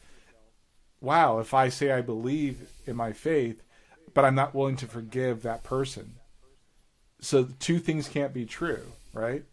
wow, 1.01 1.39
if 1.39 1.53
I 1.53 1.69
say 1.69 1.93
I 1.93 2.01
believe 2.01 2.71
in 2.87 2.97
my 2.97 3.13
faith, 3.13 3.63
but 4.15 4.25
I'm 4.25 4.35
not 4.35 4.55
willing 4.55 4.77
to 4.77 4.87
forgive 4.87 5.43
that 5.43 5.63
person, 5.65 6.15
so 7.21 7.43
the 7.43 7.53
two 7.55 7.79
things 7.79 8.09
can't 8.09 8.33
be 8.33 8.47
true, 8.47 8.93
right? 9.13 9.45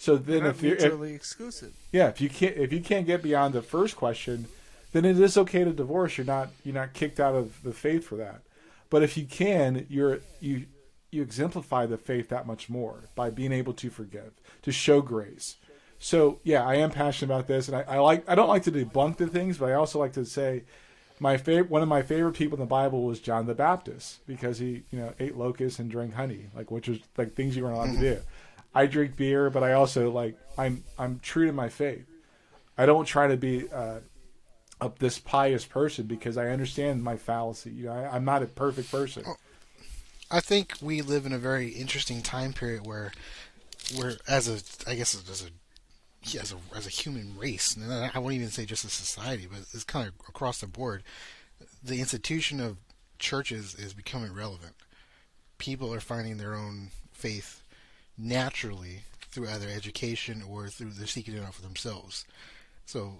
So 0.00 0.16
then, 0.16 0.46
if 0.46 0.62
you're 0.62 0.76
if, 0.76 0.80
mutually 0.80 1.12
exclusive. 1.12 1.74
yeah, 1.92 2.08
if 2.08 2.22
you 2.22 2.30
can't 2.30 2.56
if 2.56 2.72
you 2.72 2.80
can't 2.80 3.06
get 3.06 3.22
beyond 3.22 3.52
the 3.52 3.60
first 3.60 3.96
question, 3.96 4.46
then 4.92 5.04
it 5.04 5.20
is 5.20 5.36
okay 5.36 5.62
to 5.62 5.74
divorce. 5.74 6.16
You're 6.16 6.24
not 6.24 6.48
you're 6.64 6.74
not 6.74 6.94
kicked 6.94 7.20
out 7.20 7.34
of 7.34 7.62
the 7.62 7.74
faith 7.74 8.06
for 8.06 8.16
that. 8.16 8.40
But 8.88 9.02
if 9.02 9.18
you 9.18 9.26
can, 9.26 9.84
you're 9.90 10.20
you 10.40 10.64
you 11.10 11.20
exemplify 11.20 11.84
the 11.84 11.98
faith 11.98 12.30
that 12.30 12.46
much 12.46 12.70
more 12.70 13.10
by 13.14 13.28
being 13.28 13.52
able 13.52 13.74
to 13.74 13.90
forgive, 13.90 14.32
to 14.62 14.72
show 14.72 15.02
grace. 15.02 15.56
So 15.98 16.40
yeah, 16.44 16.66
I 16.66 16.76
am 16.76 16.90
passionate 16.90 17.34
about 17.34 17.46
this, 17.46 17.68
and 17.68 17.76
I, 17.76 17.82
I 17.82 17.98
like 17.98 18.26
I 18.26 18.34
don't 18.34 18.48
like 18.48 18.62
to 18.62 18.72
debunk 18.72 19.18
the 19.18 19.26
things, 19.26 19.58
but 19.58 19.68
I 19.68 19.74
also 19.74 19.98
like 19.98 20.14
to 20.14 20.24
say 20.24 20.62
my 21.18 21.36
favorite 21.36 21.70
one 21.70 21.82
of 21.82 21.88
my 21.88 22.00
favorite 22.00 22.36
people 22.36 22.56
in 22.56 22.60
the 22.60 22.66
Bible 22.66 23.04
was 23.04 23.20
John 23.20 23.44
the 23.44 23.54
Baptist 23.54 24.26
because 24.26 24.60
he 24.60 24.84
you 24.90 24.98
know 24.98 25.12
ate 25.20 25.36
locusts 25.36 25.78
and 25.78 25.90
drank 25.90 26.14
honey, 26.14 26.46
like 26.56 26.70
which 26.70 26.88
was 26.88 27.00
like 27.18 27.34
things 27.34 27.54
you 27.54 27.64
weren't 27.64 27.76
allowed 27.76 27.92
to 27.92 28.00
do. 28.00 28.18
I 28.74 28.86
drink 28.86 29.16
beer, 29.16 29.50
but 29.50 29.62
I 29.62 29.72
also 29.72 30.10
like 30.10 30.36
I'm 30.56 30.84
I'm 30.98 31.18
true 31.20 31.46
to 31.46 31.52
my 31.52 31.68
faith. 31.68 32.06
I 32.78 32.86
don't 32.86 33.04
try 33.04 33.26
to 33.28 33.36
be 33.36 33.68
uh, 33.70 34.00
a, 34.80 34.90
this 34.98 35.18
pious 35.18 35.64
person 35.64 36.06
because 36.06 36.36
I 36.36 36.48
understand 36.48 37.02
my 37.02 37.16
fallacy. 37.16 37.70
You 37.70 37.86
know, 37.86 37.92
I, 37.92 38.14
I'm 38.14 38.24
not 38.24 38.42
a 38.42 38.46
perfect 38.46 38.90
person. 38.90 39.24
I 40.30 40.40
think 40.40 40.74
we 40.80 41.02
live 41.02 41.26
in 41.26 41.32
a 41.32 41.38
very 41.38 41.68
interesting 41.68 42.22
time 42.22 42.52
period 42.52 42.86
where, 42.86 43.12
where 43.96 44.12
as 44.28 44.48
a, 44.48 44.88
I 44.88 44.94
guess 44.94 45.14
as 45.14 45.42
a, 45.42 46.38
as 46.38 46.52
a 46.52 46.76
as 46.76 46.86
a 46.86 46.90
human 46.90 47.36
race, 47.36 47.74
and 47.76 47.92
I 47.92 48.18
won't 48.18 48.34
even 48.34 48.50
say 48.50 48.64
just 48.64 48.84
a 48.84 48.90
society, 48.90 49.48
but 49.50 49.60
it's 49.74 49.84
kind 49.84 50.06
of 50.06 50.14
across 50.28 50.60
the 50.60 50.66
board. 50.66 51.02
The 51.82 51.98
institution 51.98 52.60
of 52.60 52.76
churches 53.18 53.74
is 53.74 53.92
becoming 53.92 54.32
relevant. 54.32 54.74
People 55.58 55.92
are 55.92 56.00
finding 56.00 56.38
their 56.38 56.54
own 56.54 56.90
faith 57.12 57.59
naturally 58.20 59.02
through 59.30 59.48
either 59.48 59.68
education 59.68 60.42
or 60.48 60.68
through 60.68 60.90
they're 60.90 61.06
seeking 61.06 61.34
it 61.34 61.42
out 61.42 61.54
for 61.54 61.62
themselves. 61.62 62.24
So 62.86 63.18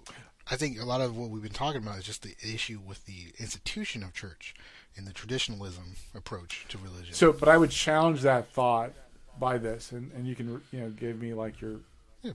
I 0.49 0.55
think 0.55 0.79
a 0.79 0.85
lot 0.85 1.01
of 1.01 1.15
what 1.15 1.29
we've 1.29 1.41
been 1.41 1.51
talking 1.51 1.81
about 1.81 1.97
is 1.97 2.03
just 2.03 2.23
the 2.23 2.35
issue 2.43 2.79
with 2.85 3.05
the 3.05 3.33
institution 3.39 4.03
of 4.03 4.13
church 4.13 4.53
and 4.97 5.07
the 5.07 5.13
traditionalism 5.13 5.95
approach 6.13 6.65
to 6.69 6.77
religion. 6.77 7.13
So, 7.13 7.31
but 7.31 7.47
I 7.47 7.57
would 7.57 7.71
challenge 7.71 8.21
that 8.21 8.47
thought 8.47 8.91
by 9.39 9.57
this, 9.57 9.91
and, 9.91 10.11
and 10.13 10.27
you 10.27 10.35
can 10.35 10.61
you 10.71 10.79
know 10.81 10.89
give 10.89 11.21
me 11.21 11.33
like 11.33 11.61
your 11.61 11.77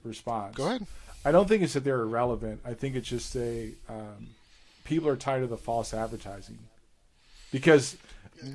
response. 0.03 0.55
Go 0.55 0.67
ahead. 0.67 0.87
I 1.23 1.31
don't 1.31 1.47
think 1.47 1.61
it's 1.61 1.73
that 1.73 1.83
they're 1.83 2.01
irrelevant. 2.01 2.61
I 2.65 2.73
think 2.73 2.95
it's 2.95 3.07
just 3.07 3.35
a 3.35 3.71
um, 3.87 4.29
people 4.83 5.09
are 5.09 5.15
tired 5.15 5.43
of 5.43 5.49
the 5.49 5.57
false 5.57 5.93
advertising 5.93 6.59
because 7.51 7.97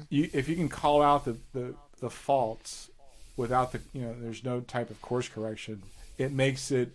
you, 0.09 0.29
if 0.33 0.49
you 0.49 0.57
can 0.57 0.69
call 0.69 1.03
out 1.03 1.25
the, 1.25 1.37
the, 1.53 1.75
the 2.01 2.11
faults 2.11 2.91
without 3.37 3.73
the 3.73 3.81
you 3.93 4.03
know 4.03 4.15
there's 4.21 4.45
no 4.45 4.61
type 4.61 4.91
of 4.91 5.01
course 5.03 5.29
correction, 5.29 5.83
it 6.19 6.33
makes 6.33 6.71
it 6.71 6.93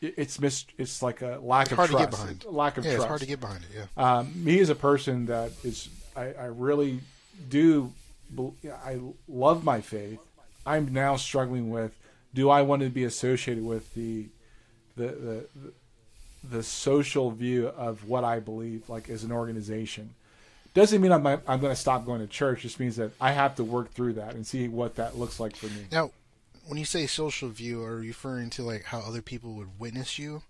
it- 0.00 0.14
it's 0.16 0.38
mis 0.40 0.66
it's 0.78 1.02
like 1.02 1.22
a 1.22 1.38
lack 1.42 1.70
of 1.70 1.76
hard 1.76 1.90
to 1.90 1.96
trust, 1.96 2.10
get 2.10 2.10
behind. 2.10 2.44
lack 2.46 2.76
of 2.76 2.84
yeah, 2.84 2.92
trust. 2.92 3.02
it's 3.04 3.08
hard 3.08 3.20
to 3.20 3.26
get 3.26 3.40
behind 3.40 3.64
it. 3.64 3.70
Yeah. 3.96 4.16
um, 4.18 4.32
me 4.44 4.58
as 4.60 4.68
a 4.68 4.74
person 4.74 5.26
that 5.26 5.52
is 5.64 5.88
I, 6.16 6.32
I 6.34 6.44
really 6.46 7.00
do 7.48 7.92
I 8.86 8.98
love 9.28 9.64
my 9.64 9.80
faith. 9.80 10.18
I'm 10.66 10.92
now 10.92 11.16
struggling 11.16 11.70
with 11.70 11.92
do 12.34 12.50
I 12.50 12.62
want 12.62 12.82
to 12.82 12.88
be 12.90 13.04
associated 13.04 13.64
with 13.64 13.94
the 13.94 14.26
the 14.96 15.06
the 15.06 15.46
the 16.42 16.62
social 16.62 17.30
view 17.30 17.68
of 17.68 18.06
what 18.08 18.22
I 18.24 18.38
believe 18.40 18.88
like 18.88 19.08
as 19.08 19.24
an 19.24 19.32
organization. 19.32 20.14
Doesn't 20.74 21.00
mean 21.00 21.12
I'm 21.12 21.26
I'm 21.26 21.60
going 21.60 21.72
to 21.72 21.76
stop 21.76 22.04
going 22.04 22.20
to 22.20 22.26
church. 22.26 22.62
Just 22.62 22.80
means 22.80 22.96
that 22.96 23.12
I 23.20 23.32
have 23.32 23.54
to 23.56 23.64
work 23.64 23.92
through 23.92 24.14
that 24.14 24.34
and 24.34 24.46
see 24.46 24.68
what 24.68 24.96
that 24.96 25.16
looks 25.16 25.38
like 25.40 25.56
for 25.56 25.66
me. 25.66 25.86
Now, 25.92 26.10
when 26.66 26.78
you 26.78 26.84
say 26.84 27.06
social 27.06 27.48
view, 27.48 27.82
are 27.84 28.02
you 28.02 28.08
referring 28.08 28.50
to 28.50 28.62
like 28.62 28.84
how 28.84 28.98
other 29.00 29.22
people 29.22 29.54
would 29.54 29.78
witness 29.78 30.18
you 30.18 30.42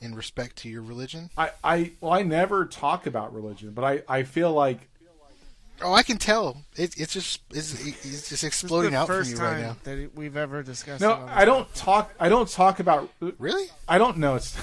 in 0.00 0.14
respect 0.14 0.56
to 0.56 0.68
your 0.68 0.82
religion? 0.82 1.30
I, 1.36 1.50
I 1.62 1.92
well 2.00 2.12
I 2.12 2.22
never 2.22 2.64
talk 2.66 3.06
about 3.06 3.34
religion, 3.34 3.72
but 3.72 3.84
I, 3.84 4.02
I 4.08 4.22
feel 4.22 4.52
like 4.52 4.88
Oh, 5.82 5.92
I 5.92 6.04
can 6.04 6.18
tell. 6.18 6.58
It, 6.76 6.96
it's 7.00 7.12
just 7.12 7.40
it's, 7.50 7.74
it's 7.84 8.28
just 8.28 8.44
exploding 8.44 8.94
out 8.94 9.08
from 9.08 9.16
first 9.16 9.30
you 9.32 9.36
time 9.36 9.54
right 9.54 9.60
now. 9.62 9.76
that 9.82 10.10
we've 10.14 10.36
ever 10.36 10.62
discussed. 10.62 11.00
no 11.00 11.10
it 11.10 11.14
on 11.14 11.26
this 11.26 11.34
I 11.36 11.44
don't 11.44 11.68
podcast. 11.68 11.74
talk 11.84 12.14
I 12.20 12.28
don't 12.28 12.48
talk 12.48 12.78
about 12.80 13.10
Really? 13.38 13.66
I 13.88 13.98
don't 13.98 14.18
know 14.18 14.36
it's 14.36 14.56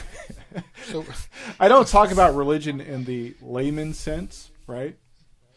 So, 0.90 1.06
I 1.60 1.68
don't 1.68 1.88
talk 1.88 2.12
about 2.12 2.36
religion 2.36 2.80
in 2.80 3.04
the 3.04 3.34
layman 3.42 3.94
sense, 3.94 4.52
right? 4.68 4.96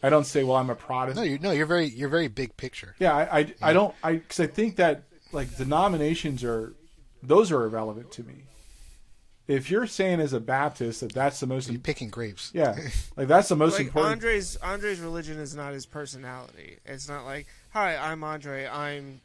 I 0.04 0.10
don't 0.10 0.24
say, 0.26 0.44
"Well, 0.44 0.56
I'm 0.56 0.68
a 0.68 0.74
Protestant." 0.74 1.16
no, 1.26 1.32
you 1.32 1.38
no, 1.38 1.50
you're 1.50 1.64
very 1.64 1.86
you're 1.86 2.10
very 2.10 2.28
big 2.28 2.56
picture. 2.58 2.94
Yeah, 2.98 3.14
I, 3.14 3.38
I, 3.38 3.54
I 3.62 3.72
don't, 3.72 3.94
I, 4.02 4.12
because 4.16 4.38
I 4.38 4.46
think 4.46 4.76
that 4.76 5.04
like 5.32 5.56
denominations 5.56 6.44
are, 6.44 6.74
those 7.22 7.50
are 7.50 7.64
irrelevant 7.64 8.10
to 8.12 8.22
me. 8.22 8.44
If 9.46 9.70
you're 9.70 9.86
saying 9.86 10.20
as 10.20 10.34
a 10.34 10.40
Baptist 10.40 11.00
that 11.00 11.12
that's 11.12 11.40
the 11.40 11.46
most, 11.46 11.70
You're 11.70 11.80
picking 11.80 12.10
grapes. 12.10 12.50
yeah, 12.54 12.76
like 13.16 13.28
that's 13.28 13.48
the 13.48 13.56
most 13.56 13.78
like 13.78 13.86
important. 13.86 14.12
Andre's 14.12 14.56
Andre's 14.56 15.00
religion 15.00 15.38
is 15.38 15.54
not 15.54 15.72
his 15.72 15.86
personality. 15.86 16.78
It's 16.84 17.08
not 17.08 17.24
like, 17.24 17.46
hi, 17.70 17.96
I'm 17.96 18.22
Andre. 18.24 18.66
I'm, 18.66 19.22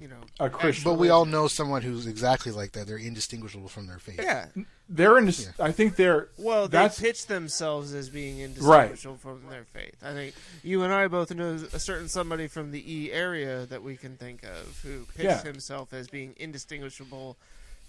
you 0.00 0.08
know, 0.08 0.20
A 0.40 0.50
Christian. 0.50 0.84
But 0.84 0.98
we 0.98 1.08
all 1.08 1.24
know 1.24 1.48
someone 1.48 1.82
who's 1.82 2.06
exactly 2.06 2.52
like 2.52 2.72
that. 2.72 2.86
They're 2.86 2.98
indistinguishable 2.98 3.68
from 3.68 3.86
their 3.86 3.98
faith. 3.98 4.20
yeah. 4.22 4.46
They're 4.88 5.18
in. 5.18 5.26
This, 5.26 5.48
I 5.58 5.72
think 5.72 5.96
they're. 5.96 6.28
Well, 6.38 6.68
they 6.68 6.78
that's 6.78 7.00
pitch 7.00 7.26
themselves 7.26 7.92
as 7.94 8.08
being 8.08 8.38
indistinguishable 8.38 9.16
from 9.16 9.42
their 9.50 9.64
faith. 9.64 9.96
I 10.02 10.12
think 10.12 10.34
you 10.62 10.82
and 10.82 10.92
I 10.92 11.08
both 11.08 11.34
know 11.34 11.54
a 11.72 11.80
certain 11.80 12.08
somebody 12.08 12.46
from 12.46 12.70
the 12.70 12.84
E 12.94 13.10
area 13.10 13.66
that 13.66 13.82
we 13.82 13.96
can 13.96 14.16
think 14.16 14.44
of 14.44 14.80
who 14.82 15.06
pitched 15.06 15.24
Yeah. 15.24 15.42
himself 15.42 15.92
as 15.92 16.08
being 16.08 16.34
indistinguishable 16.38 17.36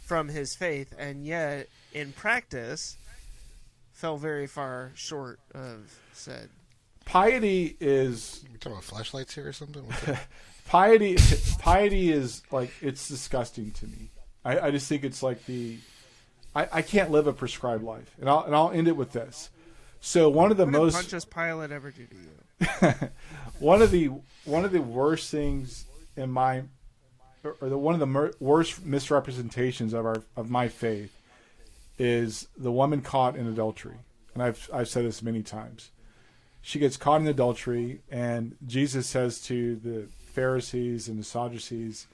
from 0.03 0.29
his 0.29 0.55
faith, 0.55 0.93
and 0.97 1.25
yet 1.25 1.67
in 1.93 2.13
practice 2.13 2.97
fell 3.93 4.17
very 4.17 4.47
far 4.47 4.91
short 4.95 5.39
of 5.53 5.99
said. 6.13 6.49
piety 7.05 7.75
is 7.79 8.43
We 8.51 8.57
talking 8.57 8.71
about 8.73 8.83
flashlights 8.85 9.35
here 9.35 9.47
or 9.47 9.53
something? 9.53 9.85
Piety. 10.67 11.17
piety 11.59 12.11
is 12.11 12.41
like 12.51 12.71
it's 12.81 13.07
disgusting 13.07 13.71
to 13.71 13.87
me. 13.87 14.11
I, 14.43 14.59
I 14.59 14.71
just 14.71 14.87
think 14.87 15.03
it's 15.03 15.23
like 15.23 15.45
the. 15.45 15.77
I, 16.55 16.67
I 16.71 16.81
can't 16.81 17.11
live 17.11 17.27
a 17.27 17.33
prescribed 17.33 17.83
life, 17.83 18.15
and 18.19 18.29
I'll 18.29 18.43
and 18.43 18.55
I'll 18.55 18.71
end 18.71 18.87
it 18.87 18.95
with 18.95 19.11
this. 19.11 19.49
So 19.99 20.29
one 20.29 20.51
of 20.51 20.57
the 20.57 20.65
What 20.65 20.71
most 20.71 20.93
Pontius 20.95 21.25
Pilate 21.25 21.71
ever 21.71 21.91
do 21.91 22.05
to 22.05 22.15
you? 22.15 23.09
one 23.59 23.81
of 23.81 23.91
the 23.91 24.11
one 24.45 24.65
of 24.65 24.71
the 24.71 24.81
worst 24.81 25.31
things 25.31 25.85
in 26.15 26.31
my 26.31 26.63
or 27.43 27.55
or 27.61 27.69
the 27.69 27.77
one 27.77 27.93
of 27.93 27.99
the 27.99 28.07
mer- 28.07 28.33
worst 28.39 28.85
misrepresentations 28.85 29.93
of 29.93 30.05
our 30.05 30.23
of 30.35 30.49
my 30.49 30.67
faith 30.67 31.13
is 31.97 32.47
the 32.57 32.71
woman 32.71 33.01
caught 33.01 33.35
in 33.35 33.47
adultery 33.47 33.97
and 34.33 34.43
I've 34.43 34.69
I've 34.73 34.87
said 34.87 35.05
this 35.05 35.21
many 35.21 35.43
times 35.43 35.91
she 36.61 36.79
gets 36.79 36.97
caught 36.97 37.21
in 37.21 37.27
adultery 37.27 38.01
and 38.11 38.55
Jesus 38.65 39.07
says 39.07 39.41
to 39.43 39.75
the 39.77 40.07
Pharisees 40.37 41.07
and 41.07 41.17
the 41.19 41.23
Sadducees 41.23 42.07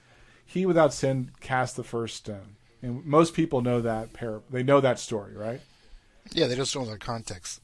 he 0.44 0.66
without 0.66 0.92
sin 0.92 1.30
cast 1.40 1.76
the 1.76 1.84
first 1.84 2.16
stone 2.16 2.56
and 2.82 3.04
most 3.04 3.34
people 3.34 3.60
know 3.60 3.80
that 3.80 4.12
par- 4.12 4.42
they 4.50 4.62
know 4.62 4.80
that 4.80 4.98
story 4.98 5.34
right 5.36 5.60
yeah, 6.32 6.46
they 6.46 6.56
just 6.56 6.72
don't 6.74 6.86
know 6.86 6.92
the 6.92 6.98
context. 6.98 7.60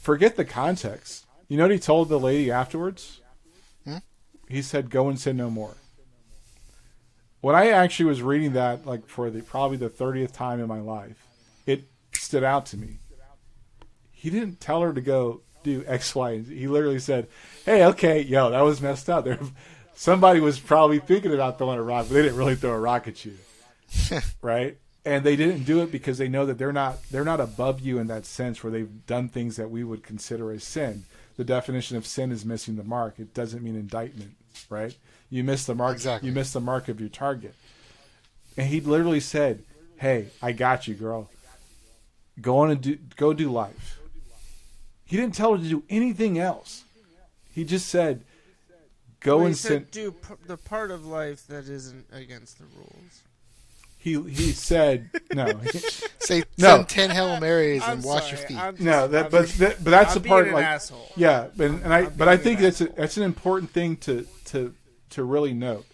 forget 0.00 0.36
the 0.36 0.44
context. 0.44 1.26
You 1.48 1.56
know 1.56 1.64
what 1.64 1.72
he 1.72 1.78
told 1.78 2.08
the 2.08 2.18
lady 2.18 2.50
afterwards? 2.50 3.20
Hmm? 3.84 3.98
He 4.48 4.62
said, 4.62 4.90
"Go 4.90 5.08
and 5.08 5.18
sin 5.18 5.36
no 5.36 5.50
more." 5.50 5.74
When 7.40 7.54
I 7.54 7.68
actually 7.68 8.06
was 8.06 8.22
reading 8.22 8.52
that, 8.54 8.86
like 8.86 9.06
for 9.06 9.30
the 9.30 9.42
probably 9.42 9.76
the 9.76 9.88
thirtieth 9.88 10.32
time 10.32 10.60
in 10.60 10.68
my 10.68 10.80
life, 10.80 11.26
it 11.66 11.84
stood 12.12 12.44
out 12.44 12.66
to 12.66 12.76
me. 12.76 12.98
He 14.10 14.30
didn't 14.30 14.60
tell 14.60 14.80
her 14.82 14.92
to 14.92 15.00
go 15.00 15.42
do 15.62 15.84
X, 15.86 16.14
Y, 16.14 16.30
and 16.32 16.46
Z. 16.46 16.56
He 16.56 16.68
literally 16.68 16.98
said, 16.98 17.28
"Hey, 17.64 17.84
okay, 17.86 18.20
yo, 18.22 18.50
that 18.50 18.62
was 18.62 18.80
messed 18.80 19.10
up. 19.10 19.24
There, 19.24 19.38
somebody 19.96 20.38
was 20.38 20.60
probably 20.60 21.00
thinking 21.00 21.34
about 21.34 21.58
throwing 21.58 21.78
a 21.78 21.82
rock, 21.82 22.06
but 22.06 22.14
they 22.14 22.22
didn't 22.22 22.38
really 22.38 22.54
throw 22.54 22.72
a 22.72 22.78
rock 22.78 23.08
at 23.08 23.24
you, 23.24 23.36
right?" 24.42 24.78
And 25.04 25.24
they 25.24 25.36
didn't 25.36 25.64
do 25.64 25.82
it 25.82 25.90
because 25.90 26.18
they 26.18 26.28
know 26.28 26.46
that 26.46 26.58
they're 26.58 26.72
not 26.72 27.02
they're 27.10 27.24
not 27.24 27.40
above 27.40 27.80
you 27.80 27.98
in 27.98 28.06
that 28.08 28.26
sense 28.26 28.62
where 28.62 28.70
they've 28.70 29.06
done 29.06 29.28
things 29.28 29.56
that 29.56 29.70
we 29.70 29.82
would 29.82 30.02
consider 30.04 30.52
as 30.52 30.62
sin. 30.62 31.04
The 31.36 31.44
definition 31.44 31.96
of 31.96 32.06
sin 32.06 32.32
is 32.32 32.44
missing 32.44 32.76
the 32.76 32.84
mark. 32.84 33.18
It 33.18 33.34
doesn't 33.34 33.62
mean 33.62 33.74
indictment, 33.74 34.36
right? 34.70 34.96
You 35.28 35.44
miss 35.44 35.66
the 35.66 35.74
mark. 35.74 35.94
Exactly. 35.94 36.28
You 36.28 36.34
miss 36.34 36.52
the 36.52 36.60
mark 36.60 36.88
of 36.88 37.00
your 37.00 37.08
target. 37.08 37.54
And 38.56 38.68
he 38.68 38.80
literally 38.80 39.20
said, 39.20 39.64
"Hey, 39.98 40.28
I 40.40 40.52
got 40.52 40.88
you, 40.88 40.94
girl. 40.94 41.30
Go 42.40 42.58
on 42.58 42.70
and 42.70 42.80
do 42.80 42.98
go 43.16 43.32
do 43.32 43.50
life." 43.50 43.98
He 45.06 45.16
didn't 45.16 45.34
tell 45.34 45.52
her 45.52 45.62
to 45.62 45.68
do 45.68 45.84
anything 45.88 46.36
else. 46.36 46.84
He 47.52 47.64
just 47.64 47.88
said, 47.88 48.24
"Go 49.20 49.38
Well, 49.38 49.46
and 49.46 49.56
sin." 49.56 49.70
said 49.84 49.90
do 49.90 50.12
p- 50.12 50.34
the 50.46 50.56
part 50.56 50.90
of 50.90 51.06
life 51.06 51.46
that 51.48 51.68
isn't 51.68 52.06
against 52.12 52.58
the 52.58 52.64
rules. 52.76 53.22
He 53.98 54.12
he 54.30 54.52
said 54.52 55.10
no. 55.34 55.46
Say 56.20 56.44
No. 56.58 56.76
send 56.76 56.88
ten 56.88 57.10
Hail 57.10 57.40
Marys 57.40 57.82
I'm 57.82 57.94
and 57.98 58.04
wash 58.04 58.24
sorry, 58.30 58.36
your 58.38 58.46
feet. 58.48 58.56
Just- 58.56 58.80
No, 58.80 59.08
that 59.08 59.30
but 59.30 59.46
just- 59.46 59.58
that, 59.58 59.82
but 59.84 59.90
that's 59.90 60.14
I'm 60.16 60.22
the 60.22 60.28
part 60.28 60.46
an 60.48 60.54
like 60.54 60.64
asshole. 60.64 61.10
yeah, 61.16 61.48
and, 61.58 61.82
and 61.82 61.92
I 61.92 61.98
I'm 62.00 62.12
but 62.16 62.28
I 62.28 62.36
think 62.36 62.60
that's 62.60 62.80
a, 62.80 62.86
that's 62.86 63.16
an 63.16 63.22
important 63.24 63.70
thing 63.70 63.96
to 63.98 64.26
to 64.46 64.74
to 65.10 65.24
really 65.24 65.54
note, 65.54 65.86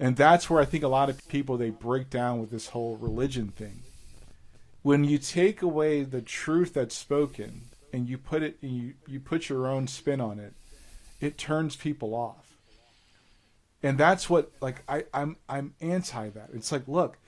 and 0.00 0.16
that's 0.16 0.50
where 0.50 0.60
I 0.60 0.64
think 0.64 0.82
a 0.82 0.88
lot 0.88 1.08
of 1.08 1.26
people 1.28 1.56
they 1.56 1.70
break 1.70 2.10
down 2.10 2.40
with 2.40 2.50
this 2.50 2.68
whole 2.68 2.96
religion 2.96 3.48
thing. 3.48 3.82
When 4.82 5.04
you 5.04 5.18
take 5.18 5.62
away 5.62 6.02
the 6.02 6.20
truth 6.22 6.74
that's 6.74 6.96
spoken 6.96 7.62
and 7.92 8.08
you 8.08 8.18
put 8.18 8.42
it 8.42 8.56
and 8.62 8.72
you 8.72 8.94
you 9.06 9.20
put 9.20 9.48
your 9.48 9.68
own 9.68 9.86
spin 9.86 10.20
on 10.20 10.40
it, 10.40 10.54
it 11.20 11.38
turns 11.38 11.76
people 11.76 12.12
off. 12.14 12.51
And 13.82 13.98
that's 13.98 14.30
what 14.30 14.52
like 14.60 14.82
I 14.88 15.04
I'm 15.12 15.36
I'm 15.48 15.74
anti 15.80 16.28
that. 16.30 16.50
It's 16.52 16.70
like 16.70 16.86
look, 16.86 17.18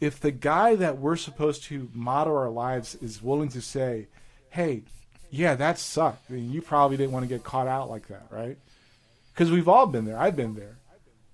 if 0.00 0.20
the 0.20 0.30
guy 0.30 0.74
that 0.76 0.98
we're 0.98 1.16
supposed 1.16 1.64
to 1.64 1.90
model 1.92 2.36
our 2.36 2.50
lives 2.50 2.94
is 2.96 3.22
willing 3.22 3.48
to 3.50 3.60
say, 3.60 4.08
"Hey, 4.50 4.82
yeah, 5.30 5.54
that 5.54 5.78
sucked. 5.78 6.30
I 6.30 6.34
mean, 6.34 6.50
you 6.50 6.62
probably 6.62 6.96
didn't 6.96 7.12
want 7.12 7.24
to 7.24 7.28
get 7.28 7.44
caught 7.44 7.66
out 7.66 7.90
like 7.90 8.08
that, 8.08 8.26
right?" 8.30 8.56
Because 9.34 9.50
we've 9.50 9.68
all 9.68 9.86
been 9.86 10.04
there. 10.06 10.18
I've 10.18 10.36
been 10.36 10.54
there. 10.54 10.78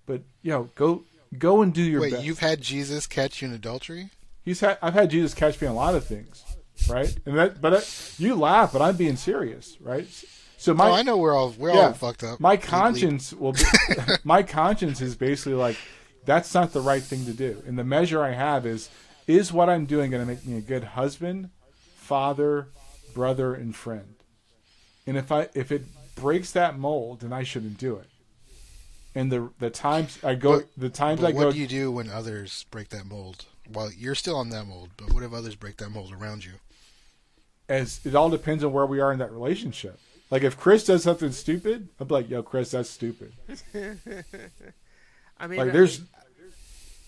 But 0.06 0.22
you 0.42 0.50
know, 0.50 0.70
go 0.74 1.04
go 1.38 1.62
and 1.62 1.72
do 1.72 1.82
your 1.82 2.00
Wait, 2.00 2.12
best. 2.12 2.24
you've 2.24 2.40
had 2.40 2.60
Jesus 2.60 3.06
catch 3.06 3.42
you 3.42 3.48
in 3.48 3.54
adultery? 3.54 4.10
He's 4.44 4.60
had. 4.60 4.78
I've 4.82 4.94
had 4.94 5.10
Jesus 5.10 5.34
catch 5.34 5.60
me 5.60 5.66
in 5.68 5.72
a 5.72 5.76
lot 5.76 5.94
of 5.94 6.04
things, 6.04 6.44
right? 6.88 7.14
And 7.24 7.38
that, 7.38 7.60
but 7.60 7.74
I, 7.74 7.82
you 8.22 8.34
laugh, 8.34 8.72
but 8.72 8.82
I'm 8.82 8.96
being 8.96 9.16
serious, 9.16 9.76
right? 9.80 10.06
So 10.64 10.72
oh, 10.72 10.76
my, 10.76 10.88
oh, 10.88 10.92
I 10.94 11.02
know 11.02 11.18
we're 11.18 11.36
all 11.36 11.54
we're 11.58 11.74
yeah, 11.74 11.88
all 11.88 11.92
fucked 11.92 12.24
up. 12.24 12.40
My 12.40 12.56
conscience 12.56 13.34
will. 13.34 13.52
Be, 13.52 13.60
my 14.24 14.42
conscience 14.42 15.02
is 15.02 15.14
basically 15.14 15.52
like 15.52 15.76
that's 16.24 16.54
not 16.54 16.72
the 16.72 16.80
right 16.80 17.02
thing 17.02 17.26
to 17.26 17.34
do. 17.34 17.62
And 17.66 17.78
the 17.78 17.84
measure 17.84 18.24
I 18.24 18.30
have 18.30 18.64
is 18.64 18.88
is 19.26 19.52
what 19.52 19.68
I'm 19.68 19.84
doing 19.84 20.10
going 20.10 20.22
to 20.22 20.26
make 20.26 20.46
me 20.46 20.56
a 20.56 20.62
good 20.62 20.84
husband, 20.84 21.50
father, 21.96 22.68
brother, 23.12 23.52
and 23.52 23.76
friend. 23.76 24.14
And 25.06 25.18
if 25.18 25.30
I 25.30 25.48
if 25.52 25.70
it 25.70 25.84
breaks 26.14 26.52
that 26.52 26.78
mold, 26.78 27.20
then 27.20 27.34
I 27.34 27.42
shouldn't 27.42 27.76
do 27.76 27.96
it. 27.96 28.08
And 29.14 29.30
the 29.30 29.50
the 29.58 29.68
times 29.68 30.18
I 30.24 30.34
go, 30.34 30.60
But- 30.60 30.68
the 30.78 30.88
times 30.88 31.20
I 31.20 31.32
what 31.32 31.42
go, 31.42 31.52
do 31.52 31.58
you 31.58 31.68
do 31.68 31.92
when 31.92 32.08
others 32.08 32.64
break 32.70 32.88
that 32.88 33.04
mold? 33.04 33.44
Well, 33.70 33.90
you're 33.92 34.14
still 34.14 34.36
on 34.36 34.48
that 34.48 34.64
mold, 34.64 34.92
but 34.96 35.12
what 35.12 35.22
if 35.22 35.34
others 35.34 35.56
break 35.56 35.76
that 35.76 35.90
mold 35.90 36.10
around 36.10 36.46
you? 36.46 36.52
as 37.68 38.00
it 38.04 38.14
all 38.14 38.28
depends 38.28 38.62
on 38.62 38.72
where 38.72 38.86
we 38.86 39.00
are 39.00 39.12
in 39.12 39.18
that 39.18 39.32
relationship. 39.32 39.98
Like 40.30 40.42
if 40.42 40.58
Chris 40.58 40.84
does 40.84 41.02
something 41.02 41.32
stupid, 41.32 41.88
I'm 42.00 42.08
like, 42.08 42.28
yo, 42.28 42.42
Chris, 42.42 42.70
that's 42.72 42.90
stupid. 42.90 43.32
I 45.38 45.46
mean, 45.46 45.58
Like 45.58 45.72
there's 45.72 46.00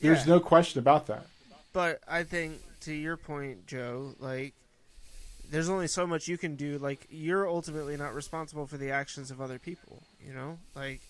there's 0.01 0.27
yeah. 0.27 0.35
no 0.35 0.41
question 0.41 0.79
about 0.79 1.07
that. 1.07 1.27
But 1.73 2.01
I 2.09 2.23
think 2.23 2.61
to 2.81 2.93
your 2.93 3.17
point, 3.17 3.67
Joe, 3.67 4.15
like 4.19 4.55
there's 5.51 5.69
only 5.69 5.87
so 5.87 6.07
much 6.07 6.29
you 6.29 6.39
can 6.39 6.57
do. 6.57 6.79
Like 6.79 7.07
you're 7.11 7.49
ultimately 7.49 7.97
not 7.97 8.15
responsible 8.15 8.67
for 8.67 8.77
the 8.77 8.91
actions 8.91 9.31
of 9.31 9.41
other 9.41 9.59
people. 9.59 10.03
You 10.25 10.35
know, 10.35 10.59
like 10.75 11.01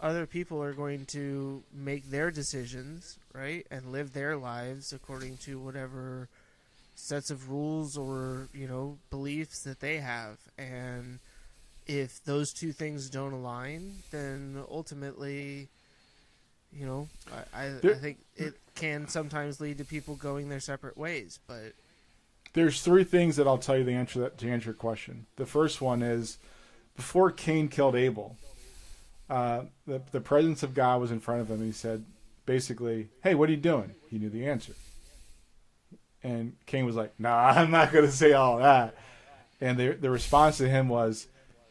other 0.00 0.26
people 0.26 0.62
are 0.62 0.72
going 0.72 1.06
to 1.06 1.62
make 1.72 2.10
their 2.10 2.30
decisions, 2.30 3.18
right, 3.34 3.66
and 3.70 3.92
live 3.92 4.12
their 4.12 4.36
lives 4.36 4.92
according 4.92 5.38
to 5.38 5.58
whatever 5.58 6.28
sets 6.94 7.30
of 7.30 7.50
rules 7.50 7.96
or 7.96 8.48
you 8.52 8.66
know 8.66 8.98
beliefs 9.10 9.62
that 9.62 9.80
they 9.80 9.98
have, 9.98 10.38
and 10.56 11.18
if 11.88 12.22
those 12.24 12.52
two 12.52 12.72
things 12.72 13.08
don't 13.08 13.32
align, 13.32 13.94
then 14.10 14.62
ultimately, 14.70 15.68
you 16.70 16.86
know, 16.86 17.08
I, 17.54 17.64
I, 17.64 17.66
I 17.82 17.94
think 17.94 18.18
it 18.36 18.54
can 18.74 19.08
sometimes 19.08 19.60
lead 19.60 19.78
to 19.78 19.84
people 19.84 20.14
going 20.14 20.50
their 20.50 20.60
separate 20.60 20.98
ways. 20.98 21.40
But 21.48 21.72
There's 22.52 22.82
three 22.82 23.04
things 23.04 23.36
that 23.36 23.48
I'll 23.48 23.58
tell 23.58 23.78
you 23.78 23.84
the 23.84 23.92
answer 23.94 24.20
that, 24.20 24.36
to 24.38 24.50
answer 24.50 24.66
your 24.66 24.74
question. 24.74 25.26
The 25.36 25.46
first 25.46 25.80
one 25.80 26.02
is 26.02 26.36
before 26.94 27.30
Cain 27.30 27.68
killed 27.68 27.96
Abel, 27.96 28.36
uh, 29.30 29.62
the 29.86 30.02
the 30.12 30.20
presence 30.20 30.62
of 30.62 30.74
God 30.74 31.00
was 31.00 31.10
in 31.10 31.20
front 31.20 31.40
of 31.40 31.48
him. 31.48 31.56
And 31.56 31.66
he 31.66 31.72
said, 31.72 32.04
basically, 32.44 33.08
"Hey, 33.22 33.34
what 33.34 33.48
are 33.48 33.52
you 33.52 33.58
doing?" 33.58 33.94
He 34.10 34.18
knew 34.18 34.30
the 34.30 34.46
answer, 34.46 34.72
and 36.22 36.54
Cain 36.66 36.84
was 36.84 36.96
like, 36.96 37.18
"Nah, 37.18 37.48
I'm 37.56 37.70
not 37.70 37.92
going 37.92 38.04
to 38.04 38.12
say 38.12 38.32
all 38.32 38.58
that." 38.58 38.94
And 39.60 39.78
the 39.78 39.92
the 39.92 40.10
response 40.10 40.58
to 40.58 40.68
him 40.68 40.88
was, 40.88 41.26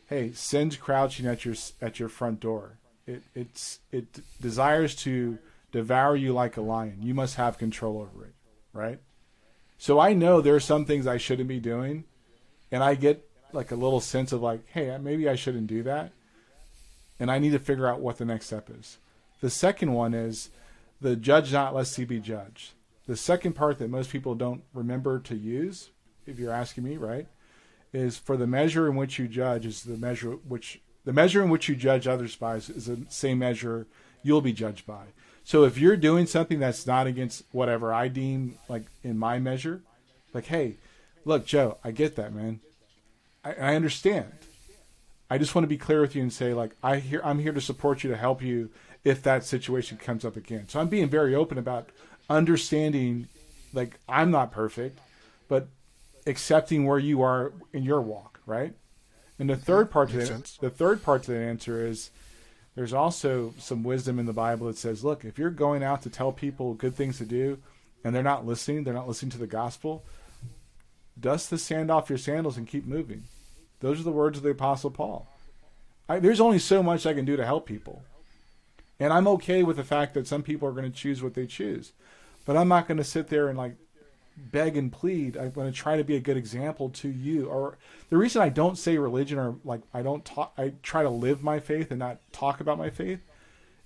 "Hey, 0.08 0.32
sin's 0.34 0.78
crouching 0.78 1.26
at 1.26 1.46
your 1.46 1.56
at 1.82 2.00
your 2.00 2.10
front 2.10 2.40
door. 2.40 2.78
It 3.06 3.24
it's 3.36 3.80
it 3.92 4.20
desires 4.42 4.96
to 4.98 5.38
devour 5.72 6.16
you 6.16 6.34
like 6.34 6.58
a 6.58 6.62
lion. 6.62 7.02
You 7.02 7.14
must 7.14 7.36
have 7.36 7.58
control 7.58 8.00
over 8.00 8.26
it, 8.26 8.34
right?" 8.74 9.00
So 9.78 10.00
I 10.00 10.14
know 10.14 10.42
there 10.42 10.56
are 10.56 10.60
some 10.60 10.86
things 10.86 11.06
I 11.06 11.18
shouldn't 11.18 11.50
be 11.50 11.60
doing, 11.60 12.06
and 12.72 12.84
I 12.84 12.96
get 12.96 13.30
like 13.54 13.72
a 13.72 13.76
little 13.76 14.02
sense 14.02 14.32
of 14.32 14.42
like, 14.42 14.68
hey, 14.70 14.98
maybe 15.00 15.30
I 15.30 15.36
shouldn't 15.36 15.68
do 15.68 15.84
that, 15.84 16.12
and 17.20 17.32
I 17.32 17.40
need 17.40 17.52
to 17.52 17.60
figure 17.60 17.88
out 17.88 18.02
what 18.02 18.18
the 18.18 18.26
next 18.26 18.48
step 18.48 18.70
is. 18.70 18.98
The 19.40 19.50
second 19.50 19.94
one 19.94 20.14
is 20.14 20.50
the 21.00 21.16
judge 21.16 21.54
not 21.54 21.76
lest 21.76 21.96
he 21.96 22.06
be 22.06 22.20
judged. 22.20 22.74
The 23.06 23.16
second 23.16 23.54
part 23.54 23.80
that 23.80 23.90
most 23.90 24.10
people 24.10 24.36
don't 24.36 24.64
remember 24.74 25.20
to 25.20 25.36
use, 25.36 25.92
if 26.26 26.40
you're 26.40 26.52
asking 26.52 26.84
me, 26.84 26.98
right, 26.98 27.28
is 27.94 28.18
for 28.18 28.38
the 28.38 28.48
measure 28.48 28.88
in 28.88 28.96
which 28.96 29.18
you 29.18 29.28
judge 29.28 29.66
is 29.66 29.84
the 29.84 29.98
measure 29.98 30.32
which 30.32 30.82
the 31.06 31.14
measure 31.14 31.42
in 31.42 31.50
which 31.50 31.70
you 31.70 31.76
judge 31.76 32.08
others 32.08 32.36
by 32.36 32.56
is, 32.58 32.70
is 32.70 32.86
the 32.88 33.06
same 33.10 33.40
measure 33.40 33.88
you'll 34.24 34.42
be 34.42 34.54
judged 34.54 34.86
by. 34.86 35.06
So 35.44 35.64
if 35.64 35.78
you're 35.78 35.96
doing 35.96 36.26
something 36.26 36.60
that's 36.60 36.86
not 36.86 37.08
against 37.08 37.44
whatever 37.52 37.94
I 37.94 38.10
deem 38.10 38.58
like 38.68 38.86
in 39.04 39.18
my 39.18 39.40
measure, 39.40 39.82
like 40.34 40.48
hey, 40.48 40.76
look, 41.26 41.46
Joe, 41.46 41.78
I 41.84 41.92
get 41.92 42.16
that, 42.18 42.34
man. 42.34 42.60
I, 43.44 43.54
I 43.54 43.76
understand. 43.76 44.34
I 45.30 45.38
just 45.38 45.56
want 45.56 45.64
to 45.64 45.70
be 45.70 45.78
clear 45.78 46.02
with 46.02 46.16
you 46.16 46.22
and 46.22 46.32
say 46.32 46.54
like 46.54 46.76
I 46.84 46.98
hear 46.98 47.22
I'm 47.24 47.40
here 47.40 47.54
to 47.54 47.62
support 47.62 48.04
you 48.04 48.10
to 48.10 48.18
help 48.18 48.42
you 48.42 48.70
if 49.04 49.24
that 49.24 49.46
situation 49.46 49.98
comes 49.98 50.26
up 50.26 50.36
again. 50.36 50.68
So 50.68 50.80
I'm 50.80 50.90
being 50.90 51.10
very 51.10 51.34
open 51.34 51.58
about 51.58 51.90
understanding 52.30 53.28
like 53.74 54.00
I'm 54.08 54.32
not 54.32 54.52
perfect, 54.52 55.00
but 55.48 55.70
accepting 56.28 56.86
where 56.86 57.00
you 57.00 57.22
are 57.22 57.54
in 57.74 57.84
your 57.84 58.02
walk, 58.02 58.40
right? 58.46 58.74
And 59.40 59.50
the 59.50 59.56
third 59.56 59.86
mm-hmm. 59.86 59.94
part 59.94 60.10
to 60.10 60.18
Makes 60.18 60.30
that, 60.30 60.36
sense. 60.36 60.58
the 60.58 60.70
third 60.70 61.04
part 61.04 61.24
to 61.24 61.32
that 61.32 61.42
answer 61.42 61.86
is 61.86 62.12
there's 62.76 62.94
also 62.94 63.54
some 63.58 63.84
wisdom 63.84 64.20
in 64.20 64.26
the 64.26 64.34
Bible 64.34 64.68
that 64.68 64.78
says, 64.78 65.04
look, 65.04 65.26
if 65.26 65.40
you're 65.40 65.50
going 65.50 65.84
out 65.84 66.04
to 66.04 66.10
tell 66.10 66.32
people 66.32 66.74
good 66.74 66.96
things 66.96 67.18
to 67.18 67.26
do 67.26 67.60
and 68.04 68.16
they're 68.16 68.24
not 68.24 68.46
listening, 68.46 68.84
they're 68.84 68.94
not 68.94 69.08
listening 69.08 69.32
to 69.32 69.38
the 69.38 69.48
gospel, 69.48 70.04
dust 71.20 71.50
the 71.50 71.58
sand 71.58 71.90
off 71.90 72.10
your 72.10 72.20
sandals 72.20 72.58
and 72.58 72.68
keep 72.68 72.86
moving. 72.86 73.24
Those 73.80 74.00
are 74.00 74.04
the 74.04 74.12
words 74.12 74.38
of 74.38 74.44
the 74.44 74.52
Apostle 74.52 74.92
Paul. 74.92 75.28
I, 76.10 76.20
there's 76.20 76.40
only 76.40 76.60
so 76.60 76.82
much 76.82 77.06
I 77.06 77.14
can 77.14 77.26
do 77.26 77.36
to 77.36 77.46
help 77.46 77.66
people. 77.66 78.04
And 79.00 79.14
I'm 79.14 79.28
okay 79.28 79.62
with 79.64 79.78
the 79.78 79.84
fact 79.84 80.14
that 80.14 80.28
some 80.28 80.42
people 80.42 80.68
are 80.68 80.72
going 80.72 80.92
to 80.92 80.98
choose 80.98 81.22
what 81.22 81.36
they 81.36 81.46
choose. 81.46 81.92
But 82.46 82.58
I'm 82.58 82.68
not 82.68 82.88
going 82.88 82.98
to 82.98 83.04
sit 83.04 83.28
there 83.28 83.50
and 83.50 83.58
like 83.58 83.76
beg 84.38 84.78
and 84.78 84.92
plead. 84.92 85.36
I'm 85.36 85.52
going 85.52 85.72
to 85.72 85.78
try 85.78 85.98
to 85.98 86.04
be 86.04 86.16
a 86.16 86.22
good 86.22 86.38
example 86.38 86.90
to 86.92 87.10
you. 87.10 87.48
Or 87.48 87.78
the 88.10 88.18
reason 88.18 88.42
I 88.42 88.50
don't 88.50 88.78
say 88.78 88.98
religion 88.98 89.40
or 89.40 89.56
like 89.66 89.82
I 89.94 90.02
don't 90.02 90.24
talk, 90.24 90.54
I 90.58 90.74
try 90.84 91.04
to 91.04 91.10
live 91.10 91.44
my 91.44 91.60
faith 91.60 91.90
and 91.92 92.00
not 92.00 92.20
talk 92.32 92.60
about 92.60 92.78
my 92.78 92.90
faith 92.90 93.20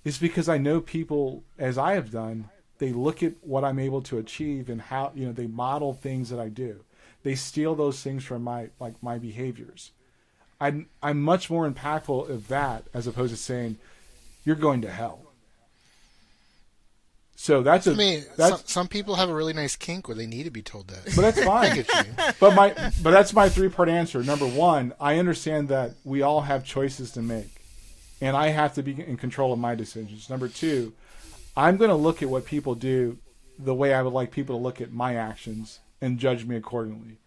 is 0.04 0.18
because 0.18 0.50
I 0.50 0.58
know 0.58 0.82
people, 0.82 1.44
as 1.58 1.78
I 1.78 1.94
have 1.94 2.12
done, 2.12 2.50
they 2.80 2.92
look 2.92 3.22
at 3.22 3.34
what 3.42 3.64
I'm 3.64 3.80
able 3.80 4.02
to 4.04 4.18
achieve 4.18 4.70
and 4.70 4.82
how, 4.82 5.12
you 5.16 5.26
know, 5.26 5.32
they 5.32 5.48
model 5.48 5.94
things 5.94 6.30
that 6.30 6.40
I 6.40 6.50
do. 6.50 6.84
They 7.24 7.36
steal 7.36 7.76
those 7.76 8.02
things 8.02 8.24
from 8.24 8.44
my, 8.44 8.70
like 8.80 9.02
my 9.04 9.20
behaviors. 9.20 9.92
I'm, 10.60 10.88
I'm 11.02 11.22
much 11.22 11.50
more 11.50 11.70
impactful 11.70 12.30
of 12.30 12.48
that 12.48 12.86
as 12.94 13.06
opposed 13.06 13.34
to 13.34 13.38
saying, 13.38 13.78
you're 14.44 14.56
going 14.56 14.82
to 14.82 14.92
hell. 14.92 15.31
So 17.42 17.64
that's 17.64 17.88
a 17.88 17.94
I 17.94 17.96
mean, 17.96 18.24
some, 18.38 18.60
some 18.66 18.88
people 18.88 19.16
have 19.16 19.28
a 19.28 19.34
really 19.34 19.54
nice 19.54 19.76
kink 19.76 20.08
where 20.08 20.14
they 20.14 20.28
need 20.28 20.44
to 20.44 20.52
be 20.52 20.62
told 20.62 20.90
that. 20.90 21.06
but 21.16 21.22
that's 21.24 21.44
fine. 21.44 21.84
but 22.40 22.54
my 22.54 22.70
but 23.02 23.10
that's 23.10 23.34
my 23.34 23.50
three 23.50 23.68
part 23.68 23.90
answer. 23.90 24.22
Number 24.22 24.46
one, 24.46 24.94
I 25.00 25.18
understand 25.18 25.70
that 25.70 25.96
we 26.04 26.22
all 26.22 26.42
have 26.42 26.64
choices 26.64 27.10
to 27.14 27.24
make, 27.24 27.50
and 28.22 28.38
I 28.38 28.50
have 28.50 28.76
to 28.76 28.84
be 28.84 28.92
in 28.92 29.18
control 29.18 29.52
of 29.52 29.58
my 29.58 29.74
decisions. 29.74 30.30
Number 30.30 30.48
two, 30.48 30.94
I'm 31.58 31.78
going 31.78 31.90
to 31.90 31.96
look 31.96 32.22
at 32.22 32.30
what 32.30 32.46
people 32.46 32.76
do 32.76 33.18
the 33.58 33.74
way 33.74 33.92
I 33.92 34.04
would 34.04 34.14
like 34.14 34.30
people 34.30 34.56
to 34.56 34.62
look 34.62 34.80
at 34.80 34.92
my 34.92 35.16
actions 35.16 35.80
and 36.00 36.20
judge 36.20 36.46
me 36.46 36.56
accordingly. 36.56 37.18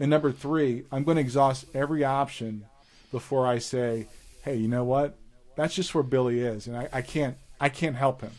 And 0.00 0.10
number 0.10 0.32
three, 0.32 0.82
I'm 0.90 1.04
going 1.04 1.14
to 1.14 1.20
exhaust 1.20 1.66
every 1.74 2.02
option 2.02 2.64
before 3.12 3.46
I 3.46 3.58
say, 3.58 4.08
"Hey, 4.42 4.56
you 4.56 4.66
know 4.66 4.82
what? 4.82 5.16
That's 5.54 5.76
just 5.76 5.94
where 5.94 6.02
Billy 6.02 6.40
is, 6.40 6.66
and 6.66 6.76
I, 6.76 6.88
I 6.92 7.02
can't 7.02 7.36
I 7.60 7.68
can't 7.68 7.94
help 7.94 8.20
him. 8.20 8.32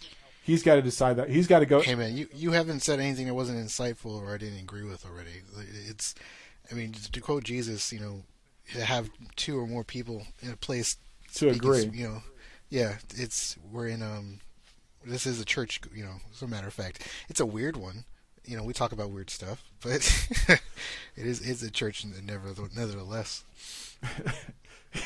He's 0.43 0.63
got 0.63 0.75
to 0.75 0.81
decide 0.81 1.17
that. 1.17 1.29
He's 1.29 1.47
got 1.47 1.59
to 1.59 1.65
go." 1.65 1.81
Hey 1.81 1.95
man, 1.95 2.15
you 2.15 2.27
you 2.33 2.51
haven't 2.51 2.81
said 2.81 2.99
anything 2.99 3.27
that 3.27 3.33
wasn't 3.33 3.65
insightful 3.65 4.21
or 4.21 4.33
I 4.33 4.37
didn't 4.37 4.59
agree 4.59 4.83
with 4.83 5.05
already. 5.05 5.41
It's, 5.87 6.15
I 6.71 6.75
mean, 6.75 6.93
to 6.93 7.21
quote 7.21 7.43
Jesus, 7.43 7.91
you 7.93 7.99
know, 7.99 8.23
to 8.73 8.83
have 8.83 9.09
two 9.35 9.59
or 9.59 9.67
more 9.67 9.83
people 9.83 10.25
in 10.41 10.51
a 10.51 10.57
place 10.57 10.97
To 11.35 11.49
agree. 11.49 11.89
You 11.93 12.07
know, 12.07 12.23
yeah, 12.69 12.95
it's 13.15 13.57
we're 13.71 13.87
in 13.87 14.01
um, 14.01 14.39
this 15.05 15.25
is 15.25 15.39
a 15.39 15.45
church. 15.45 15.79
You 15.93 16.03
know, 16.03 16.15
as 16.33 16.41
a 16.41 16.47
matter 16.47 16.67
of 16.67 16.73
fact, 16.73 17.07
it's 17.29 17.39
a 17.39 17.45
weird 17.45 17.77
one. 17.77 18.05
You 18.43 18.57
know, 18.57 18.63
we 18.63 18.73
talk 18.73 18.91
about 18.91 19.11
weird 19.11 19.29
stuff, 19.29 19.63
but 19.81 19.97
it 20.47 20.61
is 21.15 21.47
it's 21.47 21.61
a 21.61 21.69
church 21.69 22.05
never 22.23 22.53
nevertheless. 22.75 23.43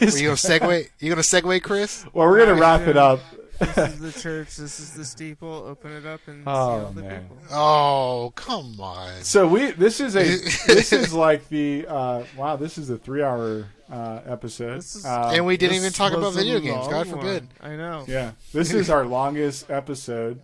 Are 0.01 0.05
you 0.05 0.30
gonna 0.30 0.35
segue? 0.35 0.89
You 0.99 1.09
gonna 1.09 1.22
segue, 1.22 1.61
Chris? 1.61 2.05
well, 2.14 2.27
we're 2.27 2.38
going 2.38 2.55
to 2.55 2.59
wrap 2.59 2.81
it 2.88 2.97
up. 2.97 3.19
This 3.59 3.77
is 3.77 4.00
the 4.00 4.11
church. 4.22 4.56
This 4.58 4.80
is 4.80 4.92
the 4.93 5.06
steeple. 5.06 5.48
Open 5.50 5.92
it 5.92 6.06
up 6.06 6.22
and 6.27 6.43
see 6.43 6.50
Oh, 6.50 6.51
all 6.51 6.92
the 6.92 7.01
man. 7.01 7.22
people. 7.24 7.38
Oh, 7.51 8.34
come 8.35 8.80
on. 8.80 9.22
So 9.24 9.48
we 9.48 9.72
this 9.72 10.00
is 10.00 10.16
a 10.16 10.24
this 10.67 10.92
is 10.93 11.14
like 11.14 11.48
the 11.50 11.85
uh, 11.88 12.24
wow 12.38 12.56
this 12.56 12.77
is 12.77 12.90
a 12.90 12.98
three 12.98 13.24
hour 13.24 13.67
uh, 13.92 14.22
episode. 14.25 14.77
Is- 14.80 15.06
Uh, 15.06 15.32
and 15.34 15.45
we 15.45 15.58
didn't 15.58 15.77
even 15.77 15.92
talk 15.92 16.14
about 16.14 16.34
video 16.34 16.59
games. 16.59 16.77
long 16.77 16.90
God 16.92 17.08
one. 17.08 17.19
forbid. 17.19 17.48
I 17.61 17.75
know. 17.75 18.06
yeah, 18.08 18.32
this 18.53 18.74
is 18.74 18.90
our 18.90 19.06
longest 19.19 19.69
episode, 19.69 20.40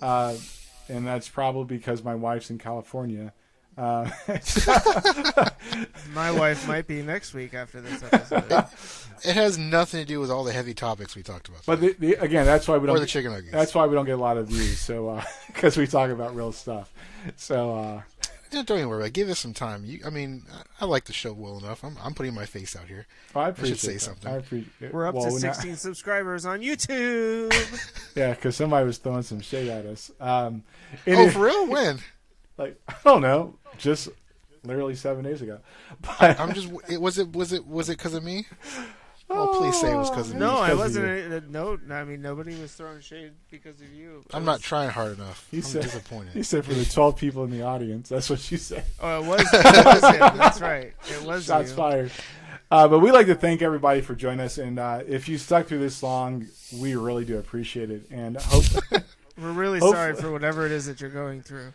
uh, 0.00 0.34
and 0.88 1.06
that's 1.06 1.28
probably 1.28 1.76
because 1.76 2.02
my 2.04 2.14
wife's 2.14 2.50
in 2.50 2.58
California. 2.58 3.32
Uh, 3.76 4.08
My 6.12 6.30
wife 6.30 6.66
might 6.68 6.86
be 6.86 7.02
next 7.02 7.34
week 7.34 7.54
after 7.54 7.80
this 7.80 8.02
episode. 8.10 8.66
It 9.24 9.34
has 9.34 9.58
nothing 9.58 10.00
to 10.00 10.06
do 10.06 10.20
with 10.20 10.30
all 10.30 10.44
the 10.44 10.52
heavy 10.52 10.74
topics 10.74 11.16
we 11.16 11.22
talked 11.22 11.48
about. 11.48 11.62
but 11.66 11.80
the, 11.80 11.94
the, 11.98 12.14
again, 12.14 12.44
that's 12.46 12.68
why 12.68 12.76
we 12.78 12.86
don't. 12.86 12.96
Or 12.96 13.00
the 13.00 13.06
chicken 13.06 13.32
nuggets. 13.32 13.52
That's 13.52 13.74
why 13.74 13.86
we 13.86 13.94
don't 13.94 14.04
get 14.04 14.12
a 14.14 14.22
lot 14.22 14.36
of 14.36 14.48
views. 14.48 14.78
So 14.78 15.20
because 15.48 15.76
we 15.76 15.86
talk 15.86 16.10
about 16.10 16.34
real 16.36 16.52
stuff. 16.52 16.92
So 17.36 17.74
uh, 17.76 18.02
Yeah, 18.52 18.62
don't 18.64 18.78
even 18.78 18.88
worry 18.90 18.98
about 18.98 19.06
it. 19.08 19.12
Give 19.14 19.28
us 19.30 19.38
some 19.38 19.54
time. 19.54 19.84
You, 19.84 20.00
I 20.06 20.10
mean, 20.10 20.42
I, 20.52 20.84
I 20.84 20.86
like 20.86 21.04
the 21.04 21.12
show 21.12 21.32
well 21.32 21.58
enough. 21.58 21.82
I'm, 21.84 21.96
I'm 22.02 22.12
putting 22.14 22.34
my 22.34 22.44
face 22.46 22.76
out 22.76 22.86
here. 22.86 23.06
I 23.34 23.48
appreciate 23.48 23.78
say 23.80 23.92
that. 23.94 24.00
something. 24.00 24.30
I 24.32 24.36
appreciate. 24.36 24.92
We're 24.92 25.06
up 25.06 25.14
well, 25.14 25.24
to 25.26 25.32
we're 25.32 25.40
not- 25.40 25.56
16 25.56 25.76
subscribers 25.76 26.44
on 26.44 26.60
YouTube. 26.60 27.52
yeah, 28.14 28.34
because 28.34 28.56
somebody 28.56 28.86
was 28.86 28.98
throwing 28.98 29.22
some 29.22 29.40
shade 29.40 29.68
at 29.68 29.86
us. 29.86 30.10
Um, 30.20 30.62
Oh, 31.08 31.24
if- 31.26 31.32
for 31.32 31.40
real? 31.40 31.66
When? 31.68 31.98
Like 32.58 32.80
I 32.88 32.94
don't 33.04 33.22
know, 33.22 33.56
just 33.78 34.08
literally 34.64 34.94
seven 34.94 35.24
days 35.24 35.42
ago. 35.42 35.60
But 36.00 36.38
I'm 36.40 36.52
just. 36.52 36.70
It, 36.90 37.00
was 37.00 37.18
it? 37.18 37.32
Was 37.32 37.52
it? 37.52 37.66
Was 37.66 37.88
it 37.88 37.98
because 37.98 38.14
of 38.14 38.22
me? 38.24 38.46
Oh, 39.30 39.56
please 39.58 39.80
say 39.80 39.90
it 39.90 39.96
was 39.96 40.10
because 40.10 40.30
of 40.30 40.36
no, 40.36 40.52
me. 40.52 40.52
No, 40.54 40.58
I 40.62 40.74
wasn't. 40.74 41.50
No, 41.50 41.78
I 41.90 42.04
mean 42.04 42.20
nobody 42.20 42.54
was 42.60 42.72
throwing 42.74 43.00
shade 43.00 43.32
because 43.50 43.80
of 43.80 43.90
you. 43.92 44.22
I'm 44.32 44.42
was- 44.42 44.46
not 44.46 44.60
trying 44.60 44.90
hard 44.90 45.16
enough. 45.16 45.48
He 45.50 45.58
I'm 45.58 45.62
said- 45.62 45.82
disappointed. 45.82 46.34
you 46.34 46.42
said 46.42 46.64
for 46.64 46.74
the 46.74 46.84
twelve 46.84 47.16
people 47.16 47.42
in 47.44 47.50
the 47.50 47.62
audience. 47.62 48.10
That's 48.10 48.28
what 48.28 48.50
you 48.50 48.58
said. 48.58 48.84
Oh, 49.00 49.22
it 49.22 49.26
was. 49.26 49.40
It 49.54 49.84
was 49.86 50.02
him. 50.02 50.38
That's 50.38 50.60
right. 50.60 50.92
It 51.08 51.22
was 51.24 51.46
Shots 51.46 51.70
you. 51.70 51.76
fired. 51.76 52.12
Uh, 52.70 52.88
but 52.88 52.98
we'd 52.98 53.12
like 53.12 53.26
to 53.26 53.34
thank 53.34 53.62
everybody 53.62 54.00
for 54.02 54.14
joining 54.14 54.40
us, 54.40 54.58
and 54.58 54.78
uh, 54.78 55.00
if 55.06 55.28
you 55.28 55.38
stuck 55.38 55.66
through 55.68 55.78
this 55.78 56.02
long, 56.02 56.46
we 56.78 56.94
really 56.96 57.24
do 57.24 57.38
appreciate 57.38 57.90
it. 57.90 58.02
And 58.10 58.36
hope 58.36 58.64
We're 59.38 59.52
really 59.52 59.78
Hopefully- 59.80 59.92
sorry 59.92 60.14
for 60.16 60.30
whatever 60.32 60.66
it 60.66 60.72
is 60.72 60.86
that 60.86 61.00
you're 61.00 61.10
going 61.10 61.42
through. 61.42 61.72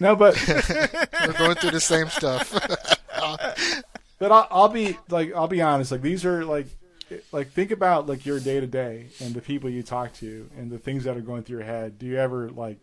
No, 0.00 0.16
but 0.16 0.36
We're 0.48 1.32
going 1.32 1.54
through 1.56 1.70
the 1.70 1.80
same 1.80 2.08
stuff. 2.08 2.52
but 4.18 4.32
I'll, 4.32 4.48
I'll 4.50 4.68
be 4.68 4.96
like 5.08 5.32
I'll 5.34 5.48
be 5.48 5.62
honest. 5.62 5.92
Like 5.92 6.02
these 6.02 6.24
are 6.24 6.44
like 6.44 6.66
like 7.30 7.50
think 7.50 7.70
about 7.70 8.06
like 8.06 8.24
your 8.24 8.40
day 8.40 8.60
to 8.60 8.66
day 8.66 9.08
and 9.20 9.34
the 9.34 9.40
people 9.40 9.68
you 9.68 9.82
talk 9.82 10.14
to 10.14 10.48
and 10.56 10.70
the 10.70 10.78
things 10.78 11.04
that 11.04 11.16
are 11.16 11.20
going 11.20 11.42
through 11.42 11.58
your 11.58 11.66
head. 11.66 11.98
Do 11.98 12.06
you 12.06 12.16
ever 12.16 12.50
like 12.50 12.78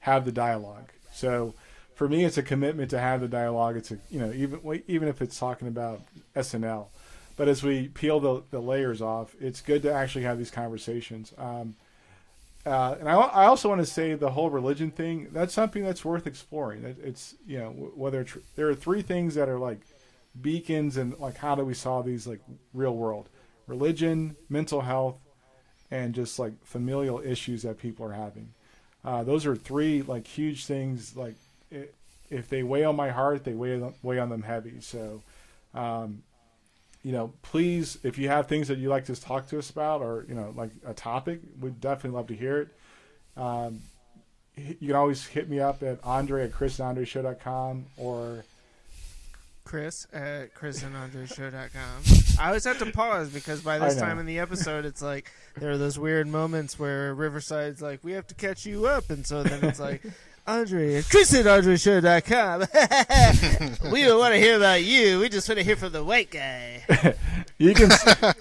have 0.00 0.24
the 0.24 0.32
dialogue? 0.32 0.90
So 1.12 1.54
for 1.94 2.08
me, 2.08 2.24
it's 2.24 2.38
a 2.38 2.42
commitment 2.42 2.90
to 2.90 2.98
have 2.98 3.20
the 3.20 3.28
dialogue. 3.28 3.76
It's 3.76 3.90
a 3.90 3.98
you 4.10 4.20
know 4.20 4.32
even 4.32 4.82
even 4.86 5.08
if 5.08 5.22
it's 5.22 5.38
talking 5.38 5.68
about 5.68 6.00
SNL. 6.36 6.88
But 7.36 7.48
as 7.48 7.64
we 7.64 7.88
peel 7.88 8.20
the, 8.20 8.42
the 8.50 8.60
layers 8.60 9.02
off, 9.02 9.34
it's 9.40 9.60
good 9.60 9.82
to 9.82 9.92
actually 9.92 10.22
have 10.22 10.38
these 10.38 10.52
conversations. 10.52 11.34
Um, 11.36 11.74
uh, 12.66 12.96
and 12.98 13.08
I, 13.08 13.14
I 13.14 13.46
also 13.46 13.68
want 13.68 13.80
to 13.80 13.86
say 13.86 14.14
the 14.14 14.30
whole 14.30 14.50
religion 14.50 14.90
thing. 14.90 15.28
That's 15.32 15.52
something 15.52 15.84
that's 15.84 16.04
worth 16.04 16.26
exploring. 16.26 16.84
It, 16.84 16.96
it's 17.02 17.34
you 17.46 17.58
know 17.58 17.70
whether 17.94 18.24
tr- 18.24 18.38
there 18.56 18.68
are 18.68 18.74
three 18.74 19.02
things 19.02 19.34
that 19.34 19.48
are 19.48 19.58
like 19.58 19.80
beacons 20.40 20.96
and 20.96 21.18
like 21.18 21.36
how 21.36 21.54
do 21.54 21.64
we 21.64 21.74
solve 21.74 22.06
these 22.06 22.26
like 22.26 22.40
real 22.72 22.96
world 22.96 23.28
religion, 23.66 24.36
mental 24.48 24.82
health, 24.82 25.16
and 25.90 26.14
just 26.14 26.38
like 26.38 26.52
familial 26.64 27.20
issues 27.20 27.62
that 27.62 27.78
people 27.78 28.06
are 28.06 28.12
having. 28.12 28.52
Uh, 29.04 29.22
those 29.22 29.44
are 29.46 29.56
three 29.56 30.02
like 30.02 30.26
huge 30.26 30.66
things. 30.66 31.16
Like 31.16 31.34
i 31.72 31.84
if 32.30 32.48
they 32.48 32.62
weigh 32.62 32.84
on 32.84 32.96
my 32.96 33.10
heart, 33.10 33.44
they 33.44 33.52
weigh 33.52 33.80
on- 33.80 33.94
weigh 34.02 34.18
on 34.18 34.30
them 34.30 34.42
heavy. 34.42 34.80
So. 34.80 35.22
Um, 35.74 36.22
you 37.04 37.12
know, 37.12 37.32
please, 37.42 37.98
if 38.02 38.16
you 38.16 38.28
have 38.28 38.48
things 38.48 38.68
that 38.68 38.78
you'd 38.78 38.88
like 38.88 39.04
to 39.04 39.20
talk 39.20 39.46
to 39.48 39.58
us 39.58 39.68
about 39.68 40.00
or, 40.00 40.24
you 40.26 40.34
know, 40.34 40.52
like 40.56 40.70
a 40.86 40.94
topic, 40.94 41.40
we'd 41.60 41.78
definitely 41.80 42.16
love 42.16 42.28
to 42.28 42.34
hear 42.34 42.62
it. 42.62 42.68
Um, 43.36 43.80
you 44.56 44.88
can 44.88 44.96
always 44.96 45.26
hit 45.26 45.48
me 45.48 45.60
up 45.60 45.82
at 45.82 45.98
Andre 46.02 46.44
at 46.44 46.52
chrisandreshow.com 46.52 47.86
or 47.98 48.44
Chris 49.64 50.06
at 50.14 50.54
chrisandandreshow.com. 50.54 52.38
I 52.40 52.46
always 52.46 52.64
have 52.64 52.78
to 52.78 52.86
pause 52.86 53.28
because 53.28 53.60
by 53.60 53.78
this 53.78 53.96
time 53.96 54.18
in 54.18 54.24
the 54.24 54.38
episode, 54.38 54.86
it's 54.86 55.02
like 55.02 55.30
there 55.58 55.72
are 55.72 55.78
those 55.78 55.98
weird 55.98 56.26
moments 56.26 56.78
where 56.78 57.14
Riverside's 57.14 57.82
like, 57.82 58.02
we 58.02 58.12
have 58.12 58.26
to 58.28 58.34
catch 58.34 58.64
you 58.64 58.86
up. 58.86 59.10
And 59.10 59.26
so 59.26 59.42
then 59.42 59.62
it's 59.64 59.80
like, 59.80 60.02
Andre 60.46 60.96
at 60.96 61.04
chrisandandreshow.com. 61.04 63.90
we 63.92 64.02
don't 64.02 64.18
want 64.18 64.34
to 64.34 64.40
hear 64.40 64.56
about 64.56 64.82
you. 64.82 65.20
We 65.20 65.30
just 65.30 65.48
want 65.48 65.58
to 65.58 65.64
hear 65.64 65.76
from 65.76 65.92
the 65.92 66.04
white 66.04 66.30
guy. 66.30 66.84
you 67.58 67.72
can 67.72 67.90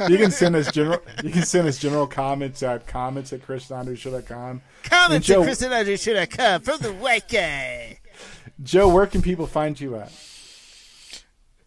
you 0.10 0.18
can 0.18 0.32
send 0.32 0.56
us 0.56 0.72
general 0.72 1.00
you 1.24 1.30
can 1.30 1.44
send 1.44 1.68
us 1.68 1.78
general 1.78 2.08
comments 2.08 2.62
at 2.62 2.88
comments 2.88 3.32
at 3.32 3.42
chrisandreshow.com. 3.42 4.62
Comments 4.84 5.26
Joe- 5.26 5.44
at 5.44 5.50
chrisandandreshow.com 5.50 6.62
from 6.62 6.80
the 6.82 6.94
white 6.94 7.30
guy. 7.30 8.00
Joe, 8.62 8.90
where 8.90 9.08
can 9.08 9.22
people 9.22 9.48
find 9.48 9.80
you 9.80 9.96
at? 9.96 10.12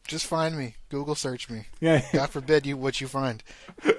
Just 0.06 0.26
find 0.26 0.56
me. 0.56 0.76
Google 0.88 1.14
search 1.14 1.50
me. 1.50 1.66
Yeah. 1.80 2.04
God 2.12 2.30
forbid 2.30 2.66
you 2.66 2.76
what 2.76 3.00
you 3.00 3.08
find. 3.08 3.42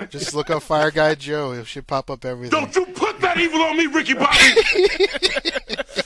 Just 0.09 0.33
look 0.33 0.49
up 0.49 0.64
Fire 0.64 0.91
Guy 0.91 1.16
Joe. 1.16 1.51
It 1.51 1.67
should 1.67 1.88
pop 1.88 2.09
up 2.09 2.24
everything. 2.24 2.57
Don't 2.57 2.75
you 2.75 2.85
put 2.93 3.19
that 3.22 3.38
evil 3.38 3.61
on 3.61 3.77
me, 3.77 3.88
Ricky 3.88 4.14
Bobby! 4.14 6.03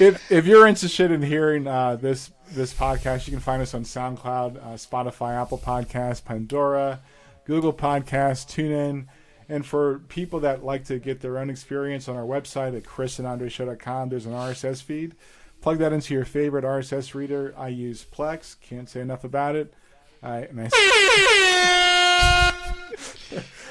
If 0.00 0.30
if 0.30 0.46
you're 0.46 0.66
interested 0.66 1.10
in 1.10 1.22
hearing 1.22 1.66
uh, 1.66 1.96
this 1.96 2.30
this 2.50 2.72
podcast, 2.72 3.26
you 3.26 3.32
can 3.32 3.40
find 3.40 3.62
us 3.62 3.74
on 3.74 3.82
SoundCloud, 3.84 4.56
uh, 4.56 4.74
Spotify, 4.74 5.40
Apple 5.40 5.58
Podcasts, 5.58 6.24
Pandora, 6.24 7.00
Google 7.44 7.72
Podcasts, 7.72 8.46
TuneIn, 8.46 9.06
and 9.48 9.64
for 9.64 10.00
people 10.08 10.40
that 10.40 10.64
like 10.64 10.84
to 10.86 10.98
get 10.98 11.20
their 11.20 11.38
own 11.38 11.50
experience 11.50 12.08
on 12.08 12.16
our 12.16 12.24
website 12.24 12.76
at 12.76 12.84
chrisandandreshow.com, 12.84 14.08
there's 14.08 14.26
an 14.26 14.32
RSS 14.32 14.82
feed. 14.82 15.14
Plug 15.60 15.78
that 15.78 15.92
into 15.92 16.14
your 16.14 16.24
favorite 16.24 16.64
RSS 16.64 17.14
reader. 17.14 17.54
I 17.56 17.68
use 17.68 18.04
Plex. 18.04 18.56
Can't 18.60 18.88
say 18.88 19.00
enough 19.00 19.24
about 19.24 19.56
it. 19.56 19.72
I, 20.22 20.38
and 20.38 20.68
I, 20.72 22.52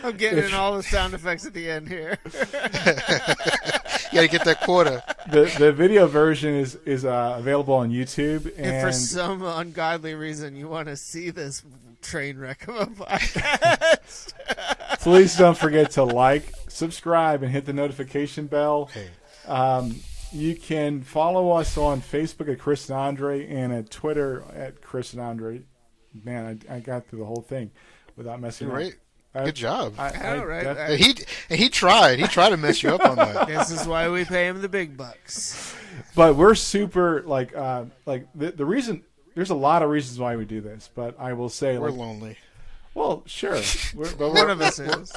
I'm 0.04 0.18
getting 0.18 0.44
in 0.46 0.54
all 0.54 0.76
the 0.76 0.84
sound 0.84 1.14
effects 1.14 1.46
at 1.46 1.54
the 1.54 1.70
end 1.70 1.88
here. 1.88 2.18
You 4.12 4.16
gotta 4.16 4.28
get 4.28 4.46
that 4.46 4.62
quota. 4.62 5.04
the 5.32 5.54
the 5.58 5.72
video 5.72 6.08
version 6.08 6.54
is 6.56 6.76
is 6.86 7.06
uh, 7.06 7.36
available 7.38 7.74
on 7.74 7.92
YouTube. 7.92 8.46
And 8.58 8.68
If 8.68 8.82
for 8.82 8.92
some 8.92 9.44
ungodly 9.44 10.14
reason 10.14 10.56
you 10.56 10.68
want 10.68 10.88
to 10.88 10.96
see 10.98 11.30
this 11.32 11.64
train 12.02 12.38
wreck 12.38 12.68
of 12.68 12.76
a 12.78 12.86
podcast, 12.86 14.34
please 15.02 15.36
don't 15.36 15.58
forget 15.58 15.92
to 15.92 16.04
like, 16.04 16.54
subscribe, 16.68 17.44
and 17.44 17.52
hit 17.52 17.66
the 17.66 17.74
notification 17.74 18.48
bell. 18.48 18.90
Hey, 18.94 19.10
Um, 19.48 19.96
you 20.32 20.56
can 20.56 21.02
follow 21.02 21.52
us 21.52 21.78
on 21.78 22.02
Facebook 22.02 22.52
at 22.52 22.60
Chris 22.60 22.90
and 22.90 22.98
Andre 22.98 23.48
and 23.48 23.72
at 23.74 23.90
Twitter 23.90 24.44
at 24.54 24.82
Chris 24.82 25.14
and 25.14 25.22
Andre. 25.22 25.62
Man, 26.24 26.60
I, 26.70 26.76
I 26.76 26.80
got 26.80 27.08
through 27.08 27.20
the 27.20 27.26
whole 27.26 27.42
thing 27.48 27.72
without 28.16 28.40
messing 28.42 28.68
you're 28.68 28.76
up. 28.76 28.84
right. 28.84 28.96
I- 29.36 29.46
Good 29.46 29.56
job. 29.56 29.94
I, 29.98 30.10
I 30.12 30.36
know, 30.38 30.46
right? 30.46 30.64
def- 30.64 31.00
he 31.50 31.56
he 31.56 31.70
tried. 31.70 32.20
He 32.20 32.28
tried 32.28 32.50
to 32.50 32.58
mess 32.58 32.82
you 32.82 32.90
up 32.96 33.06
on 33.06 33.16
that. 33.18 33.48
This 33.56 33.70
is 33.72 33.86
why 33.88 34.10
we 34.10 34.24
pay 34.26 34.48
him 34.48 34.62
the 34.62 34.70
big 34.70 34.96
bucks. 34.98 35.76
but 36.16 36.36
we're 36.36 36.56
super 36.56 37.22
like 37.24 37.56
uh, 37.56 37.86
like 38.06 38.28
the 38.34 38.52
the 38.52 38.66
reason. 38.66 39.04
There's 39.36 39.50
a 39.50 39.56
lot 39.56 39.84
of 39.84 39.90
reasons 39.90 40.18
why 40.18 40.38
we 40.38 40.46
do 40.46 40.62
this, 40.62 40.90
but 40.96 41.20
I 41.20 41.34
will 41.34 41.50
say, 41.50 41.78
We're 41.78 41.90
like, 41.90 42.00
lonely. 42.00 42.38
well, 42.94 43.24
sure, 43.26 43.60
we're, 43.94 44.16
but 44.16 44.32
One 44.34 44.50
of 44.50 44.62
us 44.62 44.80
is. 44.80 45.12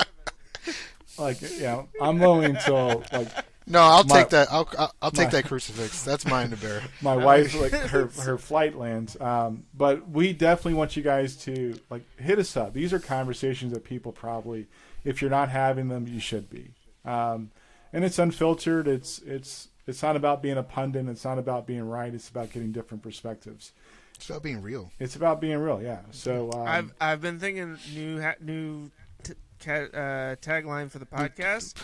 like, 1.17 1.41
you 1.41 1.61
know, 1.61 1.89
I'm 2.01 2.19
lonely 2.19 2.47
until 2.47 3.05
like 3.13 3.29
No, 3.69 3.81
I'll 3.81 4.05
My- 4.05 4.21
take 4.21 4.31
that. 4.31 4.49
I'll 4.51 4.69
I'll, 4.79 4.93
I'll 5.03 5.11
take 5.11 5.27
my- 5.29 5.33
that 5.33 5.45
crucifix. 5.45 6.03
That's 6.05 6.25
mine 6.27 6.51
to 6.51 6.57
bear. 6.57 6.83
my 7.03 7.17
wife 7.17 7.55
like 7.61 7.73
her 7.73 8.07
her 8.23 8.39
flight 8.39 8.77
lands 8.77 9.21
um 9.21 9.65
but 9.75 10.09
we 10.09 10.33
definitely 10.33 10.75
want 10.75 10.97
you 10.97 11.03
guys 11.03 11.37
to 11.37 11.79
like 11.91 12.03
hit 12.19 12.39
us 12.39 12.57
up 12.57 12.73
these 12.73 12.93
are 12.93 12.99
conversations 12.99 13.73
that 13.73 13.85
people 13.85 14.11
probably 14.13 14.67
if 15.05 15.21
you're 15.21 15.31
not 15.31 15.49
having 15.49 15.89
them 15.89 16.07
you 16.09 16.19
should 16.21 16.49
be 16.51 16.73
um 17.05 17.51
and 17.93 18.05
it's 18.05 18.19
unfiltered 18.19 18.89
it's 18.89 19.19
it's 19.21 19.69
it's 19.87 20.03
not 20.03 20.17
about 20.17 20.43
being 20.43 20.57
a 20.59 20.63
pundit 20.63 21.07
it's 21.09 21.25
not 21.25 21.39
about 21.39 21.67
being 21.67 21.83
right 21.89 22.15
it's 22.15 22.29
about 22.29 22.53
getting 22.53 22.73
different 22.73 23.03
perspectives 23.03 23.73
It's 24.17 24.29
about 24.29 24.43
being 24.43 24.61
real. 24.63 24.91
it's 24.99 25.17
about 25.17 25.41
being 25.41 25.59
real 25.59 25.81
yeah 25.83 26.01
so 26.11 26.51
um, 26.53 26.67
I've 26.67 26.95
I've 27.01 27.21
been 27.21 27.39
thinking 27.39 27.77
new 27.95 28.21
ha- 28.21 28.35
new 28.41 28.91
t- 29.23 29.35
ca- 29.61 29.91
uh, 29.95 30.37
tagline 30.37 30.91
for 30.91 30.99
the 30.99 31.07
podcast. 31.07 31.75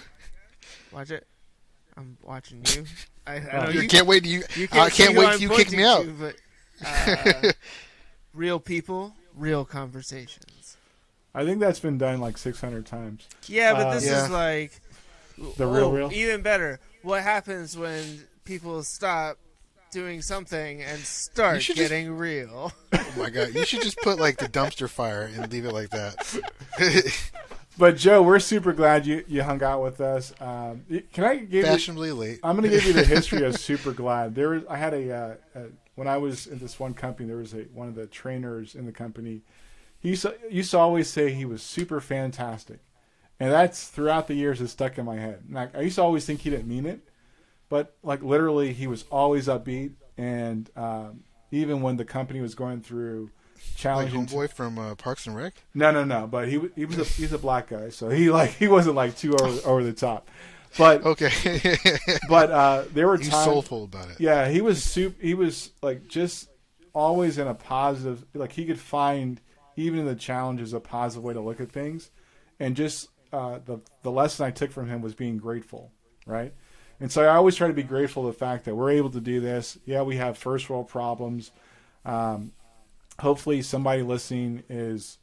Watch 0.92 1.10
it. 1.10 1.26
I'm 1.96 2.16
watching 2.22 2.62
you. 2.74 2.84
I, 3.26 3.36
I 3.36 3.64
know 3.64 3.70
You 3.70 3.82
you, 3.82 3.88
can't 3.88 4.06
wait. 4.06 4.24
You, 4.26 4.42
you 4.56 4.68
I 4.72 4.90
can't 4.90 5.16
wait 5.16 5.26
I'm 5.28 5.40
you 5.40 5.48
kick 5.50 5.70
me 5.72 5.84
out. 5.84 6.02
to, 6.04 6.10
but, 6.12 6.36
uh, 6.86 7.52
real 8.34 8.58
people, 8.60 9.14
real 9.36 9.64
conversations. 9.64 10.76
i 11.34 11.44
think 11.44 11.60
that's 11.60 11.78
been 11.80 11.98
done 11.98 12.20
like 12.20 12.36
600 12.36 12.84
times 12.84 13.28
Yeah, 13.46 13.72
but 13.74 13.86
Uh, 13.86 13.94
this 13.94 14.06
Yeah. 14.06 14.24
is 14.24 14.30
like 14.30 14.72
The 15.56 15.66
real 15.66 15.84
oh, 15.86 15.92
real? 15.92 16.12
Even 16.12 16.42
better. 16.42 16.80
What 17.02 17.22
happens 17.22 17.76
when 17.76 18.24
people 18.44 18.82
stop 18.82 19.38
doing 19.92 20.20
something 20.22 20.82
and 20.82 20.98
start 21.00 21.62
should 21.62 21.76
just- 21.76 21.88
getting 21.90 22.12
real? 22.16 22.72
Oh 22.92 23.12
my 23.16 23.30
god! 23.30 23.54
You 23.54 23.64
should 23.64 23.82
just 23.82 23.98
put 23.98 24.18
like 24.18 24.38
the 24.38 24.48
dumpster 24.48 24.88
fire 24.90 25.30
and 25.32 25.50
leave 25.52 25.64
it 25.64 25.72
like 25.72 25.90
that. 25.90 26.16
but 27.76 27.96
joe 27.96 28.22
we're 28.22 28.38
super 28.38 28.72
glad 28.72 29.06
you 29.06 29.24
you 29.26 29.42
hung 29.42 29.62
out 29.62 29.82
with 29.82 30.00
us 30.00 30.32
um 30.40 30.84
can 31.12 31.24
i 31.24 31.36
give 31.36 31.52
you 31.52 31.62
Fashionably 31.64 32.12
late. 32.12 32.40
I'm 32.42 32.56
going 32.56 32.70
to 32.70 32.76
give 32.76 32.86
you 32.86 32.92
the 32.92 33.04
history 33.16 33.42
of 33.42 33.56
Super 33.56 33.92
Glad. 33.92 34.34
There 34.34 34.50
was 34.50 34.62
I 34.68 34.76
had 34.76 34.94
a, 34.94 35.12
uh, 35.12 35.34
a 35.54 35.66
when 35.94 36.08
I 36.08 36.16
was 36.16 36.46
in 36.46 36.58
this 36.58 36.78
one 36.78 36.94
company. 36.94 37.28
There 37.28 37.36
was 37.36 37.54
a 37.54 37.62
one 37.74 37.88
of 37.88 37.94
the 37.94 38.06
trainers 38.06 38.74
in 38.74 38.86
the 38.86 38.92
company. 38.92 39.42
He 39.98 40.10
used 40.10 40.22
to, 40.22 40.34
used 40.50 40.70
to 40.72 40.78
always 40.78 41.08
say 41.08 41.32
he 41.32 41.44
was 41.44 41.62
super 41.62 42.00
fantastic, 42.00 42.80
and 43.40 43.50
that's 43.50 43.88
throughout 43.88 44.28
the 44.28 44.34
years 44.34 44.58
has 44.58 44.70
stuck 44.70 44.98
in 44.98 45.04
my 45.04 45.16
head. 45.16 45.42
I, 45.54 45.68
I 45.74 45.80
used 45.82 45.96
to 45.96 46.02
always 46.02 46.26
think 46.26 46.40
he 46.40 46.50
didn't 46.50 46.68
mean 46.68 46.86
it, 46.86 47.00
but 47.68 47.96
like 48.02 48.22
literally, 48.22 48.72
he 48.72 48.86
was 48.86 49.04
always 49.10 49.46
upbeat. 49.48 49.92
And 50.16 50.70
um, 50.76 51.24
even 51.50 51.82
when 51.82 51.96
the 51.96 52.04
company 52.04 52.40
was 52.40 52.54
going 52.54 52.82
through 52.82 53.30
Like 53.70 53.76
challenging, 53.76 54.26
homeboy 54.26 54.50
from 54.52 54.78
uh, 54.78 54.94
Parks 54.94 55.26
and 55.26 55.36
Rec. 55.36 55.54
no, 55.74 55.90
no, 55.90 56.04
no. 56.04 56.26
But 56.26 56.48
he 56.48 56.60
he 56.74 56.84
was 56.84 56.98
a 56.98 57.04
he's 57.04 57.32
a 57.32 57.38
black 57.38 57.68
guy, 57.68 57.88
so 57.90 58.08
he 58.08 58.30
like 58.30 58.50
he 58.50 58.68
wasn't 58.68 58.96
like 58.96 59.16
too 59.16 59.34
over, 59.36 59.68
over 59.68 59.84
the 59.84 59.92
top. 59.92 60.28
But 60.78 61.02
Okay, 61.06 61.30
but 62.28 62.50
uh, 62.50 62.84
there 62.92 63.06
were 63.06 63.16
he's 63.16 63.28
times 63.28 63.44
soulful 63.44 63.84
about 63.84 64.10
it. 64.10 64.20
yeah, 64.20 64.48
he 64.48 64.60
was 64.60 64.82
super. 64.82 65.20
He 65.20 65.34
was 65.34 65.70
like 65.82 66.08
just 66.08 66.48
always 66.92 67.38
in 67.38 67.46
a 67.46 67.54
positive. 67.54 68.24
Like 68.34 68.52
he 68.52 68.64
could 68.66 68.80
find 68.80 69.40
even 69.76 69.98
in 70.00 70.06
the 70.06 70.14
challenges 70.14 70.72
a 70.72 70.80
positive 70.80 71.24
way 71.24 71.34
to 71.34 71.40
look 71.40 71.60
at 71.60 71.70
things, 71.70 72.10
and 72.58 72.74
just 72.76 73.08
uh, 73.32 73.58
the 73.64 73.80
the 74.02 74.10
lesson 74.10 74.46
I 74.46 74.50
took 74.50 74.70
from 74.72 74.88
him 74.88 75.00
was 75.02 75.14
being 75.14 75.36
grateful, 75.38 75.92
right? 76.26 76.52
And 77.00 77.10
so 77.10 77.22
I 77.24 77.34
always 77.34 77.56
try 77.56 77.66
to 77.68 77.74
be 77.74 77.82
grateful 77.82 78.24
the 78.24 78.32
fact 78.32 78.64
that 78.66 78.74
we're 78.74 78.90
able 78.92 79.10
to 79.10 79.20
do 79.20 79.40
this. 79.40 79.76
Yeah, 79.84 80.02
we 80.02 80.16
have 80.16 80.38
first 80.38 80.70
world 80.70 80.88
problems. 80.88 81.50
Um, 82.04 82.52
hopefully, 83.20 83.62
somebody 83.62 84.02
listening 84.02 84.62
is 84.68 85.18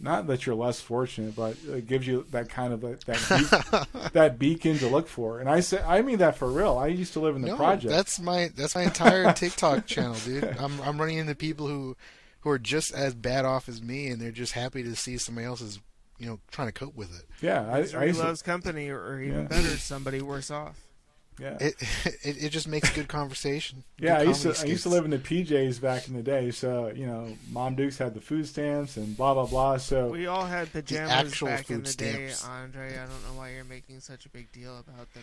not 0.00 0.26
that 0.26 0.46
you're 0.46 0.54
less 0.54 0.80
fortunate, 0.80 1.36
but 1.36 1.56
it 1.68 1.86
gives 1.86 2.06
you 2.06 2.26
that 2.30 2.48
kind 2.48 2.72
of 2.72 2.80
that 2.80 3.00
that, 3.06 3.88
be- 3.92 4.08
that 4.12 4.38
beacon 4.38 4.78
to 4.78 4.88
look 4.88 5.06
for. 5.08 5.38
And 5.40 5.48
I 5.48 5.60
say 5.60 5.82
I 5.86 6.02
mean 6.02 6.18
that 6.18 6.36
for 6.36 6.50
real. 6.50 6.78
I 6.78 6.86
used 6.88 7.12
to 7.12 7.20
live 7.20 7.36
in 7.36 7.42
the 7.42 7.48
No, 7.48 7.56
project. 7.56 7.90
that's 7.92 8.18
my 8.20 8.50
that's 8.56 8.74
my 8.74 8.82
entire 8.82 9.32
TikTok 9.32 9.86
channel, 9.86 10.16
dude. 10.24 10.44
I'm 10.58 10.80
I'm 10.80 10.98
running 10.98 11.18
into 11.18 11.34
people 11.34 11.66
who 11.68 11.96
who 12.40 12.50
are 12.50 12.58
just 12.58 12.92
as 12.94 13.14
bad 13.14 13.44
off 13.44 13.68
as 13.68 13.82
me, 13.82 14.08
and 14.08 14.20
they're 14.20 14.30
just 14.32 14.52
happy 14.52 14.82
to 14.82 14.96
see 14.96 15.16
somebody 15.18 15.46
else 15.46 15.60
is 15.60 15.78
you 16.18 16.26
know 16.26 16.40
trying 16.50 16.68
to 16.68 16.72
cope 16.72 16.96
with 16.96 17.14
it. 17.18 17.26
Yeah, 17.40 17.66
I, 17.70 17.78
I 17.78 17.84
Somebody 17.84 18.06
used 18.08 18.20
to, 18.20 18.26
loves 18.26 18.42
company, 18.42 18.88
or, 18.88 18.98
or 18.98 19.20
even 19.20 19.40
Yeah. 19.42 19.46
better, 19.46 19.76
somebody 19.76 20.22
worse 20.22 20.50
off. 20.50 20.80
Yeah, 21.38 21.56
It 21.60 21.74
it, 22.22 22.44
it 22.44 22.48
just 22.50 22.68
makes 22.68 22.90
good 22.90 23.08
conversation. 23.08 23.84
yeah. 23.98 24.18
I 24.18 24.22
used 24.22 24.42
to 24.42 24.52
comedy 24.52 24.68
I 24.68 24.72
used 24.72 24.82
to 24.84 24.88
live 24.90 25.04
in 25.04 25.10
the 25.10 25.18
PJs 25.18 25.80
back 25.80 26.08
in 26.08 26.14
the 26.14 26.22
day. 26.22 26.50
So 26.50 26.92
you 26.94 27.06
know, 27.06 27.36
Mom 27.50 27.74
Dukes 27.74 27.98
had 27.98 28.14
the 28.14 28.20
food 28.20 28.46
stamps 28.46 28.96
and 28.96 29.16
blah 29.16 29.34
blah 29.34 29.46
blah. 29.46 29.76
So 29.78 30.08
We 30.08 30.26
all 30.26 30.44
had 30.44 30.72
pajamas 30.72 31.10
actual 31.10 31.48
back 31.48 31.70
in 31.70 31.76
food 31.78 31.86
the 31.86 31.96
day. 31.96 32.32
Andre. 32.46 32.94
I 32.94 33.06
don't 33.06 33.22
know 33.28 33.38
why 33.38 33.52
you're 33.52 33.64
making 33.64 34.00
such 34.00 34.26
a 34.26 34.28
big 34.28 34.52
deal 34.52 34.78
about 34.78 35.08
the 35.14 35.20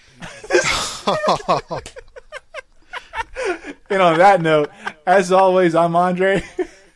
people. 1.67 1.81
and 3.89 4.01
on 4.01 4.17
that 4.17 4.41
note, 4.41 4.69
as 5.05 5.31
always, 5.31 5.75
I'm 5.75 5.95
Andre. 5.95 6.43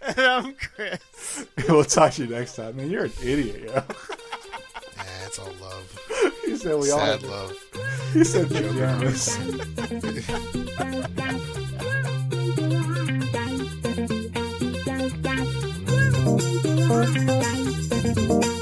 and 0.02 0.20
I'm 0.20 0.54
Chris. 0.56 1.46
we'll 1.70 1.84
talk 1.84 2.14
to 2.14 2.26
you 2.26 2.30
next 2.30 2.56
time. 2.56 2.76
Man, 2.78 2.90
you're 2.90 3.06
an 3.06 3.14
idiot, 3.24 3.62
yo. 3.62 3.74
Yeah, 3.74 3.84
it's 5.26 5.40
all 5.40 5.52
love, 5.62 5.93
He 6.46 6.56
said 6.58 6.80
we 6.80 6.92
all. 6.92 7.00
sad 7.00 7.22
Had, 7.22 7.24
love. 7.24 7.58
he 8.14 8.24
said 8.24 8.50
pajamas. 8.50 9.36
Thank 18.06 18.46